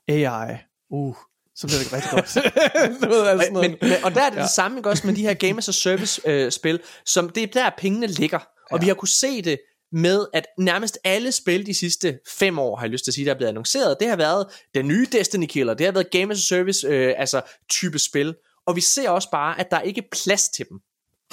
AI, 0.09 0.57
uh, 0.91 1.17
så 1.57 1.67
bliver 1.67 1.78
det 1.78 1.93
rigtig 1.93 2.11
godt. 2.11 2.35
du 3.03 3.09
ved, 3.09 3.27
altså 3.27 3.49
men, 3.53 3.77
men, 3.83 4.05
og 4.05 4.15
der 4.15 4.23
er 4.23 4.31
det 4.31 4.36
ja. 4.36 4.41
Ja. 4.41 4.43
det 4.43 4.51
samme 4.51 4.77
ikke 4.78 4.89
også 4.91 5.07
med 5.07 5.15
de 5.15 5.23
her 5.23 5.35
Game 5.35 5.59
as 5.59 5.69
a 5.69 5.73
Service 5.73 6.20
øh, 6.25 6.53
spil, 6.53 6.81
som 7.07 7.28
det 7.28 7.43
er 7.43 7.47
der 7.47 7.70
pengene 7.78 8.07
ligger. 8.07 8.39
Og 8.70 8.78
Ja. 8.78 8.85
vi 8.85 8.86
har 8.89 8.94
kunne 8.94 9.09
se 9.09 9.43
det 9.43 9.59
med, 9.93 10.27
at 10.33 10.47
nærmest 10.59 10.99
alle 11.05 11.33
spil 11.33 11.67
de 11.67 11.75
sidste 11.75 12.19
fem 12.28 12.59
år, 12.59 12.77
har 12.77 12.85
jeg 12.85 12.91
lyst 12.91 13.05
til 13.05 13.11
at 13.11 13.15
sige, 13.15 13.25
der 13.25 13.31
er 13.31 13.36
blevet 13.36 13.49
annonceret, 13.49 13.97
det 14.01 14.09
har 14.09 14.17
været 14.17 14.47
den 14.75 14.89
nye 14.89 15.07
Destiny 15.12 15.47
Killer, 15.47 15.75
det 15.75 15.86
har 15.86 15.93
været 15.93 16.11
Game 16.11 16.33
as 16.33 16.39
a 16.39 16.41
Service, 16.41 16.86
øh, 16.86 17.15
altså 17.19 17.43
type 17.70 17.99
spil. 17.99 18.35
Og 18.67 18.77
vi 18.77 18.81
ser 18.81 19.11
også 19.11 19.28
bare, 19.31 19.61
at 19.61 19.70
der 19.70 19.77
er 19.77 19.83
ikke 19.83 20.03
plads 20.12 20.49
til 20.49 20.67
dem. 20.70 20.78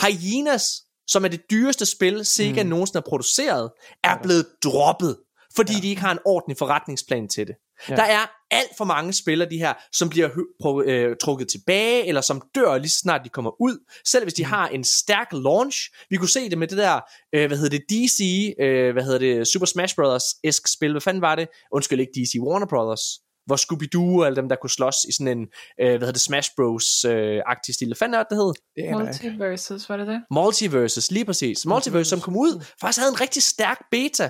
Hyenas, 0.08 0.64
som 1.08 1.26
er 1.26 1.30
det 1.30 1.42
dyreste 1.52 1.86
spil, 1.86 2.26
Sega 2.26 2.64
mm. 2.64 2.70
nogensinde 2.70 2.98
har 2.98 3.10
produceret, 3.10 3.72
er 4.04 4.18
blevet 4.24 4.46
droppet, 4.64 5.18
fordi 5.56 5.74
ja. 5.74 5.80
de 5.80 5.90
ikke 5.90 6.02
har 6.02 6.12
en 6.12 6.20
ordentlig 6.26 6.58
forretningsplan 6.58 7.28
til 7.28 7.48
det. 7.48 7.56
Ja. 7.90 7.96
Der 7.96 8.04
er 8.04 8.26
alt 8.52 8.78
for 8.78 8.86
mange 8.86 9.14
spillere, 9.14 9.50
de 9.50 9.58
her, 9.58 9.74
som 9.92 10.10
bliver 10.10 10.30
pro- 10.64 10.90
øh, 10.90 11.16
trukket 11.22 11.48
tilbage, 11.48 12.08
eller 12.08 12.22
som 12.22 12.42
dør 12.56 12.78
lige 12.78 12.90
så 12.90 13.00
snart 13.00 13.22
de 13.24 13.30
kommer 13.30 13.62
ud, 13.62 13.78
selv 14.06 14.26
hvis 14.26 14.34
de 14.34 14.46
har 14.46 14.68
en 14.68 14.84
stærk 14.84 15.28
launch. 15.32 15.78
Vi 16.10 16.18
kunne 16.18 16.30
se 16.30 16.50
det 16.50 16.58
med 16.58 16.68
det 16.68 16.78
der, 16.78 17.00
øh, 17.36 17.48
hvad 17.48 17.58
hedder 17.58 17.78
det, 17.78 17.86
DC, 17.90 18.20
øh, 18.60 18.94
hvad 18.94 19.04
hedder 19.04 19.20
det, 19.20 19.48
Super 19.48 19.66
Smash 19.66 19.96
Brothers-esk 19.96 20.74
spil, 20.76 20.92
hvad 20.92 21.02
fanden 21.02 21.22
var 21.22 21.36
det? 21.36 21.48
Undskyld, 21.72 22.00
ikke 22.00 22.14
DC, 22.16 22.34
Warner 22.40 22.68
Brothers, 22.68 23.04
hvor 23.52 23.60
Scooby-Doo 23.66 24.20
og 24.20 24.26
alle 24.26 24.36
dem, 24.36 24.50
der 24.50 24.56
kunne 24.56 24.70
slås 24.70 24.96
i 25.10 25.12
sådan 25.12 25.38
en, 25.38 25.48
øh, 25.82 25.88
hvad 25.88 26.00
hedder 26.00 26.12
det, 26.12 26.22
Smash 26.22 26.52
Bros-agtig 26.58 27.74
stil. 27.74 27.88
Hvad 27.88 27.96
fanden 27.96 28.14
er 28.14 28.24
det, 28.24 28.30
det 28.30 28.38
hed? 28.38 28.54
Det 28.76 28.82
ikke. 28.82 28.94
Multiverses, 28.94 29.90
var 29.90 29.98
det 29.98 30.08
det? 30.08 30.20
Multiverses, 30.32 31.12
lige 31.12 31.26
præcis. 31.26 31.66
Multiverse, 31.66 32.10
som 32.10 32.22
kom 32.22 32.36
ud, 32.36 32.66
faktisk 32.82 33.00
havde 33.00 33.12
en 33.12 33.22
rigtig 33.22 33.44
stærk 33.44 33.80
beta, 33.92 34.30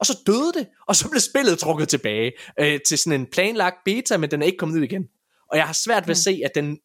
og 0.00 0.06
så 0.06 0.18
døde 0.26 0.52
det, 0.52 0.66
og 0.88 0.96
så 0.96 1.10
blev 1.10 1.20
spillet 1.20 1.58
trukket 1.58 1.88
tilbage 1.88 2.32
øh, 2.60 2.80
til 2.86 2.98
sådan 2.98 3.20
en 3.20 3.26
planlagt 3.26 3.76
beta, 3.84 4.16
men 4.16 4.30
den 4.30 4.42
er 4.42 4.46
ikke 4.46 4.58
kommet 4.58 4.76
ud 4.78 4.82
igen. 4.82 5.02
Og 5.50 5.56
jeg 5.56 5.66
har 5.66 5.76
svært 5.84 6.06
ved 6.06 6.10
at 6.10 6.18
se, 6.18 6.40
at 6.44 6.50
den... 6.54 6.78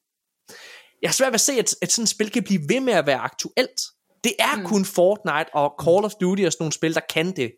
Jeg 1.02 1.10
har 1.10 1.14
svært 1.14 1.32
ved 1.32 1.34
at 1.34 1.42
se, 1.42 1.54
at, 1.54 1.76
at 1.82 1.92
sådan 1.92 2.04
et 2.04 2.10
spil 2.10 2.30
kan 2.30 2.44
blive 2.44 2.62
ved 2.70 2.80
med 2.80 2.94
at 2.94 3.06
være 3.06 3.20
aktuelt. 3.20 3.82
Det 4.24 4.34
er 4.40 4.56
mm. 4.56 4.66
kun 4.66 4.86
Fortnite 4.86 5.50
og 5.54 5.76
Call 5.84 6.06
of 6.06 6.14
Duty 6.22 6.44
og 6.44 6.52
sådan 6.52 6.64
nogle 6.64 6.74
spil, 6.74 6.94
der 6.96 7.06
kan 7.10 7.36
det. 7.36 7.52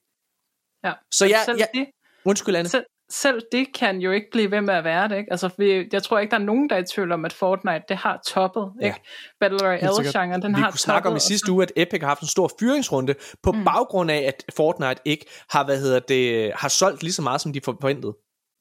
Ja. 0.85 0.93
Så 1.11 1.25
jeg... 1.25 1.41
selv, 1.45 1.57
jeg 1.57 1.67
det, 1.73 1.85
undskyld, 2.25 2.55
Anne. 2.55 2.69
selv, 2.69 2.85
selv 3.11 3.41
det 3.51 3.67
kan 3.75 3.99
jo 3.99 4.11
ikke 4.11 4.27
blive 4.31 4.51
ved 4.51 4.61
med 4.61 4.73
at 4.73 4.83
være 4.83 5.07
det, 5.09 5.17
ikke? 5.17 5.31
Altså, 5.31 5.49
vi, 5.57 5.87
jeg 5.93 6.03
tror 6.03 6.19
ikke, 6.19 6.31
der 6.31 6.37
er 6.37 6.43
nogen, 6.43 6.69
der 6.69 6.75
er 6.75 6.79
i 6.79 6.83
tvivl 6.85 7.11
om, 7.11 7.25
at 7.25 7.33
Fortnite, 7.33 7.83
det 7.89 7.97
har 7.97 8.21
toppet, 8.27 8.71
Ja. 8.81 8.85
ikke? 8.85 8.99
Battle 9.39 9.59
Royale-genren, 9.67 10.41
den 10.41 10.55
Vi 10.55 10.61
har 10.61 10.71
kunne 10.71 10.79
snakke 10.79 11.09
om 11.09 11.15
i 11.15 11.19
sidste 11.19 11.51
uge, 11.51 11.63
at 11.63 11.71
Epic 11.75 11.99
har 12.01 12.07
haft 12.07 12.21
en 12.21 12.27
stor 12.27 12.51
fyringsrunde 12.59 13.15
på 13.43 13.51
mm. 13.51 13.63
baggrund 13.63 14.11
af, 14.11 14.17
at 14.17 14.45
Fortnite 14.55 15.01
ikke 15.05 15.25
har, 15.49 15.65
hvad 15.65 15.79
hedder 15.81 15.99
det, 15.99 16.51
har 16.55 16.67
solgt 16.67 17.03
lige 17.03 17.13
så 17.13 17.21
meget, 17.21 17.41
som 17.41 17.53
de 17.53 17.61
forventede. 17.63 18.13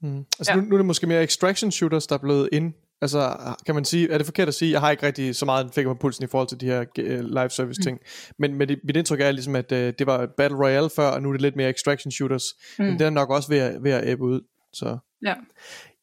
Mm. 0.03 0.19
Altså 0.39 0.53
Ja. 0.53 0.57
nu, 0.57 0.63
nu 0.63 0.75
er 0.75 0.79
det 0.79 0.87
måske 0.87 1.07
mere 1.07 1.23
extraction 1.23 1.73
shooters, 1.73 2.07
der 2.07 2.15
er 2.15 2.19
blevet 2.21 2.49
ind. 2.53 2.73
Altså 3.03 3.37
kan 3.67 3.75
man 3.75 3.85
sige, 3.85 4.11
er 4.11 4.19
det 4.19 4.27
forkert 4.27 4.49
at 4.49 4.55
sige, 4.55 4.73
jeg 4.73 4.81
har 4.81 4.91
ikke 4.91 5.07
rigtig 5.07 5.37
så 5.37 5.45
meget 5.45 5.65
en 5.65 5.73
finger 5.73 5.95
på 5.95 5.99
pulsen 5.99 6.25
i 6.25 6.27
forhold 6.27 6.49
til 6.49 6.61
de 6.61 6.67
her 6.67 6.81
uh, 6.99 7.05
live 7.21 7.51
service 7.51 7.83
ting, 7.83 7.99
men, 8.39 8.55
men 8.55 8.69
det, 8.69 8.81
mit 8.85 8.97
indtryk 8.97 9.21
er 9.21 9.33
ligesom, 9.33 9.57
at 9.57 9.73
uh, 9.73 9.79
det 9.79 10.07
var 10.07 10.27
Battle 10.37 10.59
Royale 10.59 10.91
før, 10.97 11.09
og 11.09 11.23
nu 11.23 11.29
er 11.29 11.33
det 11.33 11.43
lidt 11.43 11.57
mere 11.57 11.71
extraction 11.71 12.13
shooters, 12.13 12.45
mm. 12.79 12.85
men 12.85 12.99
det 12.99 13.07
er 13.07 13.11
nok 13.11 13.31
også 13.31 13.49
ved 13.49 13.59
at, 13.59 13.85
ved 13.85 13.91
at 13.93 14.09
æbbe 14.09 14.25
ud. 14.25 14.41
Så. 14.73 14.99
Ja. 15.25 15.35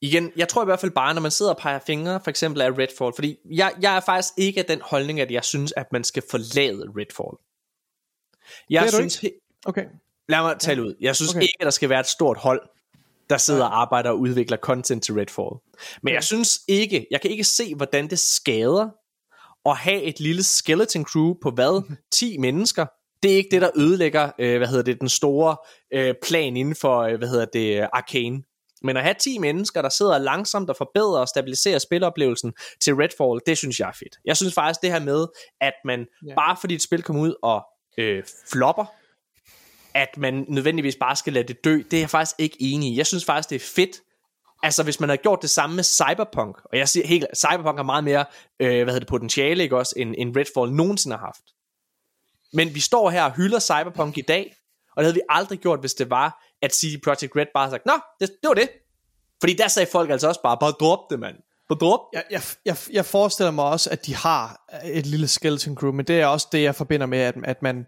Igen, 0.02 0.32
jeg 0.36 0.48
tror 0.48 0.62
i 0.62 0.66
hvert 0.66 0.80
fald 0.80 0.92
bare, 0.92 1.14
når 1.14 1.22
man 1.22 1.32
sidder 1.32 1.52
og 1.54 1.58
peger 1.58 1.80
fingre, 1.80 2.20
for 2.24 2.30
eksempel 2.30 2.62
af 2.62 2.70
Redfall, 2.72 3.12
fordi 3.16 3.38
jeg, 3.52 3.74
jeg 3.82 3.96
er 3.96 4.00
faktisk 4.00 4.34
ikke 4.38 4.60
af 4.60 4.66
den 4.66 4.82
holdning, 4.82 5.20
at 5.20 5.32
jeg 5.32 5.44
synes, 5.44 5.74
at 5.78 5.86
man 5.92 6.04
skal 6.04 6.24
forlade 6.32 6.84
Redfall. 6.98 7.38
Jeg 8.70 8.82
Det 8.82 8.88
er 8.88 8.92
du 8.92 8.98
synes, 9.10 9.18
he- 9.18 9.62
Okay. 9.66 9.86
lad 10.30 10.42
mig 10.42 10.56
tale 10.60 10.84
ud. 10.84 10.96
Jeg 11.02 11.16
synes 11.16 11.32
okay. 11.32 11.42
ikke, 11.42 11.58
at 11.60 11.66
der 11.66 11.72
skal 11.72 11.90
være 11.90 12.00
et 12.00 12.06
stort 12.08 12.38
hold, 12.38 12.62
der 13.30 13.38
sidder 13.38 13.64
og 13.66 13.82
arbejder 13.82 14.10
og 14.10 14.20
udvikler 14.20 14.58
content 14.58 15.04
til 15.04 15.14
Redfall. 15.14 15.56
Men 16.04 16.14
jeg 16.14 16.24
synes 16.24 16.60
ikke, 16.68 17.08
jeg 17.12 17.22
kan 17.22 17.32
ikke 17.32 17.44
se, 17.44 17.76
hvordan 17.76 18.10
det 18.10 18.20
skader 18.20 18.90
at 19.66 19.78
have 19.78 20.02
et 20.04 20.20
lille 20.20 20.44
skeleton 20.44 21.06
crew 21.06 21.34
på 21.42 21.52
hvad? 21.52 21.96
10 22.20 22.38
mennesker. 22.38 22.86
Det 23.24 23.32
er 23.32 23.36
ikke 23.36 23.50
det, 23.52 23.62
der 23.62 23.70
ødelægger, 23.76 24.32
øh, 24.40 24.58
hvad 24.58 24.68
hedder 24.68 24.84
det, 24.84 25.00
den 25.00 25.10
store 25.10 25.58
øh, 25.94 26.16
plan 26.24 26.58
inden 26.58 26.76
for, 26.76 27.00
øh, 27.02 27.18
hvad 27.18 27.28
hedder 27.28 27.46
det, 27.54 27.88
Arcane. 27.94 28.44
Men 28.82 28.98
at 28.98 29.04
have 29.04 29.16
10 29.20 29.38
mennesker, 29.38 29.82
der 29.82 29.90
sidder 29.90 30.18
langsomt 30.18 30.70
og 30.70 30.76
forbedrer 30.76 31.20
og 31.20 31.28
stabiliserer 31.28 31.80
spiloplevelsen 31.80 32.54
til 32.82 32.94
Redfall, 32.96 33.40
det 33.46 33.58
synes 33.58 33.80
jeg 33.80 33.88
er 33.88 33.94
fedt. 34.00 34.16
Jeg 34.26 34.38
synes 34.38 34.54
faktisk 34.54 34.82
det 34.82 34.92
her 34.92 35.00
med, 35.00 35.28
at 35.62 35.74
man 35.86 36.06
Ja. 36.28 36.34
bare 36.36 36.58
fordi 36.62 36.76
et 36.76 36.82
spil 36.82 37.04
kommer 37.04 37.22
ud 37.22 37.34
og 37.44 37.62
øh, 37.98 38.24
flopper, 38.52 38.86
at 39.98 40.18
man 40.18 40.46
nødvendigvis 40.48 40.96
bare 40.96 41.16
skal 41.16 41.34
lade 41.34 41.48
det 41.48 41.64
dø, 41.64 41.82
det 41.92 41.98
er 41.98 42.02
jeg 42.02 42.10
faktisk 42.10 42.36
ikke 42.40 42.58
enig 42.60 42.94
i. 42.94 42.98
Jeg 42.98 43.08
synes 43.08 43.26
faktisk, 43.26 43.50
det 43.50 43.56
er 43.56 43.66
fedt, 43.76 44.02
Altså 44.64 44.84
hvis 44.84 45.00
man 45.00 45.10
har 45.10 45.16
gjort 45.16 45.42
det 45.42 45.50
samme 45.50 45.76
med 45.76 45.84
Cyberpunk, 45.84 46.58
og 46.66 46.78
jeg 46.78 46.90
siger 46.90 47.08
helt, 47.08 47.26
Cyberpunk 47.36 47.78
har 47.78 47.84
meget 47.84 48.04
mere, 48.04 48.26
øh, 48.60 48.68
hvad 48.68 48.86
hedder 48.86 49.00
det, 49.00 49.08
potentiale, 49.08 49.64
ikke 49.64 49.78
også, 49.78 49.94
end, 49.98 50.16
end 50.18 50.38
Redfall 50.38 50.72
nogensinde 50.72 51.18
har 51.18 51.26
haft. 51.26 51.44
Men 52.54 52.76
vi 52.76 52.80
står 52.80 53.10
her 53.10 53.24
og 53.24 53.32
hylder 53.36 53.60
Cyberpunk 53.60 54.18
i 54.18 54.22
dag, 54.22 54.56
og 54.96 54.98
det 54.98 55.06
havde 55.06 55.14
vi 55.14 55.22
aldrig 55.30 55.60
gjort, 55.60 55.80
hvis 55.80 55.94
det 55.94 56.10
var, 56.10 56.44
at 56.62 56.76
CD 56.76 57.02
Projekt 57.04 57.36
Red 57.36 57.46
bare 57.54 57.64
havde 57.64 57.74
sagt, 57.74 57.86
nå, 57.86 57.94
det, 58.20 58.30
det 58.42 58.48
var 58.48 58.54
det. 58.54 58.70
Fordi 59.40 59.54
der 59.54 59.68
sagde 59.68 59.90
folk 59.92 60.10
altså 60.10 60.28
også 60.28 60.42
bare, 60.44 60.58
bare 60.60 60.72
drop 60.72 61.00
det, 61.10 61.20
mand. 61.20 61.36
Bare 61.70 61.80
drop. 61.80 62.00
Jeg, 62.14 62.24
jeg, 62.32 62.42
jeg, 62.66 62.78
jeg 62.92 63.06
forestiller 63.06 63.52
mig 63.52 63.66
også, 63.66 63.90
at 63.90 64.06
de 64.06 64.16
har 64.16 64.62
et 64.84 65.06
lille 65.06 65.28
skeleton 65.28 65.76
crew, 65.76 65.92
men 65.92 66.06
det 66.06 66.22
er 66.22 66.26
også 66.26 66.48
det, 66.52 66.64
jeg 66.64 66.76
forbinder 66.76 67.06
med, 67.06 67.20
at, 67.20 67.36
at 67.44 67.62
man 67.62 67.86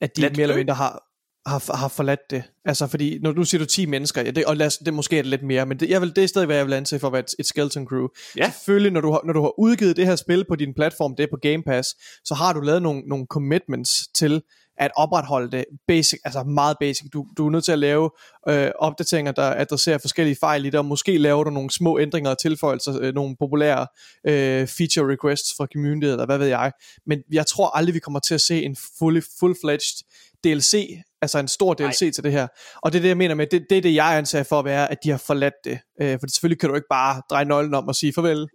at 0.00 0.16
de 0.16 0.20
Lad 0.20 0.30
mere 0.30 0.42
eller 0.42 0.56
mindre 0.56 0.74
har, 0.74 1.09
har, 1.50 1.76
har 1.76 1.88
forladt 1.88 2.30
det. 2.30 2.42
Altså 2.64 2.86
fordi, 2.86 3.18
når 3.22 3.32
du 3.32 3.44
siger 3.44 3.58
du 3.58 3.66
10 3.66 3.86
mennesker, 3.86 4.22
ja, 4.22 4.30
det, 4.30 4.44
og 4.44 4.56
lad 4.56 4.66
os, 4.66 4.78
det 4.78 4.94
måske 4.94 5.18
er 5.18 5.22
det 5.22 5.30
lidt 5.30 5.42
mere, 5.42 5.66
men 5.66 5.80
det, 5.80 5.90
jeg 5.90 6.00
vil, 6.00 6.16
det 6.16 6.24
er 6.24 6.28
stadig, 6.28 6.46
hvad 6.46 6.56
jeg 6.56 6.66
vil 6.66 6.72
anse 6.72 6.98
for 6.98 7.06
at 7.06 7.12
være 7.12 7.20
et, 7.20 7.34
et 7.38 7.46
skeleton 7.46 7.86
crew. 7.86 8.06
Ja. 8.36 8.50
Selvfølgelig, 8.50 8.92
når 8.92 9.00
du, 9.00 9.12
har, 9.12 9.20
når 9.24 9.32
du 9.32 9.40
har 9.40 9.58
udgivet 9.58 9.96
det 9.96 10.06
her 10.06 10.16
spil 10.16 10.44
på 10.48 10.56
din 10.56 10.74
platform, 10.74 11.16
det 11.16 11.22
er 11.22 11.28
på 11.30 11.38
Game 11.42 11.62
Pass, 11.62 11.88
så 12.24 12.34
har 12.34 12.52
du 12.52 12.60
lavet 12.60 12.82
nogle, 12.82 13.00
nogle 13.00 13.26
commitments 13.30 14.08
til 14.14 14.42
at 14.80 14.90
opretholde 14.96 15.50
det 15.50 15.64
basic, 15.88 16.18
altså 16.24 16.42
meget 16.42 16.76
basic. 16.80 17.10
Du, 17.12 17.26
du 17.36 17.46
er 17.46 17.50
nødt 17.50 17.64
til 17.64 17.72
at 17.72 17.78
lave 17.78 18.10
øh, 18.48 18.70
opdateringer, 18.78 19.32
der 19.32 19.54
adresserer 19.56 19.98
forskellige 19.98 20.36
fejl 20.40 20.64
i 20.64 20.70
det, 20.70 20.78
og 20.78 20.84
måske 20.84 21.18
laver 21.18 21.44
du 21.44 21.50
nogle 21.50 21.70
små 21.70 21.98
ændringer 21.98 22.30
og 22.30 22.38
tilføjelser, 22.38 22.98
øh, 23.00 23.14
nogle 23.14 23.36
populære 23.38 23.86
øh, 24.26 24.66
feature 24.66 25.12
requests 25.12 25.54
fra 25.56 25.66
community, 25.72 26.06
eller 26.06 26.26
hvad 26.26 26.38
ved 26.38 26.46
jeg. 26.46 26.72
Men 27.06 27.18
jeg 27.32 27.46
tror 27.46 27.76
aldrig, 27.76 27.94
vi 27.94 27.98
kommer 27.98 28.20
til 28.20 28.34
at 28.34 28.40
se 28.40 28.62
en 28.62 28.76
fully, 28.98 29.20
full-fledged 29.20 30.04
DLC, 30.44 30.74
altså 31.22 31.38
en 31.38 31.48
stor 31.48 31.74
DLC 31.74 32.02
Ej. 32.02 32.10
til 32.10 32.24
det 32.24 32.32
her. 32.32 32.46
Og 32.82 32.92
det 32.92 32.98
er 32.98 33.02
det, 33.02 33.08
jeg 33.08 33.16
mener 33.16 33.34
med, 33.34 33.46
det, 33.46 33.66
det 33.70 33.78
er 33.78 33.82
det, 33.82 33.94
jeg 33.94 34.16
anser 34.18 34.42
for 34.42 34.58
at 34.58 34.64
være, 34.64 34.90
at 34.90 34.98
de 35.04 35.10
har 35.10 35.16
forladt 35.18 35.54
det. 35.64 35.78
Øh, 36.02 36.18
for 36.20 36.26
selvfølgelig 36.32 36.60
kan 36.60 36.68
du 36.68 36.74
ikke 36.74 36.86
bare 36.90 37.22
dreje 37.30 37.44
nøglen 37.44 37.74
om 37.74 37.88
og 37.88 37.94
sige 37.94 38.12
farvel. 38.12 38.38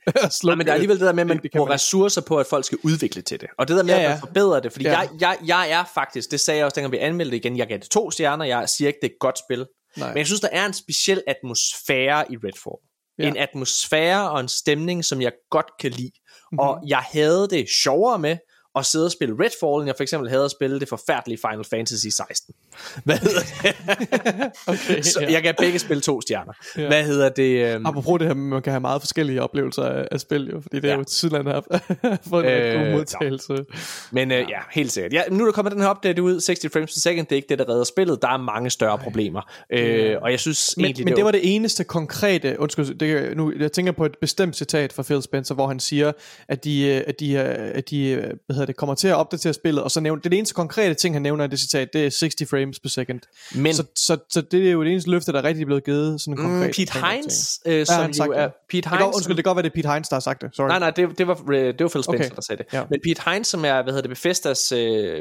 Nej, 0.43 0.55
men 0.55 0.59
det 0.59 0.67
er 0.69 0.73
alligevel 0.73 0.99
det 0.99 1.05
der 1.05 1.13
med, 1.13 1.21
at 1.21 1.27
man 1.27 1.41
det, 1.41 1.51
bruger 1.51 1.67
man 1.67 1.73
ressourcer 1.73 2.21
på, 2.21 2.37
at 2.37 2.45
folk 2.45 2.65
skal 2.65 2.77
udvikle 2.83 3.21
til 3.21 3.41
det. 3.41 3.49
Og 3.57 3.67
det 3.67 3.77
der 3.77 3.83
med, 3.83 3.93
Ja, 3.93 3.99
ja, 3.99 4.03
at 4.05 4.09
man 4.09 4.19
forbedrer 4.19 4.59
det. 4.59 4.71
Fordi 4.71 4.85
Ja. 4.85 4.99
jeg, 4.99 5.09
jeg, 5.21 5.37
jeg 5.45 5.69
er 5.71 5.83
faktisk, 5.93 6.31
det 6.31 6.39
sagde 6.39 6.57
jeg 6.57 6.65
også, 6.65 6.75
dengang 6.75 6.91
vi 6.91 6.97
anmeldte 6.97 7.31
det 7.31 7.45
igen, 7.45 7.57
jeg 7.57 7.67
gav 7.67 7.77
det 7.77 7.89
to 7.89 8.11
stjerner, 8.11 8.45
jeg 8.45 8.69
siger 8.69 8.87
ikke, 8.87 8.99
det 9.01 9.07
er 9.07 9.11
et 9.13 9.19
godt 9.19 9.39
spil. 9.39 9.65
Nej. 9.97 10.07
Men 10.07 10.17
jeg 10.17 10.25
synes, 10.25 10.41
der 10.41 10.49
er 10.51 10.65
en 10.65 10.73
speciel 10.73 11.21
atmosfære 11.27 12.31
i 12.31 12.35
Redfall. 12.37 12.77
Ja. 13.19 13.27
En 13.27 13.37
atmosfære 13.37 14.31
og 14.31 14.39
en 14.39 14.47
stemning, 14.47 15.05
som 15.05 15.21
jeg 15.21 15.31
godt 15.51 15.65
kan 15.79 15.91
lide. 15.91 16.11
Mhm. 16.15 16.21
Mm-hmm. 16.51 16.59
Og 16.59 16.79
jeg 16.87 17.03
havde 17.11 17.47
det 17.49 17.65
sjovere 17.83 18.19
med 18.19 18.37
at 18.75 18.85
sidde 18.85 19.05
og 19.05 19.11
spille 19.11 19.35
Redfall, 19.39 19.81
end 19.81 19.85
jeg 19.85 19.95
for 19.97 20.03
eksempel 20.03 20.29
havde 20.29 20.45
at 20.45 20.51
spille 20.51 20.79
det 20.79 20.89
forfærdelige 20.89 21.39
Final 21.49 21.65
Fantasy 21.69 22.07
16. 22.07 22.55
Hvad 23.03 23.17
hedder 23.17 23.39
det? 23.63 23.75
Okay, 24.67 25.01
Så 25.01 25.21
ja. 25.21 25.31
jeg 25.31 25.43
gav 25.43 25.53
begge 25.59 25.79
spil 25.79 26.01
to 26.01 26.21
stjerner. 26.21 26.53
Ja. 26.77 26.81
Ja. 26.81 26.87
Hvad 26.87 27.03
hedder 27.03 27.29
det? 27.29 27.73
øhm, 27.75 27.85
Apropos 27.85 28.19
det 28.19 28.27
her, 28.27 28.33
man 28.35 28.61
kan 28.61 28.71
have 28.73 28.79
meget 28.81 29.01
forskellige 29.01 29.41
oplevelser 29.41 29.83
af, 29.83 30.07
af 30.11 30.19
spil, 30.19 30.49
jo, 30.49 30.61
fordi 30.61 30.75
det 30.79 30.85
er 30.85 30.89
Ja. 30.93 30.97
jo 30.97 31.03
Sydland 31.07 31.47
har 31.47 31.63
fået 32.29 32.45
en 32.45 32.51
øh, 32.51 32.81
god 32.85 32.91
modtagelse. 32.91 33.65
Men 34.11 34.31
øh, 34.31 34.37
ja, 34.49 34.59
helt 34.71 34.91
sikkert. 34.91 35.13
Ja, 35.13 35.21
nu 35.31 35.43
er 35.43 35.47
der 35.47 35.51
kommet 35.53 35.71
den 35.73 35.81
her 35.81 35.91
update 35.91 36.21
ud, 36.23 36.41
60 36.41 36.59
frames 36.73 36.93
per 36.93 36.99
second, 36.99 37.25
det 37.27 37.31
er 37.31 37.35
ikke 37.35 37.49
det, 37.49 37.59
der 37.59 37.69
redder 37.69 37.83
spillet. 37.83 38.21
Der 38.21 38.27
er 38.27 38.37
mange 38.37 38.69
større 38.69 38.97
problemer. 38.97 39.41
Øh, 39.69 40.15
og 40.21 40.31
jeg 40.31 40.39
synes 40.39 40.73
Men, 40.77 40.85
egentlig, 40.85 41.05
men 41.05 41.15
det 41.15 41.25
var 41.25 41.31
det 41.31 41.55
eneste 41.55 41.83
konkrete, 41.83 42.55
undskyld, 42.59 42.95
det, 42.99 43.37
nu, 43.37 43.53
jeg 43.59 43.71
tænker 43.71 43.91
på 43.91 44.05
et 44.05 44.17
bestemt 44.21 44.55
citat 44.55 44.93
fra 44.93 45.03
Phil 45.03 45.21
Spencer, 45.21 45.55
hvor 45.55 45.67
han 45.67 45.79
siger, 45.79 46.11
at 46.47 46.63
de, 46.63 46.87
øh, 46.87 47.01
at 47.07 47.19
de, 47.19 47.31
øh, 47.33 47.71
at 47.73 47.89
de 47.89 48.07
øh, 48.09 48.23
hvad 48.23 48.55
hedder 48.55 48.64
det, 48.65 48.75
kommer 48.75 48.95
til 48.95 49.07
at 49.07 49.15
opdatere 49.15 49.53
spillet, 49.53 49.83
og 49.83 49.91
så 49.91 49.99
nævner, 49.99 50.21
det 50.21 50.31
det 50.31 50.37
eneste 50.37 50.53
konkrete 50.53 50.93
ting, 50.93 51.15
han 51.15 51.21
nævner 51.21 51.45
i 51.45 51.47
det 51.47 51.59
citat, 51.59 51.93
det 51.93 52.05
er 52.05 52.09
60 52.09 52.49
frames 52.49 52.79
per 52.79 52.89
second. 52.89 53.19
Men 53.55 53.73
Så, 53.73 53.83
så, 53.95 54.17
så 54.29 54.41
det 54.41 54.67
er 54.67 54.71
jo 54.71 54.83
det 54.83 54.91
eneste 54.91 55.11
løfte, 55.11 55.31
der 55.31 55.43
rigtig 55.43 55.61
er 55.61 55.65
blevet 55.65 55.83
givet, 55.83 56.21
sådan 56.21 56.33
en 56.39 56.43
mm, 56.45 56.49
konkret. 56.51 56.75
Pete 56.75 56.91
konkret 56.91 57.15
Hines, 57.15 57.59
øh, 57.65 57.73
Ja, 57.77 57.85
som 57.85 58.11
jo 58.11 58.33
det. 58.33 58.39
er... 58.41 58.49
Pete 58.69 58.81
Det 58.81 58.83
kan, 58.83 58.97
Hines, 58.97 59.15
undskyld, 59.15 59.35
det 59.35 59.43
kan 59.43 59.49
godt 59.49 59.55
være, 59.55 59.63
det 59.63 59.69
er 59.69 59.75
Pete 59.75 59.93
Hines, 59.93 60.09
der 60.09 60.15
har 60.15 60.19
sagt 60.21 60.41
det. 60.41 60.49
Sorry. 60.55 60.67
Nej, 60.67 60.79
nej, 60.79 60.89
det, 60.89 61.17
det, 61.17 61.27
var, 61.27 61.41
øh, 61.53 61.59
det 61.59 61.79
var 61.79 61.87
Phil 61.87 61.89
Spencer, 61.89 62.09
Okay. 62.13 62.25
okay. 62.25 62.35
der 62.35 62.41
sagde 62.41 62.63
det. 62.63 62.73
Ja. 62.73 62.83
Men 62.89 62.99
Pete 63.03 63.21
Hines, 63.31 63.47
som 63.47 63.65
er, 63.65 63.83
hvad 63.83 63.93
hedder 63.93 64.01
det, 64.01 64.09
Bethesdas 64.09 64.71
øh, 64.71 65.19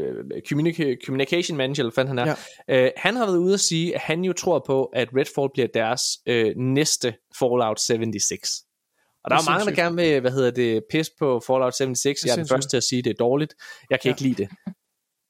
communica- 0.53 0.97
communication 1.07 1.57
manager, 1.57 1.79
eller 1.83 1.93
hvad 1.95 2.07
han 2.07 2.19
er, 2.19 2.35
ja. 2.69 2.85
øh, 2.85 2.91
han 2.97 3.17
har 3.17 3.27
været 3.27 3.37
ude 3.39 3.55
at 3.55 3.61
sige, 3.61 3.95
at 3.95 4.01
han 4.01 4.25
jo 4.25 4.33
tror 4.33 4.63
på, 4.67 4.85
at 4.85 5.09
Redfall 5.17 5.49
bliver 5.55 5.69
deres 5.75 6.01
øh, 6.27 6.53
næste 6.57 7.15
Fallout 7.39 7.81
76. 7.81 8.49
Og 9.25 9.31
der 9.31 9.37
er, 9.37 9.41
er 9.41 9.51
mange, 9.51 9.67
der 9.67 9.73
gerne 9.83 9.97
vil, 9.97 10.21
hvad 10.21 10.31
hedder 10.31 10.51
det, 10.51 10.85
pisse 10.91 11.13
på 11.19 11.43
Fallout 11.47 11.77
76. 11.77 12.25
Jeg 12.25 12.33
er 12.33 12.37
den 12.37 12.49
første 12.49 12.71
til 12.71 12.77
at 12.77 12.83
sige, 12.83 12.99
at 12.99 13.05
det 13.05 13.11
er 13.11 13.15
dårligt. 13.15 13.55
Jeg 13.91 14.01
kan 14.01 14.09
Ja. 14.09 14.13
ikke 14.13 14.23
lide 14.23 14.35
det. 14.35 14.49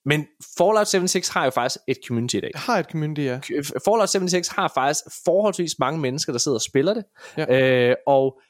Men 0.06 0.26
Fallout 0.58 0.88
76 0.88 1.28
har 1.28 1.44
jo 1.44 1.50
faktisk 1.50 1.80
et 1.88 1.96
community 2.06 2.34
i 2.36 2.40
dag. 2.40 2.50
Jeg 2.54 2.60
har 2.60 2.78
et 2.78 2.86
community, 2.90 3.20
ja. 3.20 3.40
Fallout 3.84 4.08
76 4.08 4.48
har 4.48 4.72
faktisk 4.74 5.04
forholdsvis 5.24 5.78
mange 5.78 6.00
mennesker, 6.00 6.32
der 6.32 6.38
sidder 6.38 6.56
og 6.56 6.62
spiller 6.62 6.94
det. 6.94 7.04
Ja. 7.36 7.88
Øh, 7.90 7.96
og 8.06 8.40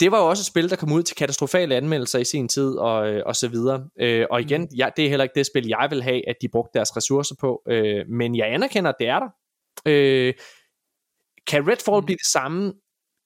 det 0.00 0.12
var 0.12 0.18
jo 0.18 0.28
også 0.28 0.40
et 0.40 0.46
spil, 0.46 0.70
der 0.70 0.76
kom 0.76 0.92
ud 0.92 1.02
til 1.02 1.16
katastrofale 1.16 1.76
anmeldelser 1.76 2.18
i 2.18 2.24
sin 2.24 2.48
tid, 2.48 2.74
og, 2.74 3.08
øh, 3.08 3.22
og 3.26 3.36
så 3.36 3.48
videre. 3.48 3.88
Øh, 4.00 4.26
og 4.30 4.40
igen, 4.40 4.68
ja, 4.76 4.88
det 4.96 5.04
er 5.04 5.08
heller 5.08 5.22
ikke 5.22 5.34
det 5.34 5.46
spil, 5.46 5.66
jeg 5.66 5.86
vil 5.90 6.02
have, 6.02 6.28
at 6.28 6.36
de 6.42 6.48
brugte 6.48 6.78
deres 6.78 6.96
ressourcer 6.96 7.34
på, 7.40 7.62
øh, 7.68 8.08
men 8.08 8.36
jeg 8.36 8.52
anerkender, 8.52 8.90
at 8.90 8.96
det 8.98 9.08
er 9.08 9.18
der. 9.18 9.28
Øh, 9.86 10.34
kan 11.46 11.68
Redfall 11.68 12.00
mm. 12.00 12.06
blive 12.06 12.16
det 12.16 12.26
samme? 12.26 12.72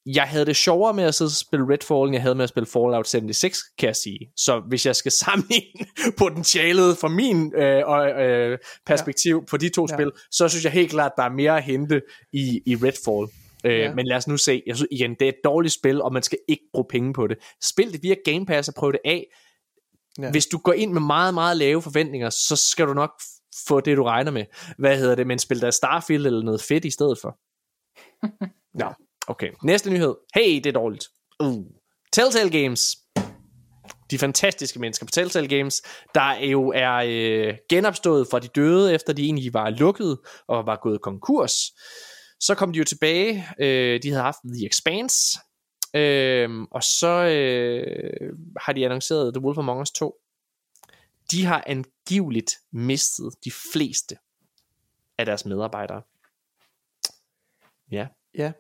Jeg 0.06 0.22
havde 0.22 0.46
det 0.46 0.56
sjovere 0.56 0.94
med 0.94 1.04
at 1.04 1.14
sidde 1.14 1.28
og 1.28 1.32
spille 1.32 1.66
Redfall, 1.72 2.06
end 2.06 2.14
jeg 2.14 2.22
havde 2.22 2.34
med 2.34 2.42
at 2.42 2.48
spille 2.48 2.66
Fallout 2.66 3.08
76, 3.08 3.58
kan 3.78 3.86
jeg 3.86 3.96
sige. 3.96 4.18
Så 4.36 4.62
hvis 4.68 4.86
jeg 4.86 4.96
skal 4.96 5.12
sammenligne 5.24 5.86
potentialet 6.18 6.98
fra 6.98 7.08
min 7.08 7.54
øh, 7.54 8.50
øh, 8.52 8.58
perspektiv 8.86 9.36
ja. 9.36 9.44
på 9.50 9.56
de 9.56 9.68
to 9.68 9.86
ja. 9.90 9.96
spil, 9.96 10.12
så 10.30 10.48
synes 10.48 10.64
jeg 10.64 10.72
helt 10.72 10.90
klart, 10.90 11.12
at 11.12 11.16
der 11.16 11.22
er 11.22 11.34
mere 11.34 11.56
at 11.56 11.62
hente 11.62 12.02
i, 12.32 12.62
i 12.66 12.76
Redfall. 12.76 13.30
Øh, 13.64 13.80
ja. 13.80 13.94
Men 13.94 14.06
lad 14.06 14.16
os 14.16 14.28
nu 14.28 14.36
se. 14.36 14.62
Jeg 14.66 14.76
synes 14.76 14.88
igen, 14.90 15.10
det 15.10 15.22
er 15.22 15.28
et 15.28 15.44
dårligt 15.44 15.74
spil, 15.74 16.02
og 16.02 16.12
man 16.12 16.22
skal 16.22 16.38
ikke 16.48 16.64
bruge 16.72 16.86
penge 16.90 17.12
på 17.12 17.26
det. 17.26 17.38
Spil 17.62 17.92
det 17.92 18.02
via 18.02 18.14
Game 18.24 18.46
Pass 18.46 18.68
og 18.68 18.74
prøv 18.74 18.92
det 18.92 19.00
af. 19.04 19.26
Ja. 20.18 20.30
Hvis 20.30 20.46
du 20.46 20.58
går 20.58 20.72
ind 20.72 20.92
med 20.92 21.00
meget, 21.00 21.34
meget 21.34 21.56
lave 21.56 21.82
forventninger, 21.82 22.30
så 22.30 22.56
skal 22.56 22.86
du 22.86 22.94
nok 22.94 23.10
få 23.68 23.80
det, 23.80 23.96
du 23.96 24.02
regner 24.02 24.30
med. 24.30 24.44
Hvad 24.78 24.98
hedder 24.98 25.14
det? 25.14 25.26
Men 25.26 25.38
spil 25.38 25.60
der 25.60 25.70
Starfield 25.70 26.26
eller 26.26 26.42
noget 26.42 26.62
fedt 26.62 26.84
i 26.84 26.90
stedet 26.90 27.18
for. 27.18 27.38
ja, 28.82 28.88
okay. 29.26 29.50
Næste 29.62 29.90
nyhed. 29.90 30.14
Hey, 30.34 30.54
det 30.54 30.66
er 30.66 30.72
dårligt. 30.72 31.08
Uh. 31.40 31.64
Telltale 32.12 32.50
Games. 32.50 32.96
De 34.10 34.18
fantastiske 34.18 34.78
mennesker 34.78 35.06
på 35.06 35.10
Telltale 35.10 35.48
Games, 35.48 35.82
der 36.14 36.38
jo 36.38 36.72
er 36.74 36.94
øh, 36.94 37.54
genopstået 37.68 38.26
fra 38.30 38.38
de 38.38 38.48
døde, 38.48 38.94
efter 38.94 39.12
de 39.12 39.22
egentlig 39.24 39.54
var 39.54 39.70
lukket 39.70 40.18
og 40.48 40.66
var 40.66 40.80
gået 40.82 41.00
konkurs. 41.00 41.52
Så 42.40 42.54
kom 42.54 42.72
de 42.72 42.78
jo 42.78 42.84
tilbage, 42.84 43.46
øh, 43.60 44.02
de 44.02 44.08
havde 44.08 44.22
haft 44.22 44.38
The 44.54 44.66
Expanse, 44.66 45.38
øh, 45.94 46.62
og 46.70 46.82
så 46.82 47.24
øh, 47.24 48.32
har 48.60 48.72
de 48.72 48.84
annonceret 48.84 49.34
The 49.34 49.42
Wolf 49.44 49.58
Among 49.58 49.80
Us 49.80 49.90
2. 49.90 50.16
De 51.30 51.44
har 51.44 51.64
angiveligt 51.66 52.52
mistet 52.72 53.34
de 53.44 53.50
fleste 53.72 54.16
af 55.18 55.26
deres 55.26 55.44
medarbejdere. 55.44 56.02
Ja. 57.90 58.06
Ja. 58.38 58.52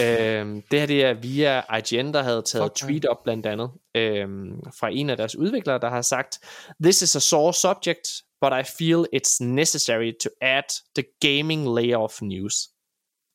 Øhm, 0.00 0.62
det 0.70 0.80
her 0.80 0.86
det 0.86 1.04
er 1.04 1.14
via 1.14 1.76
IGN, 1.76 2.12
der 2.12 2.22
havde 2.22 2.42
taget 2.42 2.64
okay. 2.64 2.86
tweet 2.86 3.06
op 3.06 3.22
blandt 3.24 3.46
andet 3.46 3.70
øhm, 3.94 4.60
fra 4.78 4.88
en 4.92 5.10
af 5.10 5.16
deres 5.16 5.36
udviklere, 5.36 5.78
der 5.78 5.88
har 5.88 6.02
sagt, 6.02 6.38
This 6.82 7.02
is 7.02 7.16
a 7.16 7.18
sore 7.18 7.54
subject, 7.54 8.08
but 8.40 8.52
I 8.52 8.62
feel 8.78 9.06
it's 9.16 9.44
necessary 9.44 10.12
to 10.22 10.30
add 10.40 10.68
the 10.94 11.04
gaming 11.20 11.74
layer 11.74 11.98
of 11.98 12.22
news. 12.22 12.54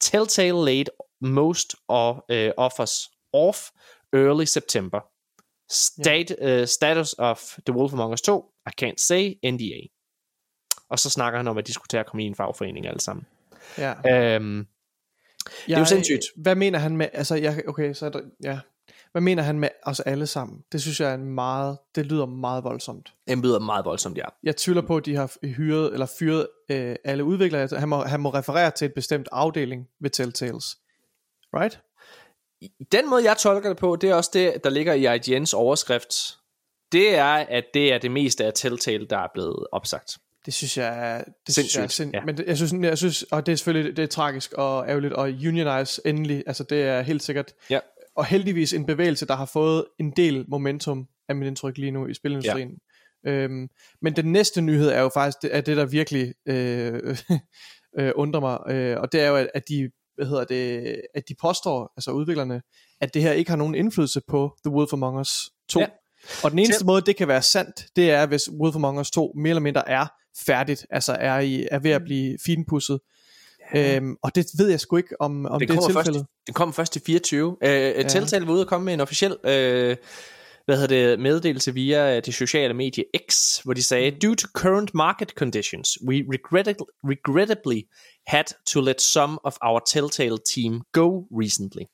Telltale 0.02 0.66
laid 0.66 0.86
most 1.22 1.76
of, 1.88 2.16
uh, 2.30 2.50
offers 2.58 3.10
off 3.34 3.72
early 4.14 4.46
September. 4.46 5.00
State, 5.70 6.36
yeah. 6.42 6.62
uh, 6.62 6.66
status 6.66 7.14
of 7.18 7.60
The 7.66 7.74
Wolf 7.74 7.94
Among 7.94 8.14
Us 8.14 8.22
2, 8.22 8.46
I 8.66 8.72
can't 8.82 9.00
say, 9.00 9.36
NDA. 9.44 9.90
Og 10.90 11.00
så 11.00 11.10
snakker 11.10 11.40
han 11.40 11.48
om, 11.48 11.58
at 11.58 11.68
de 11.68 11.74
skulle 11.74 11.88
til 11.88 11.98
at 11.98 12.06
komme 12.06 12.24
i 12.24 12.28
en 12.28 12.36
fagforening 12.36 12.88
alle 12.88 13.00
sammen. 13.00 13.26
Ja. 13.78 13.94
Øhm, 14.12 14.68
jeg, 15.46 15.52
det 15.68 15.76
er 15.76 15.80
jo 15.80 15.86
sindssygt. 15.86 16.22
Hvad 16.36 16.56
mener 16.56 16.80
han 16.80 16.98
med, 16.98 17.08
altså, 17.14 17.36
jeg, 17.36 17.64
okay, 17.68 17.94
så 17.94 18.06
er 18.06 18.10
der, 18.10 18.22
ja. 18.44 18.60
Hvad 19.12 19.22
mener 19.22 19.44
han 19.44 19.60
med 19.60 19.70
os 19.84 20.00
alle 20.00 20.28
sammen? 20.28 20.64
Det 20.72 20.82
synes 20.82 21.00
jeg 21.00 21.10
er 21.10 21.14
en 21.14 21.26
meget, 21.26 21.78
det 21.96 22.06
lyder 22.06 22.26
meget 22.26 22.64
voldsomt. 22.64 23.14
Det 23.28 23.38
lyder 23.38 23.60
meget 23.60 23.86
voldsomt, 23.86 24.18
ja. 24.18 24.26
Jeg 24.44 24.56
tvivler 24.56 24.82
på, 24.82 24.98
at 24.98 25.06
de 25.06 25.16
har 25.16 25.48
hyret 25.48 25.94
eller 25.94 26.06
fyret 26.20 26.48
øh, 26.72 26.96
alle 27.04 27.24
udviklere. 27.24 27.80
Han 27.80 27.90
må, 27.90 28.04
han 28.04 28.20
må 28.20 28.30
referere 28.30 28.72
til 28.72 28.86
et 28.86 28.94
bestemt 28.94 29.28
afdeling 29.32 29.88
ved 30.02 30.10
Telltales. 30.10 30.78
Right? 31.54 31.82
Den 32.92 33.10
måde, 33.10 33.24
jeg 33.24 33.38
tolker 33.38 33.70
det 33.70 33.78
på, 33.78 33.96
det 33.96 34.10
er 34.10 34.16
også 34.16 34.30
det, 34.34 34.64
der 34.64 34.70
ligger 34.70 34.94
i 34.94 35.18
IGN's 35.18 35.56
overskrift. 35.56 36.38
Det 36.92 37.16
er, 37.16 37.34
at 37.34 37.64
det 37.74 37.94
er 37.94 37.98
det 37.98 38.12
meste 38.12 38.46
af 38.46 38.54
Telltale, 38.56 39.06
der 39.06 39.18
er 39.18 39.28
blevet 39.34 39.68
opsagt. 39.72 40.18
Det 40.46 40.54
synes 40.54 40.78
jeg 40.78 41.24
det 41.48 41.56
Sindssygt, 41.56 41.72
synes 41.72 41.76
jeg 41.76 41.84
er 41.84 41.88
sind, 41.88 42.12
ja. 42.14 42.26
men 42.26 42.38
det, 42.38 42.46
jeg 42.48 42.58
synes, 42.58 42.74
jeg 42.84 42.98
synes, 42.98 43.24
og 43.24 43.46
det 43.46 43.52
er 43.52 43.56
selvfølgelig 43.56 43.98
det 43.98 44.04
er 44.04 44.08
tragisk 44.08 44.54
og 44.54 44.88
ærgerligt, 44.90 45.14
og 45.14 45.24
unionize 45.24 46.02
endelig, 46.06 46.44
altså 46.48 46.64
det 46.64 46.82
er 46.84 47.02
helt 47.02 47.24
sikkert, 47.24 47.54
Ja. 47.70 47.80
og 48.16 48.26
heldigvis 48.26 48.74
en 48.74 48.86
bevægelse, 48.86 49.26
der 49.28 49.36
har 49.36 49.46
fået 49.46 49.86
en 50.00 50.12
del 50.12 50.46
momentum, 50.48 51.08
af 51.30 51.36
mit 51.36 51.48
indtryk 51.48 51.78
lige 51.78 51.92
nu 51.92 52.08
i 52.08 52.14
spilindustrien. 52.14 52.70
Ja. 53.26 53.32
Øhm, 53.32 53.68
men 54.02 54.16
den 54.16 54.32
næste 54.32 54.62
nyhed 54.62 54.90
er 54.90 55.02
jo 55.02 55.10
faktisk, 55.14 55.42
det, 55.42 55.56
er 55.56 55.62
det 55.62 55.78
der 55.78 55.86
virkelig 55.86 56.34
øh, 56.46 57.18
øh, 58.00 58.12
undrer 58.16 58.40
mig, 58.40 58.60
øh, 58.76 59.00
og 59.02 59.12
det 59.12 59.22
er 59.22 59.28
jo, 59.28 59.36
at, 59.36 59.50
at 59.54 59.64
de 59.70 59.90
hvad 60.16 60.26
hedder 60.26 60.44
det, 60.44 61.02
at 61.16 61.24
de 61.30 61.36
påstår, 61.42 61.94
altså 61.98 62.12
udviklerne, 62.12 62.62
at 63.02 63.14
det 63.14 63.22
her 63.22 63.32
ikke 63.32 63.50
har 63.50 63.58
nogen 63.58 63.76
indflydelse 63.76 64.22
på 64.28 64.58
The 64.66 64.72
Wolf 64.76 64.94
Among 64.94 65.20
Us 65.20 65.50
2. 65.70 65.80
Ja. 65.80 65.86
Ja. 65.86 65.92
Og 66.44 66.52
den 66.52 66.60
eneste 66.60 66.80
Til- 66.80 66.86
måde, 66.86 67.02
det 67.02 67.16
kan 67.16 67.28
være 67.28 67.42
sandt, 67.42 67.86
det 67.96 68.12
er, 68.12 68.26
hvis 68.26 68.50
Wolf 68.52 68.76
Among 68.76 69.00
Us 69.00 69.12
2 69.12 69.34
mere 69.36 69.50
eller 69.50 69.62
mindre 69.62 69.90
er 69.90 70.06
færdigt, 70.46 70.86
altså 70.90 71.14
er, 71.20 71.40
i, 71.40 71.68
er 71.72 71.80
ved 71.80 71.92
at 71.92 72.02
blive 72.04 72.38
finpudset. 72.46 73.00
Ja. 73.74 73.96
Øhm, 73.96 74.16
og 74.22 74.36
det 74.36 74.46
ved 74.58 74.70
jeg 74.70 74.80
sgu 74.80 74.98
ikke, 74.98 75.22
om, 75.22 75.46
om 75.46 75.60
det, 75.60 75.70
det, 75.70 75.70
det 75.70 75.76
er 75.76 75.82
kommer 75.82 76.02
tilfældet. 76.02 76.20
først, 76.22 76.48
det 76.48 76.56
kommer 76.56 76.74
først 76.74 76.94
til 76.94 77.02
24. 77.06 77.58
Øh, 77.62 77.70
ja. 77.70 78.04
Telltale 78.04 78.48
var 78.48 78.54
ude 78.54 78.62
at 78.62 78.68
komme 78.68 78.86
med 78.86 78.94
en 78.94 79.02
officiel 79.02 79.38
øh, 79.44 79.98
hvad 80.66 80.78
hedder 80.78 81.08
det, 81.08 81.20
meddelelse 81.20 81.74
via 81.74 82.20
det 82.20 82.34
sociale 82.34 82.74
medie 82.74 83.04
X, 83.30 83.60
hvor 83.64 83.74
de 83.74 83.84
sagde, 83.84 84.12
Due 84.12 84.36
to 84.36 84.48
current 84.54 84.94
market 84.94 85.30
conditions, 85.30 85.98
we 86.08 86.16
regrettably, 86.16 86.86
regrettably 87.04 87.82
had 88.28 88.46
to 88.66 88.82
let 88.82 89.02
some 89.02 89.40
of 89.44 89.58
our 89.62 89.80
Telltale 89.88 90.38
team 90.54 90.82
go 90.92 91.28
recently. 91.32 91.86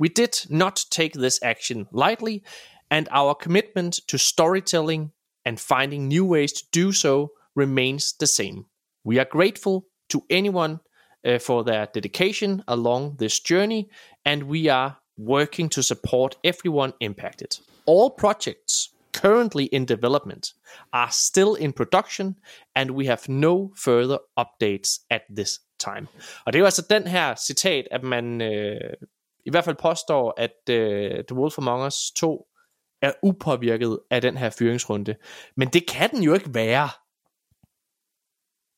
We 0.00 0.08
did 0.08 0.50
not 0.50 0.80
take 0.90 1.12
this 1.18 1.38
action 1.42 1.86
lightly, 1.92 2.38
and 2.90 3.06
our 3.10 3.34
commitment 3.42 4.00
to 4.08 4.18
storytelling 4.18 5.12
and 5.44 5.60
finding 5.60 6.08
new 6.08 6.24
ways 6.24 6.52
to 6.52 6.64
do 6.72 6.92
so 6.92 7.30
remains 7.54 8.14
the 8.18 8.26
same. 8.26 8.66
We 9.04 9.18
are 9.18 9.26
grateful 9.30 9.86
to 10.10 10.22
anyone 10.30 10.80
uh, 11.26 11.38
for 11.38 11.64
their 11.64 11.86
dedication 11.94 12.62
along 12.68 13.16
this 13.18 13.40
journey, 13.40 13.88
and 14.24 14.42
we 14.44 14.68
are 14.68 14.96
working 15.18 15.70
to 15.70 15.82
support 15.82 16.36
everyone 16.44 16.92
impacted. 17.00 17.58
All 17.86 18.10
projects 18.10 18.90
currently 19.12 19.64
in 19.64 19.84
development 19.84 20.54
are 20.92 21.10
still 21.10 21.54
in 21.54 21.72
production, 21.72 22.36
and 22.74 22.90
we 22.90 23.06
have 23.06 23.28
no 23.28 23.72
further 23.76 24.18
updates 24.36 25.00
at 25.10 25.22
this 25.36 25.60
time. 25.78 26.08
Og 26.46 26.52
det 26.52 26.58
er 26.58 26.60
jo 26.60 26.64
altså 26.64 26.86
den 26.90 27.06
her 27.06 27.34
citat, 27.34 27.88
at 27.90 28.02
man 28.02 28.42
øh, 28.42 28.94
i 29.46 29.50
hvert 29.50 29.64
fald 29.64 29.76
påstår, 29.76 30.34
at 30.36 30.70
øh, 30.70 31.24
The 31.28 31.36
Wolf 31.36 31.58
Among 31.58 31.86
Us 31.86 32.10
2 32.16 32.46
er 33.02 33.12
upåvirket 33.22 33.98
af 34.10 34.20
den 34.20 34.36
her 34.36 34.50
fyringsrunde. 34.50 35.14
Men 35.56 35.68
det 35.68 35.88
kan 35.88 36.10
den 36.10 36.22
jo 36.22 36.34
ikke 36.34 36.54
være. 36.54 36.88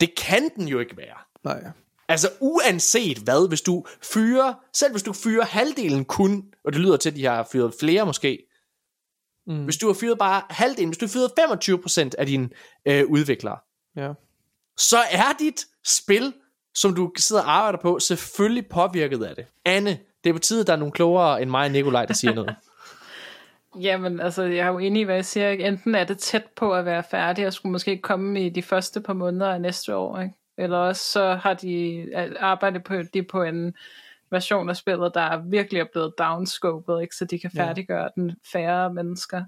Det 0.01 0.15
kan 0.17 0.51
den 0.57 0.69
jo 0.69 0.79
ikke 0.79 0.97
være. 0.97 1.17
Nej. 1.45 1.65
Altså 2.09 2.31
uanset 2.41 3.19
hvad, 3.19 3.49
hvis 3.49 3.61
du 3.61 3.85
fyrer, 4.03 4.55
selv 4.73 4.93
hvis 4.93 5.03
du 5.03 5.13
fyrer 5.13 5.45
halvdelen 5.45 6.05
kun, 6.05 6.45
og 6.65 6.73
det 6.73 6.81
lyder 6.81 6.97
til, 6.97 7.11
at 7.11 7.17
de 7.17 7.25
har 7.25 7.49
fyret 7.53 7.75
flere 7.81 8.07
måske, 8.07 8.47
Mm. 9.47 9.65
hvis 9.65 9.77
du 9.77 9.87
har 9.87 9.95
fyret 9.95 10.19
bare 10.19 10.43
halvdelen, 10.51 10.89
hvis 10.89 10.99
du 10.99 11.07
har 11.07 11.11
fyret 11.11 11.31
25% 12.09 12.11
af 12.19 12.27
dine 12.27 12.49
øh, 12.87 13.07
udviklere, 13.07 13.59
Ja. 13.97 14.13
så 14.77 14.99
er 15.11 15.33
dit 15.39 15.65
spil, 15.87 16.33
som 16.75 16.95
du 16.95 17.13
sidder 17.17 17.43
og 17.43 17.51
arbejder 17.57 17.79
på, 17.83 17.99
selvfølgelig 17.99 18.67
påvirket 18.69 19.25
af 19.25 19.35
det. 19.37 19.47
Anne, 19.65 19.99
det 20.25 20.31
er 20.31 20.35
på 20.35 20.39
tide, 20.39 20.61
at 20.61 20.67
der 20.67 20.73
er 20.73 20.77
nogle 20.77 20.93
klogere 20.93 21.43
end 21.43 21.51
mig 21.51 21.65
og 21.65 21.71
Nikolaj, 21.71 22.07
der 22.07 22.15
siger 22.15 22.35
noget. 22.35 22.57
Jamen, 23.81 24.21
altså, 24.21 24.43
jeg 24.43 24.67
er 24.67 24.71
jo 24.73 24.79
enig 24.79 25.01
i, 25.01 25.05
hvad 25.05 25.15
jeg 25.15 25.25
siger. 25.25 25.49
Ikke? 25.51 25.67
Enten 25.67 25.95
er 25.95 26.05
det 26.05 26.19
tæt 26.19 26.45
på 26.57 26.75
at 26.75 26.85
være 26.85 27.03
færdig, 27.11 27.47
og 27.47 27.53
skulle 27.53 27.73
måske 27.73 27.99
komme 27.99 28.47
i 28.47 28.49
de 28.49 28.63
første 28.63 29.01
par 29.01 29.13
måneder 29.13 29.51
af 29.51 29.61
næste 29.61 29.97
år, 29.97 30.21
ikke? 30.21 30.35
Eller 30.59 30.79
også 30.79 31.03
så 31.13 31.35
har 31.35 31.55
de 31.55 32.07
arbejdet 32.41 32.85
på, 32.85 32.95
de 33.15 33.23
på 33.23 33.43
en 33.43 33.75
version 34.31 34.69
af 34.69 34.77
spillet, 34.77 35.15
der 35.15 35.43
virkelig 35.43 35.81
er 35.81 35.85
blevet 35.93 36.15
downscopet, 36.19 37.03
ikke? 37.03 37.17
så 37.17 37.25
de 37.25 37.39
kan 37.39 37.51
Ja. 37.55 37.63
færdiggøre 37.65 38.11
den 38.15 38.33
færre 38.53 38.95
mennesker. 38.95 39.45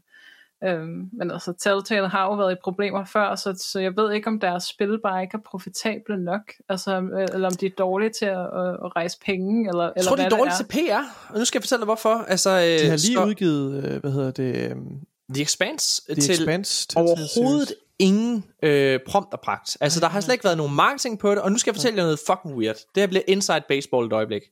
Øhm, 0.64 1.10
men 1.12 1.30
altså, 1.30 1.52
Telltale 1.60 2.08
har 2.08 2.24
jo 2.24 2.34
været 2.34 2.52
i 2.52 2.56
problemer 2.64 3.04
før, 3.04 3.34
så, 3.34 3.64
så 3.72 3.80
jeg 3.80 3.96
ved 3.96 4.12
ikke, 4.12 4.28
om 4.28 4.40
deres 4.40 4.64
spil 4.64 5.00
bare 5.02 5.22
ikke 5.22 5.36
er 5.36 5.50
profitable 5.50 6.24
nok, 6.24 6.52
altså, 6.68 7.00
øh, 7.00 7.28
eller 7.32 7.48
om 7.48 7.54
de 7.54 7.66
er 7.66 7.70
dårlige 7.78 8.10
til 8.10 8.26
at, 8.26 8.40
at, 8.40 8.70
at 8.84 8.96
rejse 8.96 9.18
penge, 9.26 9.68
eller, 9.68 9.84
Jeg 9.84 9.92
eller 9.96 10.08
tror, 10.08 10.16
de 10.16 10.22
hvad 10.22 10.32
er 10.32 10.36
dårlige 10.36 10.54
det 10.58 10.70
til 10.70 10.86
PR, 10.88 11.32
og 11.32 11.38
nu 11.38 11.44
skal 11.44 11.58
jeg 11.58 11.62
fortælle 11.62 11.80
dig, 11.80 11.84
hvorfor. 11.84 12.14
Altså, 12.28 12.50
øh, 12.50 12.56
De 12.56 12.88
har 12.88 12.96
lige 13.06 13.16
så, 13.16 13.24
udgivet, 13.24 13.84
øh, 13.84 14.00
hvad 14.00 14.12
hedder 14.12 14.30
det, 14.30 14.72
um, 14.72 15.00
The 15.34 15.42
Expanse 15.42 16.02
The 16.12 16.22
til 16.22 16.34
Expanse 16.34 16.88
til 16.88 16.98
overhovedet 16.98 17.74
ingen 17.98 18.44
øh, 18.62 19.00
prompterpragt. 19.06 19.76
Altså, 19.80 20.00
der 20.00 20.08
har 20.08 20.20
slet 20.20 20.34
ikke 20.34 20.44
været 20.44 20.56
nogen 20.56 20.74
marketing 20.74 21.18
på 21.18 21.30
det, 21.30 21.38
og 21.38 21.52
nu 21.52 21.58
skal 21.58 21.70
jeg 21.70 21.76
fortælle 21.76 21.96
jer 21.96 22.04
noget 22.04 22.18
fucking 22.26 22.54
weird. 22.54 22.76
Det 22.94 23.00
her 23.02 23.06
bliver 23.06 23.22
inside 23.28 23.64
baseball 23.68 24.06
et 24.06 24.12
øjeblik. 24.12 24.42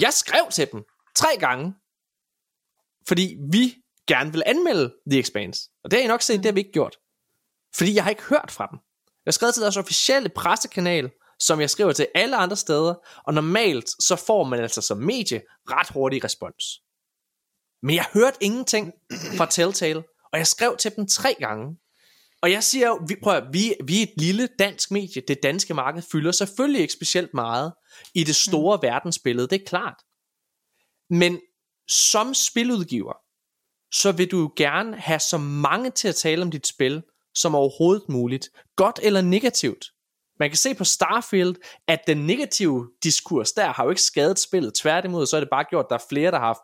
Jeg 0.00 0.12
skrev 0.12 0.42
til 0.50 0.68
dem 0.72 0.82
tre 1.16 1.28
gange, 1.38 1.74
fordi 3.08 3.36
vi 3.52 3.74
gerne 4.06 4.32
vil 4.32 4.42
anmelde 4.46 4.94
The 5.10 5.18
Expanse. 5.18 5.70
Og 5.84 5.90
det 5.90 5.98
har 5.98 6.04
I 6.04 6.08
nok 6.08 6.22
set, 6.22 6.36
det 6.36 6.44
har 6.44 6.52
vi 6.52 6.60
ikke 6.60 6.72
gjort. 6.72 6.96
Fordi 7.76 7.94
jeg 7.94 8.02
har 8.02 8.10
ikke 8.10 8.22
hørt 8.22 8.50
fra 8.50 8.66
dem. 8.70 8.78
Jeg 9.06 9.30
har 9.30 9.32
skrevet 9.32 9.54
til 9.54 9.62
deres 9.62 9.76
officielle 9.76 10.28
pressekanal, 10.28 11.10
som 11.40 11.60
jeg 11.60 11.70
skriver 11.70 11.92
til 11.92 12.06
alle 12.14 12.36
andre 12.36 12.56
steder, 12.56 12.94
og 13.26 13.34
normalt 13.34 13.90
så 14.02 14.16
får 14.16 14.44
man 14.44 14.60
altså 14.60 14.80
som 14.80 14.98
medie 14.98 15.42
ret 15.70 15.88
hurtig 15.88 16.24
respons. 16.24 16.64
Men 17.82 17.96
jeg 17.96 18.06
hørte 18.14 18.36
ingenting 18.40 18.92
fra 19.36 19.46
Telltale, 19.46 20.02
og 20.32 20.38
jeg 20.38 20.46
skrev 20.46 20.76
til 20.76 20.96
dem 20.96 21.06
tre 21.06 21.34
gange. 21.38 21.76
Og 22.42 22.50
jeg 22.50 22.64
siger 22.64 22.86
jo, 22.86 23.00
vi, 23.08 23.16
prøv 23.22 23.36
at, 23.36 23.44
vi, 23.52 23.74
vi 23.84 23.98
er 23.98 24.02
et 24.02 24.12
lille 24.16 24.48
dansk 24.58 24.90
medie, 24.90 25.22
det 25.28 25.38
danske 25.42 25.74
marked 25.74 26.02
fylder 26.12 26.32
selvfølgelig 26.32 26.80
ikke 26.80 26.92
specielt 26.92 27.34
meget 27.34 27.72
i 28.14 28.24
det 28.24 28.36
store 28.36 28.76
mm. 28.76 28.82
verdensbillede, 28.82 29.48
det 29.48 29.60
er 29.60 29.66
klart. 29.66 29.96
Men 31.10 31.40
som 31.88 32.34
spiludgiver, 32.34 33.12
så 33.94 34.12
vil 34.12 34.30
du 34.30 34.40
jo 34.40 34.52
gerne 34.56 34.96
have 34.96 35.20
så 35.20 35.38
mange 35.38 35.90
til 35.90 36.08
at 36.08 36.14
tale 36.14 36.42
om 36.42 36.50
dit 36.50 36.66
spil, 36.66 37.02
som 37.34 37.54
overhovedet 37.54 38.08
muligt. 38.08 38.50
Godt 38.76 39.00
eller 39.02 39.20
negativt. 39.20 39.84
Man 40.38 40.50
kan 40.50 40.56
se 40.56 40.74
på 40.74 40.84
Starfield, 40.84 41.54
at 41.88 42.00
den 42.06 42.26
negative 42.26 42.90
diskurs 43.02 43.52
der 43.52 43.72
har 43.72 43.84
jo 43.84 43.90
ikke 43.90 44.02
skadet 44.02 44.38
spillet. 44.38 44.74
Tværtimod, 44.74 45.26
så 45.26 45.36
er 45.36 45.40
det 45.40 45.48
bare 45.50 45.64
gjort, 45.70 45.84
at 45.84 45.88
der 45.90 45.96
er 45.96 46.04
flere, 46.08 46.30
der 46.30 46.38
har 46.38 46.46
haft 46.46 46.60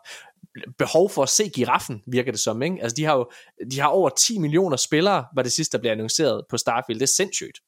behov 0.77 1.09
for 1.09 1.23
at 1.23 1.29
se 1.29 1.49
giraffen, 1.49 2.03
virker 2.07 2.31
det 2.31 2.39
som. 2.39 2.61
Ikke? 2.61 2.77
Altså, 2.81 2.95
de 2.95 3.03
har 3.03 3.15
jo 3.15 3.31
de 3.71 3.79
har 3.79 3.87
over 3.87 4.09
10 4.09 4.39
millioner 4.39 4.77
spillere, 4.77 5.25
var 5.35 5.43
det 5.43 5.51
sidste, 5.51 5.77
der 5.77 5.81
blev 5.81 5.91
annonceret 5.91 6.45
på 6.49 6.57
Starfield. 6.57 6.99
Det 6.99 7.05
er 7.05 7.15
sindssygt. 7.15 7.59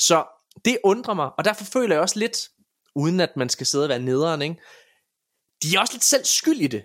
Så 0.00 0.24
det 0.64 0.78
undrer 0.84 1.14
mig, 1.14 1.30
og 1.38 1.44
derfor 1.44 1.64
føler 1.64 1.94
jeg 1.94 2.02
også 2.02 2.18
lidt, 2.18 2.48
uden 2.94 3.20
at 3.20 3.30
man 3.36 3.48
skal 3.48 3.66
sidde 3.66 3.84
og 3.84 3.88
være 3.88 3.98
nederen, 3.98 4.42
ikke? 4.42 4.60
de 5.62 5.76
er 5.76 5.80
også 5.80 5.94
lidt 5.94 6.04
selv 6.04 6.24
skyld 6.24 6.60
i 6.60 6.66
det. 6.66 6.84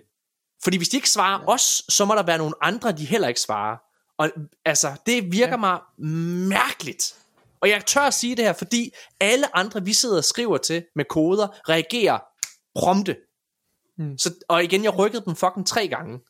Fordi 0.66 0.76
hvis 0.76 0.88
de 0.88 0.96
ikke 0.96 1.10
svarer 1.10 1.40
ja. 1.40 1.52
os, 1.52 1.82
så 1.88 2.04
må 2.04 2.14
der 2.14 2.22
være 2.22 2.38
nogle 2.38 2.54
andre, 2.60 2.92
de 2.92 3.04
heller 3.04 3.28
ikke 3.28 3.40
svarer. 3.40 3.76
Og 4.18 4.30
altså, 4.64 4.92
det 5.06 5.32
virker 5.32 5.52
ja. 5.52 5.56
mig 5.56 5.78
mærkeligt. 6.48 7.14
Og 7.60 7.68
jeg 7.68 7.86
tør 7.86 8.00
at 8.00 8.14
sige 8.14 8.36
det 8.36 8.44
her, 8.44 8.52
fordi 8.52 8.90
alle 9.20 9.56
andre, 9.56 9.84
vi 9.84 9.92
sidder 9.92 10.16
og 10.16 10.24
skriver 10.24 10.56
til 10.56 10.84
med 10.96 11.04
koder, 11.04 11.68
reagerer 11.68 12.18
prompte. 12.74 13.16
Mm. 13.98 14.18
Så, 14.18 14.34
og 14.48 14.64
igen, 14.64 14.84
jeg 14.84 14.98
rykkede 14.98 15.22
dem 15.24 15.36
fucking 15.36 15.66
tre 15.66 15.88
gange. 15.88 16.20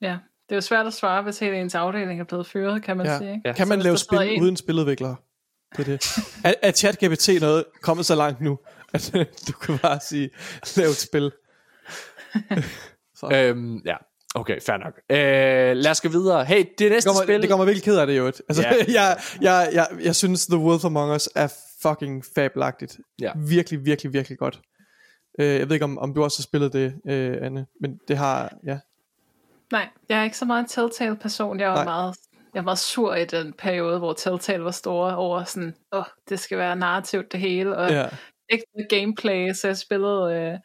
Ja, 0.00 0.18
det 0.48 0.52
er 0.52 0.56
jo 0.56 0.60
svært 0.60 0.86
at 0.86 0.94
svare, 0.94 1.22
hvis 1.22 1.38
hele 1.38 1.60
ens 1.60 1.74
afdeling 1.74 2.20
er 2.20 2.24
blevet 2.24 2.46
fyret, 2.46 2.82
kan 2.82 2.96
man 2.96 3.06
ja. 3.06 3.18
sige. 3.18 3.30
Ikke? 3.30 3.48
Ja. 3.48 3.52
Kan 3.52 3.68
man 3.68 3.80
lave 3.80 3.98
spil 3.98 4.18
en... 4.22 4.42
uden 4.42 4.56
spiludviklere? 4.56 5.16
Det 5.76 5.80
er 5.80 5.84
det. 5.84 6.06
er, 6.44 6.54
er 6.62 6.72
ChatGPT 6.72 7.28
noget 7.40 7.64
kommet 7.82 8.06
så 8.06 8.14
langt 8.14 8.40
nu, 8.40 8.58
at 8.94 9.10
du 9.48 9.52
kan 9.52 9.78
bare 9.78 10.00
sige, 10.00 10.30
lav 10.76 10.88
et 10.88 10.96
spil? 10.96 11.32
så. 13.20 13.30
Øhm, 13.34 13.76
ja. 13.86 13.96
Okay, 14.34 14.60
fair 14.60 14.76
nok. 14.76 15.00
Øh, 15.10 15.76
lad 15.76 15.90
os 15.90 16.00
gå 16.00 16.08
videre. 16.08 16.44
Hey, 16.44 16.64
det 16.78 16.90
næste 16.90 16.94
det 16.94 17.04
kommer, 17.04 17.22
spil... 17.22 17.42
Det 17.42 17.50
kommer 17.50 17.64
virkelig 17.64 17.84
ked 17.84 17.98
af 17.98 18.06
det 18.06 18.18
jo. 18.18 18.26
Altså, 18.26 18.62
yeah. 18.62 18.92
jeg, 18.98 19.18
jeg, 19.40 19.70
jeg, 19.72 19.86
jeg 20.04 20.16
synes, 20.16 20.46
The 20.46 20.58
Wolf 20.58 20.84
Among 20.84 21.14
Us 21.14 21.28
er 21.34 21.52
fucking 21.82 22.24
fabelagtigt. 22.34 22.98
Ja. 23.20 23.32
Virkelig, 23.36 23.84
virkelig, 23.84 24.12
virkelig 24.12 24.38
godt. 24.38 24.60
Øh, 25.38 25.46
jeg 25.46 25.68
ved 25.68 25.72
ikke, 25.72 25.84
om, 25.84 25.98
om 25.98 26.14
du 26.14 26.24
også 26.24 26.38
har 26.38 26.42
spillet 26.42 26.72
det, 26.72 26.94
øh, 27.06 27.36
Anne, 27.42 27.66
men 27.80 28.00
det 28.08 28.16
har, 28.16 28.52
ja. 28.66 28.78
Nej, 29.72 29.88
jeg 30.08 30.20
er 30.20 30.24
ikke 30.24 30.38
så 30.38 30.44
meget 30.44 30.60
en 30.60 30.68
Telltale-person. 30.68 31.60
Jeg 31.60 31.70
var 31.70 31.84
meget 31.84 32.14
jeg 32.54 32.64
var 32.64 32.74
sur 32.74 33.14
i 33.14 33.24
den 33.24 33.52
periode, 33.52 33.98
hvor 33.98 34.12
Telltale 34.12 34.64
var 34.64 34.70
store 34.70 35.16
over 35.16 35.44
sådan, 35.44 35.74
åh, 35.92 35.98
oh, 35.98 36.04
det 36.28 36.40
skal 36.40 36.58
være 36.58 36.76
narrativt 36.76 37.32
det 37.32 37.40
hele, 37.40 37.76
og 37.76 37.90
ja. 37.90 38.08
ikke 38.48 38.64
gameplay, 38.90 39.52
så 39.52 39.66
jeg 39.66 39.76
spillede 39.76 40.34
øh, 40.34 40.58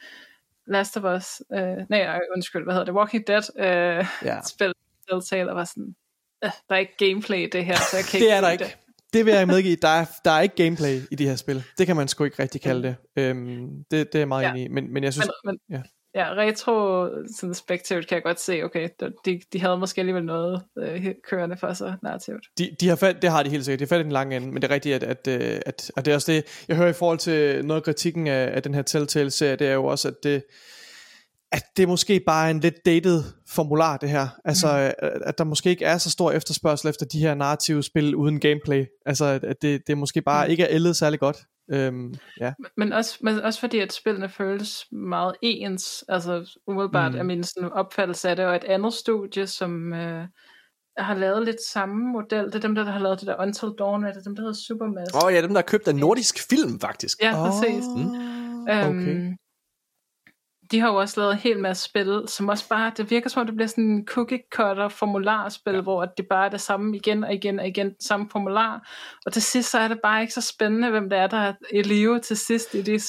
Last 0.68 0.98
of 0.98 1.04
Us, 1.18 1.42
øh, 1.54 1.78
nej, 1.90 2.20
undskyld, 2.36 2.64
hvad 2.64 2.74
hedder 2.74 2.86
det, 2.86 2.94
Walking 2.94 3.28
Dead, 3.28 3.44
øh, 3.60 4.06
ja. 4.26 4.42
spil 4.54 4.74
Telltale, 5.10 5.50
og 5.50 5.56
var 5.56 5.64
sådan, 5.64 5.96
øh, 6.44 6.52
der 6.70 6.76
er 6.76 6.80
ikke 6.80 6.98
gameplay 6.98 7.38
i 7.38 7.50
det 7.50 7.66
her, 7.66 7.76
så 7.76 7.98
jeg 7.98 8.06
kan 8.06 8.18
ikke 8.18 8.26
Det 8.26 8.34
er 8.34 8.42
der 8.42 8.50
ikke. 8.50 8.64
Det. 8.64 8.78
det 9.14 9.26
vil 9.26 9.34
jeg 9.34 9.48
medgive, 9.48 9.76
der 9.76 9.88
er, 9.88 10.06
der 10.26 10.32
er 10.32 10.42
ikke 10.42 10.56
gameplay 10.56 11.02
i 11.12 11.16
de 11.16 11.28
her 11.28 11.36
spil. 11.36 11.64
Det 11.78 11.88
kan 11.88 11.96
man 11.96 12.08
sgu 12.08 12.24
ikke 12.24 12.44
rigtig 12.44 12.62
kalde 12.62 12.84
det. 12.88 12.96
Øhm, 13.16 13.84
det, 13.92 14.14
det 14.14 14.22
er 14.22 14.26
meget 14.26 14.44
ja. 14.44 14.52
enig 14.52 14.64
i, 14.64 14.68
men, 14.68 14.94
men 14.94 15.04
jeg 15.04 15.14
synes... 15.14 15.30
Men, 15.46 15.60
men, 15.70 15.78
ja. 15.78 15.82
Ja, 16.16 16.34
retro 16.34 17.08
sådan 17.38 17.54
spectator 17.54 18.02
kan 18.02 18.16
jeg 18.16 18.24
godt 18.24 18.40
se, 18.40 18.64
okay, 18.64 18.90
de, 19.26 19.42
de 19.54 19.62
havde 19.62 19.78
måske 19.78 20.02
alligevel 20.02 20.26
noget 20.26 20.62
øh, 20.78 21.08
kørende 21.30 21.58
for 21.58 21.74
sig 21.74 21.96
narrativt. 22.04 22.46
De, 22.58 22.76
de 22.80 22.88
har 22.88 22.96
fat, 22.96 23.22
det 23.22 23.30
har 23.30 23.44
de 23.44 23.50
helt 23.50 23.66
sikkert, 23.66 23.80
de 23.80 23.84
har 23.84 23.98
fat 23.98 24.00
i 24.00 24.04
den 24.04 24.12
lange 24.12 24.36
ende, 24.36 24.48
men 24.48 24.62
det 24.62 24.72
er 24.72 24.74
rigtigt, 24.74 24.96
at, 24.96 25.04
at, 25.04 25.28
at, 25.28 25.64
at, 25.66 25.92
at 25.98 26.06
det 26.06 26.12
er 26.12 26.16
også 26.16 26.32
det, 26.32 26.66
jeg 26.68 26.78
hører 26.78 26.90
i 26.90 26.94
forhold 26.94 27.18
til 27.18 27.66
noget 27.66 27.82
af 27.82 27.86
kritikken 27.86 28.28
af, 28.28 28.56
af 28.56 28.64
den 28.64 28.74
her 28.74 28.82
Telltale-serie, 28.82 29.56
det 29.56 29.68
er 29.68 29.74
jo 29.74 29.86
også, 29.86 30.08
at 30.08 30.14
det, 30.24 30.44
at 31.52 31.64
det 31.78 31.88
måske 31.88 32.20
bare 32.20 32.48
er 32.48 32.52
en 32.52 32.60
lidt 32.60 32.86
dated 32.86 33.24
formular 33.48 33.98
det 33.98 34.10
her. 34.10 34.28
Altså 34.46 34.68
mm. 34.68 35.08
at, 35.08 35.22
at 35.26 35.38
der 35.38 35.44
måske 35.44 35.70
ikke 35.70 35.86
er 35.86 35.98
så 35.98 36.10
stor 36.10 36.32
efterspørgsel 36.32 36.90
efter 36.90 37.06
de 37.06 37.20
her 37.20 37.34
narrative 37.34 37.84
spil 37.84 38.16
uden 38.16 38.40
gameplay. 38.40 38.86
Altså 39.06 39.40
at 39.44 39.62
det, 39.62 39.88
det 39.88 39.98
måske 39.98 40.22
bare 40.22 40.46
mm. 40.46 40.52
ikke 40.52 40.64
er 40.64 40.68
ældet 40.70 40.96
særlig 40.96 41.20
godt. 41.20 41.38
Øhm, 41.72 42.14
ja. 42.40 42.54
Men 42.78 42.94
også, 42.94 43.18
men 43.22 43.40
også 43.40 43.60
fordi 43.60 43.80
at 43.80 43.94
spillene 43.94 44.30
føles 44.30 44.86
meget 44.92 45.36
ens. 45.42 46.06
Altså 46.10 46.58
umiddelbart 46.68 47.12
mm. 47.12 47.20
er 47.20 47.24
min 47.24 47.44
sådan, 47.44 47.72
opfattelse 47.72 48.30
af 48.30 48.36
det. 48.36 48.46
Og 48.46 48.56
et 48.56 48.64
andet 48.64 48.94
studie 48.94 49.48
som 49.48 49.94
øh, 49.94 50.28
har 50.98 51.16
lavet 51.16 51.46
lidt 51.46 51.64
samme 51.70 52.12
model. 52.12 52.46
Det 52.46 52.56
er 52.56 52.60
dem 52.60 52.76
der, 52.76 52.84
der 52.84 52.92
har 52.92 53.00
lavet 53.00 53.20
det 53.20 53.28
der 53.28 53.42
Until 53.42 53.70
Dawn. 53.80 54.04
Er 54.04 54.14
det 54.14 54.26
dem 54.26 54.36
der 54.36 54.42
hedder 54.42 54.60
Supermass? 54.68 55.16
Åh 55.16 55.24
oh, 55.24 55.34
ja, 55.34 55.42
dem 55.42 55.50
der 55.50 55.58
har 55.58 55.62
købt 55.62 55.88
en 55.88 55.96
nordisk 55.96 56.50
film 56.50 56.80
faktisk. 56.80 57.22
Ja, 57.22 57.32
præcis. 57.32 57.84
Oh, 57.86 58.00
mm. 58.00 58.68
okay. 58.68 59.32
De 60.72 60.80
har 60.80 60.88
jo 60.88 60.96
også 60.96 61.20
lavet 61.20 61.34
en 61.34 61.40
hel 61.40 61.60
masse 61.60 61.84
spil, 61.84 62.22
som 62.28 62.50
også 62.50 62.68
bare, 62.70 62.92
det 62.98 63.12
virker 63.12 63.30
som 63.30 63.40
om 63.40 63.46
det 63.46 63.56
bliver 63.56 63.68
sådan 63.68 63.84
en 63.84 64.08
cookie 64.08 64.40
cutter 64.56 64.90
formularspil, 64.90 65.74
ja. 65.74 65.82
hvor 65.82 66.06
det 66.06 66.26
bare 66.30 66.46
er 66.46 66.50
det 66.50 66.62
samme 66.62 66.98
igen 66.98 67.24
og 67.24 67.34
igen 67.34 67.60
og 67.60 67.68
igen, 67.68 67.92
samme 68.00 68.28
formular. 68.32 68.90
Og 69.26 69.34
til 69.34 69.42
sidst 69.42 69.72
så 69.72 69.80
er 69.80 69.88
det 69.88 70.00
bare 70.04 70.22
ikke 70.22 70.34
så 70.34 70.42
spændende, 70.42 70.90
hvem 70.90 71.10
det 71.10 71.20
er, 71.20 71.28
der 71.28 71.38
er 71.38 71.54
i 71.74 71.82
live 71.82 72.20
til 72.20 72.38
sidst 72.38 72.74
i 72.74 72.82
de 72.82 73.00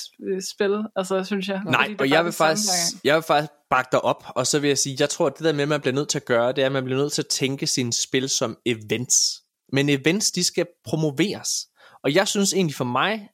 spil, 0.54 0.82
altså 0.96 1.24
synes 1.24 1.48
jeg. 1.48 1.60
Nej, 1.66 1.96
og 2.00 2.10
jeg 2.10 2.24
vil, 2.24 2.32
faktisk, 2.32 2.68
jeg 3.04 3.14
vil 3.14 3.22
faktisk 3.22 3.52
bakke 3.70 3.88
dig 3.92 4.04
op, 4.04 4.24
og 4.28 4.46
så 4.46 4.58
vil 4.58 4.68
jeg 4.68 4.78
sige, 4.78 4.96
jeg 5.00 5.08
tror, 5.08 5.26
at 5.26 5.38
det 5.38 5.44
der 5.44 5.52
med, 5.52 5.62
at 5.62 5.68
man 5.68 5.80
bliver 5.80 5.94
nødt 5.94 6.08
til 6.08 6.18
at 6.18 6.24
gøre, 6.24 6.52
det 6.52 6.62
er, 6.62 6.66
at 6.66 6.72
man 6.72 6.84
bliver 6.84 7.00
nødt 7.00 7.12
til 7.12 7.22
at 7.22 7.28
tænke 7.28 7.66
sine 7.66 7.92
spil 7.92 8.28
som 8.28 8.56
events. 8.66 9.40
Men 9.72 9.88
events, 9.88 10.30
de 10.30 10.44
skal 10.44 10.66
promoveres. 10.84 11.50
Og 12.04 12.14
jeg 12.14 12.28
synes 12.28 12.52
egentlig 12.52 12.76
for 12.76 12.84
mig, 12.84 13.28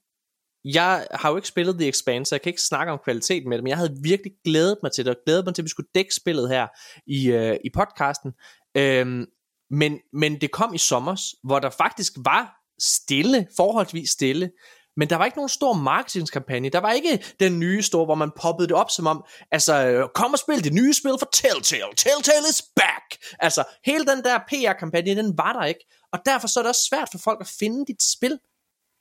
jeg 0.65 1.07
har 1.11 1.31
jo 1.31 1.37
ikke 1.37 1.49
spillet 1.49 1.79
The 1.79 1.89
Expanse, 1.89 2.29
så 2.29 2.35
jeg 2.35 2.43
kan 2.43 2.51
ikke 2.51 2.63
snakke 2.63 2.93
om 2.93 2.99
kvaliteten 3.05 3.49
med 3.49 3.59
det, 3.59 3.65
men 3.65 3.69
jeg 3.69 3.77
havde 3.77 3.97
virkelig 4.03 4.33
glædet 4.45 4.79
mig 4.83 4.93
til 4.93 5.05
det, 5.05 5.17
og 5.17 5.21
glædet 5.27 5.45
mig 5.45 5.55
til, 5.55 5.63
at 5.63 5.65
vi 5.65 5.71
skulle 5.71 5.89
dække 5.95 6.15
spillet 6.15 6.49
her 6.49 6.67
i, 7.07 7.31
øh, 7.31 7.57
i 7.65 7.71
podcasten. 7.75 8.33
Øhm, 8.77 9.27
men, 9.71 9.99
men 10.13 10.41
det 10.41 10.51
kom 10.51 10.75
i 10.75 10.79
sommer, 10.79 11.17
hvor 11.45 11.59
der 11.59 11.71
faktisk 11.71 12.13
var 12.25 12.57
stille, 12.79 13.47
forholdsvis 13.57 14.11
stille, 14.11 14.51
men 14.97 15.11
der 15.11 15.17
var 15.17 15.25
ikke 15.25 15.39
nogen 15.39 15.49
stor 15.49 15.73
marketingskampagne. 15.73 16.69
Der 16.69 16.79
var 16.79 16.93
ikke 16.93 17.25
den 17.41 17.61
nye 17.61 17.83
store, 17.83 18.05
hvor 18.05 18.15
man 18.15 18.31
poppede 18.37 18.69
det 18.69 18.77
op 18.77 18.91
som 18.91 19.07
om, 19.07 19.25
altså, 19.51 19.87
øh, 19.87 20.09
kom 20.15 20.33
og 20.33 20.39
spil 20.39 20.65
det 20.65 20.73
nye 20.73 20.95
spil 20.95 21.17
for 21.19 21.29
Telltale. 21.33 21.95
Telltale 21.97 22.49
is 22.51 22.63
back. 22.77 23.07
Altså, 23.39 23.65
hele 23.85 24.07
den 24.07 24.25
der 24.25 24.39
PR-kampagne, 24.49 25.17
den 25.17 25.39
var 25.39 25.53
der 25.53 25.65
ikke. 25.65 25.87
Og 26.13 26.19
derfor 26.27 26.49
så 26.49 26.61
er 26.61 26.63
det 26.63 26.69
også 26.69 26.87
svært 26.91 27.09
for 27.13 27.19
folk 27.19 27.41
at 27.41 27.51
finde 27.59 27.87
dit 27.87 28.03
spil. 28.03 28.39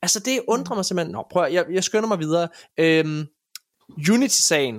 Altså 0.01 0.19
det 0.19 0.41
undrer 0.47 0.75
mig 0.75 0.85
simpelthen. 0.85 1.11
Nå, 1.11 1.25
prøv 1.31 1.51
jeg, 1.51 1.65
jeg 1.71 1.83
skynder 1.83 2.07
mig 2.07 2.19
videre. 2.19 2.47
Øhm, 2.79 3.25
Unity-sagen, 4.11 4.75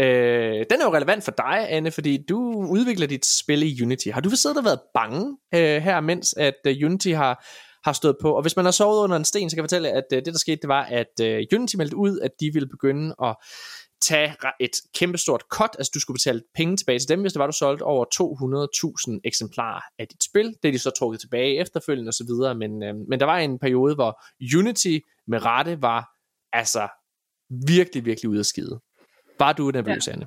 øh, 0.00 0.64
den 0.70 0.80
er 0.80 0.84
jo 0.84 0.94
relevant 0.94 1.24
for 1.24 1.32
dig, 1.32 1.66
Anne, 1.68 1.90
fordi 1.90 2.24
du 2.28 2.66
udvikler 2.68 3.06
dit 3.06 3.26
spil 3.26 3.62
i 3.62 3.82
Unity. 3.82 4.08
Har 4.08 4.20
du 4.20 4.30
siddet 4.30 4.58
og 4.58 4.64
været 4.64 4.80
bange 4.94 5.36
øh, 5.54 5.82
her, 5.82 6.00
mens 6.00 6.34
at 6.36 6.54
uh, 6.66 6.72
Unity 6.84 7.08
har, 7.08 7.46
har 7.84 7.92
stået 7.92 8.16
på? 8.20 8.32
Og 8.36 8.42
hvis 8.42 8.56
man 8.56 8.64
har 8.64 8.72
sovet 8.72 9.04
under 9.04 9.16
en 9.16 9.24
sten, 9.24 9.50
så 9.50 9.56
kan 9.56 9.62
jeg 9.62 9.64
fortælle, 9.64 9.90
at 9.90 10.04
uh, 10.12 10.16
det 10.16 10.26
der 10.26 10.38
skete, 10.38 10.60
det 10.60 10.68
var, 10.68 10.82
at 10.82 11.20
uh, 11.22 11.58
Unity 11.58 11.76
meldte 11.76 11.96
ud, 11.96 12.20
at 12.20 12.30
de 12.40 12.50
ville 12.52 12.68
begynde 12.68 13.14
at 13.22 13.36
tage 14.02 14.36
et 14.60 14.70
kæmpestort 14.94 15.42
cut, 15.50 15.70
altså 15.78 15.90
du 15.94 16.00
skulle 16.00 16.14
betale 16.14 16.42
penge 16.54 16.76
tilbage 16.76 16.98
til 16.98 17.08
dem, 17.08 17.20
hvis 17.20 17.32
det 17.32 17.40
var, 17.40 17.46
du 17.46 17.52
solgte 17.52 17.82
over 17.82 18.04
200.000 19.14 19.20
eksemplarer 19.24 19.80
af 19.98 20.08
dit 20.08 20.24
spil. 20.24 20.56
Det 20.62 20.68
er 20.68 20.72
de 20.72 20.78
så 20.78 20.90
trukket 20.90 21.20
tilbage 21.20 21.60
efterfølgende 21.60 22.08
osv., 22.08 22.56
men, 22.56 22.82
øh, 22.82 22.94
men 23.08 23.20
der 23.20 23.26
var 23.26 23.38
en 23.38 23.58
periode, 23.58 23.94
hvor 23.94 24.22
Unity 24.58 24.98
med 25.26 25.44
rette 25.44 25.82
var 25.82 26.10
altså 26.52 26.88
virkelig, 27.66 28.04
virkelig 28.04 28.28
ude 28.28 28.38
af 28.38 28.46
skide. 28.46 28.80
Var 29.38 29.52
du 29.52 29.70
nervøs, 29.70 30.06
ja. 30.06 30.12
Anne? 30.12 30.26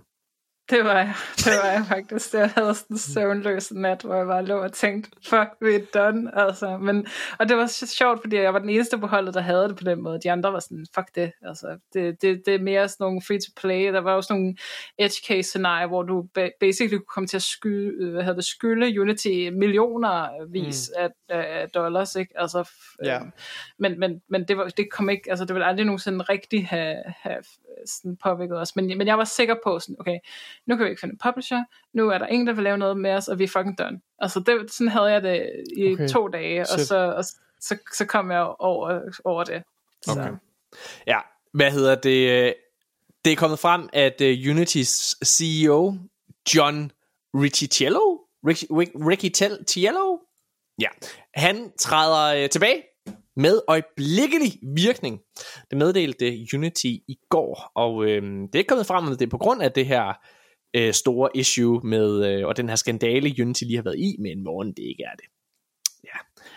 Det 0.74 0.84
var 0.84 0.98
jeg. 0.98 1.14
Det 1.38 1.54
var 1.64 1.72
jeg 1.72 1.86
faktisk. 1.88 2.34
Jeg 2.34 2.50
havde 2.50 2.76
sådan 2.76 2.94
en 2.96 2.98
søvnløs 2.98 3.72
nat, 3.72 4.02
hvor 4.02 4.16
jeg 4.16 4.26
bare 4.26 4.46
lå 4.46 4.58
og 4.58 4.74
tænkte, 4.74 5.12
fuck, 5.30 5.50
we 5.62 5.80
done. 5.94 6.38
Altså, 6.40 6.78
men, 6.78 7.08
og 7.40 7.50
det 7.50 7.58
var 7.58 7.66
så 7.66 7.88
sjovt, 7.88 8.22
fordi 8.22 8.36
jeg 8.36 8.54
var 8.54 8.60
den 8.60 8.70
eneste 8.70 8.98
på 8.98 9.08
holdet, 9.08 9.34
der 9.34 9.42
havde 9.42 9.68
det 9.68 9.78
på 9.78 9.84
den 9.84 10.02
måde. 10.02 10.20
De 10.24 10.32
andre 10.32 10.54
var 10.54 10.60
sådan, 10.60 10.86
fuck 10.96 11.16
det. 11.16 11.32
Altså, 11.42 11.78
det, 11.94 12.22
det, 12.22 12.42
det 12.46 12.56
er 12.56 12.60
mere 12.60 12.90
sådan 12.90 13.04
nogle 13.04 13.22
free-to-play. 13.28 13.94
Der 13.94 14.02
var 14.02 14.14
også 14.14 14.34
nogle 14.34 14.56
edge 15.00 15.22
case 15.28 15.50
scenarier, 15.50 15.88
hvor 15.88 16.04
du 16.04 16.28
basically 16.60 16.98
kunne 16.98 17.14
komme 17.14 17.28
til 17.28 17.38
at 17.38 17.44
skylde, 17.44 18.12
hvad 18.12 18.24
havde 18.24 18.36
det, 18.36 18.46
skylde 18.46 19.02
Unity 19.02 19.50
millioner 19.52 20.46
vis 20.52 20.92
mm. 21.00 21.04
af, 21.04 21.10
af, 21.30 21.70
dollars. 21.70 22.16
Ikke? 22.16 22.34
Altså, 22.36 22.70
ja. 23.04 23.20
øh, 23.20 23.26
men, 23.80 24.00
men, 24.00 24.22
men 24.30 24.48
det, 24.48 24.58
var, 24.58 24.68
det 24.68 24.92
kom 24.92 25.10
ikke, 25.10 25.30
altså 25.30 25.46
det 25.46 25.54
ville 25.54 25.66
aldrig 25.66 25.86
nogensinde 25.86 26.24
rigtig 26.24 26.68
have, 26.68 27.04
have 27.06 27.44
sådan 27.86 28.18
påvirket 28.24 28.58
os. 28.60 28.76
Men, 28.76 28.98
men 28.98 29.08
jeg 29.08 29.18
var 29.18 29.24
sikker 29.24 29.56
på, 29.64 29.80
sådan, 29.80 29.96
okay, 30.00 30.18
nu 30.66 30.76
kan 30.76 30.86
vi 30.86 30.90
ikke 30.90 31.00
finde 31.00 31.14
en 31.14 31.20
publisher, 31.24 31.64
nu 31.94 32.10
er 32.10 32.18
der 32.18 32.28
ingen, 32.28 32.48
der 32.48 32.54
vil 32.54 32.64
lave 32.64 32.78
noget 32.78 32.98
med 32.98 33.12
os, 33.12 33.28
og 33.28 33.40
vi 33.40 33.44
er 33.44 33.48
fucking 33.48 33.78
done. 33.78 34.02
Altså 34.20 34.40
det, 34.40 34.72
sådan 34.72 34.88
havde 34.88 35.06
jeg 35.06 35.24
det 35.24 35.52
i 35.78 35.94
okay. 35.94 36.08
to 36.08 36.28
dage, 36.28 36.62
og, 36.62 36.80
så, 36.80 37.14
og 37.18 37.26
så, 37.60 37.78
så 37.94 38.06
kom 38.06 38.32
jeg 38.32 38.42
over, 38.60 39.02
over 39.26 39.44
det. 39.44 39.64
Så. 40.02 40.12
Okay. 40.12 40.32
Ja, 41.08 41.20
hvad 41.54 41.72
hedder 41.72 41.96
det? 41.96 42.56
Det 43.26 43.32
er 43.32 43.38
kommet 43.38 43.60
frem, 43.60 43.90
at 43.94 44.22
uh, 44.22 44.52
Unitys 44.52 45.16
CEO, 45.26 45.94
John 46.56 46.92
Ricciello, 47.36 48.18
Rick, 48.48 48.64
Rick, 48.72 48.92
Ricciello, 48.96 50.18
ja, 50.80 50.88
han 51.36 51.72
træder 51.78 52.44
øh, 52.44 52.50
tilbage 52.50 52.84
med 53.36 53.62
øjeblikkelig 53.68 54.52
virkning. 54.76 55.20
Det 55.70 55.78
meddelte 55.78 56.48
Unity 56.54 56.86
i 56.86 57.18
går, 57.30 57.72
og 57.76 58.06
øh, 58.06 58.22
det 58.54 58.60
er 58.60 58.64
kommet 58.68 58.88
frem, 58.88 59.12
at 59.12 59.20
det 59.20 59.26
er 59.26 59.30
på 59.30 59.38
grund 59.38 59.62
af 59.62 59.72
det 59.72 59.86
her 59.86 60.14
øh, 60.76 60.94
store 60.94 61.30
issue 61.36 61.82
med, 61.84 62.26
øh, 62.26 62.48
og 62.48 62.58
den 62.58 62.70
her 62.70 62.76
skandale, 62.76 63.36
Unity 63.42 63.64
lige 63.64 63.76
har 63.76 63.84
været 63.84 64.00
i, 64.00 64.16
men 64.20 64.44
morgen 64.44 64.68
det 64.68 64.84
ikke 64.84 65.04
er 65.04 65.16
det. 65.16 65.26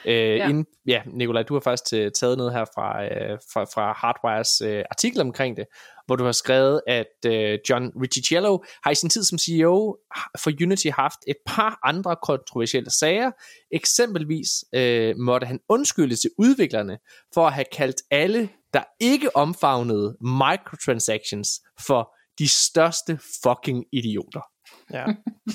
Øh, 0.06 0.36
ja. 0.36 0.48
Inden, 0.48 0.66
ja, 0.86 1.02
Nikolaj, 1.06 1.42
du 1.42 1.54
har 1.54 1.60
faktisk 1.60 2.14
taget 2.20 2.36
noget 2.36 2.52
her 2.52 2.64
fra, 2.64 3.04
øh, 3.04 3.38
fra, 3.52 3.64
fra 3.64 3.92
Hardwires 3.92 4.60
øh, 4.60 4.84
artikel 4.90 5.20
omkring 5.20 5.56
det, 5.56 5.66
hvor 6.06 6.16
du 6.16 6.24
har 6.24 6.32
skrevet, 6.32 6.80
at 6.86 7.06
øh, 7.26 7.58
John 7.70 7.92
Ricciello 8.02 8.58
har 8.84 8.90
i 8.90 8.94
sin 8.94 9.10
tid 9.10 9.24
som 9.24 9.38
CEO 9.38 9.96
for 10.38 10.52
Unity 10.62 10.86
haft 10.86 11.18
et 11.26 11.36
par 11.46 11.78
andre 11.84 12.16
kontroversielle 12.22 12.90
sager. 12.90 13.30
Eksempelvis 13.70 14.48
øh, 14.74 15.14
måtte 15.16 15.46
han 15.46 15.60
undskylde 15.68 16.16
til 16.16 16.30
udviklerne 16.38 16.98
for 17.34 17.46
at 17.46 17.52
have 17.52 17.66
kaldt 17.72 17.96
alle, 18.10 18.48
der 18.74 18.82
ikke 19.00 19.36
omfavnede 19.36 20.16
microtransactions 20.20 21.48
for 21.86 22.14
de 22.38 22.48
største 22.48 23.18
fucking 23.44 23.84
idioter. 23.92 24.55
Ja. 24.92 25.04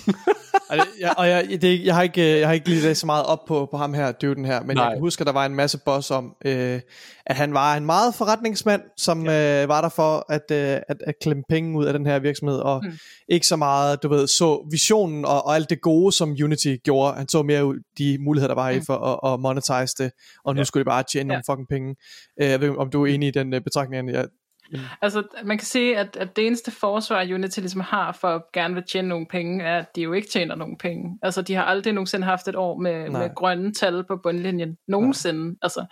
og 0.69 0.77
jeg, 0.99 1.13
og 1.17 1.29
jeg, 1.29 1.61
det, 1.61 1.85
jeg, 1.85 1.95
har 1.95 2.01
ikke, 2.01 2.39
jeg 2.39 2.47
har 2.47 2.53
ikke 2.53 2.69
lige 2.69 2.95
så 2.95 3.05
meget 3.05 3.25
op 3.25 3.45
på, 3.47 3.67
på 3.71 3.77
ham 3.77 3.93
her, 3.93 4.11
dyvden 4.11 4.45
her, 4.45 4.63
men 4.63 4.75
Nej. 4.75 4.85
jeg 4.85 4.93
kan 4.93 4.99
huske, 4.99 5.21
at 5.21 5.27
der 5.27 5.33
var 5.33 5.45
en 5.45 5.55
masse 5.55 5.79
boss 5.85 6.11
om, 6.11 6.35
øh, 6.45 6.81
at 7.25 7.35
han 7.35 7.53
var 7.53 7.75
en 7.75 7.85
meget 7.85 8.15
forretningsmand, 8.15 8.81
som 8.97 9.25
ja. 9.25 9.63
øh, 9.63 9.69
var 9.69 9.81
der 9.81 9.89
for 9.89 10.25
at, 10.29 10.51
øh, 10.51 10.81
at, 10.87 10.97
at 11.07 11.15
klemme 11.21 11.43
penge 11.49 11.77
ud 11.77 11.85
af 11.85 11.93
den 11.93 12.05
her 12.05 12.19
virksomhed, 12.19 12.57
og 12.57 12.81
mm. 12.85 12.91
ikke 13.29 13.47
så 13.47 13.55
meget, 13.55 14.03
du 14.03 14.09
ved, 14.09 14.27
så 14.27 14.67
visionen 14.71 15.25
og, 15.25 15.45
og 15.45 15.55
alt 15.55 15.69
det 15.69 15.81
gode, 15.81 16.11
som 16.11 16.35
Unity 16.43 16.75
gjorde. 16.83 17.13
Han 17.13 17.27
så 17.27 17.43
mere 17.43 17.75
de 17.97 18.17
muligheder, 18.19 18.53
der 18.53 18.61
var 18.61 18.69
i 18.69 18.79
mm. 18.79 18.85
for 18.85 18.95
at, 18.95 19.33
at 19.33 19.39
monetize 19.39 20.03
det, 20.03 20.11
og 20.45 20.55
nu 20.55 20.59
ja. 20.59 20.63
skulle 20.63 20.83
de 20.83 20.89
bare 20.89 21.03
tjene 21.11 21.33
ja. 21.33 21.35
nogle 21.35 21.43
fucking 21.49 21.67
penge. 21.67 21.95
Øh, 22.41 22.49
jeg 22.49 22.61
ved 22.61 22.77
om 22.77 22.89
du 22.89 23.05
er 23.05 23.13
enig 23.13 23.27
i 23.27 23.31
den 23.31 23.53
uh, 23.53 23.59
betragtning, 23.61 24.09
jeg, 24.09 24.25
Mm. 24.71 24.79
Altså, 25.01 25.23
man 25.43 25.57
kan 25.57 25.65
sige, 25.65 25.97
at, 25.97 26.15
at 26.15 26.35
det 26.35 26.47
eneste 26.47 26.71
forsvar, 26.71 27.21
Unity 27.33 27.59
ligesom 27.59 27.81
har 27.81 28.11
for 28.11 28.27
at 28.27 28.41
gerne 28.53 28.73
vil 28.73 28.83
tjene 28.83 29.07
nogle 29.07 29.25
penge, 29.25 29.63
er, 29.63 29.79
at 29.79 29.95
de 29.95 30.01
jo 30.01 30.13
ikke 30.13 30.27
tjener 30.27 30.55
nogen 30.55 30.77
penge. 30.77 31.19
Altså, 31.21 31.41
de 31.41 31.53
har 31.53 31.63
aldrig 31.63 31.93
nogensinde 31.93 32.25
haft 32.25 32.47
et 32.47 32.55
år 32.55 32.77
med, 32.77 33.09
med 33.09 33.35
grønne 33.35 33.73
tal 33.73 34.03
på 34.03 34.17
bundlinjen. 34.17 34.77
Nogensinde. 34.87 35.45
Nej. 35.47 35.55
Altså, 35.61 35.85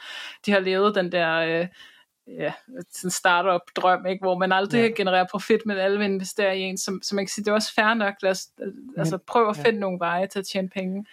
de 0.46 0.52
har 0.52 0.60
levet 0.60 0.96
den 0.96 1.12
der... 1.12 1.36
Øh, 1.36 1.68
ja, 2.40 2.54
sådan 2.92 3.12
startup 3.12 3.62
drøm, 3.76 4.06
ikke? 4.06 4.24
hvor 4.24 4.38
man 4.38 4.52
aldrig 4.52 4.82
ja. 4.82 4.94
genererer 4.96 5.26
profit, 5.32 5.66
men 5.66 5.78
alle 5.78 5.98
vil 5.98 6.06
investere 6.06 6.58
i 6.58 6.62
en, 6.62 6.78
som, 6.78 7.00
som 7.04 7.16
man 7.16 7.26
kan 7.26 7.30
sige, 7.30 7.46
det 7.46 7.52
er 7.52 7.56
også 7.56 7.74
fair 7.74 7.94
nok, 7.94 8.14
lad 8.22 8.32
os, 8.32 8.48
altså 8.98 9.18
prøv 9.28 9.50
at 9.50 9.56
finde 9.56 9.70
ja. 9.70 9.80
nogle 9.80 10.00
veje 10.00 10.28
til 10.28 10.40
at 10.40 10.46
tjene 10.46 10.70
penge. 10.70 11.06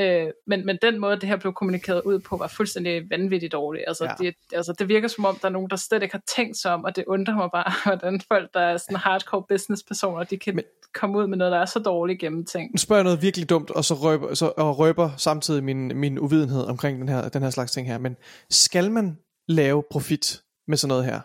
Øh, 0.00 0.26
men, 0.46 0.66
men 0.66 0.78
den 0.82 1.00
måde, 1.00 1.16
det 1.16 1.28
her 1.28 1.36
blev 1.36 1.52
kommunikeret 1.52 2.02
ud 2.04 2.18
på, 2.18 2.36
var 2.36 2.46
fuldstændig 2.46 3.10
vanvittigt 3.10 3.52
dårligt. 3.52 3.84
Altså, 3.86 4.04
ja. 4.04 4.14
det, 4.18 4.34
altså, 4.52 4.72
det 4.78 4.88
virker 4.88 5.08
som 5.08 5.24
om, 5.24 5.38
der 5.42 5.48
er 5.48 5.52
nogen, 5.52 5.70
der 5.70 5.76
slet 5.76 6.02
ikke 6.02 6.14
har 6.14 6.22
tænkt 6.36 6.56
sig 6.56 6.72
om, 6.72 6.84
og 6.84 6.96
det 6.96 7.04
undrer 7.06 7.34
mig 7.34 7.48
bare, 7.52 7.72
hvordan 7.98 8.20
folk, 8.28 8.54
der 8.54 8.60
er 8.60 8.76
sådan 8.76 8.96
hardcore 8.96 9.44
business-personer, 9.48 10.24
de 10.24 10.38
kan 10.38 10.54
men, 10.54 10.64
komme 10.94 11.18
ud 11.18 11.26
med 11.26 11.38
noget, 11.38 11.52
der 11.52 11.58
er 11.58 11.66
så 11.66 11.78
dårligt 11.78 12.20
gennemtænkt. 12.20 12.74
Nu 12.74 12.78
spørger 12.78 13.00
jeg 13.00 13.04
noget 13.04 13.22
virkelig 13.22 13.48
dumt, 13.48 13.70
og 13.70 13.84
så 13.84 13.94
røber, 13.94 14.34
så, 14.34 14.52
og 14.56 14.78
røber 14.78 15.10
samtidig 15.16 15.64
min, 15.64 15.98
min 15.98 16.18
uvidenhed 16.18 16.64
omkring 16.64 17.00
den 17.00 17.08
her, 17.08 17.28
den 17.28 17.42
her 17.42 17.50
slags 17.50 17.72
ting 17.72 17.86
her. 17.86 17.98
Men 17.98 18.16
skal 18.50 18.90
man 18.90 19.18
lave 19.48 19.82
profit 19.90 20.42
med 20.68 20.76
sådan 20.76 20.88
noget 20.88 21.04
her? 21.04 21.20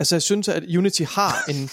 Altså, 0.00 0.14
jeg 0.14 0.22
synes, 0.22 0.48
at 0.48 0.76
Unity 0.76 1.02
har 1.02 1.34
en 1.48 1.70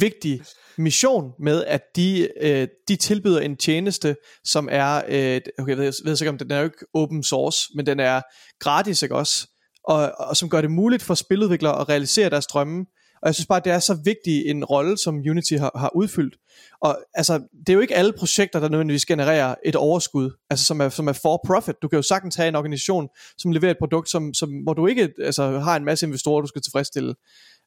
vigtig 0.00 0.42
mission 0.78 1.32
med, 1.38 1.64
at 1.64 1.82
de, 1.96 2.28
øh, 2.40 2.68
de 2.88 2.96
tilbyder 2.96 3.40
en 3.40 3.56
tjeneste, 3.56 4.16
som 4.44 4.68
er, 4.72 4.96
øh, 4.96 5.40
okay, 5.58 5.70
jeg 5.70 5.78
ved, 5.78 5.84
jeg 5.84 5.92
ved 6.04 6.20
ikke 6.20 6.30
om 6.30 6.38
den 6.38 6.50
er 6.50 6.58
jo 6.58 6.64
ikke 6.64 6.86
open 6.94 7.22
source, 7.22 7.68
men 7.74 7.86
den 7.86 8.00
er 8.00 8.20
gratis, 8.60 9.02
ikke 9.02 9.14
også? 9.14 9.48
Og, 9.84 10.12
og 10.18 10.36
som 10.36 10.50
gør 10.50 10.60
det 10.60 10.70
muligt 10.70 11.02
for 11.02 11.14
spiludviklere 11.14 11.80
at 11.80 11.88
realisere 11.88 12.30
deres 12.30 12.46
drømme. 12.46 12.84
Og 13.24 13.28
jeg 13.28 13.34
synes 13.34 13.46
bare, 13.46 13.60
det 13.64 13.72
er 13.72 13.78
så 13.78 13.98
vigtig 14.04 14.46
en 14.46 14.64
rolle, 14.64 14.98
som 14.98 15.14
Unity 15.14 15.54
har, 15.54 15.72
har 15.74 15.90
udfyldt. 15.96 16.36
Og 16.80 16.98
altså, 17.14 17.42
det 17.58 17.68
er 17.68 17.72
jo 17.72 17.80
ikke 17.80 17.94
alle 17.94 18.12
projekter, 18.12 18.60
der 18.60 18.68
nødvendigvis 18.68 19.06
genererer 19.06 19.54
et 19.64 19.76
overskud, 19.76 20.30
altså 20.50 20.64
som 20.64 20.80
er, 20.80 20.88
som 20.88 21.08
er 21.08 21.12
for 21.12 21.40
profit. 21.46 21.74
Du 21.82 21.88
kan 21.88 21.96
jo 21.96 22.02
sagtens 22.02 22.36
have 22.36 22.48
en 22.48 22.56
organisation, 22.56 23.08
som 23.38 23.52
leverer 23.52 23.70
et 23.70 23.78
produkt, 23.78 24.10
som, 24.10 24.34
som, 24.34 24.50
hvor 24.50 24.74
du 24.74 24.86
ikke 24.86 25.12
altså, 25.22 25.58
har 25.58 25.76
en 25.76 25.84
masse 25.84 26.06
investorer, 26.06 26.40
du 26.40 26.46
skal 26.46 26.62
tilfredsstille. 26.62 27.14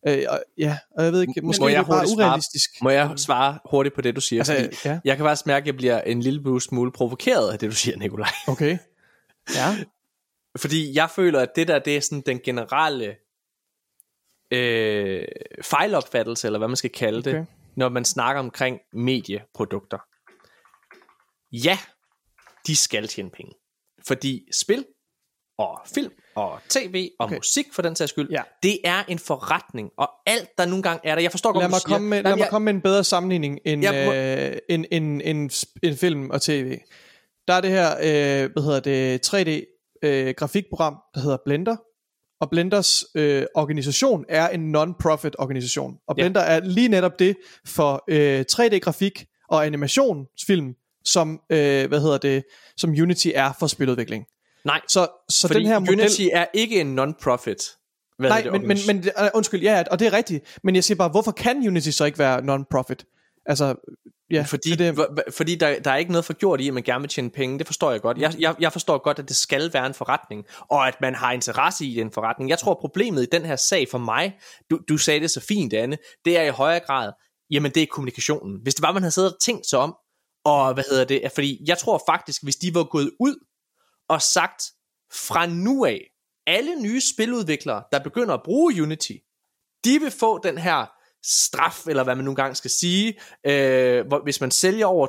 Øh, 0.07 0.23
og, 0.29 0.39
ja, 0.57 0.77
og 0.97 1.03
jeg 1.03 1.13
ved 1.13 1.21
ikke, 1.21 1.41
måske 1.43 1.61
må 1.61 1.67
jeg 1.67 1.75
er 1.75 1.81
det 1.81 1.89
bare 1.89 2.05
urealistisk. 2.15 2.69
Svare, 2.77 2.83
må 2.83 2.89
jeg 2.89 3.11
svare 3.15 3.59
hurtigt 3.71 3.95
på 3.95 4.01
det, 4.01 4.15
du 4.15 4.21
siger? 4.21 4.39
Altså, 4.39 4.69
ja. 4.85 4.99
Jeg 5.05 5.17
kan 5.17 5.25
faktisk 5.25 5.45
mærke, 5.45 5.63
at 5.63 5.67
jeg 5.67 5.75
bliver 5.75 6.01
en 6.01 6.19
lille 6.19 6.61
smule 6.61 6.91
provokeret 6.91 7.51
af 7.51 7.59
det, 7.59 7.69
du 7.69 7.75
siger, 7.75 7.97
Nikolaj. 7.97 8.31
Okay. 8.47 8.77
Ja. 9.55 9.77
Fordi 10.61 10.95
jeg 10.95 11.09
føler, 11.09 11.39
at 11.39 11.49
det 11.55 11.67
der, 11.67 11.79
det 11.79 11.97
er 11.97 12.01
sådan 12.01 12.23
den 12.25 12.39
generelle 12.45 13.15
øh, 14.51 15.27
fejlopfattelse, 15.61 16.47
eller 16.47 16.59
hvad 16.59 16.67
man 16.67 16.77
skal 16.77 16.89
kalde 16.89 17.17
okay. 17.17 17.33
det, 17.33 17.47
når 17.75 17.89
man 17.89 18.05
snakker 18.05 18.39
omkring 18.39 18.79
medieprodukter. 18.93 19.97
Ja, 21.51 21.77
de 22.67 22.75
skal 22.75 23.07
tjene 23.07 23.29
penge. 23.29 23.53
Fordi 24.07 24.47
spil 24.51 24.85
og 25.57 25.81
film 25.95 26.11
og 26.35 26.59
tv 26.69 27.09
og 27.19 27.25
okay. 27.25 27.35
musik 27.35 27.65
for 27.73 27.81
den 27.81 27.95
sags 27.95 28.09
skyld, 28.09 28.29
ja. 28.31 28.41
det 28.63 28.79
er 28.83 29.03
en 29.07 29.19
forretning, 29.19 29.89
og 29.97 30.09
alt 30.25 30.49
der 30.57 30.65
nogle 30.65 30.83
gange 30.83 31.07
er 31.07 31.15
der, 31.15 31.21
jeg 31.21 31.31
forstår 31.31 31.53
godt, 31.53 31.63
lad 31.63 31.69
mig, 31.69 31.79
komme 31.85 32.07
med, 32.07 32.23
lad 32.23 32.35
mig 32.35 32.47
komme 32.49 32.65
med 32.65 32.73
en 32.73 32.81
bedre 32.81 33.03
sammenligning 33.03 33.59
end, 33.65 33.81
må... 34.05 34.13
øh, 34.13 34.57
end, 34.69 34.85
end, 34.91 35.21
end, 35.25 35.67
end 35.83 35.95
film 35.97 36.29
og 36.29 36.41
tv. 36.41 36.79
Der 37.47 37.53
er 37.53 37.61
det 37.61 37.71
her, 37.71 37.89
øh, 37.97 38.51
hvad 38.51 38.63
hedder 38.63 38.79
det, 38.79 39.27
3D 39.27 39.49
øh, 40.03 40.33
grafikprogram, 40.37 40.97
der 41.13 41.21
hedder 41.21 41.37
Blender, 41.45 41.75
og 42.41 42.49
Blenders 42.49 43.05
øh, 43.15 43.45
organisation 43.55 44.25
er 44.29 44.49
en 44.49 44.71
non-profit 44.71 45.35
organisation, 45.39 45.97
og 46.07 46.15
Blender 46.15 46.41
ja. 46.41 46.47
er 46.47 46.59
lige 46.59 46.87
netop 46.87 47.19
det 47.19 47.35
for 47.65 48.03
øh, 48.09 48.45
3D-grafik 48.51 49.25
og 49.49 49.65
animationsfilm, 49.65 50.73
som, 51.05 51.39
øh, 51.49 51.87
hvad 51.87 52.01
hedder 52.01 52.17
det, 52.17 52.43
som 52.77 52.89
Unity 52.89 53.27
er 53.35 53.51
for 53.59 53.67
spiludvikling. 53.67 54.25
Nej, 54.65 54.81
så, 54.87 55.07
så 55.29 55.47
den 55.47 55.65
her 55.65 55.79
model... 55.79 55.93
Unity 55.93 56.21
er 56.33 56.45
ikke 56.53 56.81
en 56.81 56.95
non-profit. 56.95 57.77
Hvad 58.17 58.29
Nej, 58.29 58.41
det, 58.41 58.51
men, 58.51 58.67
men, 58.67 58.77
men 58.87 58.97
uh, 58.97 59.27
undskyld, 59.33 59.61
ja, 59.61 59.83
og 59.91 59.99
det 59.99 60.07
er 60.07 60.13
rigtigt. 60.13 60.57
Men 60.63 60.75
jeg 60.75 60.83
siger 60.83 60.97
bare, 60.97 61.09
hvorfor 61.09 61.31
kan 61.31 61.67
Unity 61.67 61.89
så 61.89 62.05
ikke 62.05 62.19
være 62.19 62.41
non-profit? 62.41 63.05
Altså, 63.47 63.75
ja, 64.31 64.43
fordi, 64.47 64.75
det, 64.75 65.07
fordi 65.33 65.55
der, 65.55 65.79
der 65.79 65.91
er 65.91 65.95
ikke 65.95 66.11
noget 66.11 66.25
for 66.25 66.33
gjort 66.33 66.61
i, 66.61 66.67
at 66.67 66.73
man 66.73 66.83
gerne 66.83 67.01
vil 67.01 67.09
tjene 67.09 67.29
penge. 67.29 67.59
Det 67.59 67.67
forstår 67.67 67.91
jeg 67.91 68.01
godt. 68.01 68.17
Jeg, 68.17 68.35
jeg, 68.39 68.55
jeg 68.59 68.71
forstår 68.71 69.03
godt, 69.03 69.19
at 69.19 69.27
det 69.27 69.35
skal 69.35 69.73
være 69.73 69.85
en 69.85 69.93
forretning, 69.93 70.45
og 70.59 70.87
at 70.87 71.01
man 71.01 71.15
har 71.15 71.31
interesse 71.31 71.85
i 71.85 71.95
den 71.95 72.11
forretning. 72.11 72.49
Jeg 72.49 72.59
tror, 72.59 72.77
problemet 72.81 73.23
i 73.23 73.27
den 73.31 73.45
her 73.45 73.55
sag 73.55 73.87
for 73.91 73.97
mig, 73.97 74.39
du, 74.69 74.79
du 74.89 74.97
sagde 74.97 75.19
det 75.19 75.31
så 75.31 75.39
fint, 75.39 75.73
Anne, 75.73 75.97
det 76.25 76.37
er 76.37 76.43
i 76.43 76.49
højere 76.49 76.79
grad, 76.79 77.11
jamen 77.51 77.71
det 77.71 77.83
er 77.83 77.87
kommunikationen. 77.91 78.59
Hvis 78.63 78.75
det 78.75 78.83
var, 78.83 78.91
man 78.91 79.01
havde 79.01 79.11
siddet 79.11 79.33
og 79.33 79.41
tænkt 79.41 79.65
sig 79.69 79.79
om, 79.79 79.95
og 80.45 80.73
hvad 80.73 80.83
hedder 80.89 81.05
det, 81.05 81.31
fordi 81.35 81.63
jeg 81.67 81.77
tror 81.77 82.03
faktisk, 82.07 82.43
hvis 82.43 82.55
de 82.55 82.75
var 82.75 82.83
gået 82.83 83.11
ud 83.19 83.45
og 84.09 84.21
sagt, 84.21 84.63
fra 85.13 85.45
nu 85.45 85.85
af, 85.85 86.01
alle 86.47 86.81
nye 86.81 87.01
spiludviklere, 87.13 87.83
der 87.91 87.99
begynder 87.99 88.33
at 88.33 88.43
bruge 88.43 88.81
Unity, 88.81 89.11
de 89.85 89.99
vil 89.99 90.11
få 90.11 90.39
den 90.43 90.57
her 90.57 90.85
straf, 91.25 91.87
eller 91.87 92.03
hvad 92.03 92.15
man 92.15 92.25
nogle 92.25 92.35
gange 92.35 92.55
skal 92.55 92.71
sige, 92.71 93.19
øh, 93.45 94.07
hvor, 94.07 94.23
hvis 94.23 94.41
man 94.41 94.51
sælger 94.51 94.85
over 94.85 95.07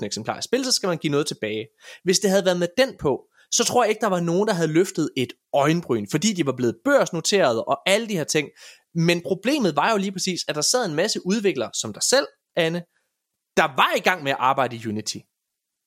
200.000 0.00 0.06
eksemplarer 0.06 0.36
af 0.36 0.44
spil, 0.44 0.64
så 0.64 0.72
skal 0.72 0.86
man 0.86 0.98
give 0.98 1.10
noget 1.10 1.26
tilbage. 1.26 1.66
Hvis 2.04 2.18
det 2.18 2.30
havde 2.30 2.44
været 2.44 2.58
med 2.58 2.68
den 2.78 2.94
på, 3.00 3.20
så 3.50 3.64
tror 3.64 3.84
jeg 3.84 3.88
ikke, 3.88 4.00
der 4.00 4.06
var 4.06 4.20
nogen, 4.20 4.48
der 4.48 4.54
havde 4.54 4.72
løftet 4.72 5.10
et 5.16 5.32
øjenbryn, 5.54 6.06
fordi 6.10 6.32
de 6.32 6.46
var 6.46 6.52
blevet 6.56 6.76
børsnoteret 6.84 7.64
og 7.64 7.78
alle 7.86 8.08
de 8.08 8.16
her 8.16 8.24
ting. 8.24 8.48
Men 8.94 9.22
problemet 9.22 9.76
var 9.76 9.90
jo 9.90 9.96
lige 9.96 10.12
præcis, 10.12 10.40
at 10.48 10.54
der 10.54 10.60
sad 10.60 10.86
en 10.86 10.94
masse 10.94 11.26
udviklere, 11.26 11.70
som 11.74 11.92
dig 11.92 12.02
selv, 12.02 12.26
Anne, 12.56 12.82
der 13.56 13.76
var 13.76 13.94
i 13.96 14.00
gang 14.00 14.22
med 14.22 14.32
at 14.32 14.36
arbejde 14.40 14.76
i 14.76 14.86
Unity. 14.88 15.16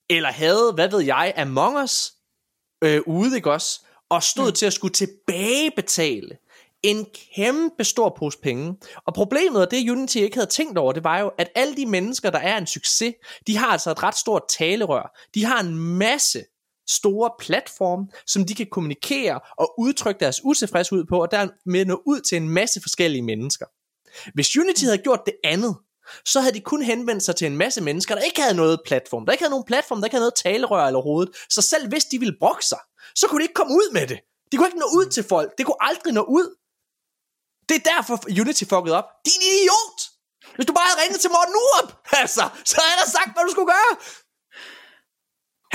Eller 0.09 0.31
havde, 0.31 0.71
hvad 0.75 0.89
ved 0.89 0.99
jeg, 0.99 1.33
Among 1.37 1.83
Us, 1.83 2.11
øh, 2.83 3.01
ude, 3.07 3.35
ikke 3.35 3.51
også? 3.51 3.85
Og 4.09 4.23
stod 4.23 4.49
mm. 4.49 4.55
til 4.55 4.65
at 4.65 4.73
skulle 4.73 4.93
tilbagebetale 4.93 6.37
en 6.83 7.05
kæmpe 7.35 7.83
stor 7.83 8.15
pose 8.19 8.37
penge. 8.43 8.75
Og 9.07 9.13
problemet, 9.13 9.61
og 9.61 9.71
det 9.71 9.89
Unity 9.89 10.17
ikke 10.17 10.37
havde 10.37 10.49
tænkt 10.49 10.77
over, 10.77 10.91
det 10.91 11.03
var 11.03 11.19
jo, 11.19 11.31
at 11.37 11.49
alle 11.55 11.75
de 11.75 11.85
mennesker, 11.85 12.29
der 12.29 12.39
er 12.39 12.57
en 12.57 12.67
succes, 12.67 13.13
de 13.47 13.57
har 13.57 13.67
altså 13.67 13.91
et 13.91 14.03
ret 14.03 14.17
stort 14.17 14.41
talerør. 14.57 15.19
De 15.33 15.45
har 15.45 15.59
en 15.59 15.77
masse 15.77 16.43
store 16.89 17.31
platform, 17.39 18.09
som 18.27 18.45
de 18.45 18.55
kan 18.55 18.67
kommunikere 18.71 19.39
og 19.57 19.79
udtrykke 19.79 20.19
deres 20.19 20.41
utilfredshed 20.43 20.97
ud 20.97 21.05
på, 21.05 21.21
og 21.21 21.31
dermed 21.31 21.85
nå 21.85 22.01
ud 22.05 22.21
til 22.21 22.35
en 22.35 22.49
masse 22.49 22.81
forskellige 22.81 23.21
mennesker. 23.21 23.65
Hvis 24.33 24.57
Unity 24.57 24.83
havde 24.83 24.97
gjort 24.97 25.21
det 25.25 25.33
andet, 25.43 25.75
så 26.25 26.41
havde 26.41 26.55
de 26.55 26.61
kun 26.61 26.81
henvendt 26.81 27.23
sig 27.23 27.35
til 27.35 27.47
en 27.47 27.57
masse 27.57 27.81
mennesker, 27.81 28.15
der 28.15 28.21
ikke 28.21 28.41
havde 28.41 28.55
noget 28.55 28.79
platform, 28.85 29.25
der 29.25 29.31
ikke 29.31 29.43
havde 29.43 29.51
nogen 29.51 29.65
platform, 29.65 29.97
der 29.97 30.05
ikke 30.05 30.15
havde 30.15 30.23
noget 30.23 30.35
talerør 30.43 30.85
eller 30.87 31.01
hovedet. 31.01 31.35
Så 31.49 31.61
selv 31.61 31.87
hvis 31.87 32.05
de 32.05 32.19
ville 32.19 32.35
brokke 32.39 32.65
sig, 32.65 32.79
så 33.15 33.27
kunne 33.27 33.39
de 33.39 33.43
ikke 33.43 33.53
komme 33.53 33.73
ud 33.73 33.93
med 33.93 34.07
det. 34.07 34.19
De 34.51 34.57
kunne 34.57 34.67
ikke 34.67 34.79
nå 34.79 34.85
ud 34.85 35.05
til 35.05 35.23
folk. 35.23 35.57
Det 35.57 35.65
kunne 35.65 35.83
aldrig 35.83 36.13
nå 36.13 36.21
ud. 36.21 36.55
Det 37.69 37.75
er 37.79 37.85
derfor 37.93 38.15
Unity 38.41 38.65
fucked 38.71 38.91
op. 38.99 39.07
Din 39.27 39.41
idiot! 39.51 39.99
Hvis 40.55 40.65
du 40.69 40.73
bare 40.73 40.87
havde 40.89 41.01
ringet 41.03 41.19
til 41.23 41.31
Morten 41.35 41.55
Urup, 41.63 41.89
altså, 42.21 42.43
så 42.69 42.75
havde 42.81 42.97
jeg 43.03 43.09
sagt, 43.17 43.29
hvad 43.33 43.43
du 43.47 43.51
skulle 43.55 43.71
gøre. 43.75 43.91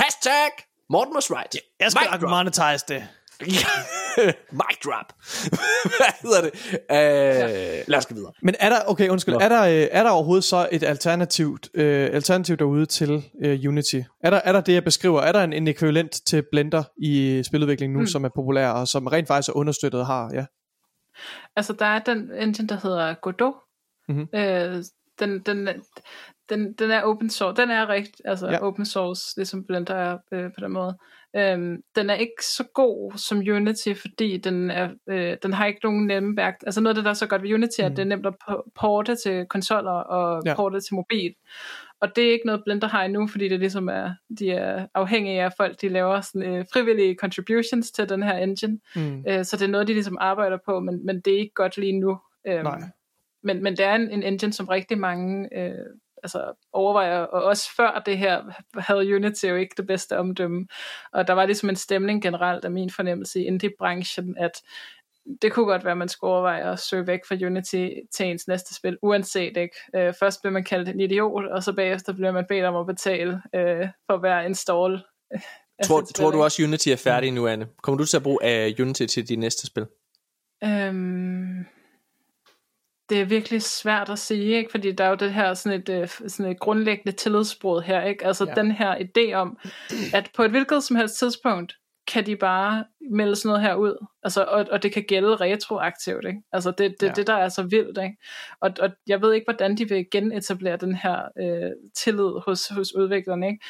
Hashtag 0.01 0.51
Morten 0.93 1.13
was 1.15 1.31
right. 1.31 1.55
Jeg 1.79 1.91
skal 1.91 2.07
Mic 2.11 2.21
nok 2.21 2.29
monetize 2.29 2.85
det. 2.87 3.01
Mic 4.61 4.77
drop. 4.85 5.13
hvad 5.97 6.13
hedder 6.21 6.41
det? 6.41 6.51
Øh, 6.73 7.83
lad 7.87 7.97
os 7.97 8.05
gå 8.05 8.15
videre. 8.15 8.31
Men 8.41 8.55
er 8.59 8.69
der, 8.69 8.79
okay, 8.87 9.09
undskyld, 9.09 9.33
Nå. 9.33 9.39
er 9.39 9.49
der, 9.49 9.63
øh, 9.63 9.87
er 9.91 10.03
der 10.03 10.09
overhovedet 10.09 10.43
så 10.43 10.69
et 10.71 10.83
alternativt, 10.83 11.69
øh, 11.73 12.09
alternativ 12.13 12.57
derude 12.57 12.85
til 12.85 13.23
øh, 13.43 13.59
Unity? 13.67 13.99
Er 14.23 14.29
der, 14.29 14.41
er 14.43 14.51
der 14.51 14.61
det, 14.61 14.73
jeg 14.73 14.83
beskriver? 14.83 15.21
Er 15.21 15.31
der 15.31 15.43
en, 15.43 15.53
en 15.53 15.67
ekvivalent 15.67 16.11
til 16.25 16.43
Blender 16.51 16.83
i 17.01 17.43
spiludvikling 17.45 17.93
nu, 17.93 17.99
mm. 17.99 18.07
som 18.07 18.25
er 18.25 18.29
populær, 18.35 18.69
og 18.69 18.87
som 18.87 19.07
rent 19.07 19.27
faktisk 19.27 19.49
er 19.49 19.53
understøttet 19.53 20.05
har, 20.05 20.29
ja? 20.33 20.45
Altså, 21.55 21.73
der 21.73 21.85
er 21.85 21.99
den 21.99 22.31
engine, 22.31 22.67
der 22.67 22.75
hedder 22.83 23.13
Godot. 23.13 23.53
Mhm. 24.09 24.27
Øh, 24.35 24.83
den, 25.19 25.39
den, 25.39 25.69
den, 26.49 26.73
den 26.73 26.91
er 26.91 27.01
open 27.01 27.29
source. 27.29 27.61
Den 27.61 27.71
er 27.71 27.89
rigt, 27.89 28.21
altså 28.25 28.47
Ja. 28.47 28.61
open 28.67 28.85
source, 28.85 29.37
ligesom 29.37 29.65
Blender 29.65 29.95
er 29.95 30.17
øh, 30.31 30.43
på 30.53 30.59
den 30.61 30.71
måde. 30.71 30.97
Øhm, 31.35 31.77
den 31.95 32.09
er 32.09 32.13
ikke 32.13 32.45
så 32.45 32.63
god 32.73 33.13
som 33.17 33.37
Unity, 33.37 33.93
fordi 33.93 34.37
den, 34.37 34.71
er, 34.71 34.89
øh, 35.09 35.37
den 35.43 35.53
har 35.53 35.65
ikke 35.65 35.79
nogen 35.83 36.07
nemme 36.07 36.37
værk. 36.37 36.55
Altså 36.65 36.81
noget 36.81 36.91
af 36.91 36.95
det, 36.95 37.03
der 37.05 37.09
er 37.09 37.13
så 37.15 37.27
godt 37.27 37.43
ved 37.43 37.53
Unity, 37.53 37.79
er, 37.81 37.85
Mm. 37.87 37.91
at 37.91 37.97
det 37.97 38.03
er 38.03 38.07
nemt 38.07 38.25
at 38.25 38.33
po- 38.49 38.69
porte 38.79 39.15
til 39.15 39.45
konsoller 39.49 39.91
og 39.91 40.41
ja. 40.45 40.55
porte 40.55 40.81
til 40.81 40.95
mobil. 40.95 41.33
Og 42.01 42.15
det 42.15 42.27
er 42.27 42.31
ikke 42.31 42.45
noget, 42.45 42.63
Blender 42.63 42.87
har 42.87 43.03
endnu, 43.03 43.27
fordi 43.27 43.49
det 43.49 43.59
ligesom 43.59 43.89
er, 43.89 44.13
de 44.39 44.51
er 44.51 44.87
afhængige 44.93 45.41
af 45.43 45.53
folk, 45.57 45.81
de 45.81 45.89
laver 45.89 46.21
sådan, 46.21 46.43
øh, 46.43 46.65
frivillige 46.73 47.15
contributions 47.15 47.91
til 47.91 48.09
den 48.09 48.23
her 48.23 48.37
engine. 48.37 48.79
Mm. 48.95 49.23
Øh, 49.27 49.45
så 49.45 49.57
det 49.57 49.63
er 49.63 49.71
noget, 49.71 49.87
de 49.87 49.93
ligesom 49.93 50.17
arbejder 50.19 50.57
på, 50.65 50.79
men, 50.79 51.05
men 51.05 51.21
det 51.21 51.33
er 51.33 51.39
ikke 51.39 51.53
godt 51.53 51.77
lige 51.77 51.99
nu. 51.99 52.19
Øhm, 52.47 52.63
Nej. 52.63 52.81
Men, 53.43 53.63
men 53.63 53.77
det 53.77 53.85
er 53.85 53.95
en, 53.95 54.11
en 54.11 54.23
engine, 54.23 54.53
som 54.53 54.67
rigtig 54.67 54.97
mange 54.97 55.49
øh, 55.59 55.85
altså 56.23 56.53
overvejer, 56.73 57.19
og 57.19 57.43
også 57.43 57.75
før 57.75 58.03
det 58.05 58.17
her 58.17 58.43
havde 58.77 59.15
Unity 59.15 59.45
jo 59.45 59.55
ikke 59.55 59.73
det 59.77 59.87
bedste 59.87 60.17
omdømme. 60.17 60.67
Og 61.13 61.27
der 61.27 61.33
var 61.33 61.45
ligesom 61.45 61.69
en 61.69 61.75
stemning 61.75 62.21
generelt 62.21 62.65
af 62.65 62.71
min 62.71 62.89
fornemmelse 62.89 63.39
i 63.39 63.45
indie-branchen, 63.45 64.37
at 64.37 64.61
det 65.41 65.53
kunne 65.53 65.65
godt 65.65 65.83
være, 65.83 65.91
at 65.91 65.97
man 65.97 66.09
skulle 66.09 66.31
overveje 66.31 66.71
at 66.71 66.79
søge 66.79 67.07
væk 67.07 67.19
fra 67.27 67.35
Unity 67.45 67.87
til 68.11 68.25
ens 68.25 68.47
næste 68.47 68.75
spil, 68.75 68.97
uanset 69.01 69.57
ikke. 69.57 69.75
Øh, 69.95 70.13
først 70.19 70.41
bliver 70.41 70.53
man 70.53 70.63
kaldt 70.63 70.89
en 70.89 70.99
idiot, 70.99 71.45
og 71.45 71.63
så 71.63 71.73
bagefter 71.73 72.13
bliver 72.13 72.31
man 72.31 72.45
bedt 72.49 72.65
om 72.65 72.75
at 72.75 72.85
betale 72.85 73.41
øh, 73.55 73.87
for 74.09 74.17
hver 74.17 74.41
install. 74.41 75.03
Tror, 75.83 76.03
spil, 76.03 76.13
tror 76.13 76.31
du 76.31 76.43
også, 76.43 76.63
Unity 76.63 76.89
er 76.89 76.95
færdig 76.95 77.31
nu, 77.31 77.47
Anne? 77.47 77.67
Kommer 77.81 77.97
du 77.97 78.05
til 78.05 78.17
at 78.17 78.23
bruge 78.23 78.39
uh, 78.43 78.85
Unity 78.85 79.05
til 79.05 79.29
de 79.29 79.35
næste 79.35 79.67
spil? 79.67 79.85
Øhm, 80.63 81.65
det 83.09 83.21
er 83.21 83.25
virkelig 83.25 83.61
svært 83.61 84.09
at 84.09 84.19
sige, 84.19 84.57
ikke? 84.57 84.71
fordi 84.71 84.91
der 84.91 85.03
er 85.03 85.09
jo 85.09 85.15
det 85.15 85.33
her 85.33 85.53
sådan 85.53 85.81
et, 85.81 85.89
øh, 85.89 86.07
sådan 86.07 86.51
et 86.51 86.59
grundlæggende 86.59 87.11
tillidsbrud 87.11 87.81
her, 87.81 88.01
ikke? 88.01 88.25
altså 88.25 88.45
ja. 88.45 88.53
den 88.53 88.71
her 88.71 88.95
idé 88.95 89.33
om, 89.33 89.57
at 90.13 90.29
på 90.35 90.43
et 90.43 90.51
hvilket 90.51 90.83
som 90.83 90.95
helst 90.95 91.19
tidspunkt, 91.19 91.73
kan 92.09 92.25
de 92.25 92.35
bare 92.35 92.85
melde 93.11 93.35
sådan 93.35 93.49
noget 93.49 93.61
her 93.61 93.75
ud, 93.75 94.05
altså, 94.23 94.43
og, 94.43 94.65
og 94.71 94.83
det 94.83 94.93
kan 94.93 95.03
gælde 95.07 95.35
retroaktivt, 95.35 96.25
ikke? 96.25 96.41
altså 96.51 96.71
det, 96.71 96.95
det, 96.99 97.07
Ja. 97.07 97.11
det 97.11 97.27
der 97.27 97.33
er 97.33 97.49
så 97.49 97.63
vildt, 97.63 97.97
ikke? 97.97 98.17
Og, 98.61 98.71
og 98.79 98.89
jeg 99.07 99.21
ved 99.21 99.33
ikke, 99.33 99.45
hvordan 99.45 99.77
de 99.77 99.89
vil 99.89 100.05
genetablere 100.11 100.77
den 100.77 100.95
her 100.95 101.21
øh, 101.39 101.71
tillid 101.95 102.31
hos, 102.45 102.67
hos 102.67 102.95
udviklerne, 102.95 103.47
ikke? 103.47 103.65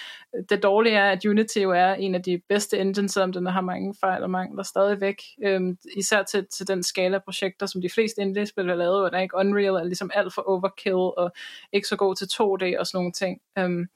Det 0.50 0.64
dårlige 0.64 0.96
er, 0.96 1.12
at 1.12 1.26
Unity 1.26 1.58
jo 1.58 1.72
er 1.72 1.94
en 1.94 2.16
af 2.16 2.24
de 2.24 2.42
bedste 2.50 2.78
engines, 2.80 3.12
selvom 3.12 3.34
den 3.34 3.46
har 3.46 3.62
mange 3.62 3.96
fejl 4.02 4.24
og 4.24 4.30
mangler 4.30 4.64
stadigvæk. 4.64 5.22
Øhm, 5.46 5.78
især 5.98 6.24
til, 6.24 6.48
til 6.54 6.68
den 6.68 6.84
skala 6.84 7.16
af 7.16 7.24
projekter, 7.24 7.66
som 7.66 7.82
de 7.82 7.90
fleste 7.90 8.22
indie-spil 8.22 8.68
har 8.68 8.76
lavet, 8.76 9.02
hvor 9.02 9.10
der 9.10 9.20
ikke 9.20 9.38
Unreal 9.38 9.76
er 9.76 9.84
ligesom 9.84 10.12
alt 10.14 10.34
for 10.34 10.42
overkill, 10.42 10.96
og 10.96 11.32
ikke 11.74 11.88
så 11.88 11.96
god 11.96 12.16
til 12.16 12.26
2D 12.26 12.80
og 12.80 12.88
sådan 12.88 12.98
nogle 12.98 13.12
ting. 13.12 13.42
Øhm, 13.58 13.88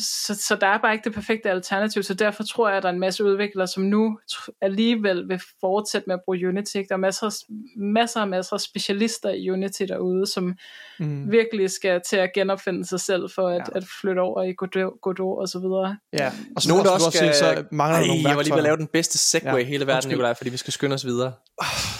så, 0.00 0.34
så 0.48 0.56
der 0.60 0.66
er 0.66 0.78
bare 0.78 0.92
ikke 0.92 1.04
det 1.04 1.14
perfekte 1.14 1.50
alternativ, 1.50 2.02
så 2.02 2.14
derfor 2.14 2.42
tror 2.44 2.68
jeg, 2.68 2.76
at 2.76 2.82
der 2.82 2.88
er 2.88 2.92
en 2.92 3.00
masse 3.00 3.24
udviklere, 3.24 3.66
som 3.66 3.82
nu 3.82 4.18
alligevel 4.60 5.28
vil 5.28 5.40
fortsætte 5.60 6.04
med 6.06 6.14
at 6.14 6.20
bruge 6.24 6.48
Unity. 6.48 6.76
Der 6.76 6.84
er 6.94 6.96
masser, 6.96 7.44
masser 7.76 8.20
og 8.20 8.28
masser 8.28 8.54
af 8.54 8.60
specialister 8.60 9.30
i 9.30 9.50
Unity 9.50 9.82
derude, 9.82 10.26
som 10.26 10.54
Mm. 11.00 11.32
virkelig 11.32 11.70
skal 11.70 12.00
til 12.08 12.16
at 12.16 12.30
genopfinde 12.34 12.84
sig 12.86 13.00
selv 13.00 13.30
for 13.34 13.48
at, 13.48 13.54
Ja. 13.74 13.76
at 13.78 13.84
flytte 14.00 14.20
over 14.20 14.42
i 14.42 14.52
Godot, 14.56 15.00
Godot 15.02 15.38
og 15.40 15.48
så 15.48 15.58
videre. 15.58 15.96
Ja, 16.12 16.32
og 16.56 16.62
så, 16.62 16.68
Nogen, 16.68 16.84
der 16.84 16.90
og 16.90 17.00
så 17.00 17.06
også 17.06 17.18
du 17.18 17.32
skal... 17.32 17.34
så 17.34 17.64
mangler 17.72 17.96
Ej, 17.96 18.00
der 18.00 18.06
nogle 18.08 18.28
jeg 18.28 18.36
var 18.36 18.42
lige 18.42 18.50
ved 18.52 18.58
at 18.58 18.62
værktøjer. 18.62 18.62
lave 18.62 18.76
den 18.76 18.86
bedste 18.86 19.18
segway 19.18 19.52
Ja, 19.52 19.56
i 19.58 19.64
hele 19.64 19.86
verden. 19.86 20.08
Nikolaj, 20.08 20.34
fordi 20.34 20.50
vi 20.50 20.56
skal 20.56 20.72
skynde 20.72 20.94
os 20.94 21.06
videre. 21.06 21.32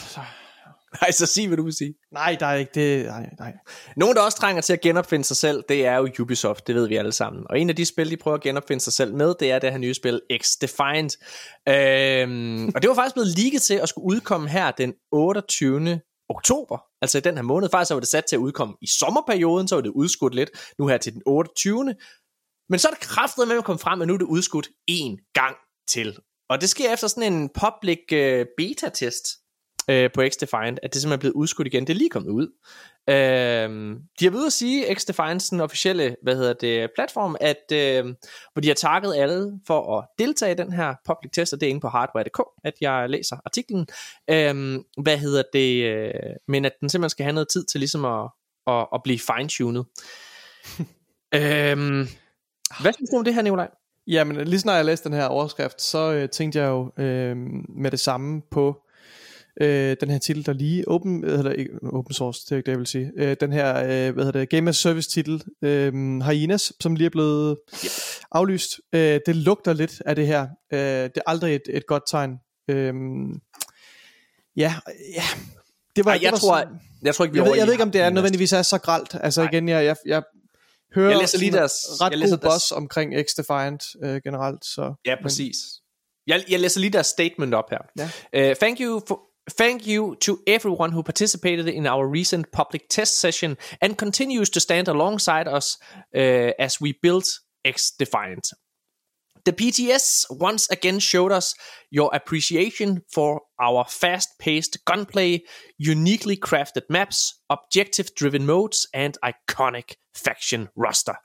så- 0.08 0.20
Nej, 1.02 1.10
så 1.10 1.26
sig, 1.26 1.46
hvad 1.46 1.56
du 1.56 1.64
vil 1.64 1.72
sige. 1.72 1.94
Nej, 2.12 2.36
der 2.40 2.46
er 2.46 2.54
ikke 2.54 2.72
det. 2.74 3.06
Nej, 3.06 3.30
nej. 3.38 3.52
Nogen, 3.96 4.16
der 4.16 4.22
også 4.22 4.38
trænger 4.38 4.62
til 4.62 4.72
at 4.72 4.80
genopfinde 4.80 5.24
sig 5.24 5.36
selv, 5.36 5.64
det 5.68 5.86
er 5.86 5.96
jo 5.96 6.08
Ubisoft, 6.20 6.66
det 6.66 6.74
ved 6.74 6.88
vi 6.88 6.96
alle 6.96 7.12
sammen. 7.12 7.44
Og 7.50 7.60
en 7.60 7.70
af 7.70 7.76
de 7.76 7.84
spil, 7.84 8.10
de 8.10 8.16
prøver 8.16 8.36
at 8.36 8.42
genopfinde 8.42 8.84
sig 8.84 8.92
selv 8.92 9.14
med, 9.14 9.34
det 9.40 9.50
er 9.50 9.58
det 9.58 9.70
her 9.70 9.78
nye 9.78 9.94
spil, 9.94 10.20
X-Defiant. 10.32 11.16
Øhm, 11.68 12.68
og 12.74 12.82
det 12.82 12.88
var 12.88 12.94
faktisk 12.94 13.14
blevet 13.14 13.38
ligget 13.38 13.62
til 13.62 13.74
at 13.74 13.88
skulle 13.88 14.04
udkomme 14.04 14.48
her 14.48 14.70
den 14.70 14.94
28. 15.12 16.00
oktober, 16.28 16.78
altså 17.02 17.18
i 17.18 17.20
den 17.20 17.34
her 17.34 17.42
måned. 17.42 17.68
Faktisk 17.70 17.94
var 17.94 18.00
det 18.00 18.08
sat 18.08 18.24
til 18.24 18.36
at 18.36 18.40
udkomme 18.40 18.74
i 18.82 18.86
sommerperioden, 18.86 19.68
så 19.68 19.74
var 19.74 19.82
det 19.82 19.90
udskudt 19.90 20.34
lidt, 20.34 20.50
nu 20.78 20.86
her 20.86 20.98
til 20.98 21.12
den 21.12 21.22
28. 21.26 21.94
Men 22.68 22.78
så 22.78 22.88
er 22.88 22.92
det 22.92 23.00
kraftet 23.00 23.48
med 23.48 23.56
at 23.56 23.64
komme 23.64 23.78
frem, 23.78 24.02
at 24.02 24.08
nu 24.08 24.14
er 24.14 24.18
det 24.18 24.26
udskudt 24.26 24.68
en 24.86 25.18
gang 25.34 25.56
til. 25.88 26.18
Og 26.50 26.60
det 26.60 26.68
sker 26.68 26.92
efter 26.92 27.08
sådan 27.08 27.32
en 27.32 27.48
public 27.48 27.98
uh, 28.12 28.46
beta-test 28.56 29.26
øh, 29.90 30.10
på 30.14 30.22
X-Defiant, 30.22 30.76
at 30.82 30.94
det 30.94 31.02
simpelthen 31.02 31.12
er 31.12 31.16
blevet 31.16 31.34
udskudt 31.34 31.66
igen. 31.66 31.86
Det 31.86 31.92
er 31.92 31.98
lige 31.98 32.10
kommet 32.10 32.30
ud. 32.30 32.46
Øhm, 33.08 33.98
de 34.20 34.24
har 34.24 34.30
ved 34.30 34.46
at 34.46 34.52
sige, 34.52 34.86
X-Defiance, 34.96 35.50
den 35.50 35.60
officielle 35.60 36.16
hvad 36.22 36.36
hedder 36.36 36.52
det, 36.52 36.90
platform, 36.94 37.36
at, 37.40 37.72
øh, 37.72 38.14
hvor 38.52 38.60
de 38.62 38.68
har 38.68 38.74
takket 38.74 39.14
alle 39.16 39.60
for 39.66 39.98
at 39.98 40.04
deltage 40.18 40.52
i 40.52 40.54
den 40.54 40.72
her 40.72 40.94
public 41.06 41.32
test, 41.32 41.52
og 41.52 41.60
det 41.60 41.66
er 41.66 41.70
inde 41.70 41.80
på 41.80 41.88
hardware.dk, 41.88 42.40
at 42.64 42.74
jeg 42.80 43.10
læser 43.10 43.36
artiklen. 43.44 43.86
Øhm, 44.30 44.84
hvad 45.02 45.18
hedder 45.18 45.42
det? 45.52 45.84
Øh, 45.84 46.12
men 46.48 46.64
at 46.64 46.72
den 46.80 46.88
simpelthen 46.88 47.10
skal 47.10 47.24
have 47.24 47.32
noget 47.32 47.48
tid 47.48 47.64
til 47.64 47.80
ligesom 47.80 48.04
at, 48.04 48.30
at, 48.66 48.86
at 48.94 49.00
blive 49.04 49.18
fine-tunet. 49.18 49.84
øhm, 51.38 52.08
hvad 52.80 52.92
synes 52.92 53.10
du 53.10 53.16
om 53.16 53.24
det 53.24 53.34
her, 53.34 53.42
Nikolaj? 53.42 53.68
Jamen, 54.06 54.48
lige 54.48 54.60
snart 54.60 54.76
jeg 54.76 54.84
læste 54.84 55.08
den 55.08 55.18
her 55.18 55.26
overskrift, 55.26 55.82
så 55.82 56.12
øh, 56.12 56.28
tænkte 56.28 56.58
jeg 56.58 56.66
jo 56.68 56.92
øh, 56.98 57.36
med 57.68 57.90
det 57.90 58.00
samme 58.00 58.42
på 58.50 58.82
øh, 59.60 59.96
den 60.00 60.10
her 60.10 60.18
titel, 60.18 60.46
der 60.46 60.52
lige 60.52 60.88
open, 60.88 61.20
hvad 61.20 61.36
hedder 61.36 61.50
det, 61.50 61.58
ikke 61.58 61.70
open 61.92 62.14
source, 62.14 62.40
det 62.44 62.52
er 62.52 62.56
ikke 62.56 62.66
det, 62.66 62.72
jeg 62.72 62.78
vil 62.78 62.86
sige. 62.86 63.12
Øh, 63.16 63.36
den 63.40 63.52
her, 63.52 63.76
øh, 63.78 64.14
hvad 64.14 64.24
hedder 64.24 64.40
det, 64.40 64.48
Game 64.48 64.68
as 64.68 64.76
Service 64.76 65.10
titel, 65.10 65.42
øh, 65.62 65.92
Hyenas, 66.20 66.72
som 66.80 66.94
lige 66.94 67.06
er 67.06 67.10
blevet 67.10 67.56
Yep. 67.84 67.90
aflyst. 68.32 68.80
Øh, 68.92 69.20
det 69.26 69.36
lugter 69.36 69.72
lidt 69.72 70.02
af 70.06 70.16
det 70.16 70.26
her. 70.26 70.42
Øh, 70.72 70.78
det 70.80 71.16
er 71.16 71.20
aldrig 71.26 71.54
et, 71.54 71.62
et 71.68 71.86
godt 71.86 72.02
tegn. 72.10 72.30
Øh, 72.70 72.94
ja, 74.56 74.74
ja. 75.14 75.22
Det 75.96 76.04
var, 76.04 76.10
Ej, 76.10 76.16
det 76.16 76.24
jeg 76.24 76.32
var 76.32 76.38
tror, 76.38 76.58
sådan- 76.58 76.80
jeg 77.02 77.14
tror 77.14 77.24
ikke, 77.24 77.32
vi 77.32 77.38
jeg, 77.40 77.46
ved, 77.48 77.56
jeg 77.56 77.66
ved 77.66 77.72
ikke, 77.72 77.82
om 77.84 77.90
det 77.90 78.00
er 78.00 78.10
nødvendigvis 78.10 78.52
er 78.52 78.62
så 78.62 78.78
gralt. 78.78 79.16
Altså 79.20 79.40
Nej. 79.40 79.50
igen, 79.52 79.68
jeg, 79.68 79.84
jeg, 79.84 79.96
jeg 80.06 80.22
hører 80.94 81.10
Jeg 81.10 81.18
læser 81.18 81.38
lige 81.38 81.52
deres- 81.52 81.72
ret 82.00 82.10
jeg 82.10 82.18
læser 82.18 82.36
god 82.36 82.50
boss 82.50 82.72
omkring 82.72 83.14
X-Defiant 83.14 83.94
øh, 84.06 84.20
generelt. 84.24 84.64
Så, 84.64 84.94
Ja, 85.06 85.14
præcis. 85.22 85.56
Jeg, 86.26 86.44
jeg 86.48 86.60
læser 86.60 86.80
lige 86.80 86.90
deres 86.92 87.06
statement 87.06 87.54
op 87.54 87.64
her. 87.70 87.78
Ja. 88.32 88.50
Uh, 88.50 88.56
thank 88.56 88.80
you 88.80 89.02
for 89.08 89.20
Thank 89.50 89.86
you 89.86 90.16
to 90.20 90.40
everyone 90.46 90.92
who 90.92 91.02
participated 91.02 91.68
in 91.68 91.86
our 91.86 92.06
recent 92.06 92.52
public 92.52 92.88
test 92.88 93.18
session 93.18 93.56
and 93.80 93.96
continues 93.96 94.50
to 94.50 94.60
stand 94.60 94.88
alongside 94.88 95.48
us 95.48 95.78
uh, 96.14 96.52
as 96.58 96.80
we 96.80 96.92
build 96.92 97.24
X 97.64 97.90
Defiant. 97.90 98.50
The 99.44 99.52
PTS 99.52 100.26
once 100.30 100.68
again 100.68 100.98
showed 100.98 101.32
us 101.32 101.54
your 101.90 102.10
appreciation 102.12 103.02
for 103.10 103.42
our 103.58 103.86
fast 103.86 104.38
paced 104.38 104.84
gunplay, 104.84 105.44
uniquely 105.78 106.36
crafted 106.36 106.82
maps, 106.90 107.40
objective 107.48 108.14
driven 108.14 108.44
modes, 108.44 108.86
and 108.92 109.16
iconic 109.24 109.94
faction 110.12 110.68
roster. 110.76 111.16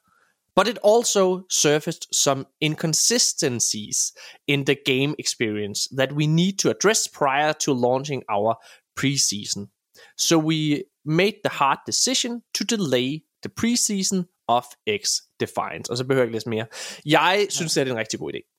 But 0.56 0.68
it 0.68 0.78
also 0.84 1.46
surfaced 1.50 2.08
some 2.14 2.46
inconsistencies 2.62 4.14
in 4.48 4.66
the 4.66 4.76
game 4.86 5.16
experience 5.20 5.90
that 5.98 6.12
we 6.12 6.28
need 6.28 6.54
to 6.60 6.70
address 6.70 7.08
prior 7.08 7.54
to 7.54 7.74
launching 7.74 8.24
our 8.30 8.56
preseason. 9.00 9.70
So 10.18 10.38
we 10.38 10.84
made 11.06 11.34
the 11.44 11.50
hard 11.52 11.80
decision 11.88 12.42
to 12.54 12.64
delay 12.64 13.24
the 13.44 13.50
preseason 13.50 14.26
of 14.48 14.64
X 14.88 15.22
Defiance. 15.40 15.92
Og 15.92 15.98
så 15.98 16.04
behøver 16.04 16.24
jeg 16.24 16.28
ikke 16.28 16.36
læse 16.36 16.50
mere. 16.50 16.66
Jeg 17.06 17.48
synes, 17.50 17.74
det 17.74 17.88
er 17.88 17.92
en 17.92 17.98
rigtig 17.98 18.20
god 18.20 18.34
idé. 18.34 18.54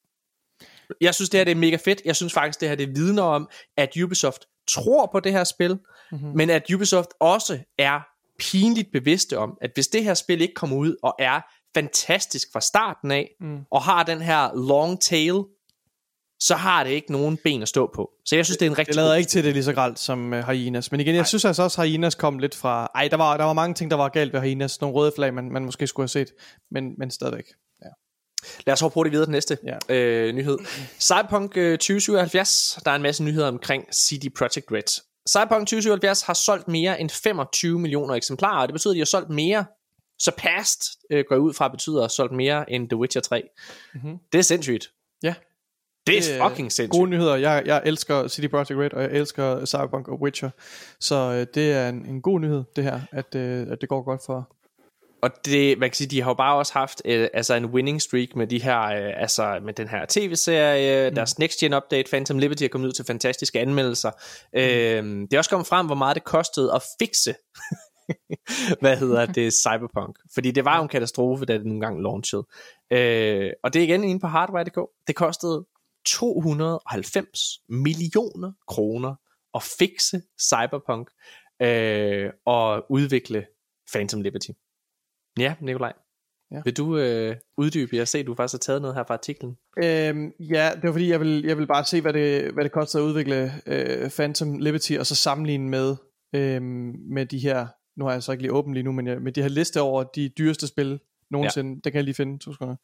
Jeg 1.01 1.15
synes, 1.15 1.31
det 1.31 1.39
her 1.41 1.45
det 1.45 1.51
er 1.51 1.57
mega 1.57 1.77
fedt. 1.77 2.03
Jeg 2.05 2.17
synes 2.17 2.33
faktisk, 2.33 2.61
det 2.61 2.69
her 2.69 2.77
det 2.77 2.97
vidner 2.97 3.23
om, 3.23 3.49
at 3.77 3.97
Ubisoft 3.97 4.47
tror 4.69 5.09
på 5.13 5.21
det 5.21 5.33
her 5.33 5.45
spil, 5.45 5.79
mm-hmm. 6.13 6.37
men 6.37 6.51
at 6.51 6.71
Ubisoft 6.75 7.11
også 7.21 7.59
er 7.79 8.01
pinligt 8.39 8.93
bevidste 8.93 9.39
om, 9.39 9.59
at 9.61 9.71
hvis 9.75 9.89
det 9.89 10.05
her 10.05 10.15
spil 10.15 10.41
ikke 10.41 10.55
kommer 10.55 10.77
ud 10.77 10.97
og 11.03 11.15
er 11.19 11.41
fantastisk 11.75 12.49
fra 12.53 12.61
starten 12.61 13.11
af, 13.11 13.31
mm. 13.41 13.59
og 13.70 13.83
har 13.83 14.03
den 14.03 14.20
her 14.20 14.67
long 14.69 15.01
tail, 15.01 15.44
så 16.41 16.55
har 16.55 16.85
det 16.85 16.91
ikke 16.91 17.12
nogen 17.12 17.39
ben 17.44 17.62
at 17.62 17.69
stå 17.69 17.91
på. 17.94 18.11
Så 18.25 18.36
jeg 18.36 18.44
synes, 18.44 18.59
det 18.59 18.67
er 18.67 18.70
en 18.70 18.78
rigtig 18.78 18.94
Det 18.94 18.97
lader 18.97 19.15
ikke 19.15 19.28
til, 19.28 19.44
det 19.44 19.53
lige 19.53 19.65
så 19.65 19.73
gralt 19.73 19.99
som 19.99 20.33
uh, 20.33 20.39
Hyenas. 20.39 20.91
Men 20.91 21.01
igen, 21.01 21.15
jeg 21.15 21.20
Ej. 21.20 21.27
synes 21.27 21.44
altså 21.44 21.62
også, 21.62 21.83
at 21.83 21.89
Hyenas 21.89 22.15
kom 22.15 22.39
lidt 22.39 22.55
fra... 22.55 22.91
Ej, 22.94 23.09
der 23.09 23.17
var, 23.17 23.36
der 23.36 23.44
var 23.44 23.53
mange 23.53 23.75
ting, 23.75 23.91
der 23.91 23.97
var 23.97 24.09
galt 24.09 24.33
ved 24.33 24.41
Hyenas. 24.41 24.81
Nogle 24.81 24.94
røde 24.94 25.12
flag, 25.17 25.35
man, 25.35 25.51
man 25.51 25.65
måske 25.65 25.86
skulle 25.86 26.05
have 26.05 26.09
set. 26.09 26.28
Men, 26.70 26.94
men 26.99 27.11
stadigvæk. 27.11 27.44
Ja. 27.83 27.89
Lad 28.67 28.73
os 28.73 28.81
hoppe 28.81 28.94
hurtigt 28.94 29.12
videre 29.12 29.27
til 29.27 29.33
næste 29.33 29.59
ja. 29.67 29.94
øh, 29.94 30.35
nyhed. 30.35 30.59
Cyberpunk 31.01 31.57
øh, 31.57 31.78
2077. 31.78 32.78
Der 32.85 32.91
er 32.91 32.97
en 32.97 33.03
masse 33.03 33.25
nyheder 33.25 33.49
omkring 33.49 33.85
CD 33.94 34.35
Projekt 34.39 34.73
Red. 34.73 35.03
Cyberpunk 35.28 35.61
2077 35.61 36.23
har 36.23 36.35
solgt 36.35 36.69
mere 36.69 37.01
end 37.01 37.11
25 37.11 37.78
millioner 37.78 38.15
eksemplarer, 38.15 38.62
og 38.62 38.69
det 38.69 38.73
betyder, 38.73 38.93
at 38.93 38.94
de 38.94 39.01
har 39.01 39.05
solgt 39.05 39.31
mere 39.31 39.65
surpassed, 40.20 40.99
øh, 41.10 41.25
går 41.28 41.36
ud 41.36 41.55
fra, 41.55 41.68
betyder 41.68 42.09
solgt 42.09 42.33
mere 42.33 42.73
end 42.73 42.89
The 42.89 42.97
Witcher 42.97 43.20
3. 43.20 43.43
Mm-hmm. 43.94 44.18
Det 44.33 44.39
er 44.39 44.43
sindssygt. 44.43 44.91
Ja. 45.23 45.34
Det 46.07 46.18
er 46.18 46.49
fucking 46.49 46.73
sindssygt. 46.73 46.99
Gode 46.99 47.10
nyheder. 47.10 47.36
Jeg, 47.36 47.62
jeg 47.67 47.83
elsker 47.84 48.28
City 48.28 48.49
Project 48.49 48.70
Red, 48.70 48.93
og 48.93 49.02
jeg 49.02 49.10
elsker 49.12 49.65
Cyberpunk 49.65 50.09
og 50.09 50.23
Witcher. 50.23 50.51
Så 51.01 51.15
øh, 51.15 51.47
det 51.55 51.73
er 51.73 51.89
en, 51.89 52.07
en 52.07 52.23
god 52.23 52.41
nyhed, 52.41 52.65
det 52.76 52.84
her, 52.84 53.01
at, 53.12 53.34
øh, 53.34 53.67
at 53.70 53.81
det 53.81 53.89
går 53.89 54.02
godt 54.02 54.20
for, 54.26 54.55
og 55.25 55.31
det, 55.44 55.78
man 55.78 55.91
kan 55.91 55.94
sige, 55.94 56.09
de 56.09 56.23
har 56.23 56.31
jo 56.31 56.34
bare 56.34 56.57
også 56.57 56.73
haft 56.73 57.02
øh, 57.05 57.28
altså 57.34 57.55
en 57.55 57.65
winning 57.65 58.02
streak 58.02 58.36
med 58.36 58.47
de 58.47 58.62
her, 58.62 58.81
øh, 58.81 59.12
altså 59.17 59.60
med 59.62 59.75
den 59.75 59.89
her 59.89 60.07
tv-serie, 60.09 61.10
mm. 61.10 61.15
deres 61.15 61.39
next 61.39 61.59
gen 61.59 61.75
update, 61.75 62.10
Phantom 62.10 62.39
Liberty 62.39 62.62
er 62.62 62.68
kommet 62.68 62.89
ud 62.89 62.93
til 62.93 63.05
fantastiske 63.05 63.60
anmeldelser. 63.60 64.10
Mm. 64.52 64.60
Øh, 64.60 65.23
det 65.23 65.34
er 65.34 65.39
også 65.39 65.51
kommet 65.51 65.67
frem, 65.67 65.86
hvor 65.86 65.94
meget 65.94 66.15
det 66.15 66.25
kostede 66.25 66.73
at 66.75 66.83
fikse, 67.01 67.34
hvad 68.81 68.97
hedder 68.97 69.26
det, 69.26 69.52
Cyberpunk. 69.52 70.18
Fordi 70.34 70.50
det 70.50 70.65
var 70.65 70.76
jo 70.76 70.83
en 70.83 70.89
katastrofe, 70.89 71.44
da 71.44 71.58
det 71.58 71.66
nogle 71.66 71.81
gange 71.81 72.02
launchede. 72.02 72.47
Øh, 72.91 73.50
og 73.62 73.74
det 73.74 73.81
er 73.81 73.84
igen 73.84 74.05
inde 74.05 74.20
på 74.20 74.26
hardware.dk. 74.26 74.78
Det 75.07 75.16
kostede 75.16 75.66
290 76.07 77.41
millioner 77.68 78.52
kroner 78.68 79.15
at 79.55 79.62
fikse 79.78 80.23
Cyberpunk 80.41 81.10
øh, 81.62 82.31
og 82.47 82.86
udvikle 82.91 83.47
Phantom 83.92 84.20
Liberty. 84.20 84.50
Ja, 85.39 85.55
Nikolaj. 85.60 85.92
Ja. 86.50 86.60
Vil 86.65 86.76
du 86.76 86.99
øh, 86.99 87.36
uddybe? 87.57 87.97
Jeg 87.97 88.08
ser, 88.08 88.20
at 88.20 88.26
du 88.26 88.34
faktisk 88.34 88.55
har 88.55 88.58
taget 88.58 88.83
noget 88.83 88.97
her 88.97 89.05
fra 89.05 89.15
artiklen. 89.15 89.57
Øhm, 89.84 90.33
ja, 90.41 90.70
det 90.74 90.83
var 90.83 90.92
fordi, 90.92 91.10
jeg 91.10 91.20
vil, 91.20 91.44
jeg 91.44 91.58
vil 91.58 91.66
bare 91.66 91.84
se, 91.84 92.00
hvad 92.00 92.12
det, 92.12 92.52
hvad 92.52 92.65
det 92.65 92.73
koster 92.73 92.99
at 92.99 93.02
udvikle 93.02 93.52
øh, 93.66 94.10
Phantom 94.10 94.58
Liberty, 94.58 94.92
og 94.92 95.07
så 95.07 95.15
sammenligne 95.15 95.68
med, 95.68 95.97
øh, 96.34 96.62
med 97.10 97.26
de 97.26 97.39
her, 97.39 97.66
nu 97.97 98.05
har 98.05 98.13
jeg 98.13 98.23
så 98.23 98.33
ikke 98.33 98.43
lige 98.43 98.53
åbent 98.53 98.75
lige 98.75 98.85
nu, 98.85 98.93
men 98.93 99.07
jeg, 99.07 99.23
med 99.23 99.33
de 99.33 99.43
her 99.43 99.49
liste 99.49 99.81
over 99.81 100.03
de 100.03 100.29
dyreste 100.29 100.67
spil 100.67 101.01
nogensinde. 101.31 101.71
Ja. 101.71 101.75
Det 101.75 101.93
kan 101.93 101.95
jeg 101.95 102.05
lige 102.05 102.15
finde, 102.15 102.39
to 102.39 102.53
sekunder. 102.53 102.77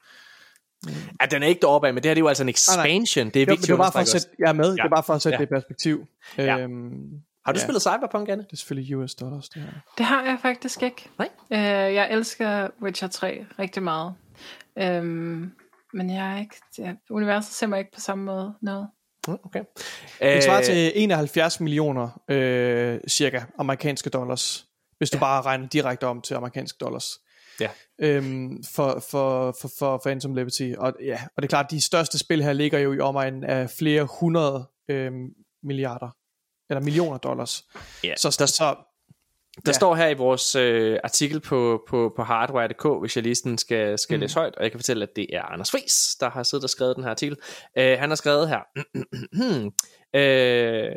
Ja, 1.20 1.26
den 1.26 1.42
er 1.42 1.46
ikke 1.46 1.60
deroppe 1.60 1.88
af, 1.88 1.94
men 1.94 2.02
det 2.02 2.08
her 2.08 2.14
det 2.14 2.18
er 2.18 2.24
jo 2.24 2.28
altså 2.28 2.42
en 2.42 2.48
expansion. 2.48 3.24
Nej, 3.24 3.24
nej. 3.24 3.30
Det 3.34 3.42
er 3.42 3.46
vigtigt. 3.46 3.68
Jo, 3.68 3.72
det 3.72 3.78
var 3.78 3.84
bare 3.84 3.92
for 3.92 3.98
at 3.98 4.08
sætte, 4.08 4.28
jeg 4.38 4.48
er 4.48 4.52
med, 4.52 4.68
ja. 4.68 4.72
det 4.72 4.80
er 4.80 4.88
bare 4.88 5.02
for 5.02 5.14
at 5.14 5.22
sætte 5.22 5.36
ja. 5.36 5.40
det 5.44 5.50
i 5.50 5.54
perspektiv. 5.54 6.06
Ja. 6.38 6.58
Øhm, 6.58 7.22
har 7.44 7.52
du 7.52 7.58
ja. 7.58 7.64
spillet 7.64 7.82
Cyberpunk, 7.82 8.28
Anne? 8.28 8.42
Det 8.42 8.52
er 8.52 8.56
selvfølgelig 8.56 8.96
US 8.96 9.14
dollars, 9.14 9.48
det 9.48 9.62
her. 9.62 9.70
Det 9.98 10.06
har 10.06 10.24
jeg 10.24 10.38
faktisk 10.42 10.82
ikke. 10.82 11.08
Nej? 11.18 11.28
Uh, 11.50 11.94
jeg 11.94 12.08
elsker 12.12 12.68
Witcher 12.82 13.08
3 13.08 13.46
rigtig 13.58 13.82
meget. 13.82 14.14
Um, 14.76 15.52
men 15.94 16.10
jeg 16.10 16.32
er 16.34 16.40
ikke, 16.40 16.54
ja, 16.78 16.94
universet 17.10 17.54
ser 17.54 17.66
mig 17.66 17.78
ikke 17.78 17.92
på 17.94 18.00
samme 18.00 18.24
måde 18.24 18.54
noget. 18.62 18.88
Okay. 19.28 19.64
Det 20.22 20.44
svarer 20.44 20.62
til 20.62 20.92
71 20.94 21.60
millioner 21.60 22.20
øh, 22.28 23.00
cirka 23.08 23.40
amerikanske 23.58 24.10
dollars, 24.10 24.66
hvis 25.00 25.10
du 25.10 25.16
ja. 25.16 25.20
bare 25.20 25.42
regner 25.42 25.68
direkte 25.68 26.06
om 26.06 26.20
til 26.20 26.34
amerikanske 26.34 26.76
dollars. 26.80 27.18
Ja. 27.60 27.68
Øhm, 27.98 28.64
for, 28.74 29.04
for, 29.10 29.56
for, 29.60 29.70
for 29.78 30.00
Phantom 30.04 30.34
Liberty. 30.34 30.72
Og, 30.78 30.94
ja, 31.02 31.20
og 31.36 31.42
det 31.42 31.46
er 31.46 31.48
klart, 31.48 31.66
at 31.66 31.70
de 31.70 31.80
største 31.80 32.18
spil 32.18 32.42
her 32.42 32.52
ligger 32.52 32.78
jo 32.78 32.92
i 32.92 33.00
omegnen 33.00 33.44
af 33.44 33.70
flere 33.70 34.08
hundrede 34.20 34.68
øh, 34.88 35.12
milliarder 35.62 36.16
eller 36.70 36.80
millioner 36.80 37.18
dollars. 37.18 37.64
Ja, 38.04 38.14
så, 38.16 38.36
der, 38.38 38.46
så, 38.46 38.64
der 39.56 39.62
ja. 39.66 39.72
står 39.72 39.94
her 39.94 40.08
i 40.08 40.14
vores 40.14 40.54
øh, 40.54 40.98
artikel 41.04 41.40
på, 41.40 41.82
på, 41.88 42.12
på 42.16 42.22
hardware.dk, 42.22 43.00
hvis 43.00 43.16
jeg 43.16 43.22
lige 43.22 43.34
sådan 43.34 43.58
skal, 43.58 43.98
skal 43.98 44.16
mm. 44.16 44.20
læse 44.20 44.34
højt, 44.34 44.56
og 44.56 44.62
jeg 44.62 44.70
kan 44.70 44.78
fortælle, 44.78 45.02
at 45.02 45.16
det 45.16 45.26
er 45.32 45.42
Anders 45.42 45.70
Friis, 45.70 46.16
der 46.20 46.30
har 46.30 46.42
siddet 46.42 46.64
og 46.64 46.70
skrevet 46.70 46.96
den 46.96 47.04
her 47.04 47.10
artikel. 47.10 47.36
Øh, 47.78 47.98
han 47.98 48.08
har 48.08 48.16
skrevet 48.16 48.48
her, 48.48 48.60
øh, 50.20 50.90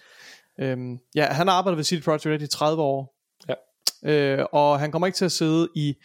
Øhm, 0.59 0.99
ja, 1.15 1.25
han 1.25 1.47
har 1.47 1.55
arbejdet 1.55 1.77
ved 1.77 1.83
CD 1.83 2.03
Projekt 2.03 2.25
Red 2.25 2.41
i 2.41 2.47
30 2.47 2.81
år. 2.81 3.12
Øh, 4.05 4.45
og 4.51 4.79
han 4.79 4.91
kommer 4.91 5.05
ikke 5.05 5.15
til 5.15 5.25
at 5.25 5.31
sidde 5.31 5.69
i 5.75 5.95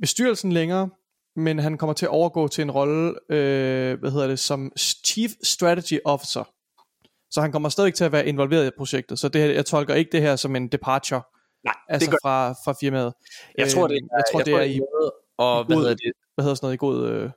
bestyrelsen 0.00 0.52
længere, 0.52 0.90
men 1.36 1.58
han 1.58 1.78
kommer 1.78 1.94
til 1.94 2.06
at 2.06 2.10
overgå 2.10 2.48
til 2.48 2.62
en 2.62 2.70
rolle, 2.70 3.14
øh, 3.30 3.98
hvad 4.00 4.10
hedder 4.10 4.26
det, 4.26 4.38
som 4.38 4.72
Chief 5.04 5.30
Strategy 5.42 5.98
Officer. 6.04 6.44
Så 7.30 7.40
han 7.40 7.52
kommer 7.52 7.68
stadig 7.68 7.94
til 7.94 8.04
at 8.04 8.12
være 8.12 8.26
involveret 8.26 8.66
i 8.66 8.70
projektet. 8.76 9.18
Så 9.18 9.28
det 9.28 9.40
her, 9.40 9.50
jeg 9.50 9.66
tolker 9.66 9.94
ikke 9.94 10.12
det 10.12 10.20
her 10.20 10.36
som 10.36 10.56
en 10.56 10.68
departure 10.68 11.22
Nej, 11.64 11.74
altså 11.88 12.06
det 12.06 12.12
gør... 12.12 12.18
fra, 12.22 12.52
fra 12.52 12.74
firmaet. 12.80 13.14
Jeg 13.58 13.68
tror, 13.68 13.86
det 13.86 13.96
er, 13.96 14.16
jeg 14.16 14.24
tror, 14.32 14.40
jeg 14.40 14.46
det 14.46 14.54
er, 14.54 14.58
er 14.58 14.62
i, 14.62 14.80
og, 15.38 15.64
hvad, 15.64 15.76
hedder 15.76 15.94
det? 15.94 16.12
hvad 16.34 16.44
hedder 16.44 16.54
sådan 16.54 16.64
noget 16.66 16.74
i 16.74 16.78
god, 16.78 17.24
uh, 17.24 17.30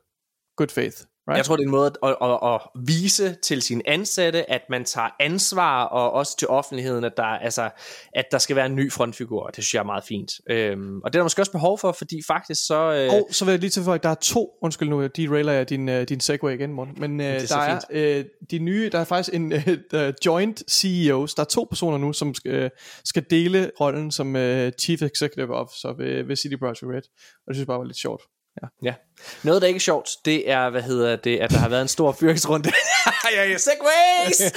good 0.56 0.70
faith. 0.70 0.98
Right? 1.28 1.38
Jeg 1.38 1.46
tror, 1.46 1.56
det 1.56 1.64
er 1.64 1.68
en 1.68 1.72
måde 1.72 1.92
at, 2.04 2.10
at, 2.22 2.32
at, 2.32 2.40
at 2.44 2.62
vise 2.88 3.36
til 3.44 3.62
sine 3.62 3.82
ansatte, 3.86 4.52
at 4.52 4.62
man 4.70 4.86
tager 4.86 5.10
ansvar, 5.20 5.84
og 5.84 6.12
også 6.12 6.38
til 6.38 6.48
offentligheden, 6.48 7.04
at 7.04 7.18
der, 7.18 7.24
altså, 7.24 7.70
at 8.16 8.26
der 8.32 8.38
skal 8.38 8.56
være 8.56 8.66
en 8.66 8.76
ny 8.76 8.92
frontfigur. 8.92 9.48
Det 9.48 9.64
synes 9.64 9.74
jeg 9.74 9.80
er 9.80 9.84
meget 9.84 10.04
fint. 10.04 10.32
Øhm, 10.50 11.02
og 11.04 11.14
det 11.14 11.18
er 11.18 11.20
der 11.20 11.24
måske 11.24 11.42
også 11.42 11.52
behov 11.52 11.78
for, 11.78 11.92
fordi 11.92 12.22
faktisk 12.28 12.66
så... 12.66 12.94
Øh... 12.94 13.14
Og 13.14 13.28
så 13.32 13.46
vil 13.46 13.52
jeg 13.52 13.60
lige 13.60 13.70
tilføje, 13.70 13.96
at 13.96 14.04
der 14.04 14.10
er 14.10 14.16
to, 14.16 14.50
undskyld 14.62 14.90
nu, 14.90 15.08
de 15.08 15.30
railer 15.30 15.54
jeg 15.54 15.70
din, 15.70 15.90
uh, 15.90 16.02
din 16.02 16.20
segway 16.20 16.54
igen, 16.54 16.74
Morten, 16.74 16.96
men 16.98 17.20
uh, 17.20 17.26
er 17.26 17.46
der 17.50 17.58
er 17.90 18.20
uh, 18.20 18.26
de 18.52 18.60
nye, 18.60 18.90
der 18.90 19.00
er 19.00 19.04
faktisk 19.04 19.36
en 19.36 19.54
uh, 19.96 20.00
joint 20.26 20.72
CEOs, 20.72 21.34
der 21.34 21.42
er 21.42 21.48
to 21.48 21.68
personer 21.70 21.98
nu, 21.98 22.14
som 22.14 22.34
skal, 22.34 22.66
uh, 22.66 22.70
skal 23.06 23.26
dele 23.30 23.72
rollen 23.80 24.12
som 24.12 24.36
uh, 24.36 24.70
Chief 24.80 25.02
Executive 25.02 25.56
Officer 25.56 25.94
ved, 25.98 26.24
ved 26.24 26.36
City 26.36 26.56
Project 26.56 26.84
Red, 26.84 26.96
og 26.96 27.48
det 27.48 27.56
synes 27.56 27.60
jeg 27.60 27.68
bare 27.68 27.80
var 27.80 27.86
lidt 27.86 27.98
sjovt. 27.98 28.22
Ja. 28.62 28.68
ja. 28.84 28.94
Noget, 29.44 29.62
der 29.62 29.68
ikke 29.68 29.78
er 29.78 29.82
sjovt, 29.82 30.10
det 30.26 30.50
er, 30.50 30.70
hvad 30.70 30.82
hedder 30.82 31.16
det, 31.16 31.38
at 31.40 31.50
der 31.50 31.58
har 31.58 31.70
været 31.70 31.82
en 31.82 31.88
stor 31.88 32.12
fyringsrunde. 32.12 32.70
ja, 33.36 33.44
ja, 33.50 33.58
segways! 33.58 34.38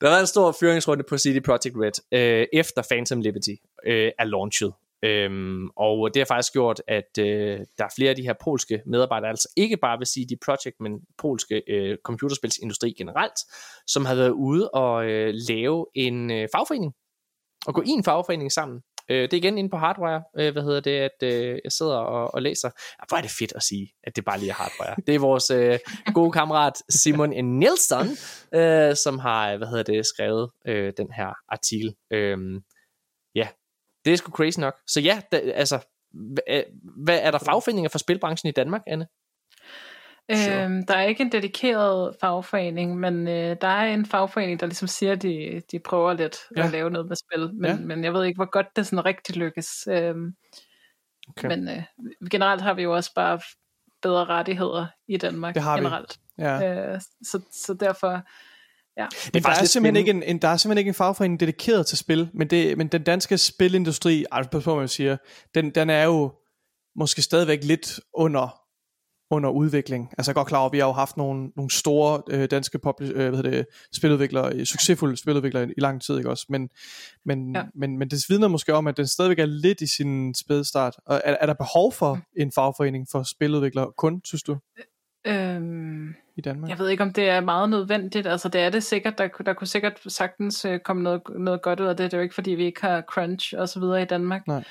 der 0.00 0.06
har 0.06 0.10
været 0.10 0.20
en 0.20 0.26
stor 0.26 0.56
fyringsrunde 0.60 1.04
på 1.08 1.18
CD 1.18 1.44
Projekt 1.44 1.76
Red, 1.76 1.92
øh, 2.12 2.46
efter 2.52 2.82
Phantom 2.90 3.20
Liberty 3.20 3.54
øh, 3.86 4.10
er 4.18 4.24
launchet. 4.24 4.72
Øhm, 5.02 5.68
og 5.76 6.14
det 6.14 6.20
har 6.20 6.24
faktisk 6.24 6.52
gjort, 6.52 6.82
at 6.88 7.18
øh, 7.18 7.60
der 7.78 7.84
er 7.84 7.94
flere 7.96 8.10
af 8.10 8.16
de 8.16 8.22
her 8.22 8.34
polske 8.44 8.82
medarbejdere, 8.86 9.30
altså 9.30 9.48
ikke 9.56 9.76
bare 9.76 9.98
ved 9.98 10.06
CD 10.06 10.38
Projekt, 10.44 10.80
men 10.80 11.00
polske 11.18 11.62
øh, 11.68 11.98
computerspilsindustri 12.04 12.92
generelt, 12.98 13.38
som 13.86 14.04
har 14.04 14.14
været 14.14 14.30
ude 14.30 14.70
og 14.70 15.06
øh, 15.06 15.34
lave 15.48 15.86
en 15.94 16.30
øh, 16.30 16.48
fagforening, 16.54 16.92
og 17.66 17.74
gå 17.74 17.82
i 17.82 17.88
en 17.88 18.04
fagforening 18.04 18.52
sammen, 18.52 18.80
Øh, 19.08 19.22
det 19.22 19.32
er 19.32 19.36
igen 19.36 19.58
inde 19.58 19.70
på 19.70 19.76
Hardwire, 19.76 20.22
øh, 20.38 20.52
hvad 20.52 20.62
hedder 20.62 20.80
det, 20.80 20.98
at 20.98 21.22
øh, 21.22 21.58
jeg 21.64 21.72
sidder 21.72 21.96
og, 21.96 22.34
og 22.34 22.42
læser. 22.42 22.68
Ja, 22.68 23.04
hvor 23.08 23.16
er 23.16 23.22
det 23.22 23.30
fedt 23.30 23.52
at 23.56 23.62
sige, 23.62 23.92
at 24.04 24.16
det 24.16 24.24
bare 24.24 24.38
lige 24.38 24.50
er 24.50 24.54
Hardwire. 24.54 24.94
Det 25.06 25.14
er 25.14 25.18
vores 25.18 25.50
øh, 25.50 25.78
gode 26.14 26.32
kammerat 26.32 26.82
Simon 26.88 27.30
N. 27.30 27.58
Nielsen, 27.58 28.08
øh, 28.54 28.96
som 28.96 29.18
har, 29.18 29.56
hvad 29.56 29.68
hedder 29.68 29.82
det, 29.82 30.06
skrevet 30.06 30.50
øh, 30.66 30.92
den 30.96 31.12
her 31.12 31.34
artikel. 31.48 31.94
Øh, 32.10 32.38
ja, 33.34 33.48
det 34.04 34.12
er 34.12 34.16
sgu 34.16 34.30
crazy 34.30 34.60
nok. 34.60 34.74
Så 34.86 35.00
ja, 35.00 35.20
da, 35.32 35.36
altså, 35.36 35.78
hvad, 36.12 36.42
øh, 36.48 36.62
hvad 37.04 37.18
er 37.22 37.30
der 37.30 37.38
fagforeninger 37.38 37.88
for 37.88 37.98
spilbranchen 37.98 38.48
i 38.48 38.52
Danmark, 38.52 38.82
Anne? 38.86 39.06
Øhm, 40.30 40.86
der 40.86 40.94
er 40.94 41.02
ikke 41.02 41.22
en 41.22 41.32
dedikeret 41.32 42.16
fagforening, 42.20 42.98
men 42.98 43.28
øh, 43.28 43.56
der 43.60 43.68
er 43.68 43.94
en 43.94 44.06
fagforening, 44.06 44.60
der 44.60 44.66
ligesom 44.66 44.88
siger, 44.88 45.12
at 45.12 45.22
de, 45.22 45.62
de 45.72 45.78
prøver 45.78 46.12
lidt 46.12 46.38
ja. 46.56 46.64
at 46.64 46.72
lave 46.72 46.90
noget 46.90 47.08
med 47.08 47.16
spil, 47.16 47.54
men, 47.54 47.70
ja. 47.70 47.76
men 47.76 48.04
jeg 48.04 48.14
ved 48.14 48.24
ikke, 48.24 48.36
hvor 48.36 48.50
godt 48.50 48.66
det 48.76 48.86
sådan 48.86 49.04
rigtig 49.04 49.36
lykkes. 49.36 49.88
Øhm, 49.90 50.34
okay. 51.28 51.48
Men 51.48 51.68
øh, 51.68 51.82
generelt 52.30 52.62
har 52.62 52.74
vi 52.74 52.82
jo 52.82 52.94
også 52.94 53.14
bare 53.14 53.40
bedre 54.02 54.24
rettigheder 54.24 54.86
i 55.08 55.16
Danmark 55.16 55.54
det 55.54 55.62
har 55.62 55.76
generelt. 55.76 56.18
Vi. 56.36 56.42
Ja. 56.44 56.92
Øh, 56.92 57.00
så, 57.22 57.40
så 57.52 57.74
derfor... 57.74 58.22
Ja. 58.98 59.06
Men 59.32 59.42
der 59.42 59.48
er, 59.48 59.64
simpelthen 59.64 59.96
ikke 59.96 60.10
en, 60.10 60.22
en, 60.22 60.38
der 60.38 60.48
er 60.48 60.56
simpelthen 60.56 60.78
ikke 60.78 60.88
en 60.88 60.94
fagforening 60.94 61.40
dedikeret 61.40 61.86
til 61.86 61.98
spil, 61.98 62.30
men, 62.34 62.50
det, 62.50 62.78
men 62.78 62.88
den 62.88 63.02
danske 63.02 63.38
spilindustri, 63.38 64.24
altså 64.32 64.60
på, 64.60 64.76
man 64.76 64.88
siger, 64.88 65.16
den, 65.54 65.70
den 65.70 65.90
er 65.90 66.04
jo 66.04 66.32
måske 66.96 67.22
stadigvæk 67.22 67.64
lidt 67.64 68.00
under 68.14 68.65
under 69.30 69.50
udvikling. 69.50 70.10
Altså 70.18 70.30
jeg 70.30 70.32
er 70.32 70.40
godt 70.40 70.48
klar 70.48 70.58
over, 70.58 70.68
at 70.68 70.72
vi 70.72 70.78
har 70.78 70.86
jo 70.86 70.92
haft 70.92 71.16
nogle, 71.16 71.50
nogle 71.56 71.70
store 71.70 72.22
øh, 72.30 72.50
danske 72.50 72.78
publish, 72.78 73.12
øh, 73.14 73.30
hvad 73.30 73.42
det, 73.42 73.66
spiludviklere, 73.96 74.66
succesfulde 74.66 75.16
spiludviklere 75.16 75.68
i 75.76 75.80
lang 75.80 76.02
tid, 76.02 76.16
ikke 76.16 76.30
også? 76.30 76.46
Men, 76.48 76.68
men, 77.24 77.56
ja. 77.56 77.62
men, 77.74 77.98
men 77.98 78.08
det 78.10 78.24
vidner 78.28 78.48
måske 78.48 78.74
om, 78.74 78.86
at 78.86 78.96
den 78.96 79.06
stadigvæk 79.06 79.38
er 79.38 79.46
lidt 79.46 79.80
i 79.80 79.86
sin 79.86 80.34
spædstart. 80.34 80.96
Og 81.06 81.20
er, 81.24 81.36
er 81.40 81.46
der 81.46 81.54
behov 81.54 81.92
for 81.92 82.14
mm. 82.14 82.20
en 82.36 82.52
fagforening 82.52 83.06
for 83.12 83.22
spiludviklere 83.22 83.92
kun, 83.96 84.20
synes 84.24 84.42
du? 84.42 84.56
Øhm, 85.26 86.14
I 86.36 86.40
Danmark? 86.40 86.70
Jeg 86.70 86.78
ved 86.78 86.88
ikke, 86.88 87.02
om 87.02 87.12
det 87.12 87.28
er 87.28 87.40
meget 87.40 87.70
nødvendigt. 87.70 88.26
Altså 88.26 88.48
det 88.48 88.60
er 88.60 88.70
det 88.70 88.82
sikkert. 88.82 89.18
Der, 89.18 89.28
der 89.46 89.52
kunne 89.52 89.66
sikkert 89.66 90.00
sagtens 90.08 90.64
øh, 90.64 90.80
komme 90.80 91.02
noget, 91.02 91.22
noget 91.38 91.62
godt 91.62 91.80
ud 91.80 91.86
af 91.86 91.96
det. 91.96 92.04
Det 92.04 92.14
er 92.14 92.18
jo 92.18 92.22
ikke, 92.22 92.34
fordi 92.34 92.50
vi 92.50 92.64
ikke 92.64 92.80
har 92.80 93.02
crunch 93.02 93.54
og 93.58 93.68
så 93.68 93.80
videre 93.80 94.02
i 94.02 94.04
Danmark. 94.04 94.46
Nej. 94.46 94.64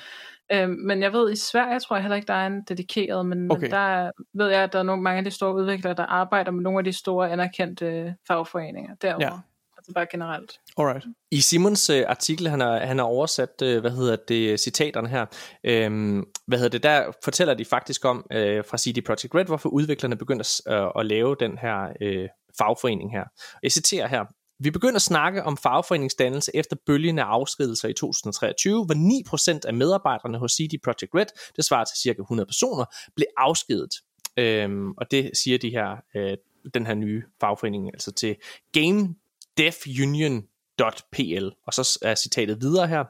Øhm, 0.52 0.70
men 0.70 1.02
jeg 1.02 1.12
ved, 1.12 1.32
i 1.32 1.36
Sverige 1.36 1.80
tror 1.80 1.96
jeg 1.96 2.02
heller 2.02 2.16
ikke, 2.16 2.26
der 2.26 2.34
er 2.34 2.46
en 2.46 2.62
dedikeret, 2.62 3.26
men, 3.26 3.50
okay. 3.50 3.62
men 3.62 3.70
der 3.70 4.10
ved 4.34 4.48
jeg, 4.48 4.62
at 4.62 4.72
der 4.72 4.78
er 4.78 4.82
nogle, 4.82 5.02
mange 5.02 5.18
af 5.18 5.24
de 5.24 5.30
store 5.30 5.54
udviklere, 5.54 5.94
der 5.94 6.06
arbejder 6.06 6.50
med 6.50 6.62
nogle 6.62 6.78
af 6.78 6.84
de 6.84 6.92
store 6.92 7.30
anerkendte 7.30 8.16
fagforeninger 8.26 8.94
derovre. 8.94 9.24
Ja. 9.24 9.38
Altså 9.76 9.92
bare 9.94 10.06
generelt. 10.10 10.60
Alright. 10.78 11.04
I 11.30 11.40
Simons 11.40 11.90
øh, 11.90 12.04
artikel, 12.08 12.48
han 12.48 12.60
har, 12.60 12.78
han 12.78 12.98
har 12.98 13.04
oversat, 13.04 13.62
øh, 13.62 13.80
hvad 13.80 13.90
hedder 13.90 14.16
det, 14.28 14.60
citaterne 14.60 15.08
her, 15.08 15.26
øh, 15.64 16.22
hvad 16.46 16.58
hedder 16.58 16.68
det, 16.68 16.82
der 16.82 17.12
fortæller 17.24 17.54
de 17.54 17.64
faktisk 17.64 18.04
om 18.04 18.26
øh, 18.32 18.64
fra 18.64 18.78
CD 18.78 19.04
Projekt 19.04 19.34
Red, 19.34 19.44
hvorfor 19.44 19.68
udviklerne 19.68 20.16
begynder 20.16 20.60
at, 20.66 20.74
øh, 20.74 20.90
at 20.98 21.06
lave 21.06 21.36
den 21.40 21.58
her 21.58 21.92
øh, 22.00 22.28
fagforening 22.58 23.12
her. 23.12 23.24
Jeg 23.62 23.72
citerer 23.72 24.08
her, 24.08 24.24
vi 24.58 24.70
begynder 24.70 24.96
at 24.96 25.02
snakke 25.02 25.44
om 25.44 25.56
fagforeningsdannelse 25.56 26.50
efter 26.54 26.76
bølgen 26.86 27.18
af 27.18 27.24
i 27.88 27.92
2023, 27.92 28.84
hvor 28.84 28.94
9% 29.58 29.60
af 29.66 29.74
medarbejderne 29.74 30.38
hos 30.38 30.52
CD 30.52 30.82
Projekt 30.84 31.14
Red, 31.14 31.26
det 31.56 31.64
svarer 31.64 31.84
til 31.84 31.98
cirka 31.98 32.22
100 32.22 32.46
personer, 32.46 32.84
blev 33.16 33.26
afskedet. 33.36 33.94
Øhm, 34.36 34.90
og 34.90 35.10
det 35.10 35.30
siger 35.34 35.58
de 35.58 35.70
her, 35.70 35.96
øh, 36.16 36.36
den 36.74 36.86
her 36.86 36.94
nye 36.94 37.22
fagforening, 37.40 37.86
altså 37.94 38.12
til 38.12 38.36
Game 38.72 39.14
Dev 39.58 39.72
Union.pl. 40.02 41.48
Og 41.66 41.74
så 41.74 41.98
er 42.02 42.14
citatet 42.14 42.60
videre 42.60 42.86
her. 42.86 43.04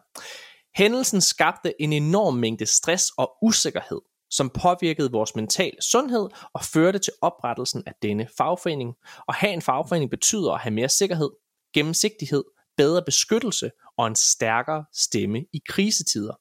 Hændelsen 0.77 1.21
skabte 1.21 1.83
en 1.83 1.93
enorm 1.93 2.35
mængde 2.35 2.67
stress 2.67 3.13
og 3.17 3.33
usikkerhed 3.43 4.01
som 4.37 4.51
påvirkede 4.51 5.13
vores 5.13 5.35
mentale 5.37 5.77
sundhed 5.83 6.29
og 6.55 6.65
førte 6.65 6.99
til 6.99 7.13
oprettelsen 7.23 7.83
af 7.87 7.93
denne 8.03 8.29
fagforening. 8.39 8.95
Og 9.29 9.35
have 9.35 9.53
en 9.53 9.63
fagforening 9.63 10.11
betyder 10.11 10.53
at 10.53 10.61
have 10.61 10.75
mere 10.75 10.89
sikkerhed, 10.89 11.31
gennemsigtighed, 11.75 12.45
bedre 12.77 13.03
beskyttelse 13.03 13.71
og 13.99 14.07
en 14.07 14.15
stærkere 14.15 14.85
stemme 14.95 15.39
i 15.53 15.61
krisetider. 15.69 16.35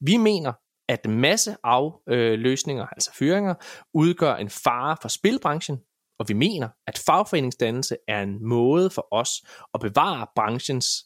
Vi 0.00 0.16
mener, 0.16 0.52
at 0.88 1.06
masse 1.06 1.56
afløsninger, 1.64 2.86
altså 2.86 3.10
fyringer, 3.18 3.54
udgør 3.94 4.34
en 4.34 4.50
fare 4.50 4.96
for 5.02 5.08
spilbranchen, 5.08 5.78
og 6.18 6.28
vi 6.28 6.34
mener, 6.34 6.68
at 6.86 6.98
fagforeningsdannelse 7.06 7.96
er 8.08 8.22
en 8.22 8.48
måde 8.48 8.90
for 8.90 9.08
os 9.10 9.30
at 9.74 9.80
bevare 9.80 10.26
branchens 10.36 11.04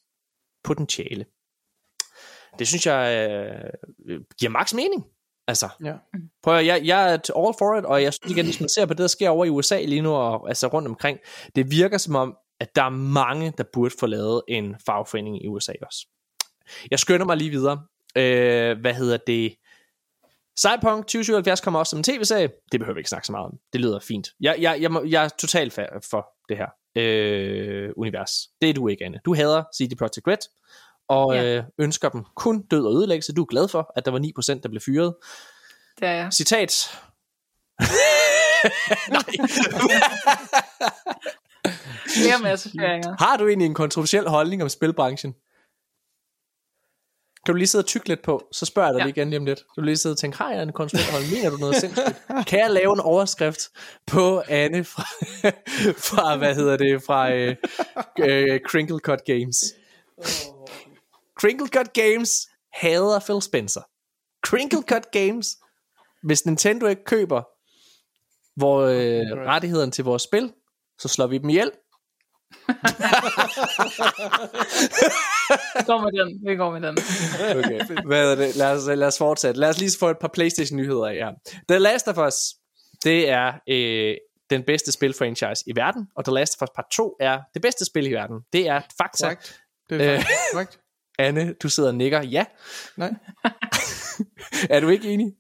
potentiale. 0.65 1.25
Det 2.59 2.69
synes 2.69 2.87
jeg 2.87 3.31
øh, 4.07 4.21
giver 4.39 4.51
maks 4.51 4.75
mening. 4.75 5.05
Altså, 5.49 5.69
ja. 5.85 5.95
prøv 6.43 6.57
at, 6.59 6.67
jeg, 6.67 6.81
jeg 6.85 7.13
er 7.13 7.13
all 7.13 7.55
for 7.59 7.79
it, 7.79 7.85
og 7.85 8.03
jeg 8.03 8.15
synes 8.15 8.33
igen, 8.33 8.45
hvis 8.45 8.61
man 8.61 8.69
ser 8.69 8.87
på 8.87 8.95
det, 8.95 8.99
der 8.99 9.07
sker 9.07 9.29
over 9.31 9.45
i 9.45 9.49
USA 9.49 9.85
lige 9.85 10.01
nu, 10.01 10.13
og 10.13 10.49
altså 10.49 10.67
rundt 10.67 10.89
omkring, 10.89 11.19
det 11.57 11.71
virker 11.71 11.99
som 11.99 12.15
om, 12.15 12.37
at 12.61 12.77
der 12.77 12.83
er 12.83 12.89
mange, 12.89 13.53
der 13.59 13.65
burde 13.73 13.95
få 14.01 14.07
lavet 14.07 14.43
en 14.49 14.77
fagforening 14.87 15.45
i 15.45 15.49
USA 15.49 15.73
også. 15.83 16.07
Jeg 16.91 16.99
skynder 16.99 17.27
mig 17.27 17.37
lige 17.37 17.51
videre. 17.51 17.83
Øh, 18.17 18.81
hvad 18.81 18.95
hedder 18.95 19.17
det? 19.27 19.55
Cyberpunk 20.59 21.05
2077 21.05 21.61
kommer 21.61 21.81
også 21.81 21.91
som 21.91 21.99
en 21.99 22.03
tv-serie. 22.05 22.51
Det 22.73 22.81
behøver 22.81 22.95
vi 22.95 23.01
ikke 23.01 23.11
snakke 23.11 23.27
så 23.27 23.33
meget 23.33 23.47
om. 23.47 23.59
Det 23.73 23.81
lyder 23.81 24.01
fint. 24.01 24.29
Jeg, 24.41 24.57
jeg, 24.61 24.79
jeg, 24.81 24.91
jeg 25.07 25.25
er 25.25 25.29
totalt 25.29 25.73
for 26.11 26.29
det 26.49 26.57
her 26.57 26.69
øh, 26.97 27.91
univers. 27.97 28.31
Det 28.61 28.71
er 28.71 28.75
du 28.75 28.89
ikke, 28.89 29.05
Anne. 29.05 29.21
Du 29.25 29.35
hader 29.35 29.65
CD 29.77 29.97
Projekt 29.99 30.27
Red 30.29 30.39
og 31.09 31.35
ja. 31.35 31.57
øh, 31.57 31.65
ønsker 31.79 32.09
dem 32.09 32.25
kun 32.37 32.63
død 32.63 32.87
og 32.87 32.95
ødelæggelse. 32.95 33.33
Du 33.33 33.43
er 33.43 33.47
glad 33.47 33.69
for, 33.69 33.93
at 33.97 34.05
der 34.05 34.11
var 34.11 34.19
9%, 34.57 34.61
der 34.63 34.69
blev 34.69 34.81
fyret. 34.81 35.15
Det 36.01 36.09
er 36.09 36.13
jeg. 36.13 36.33
Citat. 36.33 36.91
Nej. 39.09 39.23
Flere 42.07 42.39
masse 42.43 42.71
fyringer. 42.71 43.17
Har 43.19 43.37
du 43.37 43.49
egentlig 43.49 43.67
en 43.67 43.75
kontroversiel 43.75 44.29
holdning 44.29 44.63
om 44.63 44.69
spilbranchen? 44.69 45.35
Kan 47.47 47.53
du 47.53 47.57
lige 47.57 47.67
sidde 47.67 47.83
og 47.83 47.87
tykke 47.87 48.09
lidt 48.09 48.23
på, 48.23 48.49
så 48.53 48.67
spørger 48.67 48.89
jeg 48.89 48.95
dig 48.95 48.99
ja. 49.01 49.05
lige 49.05 49.15
igen 49.17 49.31
lige 49.31 49.39
om 49.39 49.47
lidt. 49.47 49.65
Du 49.77 49.81
lige 49.81 49.97
sidde 49.97 50.13
og 50.13 50.19
tænke, 50.19 50.39
har 50.39 50.53
jeg 50.53 50.63
en 50.63 50.73
kontroversiel 50.73 51.13
holdning? 51.13 51.33
Mener 51.35 51.51
du 51.51 51.57
noget 51.57 51.77
sindssygt? 51.77 52.23
Kan 52.47 52.59
jeg 52.59 52.71
lave 52.71 52.93
en 52.93 53.01
overskrift 53.01 53.61
på 54.07 54.43
Anne 54.49 54.85
fra, 54.85 55.03
fra 56.09 56.37
hvad 56.37 56.55
hedder 56.55 56.77
det, 56.77 57.03
fra 57.03 57.29
uh, 57.35 57.49
uh, 58.19 58.59
Crinkle 58.71 58.99
Cut 58.99 59.25
Games? 59.25 59.75
Crinkle 61.41 61.69
Cut 61.69 61.93
Games 61.93 62.31
hader 62.73 63.21
Phil 63.21 63.43
Spencer. 63.43 63.81
Crinkle 64.47 64.83
Cut 64.83 65.11
Games, 65.19 65.47
hvis 66.23 66.47
Nintendo 66.47 66.87
ikke 66.87 67.05
køber 67.05 67.43
hvor, 68.57 68.81
øh, 68.81 69.47
rettigheden 69.47 69.91
til 69.91 70.05
vores 70.05 70.23
spil, 70.23 70.53
så 71.01 71.09
slår 71.09 71.27
vi 71.27 71.39
dem 71.39 71.49
ihjel. 71.49 71.71
vi 75.77 75.85
går 75.87 76.01
med 76.01 76.13
den. 76.21 76.49
Vi 76.49 76.57
går 76.57 76.71
med 76.71 76.81
den. 76.81 76.99
okay. 77.59 78.07
Hvad 78.07 78.33
er 78.33 78.35
det? 78.35 78.57
Lad 78.57 78.73
os, 78.73 78.87
lad 78.87 79.07
os 79.07 79.19
fortsætte. 79.19 79.61
Lad 79.61 79.69
os 79.69 79.79
lige 79.79 79.91
få 80.01 80.09
et 80.09 80.19
par 80.19 80.31
Playstation 80.35 80.77
nyheder 80.77 81.07
af 81.07 81.15
her. 81.15 81.33
The 81.69 81.79
Last 81.79 82.09
of 82.09 82.19
Us, 82.19 82.35
det 83.05 83.29
er 83.29 83.53
øh, 83.69 84.17
den 84.51 84.63
bedste 84.63 84.93
spilfranchise 84.93 85.65
i 85.67 85.77
verden, 85.77 86.09
og 86.17 86.25
The 86.25 86.35
Last 86.35 86.63
of 86.63 86.69
Us 86.69 86.71
Part 86.75 86.87
2 86.93 87.17
er 87.21 87.41
det 87.55 87.63
bedste 87.63 87.85
spil 87.85 88.07
i 88.07 88.13
verden. 88.13 88.41
Det 88.53 88.69
er 88.69 88.81
fakta. 88.99 89.25
Korrekt. 89.25 89.61
Det 89.91 90.03
er 90.03 90.23
fakta. 90.55 90.79
Anne, 91.19 91.55
du 91.63 91.69
sidder 91.69 91.89
og 91.89 91.95
nikker. 91.95 92.23
Ja. 92.23 92.45
Nej. 92.97 93.15
er 94.71 94.81
du 94.81 94.89
ikke 94.89 95.09
enig? 95.09 95.33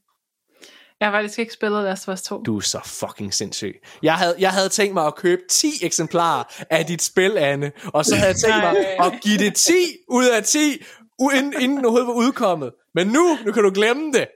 Jeg 1.01 1.09
har 1.09 1.13
faktisk 1.13 1.39
ikke 1.39 1.53
spillet 1.53 1.85
Last 1.85 2.09
of 2.09 2.13
Us 2.13 2.23
2. 2.23 2.43
Du 2.43 2.57
er 2.57 2.61
så 2.61 2.81
fucking 2.85 3.35
sindssyg. 3.35 3.75
Jeg 4.03 4.15
havde, 4.15 4.35
jeg 4.39 4.51
havde 4.51 4.69
tænkt 4.69 4.95
mig 4.95 5.07
at 5.07 5.15
købe 5.15 5.43
10 5.51 5.69
eksemplarer 5.83 6.45
af 6.71 6.87
dit 6.87 7.03
spil, 7.03 7.39
Anne. 7.39 7.73
Og 7.85 8.05
så 8.05 8.17
havde 8.17 8.29
jeg 8.29 8.37
tænkt 8.37 8.57
mig 8.57 9.07
at 9.07 9.13
give 9.23 9.39
det 9.39 9.55
10 9.55 9.73
ud 10.09 10.27
af 10.27 10.45
10, 10.45 10.59
inden, 11.35 11.55
inden 11.61 11.77
det 11.79 11.87
overhovedet 11.87 12.07
var 12.07 12.15
udkommet. 12.15 12.73
Men 12.95 13.07
nu, 13.07 13.39
nu 13.47 13.53
kan 13.53 13.63
du 13.63 13.71
glemme 13.75 14.13
det. 14.13 14.29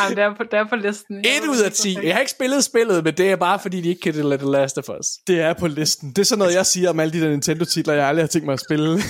Jamen, 0.00 0.16
det 0.16 0.24
er 0.24 0.34
på, 0.36 0.42
det 0.42 0.54
er 0.54 0.68
på 0.68 0.76
listen. 0.76 1.18
1 1.18 1.24
ud 1.48 1.60
af 1.64 1.72
10. 1.72 1.98
Jeg 2.02 2.14
har 2.14 2.20
ikke 2.20 2.30
spillet 2.30 2.64
spillet, 2.64 3.04
men 3.04 3.16
det 3.16 3.30
er 3.30 3.36
bare 3.36 3.58
fordi, 3.58 3.80
de 3.80 3.88
ikke 3.88 4.00
kan 4.00 4.14
lade 4.14 4.38
The 4.38 4.50
Last 4.50 4.78
of 4.78 4.88
Us. 4.88 5.06
Det 5.26 5.40
er 5.40 5.52
på 5.52 5.66
listen. 5.66 6.08
Det 6.08 6.18
er 6.18 6.24
sådan 6.24 6.38
noget, 6.38 6.54
jeg 6.54 6.66
siger 6.66 6.90
om 6.90 7.00
alle 7.00 7.12
de 7.12 7.20
der 7.20 7.30
Nintendo-titler, 7.30 7.94
jeg 7.94 8.06
aldrig 8.06 8.22
har 8.22 8.28
tænkt 8.28 8.46
mig 8.46 8.52
at 8.52 8.60
spille. 8.60 8.98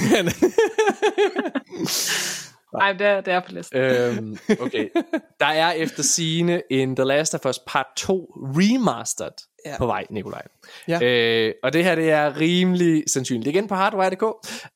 Nej, 2.78 2.92
det 2.92 3.06
er, 3.06 3.20
det 3.20 3.32
er 3.32 3.40
på 3.40 3.52
listen. 3.52 3.78
øhm, 3.78 4.38
okay. 4.60 4.88
Der 5.40 5.46
er 5.46 5.72
efter 5.72 6.02
sine 6.02 6.62
en 6.70 6.96
The 6.96 7.04
Last 7.04 7.34
of 7.34 7.46
Us 7.46 7.58
Part 7.66 7.86
2 7.96 8.24
Remastered 8.36 9.32
ja. 9.66 9.78
på 9.78 9.86
vej, 9.86 10.06
Nikolaj. 10.10 10.42
Ja. 10.88 11.02
Øh, 11.02 11.54
og 11.62 11.72
det 11.72 11.84
her, 11.84 11.94
det 11.94 12.10
er 12.10 12.40
rimelig 12.40 13.04
sandsynligt. 13.06 13.48
Igen 13.48 13.68
på 13.68 13.74
hardware.dk. 13.74 14.22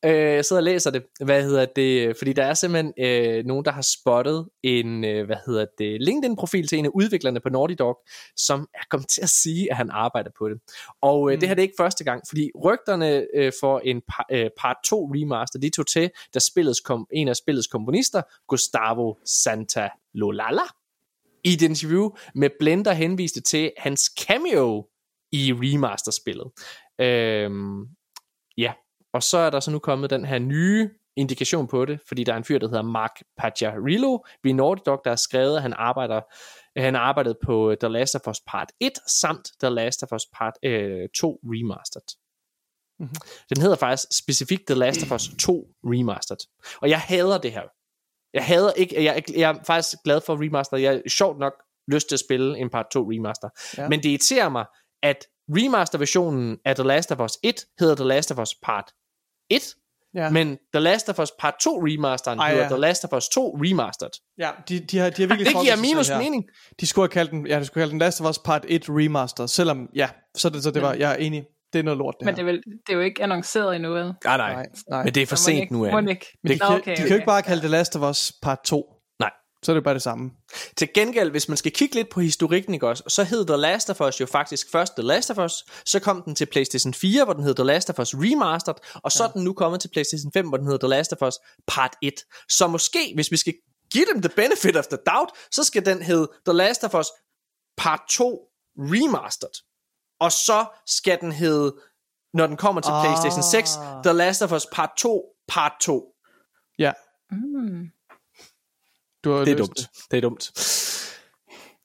Øh, 0.05 0.11
jeg 0.11 0.45
sidder 0.45 0.61
og 0.61 0.65
læser 0.65 0.91
det. 0.91 1.05
Hvad 1.25 1.43
hedder 1.43 1.67
det? 1.77 2.17
Fordi 2.19 2.33
der 2.33 2.45
er 2.45 2.55
simpelthen 2.55 2.93
øh, 2.99 3.45
nogen, 3.45 3.65
der 3.65 3.73
har 3.73 3.87
spottet 4.01 4.49
en, 4.63 5.05
øh, 5.05 5.27
hvad 5.27 5.37
hedder 5.47 5.67
det, 5.79 6.03
LinkedIn-profil 6.03 6.69
til 6.69 6.79
en 6.79 6.85
af 6.85 6.91
udviklerne 6.95 7.41
på 7.41 7.49
Naughty 7.49 7.75
Dog, 7.79 7.99
som 8.37 8.69
er 8.75 8.85
kommet 8.91 9.09
til 9.09 9.23
at 9.23 9.29
sige, 9.29 9.71
at 9.71 9.77
han 9.77 9.91
arbejder 9.91 10.31
på 10.39 10.49
det. 10.49 10.59
Og 11.03 11.31
øh, 11.31 11.35
mm. 11.35 11.41
det 11.41 11.49
her 11.49 11.55
det 11.55 11.63
er 11.63 11.69
ikke 11.69 11.75
første 11.79 12.05
gang, 12.05 12.23
fordi 12.29 12.51
rygterne 12.65 13.27
øh, 13.35 13.53
for 13.61 13.79
en 13.79 14.03
par, 14.09 14.27
øh, 14.33 14.51
part 14.61 14.77
2 14.87 15.05
remaster, 15.15 15.59
de 15.59 15.71
tog 15.71 15.87
til, 15.87 16.11
da 16.35 16.39
spillets 16.39 16.81
kom, 16.81 17.07
en 17.13 17.29
af 17.29 17.37
spillets 17.37 17.67
komponister, 17.67 18.23
Gustavo 18.49 19.15
Santa 19.25 19.89
Lolala, 20.15 20.63
i 21.45 21.53
et 21.53 21.63
interview 21.63 22.11
med 22.35 22.51
Blender 22.61 22.93
henviste 22.93 23.41
til 23.41 23.73
hans 23.79 24.01
cameo 24.01 24.89
i 25.33 25.53
remasterspillet. 25.53 26.51
Øhm, 27.01 27.87
ja, 28.57 28.73
og 29.13 29.23
så 29.23 29.39
er 29.39 29.51
der 29.51 29.61
så 29.61 29.71
nu 29.71 29.79
kommet 29.79 30.11
den 30.11 30.25
her 30.25 30.39
nye 30.39 30.91
indikation 31.17 31.67
på 31.67 31.85
det, 31.85 32.01
fordi 32.09 32.25
der 32.25 32.33
er 32.33 32.37
en 32.37 32.45
fyr, 32.45 32.59
der 32.59 32.69
hedder 32.69 32.83
Mark 32.83 33.23
Pagliarillo 33.37 34.19
ved 34.43 34.53
Naughty 34.53 34.83
Dog, 34.87 35.01
der 35.05 35.11
har 35.11 35.17
skrevet, 35.17 35.57
at 35.57 35.63
han 35.63 35.73
arbejder 35.73 36.21
han 36.77 36.95
har 36.95 37.01
arbejdet 37.01 37.37
på 37.45 37.75
The 37.81 37.89
Last 37.89 38.15
of 38.15 38.29
Us 38.29 38.41
Part 38.47 38.73
1 38.81 38.93
samt 39.07 39.51
The 39.61 39.71
Last 39.71 40.03
of 40.03 40.13
Us 40.13 40.27
Part 40.33 40.55
øh, 40.63 41.09
2 41.15 41.41
Remastered. 41.45 42.09
Mm-hmm. 42.99 43.17
Den 43.49 43.63
hedder 43.63 43.77
faktisk 43.77 44.19
specifikt 44.19 44.67
The 44.67 44.75
Last 44.75 45.03
of 45.03 45.13
Us 45.13 45.31
2 45.39 45.69
Remastered. 45.85 46.39
Og 46.81 46.91
jeg 46.91 47.01
hader 47.01 47.39
det 47.39 47.53
her. 47.53 47.63
Jeg 48.35 48.45
hader 48.45 48.73
ikke, 48.73 49.05
jeg, 49.05 49.23
jeg 49.35 49.51
er 49.51 49.55
faktisk 49.67 49.97
glad 50.05 50.21
for 50.27 50.45
remaster. 50.45 50.77
Jeg 50.77 50.95
er 50.95 51.09
sjovt 51.09 51.39
nok 51.39 51.53
lyst 51.89 52.09
til 52.09 52.17
at 52.17 52.21
spille 52.21 52.59
en 52.59 52.71
part 52.71 52.87
2 52.93 53.01
remaster. 53.01 53.49
Ja. 53.79 53.89
Men 53.89 54.03
det 54.03 54.09
irriterer 54.09 54.49
mig, 54.49 54.65
at 55.03 55.27
remaster-versionen 55.49 56.59
af 56.65 56.75
The 56.75 56.85
Last 56.85 57.13
of 57.13 57.21
Us 57.21 57.39
1 57.43 57.55
hedder 57.79 57.95
The 57.95 58.05
Last 58.05 58.31
of 58.33 58.39
Us 58.39 58.55
Part 58.63 58.93
1, 59.51 59.63
ja. 60.15 60.31
men 60.31 60.59
The 60.75 60.81
Last 60.81 61.09
of 61.09 61.19
Us 61.19 61.31
Part 61.41 61.55
2 61.61 61.79
remasteren 61.79 62.39
Ej, 62.39 62.51
hedder 62.51 62.63
ja. 62.63 62.69
The 62.69 62.79
Last 62.79 63.05
of 63.05 63.13
Us 63.13 63.29
2 63.29 63.59
Remastered. 63.63 64.11
Ja, 64.39 64.51
de, 64.69 64.81
de, 64.81 64.99
har, 64.99 65.11
de 65.11 65.23
har 65.23 65.29
virkelig 65.29 65.47
Det 65.55 65.63
giver 65.63 65.77
minus 65.77 66.11
mening. 66.11 66.45
De 66.81 66.87
skulle 66.87 67.03
have 67.03 67.13
kaldt 67.13 67.31
den, 67.31 67.47
ja, 67.47 67.61
de 67.61 67.65
skulle 67.65 67.83
have 67.83 67.91
kaldt 67.91 67.93
den 67.93 67.99
Last 67.99 68.21
of 68.21 68.29
Us 68.29 68.39
Part 68.39 68.65
1 68.69 68.85
Remaster, 68.89 69.47
selvom, 69.47 69.89
ja, 69.95 70.09
så 70.37 70.49
det, 70.49 70.63
så 70.63 70.71
det 70.71 70.81
ja. 70.81 70.87
var, 70.87 70.95
jeg 70.95 71.13
er 71.13 71.17
enig 71.17 71.45
det 71.75 71.81
er 71.81 71.83
noget 71.83 71.99
lort, 71.99 72.15
det 72.19 72.25
Men 72.27 72.35
det 72.35 72.41
er, 72.41 72.45
vel, 72.45 72.63
det 72.87 72.93
er 72.93 72.95
jo 72.95 73.01
ikke 73.01 73.23
annonceret 73.23 73.77
endnu, 73.77 73.93
vel? 73.93 74.15
Nej, 74.25 74.37
nej. 74.37 74.67
nej. 74.89 75.05
Men 75.05 75.15
det 75.15 75.23
er 75.23 75.27
for 75.27 75.37
sent 75.37 75.71
nu, 75.71 75.87
Anne. 75.87 75.95
Men 75.97 76.07
de, 76.07 76.59
okay, 76.63 76.79
okay. 76.79 76.91
de 76.93 76.97
kan 76.97 77.09
jo 77.09 77.15
ikke 77.15 77.27
bare 77.27 77.43
kalde 77.43 77.63
det 77.63 77.71
Last 77.71 77.97
of 77.97 78.11
Us 78.11 78.33
Part 78.43 78.59
2. 78.65 78.87
Nej. 79.21 79.31
Så 79.63 79.73
er 79.73 79.75
det 79.75 79.85
bare 79.85 79.95
det 79.95 80.03
samme. 80.03 80.31
Til 80.77 80.89
gengæld, 80.95 81.31
hvis 81.31 81.49
man 81.49 81.57
skal 81.57 81.73
kigge 81.73 81.95
lidt 81.95 82.09
på 82.09 82.21
historikken, 82.21 82.75
ikke 82.75 82.89
også, 82.89 83.05
så 83.09 83.25
hed 83.25 83.47
The 83.47 83.57
Last 83.57 83.91
of 83.91 84.01
Us 84.01 84.21
jo 84.21 84.27
faktisk 84.27 84.71
først 84.73 84.93
The 84.97 85.07
Last 85.07 85.31
of 85.31 85.39
Us, 85.39 85.65
så 85.85 86.01
kom 86.01 86.23
den 86.23 86.35
til 86.35 86.47
PlayStation 86.47 86.95
4, 86.95 87.25
hvor 87.25 87.35
den 87.35 87.45
hed 87.45 87.55
The 87.55 87.65
Last 87.65 87.91
of 87.91 87.99
Us 87.99 88.15
Remastered, 88.15 88.77
og 88.95 89.13
så 89.13 89.23
ja. 89.23 89.29
er 89.29 89.33
den 89.33 89.45
nu 89.45 89.53
kommet 89.53 89.81
til 89.81 89.89
PlayStation 89.89 90.33
5, 90.33 90.49
hvor 90.49 90.57
den 90.57 90.67
hedder 90.67 90.89
The 90.89 90.97
Last 90.97 91.13
of 91.13 91.29
Us 91.29 91.35
Part 91.67 91.97
1. 92.03 92.13
Så 92.49 92.67
måske, 92.67 93.13
hvis 93.15 93.31
vi 93.31 93.37
skal 93.37 93.55
give 93.93 94.07
dem 94.13 94.23
the 94.23 94.33
benefit 94.37 94.77
of 94.77 94.87
the 94.87 94.99
doubt, 95.07 95.31
så 95.51 95.65
skal 95.65 95.87
den 95.87 96.03
hedde 96.03 96.29
The 96.47 96.57
Last 96.57 96.85
of 96.85 96.95
Us 96.95 97.07
Part 97.77 98.01
2 98.11 98.41
Remastered. 98.79 99.74
Og 100.21 100.33
så 100.33 100.65
skal 100.87 101.21
den 101.21 101.33
hedde 101.33 101.75
når 102.35 102.47
den 102.47 102.57
kommer 102.57 102.81
til 102.81 102.91
ah. 102.91 103.05
PlayStation 103.05 103.43
6, 103.43 103.71
The 104.05 104.13
Last 104.13 104.43
of 104.43 104.53
Us 104.53 104.67
Part 104.73 104.91
2, 104.99 105.25
Part 105.49 105.73
2. 105.81 106.15
Ja. 106.79 106.93
Mm. 107.31 107.91
Du 109.25 109.33
har 109.33 109.45
det 109.45 109.53
er 109.53 109.57
dumt. 109.57 109.77
Det. 109.77 109.89
det 110.11 110.17
er 110.17 110.21
dumt. 110.21 110.53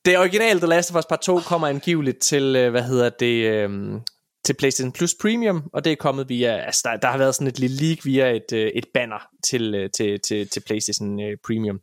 Det 0.06 0.18
originale 0.18 0.60
The 0.60 0.68
Last 0.68 0.92
of 0.92 0.98
Us 0.98 1.06
Part 1.06 1.22
2 1.22 1.40
kommer 1.40 1.68
angiveligt 1.68 2.20
til, 2.20 2.56
øh, 2.56 2.72
hvad 2.72 2.84
hedder 2.84 3.10
det, 3.10 3.66
um, 3.66 4.02
til 4.46 4.54
PlayStation 4.54 4.92
Plus 4.92 5.16
Premium, 5.22 5.70
og 5.74 5.84
det 5.84 5.92
er 5.92 5.96
kommet 5.96 6.30
via, 6.30 6.58
altså 6.58 6.82
der, 6.84 6.98
der 6.98 7.08
har 7.08 7.18
været 7.18 7.36
sådan 7.36 7.48
et 7.48 7.60
lille 7.60 7.78
leak 7.78 8.06
via 8.06 8.36
et, 8.36 8.54
øh, 8.54 8.72
et 8.76 8.86
banner 8.94 9.30
til, 9.50 9.90
til, 9.96 10.20
til, 10.28 10.50
til 10.50 10.60
PlayStation 10.60 11.20
Premium. 11.46 11.76
Uh, 11.76 11.82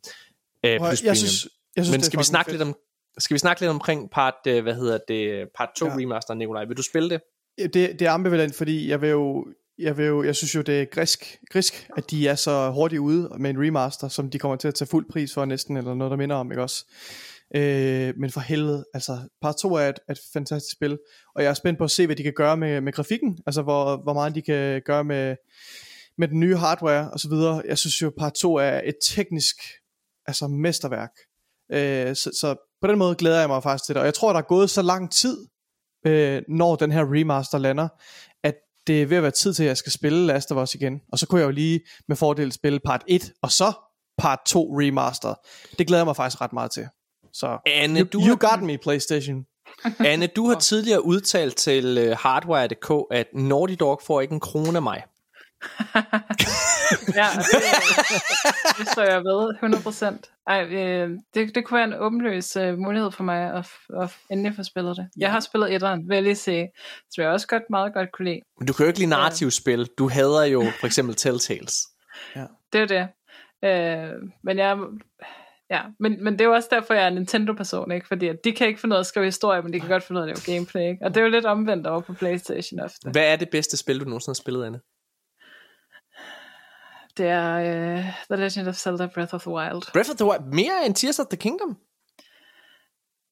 Plus 0.61 0.73
jeg 0.73 0.79
Premium. 0.81 1.17
Synes, 1.17 1.49
jeg 1.77 1.85
synes, 1.85 1.97
Men 1.97 2.03
skal 2.03 2.19
vi 2.19 2.25
snakke 2.25 2.51
fedt. 2.51 2.61
lidt 2.61 2.69
om 2.69 2.77
skal 3.19 3.35
vi 3.35 3.39
snakke 3.39 3.61
lidt 3.63 3.71
omkring 3.71 4.11
part, 4.11 4.35
uh, 4.49 4.59
hvad 4.59 4.75
hedder 4.75 4.99
det, 5.09 5.49
part 5.57 5.69
2 5.77 5.87
ja. 5.87 5.93
remaster, 5.97 6.35
Nikolaj? 6.35 6.65
Vil 6.65 6.77
du 6.77 6.83
spille 6.83 7.11
det? 7.11 7.21
Det, 7.59 7.75
det 7.75 8.03
er 8.03 8.11
ambivalent, 8.11 8.55
fordi 8.55 8.91
jeg 8.91 9.01
vil 9.01 9.11
jo, 9.11 9.47
jeg, 9.79 9.97
vil 9.97 10.07
jo, 10.07 10.23
jeg 10.23 10.37
synes 10.37 10.55
jo, 10.55 10.61
det 10.61 10.81
er 10.81 10.85
grisk, 10.85 11.39
grisk, 11.51 11.89
at 11.97 12.11
de 12.11 12.29
er 12.29 12.35
så 12.35 12.71
hurtigt 12.71 13.01
ude 13.01 13.31
med 13.39 13.51
en 13.51 13.67
remaster, 13.67 14.09
som 14.09 14.31
de 14.31 14.39
kommer 14.39 14.57
til 14.57 14.69
at 14.69 14.75
tage 14.75 14.89
fuld 14.89 15.07
pris 15.11 15.35
for 15.35 15.45
næsten, 15.45 15.77
eller 15.77 15.95
noget, 15.95 16.11
der 16.11 16.17
minder 16.17 16.37
om, 16.37 16.53
ikke 16.53 16.63
også? 16.63 16.85
Øh, 17.55 18.15
men 18.17 18.31
for 18.31 18.41
helvede, 18.41 18.85
altså 18.95 19.19
part 19.43 19.57
2 19.57 19.75
er 19.75 19.89
et, 19.89 19.99
et 20.11 20.19
fantastisk 20.33 20.73
spil, 20.73 20.99
og 21.35 21.43
jeg 21.43 21.51
er 21.51 21.55
spændt 21.55 21.79
på 21.79 21.85
at 21.85 21.91
se, 21.91 22.07
hvad 22.07 22.17
de 22.17 22.23
kan 22.23 22.33
gøre 22.33 22.57
med, 22.57 22.81
med 22.81 22.93
grafikken, 22.93 23.39
altså 23.47 23.63
hvor, 23.63 23.97
hvor 23.97 24.13
meget 24.13 24.35
de 24.35 24.43
kan 24.43 24.83
gøre 24.85 25.05
med, 25.05 25.37
med 26.19 26.29
den 26.29 26.41
nye 26.41 26.57
hardware 26.57 27.11
og 27.11 27.21
så 27.21 27.29
videre. 27.29 27.63
Jeg 27.69 27.79
synes 27.79 28.03
jo, 28.03 28.13
part 28.19 28.35
2 28.35 28.55
er 28.55 28.81
et 28.85 28.97
teknisk 29.03 29.57
altså 30.27 30.47
mesterværk. 30.47 31.11
Øh, 31.73 32.17
så, 32.17 32.31
så 32.41 32.57
på 32.81 32.87
den 32.87 32.99
måde 32.99 33.15
glæder 33.15 33.41
jeg 33.41 33.49
mig 33.49 33.63
faktisk 33.63 33.85
til 33.87 33.95
det, 33.95 34.01
og 34.01 34.07
jeg 34.07 34.15
tror, 34.15 34.33
der 34.33 34.41
er 34.41 34.45
gået 34.49 34.71
så 34.71 34.83
lang 34.83 35.13
tid 35.13 35.47
øh, 36.07 36.43
når 36.49 36.77
den 36.77 36.93
her 36.93 37.05
remaster 37.15 37.59
lander, 37.59 37.89
at 38.45 38.55
det 38.87 39.03
er 39.03 39.07
ved 39.07 39.17
at 39.17 39.23
være 39.23 39.33
tid 39.33 39.55
til, 39.55 39.63
at 39.63 39.69
jeg 39.69 39.77
skal 39.77 39.93
spille 39.93 40.27
Last 40.27 40.53
of 40.53 40.63
Us 40.63 40.75
igen. 40.75 41.01
Og 41.13 41.19
så 41.19 41.27
kunne 41.27 41.41
jeg 41.41 41.47
jo 41.47 41.51
lige 41.51 41.81
med 42.09 42.17
fordel 42.17 42.53
spille 42.53 42.81
part 42.85 43.05
1, 43.09 43.33
og 43.43 43.53
så 43.53 43.73
part 44.19 44.39
2 44.47 44.71
remaster. 44.81 45.35
Det 45.79 45.87
glæder 45.87 46.01
jeg 46.01 46.07
mig 46.07 46.17
faktisk 46.17 46.41
ret 46.41 46.53
meget 46.53 46.71
til. 46.71 46.89
Så 47.33 47.59
Anne, 47.67 48.01
you, 48.01 48.07
du 48.13 48.19
you 48.19 48.27
har... 48.27 48.57
got 48.57 48.63
me, 48.63 48.79
PlayStation. 48.79 49.45
Anne, 49.99 50.27
du 50.27 50.49
har 50.49 50.59
tidligere 50.59 51.05
udtalt 51.05 51.57
til 51.57 52.11
uh, 52.11 52.19
Hardware.dk, 52.19 52.91
at 53.11 53.27
Naughty 53.35 53.75
Dog 53.81 54.01
får 54.07 54.21
ikke 54.21 54.33
en 54.33 54.41
krone 54.41 54.77
af 54.77 54.83
mig. 54.83 55.03
Ja, 57.21 57.29
det, 57.53 57.63
det 58.79 58.89
står 58.89 59.03
jeg 59.03 59.25
ved, 59.25 59.55
100%. 59.63 60.43
Ej, 60.47 60.63
øh, 60.65 61.11
det, 61.35 61.55
det 61.55 61.65
kunne 61.65 61.77
være 61.77 61.87
en 61.87 61.95
åbenløs 61.95 62.57
uh, 62.57 62.79
mulighed 62.79 63.11
for 63.13 63.25
mig 63.25 63.55
at, 63.55 63.67
at 64.03 64.17
endelig 64.31 64.57
få 64.57 64.63
spillet 64.63 64.97
det. 64.97 65.09
Jeg 65.17 65.33
har 65.33 65.41
spillet 65.41 65.75
etteren, 65.75 66.09
vil 66.09 66.15
jeg 66.15 66.23
lige 66.23 66.37
sige, 66.37 66.69
så 67.11 67.23
jeg 67.23 67.31
også 67.31 67.47
godt 67.47 67.63
meget 67.71 67.95
godt 67.95 68.13
kunne 68.13 68.29
lide. 68.29 68.41
Men 68.59 68.67
du 68.67 68.73
kan 68.73 68.85
jo 68.85 68.89
ikke 68.89 68.99
lide 68.99 69.11
narrativspil. 69.11 69.89
Du 69.99 70.09
hader 70.09 70.45
jo 70.45 70.63
for 70.81 70.87
eksempel 70.87 71.15
Telltales. 71.15 71.75
Ja. 72.37 72.45
Det 72.73 72.81
er 72.81 72.87
det. 72.87 73.09
Øh, 73.65 74.13
men 74.45 74.59
jeg... 74.59 74.79
Ja, 75.71 75.81
men, 76.01 76.25
men 76.25 76.33
det 76.33 76.41
er 76.41 76.45
jo 76.45 76.55
også 76.55 76.69
derfor, 76.71 76.95
jeg 76.95 77.03
er 77.03 77.09
en 77.09 77.15
Nintendo-person, 77.15 77.93
ikke? 77.93 78.07
Fordi 78.07 78.29
at 78.29 78.37
de 78.45 78.53
kan 78.53 78.67
ikke 78.67 78.81
finde 78.81 78.89
noget 78.89 79.01
at 79.01 79.07
skrive 79.07 79.27
historie, 79.27 79.63
men 79.63 79.73
de 79.73 79.81
kan 79.81 79.89
godt 79.89 80.03
finde 80.05 80.21
noget 80.21 80.31
at 80.31 80.47
lave 80.47 80.57
gameplay, 80.57 80.83
ikke? 80.83 81.05
Og 81.05 81.15
det 81.15 81.21
er 81.21 81.25
jo 81.25 81.31
lidt 81.31 81.47
omvendt 81.47 81.87
over 81.87 82.01
på 82.01 82.13
Playstation 82.13 82.81
ofte. 82.81 83.11
Hvad 83.11 83.33
er 83.33 83.37
det 83.37 83.51
bedste 83.51 83.77
spil, 83.77 84.01
du 84.01 84.05
nogensinde 84.05 84.31
har 84.31 84.43
spillet, 84.43 84.65
Anne? 84.65 84.81
Det 87.17 87.27
er 87.27 87.57
uh, 87.57 88.05
The 88.31 88.37
Legend 88.37 88.69
of 88.69 88.75
Zelda 88.75 89.07
Breath 89.15 89.35
of 89.35 89.41
the 89.41 89.51
Wild. 89.51 89.93
Breath 89.93 90.11
of 90.11 90.17
the 90.17 90.27
Wild? 90.27 90.43
Mere 90.53 90.87
end 90.87 90.95
Tears 90.95 91.19
of 91.19 91.27
the 91.27 91.37
Kingdom? 91.37 91.77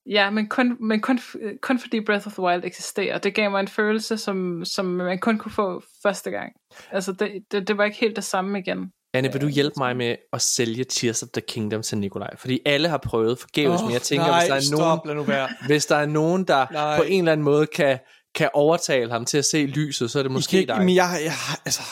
Ja, 0.06 0.30
men 0.30 0.48
kun, 0.48 0.76
men 0.80 1.00
kun, 1.00 1.18
kun 1.62 1.78
fordi 1.78 2.04
Breath 2.04 2.26
of 2.26 2.32
the 2.32 2.42
Wild 2.42 2.64
eksisterer. 2.64 3.18
Det 3.18 3.34
gav 3.34 3.50
mig 3.50 3.60
en 3.60 3.68
følelse, 3.68 4.18
som, 4.18 4.64
som 4.64 4.84
man 4.84 5.18
kun 5.18 5.38
kunne 5.38 5.52
få 5.52 5.82
første 6.02 6.30
gang. 6.30 6.52
Altså, 6.90 7.12
det, 7.12 7.44
det, 7.52 7.68
det 7.68 7.78
var 7.78 7.84
ikke 7.84 7.98
helt 8.00 8.16
det 8.16 8.24
samme 8.24 8.58
igen. 8.58 8.92
Anne, 9.14 9.32
vil 9.32 9.40
du 9.40 9.48
hjælpe 9.48 9.74
mig 9.78 9.96
med 9.96 10.16
at 10.32 10.42
sælge 10.42 10.84
Tears 10.84 11.22
of 11.22 11.28
the 11.28 11.40
Kingdom 11.40 11.82
til 11.82 11.98
Nikolaj? 11.98 12.36
Fordi 12.36 12.60
alle 12.66 12.88
har 12.88 12.98
prøvet 12.98 13.38
forgæves, 13.38 13.80
oh, 13.80 13.86
men 13.86 13.92
jeg 13.92 14.02
tænker, 14.02 14.26
nej, 14.26 14.40
hvis, 14.40 14.48
der 14.48 14.54
er 14.54 14.60
stop, 14.60 15.04
nogen, 15.04 15.16
nu 15.16 15.22
være. 15.22 15.48
hvis 15.66 15.86
der 15.86 15.96
er 15.96 16.06
nogen, 16.06 16.44
der 16.44 16.66
nej. 16.72 16.96
på 16.96 17.02
en 17.02 17.18
eller 17.18 17.32
anden 17.32 17.44
måde 17.44 17.66
kan, 17.66 17.98
kan 18.34 18.48
overtale 18.54 19.10
ham 19.10 19.24
til 19.24 19.38
at 19.38 19.44
se 19.44 19.66
lyset, 19.66 20.10
så 20.10 20.18
er 20.18 20.22
det 20.22 20.32
måske 20.32 20.58
ikke, 20.58 20.72
dig. 20.72 20.78
Men 20.78 20.94
jeg, 20.94 21.20
jeg, 21.24 21.32
altså, 21.64 21.82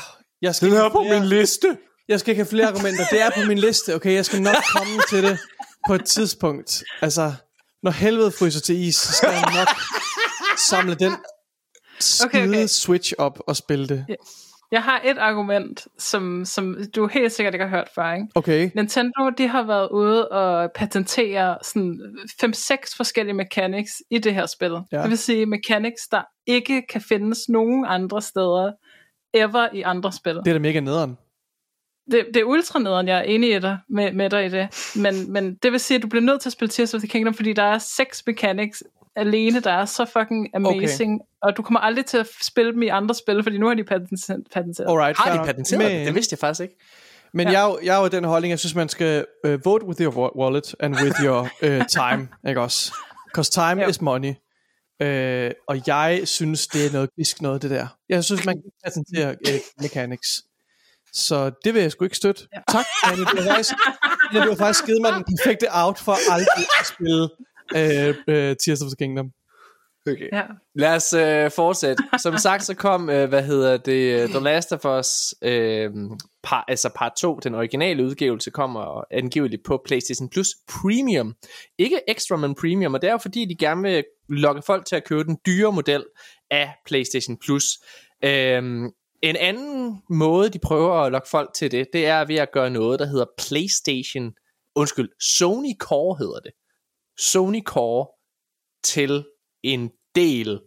jeg 0.42 0.54
skal 0.54 0.70
Den 0.70 0.76
er 0.76 0.88
på 0.88 1.02
min 1.02 1.24
liste. 1.24 1.78
Jeg 2.08 2.20
skal 2.20 2.30
ikke 2.30 2.40
have 2.40 2.48
flere 2.48 2.66
argumenter. 2.66 3.04
Det 3.10 3.22
er 3.22 3.30
på 3.30 3.48
min 3.48 3.58
liste, 3.58 3.94
okay? 3.94 4.14
Jeg 4.14 4.24
skal 4.24 4.42
nok 4.42 4.56
komme 4.76 5.02
til 5.08 5.22
det 5.22 5.38
på 5.88 5.94
et 5.94 6.04
tidspunkt. 6.04 6.84
Altså, 7.02 7.32
når 7.82 7.90
helvede 7.90 8.32
fryser 8.38 8.60
til 8.60 8.76
is, 8.76 8.96
så 8.96 9.12
skal 9.12 9.28
jeg 9.28 9.42
nok 9.42 9.68
samle 10.70 10.94
den 10.94 11.12
skide 12.00 12.28
okay, 12.28 12.48
okay. 12.48 12.66
switch 12.66 13.12
op 13.18 13.38
og 13.46 13.56
spille 13.56 13.88
det. 13.88 14.06
Jeg 14.72 14.82
har 14.82 15.00
et 15.04 15.18
argument, 15.18 15.86
som, 15.98 16.44
som 16.44 16.76
du 16.96 17.06
helt 17.06 17.32
sikkert 17.32 17.54
ikke 17.54 17.66
har 17.66 17.76
hørt 17.76 17.88
før. 17.94 18.12
Ikke? 18.12 18.26
Okay. 18.34 18.70
Nintendo 18.74 19.30
de 19.38 19.48
har 19.48 19.62
været 19.62 19.88
ude 19.90 20.28
og 20.28 20.70
patentere 20.74 21.58
sådan 21.62 22.00
5-6 22.44 22.96
forskellige 22.96 23.34
mechanics 23.34 23.92
i 24.10 24.18
det 24.18 24.34
her 24.34 24.46
spil. 24.46 24.72
Ja. 24.92 25.02
Det 25.02 25.10
vil 25.10 25.18
sige 25.18 25.46
mechanics, 25.46 26.02
der 26.10 26.22
ikke 26.46 26.82
kan 26.92 27.00
findes 27.00 27.38
nogen 27.48 27.84
andre 27.88 28.22
steder 28.22 28.72
ever 29.34 29.68
i 29.72 29.82
andre 29.82 30.12
spil. 30.12 30.34
Det 30.34 30.48
er 30.48 30.52
da 30.52 30.58
mega 30.58 30.80
nederen 30.80 31.16
det, 32.10 32.26
det 32.34 32.40
er 32.40 32.44
ultra 32.44 32.78
nederen, 32.78 33.08
jeg 33.08 33.18
er 33.18 33.22
enig 33.22 33.56
i 33.56 33.58
dig, 33.58 33.78
med, 33.88 34.12
med 34.12 34.30
dig 34.30 34.46
i 34.46 34.48
det. 34.48 34.92
Men, 34.96 35.32
men 35.32 35.54
det 35.54 35.72
vil 35.72 35.80
sige, 35.80 35.96
at 35.96 36.02
du 36.02 36.08
bliver 36.08 36.22
nødt 36.22 36.40
til 36.40 36.48
at 36.48 36.52
spille 36.52 36.70
Tears 36.70 36.94
of 36.94 37.00
the 37.00 37.08
Kingdom, 37.08 37.34
fordi 37.34 37.52
der 37.52 37.62
er 37.62 37.78
seks 37.78 38.22
mechanics 38.26 38.82
alene, 39.16 39.60
der 39.60 39.72
er 39.72 39.84
så 39.84 40.04
fucking 40.04 40.48
amazing. 40.54 41.14
Okay. 41.14 41.26
Og 41.42 41.56
du 41.56 41.62
kommer 41.62 41.80
aldrig 41.80 42.06
til 42.06 42.18
at 42.18 42.28
spille 42.40 42.72
dem 42.72 42.82
i 42.82 42.88
andre 42.88 43.14
spil, 43.14 43.42
fordi 43.42 43.58
nu 43.58 43.66
har 43.66 43.74
de 43.74 43.84
patenteret. 43.84 44.88
Alright, 44.88 45.18
har 45.18 45.38
de 45.38 45.46
patenteret 45.46 45.92
men, 45.92 46.06
det? 46.06 46.14
vidste 46.14 46.32
jeg 46.32 46.38
faktisk 46.38 46.60
ikke. 46.60 46.76
Men 47.34 47.46
ja. 47.46 47.52
jeg, 47.52 47.62
er 47.62 47.66
jo, 47.66 47.78
jeg 47.84 47.96
er 47.96 48.00
jo 48.00 48.08
den 48.08 48.24
holdning, 48.24 48.50
jeg 48.50 48.58
synes, 48.58 48.74
man 48.74 48.88
skal 48.88 49.24
uh, 49.46 49.64
vote 49.64 49.86
with 49.86 50.02
your 50.02 50.36
wallet 50.38 50.74
and 50.80 50.94
with 50.94 51.24
your 51.24 51.40
uh, 51.62 51.68
time, 51.98 52.28
ikke 52.48 52.60
også? 52.60 52.92
Because 53.26 53.50
time 53.50 53.82
ja. 53.82 53.88
is 53.88 54.00
money. 54.00 54.34
Øh, 55.02 55.50
og 55.68 55.80
jeg 55.86 56.22
synes, 56.24 56.66
det 56.66 56.86
er 56.86 56.92
noget 56.92 57.10
bisk 57.16 57.42
noget, 57.42 57.62
det 57.62 57.70
der. 57.70 57.86
Jeg 58.08 58.24
synes, 58.24 58.44
man 58.44 58.54
kan 58.54 58.70
patentere 58.84 59.36
øh, 59.48 59.60
mechanics. 59.80 60.28
Så 61.12 61.50
det 61.64 61.74
vil 61.74 61.82
jeg 61.82 61.92
sgu 61.92 62.04
ikke 62.04 62.16
støtte. 62.16 62.48
Ja. 62.54 62.60
Tak, 62.68 62.86
Anne. 63.04 63.24
Du 63.24 63.36
har 63.36 63.54
faktisk, 63.54 63.74
Anne, 64.30 64.44
du 64.44 64.48
har 64.48 64.56
faktisk 64.56 64.84
givet 64.86 65.00
mig 65.02 65.12
den 65.12 65.24
perfekte 65.24 65.66
out 65.70 65.98
for 65.98 66.16
aldrig 66.32 66.66
at 66.80 66.86
spille 66.92 67.28
øh, 67.76 68.14
øh, 68.28 68.56
Tears 68.64 68.82
of 68.82 68.88
the 68.88 68.96
Kingdom. 68.98 69.30
Okay. 70.06 70.28
Ja. 70.32 70.42
Lad 70.74 70.96
os 70.96 71.12
øh, 71.12 71.50
fortsætte. 71.50 72.02
Som 72.22 72.38
sagt, 72.38 72.64
så 72.64 72.74
kom, 72.74 73.10
øh, 73.10 73.28
hvad 73.28 73.42
hedder 73.42 73.76
det, 73.76 74.30
The 74.30 74.40
Last 74.40 74.72
of 74.72 74.84
Us, 74.84 75.34
øh, 75.42 75.90
par, 76.42 76.64
altså 76.68 76.90
part 76.96 77.12
2, 77.18 77.40
den 77.42 77.54
originale 77.54 78.04
udgivelse, 78.04 78.50
kommer 78.50 79.04
angiveligt 79.10 79.64
på 79.64 79.82
PlayStation 79.86 80.28
Plus 80.28 80.48
Premium. 80.68 81.34
Ikke 81.78 82.00
ekstra, 82.08 82.36
men 82.36 82.54
Premium, 82.54 82.94
og 82.94 83.02
det 83.02 83.08
er 83.08 83.12
jo 83.12 83.18
fordi, 83.18 83.44
de 83.44 83.56
gerne 83.56 83.82
vil 83.82 84.04
lokke 84.28 84.62
folk 84.62 84.86
til 84.86 84.96
at 84.96 85.04
købe 85.04 85.24
den 85.24 85.38
dyre 85.46 85.72
model 85.72 86.04
af 86.50 86.74
PlayStation 86.86 87.38
Plus. 87.38 87.64
Øh, 88.24 88.62
en 89.22 89.36
anden 89.36 90.02
måde, 90.10 90.48
de 90.48 90.58
prøver 90.58 90.94
at 90.94 91.12
lokke 91.12 91.28
folk 91.28 91.54
til 91.54 91.70
det, 91.70 91.86
det 91.92 92.06
er 92.06 92.24
ved 92.24 92.36
at 92.36 92.52
gøre 92.52 92.70
noget, 92.70 92.98
der 92.98 93.06
hedder 93.06 93.26
PlayStation, 93.38 94.32
undskyld, 94.74 95.08
Sony 95.20 95.74
Core 95.80 96.16
hedder 96.18 96.40
det. 96.40 96.52
Sony 97.18 97.62
Core 97.62 98.06
til 98.84 99.24
en 99.62 99.90
del 100.14 100.60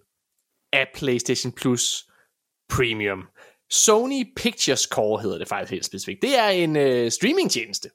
af 0.74 0.88
PlayStation 0.96 1.52
Plus 1.52 2.10
Premium. 2.70 3.28
Sony 3.70 4.34
Pictures 4.36 4.82
Core 4.82 5.22
hedder 5.22 5.38
det 5.38 5.48
faktisk 5.48 5.72
helt 5.72 5.86
specifikt. 5.86 6.22
Det 6.22 6.38
er 6.38 6.48
en 6.48 6.76
øh, 6.76 7.12
streamingtjeneste, 7.12 7.90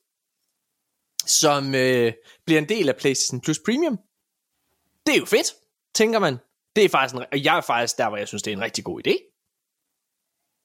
som 1.27 1.75
øh, 1.75 2.13
bliver 2.47 2.61
en 2.61 2.69
del 2.69 2.89
af 2.89 2.97
PlayStation 2.97 3.41
Plus 3.41 3.59
Premium. 3.65 3.99
Det 5.07 5.15
er 5.15 5.19
jo 5.19 5.25
fedt, 5.25 5.55
tænker 5.95 6.19
man. 6.19 6.37
Det 6.77 6.85
er 6.85 6.89
faktisk 6.89 7.15
en, 7.15 7.25
og 7.33 7.45
jeg 7.45 7.57
er 7.57 7.61
faktisk 7.61 7.99
der, 7.99 8.09
hvor 8.09 8.19
jeg 8.19 8.29
synes, 8.29 8.43
det 8.43 8.53
er 8.53 8.57
en 8.57 8.63
rigtig 8.63 8.85
god 8.85 9.01
idé. 9.07 9.15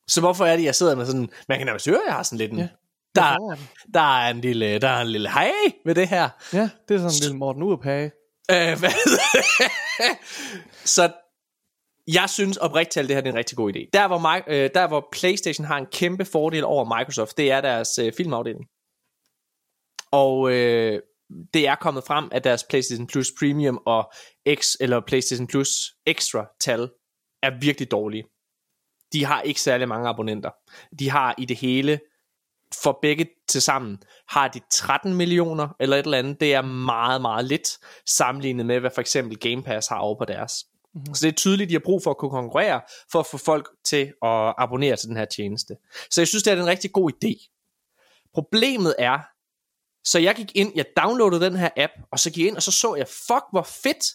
Så 0.08 0.22
hvorfor 0.22 0.46
er 0.46 0.56
det, 0.56 0.64
jeg 0.64 0.76
sidder 0.76 0.96
med 0.96 1.06
sådan, 1.06 1.30
man 1.48 1.58
kan 1.58 1.66
nærmest 1.66 1.88
høre, 1.88 2.02
jeg 2.06 2.14
har 2.14 2.24
sådan 2.24 2.38
lidt 2.38 2.52
en, 2.52 2.58
ja, 2.58 2.68
der, 3.16 3.58
der, 3.94 4.18
er 4.18 4.30
en 4.30 4.42
lille, 4.42 4.80
der 4.80 4.88
er 4.88 5.02
en 5.02 5.08
lille 5.08 5.32
hej 5.32 5.52
ved 5.86 5.96
det 5.96 6.08
her. 6.08 6.30
Ja, 6.54 6.70
det 6.88 6.96
er 6.96 6.98
sådan 6.98 7.12
en 7.12 7.22
lille 7.22 7.38
Morten 7.38 7.64
Urpage. 7.64 8.12
Øh, 8.52 8.80
hvad 8.80 8.92
så 10.96 11.14
jeg 12.08 12.30
synes 12.30 12.58
oprigtigt 12.58 12.94
talt, 12.94 13.10
det 13.10 13.16
her 13.16 13.24
er 13.24 13.30
en 13.30 13.36
rigtig 13.36 13.58
god 13.58 13.76
idé. 13.76 13.90
Der 13.94 14.08
hvor, 14.08 14.20
my, 14.20 14.44
øh, 14.48 14.70
der 14.74 14.88
hvor 14.88 15.08
PlayStation 15.12 15.66
har 15.66 15.78
en 15.78 15.86
kæmpe 15.86 16.26
fordel 16.26 16.64
over 16.64 16.98
Microsoft, 16.98 17.38
det 17.38 17.52
er 17.52 17.62
deres 17.62 17.98
øh, 17.98 18.14
filmafdeling. 18.18 18.66
Og 20.12 20.52
øh, 20.52 21.02
det 21.54 21.68
er 21.68 21.76
kommet 21.76 22.04
frem, 22.04 22.30
at 22.32 22.44
deres 22.44 22.64
PlayStation 22.70 23.08
Plus 23.08 23.32
Premium 23.40 23.82
og 23.86 24.12
X, 24.56 24.76
eller 24.80 25.02
PlayStation 25.08 25.48
Plus 25.48 25.70
Extra 26.06 26.46
tal 26.60 26.90
er 27.44 27.60
virkelig 27.60 27.92
dårlige. 27.92 28.24
De 29.14 29.26
har 29.26 29.42
ikke 29.42 29.62
særlig 29.62 29.88
mange 29.88 30.10
abonnenter. 30.10 30.50
De 31.00 31.10
har 31.10 31.36
i 31.38 31.46
det 31.46 31.58
hele 31.58 32.00
for 32.84 33.00
begge 33.02 33.28
til 33.48 33.62
sammen 33.62 33.98
har 34.28 34.48
de 34.48 34.62
13 34.72 35.14
millioner 35.14 35.68
eller 35.80 35.98
et 35.98 36.06
eller 36.06 36.18
andet. 36.18 36.40
Det 36.40 36.54
er 36.54 36.62
meget, 36.62 37.22
meget 37.22 37.46
lidt 37.46 37.70
sammenlignet 38.06 38.66
med, 38.66 38.80
hvad 38.80 38.92
for 38.94 39.02
eksempel 39.02 39.38
Game 39.40 39.64
Pass 39.64 39.88
har 39.88 39.98
over 39.98 40.18
på 40.18 40.26
deres. 40.26 40.66
Mm-hmm. 40.94 41.16
Så 41.16 41.26
det 41.26 41.32
er 41.32 41.36
tydeligt, 41.36 41.68
at 41.68 41.70
de 41.70 41.76
har 41.76 41.82
brug 41.86 42.04
for 42.04 42.12
at 42.12 42.18
kunne 42.18 42.32
konkurrere, 42.32 42.82
for 43.12 43.20
at 43.20 43.26
få 43.26 43.38
folk 43.38 43.70
til 43.86 44.14
at 44.22 44.54
abonnere 44.58 44.96
til 44.96 45.10
den 45.10 45.18
her 45.18 45.26
tjeneste. 45.26 45.76
Så 46.12 46.22
jeg 46.22 46.28
synes, 46.28 46.44
det 46.44 46.54
er 46.54 46.62
en 46.62 46.68
rigtig 46.68 46.92
god 46.92 47.12
idé. 47.12 47.52
Problemet 48.34 48.96
er, 49.00 49.20
så 50.04 50.20
jeg 50.20 50.36
gik 50.36 50.52
ind, 50.56 50.72
jeg 50.76 50.86
downloadede 50.98 51.46
den 51.46 51.56
her 51.56 51.70
app, 51.78 51.94
og 52.12 52.20
så 52.20 52.32
gik 52.32 52.40
jeg 52.40 52.48
ind, 52.48 52.56
og 52.56 52.64
så 52.64 52.72
så 52.72 52.96
jeg, 52.96 53.08
fuck 53.08 53.46
hvor 53.52 53.64
fedt, 53.64 54.06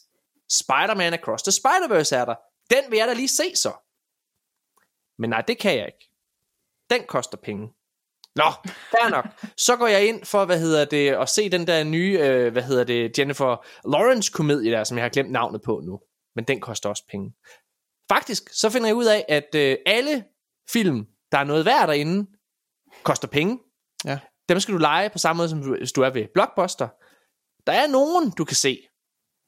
Spider-Man 0.53 1.15
Across 1.15 1.43
the 1.43 1.53
Spider-Verse 1.53 2.17
er 2.17 2.25
der. 2.25 2.35
Den 2.71 2.91
vil 2.91 2.97
jeg 2.97 3.09
da 3.09 3.13
lige 3.13 3.29
se 3.29 3.57
så. 3.57 3.73
Men 5.19 5.31
nej, 5.31 5.41
det 5.41 5.59
kan 5.59 5.77
jeg 5.77 5.87
ikke. 5.87 6.11
Den 6.91 7.05
koster 7.09 7.39
penge. 7.39 7.69
Nå, 8.41 8.71
fair 8.91 9.09
nok. 9.11 9.27
Så 9.57 9.77
går 9.77 9.87
jeg 9.87 10.09
ind 10.09 10.25
for, 10.25 10.45
hvad 10.45 10.61
hedder 10.61 10.85
det, 10.85 11.09
at 11.11 11.29
se 11.29 11.51
den 11.51 11.67
der 11.67 11.85
nye, 11.85 12.19
øh, 12.23 12.53
hvad 12.53 12.63
hedder 12.63 12.85
det, 12.85 13.19
Jennifer 13.19 13.67
Lawrence 13.91 14.33
komedie 14.33 14.73
der, 14.73 14.85
som 14.85 14.97
jeg 14.97 15.05
har 15.05 15.09
glemt 15.09 15.31
navnet 15.31 15.63
på 15.63 15.81
nu. 15.85 16.01
Men 16.37 16.45
den 16.45 16.61
koster 16.61 16.89
også 16.89 17.05
penge. 17.11 17.33
Faktisk, 18.13 18.43
så 18.53 18.71
finder 18.71 18.89
jeg 18.89 18.97
ud 18.97 19.05
af, 19.05 19.25
at 19.29 19.55
øh, 19.55 19.77
alle 19.87 20.25
film, 20.71 21.07
der 21.33 21.39
er 21.39 21.45
noget 21.45 21.65
værd 21.65 21.87
derinde, 21.87 22.31
koster 23.03 23.29
penge. 23.29 23.59
Ja. 24.05 24.19
Dem 24.49 24.61
skal 24.61 24.75
du 24.75 24.79
lege 24.79 25.11
på 25.11 25.19
samme 25.19 25.41
måde, 25.41 25.49
som 25.49 25.59
hvis 25.59 25.93
du 25.93 26.03
er 26.03 26.11
ved 26.11 26.27
Blockbuster. 26.35 26.89
Der 27.67 27.73
er 27.73 27.87
nogen, 27.87 28.31
du 28.31 28.45
kan 28.45 28.57
se 28.57 28.79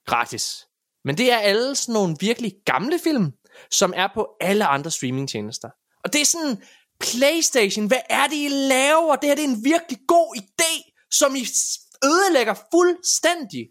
gratis. 0.06 0.66
Men 1.04 1.18
det 1.18 1.32
er 1.32 1.38
alle 1.38 1.74
sådan 1.74 1.92
nogle 1.92 2.16
virkelig 2.20 2.52
gamle 2.66 2.98
film, 3.04 3.32
som 3.70 3.92
er 3.96 4.08
på 4.14 4.36
alle 4.40 4.66
andre 4.66 4.90
streamingtjenester. 4.90 5.70
Og 6.04 6.12
det 6.12 6.20
er 6.20 6.24
sådan, 6.24 6.62
PlayStation, 7.02 7.86
hvad 7.86 8.00
er 8.10 8.26
det, 8.26 8.36
I 8.36 8.48
laver? 8.48 9.16
Det 9.16 9.28
her 9.28 9.34
det 9.34 9.44
er 9.44 9.48
en 9.48 9.64
virkelig 9.64 9.98
god 10.08 10.36
idé, 10.36 11.06
som 11.10 11.36
I 11.36 11.47
ødelægger 12.05 12.55
fuldstændig. 12.74 13.68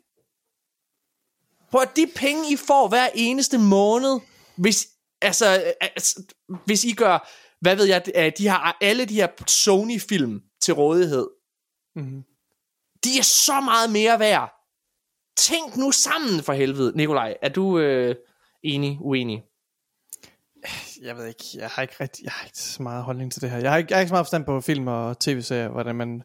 På 1.71 1.77
at 1.77 1.95
de 1.95 2.07
penge, 2.15 2.53
I 2.53 2.55
får 2.55 2.87
hver 2.87 3.09
eneste 3.15 3.57
måned, 3.57 4.19
hvis, 4.57 4.87
altså, 5.21 5.73
altså, 5.81 6.23
hvis 6.65 6.83
I 6.83 6.93
gør, 6.93 7.29
hvad 7.61 7.75
ved 7.75 7.85
jeg, 7.85 8.33
de 8.37 8.47
har 8.47 8.77
alle 8.81 9.05
de 9.05 9.13
her 9.13 9.27
Sony-film 9.47 10.41
til 10.61 10.73
rådighed. 10.73 11.27
Mm-hmm. 11.95 12.23
De 13.03 13.17
er 13.19 13.23
så 13.23 13.61
meget 13.61 13.91
mere 13.91 14.19
værd. 14.19 14.53
Tænk 15.37 15.75
nu 15.75 15.91
sammen 15.91 16.43
for 16.43 16.53
helvede. 16.53 16.97
Nikolaj, 16.97 17.37
er 17.41 17.49
du 17.49 17.79
øh, 17.79 18.15
enig, 18.63 18.97
uenig? 19.01 19.43
Jeg 21.01 21.17
ved 21.17 21.27
ikke, 21.27 21.43
jeg 21.55 21.67
har 21.67 21.81
ikke 21.81 21.93
rigtig, 21.99 22.23
jeg 22.23 22.31
har 22.31 22.45
ikke 22.45 22.57
så 22.57 22.83
meget 22.83 23.03
holdning 23.03 23.31
til 23.31 23.41
det 23.41 23.49
her. 23.49 23.57
Jeg 23.57 23.71
har 23.71 23.77
ikke, 23.77 23.87
jeg 23.89 23.97
har 23.97 24.01
ikke 24.01 24.09
så 24.09 24.13
meget 24.13 24.25
forstand 24.25 24.45
på 24.45 24.61
film 24.61 24.87
og 24.87 25.19
tv-serier, 25.19 25.69
hvordan 25.69 25.95
man, 25.95 26.23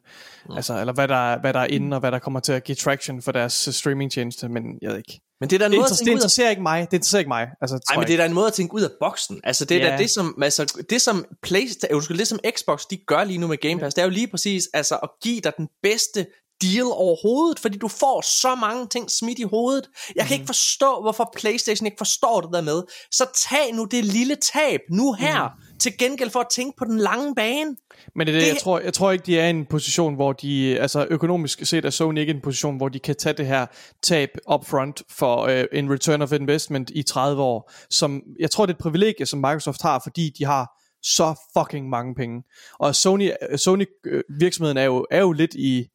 ja. 0.51 0.57
altså, 0.57 0.81
eller 0.81 0.93
hvad 0.93 1.09
der, 1.09 1.41
hvad 1.41 1.53
der 1.53 1.61
er 1.61 1.67
inde, 1.67 1.97
og 1.97 2.01
hvad 2.01 2.13
der 2.13 2.19
kommer 2.19 2.41
til 2.41 2.53
at 2.53 2.65
give 2.65 2.75
traction 2.75 3.23
for 3.23 3.33
deres 3.33 3.69
streamingtjeneste, 3.73 4.49
men 4.49 4.63
jeg 4.83 4.91
ved 4.91 4.99
ikke. 4.99 5.21
Men 5.41 5.51
det 5.51 5.57
er 5.57 5.69
der 5.69 5.77
noget 5.77 5.91
det, 5.91 5.99
det 5.99 6.13
interesserer 6.13 6.51
ikke 6.51 6.63
mig. 6.63 6.81
Det 6.91 6.97
interesserer 6.97 7.19
ikke 7.19 7.29
mig. 7.29 7.49
Altså, 7.61 7.81
Ej, 7.91 7.97
men 7.97 8.07
det 8.07 8.13
er 8.13 8.17
da 8.17 8.27
en 8.27 8.33
måde 8.33 8.47
at 8.47 8.53
tænke 8.53 8.75
ud 8.75 8.83
af 8.83 8.91
boksen. 9.01 9.41
Altså 9.45 9.65
det 9.65 9.77
er 9.77 9.87
ja. 9.87 9.93
da 9.93 9.99
det 9.99 10.11
som 10.11 10.43
altså 10.43 10.85
det 10.91 11.03
som 11.03 11.25
PlayStation, 11.43 12.19
det 12.19 12.29
som 12.29 12.39
Xbox 12.57 12.83
de 12.91 12.97
gør 13.07 13.25
lige 13.25 13.39
nu 13.39 13.47
med 13.47 13.57
Game 13.57 13.81
Pass, 13.81 13.95
det 13.95 14.03
er 14.03 14.07
jo 14.07 14.11
lige 14.11 14.29
præcis 14.29 14.69
altså 14.75 14.97
at 14.97 15.11
give 15.23 15.41
dig 15.41 15.53
den 15.57 15.69
bedste 15.83 16.27
deal 16.63 16.85
overhovedet, 16.85 17.59
fordi 17.59 17.79
du 17.79 17.89
får 17.89 18.21
så 18.21 18.55
mange 18.55 18.87
ting 18.87 19.11
smidt 19.11 19.39
i 19.39 19.43
hovedet. 19.43 19.89
Jeg 20.17 20.27
kan 20.27 20.37
mm. 20.37 20.41
ikke 20.41 20.47
forstå, 20.47 21.01
hvorfor 21.03 21.33
PlayStation 21.37 21.87
ikke 21.87 21.99
forstår 21.99 22.41
det 22.41 22.51
der 22.53 22.61
med. 22.61 22.83
Så 23.11 23.25
tag 23.49 23.73
nu 23.73 23.85
det 23.85 24.05
lille 24.05 24.37
tab 24.37 24.81
nu 24.91 25.13
her, 25.13 25.43
mm. 25.45 25.79
til 25.79 25.99
gengæld 25.99 26.31
for 26.31 26.41
at 26.41 26.47
tænke 26.51 26.77
på 26.79 26.85
den 26.85 26.99
lange 26.99 27.35
bane. 27.35 27.77
Men 28.15 28.27
det 28.27 28.35
er 28.35 28.39
det, 28.39 28.47
det, 28.47 28.53
jeg 28.53 28.63
tror, 28.63 28.81
jeg 28.81 28.95
tror 28.95 29.13
ikke, 29.13 29.27
de 29.27 29.39
er 29.39 29.47
i 29.47 29.51
en 29.51 29.67
position, 29.67 30.15
hvor 30.15 30.33
de, 30.33 30.79
altså 30.81 31.07
økonomisk 31.11 31.67
set 31.67 31.85
er 31.85 31.91
Sony 31.91 32.19
ikke 32.19 32.33
i 32.33 32.37
en 32.37 32.43
position, 32.43 32.77
hvor 32.77 32.89
de 32.89 32.99
kan 32.99 33.17
tage 33.17 33.33
det 33.33 33.47
her 33.47 33.67
tab 34.03 34.31
upfront 34.55 35.03
for 35.11 35.45
uh, 35.45 35.79
en 35.79 35.93
return 35.93 36.23
of 36.23 36.33
investment 36.33 36.91
i 36.95 37.03
30 37.03 37.43
år. 37.43 37.73
Som, 37.91 38.23
jeg 38.41 38.51
tror, 38.51 38.67
det 38.67 38.73
er 38.73 38.77
et 38.77 38.83
privilegie, 38.83 39.27
som 39.27 39.39
Microsoft 39.39 39.83
har, 39.83 40.01
fordi 40.05 40.31
de 40.39 40.45
har 40.45 40.77
så 41.03 41.35
fucking 41.59 41.89
mange 41.89 42.15
penge. 42.15 42.43
Og 42.79 42.95
Sony, 42.95 43.31
Sony 43.57 43.87
øh, 44.07 44.23
virksomheden 44.41 44.77
er 44.77 44.85
jo, 44.85 45.07
er 45.11 45.21
jo 45.21 45.33
lidt 45.33 45.55
i, 45.55 45.87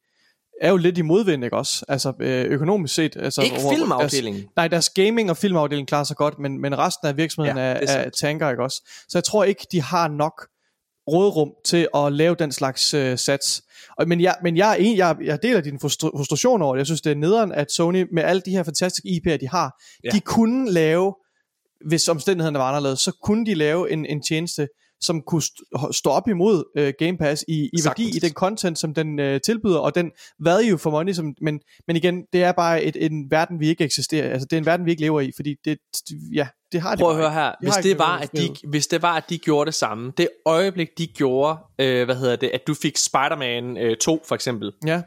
er 0.62 0.70
jo 0.70 0.76
lidt 0.76 0.98
i 0.98 1.02
modvind, 1.02 1.44
ikke 1.44 1.56
også? 1.56 1.84
Altså 1.88 2.12
øh, 2.20 2.44
økonomisk 2.44 2.94
set. 2.94 3.16
Altså, 3.16 3.42
ikke 3.42 3.60
hvor, 3.60 3.72
filmafdelingen. 3.72 4.42
Deres, 4.42 4.56
nej, 4.56 4.68
deres 4.68 4.90
gaming- 4.90 5.30
og 5.30 5.36
filmafdeling 5.36 5.88
klarer 5.88 6.04
sig 6.04 6.16
godt, 6.16 6.38
men, 6.38 6.60
men 6.60 6.78
resten 6.78 7.08
af 7.08 7.16
virksomheden 7.16 7.58
ja, 7.58 7.62
er, 7.62 7.80
er, 7.88 7.96
er 7.96 8.10
tanker, 8.10 8.50
ikke 8.50 8.62
også? 8.62 8.88
Så 9.08 9.18
jeg 9.18 9.24
tror 9.24 9.44
ikke, 9.44 9.66
de 9.72 9.82
har 9.82 10.08
nok 10.08 10.46
rådrum 11.10 11.50
til 11.64 11.88
at 11.94 12.12
lave 12.12 12.34
den 12.34 12.52
slags 12.52 12.94
øh, 12.94 13.18
sats. 13.18 13.62
Og, 13.98 14.08
men 14.08 14.20
jeg, 14.20 14.34
men 14.42 14.56
jeg, 14.56 14.70
er 14.70 14.74
en, 14.74 14.96
jeg, 14.96 15.16
jeg 15.24 15.42
deler 15.42 15.60
din 15.60 15.80
frustration 15.80 16.62
over 16.62 16.74
det. 16.74 16.78
Jeg 16.78 16.86
synes, 16.86 17.00
det 17.00 17.12
er 17.12 17.16
nederen, 17.16 17.52
at 17.52 17.72
Sony 17.72 18.06
med 18.12 18.22
alle 18.22 18.42
de 18.46 18.50
her 18.50 18.62
fantastiske 18.62 19.08
IP'er, 19.08 19.36
de 19.36 19.48
har, 19.48 19.82
ja. 20.04 20.08
de 20.10 20.20
kunne 20.20 20.70
lave, 20.70 21.14
hvis 21.88 22.08
omstændighederne 22.08 22.58
var 22.58 22.68
anderledes, 22.68 23.00
så 23.00 23.12
kunne 23.22 23.46
de 23.46 23.54
lave 23.54 23.90
en, 23.90 24.06
en 24.06 24.22
tjeneste, 24.22 24.68
som 25.02 25.22
kunne 25.22 25.42
stå 25.92 26.10
op 26.10 26.28
imod 26.28 26.64
øh, 26.76 26.92
Game 26.98 27.18
Pass 27.18 27.44
i, 27.48 27.70
i 27.72 27.84
værdi 27.84 28.16
i 28.16 28.18
den 28.18 28.32
content, 28.32 28.78
som 28.78 28.94
den 28.94 29.18
øh, 29.18 29.40
tilbyder, 29.40 29.78
og 29.78 29.94
den 29.94 30.10
value 30.40 30.78
for 30.78 30.90
money, 30.90 31.12
som, 31.12 31.34
men, 31.40 31.60
men 31.86 31.96
igen, 31.96 32.24
det 32.32 32.42
er 32.42 32.52
bare 32.52 32.82
et, 32.82 33.06
en 33.06 33.30
verden, 33.30 33.60
vi 33.60 33.68
ikke 33.68 33.84
eksisterer, 33.84 34.32
altså 34.32 34.46
det 34.50 34.56
er 34.56 34.58
en 34.58 34.66
verden, 34.66 34.86
vi 34.86 34.90
ikke 34.90 35.02
lever 35.02 35.20
i, 35.20 35.32
fordi 35.36 35.56
det, 35.64 35.78
ja, 36.34 36.48
det 36.72 36.80
har 36.80 36.96
Prøv 36.96 37.10
at 37.10 37.16
høre 37.16 37.32
her, 37.32 37.52
hvis 37.60 37.74
det, 37.82 37.98
var, 37.98 38.18
at 38.18 38.32
de, 38.32 38.56
hvis 38.68 38.86
det 38.86 39.02
var, 39.02 39.16
at 39.16 39.24
de 39.28 39.38
gjorde 39.38 39.66
det 39.66 39.74
samme, 39.74 40.12
det 40.16 40.28
øjeblik, 40.46 40.88
de 40.98 41.06
gjorde, 41.06 41.58
øh, 41.78 42.04
hvad 42.04 42.16
hedder 42.16 42.36
det, 42.36 42.50
at 42.54 42.66
du 42.66 42.74
fik 42.74 42.96
Spider-Man 42.96 43.76
øh, 43.76 43.96
2 43.96 44.22
for 44.28 44.34
eksempel, 44.34 44.72
ja. 44.86 45.02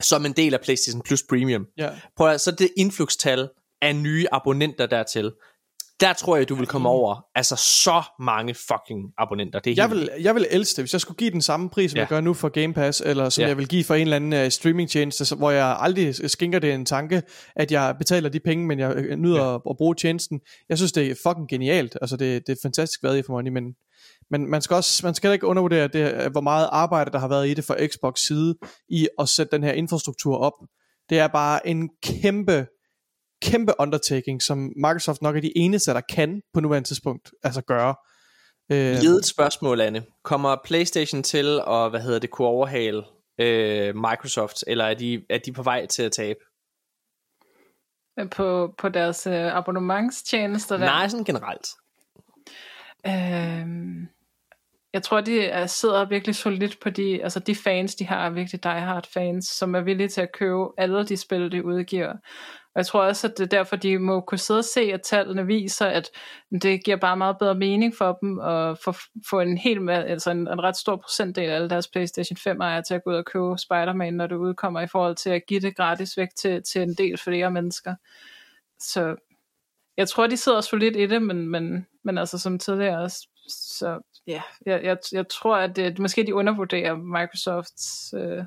som 0.00 0.26
en 0.26 0.32
del 0.32 0.54
af 0.54 0.60
PlayStation 0.60 1.02
Plus 1.02 1.22
Premium, 1.28 1.66
ja. 1.78 1.90
prøv 2.16 2.28
at, 2.28 2.40
så 2.40 2.50
det 2.50 2.68
influxtal 2.76 3.48
af 3.82 3.96
nye 3.96 4.26
abonnenter 4.32 4.86
dertil, 4.86 5.32
der 6.00 6.12
tror 6.12 6.36
jeg, 6.36 6.48
du 6.48 6.54
vil 6.54 6.66
komme 6.66 6.88
over 6.88 7.20
altså 7.34 7.56
så 7.56 8.02
mange 8.20 8.54
fucking 8.54 9.00
abonnenter. 9.18 9.58
Det 9.60 9.70
er 9.70 9.74
Jeg 9.76 9.88
helt 9.88 10.00
vil, 10.00 10.22
jeg 10.22 10.34
vil 10.34 10.46
elske 10.50 10.76
det, 10.76 10.82
hvis 10.82 10.92
jeg 10.92 11.00
skulle 11.00 11.16
give 11.18 11.30
den 11.30 11.42
samme 11.42 11.70
pris, 11.70 11.90
som 11.90 11.96
Ja. 11.96 12.00
jeg 12.00 12.08
gør 12.08 12.20
nu 12.20 12.34
for 12.34 12.48
Game 12.48 12.74
Pass, 12.74 13.02
eller 13.06 13.28
som 13.28 13.42
Ja. 13.42 13.48
jeg 13.48 13.56
vil 13.56 13.68
give 13.68 13.84
for 13.84 13.94
en 13.94 14.00
eller 14.02 14.16
anden 14.16 14.44
uh, 14.44 14.48
streamingtjeneste, 14.50 15.36
hvor 15.36 15.50
jeg 15.50 15.76
aldrig 15.80 16.30
skænker 16.30 16.58
det 16.58 16.74
en 16.74 16.84
tanke, 16.84 17.22
at 17.56 17.72
jeg 17.72 17.94
betaler 17.98 18.28
de 18.28 18.40
penge, 18.40 18.66
men 18.66 18.78
jeg 18.78 18.92
øh, 18.96 19.16
nyder 19.18 19.44
ja. 19.44 19.54
at, 19.54 19.60
at 19.70 19.76
bruge 19.76 19.94
tjenesten. 19.94 20.40
Jeg 20.68 20.78
synes, 20.78 20.92
det 20.92 21.10
er 21.10 21.14
fucking 21.26 21.48
genialt. 21.48 21.98
Altså, 22.00 22.16
det, 22.16 22.46
det 22.46 22.52
er 22.52 22.56
fantastisk 22.62 23.02
value 23.02 23.22
for 23.26 23.32
money, 23.32 23.50
men, 23.50 23.64
men 24.30 24.50
man 24.50 24.62
skal 24.62 24.74
også 24.76 25.06
man 25.06 25.14
skal 25.14 25.32
ikke 25.32 25.46
undervurdere, 25.46 25.88
det, 25.88 26.14
øh, 26.14 26.30
hvor 26.32 26.40
meget 26.40 26.68
arbejde, 26.72 27.10
der 27.10 27.18
har 27.18 27.28
været 27.28 27.48
i 27.48 27.54
det 27.54 27.64
fra 27.64 27.86
Xbox 27.86 28.18
side, 28.20 28.54
i 28.88 29.08
at 29.18 29.28
sætte 29.28 29.56
den 29.56 29.64
her 29.64 29.72
infrastruktur 29.72 30.36
op. 30.36 30.52
Det 31.10 31.18
er 31.18 31.26
bare 31.28 31.66
en 31.68 31.88
kæmpe, 32.02 32.66
kæmpe 33.42 33.72
undertaking, 33.78 34.42
som 34.42 34.72
Microsoft 34.76 35.22
nok 35.22 35.36
er 35.36 35.40
de 35.40 35.58
eneste, 35.58 35.90
der 35.90 36.00
kan 36.00 36.42
på 36.54 36.60
nuværende 36.60 36.88
tidspunkt 36.88 37.30
altså 37.42 37.62
gøre. 37.62 37.94
Øh, 38.72 38.96
Ledet 39.02 39.24
spørgsmål, 39.24 39.80
Anne. 39.80 40.04
Kommer 40.24 40.56
PlayStation 40.64 41.22
til 41.22 41.60
at, 41.68 41.90
hvad 41.90 42.00
hedder 42.00 42.18
det, 42.18 42.30
kunne 42.30 42.48
overhale 42.48 43.02
øh, 43.40 43.96
Microsoft, 43.96 44.64
eller 44.66 44.84
er 44.84 44.94
de, 44.94 45.22
er 45.30 45.38
de 45.38 45.52
på 45.52 45.62
vej 45.62 45.86
til 45.86 46.02
at 46.02 46.12
tabe? 46.12 46.38
På, 48.30 48.74
på 48.78 48.88
deres 48.88 49.26
øh, 49.26 49.56
abonnementstjenester 49.56 50.76
der. 50.76 50.84
Nej, 50.84 51.08
sådan 51.08 51.24
generelt. 51.24 51.66
Øhm, 53.06 54.08
jeg 54.92 55.02
tror, 55.02 55.20
de 55.20 55.44
er, 55.44 55.66
sidder 55.66 56.08
virkelig 56.08 56.34
solidt 56.34 56.80
på 56.80 56.90
de, 56.90 57.22
altså 57.22 57.40
de 57.40 57.54
fans, 57.54 57.94
de 57.94 58.04
har, 58.06 58.26
er 58.26 58.30
virkelig 58.30 58.64
diehard 58.64 59.06
fans, 59.12 59.46
som 59.46 59.74
er 59.74 59.80
villige 59.80 60.08
til 60.08 60.20
at 60.20 60.32
købe 60.32 60.64
alle 60.78 61.06
de 61.06 61.16
spil, 61.16 61.52
de 61.52 61.64
udgiver. 61.64 62.12
Og 62.76 62.80
jeg 62.80 62.86
tror 62.86 63.02
også, 63.02 63.26
at 63.26 63.38
det 63.38 63.44
er 63.44 63.58
derfor, 63.58 63.76
de 63.76 63.98
må 63.98 64.20
kunne 64.20 64.38
sidde 64.38 64.58
og 64.58 64.64
se, 64.64 64.80
at 64.80 65.02
tallene 65.02 65.46
viser, 65.46 65.86
at 65.86 66.10
det 66.62 66.84
giver 66.84 66.96
bare 66.96 67.16
meget 67.16 67.38
bedre 67.38 67.54
mening 67.54 67.96
for 67.96 68.18
dem 68.22 68.40
at 68.40 68.78
få, 68.78 68.94
få 69.30 69.40
en 69.40 69.58
helt 69.58 69.90
ma- 69.90 69.92
altså 69.92 70.30
en, 70.30 70.38
en 70.38 70.62
ret 70.62 70.76
stor 70.76 70.96
procentdel 70.96 71.50
af 71.50 71.54
alle 71.54 71.70
deres 71.70 71.88
PlayStation 71.88 72.36
5 72.36 72.60
ejere 72.60 72.82
til 72.82 72.94
at 72.94 73.04
gå 73.04 73.10
ud 73.10 73.16
og 73.16 73.24
købe 73.24 73.58
Spider-Man, 73.58 74.14
når 74.14 74.26
det 74.26 74.36
udkommer, 74.36 74.80
i 74.80 74.86
forhold 74.86 75.16
til 75.16 75.30
at 75.30 75.46
give 75.48 75.60
det 75.60 75.76
gratis 75.76 76.16
væk 76.16 76.28
til, 76.36 76.62
til 76.62 76.82
en 76.82 76.94
del 76.94 77.18
flere 77.18 77.50
mennesker. 77.50 77.94
Så 78.78 79.16
jeg 79.96 80.08
tror, 80.08 80.26
de 80.26 80.36
sidder 80.36 80.60
solidt 80.60 80.96
i 80.96 81.06
det, 81.06 81.22
men, 81.22 81.48
men, 81.48 81.86
men 82.04 82.18
altså 82.18 82.38
som 82.38 82.58
tidligere 82.58 82.98
også, 82.98 83.28
så 83.48 84.00
ja, 84.26 84.42
jeg, 84.66 84.84
jeg, 84.84 84.98
jeg 85.12 85.28
tror, 85.28 85.56
at 85.56 85.76
det, 85.76 85.98
måske 85.98 86.26
de 86.26 86.34
undervurderer 86.34 86.96
Microsofts, 86.96 88.14
øh, 88.16 88.44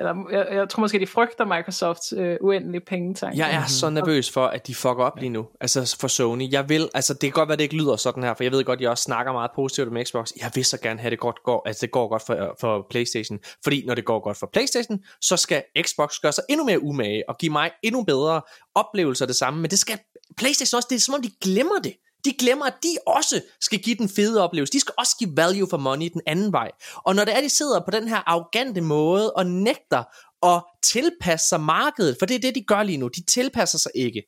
eller 0.00 0.14
jeg, 0.30 0.46
jeg 0.52 0.68
tror 0.68 0.80
måske, 0.80 0.98
de 0.98 1.06
frygter 1.06 1.44
Microsofts 1.44 2.14
øh, 2.16 2.36
uendelige 2.40 2.80
pengetank. 2.80 3.36
Jeg 3.36 3.54
er 3.54 3.66
så 3.66 3.90
nervøs 3.90 4.30
for, 4.30 4.46
at 4.46 4.66
de 4.66 4.74
fucker 4.74 5.04
op 5.04 5.18
lige 5.18 5.30
nu. 5.30 5.46
Altså 5.60 5.96
for 6.00 6.08
Sony. 6.08 6.52
Jeg 6.52 6.68
vil, 6.68 6.88
altså 6.94 7.14
det 7.14 7.20
kan 7.20 7.30
godt 7.30 7.48
være, 7.48 7.56
det 7.56 7.62
ikke 7.62 7.76
lyder 7.76 7.96
sådan 7.96 8.22
her, 8.22 8.34
for 8.34 8.44
jeg 8.44 8.52
ved 8.52 8.64
godt, 8.64 8.80
jeg 8.80 8.90
også 8.90 9.02
snakker 9.02 9.32
meget 9.32 9.50
positivt 9.54 9.88
om 9.88 9.96
Xbox. 10.04 10.30
Jeg 10.40 10.50
vil 10.54 10.64
så 10.64 10.80
gerne 10.80 11.00
have 11.00 11.10
det 11.10 11.18
godt 11.18 11.42
går, 11.44 11.62
altså 11.66 11.86
det 11.86 11.90
går 11.90 12.08
godt 12.08 12.22
for, 12.26 12.56
for 12.60 12.86
Playstation. 12.90 13.38
Fordi 13.64 13.84
når 13.86 13.94
det 13.94 14.04
går 14.04 14.20
godt 14.20 14.36
for 14.36 14.50
Playstation, 14.52 14.98
så 15.20 15.36
skal 15.36 15.62
Xbox 15.82 16.18
gøre 16.22 16.32
sig 16.32 16.44
endnu 16.48 16.64
mere 16.64 16.82
umage 16.82 17.28
og 17.28 17.38
give 17.38 17.52
mig 17.52 17.70
endnu 17.82 18.04
bedre 18.04 18.42
oplevelser 18.74 19.24
af 19.24 19.28
det 19.28 19.36
samme. 19.36 19.60
Men 19.60 19.70
det 19.70 19.78
skal 19.78 19.98
Playstation 20.36 20.78
også, 20.78 20.86
det 20.90 20.96
er 20.96 21.00
som 21.00 21.14
om 21.14 21.22
de 21.22 21.30
glemmer 21.42 21.78
det. 21.84 21.94
De 22.24 22.32
glemmer, 22.32 22.66
at 22.66 22.74
de 22.82 22.96
også 23.06 23.42
skal 23.60 23.78
give 23.78 23.96
den 23.96 24.08
fede 24.08 24.44
oplevelse. 24.44 24.72
De 24.72 24.80
skal 24.80 24.94
også 24.98 25.16
give 25.18 25.36
value 25.36 25.68
for 25.70 25.76
money 25.76 26.10
den 26.12 26.20
anden 26.26 26.52
vej. 26.52 26.70
Og 26.94 27.14
når 27.14 27.24
det 27.24 27.36
er, 27.36 27.40
de 27.40 27.48
sidder 27.48 27.80
på 27.84 27.90
den 27.90 28.08
her 28.08 28.16
arrogante 28.26 28.80
måde 28.80 29.32
og 29.32 29.46
nægter 29.46 30.04
at 30.42 30.62
tilpasse 30.82 31.48
sig 31.48 31.60
markedet, 31.60 32.16
for 32.18 32.26
det 32.26 32.34
er 32.34 32.40
det, 32.40 32.54
de 32.54 32.62
gør 32.62 32.82
lige 32.82 32.98
nu. 32.98 33.08
De 33.08 33.24
tilpasser 33.24 33.78
sig 33.78 33.92
ikke. 33.94 34.22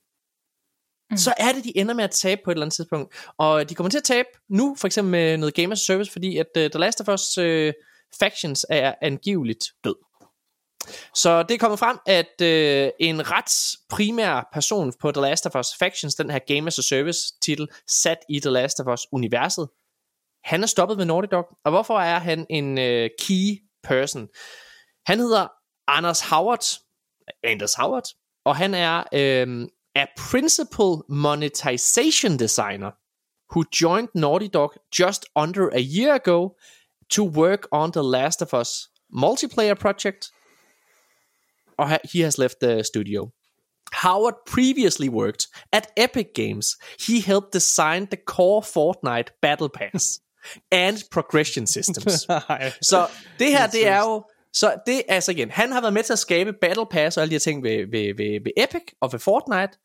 Mm. 1.11 1.17
Så 1.17 1.35
er 1.39 1.53
det, 1.53 1.65
de 1.65 1.79
ender 1.79 1.95
med 1.95 2.05
at 2.05 2.11
tabe 2.11 2.41
på 2.45 2.51
et 2.51 2.55
eller 2.55 2.65
andet 2.65 2.75
tidspunkt. 2.75 3.15
Og 3.39 3.69
de 3.69 3.75
kommer 3.75 3.91
til 3.91 3.99
at 3.99 4.05
tabe 4.05 4.29
nu, 4.49 4.77
for 4.79 4.87
eksempel 4.87 5.11
med 5.11 5.37
noget 5.37 5.55
Game 5.55 5.73
as 5.73 5.81
Service, 5.81 6.13
fordi 6.13 6.37
at 6.37 6.47
uh, 6.57 6.63
The 6.63 6.79
Last 6.79 7.01
of 7.01 7.09
Us 7.09 7.39
uh, 7.39 7.73
Factions 8.21 8.67
er 8.71 8.95
angiveligt 9.03 9.65
død. 9.85 9.95
Så 11.15 11.43
det 11.43 11.55
er 11.55 11.59
kommet 11.59 11.79
frem, 11.79 11.99
at 12.07 12.41
øh, 12.43 12.91
en 13.01 13.31
ret 13.31 13.79
primær 13.89 14.49
person 14.53 14.93
på 15.01 15.13
The 15.13 15.23
Last 15.23 15.47
of 15.47 15.57
Us 15.57 15.69
Factions, 15.79 16.15
den 16.15 16.31
her 16.31 16.39
Game 16.39 16.67
as 16.67 16.79
a 16.79 16.83
Service 16.83 17.19
titel, 17.43 17.69
sat 18.03 18.19
i 18.29 18.41
The 18.41 18.51
Last 18.51 18.81
of 18.81 18.87
Us 18.87 19.07
universet, 19.13 19.69
han 20.45 20.63
er 20.63 20.67
stoppet 20.67 20.99
ved 20.99 21.05
Naughty 21.05 21.29
Dog. 21.33 21.47
Og 21.65 21.71
hvorfor 21.71 22.01
er 22.01 22.19
han 22.19 22.47
en 22.51 22.79
øh, 22.79 23.11
key 23.21 23.59
person? 23.83 24.29
Han 25.07 25.19
hedder 25.19 25.49
Anders 25.89 26.21
Howard, 26.21 26.65
Anders 27.45 27.75
Howard, 27.75 28.05
og 28.45 28.57
han 28.57 28.75
er 28.75 29.05
øh, 29.13 29.69
a 29.95 30.07
principal 30.31 30.93
monetization 31.09 32.39
designer, 32.39 32.91
who 33.53 33.65
joined 33.83 34.09
Naughty 34.15 34.49
Dog 34.55 34.73
just 34.99 35.27
under 35.37 35.69
a 35.73 35.81
year 35.81 36.15
ago 36.15 36.57
to 37.11 37.23
work 37.29 37.69
on 37.73 37.93
The 37.93 38.03
Last 38.03 38.43
of 38.43 38.53
Us 38.55 38.89
multiplayer 39.13 39.75
project, 39.75 40.31
or 41.83 41.99
he 42.13 42.21
has 42.25 42.39
left 42.39 42.55
the 42.61 42.85
studio. 42.85 43.31
Howard 43.93 44.35
previously 44.47 45.09
worked 45.09 45.47
at 45.73 45.87
Epic 45.97 46.27
Games. 46.35 46.67
He 47.07 47.21
helped 47.21 47.53
design 47.53 48.07
the 48.07 48.19
core 48.27 48.63
Fortnite 48.63 49.31
Battle 49.43 49.69
Pass 49.69 50.21
and 50.73 50.97
progression 51.11 51.67
systems. 51.67 52.13
Så 52.91 53.09
det 53.39 53.51
her, 53.51 53.67
det 53.67 53.87
er 53.87 53.99
jo... 53.99 54.25
Så 54.55 54.75
det 54.87 55.03
altså 55.09 55.33
igen, 55.33 55.51
han 55.51 55.73
har 55.73 55.81
været 55.81 55.95
med 55.95 56.03
til 56.03 56.13
at 56.13 56.19
skabe 56.19 56.53
Battle 56.53 56.87
Pass 56.91 57.17
og 57.17 57.21
alle 57.23 57.31
de 57.31 57.35
her 57.35 57.41
ting 57.41 57.63
ved, 57.63 57.91
ved, 57.91 58.17
ved, 58.17 58.41
ved 58.45 58.53
Epic 58.57 58.83
og 59.01 59.13
ved 59.13 59.21
Fortnite. 59.21 59.79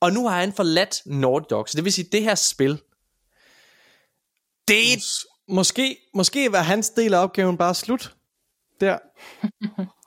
Og 0.00 0.12
nu 0.12 0.28
har 0.28 0.40
han 0.40 0.52
forladt 0.52 1.02
Naughty 1.06 1.46
Dog. 1.50 1.68
Så 1.68 1.76
det 1.76 1.84
vil 1.84 1.92
sige, 1.92 2.08
det 2.12 2.22
her 2.22 2.34
spil, 2.34 2.80
det 4.68 4.92
er 4.92 4.96
Måske, 5.48 5.98
måske 6.14 6.52
var 6.52 6.62
hans 6.62 6.90
del 6.90 7.14
af 7.14 7.22
opgaven 7.22 7.58
bare 7.58 7.74
slut. 7.74 8.16
Der. 8.80 8.98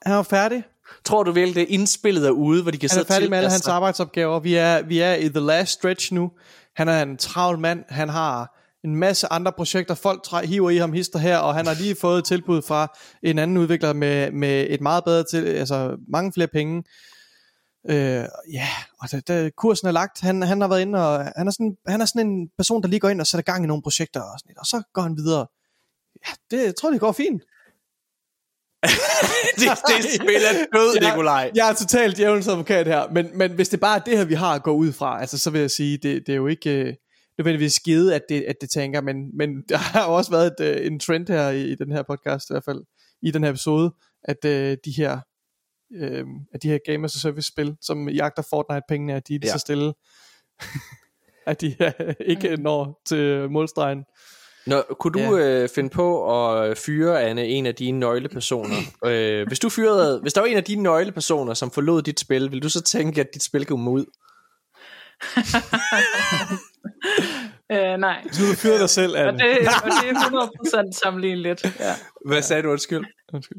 Han 0.05 0.15
var 0.15 0.23
færdig. 0.23 0.63
Tror 1.05 1.23
du 1.23 1.31
virkelig, 1.31 1.55
det 1.55 1.63
er 1.63 1.73
indspillet 1.79 2.27
er 2.27 2.31
ude, 2.31 2.61
hvor 2.61 2.71
de 2.71 2.77
kan 2.77 2.89
Han 2.91 2.99
er 2.99 3.03
færdig 3.03 3.29
med 3.29 3.37
alle 3.37 3.49
hans 3.49 3.63
sig? 3.63 3.73
arbejdsopgaver. 3.73 4.39
Vi 4.39 4.55
er, 4.55 4.81
vi 4.81 4.99
er 4.99 5.13
i 5.13 5.29
the 5.29 5.39
last 5.39 5.71
stretch 5.71 6.13
nu. 6.13 6.31
Han 6.75 6.87
er 6.87 7.01
en 7.01 7.17
travl 7.17 7.59
mand. 7.59 7.83
Han 7.89 8.09
har 8.09 8.57
en 8.83 8.95
masse 8.95 9.27
andre 9.33 9.51
projekter. 9.51 9.95
Folk 9.95 10.45
hiver 10.45 10.69
i 10.69 10.77
ham 10.77 10.93
hister 10.93 11.19
her, 11.19 11.37
og 11.37 11.55
han 11.55 11.65
har 11.65 11.73
lige 11.73 11.95
fået 12.01 12.19
et 12.19 12.25
tilbud 12.25 12.61
fra 12.61 12.97
en 13.23 13.39
anden 13.39 13.57
udvikler 13.57 13.93
med, 13.93 14.31
med 14.31 14.67
et 14.69 14.81
meget 14.81 15.03
bedre 15.03 15.23
til, 15.31 15.45
altså 15.45 15.97
mange 16.07 16.33
flere 16.33 16.47
penge. 16.47 16.83
Øh, 17.89 18.25
ja, 18.53 18.67
og 19.01 19.11
da, 19.11 19.19
da 19.19 19.49
kursen 19.57 19.87
er 19.87 19.91
lagt, 19.91 20.21
han, 20.21 20.41
han 20.41 20.61
har 20.61 20.67
været 20.67 20.81
inde, 20.81 21.07
og 21.07 21.31
han 21.35 21.47
er, 21.47 21.51
sådan, 21.51 21.77
han 21.87 22.01
er 22.01 22.05
sådan 22.05 22.27
en 22.27 22.49
person, 22.57 22.81
der 22.81 22.87
lige 22.87 22.99
går 22.99 23.09
ind 23.09 23.21
og 23.21 23.27
sætter 23.27 23.51
gang 23.51 23.63
i 23.63 23.67
nogle 23.67 23.83
projekter, 23.83 24.21
og, 24.21 24.39
sådan, 24.39 24.49
lidt, 24.49 24.57
og 24.57 24.65
så 24.65 24.81
går 24.93 25.01
han 25.01 25.17
videre. 25.17 25.47
Ja, 26.27 26.31
det 26.51 26.65
jeg 26.65 26.75
tror 26.75 26.91
det 26.91 26.99
går 26.99 27.11
fint. 27.11 27.41
det, 29.59 29.69
det 29.87 30.03
spil 30.15 30.35
er 30.35 30.65
død, 30.77 31.09
Nikolaj. 31.09 31.51
Jeg 31.55 31.69
er 31.69 31.73
totalt 31.73 32.17
djævelens 32.17 32.47
advokat 32.47 32.87
her, 32.87 33.07
men, 33.11 33.37
men 33.37 33.51
hvis 33.51 33.69
det 33.69 33.79
bare 33.79 33.99
er 33.99 34.03
det 34.03 34.17
her, 34.17 34.25
vi 34.25 34.33
har 34.33 34.55
at 34.55 34.63
gå 34.63 34.71
ud 34.71 34.91
fra, 34.91 35.19
altså, 35.21 35.37
så 35.37 35.49
vil 35.49 35.61
jeg 35.61 35.71
sige, 35.71 35.97
det, 35.97 36.27
det 36.27 36.33
er 36.33 36.37
jo 36.37 36.47
ikke 36.47 36.81
øh, 36.81 36.93
nødvendigvis 37.37 37.73
skide, 37.73 38.15
at 38.15 38.21
det, 38.29 38.41
at 38.41 38.55
det 38.61 38.69
tænker, 38.69 39.01
men, 39.01 39.37
men 39.37 39.49
der 39.69 39.77
har 39.77 40.05
jo 40.09 40.13
også 40.15 40.31
været 40.31 40.53
et, 40.59 40.65
øh, 40.65 40.87
en 40.87 40.99
trend 40.99 41.27
her 41.27 41.49
i, 41.49 41.63
i 41.71 41.75
den 41.75 41.91
her 41.91 42.03
podcast, 42.03 42.49
i 42.49 42.53
hvert 42.53 42.63
fald 42.65 42.81
i 43.21 43.31
den 43.31 43.43
her 43.43 43.49
episode, 43.49 43.91
at 44.23 44.45
øh, 44.45 44.77
de 44.85 44.91
her 44.97 45.19
øh, 45.95 46.25
at 46.53 46.63
de 46.63 46.69
her 46.69 46.77
Game 46.85 47.05
as 47.05 47.15
a 47.15 47.19
Service 47.19 47.47
spil, 47.47 47.75
som 47.81 48.09
jagter 48.09 48.43
Fortnite-pengene, 48.49 49.13
at 49.13 49.27
de 49.27 49.35
er 49.35 49.39
Ja. 49.43 49.51
så 49.51 49.59
stille, 49.59 49.93
at 51.51 51.61
de 51.61 51.75
øh, 51.81 52.13
ikke 52.19 52.57
når 52.57 53.01
til 53.05 53.51
målstregen. 53.51 54.03
Nå, 54.67 54.83
kunne 54.99 55.13
du 55.13 55.35
Ja. 55.37 55.61
øh, 55.63 55.69
finde 55.75 55.89
på 55.89 56.33
at 56.49 56.77
fyre, 56.77 57.23
Anne, 57.23 57.45
en 57.45 57.65
af 57.65 57.75
dine 57.75 57.99
nøglepersoner? 57.99 58.75
øh, 59.05 59.47
hvis, 59.47 59.59
du 59.59 59.69
fyrede, 59.69 60.19
hvis 60.21 60.33
der 60.33 60.41
var 60.41 60.47
en 60.47 60.57
af 60.57 60.63
dine 60.63 60.83
nøglepersoner, 60.83 61.53
som 61.53 61.71
forlod 61.71 62.01
dit 62.01 62.19
spil, 62.19 62.51
vil 62.51 62.63
du 62.63 62.69
så 62.69 62.81
tænke, 62.81 63.21
at 63.21 63.27
dit 63.33 63.43
spil 63.43 63.65
kom 63.65 63.87
ud? 63.87 64.05
Øh, 67.71 67.97
nej. 67.99 68.23
Så 68.31 68.41
du 68.45 68.55
fyrer 68.55 68.77
dig 68.77 68.89
selv, 68.89 69.13
Og 69.13 69.19
Anne. 69.19 69.39
det, 69.39 69.57
og 69.83 69.89
det 70.03 70.09
er 70.09 70.87
100% 70.93 70.99
sammenligneligt. 71.03 71.63
Ja, 71.79 71.93
Hvad 72.25 72.41
sagde 72.41 72.63
du, 72.63 72.69
undskyld? 72.71 73.05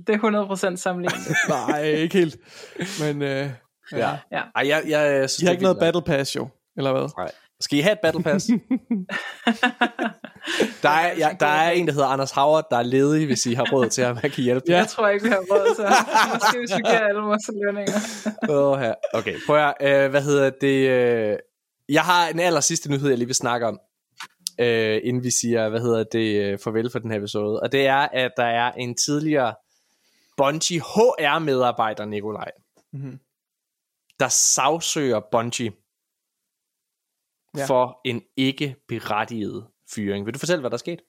det 0.07 0.15
er 0.15 0.73
100% 0.73 0.77
sammenligneligt. 0.77 1.37
Nej, 1.69 1.83
ikke 1.83 2.19
helt. 2.19 2.37
Men 3.01 3.23
øh, 3.23 3.51
Ja. 3.93 4.17
Ja. 4.33 4.43
Ej, 4.57 4.69
jeg, 4.69 4.83
jeg, 4.89 4.91
jeg 5.21 5.31
synes, 5.31 5.43
I 5.43 5.45
har 5.45 5.53
ikke 5.53 5.63
noget 5.63 5.79
Battle 5.79 6.03
Pass, 6.03 6.37
jo? 6.37 6.49
Eller 6.77 6.93
hvad? 6.93 7.09
Nej. 7.19 7.31
Skal 7.61 7.79
I 7.79 7.81
have 7.81 7.93
et 7.93 7.99
battle 8.03 8.23
pass? 8.23 8.47
der, 10.83 10.89
er, 10.89 11.17
ja, 11.19 11.37
der 11.41 11.47
er 11.47 11.71
en, 11.71 11.87
der 11.87 11.93
hedder 11.93 12.07
Anders 12.07 12.31
Howard, 12.31 12.67
der 12.71 12.77
er 12.77 12.83
ledig, 12.83 13.27
hvis 13.27 13.47
I 13.47 13.55
har 13.55 13.67
råd 13.73 13.89
til 13.89 14.05
ham. 14.05 14.17
Han 14.17 14.31
kan 14.31 14.45
hjælpe. 14.45 14.65
Ja. 14.69 14.77
Jeg 14.77 14.89
tror 14.89 15.09
ikke, 15.09 15.25
vi 15.25 15.31
har 15.31 15.39
råd 15.51 15.75
til 15.75 15.85
Måske 16.35 16.59
hvis 16.59 16.71
vi 16.77 16.83
giver 16.83 16.99
alle 17.09 17.21
vores 17.21 17.51
lønninger. 17.65 17.93
Åh, 18.75 18.79
her. 18.81 18.95
Okay, 19.15 19.35
prøv 19.47 19.57
at 19.57 19.75
øh, 20.05 20.11
hvad 20.11 20.23
hedder 20.23 20.51
det? 20.61 20.89
Øh, 20.89 21.37
jeg 21.89 22.03
har 22.03 22.29
en 22.29 22.41
aller 22.41 22.61
sidste 22.61 22.91
nyhed, 22.91 23.09
jeg 23.09 23.19
lige 23.19 23.27
vil 23.27 23.35
snakke 23.35 23.67
om, 23.67 23.79
øh, 24.61 25.01
inden 25.05 25.25
vi 25.25 25.31
siger, 25.31 25.69
hvad 25.69 25.81
hedder 25.81 26.05
det, 26.13 26.43
øh, 26.45 26.59
farvel 26.65 26.91
for 26.91 26.99
den 26.99 27.11
her 27.11 27.19
episode. 27.19 27.61
Og 27.61 27.73
det 27.73 27.87
er, 27.87 28.09
at 28.13 28.31
der 28.37 28.45
er 28.45 28.73
en 28.73 28.95
tidligere 29.07 29.55
Bungie 30.37 30.81
HR-medarbejder, 30.81 32.05
Nikolaj, 32.05 32.51
Mhm. 32.93 33.19
der 34.21 34.29
sagsøger 34.29 35.21
Bungie 35.33 35.73
ja. 37.57 37.67
for 37.67 38.01
en 38.05 38.23
ikke 38.37 38.77
berettiget 38.89 39.67
fyring. 39.95 40.27
Vil 40.27 40.35
du 40.35 40.39
fortælle, 40.39 40.61
hvad 40.61 40.71
der 40.71 40.77
er 40.77 40.79
sket? 40.79 41.01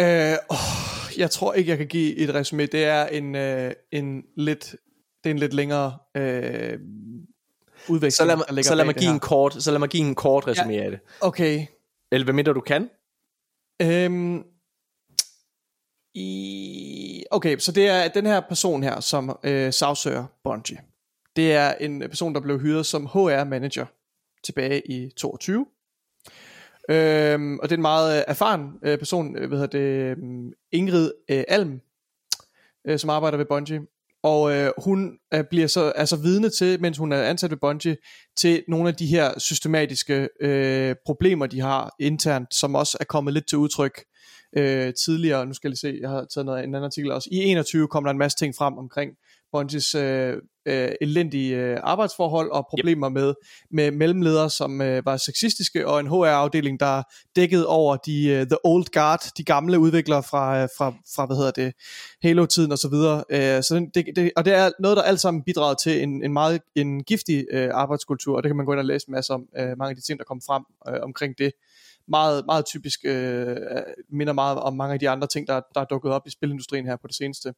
Øh, 0.00 0.36
oh, 0.50 1.18
jeg 1.18 1.30
tror 1.30 1.52
ikke, 1.52 1.70
jeg 1.70 1.78
kan 1.78 1.86
give 1.86 2.16
et 2.16 2.34
resume. 2.34 2.66
Det 2.66 2.84
er 2.84 3.06
en, 3.06 3.34
øh, 3.34 3.72
en 3.92 4.24
lidt 4.36 4.76
det 5.24 5.30
er 5.30 5.34
en 5.34 5.38
lidt 5.38 5.54
længere 5.54 5.98
øh, 6.16 6.78
udveksling. 7.88 8.12
Så 8.12 8.24
lad 8.24 8.36
mig, 8.36 8.64
så 8.64 8.74
lad 8.74 8.84
mig 8.84 8.94
give 8.94 9.10
en 9.10 9.20
kort, 9.20 9.62
så 9.62 9.70
lad 9.70 9.78
mig 9.78 9.88
give 9.88 10.08
en 10.08 10.14
kort 10.14 10.46
resume 10.46 10.72
ja. 10.72 10.84
af 10.84 10.90
det. 10.90 11.00
Okay. 11.20 11.66
Eller 12.12 12.24
hvad 12.24 12.34
mindre 12.34 12.52
du 12.52 12.60
kan? 12.60 12.90
Øhm, 13.82 14.44
i, 16.14 17.24
okay, 17.30 17.58
så 17.58 17.72
det 17.72 17.88
er 17.88 18.08
den 18.08 18.26
her 18.26 18.40
person 18.40 18.82
her, 18.82 19.00
som 19.00 19.38
øh, 19.44 19.72
sagsøger 19.72 20.26
Bungie. 20.44 20.78
Det 21.36 21.52
er 21.52 21.74
en 21.74 22.00
person, 22.00 22.34
der 22.34 22.40
blev 22.40 22.60
hyret 22.60 22.86
som 22.86 23.06
HR-manager 23.06 23.86
tilbage 24.44 24.90
i 24.90 25.10
22. 25.16 25.66
Øhm, 26.90 27.58
og 27.58 27.68
det 27.68 27.72
er 27.72 27.76
en 27.76 27.82
meget 27.82 28.18
øh, 28.18 28.24
erfaren 28.28 28.70
øh, 28.82 28.98
person, 28.98 29.38
øh, 29.38 29.48
hvad 29.48 29.58
hedder 29.58 29.78
det, 29.78 29.88
øh, 29.88 30.16
Ingrid 30.72 31.12
øh, 31.30 31.44
Alm, 31.48 31.80
øh, 32.86 32.98
som 32.98 33.10
arbejder 33.10 33.38
ved 33.38 33.46
Bungie. 33.46 33.80
Og 34.22 34.52
øh, 34.56 34.72
hun 34.78 35.18
øh, 35.34 35.44
bliver 35.50 35.66
så 35.66 35.90
altså 35.90 36.16
vidne 36.16 36.48
til, 36.48 36.80
mens 36.80 36.98
hun 36.98 37.12
er 37.12 37.22
ansat 37.22 37.50
ved 37.50 37.58
Bungie, 37.58 37.96
til 38.36 38.64
nogle 38.68 38.88
af 38.88 38.94
de 38.94 39.06
her 39.06 39.38
systematiske 39.38 40.28
øh, 40.40 40.94
problemer, 41.06 41.46
de 41.46 41.60
har 41.60 41.94
internt, 42.00 42.54
som 42.54 42.74
også 42.74 42.96
er 43.00 43.04
kommet 43.04 43.34
lidt 43.34 43.48
til 43.48 43.58
udtryk 43.58 44.04
øh, 44.56 44.92
tidligere. 45.04 45.46
Nu 45.46 45.54
skal 45.54 45.68
jeg 45.68 45.70
lige 45.70 45.78
se, 45.78 45.98
jeg 46.00 46.10
har 46.10 46.26
taget 46.34 46.46
noget, 46.46 46.58
en 46.58 46.64
anden 46.74 46.84
artikel 46.84 47.12
også. 47.12 47.28
I 47.32 47.36
21 47.36 47.88
kommer 47.88 48.08
der 48.08 48.12
en 48.12 48.18
masse 48.18 48.38
ting 48.38 48.54
frem 48.54 48.78
omkring 48.78 49.10
Bungies 49.52 49.94
øh, 49.94 50.36
øh, 50.66 50.88
elendige 51.00 51.56
øh, 51.56 51.78
arbejdsforhold 51.82 52.50
og 52.50 52.66
problemer 52.70 53.10
yep. 53.10 53.14
med, 53.14 53.34
med 53.70 53.90
mellemledere, 53.90 54.50
som 54.50 54.80
øh, 54.80 55.06
var 55.06 55.16
sexistiske, 55.16 55.88
og 55.88 56.00
en 56.00 56.06
HR-afdeling, 56.06 56.80
der 56.80 57.02
dækkede 57.36 57.66
over 57.66 57.96
de 57.96 58.38
uh, 58.40 58.46
the 58.46 58.56
old 58.64 58.84
guard, 58.92 59.30
de 59.36 59.44
gamle 59.44 59.78
udviklere 59.78 60.22
fra, 60.22 60.62
uh, 60.62 60.68
fra, 60.78 60.92
fra 61.14 61.26
hvad 61.26 61.36
hedder 61.36 61.50
det, 61.50 61.72
Halo-tiden 62.22 62.72
og 62.72 62.78
så 62.78 62.88
videre. 62.88 63.16
Uh, 63.16 63.62
så 63.62 63.90
det, 63.94 64.06
det, 64.16 64.32
og 64.36 64.44
det 64.44 64.54
er 64.54 64.70
noget, 64.78 64.96
der 64.96 65.02
alt 65.02 65.20
sammen 65.20 65.42
bidrager 65.42 65.74
til 65.74 66.02
en, 66.02 66.24
en 66.24 66.32
meget 66.32 66.60
en 66.74 67.02
giftig 67.02 67.44
uh, 67.54 67.68
arbejdskultur, 67.72 68.36
og 68.36 68.42
det 68.42 68.48
kan 68.48 68.56
man 68.56 68.66
gå 68.66 68.72
ind 68.72 68.80
og 68.80 68.86
læse 68.86 69.10
masser 69.10 69.34
om, 69.34 69.46
uh, 69.58 69.78
mange 69.78 69.90
af 69.90 69.96
de 69.96 70.02
ting, 70.02 70.18
der 70.18 70.24
kom 70.24 70.40
frem 70.46 70.64
uh, 70.88 70.94
omkring 71.02 71.38
det 71.38 71.52
meget, 72.08 72.46
meget 72.46 72.66
typisk 72.66 73.00
øh, 73.04 73.56
minder 74.08 74.32
meget 74.32 74.58
om 74.58 74.76
mange 74.76 74.92
af 74.92 75.00
de 75.00 75.10
andre 75.10 75.26
ting, 75.26 75.46
der, 75.46 75.60
der 75.74 75.80
er 75.80 75.84
dukket 75.84 76.12
op 76.12 76.26
i 76.26 76.30
spilindustrien 76.30 76.86
her 76.86 76.96
på 76.96 77.06
det 77.06 77.16
seneste. 77.16 77.54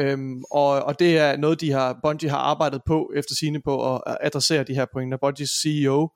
Øhm, 0.00 0.44
og, 0.50 0.68
og 0.82 0.98
det 0.98 1.18
er 1.18 1.36
noget, 1.36 1.60
de 1.60 1.72
har, 1.72 1.98
Bungie 2.02 2.30
har 2.30 2.38
arbejdet 2.38 2.80
på 2.86 3.12
efter 3.16 3.34
sine 3.34 3.62
på 3.62 3.94
at 3.94 4.16
adressere 4.20 4.64
de 4.64 4.74
her 4.74 4.86
pointer. 4.92 5.18
Bungies 5.20 5.50
CEO, 5.50 6.08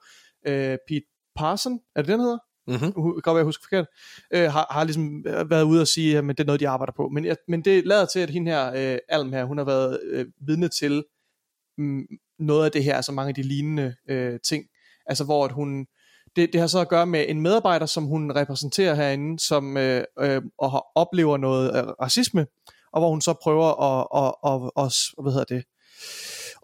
øh, 0.47 0.79
Pete 0.89 1.07
Parson, 1.37 1.81
er 1.97 2.03
det 2.03 2.09
den 2.09 2.21
hedder? 2.21 2.39
Mm-hmm. 2.67 2.93
Uh, 2.97 3.23
kan 3.23 3.37
jeg 3.37 3.45
huske 3.45 3.65
forkert, 3.65 3.87
øh, 4.35 4.53
har, 4.53 4.67
har 4.71 4.85
ligesom 4.85 5.25
været 5.25 5.63
ude 5.63 5.81
og 5.81 5.89
sige, 5.89 6.19
at 6.19 6.25
det 6.25 6.41
er 6.41 6.45
noget, 6.45 6.61
de 6.61 6.69
arbejder 6.69 6.93
på. 6.97 7.09
Men, 7.09 7.37
men 7.49 7.65
det 7.65 7.87
lader 7.87 8.07
til, 8.07 8.21
at 8.21 8.31
hende 8.31 8.51
her, 8.51 8.93
øh, 8.93 8.99
Alm 9.09 9.33
her, 9.33 9.45
hun 9.45 9.59
har 9.59 9.65
været 9.65 10.01
øh, 10.03 10.27
vidne 10.47 10.69
til 10.69 11.05
mm, 11.79 12.07
noget 12.39 12.65
af 12.65 12.73
det 12.73 12.85
her, 12.85 12.97
altså 12.97 13.13
mange 13.13 13.29
af 13.29 13.35
de 13.35 13.43
lignende 13.43 13.95
øh, 14.09 14.39
ting. 14.45 14.65
Altså 15.07 15.25
hvor 15.25 15.45
at 15.45 15.53
hun, 15.53 15.87
det, 16.37 16.53
det 16.53 16.61
har 16.61 16.69
så 16.69 16.79
at 16.79 16.89
gøre 16.89 17.07
med 17.07 17.25
en 17.29 17.41
medarbejder, 17.41 17.87
som 17.87 18.05
hun 18.05 18.33
repræsenterer 18.37 18.95
herinde, 18.95 19.39
som 19.39 19.77
øh, 19.77 20.05
øh, 20.19 20.43
og 20.59 20.87
oplever 20.95 21.37
noget 21.37 21.77
øh, 21.77 21.89
racisme, 21.89 22.47
og 22.93 23.01
hvor 23.01 23.11
hun 23.11 23.21
så 23.21 23.35
prøver 23.43 23.69
at, 23.83 24.07
at, 24.21 24.35
at, 24.51 24.85
at, 24.85 25.23
hvad 25.23 25.33
hedder 25.33 25.55
det, 25.55 25.65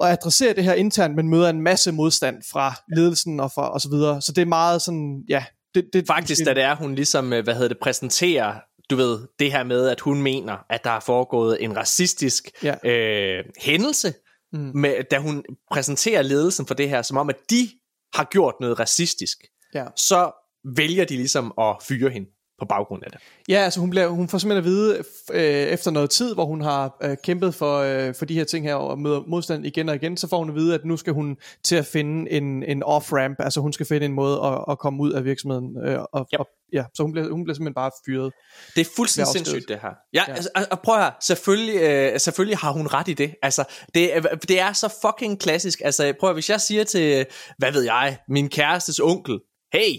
at 0.03 0.09
adressere 0.09 0.55
det 0.55 0.65
her 0.65 0.75
internt, 0.75 1.17
men 1.17 1.29
møder 1.29 1.51
en 1.51 1.61
masse 1.61 1.93
modstand 1.93 2.37
fra 2.53 2.75
ledelsen 2.97 3.41
og, 3.41 3.53
fra, 3.53 3.73
og 3.73 3.81
så 3.81 3.89
videre. 3.89 4.23
Så 4.23 4.33
det 4.33 4.43
er 4.43 4.47
meget 4.47 4.83
sådan, 4.83 5.25
ja. 5.29 5.45
Det, 5.75 5.85
det, 5.93 6.07
Faktisk, 6.07 6.45
da 6.45 6.55
det 6.55 6.63
er, 6.63 6.77
hun 6.77 6.95
ligesom, 6.95 7.33
øh, 7.33 7.45
hvad 7.45 7.55
hedder 7.55 7.69
det, 7.69 7.79
præsenterer 7.83 8.55
du 8.91 8.97
ved, 8.97 9.19
det 9.39 9.53
her 9.53 9.65
med, 9.65 9.89
at 9.89 10.01
hun 10.01 10.23
mener, 10.23 10.57
at 10.71 10.85
der 10.85 10.91
er 10.91 11.01
foregået 11.01 11.65
en 11.65 11.77
racistisk 11.77 12.51
ja. 12.63 12.91
øh, 12.91 13.45
hændelse, 13.59 14.15
mm. 14.53 14.71
med, 14.75 15.05
da 15.11 15.19
hun 15.19 15.45
præsenterer 15.73 16.23
ledelsen 16.23 16.67
for 16.67 16.75
det 16.75 16.89
her, 16.89 17.03
som 17.03 17.17
om, 17.17 17.29
at 17.29 17.37
de 17.51 17.69
har 18.15 18.25
gjort 18.25 18.55
noget 18.61 18.79
racistisk, 18.81 19.39
ja. 19.75 19.85
så 19.97 20.31
vælger 20.77 21.05
de 21.05 21.17
ligesom 21.17 21.53
at 21.59 21.77
fyre 21.83 22.11
hende 22.11 22.29
på 22.59 22.65
baggrund 22.65 23.03
af 23.05 23.11
det. 23.11 23.21
Ja, 23.49 23.59
altså 23.59 23.81
hun, 23.81 23.91
bliver, 23.91 24.09
hun 24.09 24.29
får 24.29 24.39
simpelthen 24.39 24.65
at 24.65 24.71
vide 24.71 25.03
øh, 25.33 25.73
efter 25.73 25.91
noget 25.91 26.11
tid, 26.11 26.35
hvor 26.35 26.45
hun 26.45 26.61
har 26.61 26.97
øh, 27.03 27.17
kæmpet 27.25 27.55
for, 27.55 27.79
øh, 27.79 28.15
for 28.15 28.25
de 28.25 28.35
her 28.35 28.45
ting 28.45 28.67
her 28.67 28.75
og 28.75 28.99
møder 28.99 29.23
modstand 29.27 29.67
igen 29.67 29.89
og 29.89 29.95
igen, 29.95 30.17
så 30.17 30.29
får 30.29 30.39
hun 30.39 30.49
at 30.49 30.55
vide, 30.55 30.75
at 30.75 30.85
nu 30.85 30.97
skal 30.97 31.13
hun 31.13 31.37
til 31.65 31.77
at 31.77 31.87
finde 31.87 32.31
en, 32.31 32.63
en 32.63 32.83
off-ramp, 32.83 33.37
altså 33.39 33.61
hun 33.61 33.73
skal 33.73 33.87
finde 33.87 34.07
en 34.07 34.13
måde 34.13 34.41
at, 34.45 34.65
at 34.71 34.79
komme 34.79 35.03
ud 35.03 35.13
af 35.13 35.25
virksomheden. 35.25 35.87
Øh, 35.87 35.99
og, 36.13 36.29
yep. 36.35 36.41
og, 36.41 36.49
ja, 36.73 36.85
så 36.95 37.03
hun 37.03 37.13
bliver, 37.13 37.31
hun 37.31 37.45
bliver 37.45 37.55
simpelthen 37.55 37.75
bare 37.75 37.91
fyret. 38.07 38.33
Det 38.75 38.81
er 38.81 38.91
fuldstændig 38.97 39.33
sindssygt 39.33 39.69
det 39.69 39.79
her. 39.83 39.95
Ja, 40.15 40.25
ja. 40.29 40.35
Altså, 40.35 40.51
og 40.71 40.81
prøv 40.81 40.97
her, 40.97 41.11
selvfølgelig, 41.23 41.77
øh, 41.81 42.21
selvfølgelig 42.21 42.59
har 42.59 42.73
hun 42.73 42.87
ret 42.87 43.09
i 43.09 43.15
det. 43.15 43.35
Altså, 43.43 43.65
det, 43.95 44.11
det 44.49 44.61
er 44.61 44.73
så 44.73 44.95
fucking 45.03 45.41
klassisk. 45.41 45.81
Altså, 45.85 46.15
prøv 46.21 46.31
at, 46.31 46.37
hvis 46.37 46.51
jeg 46.51 46.61
siger 46.61 46.85
til, 46.85 47.27
hvad 47.59 47.73
ved 47.73 47.83
jeg, 47.83 48.19
min 48.29 48.49
kærestes 48.49 48.99
onkel, 48.99 49.41
hey, 49.73 49.95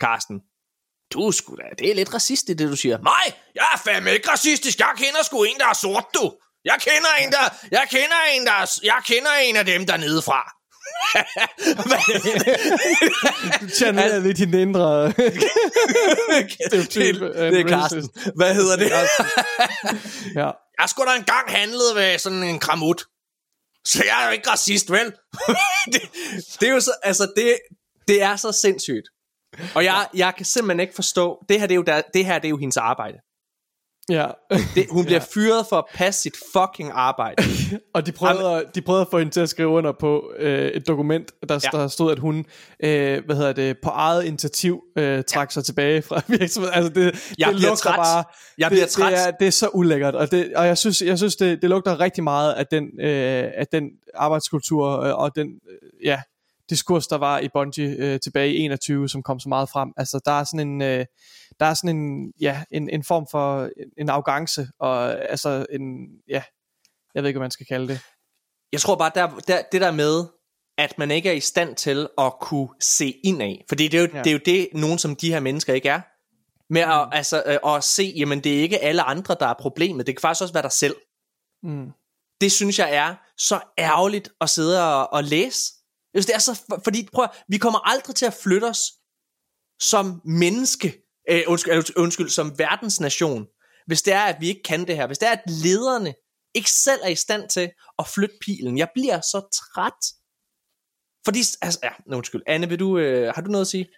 Karsten, 0.00 0.40
du 1.12 1.26
er 1.26 1.30
sgu 1.30 1.56
da, 1.56 1.62
det 1.78 1.90
er 1.90 1.94
lidt 1.94 2.14
racistisk, 2.14 2.58
det 2.58 2.68
du 2.68 2.76
siger. 2.76 2.98
Nej, 2.98 3.32
jeg 3.54 3.66
er 3.74 3.78
fandme 3.84 4.12
ikke 4.12 4.30
racistisk. 4.30 4.78
Jeg 4.78 4.92
kender 4.96 5.22
sgu 5.22 5.42
en, 5.42 5.58
der 5.58 5.68
er 5.68 5.72
sort, 5.72 6.04
du. 6.14 6.32
Jeg 6.64 6.76
kender 6.80 7.08
en, 7.22 7.32
der, 7.32 7.54
jeg 7.70 7.86
kender 7.90 8.16
en, 8.34 8.46
der, 8.46 8.80
jeg 8.82 9.00
kender 9.06 9.30
en 9.44 9.56
af 9.56 9.64
dem 9.64 9.86
der 9.86 9.96
nedefra. 9.96 10.52
du 13.60 13.68
channeler 13.68 14.18
lidt 14.18 14.36
din 14.36 14.54
indre 14.54 15.06
det, 15.06 15.14
det, 16.70 16.94
det 16.94 17.60
er 17.60 17.68
Karsten. 17.68 18.08
Hvad 18.36 18.54
hedder 18.54 18.76
det? 18.76 18.90
ja. 20.40 20.50
Jeg 20.80 20.88
skulle 20.88 21.10
da 21.10 21.16
engang 21.16 21.50
handlet 21.50 21.94
ved 21.94 22.18
sådan 22.18 22.42
en 22.42 22.58
kramut. 22.58 23.04
Så 23.84 24.04
jeg 24.04 24.22
er 24.22 24.26
jo 24.26 24.32
ikke 24.32 24.50
racist, 24.50 24.90
vel? 24.90 25.06
det, 25.92 26.02
det, 26.60 26.68
er 26.68 26.72
jo 26.72 26.80
så, 26.80 26.92
altså 27.02 27.32
det, 27.36 27.58
det 28.08 28.22
er 28.22 28.36
så 28.36 28.52
sindssygt. 28.52 29.08
Og 29.74 29.84
jeg, 29.84 30.06
jeg 30.14 30.32
kan 30.36 30.46
simpelthen 30.46 30.80
ikke 30.80 30.94
forstå, 30.94 31.44
det 31.48 31.60
her 31.60 31.66
det 31.66 31.74
er 31.74 31.76
jo, 31.76 31.82
der, 31.82 32.02
det 32.14 32.24
her, 32.24 32.38
det 32.38 32.44
er 32.44 32.50
jo 32.50 32.56
hendes 32.56 32.76
arbejde. 32.76 33.18
Ja. 34.08 34.26
det, 34.74 34.86
hun 34.90 35.04
bliver 35.04 35.20
ja. 35.20 35.24
fyret 35.34 35.66
for 35.68 35.76
at 35.76 35.84
passe 35.94 36.22
sit 36.22 36.34
fucking 36.56 36.90
arbejde. 36.94 37.42
og 37.94 38.06
de 38.06 38.12
prøvede, 38.12 38.50
Amen. 38.50 38.66
de 38.74 38.82
prøvede 38.82 39.00
at 39.00 39.08
få 39.10 39.18
hende 39.18 39.32
til 39.32 39.40
at 39.40 39.48
skrive 39.48 39.68
under 39.68 39.92
på 39.92 40.32
øh, 40.38 40.68
et 40.68 40.88
dokument, 40.88 41.32
der, 41.48 41.60
ja. 41.72 41.78
der 41.78 41.88
stod, 41.88 42.12
at 42.12 42.18
hun 42.18 42.44
øh, 42.84 43.24
hvad 43.24 43.36
hedder 43.36 43.52
det, 43.52 43.76
på 43.82 43.90
eget 43.90 44.24
initiativ 44.24 44.82
øh, 44.98 45.24
trak 45.24 45.48
ja. 45.48 45.52
sig 45.52 45.64
tilbage 45.64 46.02
fra 46.02 46.20
virksomheden. 46.38 46.74
Altså 46.74 46.92
det, 46.92 47.34
jeg 47.38 47.48
det 47.48 47.56
bliver 47.56 47.74
træt. 47.74 47.96
Bare, 47.96 48.24
jeg 48.58 48.70
det, 48.70 48.74
bliver 48.76 48.86
træt. 48.86 49.12
Det 49.12 49.26
er, 49.26 49.30
det 49.30 49.46
er 49.46 49.52
så 49.52 49.68
ulækkert, 49.68 50.14
og, 50.14 50.30
det, 50.30 50.56
og 50.56 50.66
jeg 50.66 50.78
synes, 50.78 51.02
jeg 51.02 51.18
synes 51.18 51.36
det, 51.36 51.62
det 51.62 51.70
lugter 51.70 52.00
rigtig 52.00 52.24
meget 52.24 52.52
af 52.52 52.66
den, 52.66 52.84
øh, 53.00 53.50
af 53.56 53.66
den 53.72 53.84
arbejdskultur 54.14 55.00
øh, 55.00 55.18
og 55.18 55.36
den, 55.36 55.48
øh, 55.70 56.06
ja, 56.06 56.20
diskurs, 56.70 57.06
der 57.06 57.18
var 57.18 57.38
i 57.38 57.48
Bungie 57.54 57.96
øh, 57.98 58.20
tilbage 58.20 58.54
i 58.54 58.58
21, 58.58 59.08
som 59.08 59.22
kom 59.22 59.40
så 59.40 59.48
meget 59.48 59.68
frem. 59.68 59.92
Altså, 59.96 60.20
der 60.24 60.32
er 60.32 60.44
sådan 60.44 60.68
en, 60.68 60.82
øh, 60.82 61.06
der 61.60 61.66
er 61.66 61.74
sådan 61.74 61.96
en, 61.96 62.32
ja, 62.40 62.64
en, 62.70 62.88
en 62.88 63.04
form 63.04 63.26
for 63.30 63.68
en, 63.98 64.08
arrogance, 64.08 64.68
og 64.80 65.30
altså 65.30 65.66
en, 65.70 65.82
ja, 66.28 66.42
jeg 67.14 67.22
ved 67.22 67.28
ikke, 67.28 67.38
hvad 67.38 67.44
man 67.44 67.50
skal 67.50 67.66
kalde 67.66 67.88
det. 67.88 68.00
Jeg 68.72 68.80
tror 68.80 68.96
bare, 68.96 69.10
der, 69.14 69.28
der, 69.48 69.62
det 69.72 69.80
der 69.80 69.90
med, 69.90 70.24
at 70.78 70.98
man 70.98 71.10
ikke 71.10 71.28
er 71.28 71.32
i 71.32 71.40
stand 71.40 71.76
til 71.76 72.08
at 72.18 72.32
kunne 72.40 72.68
se 72.80 73.14
indad, 73.24 73.56
fordi 73.68 73.88
det 73.88 73.98
er 73.98 74.02
jo, 74.02 74.08
ja. 74.14 74.18
det, 74.18 74.26
er 74.26 74.32
jo 74.32 74.40
det, 74.44 74.68
nogen 74.74 74.98
som 74.98 75.16
de 75.16 75.32
her 75.32 75.40
mennesker 75.40 75.74
ikke 75.74 75.88
er, 75.88 76.00
med 76.72 76.82
at, 76.82 77.06
mm. 77.06 77.12
altså, 77.12 77.42
øh, 77.46 77.74
at 77.74 77.84
se, 77.84 78.12
jamen 78.16 78.44
det 78.44 78.58
er 78.58 78.62
ikke 78.62 78.78
alle 78.78 79.02
andre, 79.02 79.36
der 79.40 79.46
er 79.46 79.54
problemet, 79.60 80.06
det 80.06 80.16
kan 80.16 80.20
faktisk 80.20 80.42
også 80.42 80.54
være 80.54 80.62
dig 80.62 80.72
selv. 80.72 80.96
Mm. 81.62 81.90
Det 82.40 82.52
synes 82.52 82.78
jeg 82.78 82.94
er 82.94 83.14
så 83.38 83.60
ærgerligt 83.78 84.28
at 84.40 84.50
sidde 84.50 84.94
og, 84.94 85.12
og 85.12 85.24
læse, 85.24 85.72
synes, 86.20 86.26
det 86.26 86.34
er 86.34 86.38
så, 86.38 86.78
fordi 86.84 87.08
prøv, 87.12 87.26
vi 87.48 87.58
kommer 87.58 87.88
aldrig 87.88 88.16
til 88.16 88.26
at 88.26 88.34
flytte 88.42 88.64
os 88.64 88.80
som 89.80 90.20
menneske, 90.24 91.02
øh, 91.30 91.42
undskyld, 91.46 91.74
øh, 91.74 92.02
undskyld, 92.02 92.28
som 92.28 92.58
verdensnation, 92.58 93.46
hvis 93.86 94.02
det 94.02 94.12
er, 94.12 94.22
at 94.22 94.36
vi 94.40 94.48
ikke 94.48 94.62
kan 94.62 94.86
det 94.86 94.96
her. 94.96 95.06
Hvis 95.06 95.18
det 95.18 95.28
er, 95.28 95.32
at 95.32 95.50
lederne 95.64 96.14
ikke 96.54 96.70
selv 96.70 97.00
er 97.04 97.08
i 97.08 97.14
stand 97.14 97.48
til 97.48 97.70
at 97.98 98.06
flytte 98.06 98.34
pilen. 98.40 98.78
Jeg 98.78 98.88
bliver 98.94 99.20
så 99.20 99.40
træt. 99.52 100.02
Fordi, 101.24 101.38
altså, 101.62 101.78
ja, 101.82 102.16
undskyld. 102.16 102.42
Anne, 102.46 102.68
vil 102.68 102.78
du, 102.78 102.98
øh, 102.98 103.32
har 103.34 103.42
du 103.42 103.50
noget 103.50 103.64
at 103.64 103.68
sige? 103.68 103.88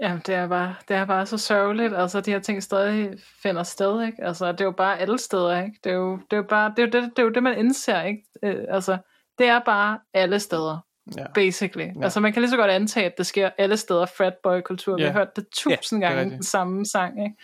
Ja, 0.00 0.18
det 0.26 0.34
er, 0.34 0.48
bare, 0.48 0.74
det 0.88 0.96
er 0.96 1.04
bare 1.04 1.26
så 1.26 1.38
sørgeligt, 1.38 1.94
altså 1.96 2.20
de 2.20 2.30
her 2.30 2.38
ting 2.38 2.62
stadig 2.62 3.18
finder 3.42 3.62
sted, 3.62 4.02
ikke? 4.02 4.24
Altså 4.24 4.52
det 4.52 4.60
er 4.60 4.64
jo 4.64 4.72
bare 4.72 4.98
alle 4.98 5.18
steder, 5.18 5.62
ikke? 5.62 5.78
Det 5.84 5.92
er 5.92 5.96
jo, 5.96 6.16
det 6.16 6.32
er 6.32 6.36
jo 6.36 6.46
bare, 6.48 6.72
det 6.76 6.78
er 6.78 6.82
jo 6.82 6.90
det, 6.90 7.10
det, 7.16 7.18
er 7.18 7.22
jo 7.22 7.32
det 7.32 7.42
man 7.42 7.58
indser, 7.58 8.02
ikke? 8.02 8.22
Øh, 8.42 8.64
altså, 8.68 8.98
det 9.38 9.46
er 9.46 9.60
bare 9.64 10.00
alle 10.14 10.40
steder. 10.40 10.87
Ja. 11.16 11.24
Basically. 11.34 11.84
Ja. 11.84 12.02
Altså 12.02 12.20
man 12.20 12.32
kan 12.32 12.42
lige 12.42 12.50
så 12.50 12.56
godt 12.56 12.70
antage, 12.70 13.06
at 13.06 13.18
det 13.18 13.26
sker 13.26 13.50
alle 13.58 13.76
steder 13.76 14.06
fratboy-kultur. 14.06 14.96
Ja. 14.98 15.04
Vi 15.04 15.06
har 15.06 15.18
hørt 15.18 15.36
det 15.36 15.46
tusind 15.54 16.02
ja, 16.02 16.12
gange, 16.12 16.34
den 16.34 16.42
samme 16.42 16.86
sang. 16.86 17.24
Ikke? 17.24 17.36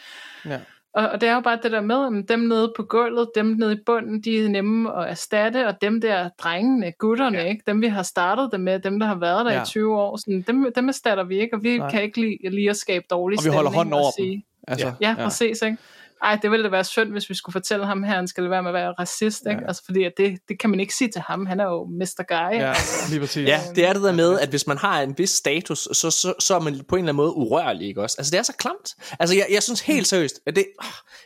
Ja. 0.47 0.61
Og, 0.95 1.09
og 1.09 1.21
det 1.21 1.29
er 1.29 1.35
jo 1.35 1.41
bare 1.41 1.59
det 1.63 1.73
der 1.73 1.81
med, 1.81 2.21
at 2.21 2.29
dem 2.29 2.39
nede 2.41 2.73
på 2.77 2.83
gulvet, 2.83 3.29
dem 3.35 3.47
nede 3.47 3.73
i 3.73 3.79
bunden, 3.87 4.21
de 4.21 4.45
er 4.45 4.49
nemme 4.49 4.97
at 4.99 5.11
erstatte, 5.11 5.67
og 5.67 5.75
dem 5.81 6.01
der 6.01 6.29
drengene, 6.39 6.93
gutterne, 6.99 7.39
ja. 7.39 7.45
ikke? 7.45 7.63
dem 7.67 7.81
vi 7.81 7.87
har 7.87 8.03
startet 8.03 8.49
det 8.53 8.61
med, 8.61 8.81
dem 8.81 9.01
der 9.01 9.07
har 9.07 9.15
været 9.15 9.47
der 9.47 9.53
ja. 9.53 9.63
I 9.63 9.67
20 9.67 9.97
år, 10.01 10.17
sådan, 10.17 10.45
dem, 10.47 10.73
dem 10.75 10.89
erstatter 10.89 11.25
vi 11.25 11.41
ikke, 11.41 11.57
og 11.57 11.63
vi 11.63 11.79
Nej. 11.79 11.91
kan 11.91 12.03
ikke 12.03 12.21
lide, 12.21 12.51
lige 12.51 12.71
at 12.71 12.77
skabe 12.77 13.05
dårlig 13.11 13.39
Og 13.39 13.45
vi 13.45 13.51
holder 13.51 13.71
stemning 13.71 13.77
hånden 13.77 13.95
og 13.95 14.01
over 14.01 14.11
sige, 14.17 14.33
dem. 14.33 14.43
Altså, 14.69 14.93
Ja, 15.01 15.09
ja, 15.09 15.15
præcis, 15.15 15.63
ikke? 15.63 15.79
Ej, 16.23 16.39
det 16.43 16.51
ville 16.51 16.65
da 16.65 16.69
være 16.71 16.85
synd, 16.85 17.11
hvis 17.11 17.31
vi 17.31 17.35
skulle 17.35 17.53
fortælle 17.53 17.87
ham 17.87 18.03
her, 18.03 18.15
han 18.15 18.29
skal 18.29 18.51
være 18.51 18.63
med 18.63 18.71
at 18.71 18.75
være 18.75 18.93
racist, 18.93 19.43
ikke? 19.51 19.61
Ja. 19.61 19.67
Altså, 19.67 19.83
fordi 19.85 20.05
at 20.05 20.13
det, 20.17 20.39
det 20.49 20.59
kan 20.59 20.71
man 20.71 20.81
ikke 20.81 20.95
sige 20.95 21.11
til 21.11 21.21
ham. 21.21 21.47
Han 21.47 21.61
er 21.61 21.65
jo 21.65 21.85
Mr. 21.85 22.25
Guy. 22.29 22.61
Ja, 22.61 22.69
altså. 22.69 23.11
lige 23.11 23.21
præcis. 23.21 23.49
Ja, 23.49 23.61
det 23.75 23.87
er 23.87 23.93
det 23.93 24.03
der 24.03 24.13
med, 24.13 24.41
at 24.41 24.49
hvis 24.49 24.67
man 24.67 24.79
har 24.79 25.03
en 25.03 25.15
vis 25.19 25.31
status, 25.31 25.79
så, 25.79 26.11
så, 26.11 26.35
så 26.39 26.55
er 26.55 26.61
man 26.61 26.81
på 26.89 26.97
en 26.97 26.99
eller 26.99 27.13
anden 27.13 27.17
måde 27.17 27.37
urørlig, 27.37 27.89
ikke 27.89 28.03
også? 28.03 28.17
Altså, 28.19 28.31
det 28.31 28.39
er 28.39 28.43
så 28.43 28.57
klamt. 28.59 28.95
Altså, 29.21 29.37
jeg, 29.37 29.47
jeg 29.51 29.63
synes 29.63 29.81
helt 29.81 30.07
seriøst, 30.07 30.41
at 30.47 30.57
det... 30.57 30.67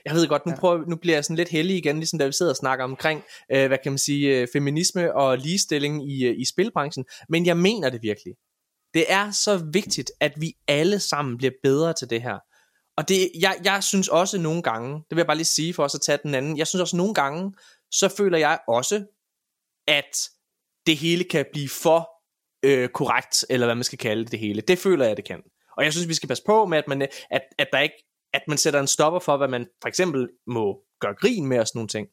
Jeg 0.04 0.14
ved 0.14 0.28
godt, 0.28 0.46
nu, 0.46 0.52
prøver, 0.58 0.84
nu 0.88 0.96
bliver 0.96 1.16
jeg 1.16 1.24
sådan 1.24 1.36
lidt 1.36 1.48
heldig 1.48 1.76
igen, 1.76 1.96
ligesom 1.96 2.18
da 2.18 2.26
vi 2.26 2.32
sidder 2.32 2.52
og 2.52 2.56
snakker 2.56 2.84
omkring, 2.84 3.22
øh, 3.52 3.66
hvad 3.66 3.78
kan 3.82 3.92
man 3.92 3.98
sige, 3.98 4.40
øh, 4.40 4.48
feminisme 4.52 5.14
og 5.14 5.38
ligestilling 5.38 6.12
i, 6.12 6.24
øh, 6.24 6.34
i 6.38 6.44
spilbranchen. 6.44 7.04
Men 7.28 7.46
jeg 7.46 7.56
mener 7.56 7.90
det 7.90 8.02
virkelig. 8.02 8.34
Det 8.94 9.04
er 9.08 9.30
så 9.30 9.56
vigtigt, 9.72 10.12
at 10.20 10.32
vi 10.36 10.52
alle 10.68 10.98
sammen 10.98 11.38
bliver 11.38 11.52
bedre 11.62 11.92
til 11.92 12.10
det 12.10 12.22
her. 12.22 12.38
Og 12.98 13.08
det, 13.08 13.30
jeg, 13.40 13.60
jeg 13.64 13.84
synes 13.84 14.08
også 14.08 14.38
nogle 14.38 14.62
gange, 14.62 14.94
det 14.94 15.10
vil 15.10 15.16
jeg 15.16 15.26
bare 15.26 15.36
lige 15.36 15.44
sige 15.44 15.74
for 15.74 15.84
os 15.84 15.94
at 15.94 16.00
tage 16.00 16.18
den 16.22 16.34
anden, 16.34 16.58
jeg 16.58 16.66
synes 16.66 16.80
også 16.80 16.96
nogle 16.96 17.14
gange, 17.14 17.52
så 17.90 18.08
føler 18.08 18.38
jeg 18.38 18.58
også, 18.68 19.04
at 19.86 20.30
det 20.86 20.96
hele 20.96 21.24
kan 21.24 21.46
blive 21.52 21.68
for 21.68 22.10
øh, 22.62 22.88
korrekt, 22.88 23.44
eller 23.50 23.66
hvad 23.66 23.74
man 23.74 23.84
skal 23.84 23.98
kalde 23.98 24.24
det, 24.24 24.38
hele. 24.38 24.60
Det 24.60 24.78
føler 24.78 25.06
jeg, 25.06 25.16
det 25.16 25.24
kan. 25.24 25.42
Og 25.76 25.84
jeg 25.84 25.92
synes, 25.92 26.08
vi 26.08 26.14
skal 26.14 26.28
passe 26.28 26.42
på 26.46 26.66
med, 26.66 26.78
at 26.78 26.88
man, 26.88 27.02
at, 27.30 27.42
at 27.58 27.68
der 27.72 27.78
ikke, 27.80 28.04
at 28.32 28.42
man 28.48 28.58
sætter 28.58 28.80
en 28.80 28.86
stopper 28.86 29.20
for, 29.20 29.36
hvad 29.36 29.48
man 29.48 29.66
for 29.82 29.88
eksempel 29.88 30.28
må 30.46 30.80
gøre 31.00 31.14
grin 31.14 31.46
med 31.46 31.58
og 31.58 31.66
sådan 31.66 31.78
nogle 31.78 31.88
ting. 31.88 32.08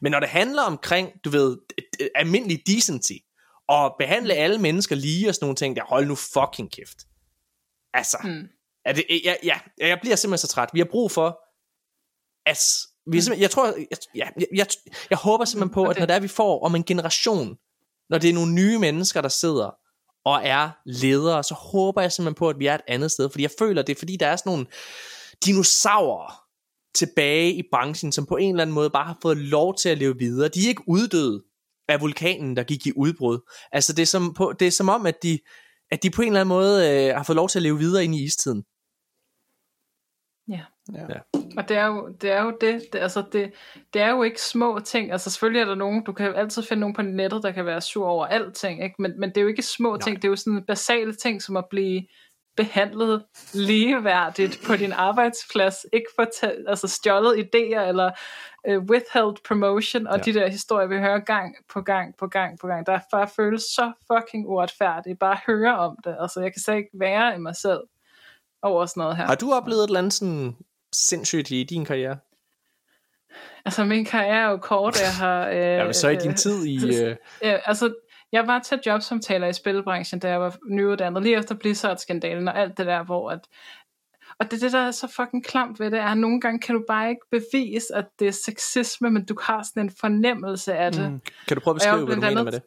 Men 0.00 0.12
når 0.12 0.20
det 0.20 0.28
handler 0.28 0.62
omkring, 0.62 1.12
du 1.24 1.30
ved, 1.30 1.58
almindelig 2.14 2.62
decency, 2.66 3.12
og 3.68 3.94
behandle 3.98 4.34
alle 4.34 4.58
mennesker 4.58 4.96
lige 4.96 5.28
og 5.28 5.34
sådan 5.34 5.44
nogle 5.44 5.56
ting, 5.56 5.76
der 5.76 5.84
hold 5.84 6.06
nu 6.06 6.14
fucking 6.14 6.72
kæft. 6.72 6.98
Altså, 7.94 8.18
Mm 8.24 8.48
er 8.84 8.92
det, 8.92 9.04
ja, 9.24 9.34
ja, 9.42 9.58
jeg 9.78 9.98
bliver 10.00 10.16
simpelthen 10.16 10.48
så 10.48 10.54
træt. 10.54 10.70
Vi 10.72 10.80
har 10.80 10.88
brug 10.90 11.10
for, 11.10 11.40
at 12.46 12.58
vi 13.12 13.20
simpelthen, 13.20 13.42
jeg 13.42 13.50
tror, 13.50 13.66
jeg, 13.66 13.98
ja, 14.14 14.28
jeg, 14.36 14.46
jeg, 14.54 14.66
jeg 15.10 15.18
håber 15.18 15.44
simpelthen 15.44 15.74
på, 15.74 15.84
at 15.84 15.98
når 15.98 16.06
det 16.06 16.16
er, 16.16 16.20
vi 16.20 16.28
får 16.28 16.64
om 16.64 16.74
en 16.74 16.84
generation, 16.84 17.56
når 18.10 18.18
det 18.18 18.30
er 18.30 18.34
nogle 18.34 18.52
nye 18.52 18.78
mennesker, 18.78 19.20
der 19.20 19.28
sidder 19.28 19.70
og 20.24 20.40
er 20.44 20.70
ledere, 20.86 21.44
så 21.44 21.54
håber 21.54 22.00
jeg 22.00 22.12
simpelthen 22.12 22.38
på, 22.38 22.48
at 22.48 22.58
vi 22.58 22.66
er 22.66 22.74
et 22.74 22.80
andet 22.88 23.10
sted, 23.10 23.30
fordi 23.30 23.42
jeg 23.42 23.50
føler, 23.58 23.82
det 23.82 23.94
er 23.94 23.98
fordi, 23.98 24.16
der 24.16 24.26
er 24.26 24.36
sådan 24.36 24.50
nogle 24.50 24.66
dinosaurer 25.44 26.50
tilbage 26.94 27.52
i 27.52 27.62
branchen, 27.72 28.12
som 28.12 28.26
på 28.26 28.36
en 28.36 28.50
eller 28.50 28.62
anden 28.62 28.74
måde 28.74 28.90
bare 28.90 29.06
har 29.06 29.18
fået 29.22 29.36
lov 29.36 29.76
til 29.76 29.88
at 29.88 29.98
leve 29.98 30.18
videre. 30.18 30.48
De 30.48 30.64
er 30.64 30.68
ikke 30.68 30.88
uddøde 30.88 31.42
af 31.88 32.00
vulkanen, 32.00 32.56
der 32.56 32.62
gik 32.62 32.86
i 32.86 32.92
udbrud. 32.96 33.38
Altså 33.72 33.92
det 33.92 34.02
er 34.02 34.06
som, 34.06 34.34
på, 34.34 34.52
det 34.58 34.66
er 34.66 34.70
som 34.70 34.88
om, 34.88 35.06
at 35.06 35.22
de, 35.22 35.38
at 35.90 36.02
de 36.02 36.10
på 36.10 36.22
en 36.22 36.28
eller 36.28 36.40
anden 36.40 36.48
måde 36.48 36.90
øh, 36.90 37.16
har 37.16 37.22
fået 37.22 37.36
lov 37.36 37.48
til 37.48 37.58
at 37.58 37.62
leve 37.62 37.78
videre 37.78 38.04
ind 38.04 38.14
i 38.14 38.24
istiden. 38.24 38.64
Ja. 40.94 41.00
Ja. 41.08 41.40
Og 41.56 41.68
det 41.68 41.76
er 41.76 41.86
jo 41.86 42.08
det, 42.20 42.30
er 42.32 42.42
jo 42.42 42.52
det, 42.60 42.82
det, 42.92 42.98
altså 42.98 43.22
det, 43.32 43.52
det 43.94 44.02
er 44.02 44.10
jo 44.10 44.22
ikke 44.22 44.42
små 44.42 44.78
ting, 44.78 45.12
altså 45.12 45.30
selvfølgelig 45.30 45.60
er 45.60 45.64
der 45.64 45.74
nogen, 45.74 46.04
du 46.04 46.12
kan 46.12 46.34
altid 46.34 46.62
finde 46.62 46.80
nogen 46.80 46.94
på 46.94 47.02
nettet, 47.02 47.42
der 47.42 47.50
kan 47.50 47.66
være 47.66 47.80
sur 47.80 48.06
over 48.06 48.26
alting, 48.26 48.84
ikke? 48.84 48.94
Men, 48.98 49.20
men 49.20 49.28
det 49.28 49.36
er 49.36 49.42
jo 49.42 49.48
ikke 49.48 49.62
små 49.62 49.90
Nej. 49.90 49.98
ting, 50.00 50.16
det 50.16 50.24
er 50.24 50.28
jo 50.28 50.36
sådan 50.36 50.64
basale 50.66 51.14
ting, 51.14 51.42
som 51.42 51.56
at 51.56 51.64
blive 51.70 52.02
behandlet 52.56 53.24
ligeværdigt 53.54 54.60
på 54.66 54.76
din 54.76 54.92
arbejdsplads, 54.92 55.86
ikke 55.92 56.06
ta- 56.40 56.54
altså 56.68 56.88
stjålet 56.88 57.34
idéer, 57.34 57.80
eller 57.80 58.10
uh, 58.68 58.76
withheld 58.84 59.36
promotion, 59.48 60.06
og 60.06 60.16
Ja. 60.18 60.22
ja. 60.26 60.32
de 60.32 60.38
der 60.40 60.48
historier, 60.48 60.86
vi 60.88 60.98
hører 60.98 61.18
gang 61.18 61.54
på 61.72 61.80
gang 61.80 62.14
på 62.18 62.26
gang 62.26 62.58
på 62.60 62.66
gang, 62.66 62.86
der 62.86 62.98
bare 63.12 63.28
føles 63.36 63.62
så 63.62 63.92
fucking 64.12 64.46
uretfærdigt, 64.48 65.18
bare 65.18 65.32
at 65.32 65.40
høre 65.46 65.78
om 65.78 65.96
det, 66.04 66.16
altså 66.20 66.40
jeg 66.40 66.52
kan 66.52 66.62
slet 66.62 66.76
ikke 66.76 66.90
være 66.94 67.34
i 67.36 67.38
mig 67.38 67.56
selv 67.56 67.80
over 68.62 68.86
sådan 68.86 69.00
noget 69.00 69.16
her. 69.16 69.24
Har 69.26 69.34
du 69.34 69.52
oplevet 69.52 69.80
et 69.84 69.86
eller 69.88 69.98
andet 69.98 70.12
sådan 70.12 70.56
sindssygt 70.92 71.50
i 71.50 71.64
din 71.64 71.84
karriere? 71.84 72.18
Altså, 73.64 73.84
min 73.84 74.04
karriere 74.04 74.36
er 74.36 74.50
jo 74.50 74.56
kort, 74.56 75.00
jeg 75.00 75.14
har... 75.14 75.48
Øh, 75.54 75.56
Ja, 75.56 75.84
men 75.84 75.94
så 75.94 76.08
i 76.08 76.16
din 76.16 76.30
øh, 76.30 76.36
tid 76.36 76.64
i... 76.64 76.76
Øh, 77.04 77.16
Øh, 77.44 77.58
altså, 77.64 77.94
jeg 78.32 78.46
var 78.46 78.58
til 78.58 78.80
jobsamtaler 78.86 79.46
i 79.46 79.52
spilbranchen, 79.52 80.20
da 80.20 80.28
jeg 80.28 80.40
var 80.40 80.56
nyuddannet, 80.68 81.22
lige 81.22 81.38
efter 81.38 81.54
Blizzard-skandalen 81.54 82.48
og 82.48 82.58
alt 82.58 82.78
det 82.78 82.86
der, 82.86 83.04
hvor 83.04 83.30
at, 83.30 83.40
og 84.38 84.50
det, 84.50 84.56
er 84.56 84.60
det, 84.60 84.72
der 84.72 84.78
er 84.78 84.90
så 84.90 85.06
fucking 85.06 85.44
klamt 85.44 85.80
ved 85.80 85.90
det, 85.90 85.98
er, 85.98 86.04
at 86.04 86.18
nogle 86.18 86.40
gange 86.40 86.60
kan 86.60 86.74
du 86.74 86.84
bare 86.88 87.08
ikke 87.08 87.22
bevise, 87.30 87.94
at 87.94 88.04
det 88.18 88.28
er 88.28 88.32
sexisme, 88.32 89.10
men 89.10 89.24
du 89.24 89.36
har 89.42 89.62
sådan 89.62 89.82
en 89.82 89.92
fornemmelse 90.00 90.74
af 90.74 90.92
det. 90.92 91.12
Mm. 91.12 91.20
kan 91.48 91.56
du 91.56 91.60
prøve 91.60 91.72
at 91.72 91.76
beskrive, 91.76 92.04
hvad 92.04 92.14
du 92.14 92.20
mener 92.20 92.42
med 92.42 92.52
det? 92.52 92.62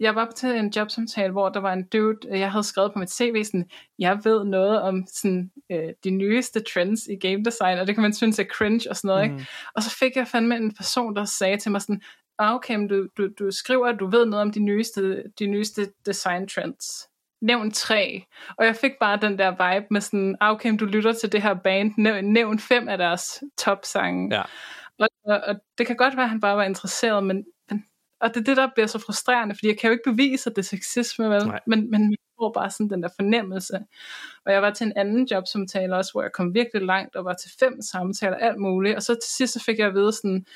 Jeg 0.00 0.14
var 0.14 0.32
til 0.36 0.50
en 0.50 0.72
jobsamtale, 0.76 1.32
hvor 1.32 1.48
der 1.48 1.60
var 1.60 1.72
en 1.72 1.86
dude, 1.92 2.28
øh, 2.28 2.40
jeg 2.40 2.50
havde 2.52 2.64
skrevet 2.64 2.92
på 2.92 2.98
mit 2.98 3.12
CV, 3.12 3.44
sådan, 3.44 3.68
jeg 3.98 4.20
ved 4.24 4.44
noget 4.44 4.82
om 4.82 5.06
sådan, 5.06 5.50
øh, 5.72 5.88
de 6.04 6.10
nyeste 6.10 6.60
trends 6.74 7.00
i 7.06 7.28
game 7.28 7.44
design, 7.44 7.78
og 7.78 7.86
det 7.86 7.94
kan 7.94 8.02
man 8.02 8.14
synes 8.14 8.38
er 8.38 8.44
cringe 8.44 8.90
og 8.90 8.96
sådan 8.96 9.08
noget, 9.08 9.22
ikke? 9.24 9.36
Mm. 9.36 9.44
Og 9.74 9.82
så 9.82 9.90
fik 9.90 10.16
jeg 10.16 10.28
fandme 10.28 10.56
en 10.56 10.74
person, 10.74 11.16
der 11.16 11.24
sagde 11.24 11.56
til 11.56 11.70
mig 11.70 11.80
sådan, 11.80 12.02
ah, 12.38 12.54
okay, 12.54 12.76
men 12.76 12.88
du, 12.88 13.06
du, 13.18 13.28
du 13.38 13.50
skriver, 13.50 13.86
at 13.86 14.00
du 14.00 14.06
ved 14.06 14.26
noget 14.26 14.42
om 14.42 14.52
de 14.52 14.60
nyeste, 14.60 15.22
de 15.38 15.46
nyeste 15.46 15.92
design 16.06 16.48
trends. 16.48 17.08
Nævn 17.42 17.70
tre. 17.70 18.24
Og 18.58 18.66
jeg 18.66 18.76
fik 18.76 18.92
bare 19.00 19.18
den 19.22 19.38
der 19.38 19.50
vibe 19.50 19.86
med 19.90 20.00
sådan, 20.00 20.36
ah, 20.40 20.52
okay, 20.52 20.68
men 20.68 20.78
du 20.78 20.84
lytter 20.84 21.12
til 21.12 21.32
det 21.32 21.42
her 21.42 21.54
band, 21.54 21.92
nævn, 21.98 22.24
nævn 22.24 22.58
fem 22.58 22.88
af 22.88 22.98
deres 22.98 23.42
topsange. 23.58 24.34
Ja. 24.34 24.42
Og, 24.98 25.08
og, 25.24 25.40
og 25.46 25.54
det 25.78 25.86
kan 25.86 25.96
godt 25.96 26.16
være, 26.16 26.24
at 26.24 26.30
han 26.30 26.40
bare 26.40 26.56
var 26.56 26.64
interesseret, 26.64 27.24
men 27.24 27.44
og 28.24 28.34
det 28.34 28.40
er 28.40 28.44
det, 28.44 28.56
der 28.56 28.68
bliver 28.74 28.86
så 28.86 28.98
frustrerende, 28.98 29.54
fordi 29.54 29.66
jeg 29.68 29.78
kan 29.78 29.88
jo 29.88 29.92
ikke 29.92 30.10
bevise, 30.10 30.50
at 30.50 30.56
det 30.56 30.62
er 30.62 30.66
sexisme, 30.66 31.30
vel? 31.30 31.46
Nej. 31.46 31.60
Men, 31.66 31.90
men 31.90 32.10
jeg 32.10 32.18
får 32.40 32.52
bare 32.52 32.70
sådan 32.70 32.90
den 32.90 33.02
der 33.02 33.08
fornemmelse. 33.16 33.78
Og 34.46 34.52
jeg 34.52 34.62
var 34.62 34.70
til 34.70 34.86
en 34.86 34.92
anden 34.96 35.28
jobsamtale 35.30 35.96
også, 35.96 36.12
hvor 36.12 36.22
jeg 36.22 36.32
kom 36.32 36.54
virkelig 36.54 36.82
langt, 36.82 37.16
og 37.16 37.24
var 37.24 37.32
til 37.34 37.50
fem 37.60 37.82
samtaler, 37.82 38.36
alt 38.36 38.58
muligt. 38.58 38.96
Og 38.96 39.02
så 39.02 39.14
til 39.14 39.30
sidst 39.36 39.52
så 39.52 39.60
fik 39.64 39.78
jeg 39.78 39.86
at 39.86 39.94
vide 39.94 40.12
sådan, 40.12 40.46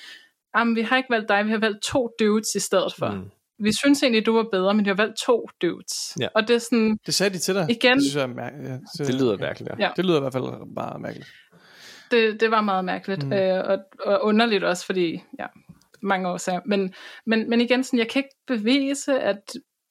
jamen 0.57 0.77
vi 0.77 0.83
har 0.83 0.97
ikke 0.97 1.11
valgt 1.11 1.29
dig, 1.29 1.45
vi 1.47 1.51
har 1.51 1.59
valgt 1.59 1.83
to 1.83 2.11
dudes 2.21 2.55
i 2.55 2.61
stedet 2.61 2.95
for. 2.99 3.11
Mm. 3.11 3.31
Vi 3.59 3.73
synes 3.73 4.03
egentlig, 4.03 4.27
du 4.27 4.37
var 4.37 4.47
bedre, 4.53 4.75
men 4.75 4.85
vi 4.85 4.89
har 4.91 4.97
valgt 4.97 5.17
to 5.17 5.49
dudes. 5.63 6.17
Ja. 6.21 6.29
Og 6.35 6.49
det 6.49 6.55
er 6.55 6.59
sådan, 6.61 6.99
Det 7.07 7.15
sagde 7.15 7.35
de 7.35 7.39
til 7.39 7.55
dig. 7.55 7.67
Igen. 7.71 7.95
Det 7.97 8.03
synes 8.03 8.17
jeg 8.17 8.23
er 8.23 8.27
mærkeligt. 8.27 8.69
Ja, 8.71 8.79
så- 8.95 9.05
Det 9.05 9.15
lyder 9.15 9.37
mærkeligt, 9.39 9.73
ja. 9.79 9.85
Ja. 9.87 9.91
Det 9.97 10.05
lyder 10.07 10.17
i 10.17 10.21
hvert 10.21 10.33
fald 10.33 10.75
bare 10.75 10.99
mærkeligt. 10.99 11.29
det, 12.11 12.41
det 12.41 12.51
var 12.51 12.61
meget 12.61 12.85
mærkeligt, 12.85 13.27
mm. 13.27 13.33
øh, 13.33 13.65
og, 13.69 13.79
og 14.05 14.25
underligt 14.25 14.65
også, 14.65 14.87
fordi, 14.87 15.23
ja, 15.39 15.47
mange 16.03 16.29
årsager. 16.29 16.61
Men, 16.67 16.95
men, 17.27 17.51
men 17.51 17.61
igen, 17.61 17.85
sådan, 17.85 17.99
jeg 17.99 18.09
kan 18.09 18.21
ikke 18.21 18.37
bevise, 18.47 19.21
at 19.21 19.41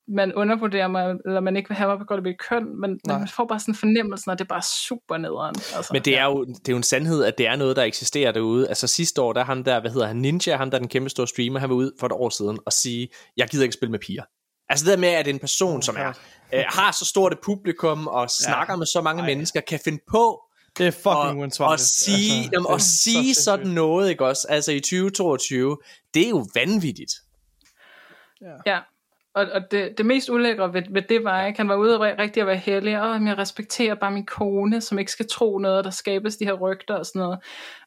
man 0.07 0.33
undervurderer 0.33 0.87
mig, 0.87 1.15
eller 1.25 1.39
man 1.39 1.57
ikke 1.57 1.69
vil 1.69 1.77
have 1.77 1.89
mig 1.89 1.97
på 1.97 2.03
godt 2.03 2.23
mit 2.23 2.39
køn, 2.39 2.81
men, 2.81 2.99
Nej. 3.07 3.17
man 3.17 3.27
får 3.27 3.45
bare 3.45 3.59
sådan 3.59 3.71
en 3.71 3.75
fornemmelse, 3.75 4.31
og 4.31 4.39
det 4.39 4.45
er 4.45 4.47
bare 4.47 4.61
super 4.61 5.17
nederen. 5.17 5.55
Altså, 5.75 5.89
Men 5.93 6.01
det 6.01 6.17
er, 6.17 6.25
jo, 6.25 6.45
det 6.45 6.69
er 6.69 6.73
jo 6.73 6.77
en 6.77 6.83
sandhed, 6.83 7.23
at 7.23 7.37
det 7.37 7.47
er 7.47 7.55
noget, 7.55 7.75
der 7.75 7.83
eksisterer 7.83 8.31
derude. 8.31 8.69
Altså 8.69 8.87
sidste 8.87 9.21
år, 9.21 9.33
der 9.33 9.43
ham 9.43 9.63
der, 9.63 9.79
hvad 9.79 9.91
hedder 9.91 10.07
han, 10.07 10.15
Ninja, 10.15 10.55
ham 10.55 10.71
der 10.71 10.77
er 10.77 10.79
den 10.79 10.89
kæmpe 10.89 11.09
store 11.09 11.27
streamer, 11.27 11.59
han 11.59 11.69
var 11.69 11.75
ude 11.75 11.91
for 11.99 12.07
et 12.07 12.13
år 12.13 12.29
siden 12.29 12.59
og 12.65 12.73
sige, 12.73 13.09
jeg 13.37 13.47
gider 13.47 13.63
ikke 13.63 13.73
spille 13.73 13.91
med 13.91 13.99
piger. 13.99 14.23
Altså 14.69 14.85
det 14.85 14.91
der 14.91 14.97
med, 14.99 15.09
at 15.09 15.27
en 15.27 15.39
person, 15.39 15.81
som 15.81 15.95
er, 15.97 16.13
øh, 16.53 16.63
har 16.67 16.91
så 16.91 17.05
stort 17.05 17.33
et 17.33 17.39
publikum 17.43 18.07
og 18.07 18.29
snakker 18.29 18.75
med 18.75 18.85
så 18.85 19.01
mange 19.01 19.21
Ej. 19.21 19.27
mennesker, 19.27 19.61
kan 19.61 19.79
finde 19.83 19.99
på 20.11 20.41
Det 20.77 20.87
er 20.87 20.91
fucking 20.91 21.15
og, 21.15 21.37
uansvarligt. 21.37 21.73
og 21.73 21.79
sige, 21.79 22.37
altså, 22.37 22.49
jamen, 22.53 22.79
så 22.79 23.03
sige 23.03 23.13
sindssygt. 23.13 23.43
sådan 23.43 23.67
noget, 23.67 24.09
ikke 24.09 24.25
også? 24.25 24.47
Altså 24.49 24.71
i 24.71 24.79
2022, 24.79 25.77
det 26.13 26.25
er 26.25 26.29
jo 26.29 26.45
vanvittigt. 26.55 27.13
Ja, 28.65 28.79
og, 29.37 29.47
og 29.53 29.71
det, 29.71 29.97
det 29.97 30.05
mest 30.05 30.29
ulækre 30.29 30.73
ved, 30.73 30.81
ved 30.89 31.01
det 31.01 31.23
var, 31.23 31.45
ikke? 31.45 31.59
han 31.59 31.69
var 31.69 31.75
ude 31.75 31.99
og 31.99 32.01
rigtig 32.19 32.41
at 32.41 32.47
være 32.47 32.55
heldig, 32.57 33.01
og 33.01 33.25
jeg 33.25 33.37
respekterer 33.37 33.95
bare 33.95 34.11
min 34.11 34.25
kone, 34.25 34.81
som 34.81 34.99
ikke 34.99 35.11
skal 35.11 35.27
tro 35.27 35.57
noget, 35.57 35.85
der 35.85 35.91
skabes 35.91 36.37
de 36.37 36.45
her 36.45 36.53
rygter 36.53 36.95
og 36.95 37.05
sådan 37.05 37.19
noget. 37.19 37.39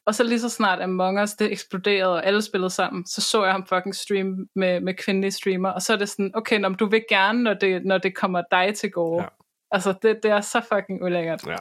Og 0.05 0.15
så 0.15 0.23
lige 0.23 0.39
så 0.39 0.49
snart 0.49 0.81
Among 0.81 1.21
Us, 1.21 1.33
det 1.33 1.51
eksploderede, 1.51 2.13
og 2.13 2.25
alle 2.25 2.41
spillede 2.41 2.69
sammen, 2.69 3.05
så 3.07 3.21
så 3.21 3.43
jeg 3.43 3.51
ham 3.51 3.65
fucking 3.65 3.95
stream 3.95 4.47
med, 4.55 4.79
med 4.79 4.93
kvindelige 4.93 5.31
streamer, 5.31 5.69
og 5.69 5.81
så 5.81 5.93
er 5.93 5.97
det 5.97 6.09
sådan, 6.09 6.31
okay, 6.33 6.59
når 6.59 6.69
du 6.69 6.85
vil 6.85 7.03
gerne, 7.09 7.43
når 7.43 7.53
det, 7.53 7.85
når 7.85 7.97
det 7.97 8.15
kommer 8.15 8.43
dig 8.51 8.73
til 8.75 8.91
gode. 8.91 9.21
Ja. 9.21 9.23
Ja. 9.23 9.29
Altså, 9.71 9.93
det, 10.01 10.19
det 10.23 10.31
er 10.31 10.41
så 10.41 10.61
fucking 10.73 11.03
ulækkert. 11.03 11.47
Ja. 11.47 11.55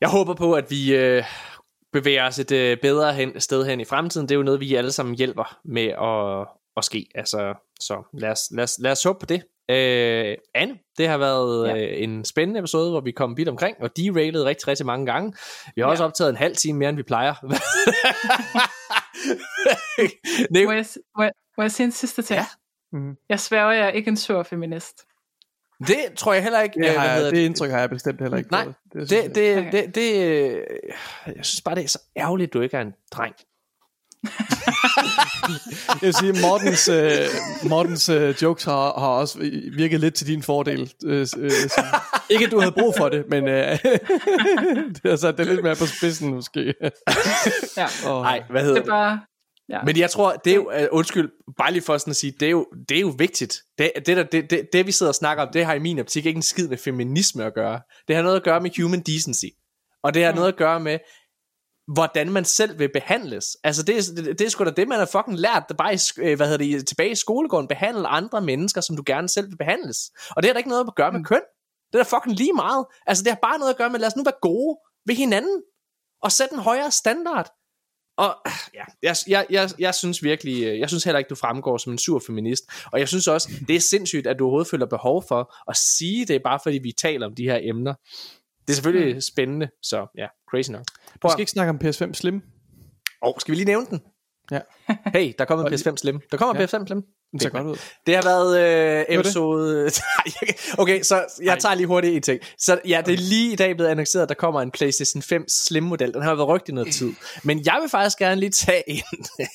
Jeg 0.00 0.08
håber 0.08 0.34
på, 0.34 0.52
at 0.54 0.70
vi 0.70 0.96
øh, 0.96 1.24
bevæger 1.92 2.26
os 2.26 2.38
et 2.38 2.52
øh, 2.52 2.76
bedre 2.82 3.14
hen, 3.14 3.40
sted 3.40 3.64
hen 3.66 3.80
i 3.80 3.84
fremtiden. 3.84 4.28
Det 4.28 4.34
er 4.34 4.38
jo 4.38 4.42
noget, 4.42 4.60
vi 4.60 4.74
alle 4.74 4.92
sammen 4.92 5.14
hjælper 5.14 5.58
med 5.64 5.86
at, 5.86 6.48
at 6.76 6.84
ske. 6.84 7.06
Altså, 7.14 7.54
så 7.80 8.02
lad 8.18 8.30
os, 8.30 8.40
lad, 8.50 8.64
os, 8.64 8.72
lad 8.78 8.92
os 8.92 9.02
håbe 9.02 9.18
på 9.18 9.26
det. 9.26 9.42
Øh, 9.70 10.36
Anne, 10.54 10.78
det 10.98 11.08
har 11.08 11.18
været 11.18 11.68
Ja. 11.68 11.76
øh, 11.76 12.02
en 12.02 12.24
spændende 12.24 12.58
episode, 12.60 12.90
hvor 12.90 13.00
vi 13.00 13.10
kom 13.10 13.36
vidt 13.36 13.48
omkring 13.48 13.76
og 13.80 13.96
derailede 13.96 14.44
rigtig, 14.44 14.68
rigtig 14.68 14.86
mange 14.86 15.06
gange. 15.06 15.32
Vi 15.76 15.80
har 15.82 15.88
også 15.88 16.02
Ja. 16.02 16.08
optaget 16.08 16.30
en 16.30 16.36
halv 16.36 16.56
time 16.56 16.78
mere, 16.78 16.88
end 16.88 16.96
vi 16.96 17.02
plejer. 17.02 17.34
Må 20.66 20.72
jeg, 20.72 20.86
må, 21.16 21.22
jeg, 21.22 21.32
må 21.56 21.62
jeg 21.64 21.72
sige 21.72 21.84
en 21.84 21.92
sidste 21.92 22.22
ting? 22.22 22.38
Ja. 22.38 22.46
Mhm. 22.92 23.14
Jeg 23.28 23.40
sværger, 23.40 23.72
jeg 23.72 23.86
er 23.86 23.90
ikke 23.90 24.08
en 24.08 24.16
sur 24.16 24.42
feminist. 24.42 25.04
Det 25.86 25.96
tror 26.16 26.32
jeg 26.32 26.42
heller 26.42 26.60
ikke. 26.60 26.74
Det, 26.80 26.88
øh, 26.88 26.94
jeg, 26.94 27.14
hedder 27.14 27.30
det 27.30 27.38
indtryk 27.38 27.70
har 27.70 27.78
jeg 27.78 27.90
bestemt 27.90 28.20
heller 28.20 28.36
ikke. 28.38 28.50
Nej, 28.50 28.64
det, 28.92 29.10
Det, 29.10 29.16
jeg. 29.22 29.34
det, 29.34 29.72
det, 29.72 29.94
det, 29.94 30.14
øh, 30.14 30.60
jeg 31.26 31.44
synes 31.44 31.60
bare, 31.60 31.74
det 31.74 31.84
er 31.84 31.88
så 31.88 31.98
ærgerligt, 32.16 32.48
at 32.48 32.52
du 32.54 32.60
ikke 32.60 32.76
er 32.76 32.80
en 32.80 32.92
dreng. 33.12 33.34
Jeg 35.88 35.98
vil 36.02 36.14
sige, 36.14 36.32
Mortens, 36.32 36.88
øh, 36.88 37.26
Mortens 37.68 38.08
øh, 38.08 38.34
jokes 38.42 38.64
har, 38.64 38.98
har 39.00 39.06
også 39.08 39.38
virket 39.76 40.00
lidt 40.00 40.14
til 40.14 40.26
din 40.26 40.42
fordel. 40.42 40.92
Øh, 41.04 41.20
øh, 41.20 41.26
så. 41.26 41.84
Ikke 42.30 42.44
at 42.44 42.50
du 42.50 42.60
havde 42.60 42.72
brug 42.72 42.94
for 42.96 43.08
det, 43.08 43.24
men 43.28 43.48
øh, 43.48 43.78
det 45.02 45.10
har 45.10 45.16
sat 45.16 45.38
det 45.38 45.46
lidt 45.46 45.62
mere 45.62 45.76
på 45.76 45.86
spidsen 45.86 46.34
måske. 46.34 46.74
Ja. 47.76 47.86
Og, 48.06 48.22
Nej, 48.22 48.42
hvad 48.50 48.62
hedder 48.62 48.74
Det 48.74 48.84
det? 48.84 48.88
er 48.90 48.94
bare... 48.94 49.20
Ja. 49.68 49.82
Men 49.82 49.98
jeg 49.98 50.10
tror, 50.10 50.32
det 50.32 50.50
er 50.50 50.54
jo, 50.54 50.66
uh, 50.68 50.86
undskyld, 50.98 51.30
bare 51.58 51.72
lige 51.72 51.82
for 51.82 51.98
sådan 51.98 52.10
at 52.10 52.16
sige, 52.16 52.32
det 52.40 52.46
er 52.46 52.50
jo, 52.50 52.66
det 52.88 52.96
er 52.96 53.00
jo 53.00 53.14
vigtigt. 53.18 53.62
Det, 53.78 53.92
det, 54.06 54.16
der, 54.16 54.22
det, 54.22 54.50
det, 54.50 54.68
det, 54.72 54.86
vi 54.86 54.92
sidder 54.92 55.10
og 55.10 55.14
snakker 55.14 55.42
om, 55.42 55.52
det 55.52 55.64
har 55.66 55.74
i 55.74 55.78
min 55.78 55.98
optik 55.98 56.26
ikke 56.26 56.36
en 56.38 56.42
skid 56.42 56.68
med 56.68 56.76
feminisme 56.78 57.44
at 57.44 57.54
gøre. 57.54 57.80
Det 58.08 58.16
har 58.16 58.22
noget 58.22 58.36
at 58.36 58.42
gøre 58.42 58.60
med 58.60 58.82
human 58.82 59.00
decency. 59.00 59.46
Og 60.02 60.14
det 60.14 60.24
har 60.24 60.32
Mm. 60.32 60.36
noget 60.36 60.52
at 60.52 60.58
gøre 60.58 60.80
med, 60.80 60.98
hvordan 61.94 62.30
man 62.32 62.44
selv 62.44 62.78
vil 62.78 62.90
behandles. 62.92 63.56
Altså 63.64 63.82
det, 63.82 63.96
er- 63.96 64.22
det, 64.22 64.38
det 64.38 64.44
er 64.46 64.48
sgu 64.50 64.64
da 64.64 64.70
det, 64.70 64.88
man 64.88 64.98
har 64.98 65.06
fucking 65.06 65.38
lært, 65.38 65.64
der 65.68 65.74
bare 65.74 65.94
i, 65.94 65.98
øh, 66.18 66.36
hvad 66.36 66.46
hedder 66.48 66.64
det, 66.78 66.86
tilbage 66.86 67.10
i 67.10 67.14
skolegården, 67.14 67.68
behandle 67.68 68.06
andre 68.08 68.40
mennesker, 68.40 68.80
som 68.80 68.96
du 68.96 69.02
gerne 69.06 69.28
selv 69.28 69.48
vil 69.50 69.56
behandles. 69.56 69.98
Og 70.30 70.42
det 70.42 70.48
har 70.48 70.52
da 70.52 70.58
ikke 70.58 70.68
noget 70.68 70.84
at 70.88 70.94
gøre 70.94 71.12
med 71.12 71.18
Mm. 71.20 71.24
køn. 71.24 71.40
Det 71.92 71.98
er 71.98 72.02
da 72.04 72.16
fucking 72.16 72.36
lige 72.36 72.52
meget. 72.52 72.86
Altså 73.06 73.24
det 73.24 73.32
har 73.32 73.38
bare 73.42 73.58
noget 73.58 73.70
at 73.72 73.76
gøre 73.78 73.90
med, 73.90 74.00
lad 74.00 74.06
os 74.08 74.16
nu 74.16 74.22
være 74.24 74.40
gode 74.42 74.78
ved 75.06 75.14
hinanden, 75.14 75.62
og 76.22 76.32
sætte 76.32 76.54
en 76.54 76.60
højere 76.60 76.90
standard. 76.90 77.50
Og 78.18 78.36
ja, 78.74 78.84
jeg, 79.02 79.16
jeg, 79.28 79.46
jeg, 79.50 79.70
jeg 79.78 79.94
synes 79.94 80.22
virkelig, 80.22 80.64
øh, 80.64 80.78
jeg 80.78 80.88
synes 80.88 81.04
heller 81.04 81.18
ikke, 81.18 81.28
du 81.28 81.34
fremgår 81.34 81.76
som 81.78 81.92
en 81.92 81.98
sur 81.98 82.22
feminist. 82.26 82.64
Og 82.92 82.98
jeg 82.98 83.08
synes 83.08 83.28
også, 83.28 83.48
det 83.68 83.76
er 83.76 83.80
sindssygt, 83.80 84.26
at 84.26 84.38
du 84.38 84.44
overhovedet 84.44 84.70
føler 84.70 84.86
behov 84.86 85.24
for 85.28 85.54
at 85.70 85.76
sige 85.76 86.24
det, 86.26 86.42
bare 86.42 86.60
fordi 86.62 86.78
vi 86.78 86.92
taler 86.92 87.26
om 87.26 87.34
de 87.34 87.42
her 87.44 87.58
emner. 87.62 87.94
Det 88.66 88.72
er 88.72 88.74
selvfølgelig 88.74 89.14
mm. 89.14 89.20
spændende, 89.20 89.68
så 89.82 90.06
ja, 90.18 90.26
crazy 90.50 90.70
nok. 90.70 90.84
Vi 91.12 91.18
Prøv, 91.20 91.30
skal 91.30 91.40
ikke 91.40 91.52
snakke 91.52 91.70
om 91.70 91.78
PS5 91.84 92.12
Slim. 92.12 92.42
oh, 93.22 93.34
skal 93.38 93.52
vi 93.52 93.56
lige 93.56 93.66
nævne 93.66 93.86
den? 93.90 94.00
Ja. 94.50 94.60
Hey, 95.14 95.32
der 95.38 95.44
kommer 95.44 95.64
en 95.64 95.72
Og 95.72 95.78
lige- 95.78 95.90
PS5 95.90 95.96
Slim. 95.96 96.20
Der 96.30 96.36
kommer 96.36 96.60
Ja. 96.60 96.66
PS5 96.66 96.86
Slim. 96.86 97.02
Den 97.32 97.40
ser 97.40 97.48
godt 97.48 97.66
ud. 97.66 97.76
Det 98.06 98.14
har 98.14 98.22
været 98.22 98.58
øh, 98.58 99.04
episode... 99.08 99.90
Okay, 100.78 101.02
så 101.02 101.24
jeg 101.42 101.58
tager 101.58 101.74
lige 101.74 101.86
hurtigt 101.86 102.14
en 102.14 102.22
ting. 102.22 102.40
Så 102.58 102.80
ja, 102.88 103.02
det 103.06 103.14
er 103.14 103.18
lige 103.18 103.52
i 103.52 103.56
dag 103.56 103.76
blevet 103.76 103.90
annonceret, 103.90 104.22
at 104.22 104.28
der 104.28 104.34
kommer 104.34 104.62
en 104.62 104.70
PlayStation 104.70 105.22
5 105.22 105.48
Slim-model. 105.48 106.14
Den 106.14 106.22
har 106.22 106.34
været 106.34 106.48
rygtet 106.48 106.68
i 106.68 106.74
noget 106.74 106.94
tid. 106.94 107.12
Men 107.44 107.64
jeg 107.66 107.78
vil 107.80 107.90
faktisk 107.90 108.18
gerne 108.18 108.40
lige 108.40 108.50
tage 108.50 108.90
en... 108.90 109.02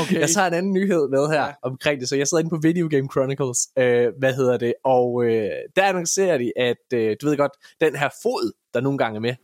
Okay. 0.00 0.20
Jeg 0.20 0.30
tager 0.30 0.46
en 0.46 0.54
anden 0.54 0.72
nyhed 0.72 1.08
med 1.08 1.28
her 1.28 1.44
ja. 1.44 1.52
omkring 1.62 2.00
det, 2.00 2.08
så 2.08 2.16
jeg 2.16 2.28
sidder 2.28 2.40
inde 2.40 2.50
på 2.50 2.60
Video 2.62 2.88
Game 2.90 3.08
Chronicles, 3.12 3.58
øh, 3.78 4.12
hvad 4.18 4.34
hedder 4.34 4.56
det, 4.56 4.74
og 4.84 5.24
øh, 5.24 5.50
der 5.76 5.82
annoncerer 5.82 6.38
de, 6.38 6.52
at 6.56 6.76
øh, 6.94 7.16
du 7.20 7.28
ved 7.28 7.36
godt, 7.36 7.52
den 7.80 7.96
her 7.96 8.08
fod, 8.22 8.52
der 8.74 8.80
nogle 8.80 8.98
gange 8.98 9.16
er 9.16 9.20
med, 9.20 9.34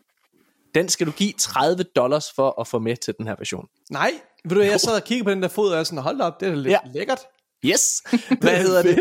den 0.74 0.88
skal 0.88 1.06
du 1.06 1.12
give 1.12 1.32
30 1.38 1.82
dollars 1.96 2.32
for 2.36 2.60
at 2.60 2.66
få 2.68 2.78
med 2.78 2.96
til 2.96 3.14
den 3.18 3.26
her 3.26 3.34
version. 3.38 3.66
Nej, 3.90 4.10
ved 4.44 4.56
du, 4.56 4.62
jeg 4.62 4.80
sad 4.80 4.94
og 4.94 5.04
kiggede 5.04 5.24
på 5.24 5.30
den 5.30 5.42
der 5.42 5.48
fod, 5.48 5.68
og 5.68 5.74
jeg 5.74 5.80
er 5.80 5.84
sådan, 5.84 5.98
hold 6.02 6.20
op, 6.20 6.40
det 6.40 6.46
er 6.46 6.50
da 6.50 6.56
lidt 6.56 6.70
ja. 6.70 6.78
lækkert. 6.94 7.20
Yes. 7.64 8.02
Hvad 8.40 8.56
hedder 8.58 8.82
det? 8.82 9.00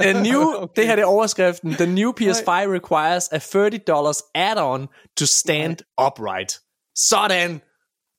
The 0.00 0.22
new, 0.22 0.42
Okay. 0.62 0.72
Det 0.76 0.86
her 0.86 0.96
det 0.96 1.02
er 1.02 1.06
overskriften. 1.06 1.74
The 1.74 1.86
new 1.86 2.12
PS5 2.20 2.50
requires 2.50 3.28
a 3.32 3.38
30 3.38 3.78
dollars 3.78 4.22
add-on 4.34 4.86
to 5.18 5.26
stand 5.26 5.76
upright. 6.06 6.58
Sådan. 6.96 7.50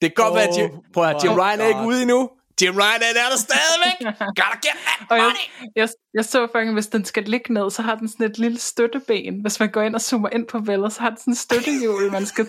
Det 0.02 0.16
kan 0.16 0.24
godt 0.24 0.30
Oh 0.30 0.36
være, 0.36 0.48
at 0.48 0.58
Jim, 0.58 0.70
prøv 0.94 1.04
at, 1.04 1.24
Jim 1.24 1.32
Ryan 1.34 1.60
er 1.62 1.68
ikke 1.68 1.82
ude 1.88 2.02
endnu. 2.02 2.30
Jim 2.62 2.76
Ryan 2.76 3.02
er 3.02 3.14
der, 3.30 3.38
stadigvæk. 3.38 3.98
Gotta 4.42 4.58
get 4.68 4.78
that 4.86 5.08
Og 5.10 5.18
jeg, 5.18 5.24
money. 5.26 5.72
jeg, 5.76 5.90
jeg 6.14 6.26
så 6.26 6.48
faktisk, 6.52 6.74
hvis 6.74 6.88
den 6.88 7.06
skal 7.06 7.24
ligge 7.24 7.54
ned, 7.54 7.72
så 7.72 7.82
har 7.82 7.96
den 7.96 8.10
sådan 8.10 8.26
et 8.32 8.38
lille 8.38 8.60
støtteben. 8.60 9.42
Hvis 9.42 9.60
man 9.60 9.70
går 9.72 9.82
ind 9.82 9.96
og 9.96 10.02
zoomer 10.02 10.30
ind 10.30 10.48
på 10.48 10.60
billedet, 10.60 10.94
så 10.94 11.00
har 11.02 11.10
den 11.10 11.18
sådan 11.18 11.32
en 11.32 11.36
støttehjul, 11.36 12.12
man 12.12 12.26
skal 12.26 12.46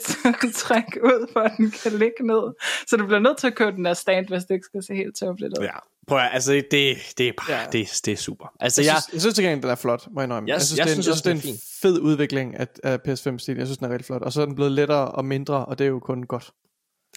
trække 0.54 1.04
ud, 1.04 1.30
for 1.32 1.40
at 1.40 1.52
den 1.56 1.70
kan 1.70 1.92
ligge 1.92 2.26
ned. 2.26 2.42
Så 2.86 2.96
du 2.96 3.06
bliver 3.06 3.20
nødt 3.20 3.38
til 3.38 3.46
at 3.46 3.54
købe 3.54 3.76
den 3.76 3.84
der 3.84 3.94
stand, 3.94 4.28
hvis 4.28 4.42
det 4.44 4.54
ikke 4.54 4.64
skal 4.66 4.82
se 4.82 4.94
helt 4.94 5.16
tåbeligt 5.20 5.58
ud. 5.58 5.64
Ja, 5.64 5.78
prøv 6.08 6.18
at, 6.18 6.30
altså 6.32 6.52
det, 6.52 6.96
det, 7.18 7.28
er, 7.28 7.32
bare, 7.46 7.56
Ja. 7.60 7.66
det, 7.72 7.88
det 8.04 8.12
er 8.12 8.16
super. 8.16 8.46
Altså 8.60 8.82
Jeg 8.82 8.86
jeg, 8.86 9.02
synes, 9.02 9.12
jeg 9.12 9.20
synes 9.20 9.34
til 9.34 9.44
gengæld, 9.44 9.62
den 9.62 9.70
er 9.70 9.74
flot, 9.74 10.06
må 10.10 10.20
jeg 10.20 10.24
indrømme. 10.26 10.48
Jeg- 10.48 10.54
Jeg, 10.54 10.62
synes, 10.62 10.78
jeg 10.78 10.86
det 10.86 10.92
er 10.92 10.96
en, 10.96 11.02
synes 11.02 11.06
jeg 11.06 11.32
synes, 11.32 11.42
det 11.42 11.48
er 11.48 11.52
en 11.52 11.54
er 11.54 11.78
fed 11.82 12.00
udvikling 12.00 12.56
af, 12.56 12.66
af 12.84 12.98
PS5-stilen. 13.08 13.58
Jeg 13.58 13.66
synes, 13.66 13.78
den 13.78 13.86
er 13.86 13.90
rigtig 13.90 14.06
flot. 14.06 14.22
Og 14.22 14.32
så 14.32 14.40
er 14.42 14.46
den 14.46 14.54
blevet 14.54 14.72
lettere 14.72 15.08
og 15.08 15.24
mindre, 15.24 15.64
og 15.66 15.78
det 15.78 15.84
er 15.84 15.88
jo 15.88 16.00
kun 16.00 16.22
godt. 16.22 16.50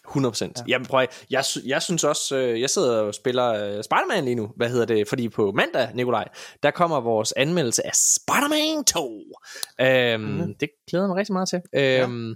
100%. 0.08 0.44
Ja. 0.44 0.50
Jamen 0.68 0.86
prøv 0.86 1.00
at, 1.02 1.26
jeg, 1.30 1.44
jeg 1.66 1.82
synes 1.82 2.04
også, 2.04 2.36
øh, 2.38 2.62
jeg 2.62 2.70
sidder 2.70 3.00
og 3.02 3.14
spiller 3.14 3.48
øh, 3.54 3.84
Spider-Man 3.84 4.26
lige 4.26 4.36
nu. 4.36 4.52
Hvad 4.56 4.70
hedder 4.70 4.86
det? 4.86 5.08
Fordi 5.08 5.30
på 5.30 5.52
mandag, 5.52 5.90
Nikolaj, 5.94 6.28
der 6.64 6.72
kommer 6.72 7.02
vores 7.02 7.32
anmeldelse 7.32 7.86
af 7.86 7.92
Spider-Man 7.96 8.84
2. 8.84 9.22
Øhm, 9.82 10.24
mm. 10.24 10.54
Det 10.60 10.70
glæder 10.90 11.06
jeg 11.06 11.10
mig 11.10 11.18
rigtig 11.18 11.34
meget 11.34 11.50
til. 11.50 11.62
Øhm, 11.76 12.36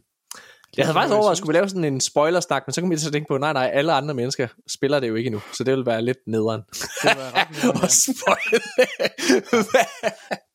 Jeg 0.77 0.85
havde 0.85 0.93
faktisk 0.93 1.13
overvejet, 1.13 1.31
at 1.31 1.37
skulle 1.37 1.53
lave 1.53 1.69
sådan 1.69 1.83
en 1.83 2.01
spoiler-snak, 2.01 2.63
men 2.67 2.73
så 2.73 2.81
kom 2.81 2.91
jeg 2.91 2.99
til 2.99 3.07
at 3.07 3.13
tænke 3.13 3.27
på, 3.27 3.37
nej, 3.37 3.53
nej, 3.53 3.71
alle 3.73 3.93
andre 3.93 4.13
mennesker 4.13 4.47
spiller 4.67 4.99
det 4.99 5.07
jo 5.09 5.15
ikke 5.15 5.27
endnu, 5.27 5.41
så 5.53 5.63
det 5.63 5.75
vil 5.75 5.85
være 5.85 6.01
lidt 6.01 6.17
nederen. 6.27 6.61
Det 6.71 6.79
ja. 7.17 7.69
og 7.83 7.89
spoil 7.89 8.61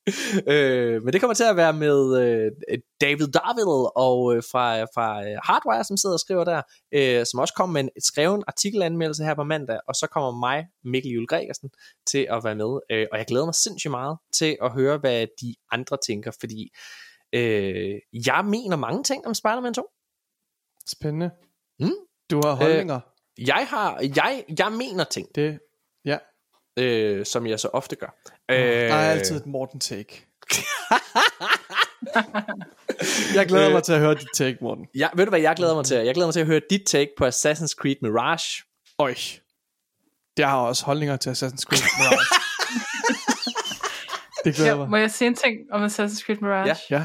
øh, 0.47 1.03
men 1.03 1.13
det 1.13 1.21
kommer 1.21 1.35
til 1.35 1.45
at 1.45 1.57
være 1.57 1.73
med 1.73 2.21
øh, 2.21 2.79
David 3.01 3.29
Darville 3.29 3.97
og 3.97 4.37
øh, 4.37 4.43
fra, 4.53 4.83
fra 4.83 5.29
øh, 5.29 5.37
Hardwire, 5.45 5.85
som 5.85 5.97
sidder 5.97 6.15
og 6.15 6.21
skriver 6.21 6.45
der, 6.45 6.63
øh, 6.95 7.27
som 7.27 7.41
også 7.41 7.55
kommer 7.57 7.73
med 7.73 7.83
en 7.83 7.91
skreven 8.03 8.45
artikelanmeldelse 8.47 9.25
her 9.25 9.35
på 9.35 9.45
mandag, 9.45 9.79
og 9.89 9.95
så 9.95 10.07
kommer 10.13 10.49
mig, 10.49 10.67
Mikkel 10.85 11.13
Jule 11.13 11.27
Gregersen, 11.27 11.71
til 12.07 12.27
at 12.31 12.45
være 12.45 12.55
med. 12.55 12.79
Øh, 12.91 13.07
og 13.13 13.19
jeg 13.19 13.27
glæder 13.27 13.45
mig 13.45 13.55
sindssygt 13.55 13.91
meget 13.91 14.19
til 14.33 14.57
at 14.63 14.73
høre, 14.73 14.99
hvad 14.99 15.27
de 15.41 15.55
andre 15.71 15.97
tænker, 16.07 16.31
fordi 16.41 16.71
øh, 17.33 17.95
jeg 18.27 18.45
mener 18.45 18.77
mange 18.77 19.03
ting 19.03 19.27
om 19.27 19.35
Spider-Man 19.35 19.75
2. 19.75 19.83
Spændende. 20.89 21.31
Mm. 21.81 21.91
Du 22.31 22.41
har 22.45 22.55
holdninger. 22.55 23.01
Jeg 23.39 23.67
har, 23.71 24.01
jeg, 24.17 24.45
jeg 24.59 24.73
mener 24.73 25.05
ting, 25.05 25.29
Det, 25.35 25.59
ja. 26.05 26.19
øh, 26.79 27.27
som 27.27 27.47
jeg 27.47 27.61
så 27.61 27.69
ofte 27.69 27.97
gør. 27.97 28.15
Øh, 28.51 28.59
Øh, 28.61 28.65
der 28.65 28.95
er 28.95 29.11
altid 29.11 29.37
et 29.37 29.47
Morten 29.47 29.81
take. 29.81 30.27
jeg 33.35 33.47
glæder 33.47 33.67
Øh. 33.67 33.73
mig 33.73 33.83
til 33.83 33.93
at 33.93 34.01
høre 34.01 34.15
dit 34.15 34.29
take, 34.35 34.59
Morten. 34.61 34.87
Ja, 34.95 35.09
ved 35.15 35.25
du 35.25 35.31
hvad 35.31 35.41
jeg 35.41 35.57
glæder 35.57 35.75
mig 35.75 35.85
til? 35.85 35.97
Jeg 35.97 36.15
glæder 36.15 36.27
mig 36.27 36.33
til 36.35 36.41
at 36.41 36.47
høre 36.47 36.61
dit 36.71 36.83
take 36.87 37.11
på 37.19 37.27
Assassin's 37.27 37.75
Creed 37.75 37.97
Mirage. 38.03 38.63
Øj. 38.99 39.15
Jeg 40.39 40.51
har 40.51 40.59
også 40.59 40.85
holdninger 40.85 41.17
til 41.17 41.31
Assassin's 41.31 41.63
Creed 41.63 41.83
Mirage. 41.99 42.27
det 44.45 44.55
glæder 44.55 44.71
Ja, 44.71 44.77
mig. 44.77 44.91
må 44.91 44.97
jeg 44.97 45.11
sige 45.11 45.29
en 45.29 45.35
ting 45.35 45.57
om 45.73 45.85
Assassin's 45.87 46.25
Creed 46.27 46.39
Mirage? 46.41 46.77
Ja. 46.91 46.97
Ja. 46.97 47.05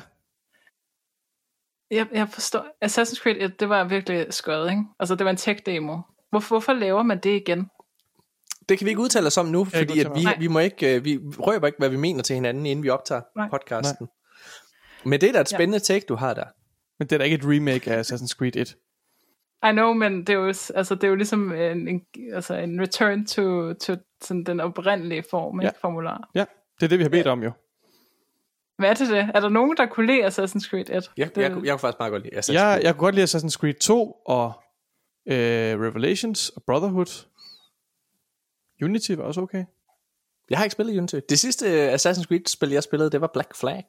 Jeg, 1.91 2.07
jeg 2.11 2.29
forstår. 2.29 2.65
Assassin's 2.85 3.21
Creed 3.23 3.35
1, 3.39 3.59
det 3.59 3.69
var 3.69 3.83
virkelig 3.83 4.25
skørt, 4.33 4.69
ikke? 4.71 4.83
Altså, 4.99 5.15
det 5.15 5.25
var 5.25 5.31
en 5.31 5.37
tech-demo. 5.37 5.97
Hvorfor, 6.29 6.55
hvorfor 6.55 6.73
laver 6.73 7.03
man 7.03 7.19
det 7.19 7.35
igen? 7.35 7.69
Det 8.69 8.77
kan 8.77 8.85
vi 8.85 8.89
ikke 8.89 9.01
udtale 9.01 9.27
os 9.27 9.37
om 9.37 9.45
nu, 9.45 9.65
fordi 9.65 9.99
at 9.99 10.11
vi, 10.15 10.27
vi 10.39 10.47
må 10.47 10.59
ikke, 10.59 10.95
øh, 10.95 11.05
vi 11.05 11.19
røber 11.39 11.67
ikke, 11.67 11.77
hvad 11.79 11.89
vi 11.89 11.97
mener 11.97 12.23
til 12.23 12.33
hinanden, 12.33 12.65
inden 12.65 12.83
vi 12.83 12.89
optager 12.89 13.21
Nej. 13.35 13.49
podcasten. 13.49 14.07
Men 15.05 15.21
det 15.21 15.29
er 15.29 15.33
da 15.33 15.39
et 15.41 15.51
Ja. 15.51 15.57
spændende 15.57 15.79
take, 15.79 16.05
du 16.09 16.15
har 16.15 16.33
der. 16.33 16.45
Men 16.99 17.07
det 17.07 17.11
er 17.13 17.17
da 17.17 17.23
ikke 17.23 17.35
et 17.35 17.43
remake 17.45 17.91
af 17.91 18.01
Assassin's 18.01 18.35
Creed 18.37 18.55
1. 18.55 18.75
I 19.69 19.71
know, 19.71 19.93
men 19.93 20.19
det 20.19 20.29
er 20.29 20.33
jo, 20.33 20.45
altså, 20.47 20.95
det 20.95 21.03
er 21.03 21.07
jo 21.07 21.15
ligesom 21.15 21.51
en, 21.53 21.87
en, 21.87 22.01
altså 22.33 22.53
en 22.55 22.81
return 22.81 23.25
to, 23.25 23.73
to 23.73 23.95
sådan 24.21 24.43
den 24.43 24.59
oprindelige 24.59 25.23
form, 25.29 25.61
Ja. 25.61 25.67
ikke? 25.67 25.79
Formular. 25.81 26.29
Ja, 26.35 26.45
det 26.79 26.83
er 26.85 26.87
det, 26.87 26.99
vi 26.99 27.03
har 27.03 27.09
bedt 27.09 27.27
om 27.27 27.43
jo. 27.43 27.51
Hvad 28.79 28.89
er 28.89 28.93
det 28.93 29.09
det? 29.09 29.31
Er 29.33 29.39
der 29.39 29.49
nogen, 29.49 29.77
der 29.77 29.85
kunne 29.85 30.05
lide 30.07 30.27
Assassin's 30.27 30.69
Creed 30.69 30.89
1? 30.89 31.11
Jeg, 31.17 31.35
det, 31.35 31.41
jeg, 31.41 31.51
jeg, 31.51 31.65
jeg 31.65 31.71
kunne 31.71 31.79
faktisk 31.79 31.99
meget 31.99 32.11
godt 32.11 32.23
lide 32.23 32.37
Assassin's 32.39 32.53
Jeg, 32.53 32.61
Creed. 32.73 32.83
jeg 32.83 32.93
kunne 32.95 33.05
godt 33.05 33.15
lide 33.15 33.23
Assassin's 33.25 33.57
Creed 33.59 33.73
2 33.73 34.11
og 34.25 34.53
øh, 35.27 35.81
Revelations 35.81 36.49
og 36.49 36.63
Brotherhood. 36.67 37.25
Unity 38.83 39.11
var 39.11 39.23
også 39.23 39.41
okay. 39.41 39.65
jeg 40.49 40.57
har 40.57 40.65
ikke 40.65 40.71
spillet 40.71 40.97
Unity. 40.97 41.15
Det 41.29 41.39
sidste 41.39 41.65
øh, 41.71 41.93
Assassin's 41.93 42.23
Creed-spil, 42.23 42.69
jeg 42.69 42.83
spillede, 42.83 43.09
det 43.09 43.21
var 43.21 43.29
Black 43.33 43.55
Flag. 43.55 43.83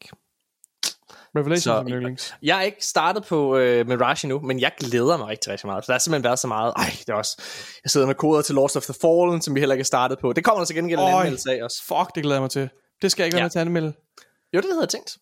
Revelations 1.37 1.63
Så- 1.63 1.73
og 1.73 1.85
yndlings. 1.91 2.35
Jeg 2.43 2.59
er 2.59 2.63
ikke 2.63 2.85
startet 2.87 3.25
på 3.25 3.57
øh, 3.57 3.89
Mirage 3.89 4.27
endnu, 4.27 4.41
men 4.41 4.61
jeg 4.61 4.73
glæder 4.79 5.17
mig 5.17 5.27
rigtig, 5.29 5.53
rigtig 5.53 5.67
meget. 5.67 5.85
Så 5.85 5.87
der 5.87 5.93
har 5.95 5.99
simpelthen 5.99 6.25
været 6.25 6.39
så 6.39 6.47
meget. 6.49 6.73
Ej, 6.77 6.85
det 7.01 7.09
er 7.09 7.15
også... 7.15 7.43
Jeg 7.85 7.91
sidder 7.91 8.07
med 8.07 8.15
koder 8.15 8.43
til 8.43 8.55
Lords 8.55 8.77
of 8.77 8.83
the 8.85 8.95
Fallen, 9.03 9.43
som 9.43 9.55
vi 9.55 9.61
heller 9.61 9.75
ikke 9.75 9.81
er 9.83 9.85
startet 9.85 10.19
på. 10.19 10.33
Det 10.33 10.45
kommer 10.45 10.59
der 10.61 10.65
til 10.67 10.77
gengæld 10.77 11.01
en 11.01 11.07
anmeldelse 11.09 11.51
af 11.53 11.63
også. 11.65 11.83
Fuck, 11.89 12.15
det 12.15 12.23
glæder 12.23 12.37
jeg 12.37 12.43
mig 12.43 12.51
til. 12.51 12.69
Det 13.03 13.11
skal 13.11 13.23
jeg 13.23 13.27
ikke 13.27 13.35
være 13.35 13.41
Ja. 13.41 13.45
med 13.45 13.51
til 13.51 13.59
at 13.59 13.67
anmelde. 13.67 13.93
Jo, 14.55 14.61
det 14.61 14.69
havde 14.71 14.81
jeg 14.81 14.89
tænkt. 14.89 15.19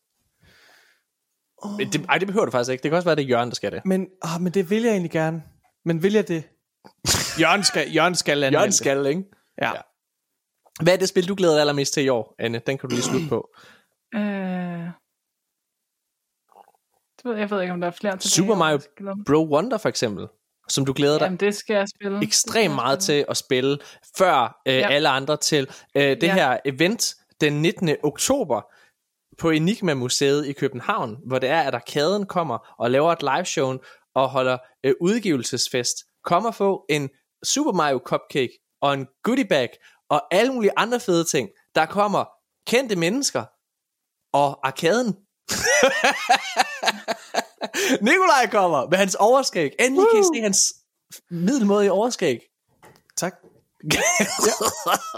Oh. 1.62 1.78
Det, 1.78 2.06
ej, 2.08 2.18
det 2.18 2.26
behøver 2.26 2.44
du 2.44 2.50
faktisk 2.50 2.70
ikke. 2.72 2.82
Det 2.82 2.90
kan 2.90 2.96
også 2.96 3.08
være, 3.08 3.16
det 3.16 3.22
er 3.22 3.26
Jørgen, 3.28 3.48
der 3.48 3.54
skal 3.54 3.72
det. 3.72 3.82
Men, 3.84 4.06
ah, 4.22 4.40
men 4.40 4.52
det 4.54 4.70
vil 4.70 4.82
jeg 4.82 4.90
egentlig 4.90 5.10
gerne. 5.10 5.42
Men 5.84 6.02
vil 6.02 6.12
jeg 6.12 6.28
det? 6.28 6.44
Jørgen 7.40 7.64
skal, 7.64 7.92
Jørgen 7.92 8.14
skal 8.14 8.32
anmelde 8.44 8.58
Jørgen 8.58 8.72
skal, 8.72 9.06
ikke? 9.06 9.24
Ja. 9.62 9.68
Ja. 9.68 9.80
Hvad 10.82 10.92
er 10.92 10.96
det 10.96 11.08
spil, 11.08 11.28
du 11.28 11.34
glæder 11.34 11.52
dig 11.54 11.60
allermest 11.60 11.92
til 11.94 12.04
i 12.04 12.08
år, 12.08 12.34
Anne? 12.38 12.58
Den 12.66 12.78
kan 12.78 12.88
du 12.88 12.94
lige 12.94 13.04
slutte 13.04 13.28
på. 13.28 13.48
øh, 14.14 14.20
det 17.16 17.24
ved, 17.24 17.36
jeg 17.36 17.50
ved 17.50 17.60
ikke, 17.62 17.72
om 17.72 17.80
der 17.80 17.86
er 17.88 17.92
flere 17.92 18.16
tilbage. 18.16 18.30
Super 18.30 18.54
Mario. 18.54 18.78
Bro 19.26 19.48
Wonder 19.54 19.78
for 19.78 19.88
eksempel, 19.88 20.26
som 20.68 20.84
du 20.84 20.92
glæder 20.92 21.18
dig 21.18 21.24
Jamen, 21.24 21.36
det 21.40 21.54
skal 21.54 21.74
jeg 21.74 21.88
spille. 21.88 22.22
ekstremt 22.22 22.74
meget 22.74 22.98
til 23.00 23.24
at 23.28 23.36
spille, 23.36 23.78
før 24.18 24.60
øh, 24.68 24.74
Ja. 24.74 24.88
alle 24.88 25.08
andre 25.08 25.36
til 25.36 25.68
øh, 25.94 26.02
det 26.02 26.22
Ja. 26.22 26.34
her 26.34 26.58
event 26.64 27.14
den 27.40 27.62
19. 27.62 27.96
oktober 28.02 28.60
på 29.38 29.50
Enigma 29.50 29.94
Museet 29.94 30.46
i 30.46 30.52
København, 30.52 31.16
hvor 31.26 31.38
det 31.38 31.48
er, 31.48 31.62
at 31.62 31.74
arkaden 31.74 32.26
kommer 32.26 32.74
og 32.78 32.90
laver 32.90 33.12
et 33.12 33.22
liveshow 33.22 33.76
og 34.14 34.28
holder 34.28 34.58
øh, 34.84 34.94
udgivelsesfest. 35.00 35.96
Kom 36.24 36.44
og 36.44 36.54
få 36.54 36.84
en 36.88 37.10
Super 37.44 37.72
Mario 37.72 38.00
Cupcake 38.04 38.58
og 38.82 38.94
en 38.94 39.06
goodie 39.22 39.44
bag 39.44 39.68
og 40.10 40.22
alle 40.30 40.52
mulige 40.52 40.72
andre 40.76 41.00
fede 41.00 41.24
ting. 41.24 41.48
Der 41.74 41.86
kommer 41.86 42.24
kendte 42.66 42.96
mennesker 42.96 43.44
og 44.32 44.66
arkaden. 44.66 45.06
Nikolaj 48.08 48.46
kommer 48.50 48.88
med 48.90 48.98
hans 48.98 49.14
overskæg. 49.14 49.72
Endelig 49.80 50.06
kan 50.12 50.20
I 50.20 50.36
se 50.36 50.42
hans 50.42 50.74
middelmådige 51.30 51.92
overskæg. 51.92 52.40
Tak. 53.16 53.34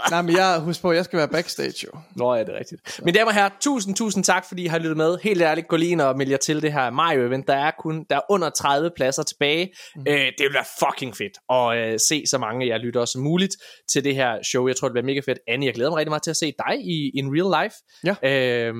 Nej, 0.09 0.21
men 0.21 0.35
jeg, 0.35 0.59
husk 0.59 0.81
på, 0.81 0.91
jeg 0.91 1.05
skal 1.05 1.17
være 1.19 1.27
backstage 1.27 1.87
jo. 1.87 1.99
Nå 2.15 2.33
ja, 2.35 2.39
det 2.43 2.49
er 2.49 2.59
rigtigt. 2.59 2.99
Mine 3.05 3.17
damer 3.17 3.27
og 3.27 3.33
herrer, 3.33 3.49
tusind, 3.61 3.95
tusind 3.95 4.23
tak, 4.23 4.45
fordi 4.47 4.63
I 4.63 4.67
har 4.67 4.77
lyttet 4.77 4.97
med. 4.97 5.17
Helt 5.23 5.41
ærligt, 5.41 5.67
gå 5.67 5.75
lige 5.75 5.91
ind 5.91 6.01
og 6.01 6.17
meld 6.17 6.29
jer 6.29 6.37
til 6.37 6.61
det 6.61 6.73
her 6.73 6.89
Mario-event. 6.91 7.43
Der 7.47 7.53
er 7.55 7.71
kun 7.79 8.05
der 8.09 8.15
er 8.15 8.21
under 8.29 8.49
30 8.49 8.91
pladser 8.95 9.23
tilbage. 9.23 9.73
Mm. 9.95 10.01
Øh, 10.07 10.15
det 10.15 10.33
vil 10.39 10.53
være 10.53 10.65
fucking 10.79 11.17
fedt 11.17 11.37
at 11.51 11.93
øh, 11.93 11.99
se 11.99 12.23
så 12.27 12.37
mange 12.37 12.65
af 12.65 12.69
jer 12.69 12.77
lytter 12.77 13.05
som 13.05 13.21
muligt 13.21 13.55
til 13.91 14.03
det 14.03 14.15
her 14.15 14.43
show. 14.43 14.67
Jeg 14.67 14.75
tror, 14.75 14.87
det 14.87 14.93
bliver 14.93 15.05
mega 15.05 15.19
fedt. 15.19 15.39
Annie, 15.47 15.67
jeg 15.67 15.73
glæder 15.75 15.91
mig 15.91 15.97
rigtig 15.97 16.11
meget 16.11 16.23
til 16.23 16.31
at 16.31 16.37
se 16.37 16.53
dig 16.67 16.75
i 16.81 17.11
in 17.15 17.25
real 17.35 17.63
life. 17.63 17.75
Ja. 18.23 18.29
Øh, 18.69 18.73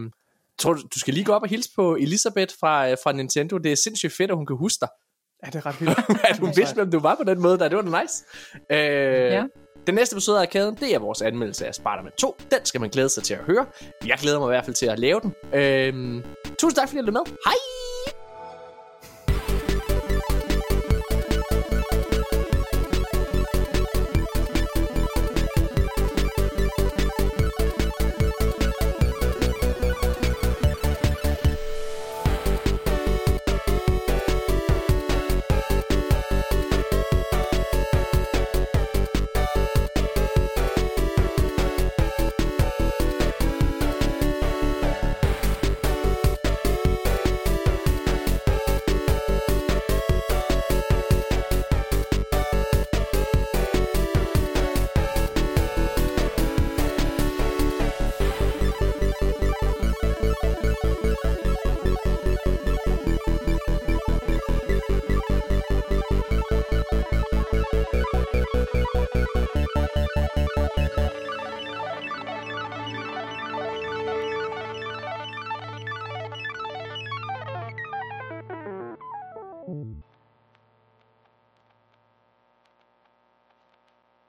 tror 0.59 0.73
du, 0.73 0.81
du 0.95 0.99
skal 0.99 1.13
lige 1.13 1.23
gå 1.25 1.31
op 1.33 1.41
og 1.41 1.49
hilse 1.49 1.69
på 1.75 1.95
Elisabeth 1.95 2.53
fra, 2.59 2.89
øh, 2.89 2.97
fra 3.03 3.11
Nintendo. 3.11 3.57
Det 3.57 3.71
er 3.71 3.75
sindssygt 3.75 4.13
fedt, 4.13 4.31
at 4.31 4.37
hun 4.37 4.45
kan 4.45 4.55
huske 4.57 4.77
dig. 4.81 4.89
Ja, 5.45 5.49
det 5.49 5.55
er 5.55 5.65
ret 5.65 5.81
vildt. 5.81 5.99
at 6.29 6.37
hun 6.37 6.53
vidste, 6.55 6.75
hvem 6.75 6.91
du 6.91 6.99
var 6.99 7.15
på 7.15 7.23
den 7.23 7.41
måde 7.41 7.59
der. 7.59 7.67
Det 7.69 7.77
var 7.77 8.01
nice. 8.01 8.23
Øh, 8.71 9.31
Ja. 9.33 9.43
Den 9.87 9.95
næste 9.95 10.13
episode 10.13 10.37
af 10.37 10.41
Arkaden, 10.41 10.75
det 10.75 10.95
er 10.95 10.99
vores 10.99 11.21
anmeldelse 11.21 11.67
af 11.67 11.75
Spider-Man 11.75 12.11
2. 12.17 12.35
Den 12.51 12.65
skal 12.65 12.81
man 12.81 12.89
glæde 12.89 13.09
sig 13.09 13.23
til 13.23 13.33
at 13.33 13.39
høre. 13.39 13.65
Jeg 14.05 14.17
glæder 14.17 14.39
mig 14.39 14.47
i 14.47 14.49
hvert 14.49 14.65
fald 14.65 14.75
til 14.75 14.85
at 14.85 14.99
lave 14.99 15.19
den. 15.21 15.33
Øhm, 15.53 16.23
tusind 16.59 16.75
tak, 16.75 16.87
fordi 16.87 16.99
I 16.99 17.01
lyttede 17.01 17.11
med. 17.11 17.35
Hej! 17.45 18.20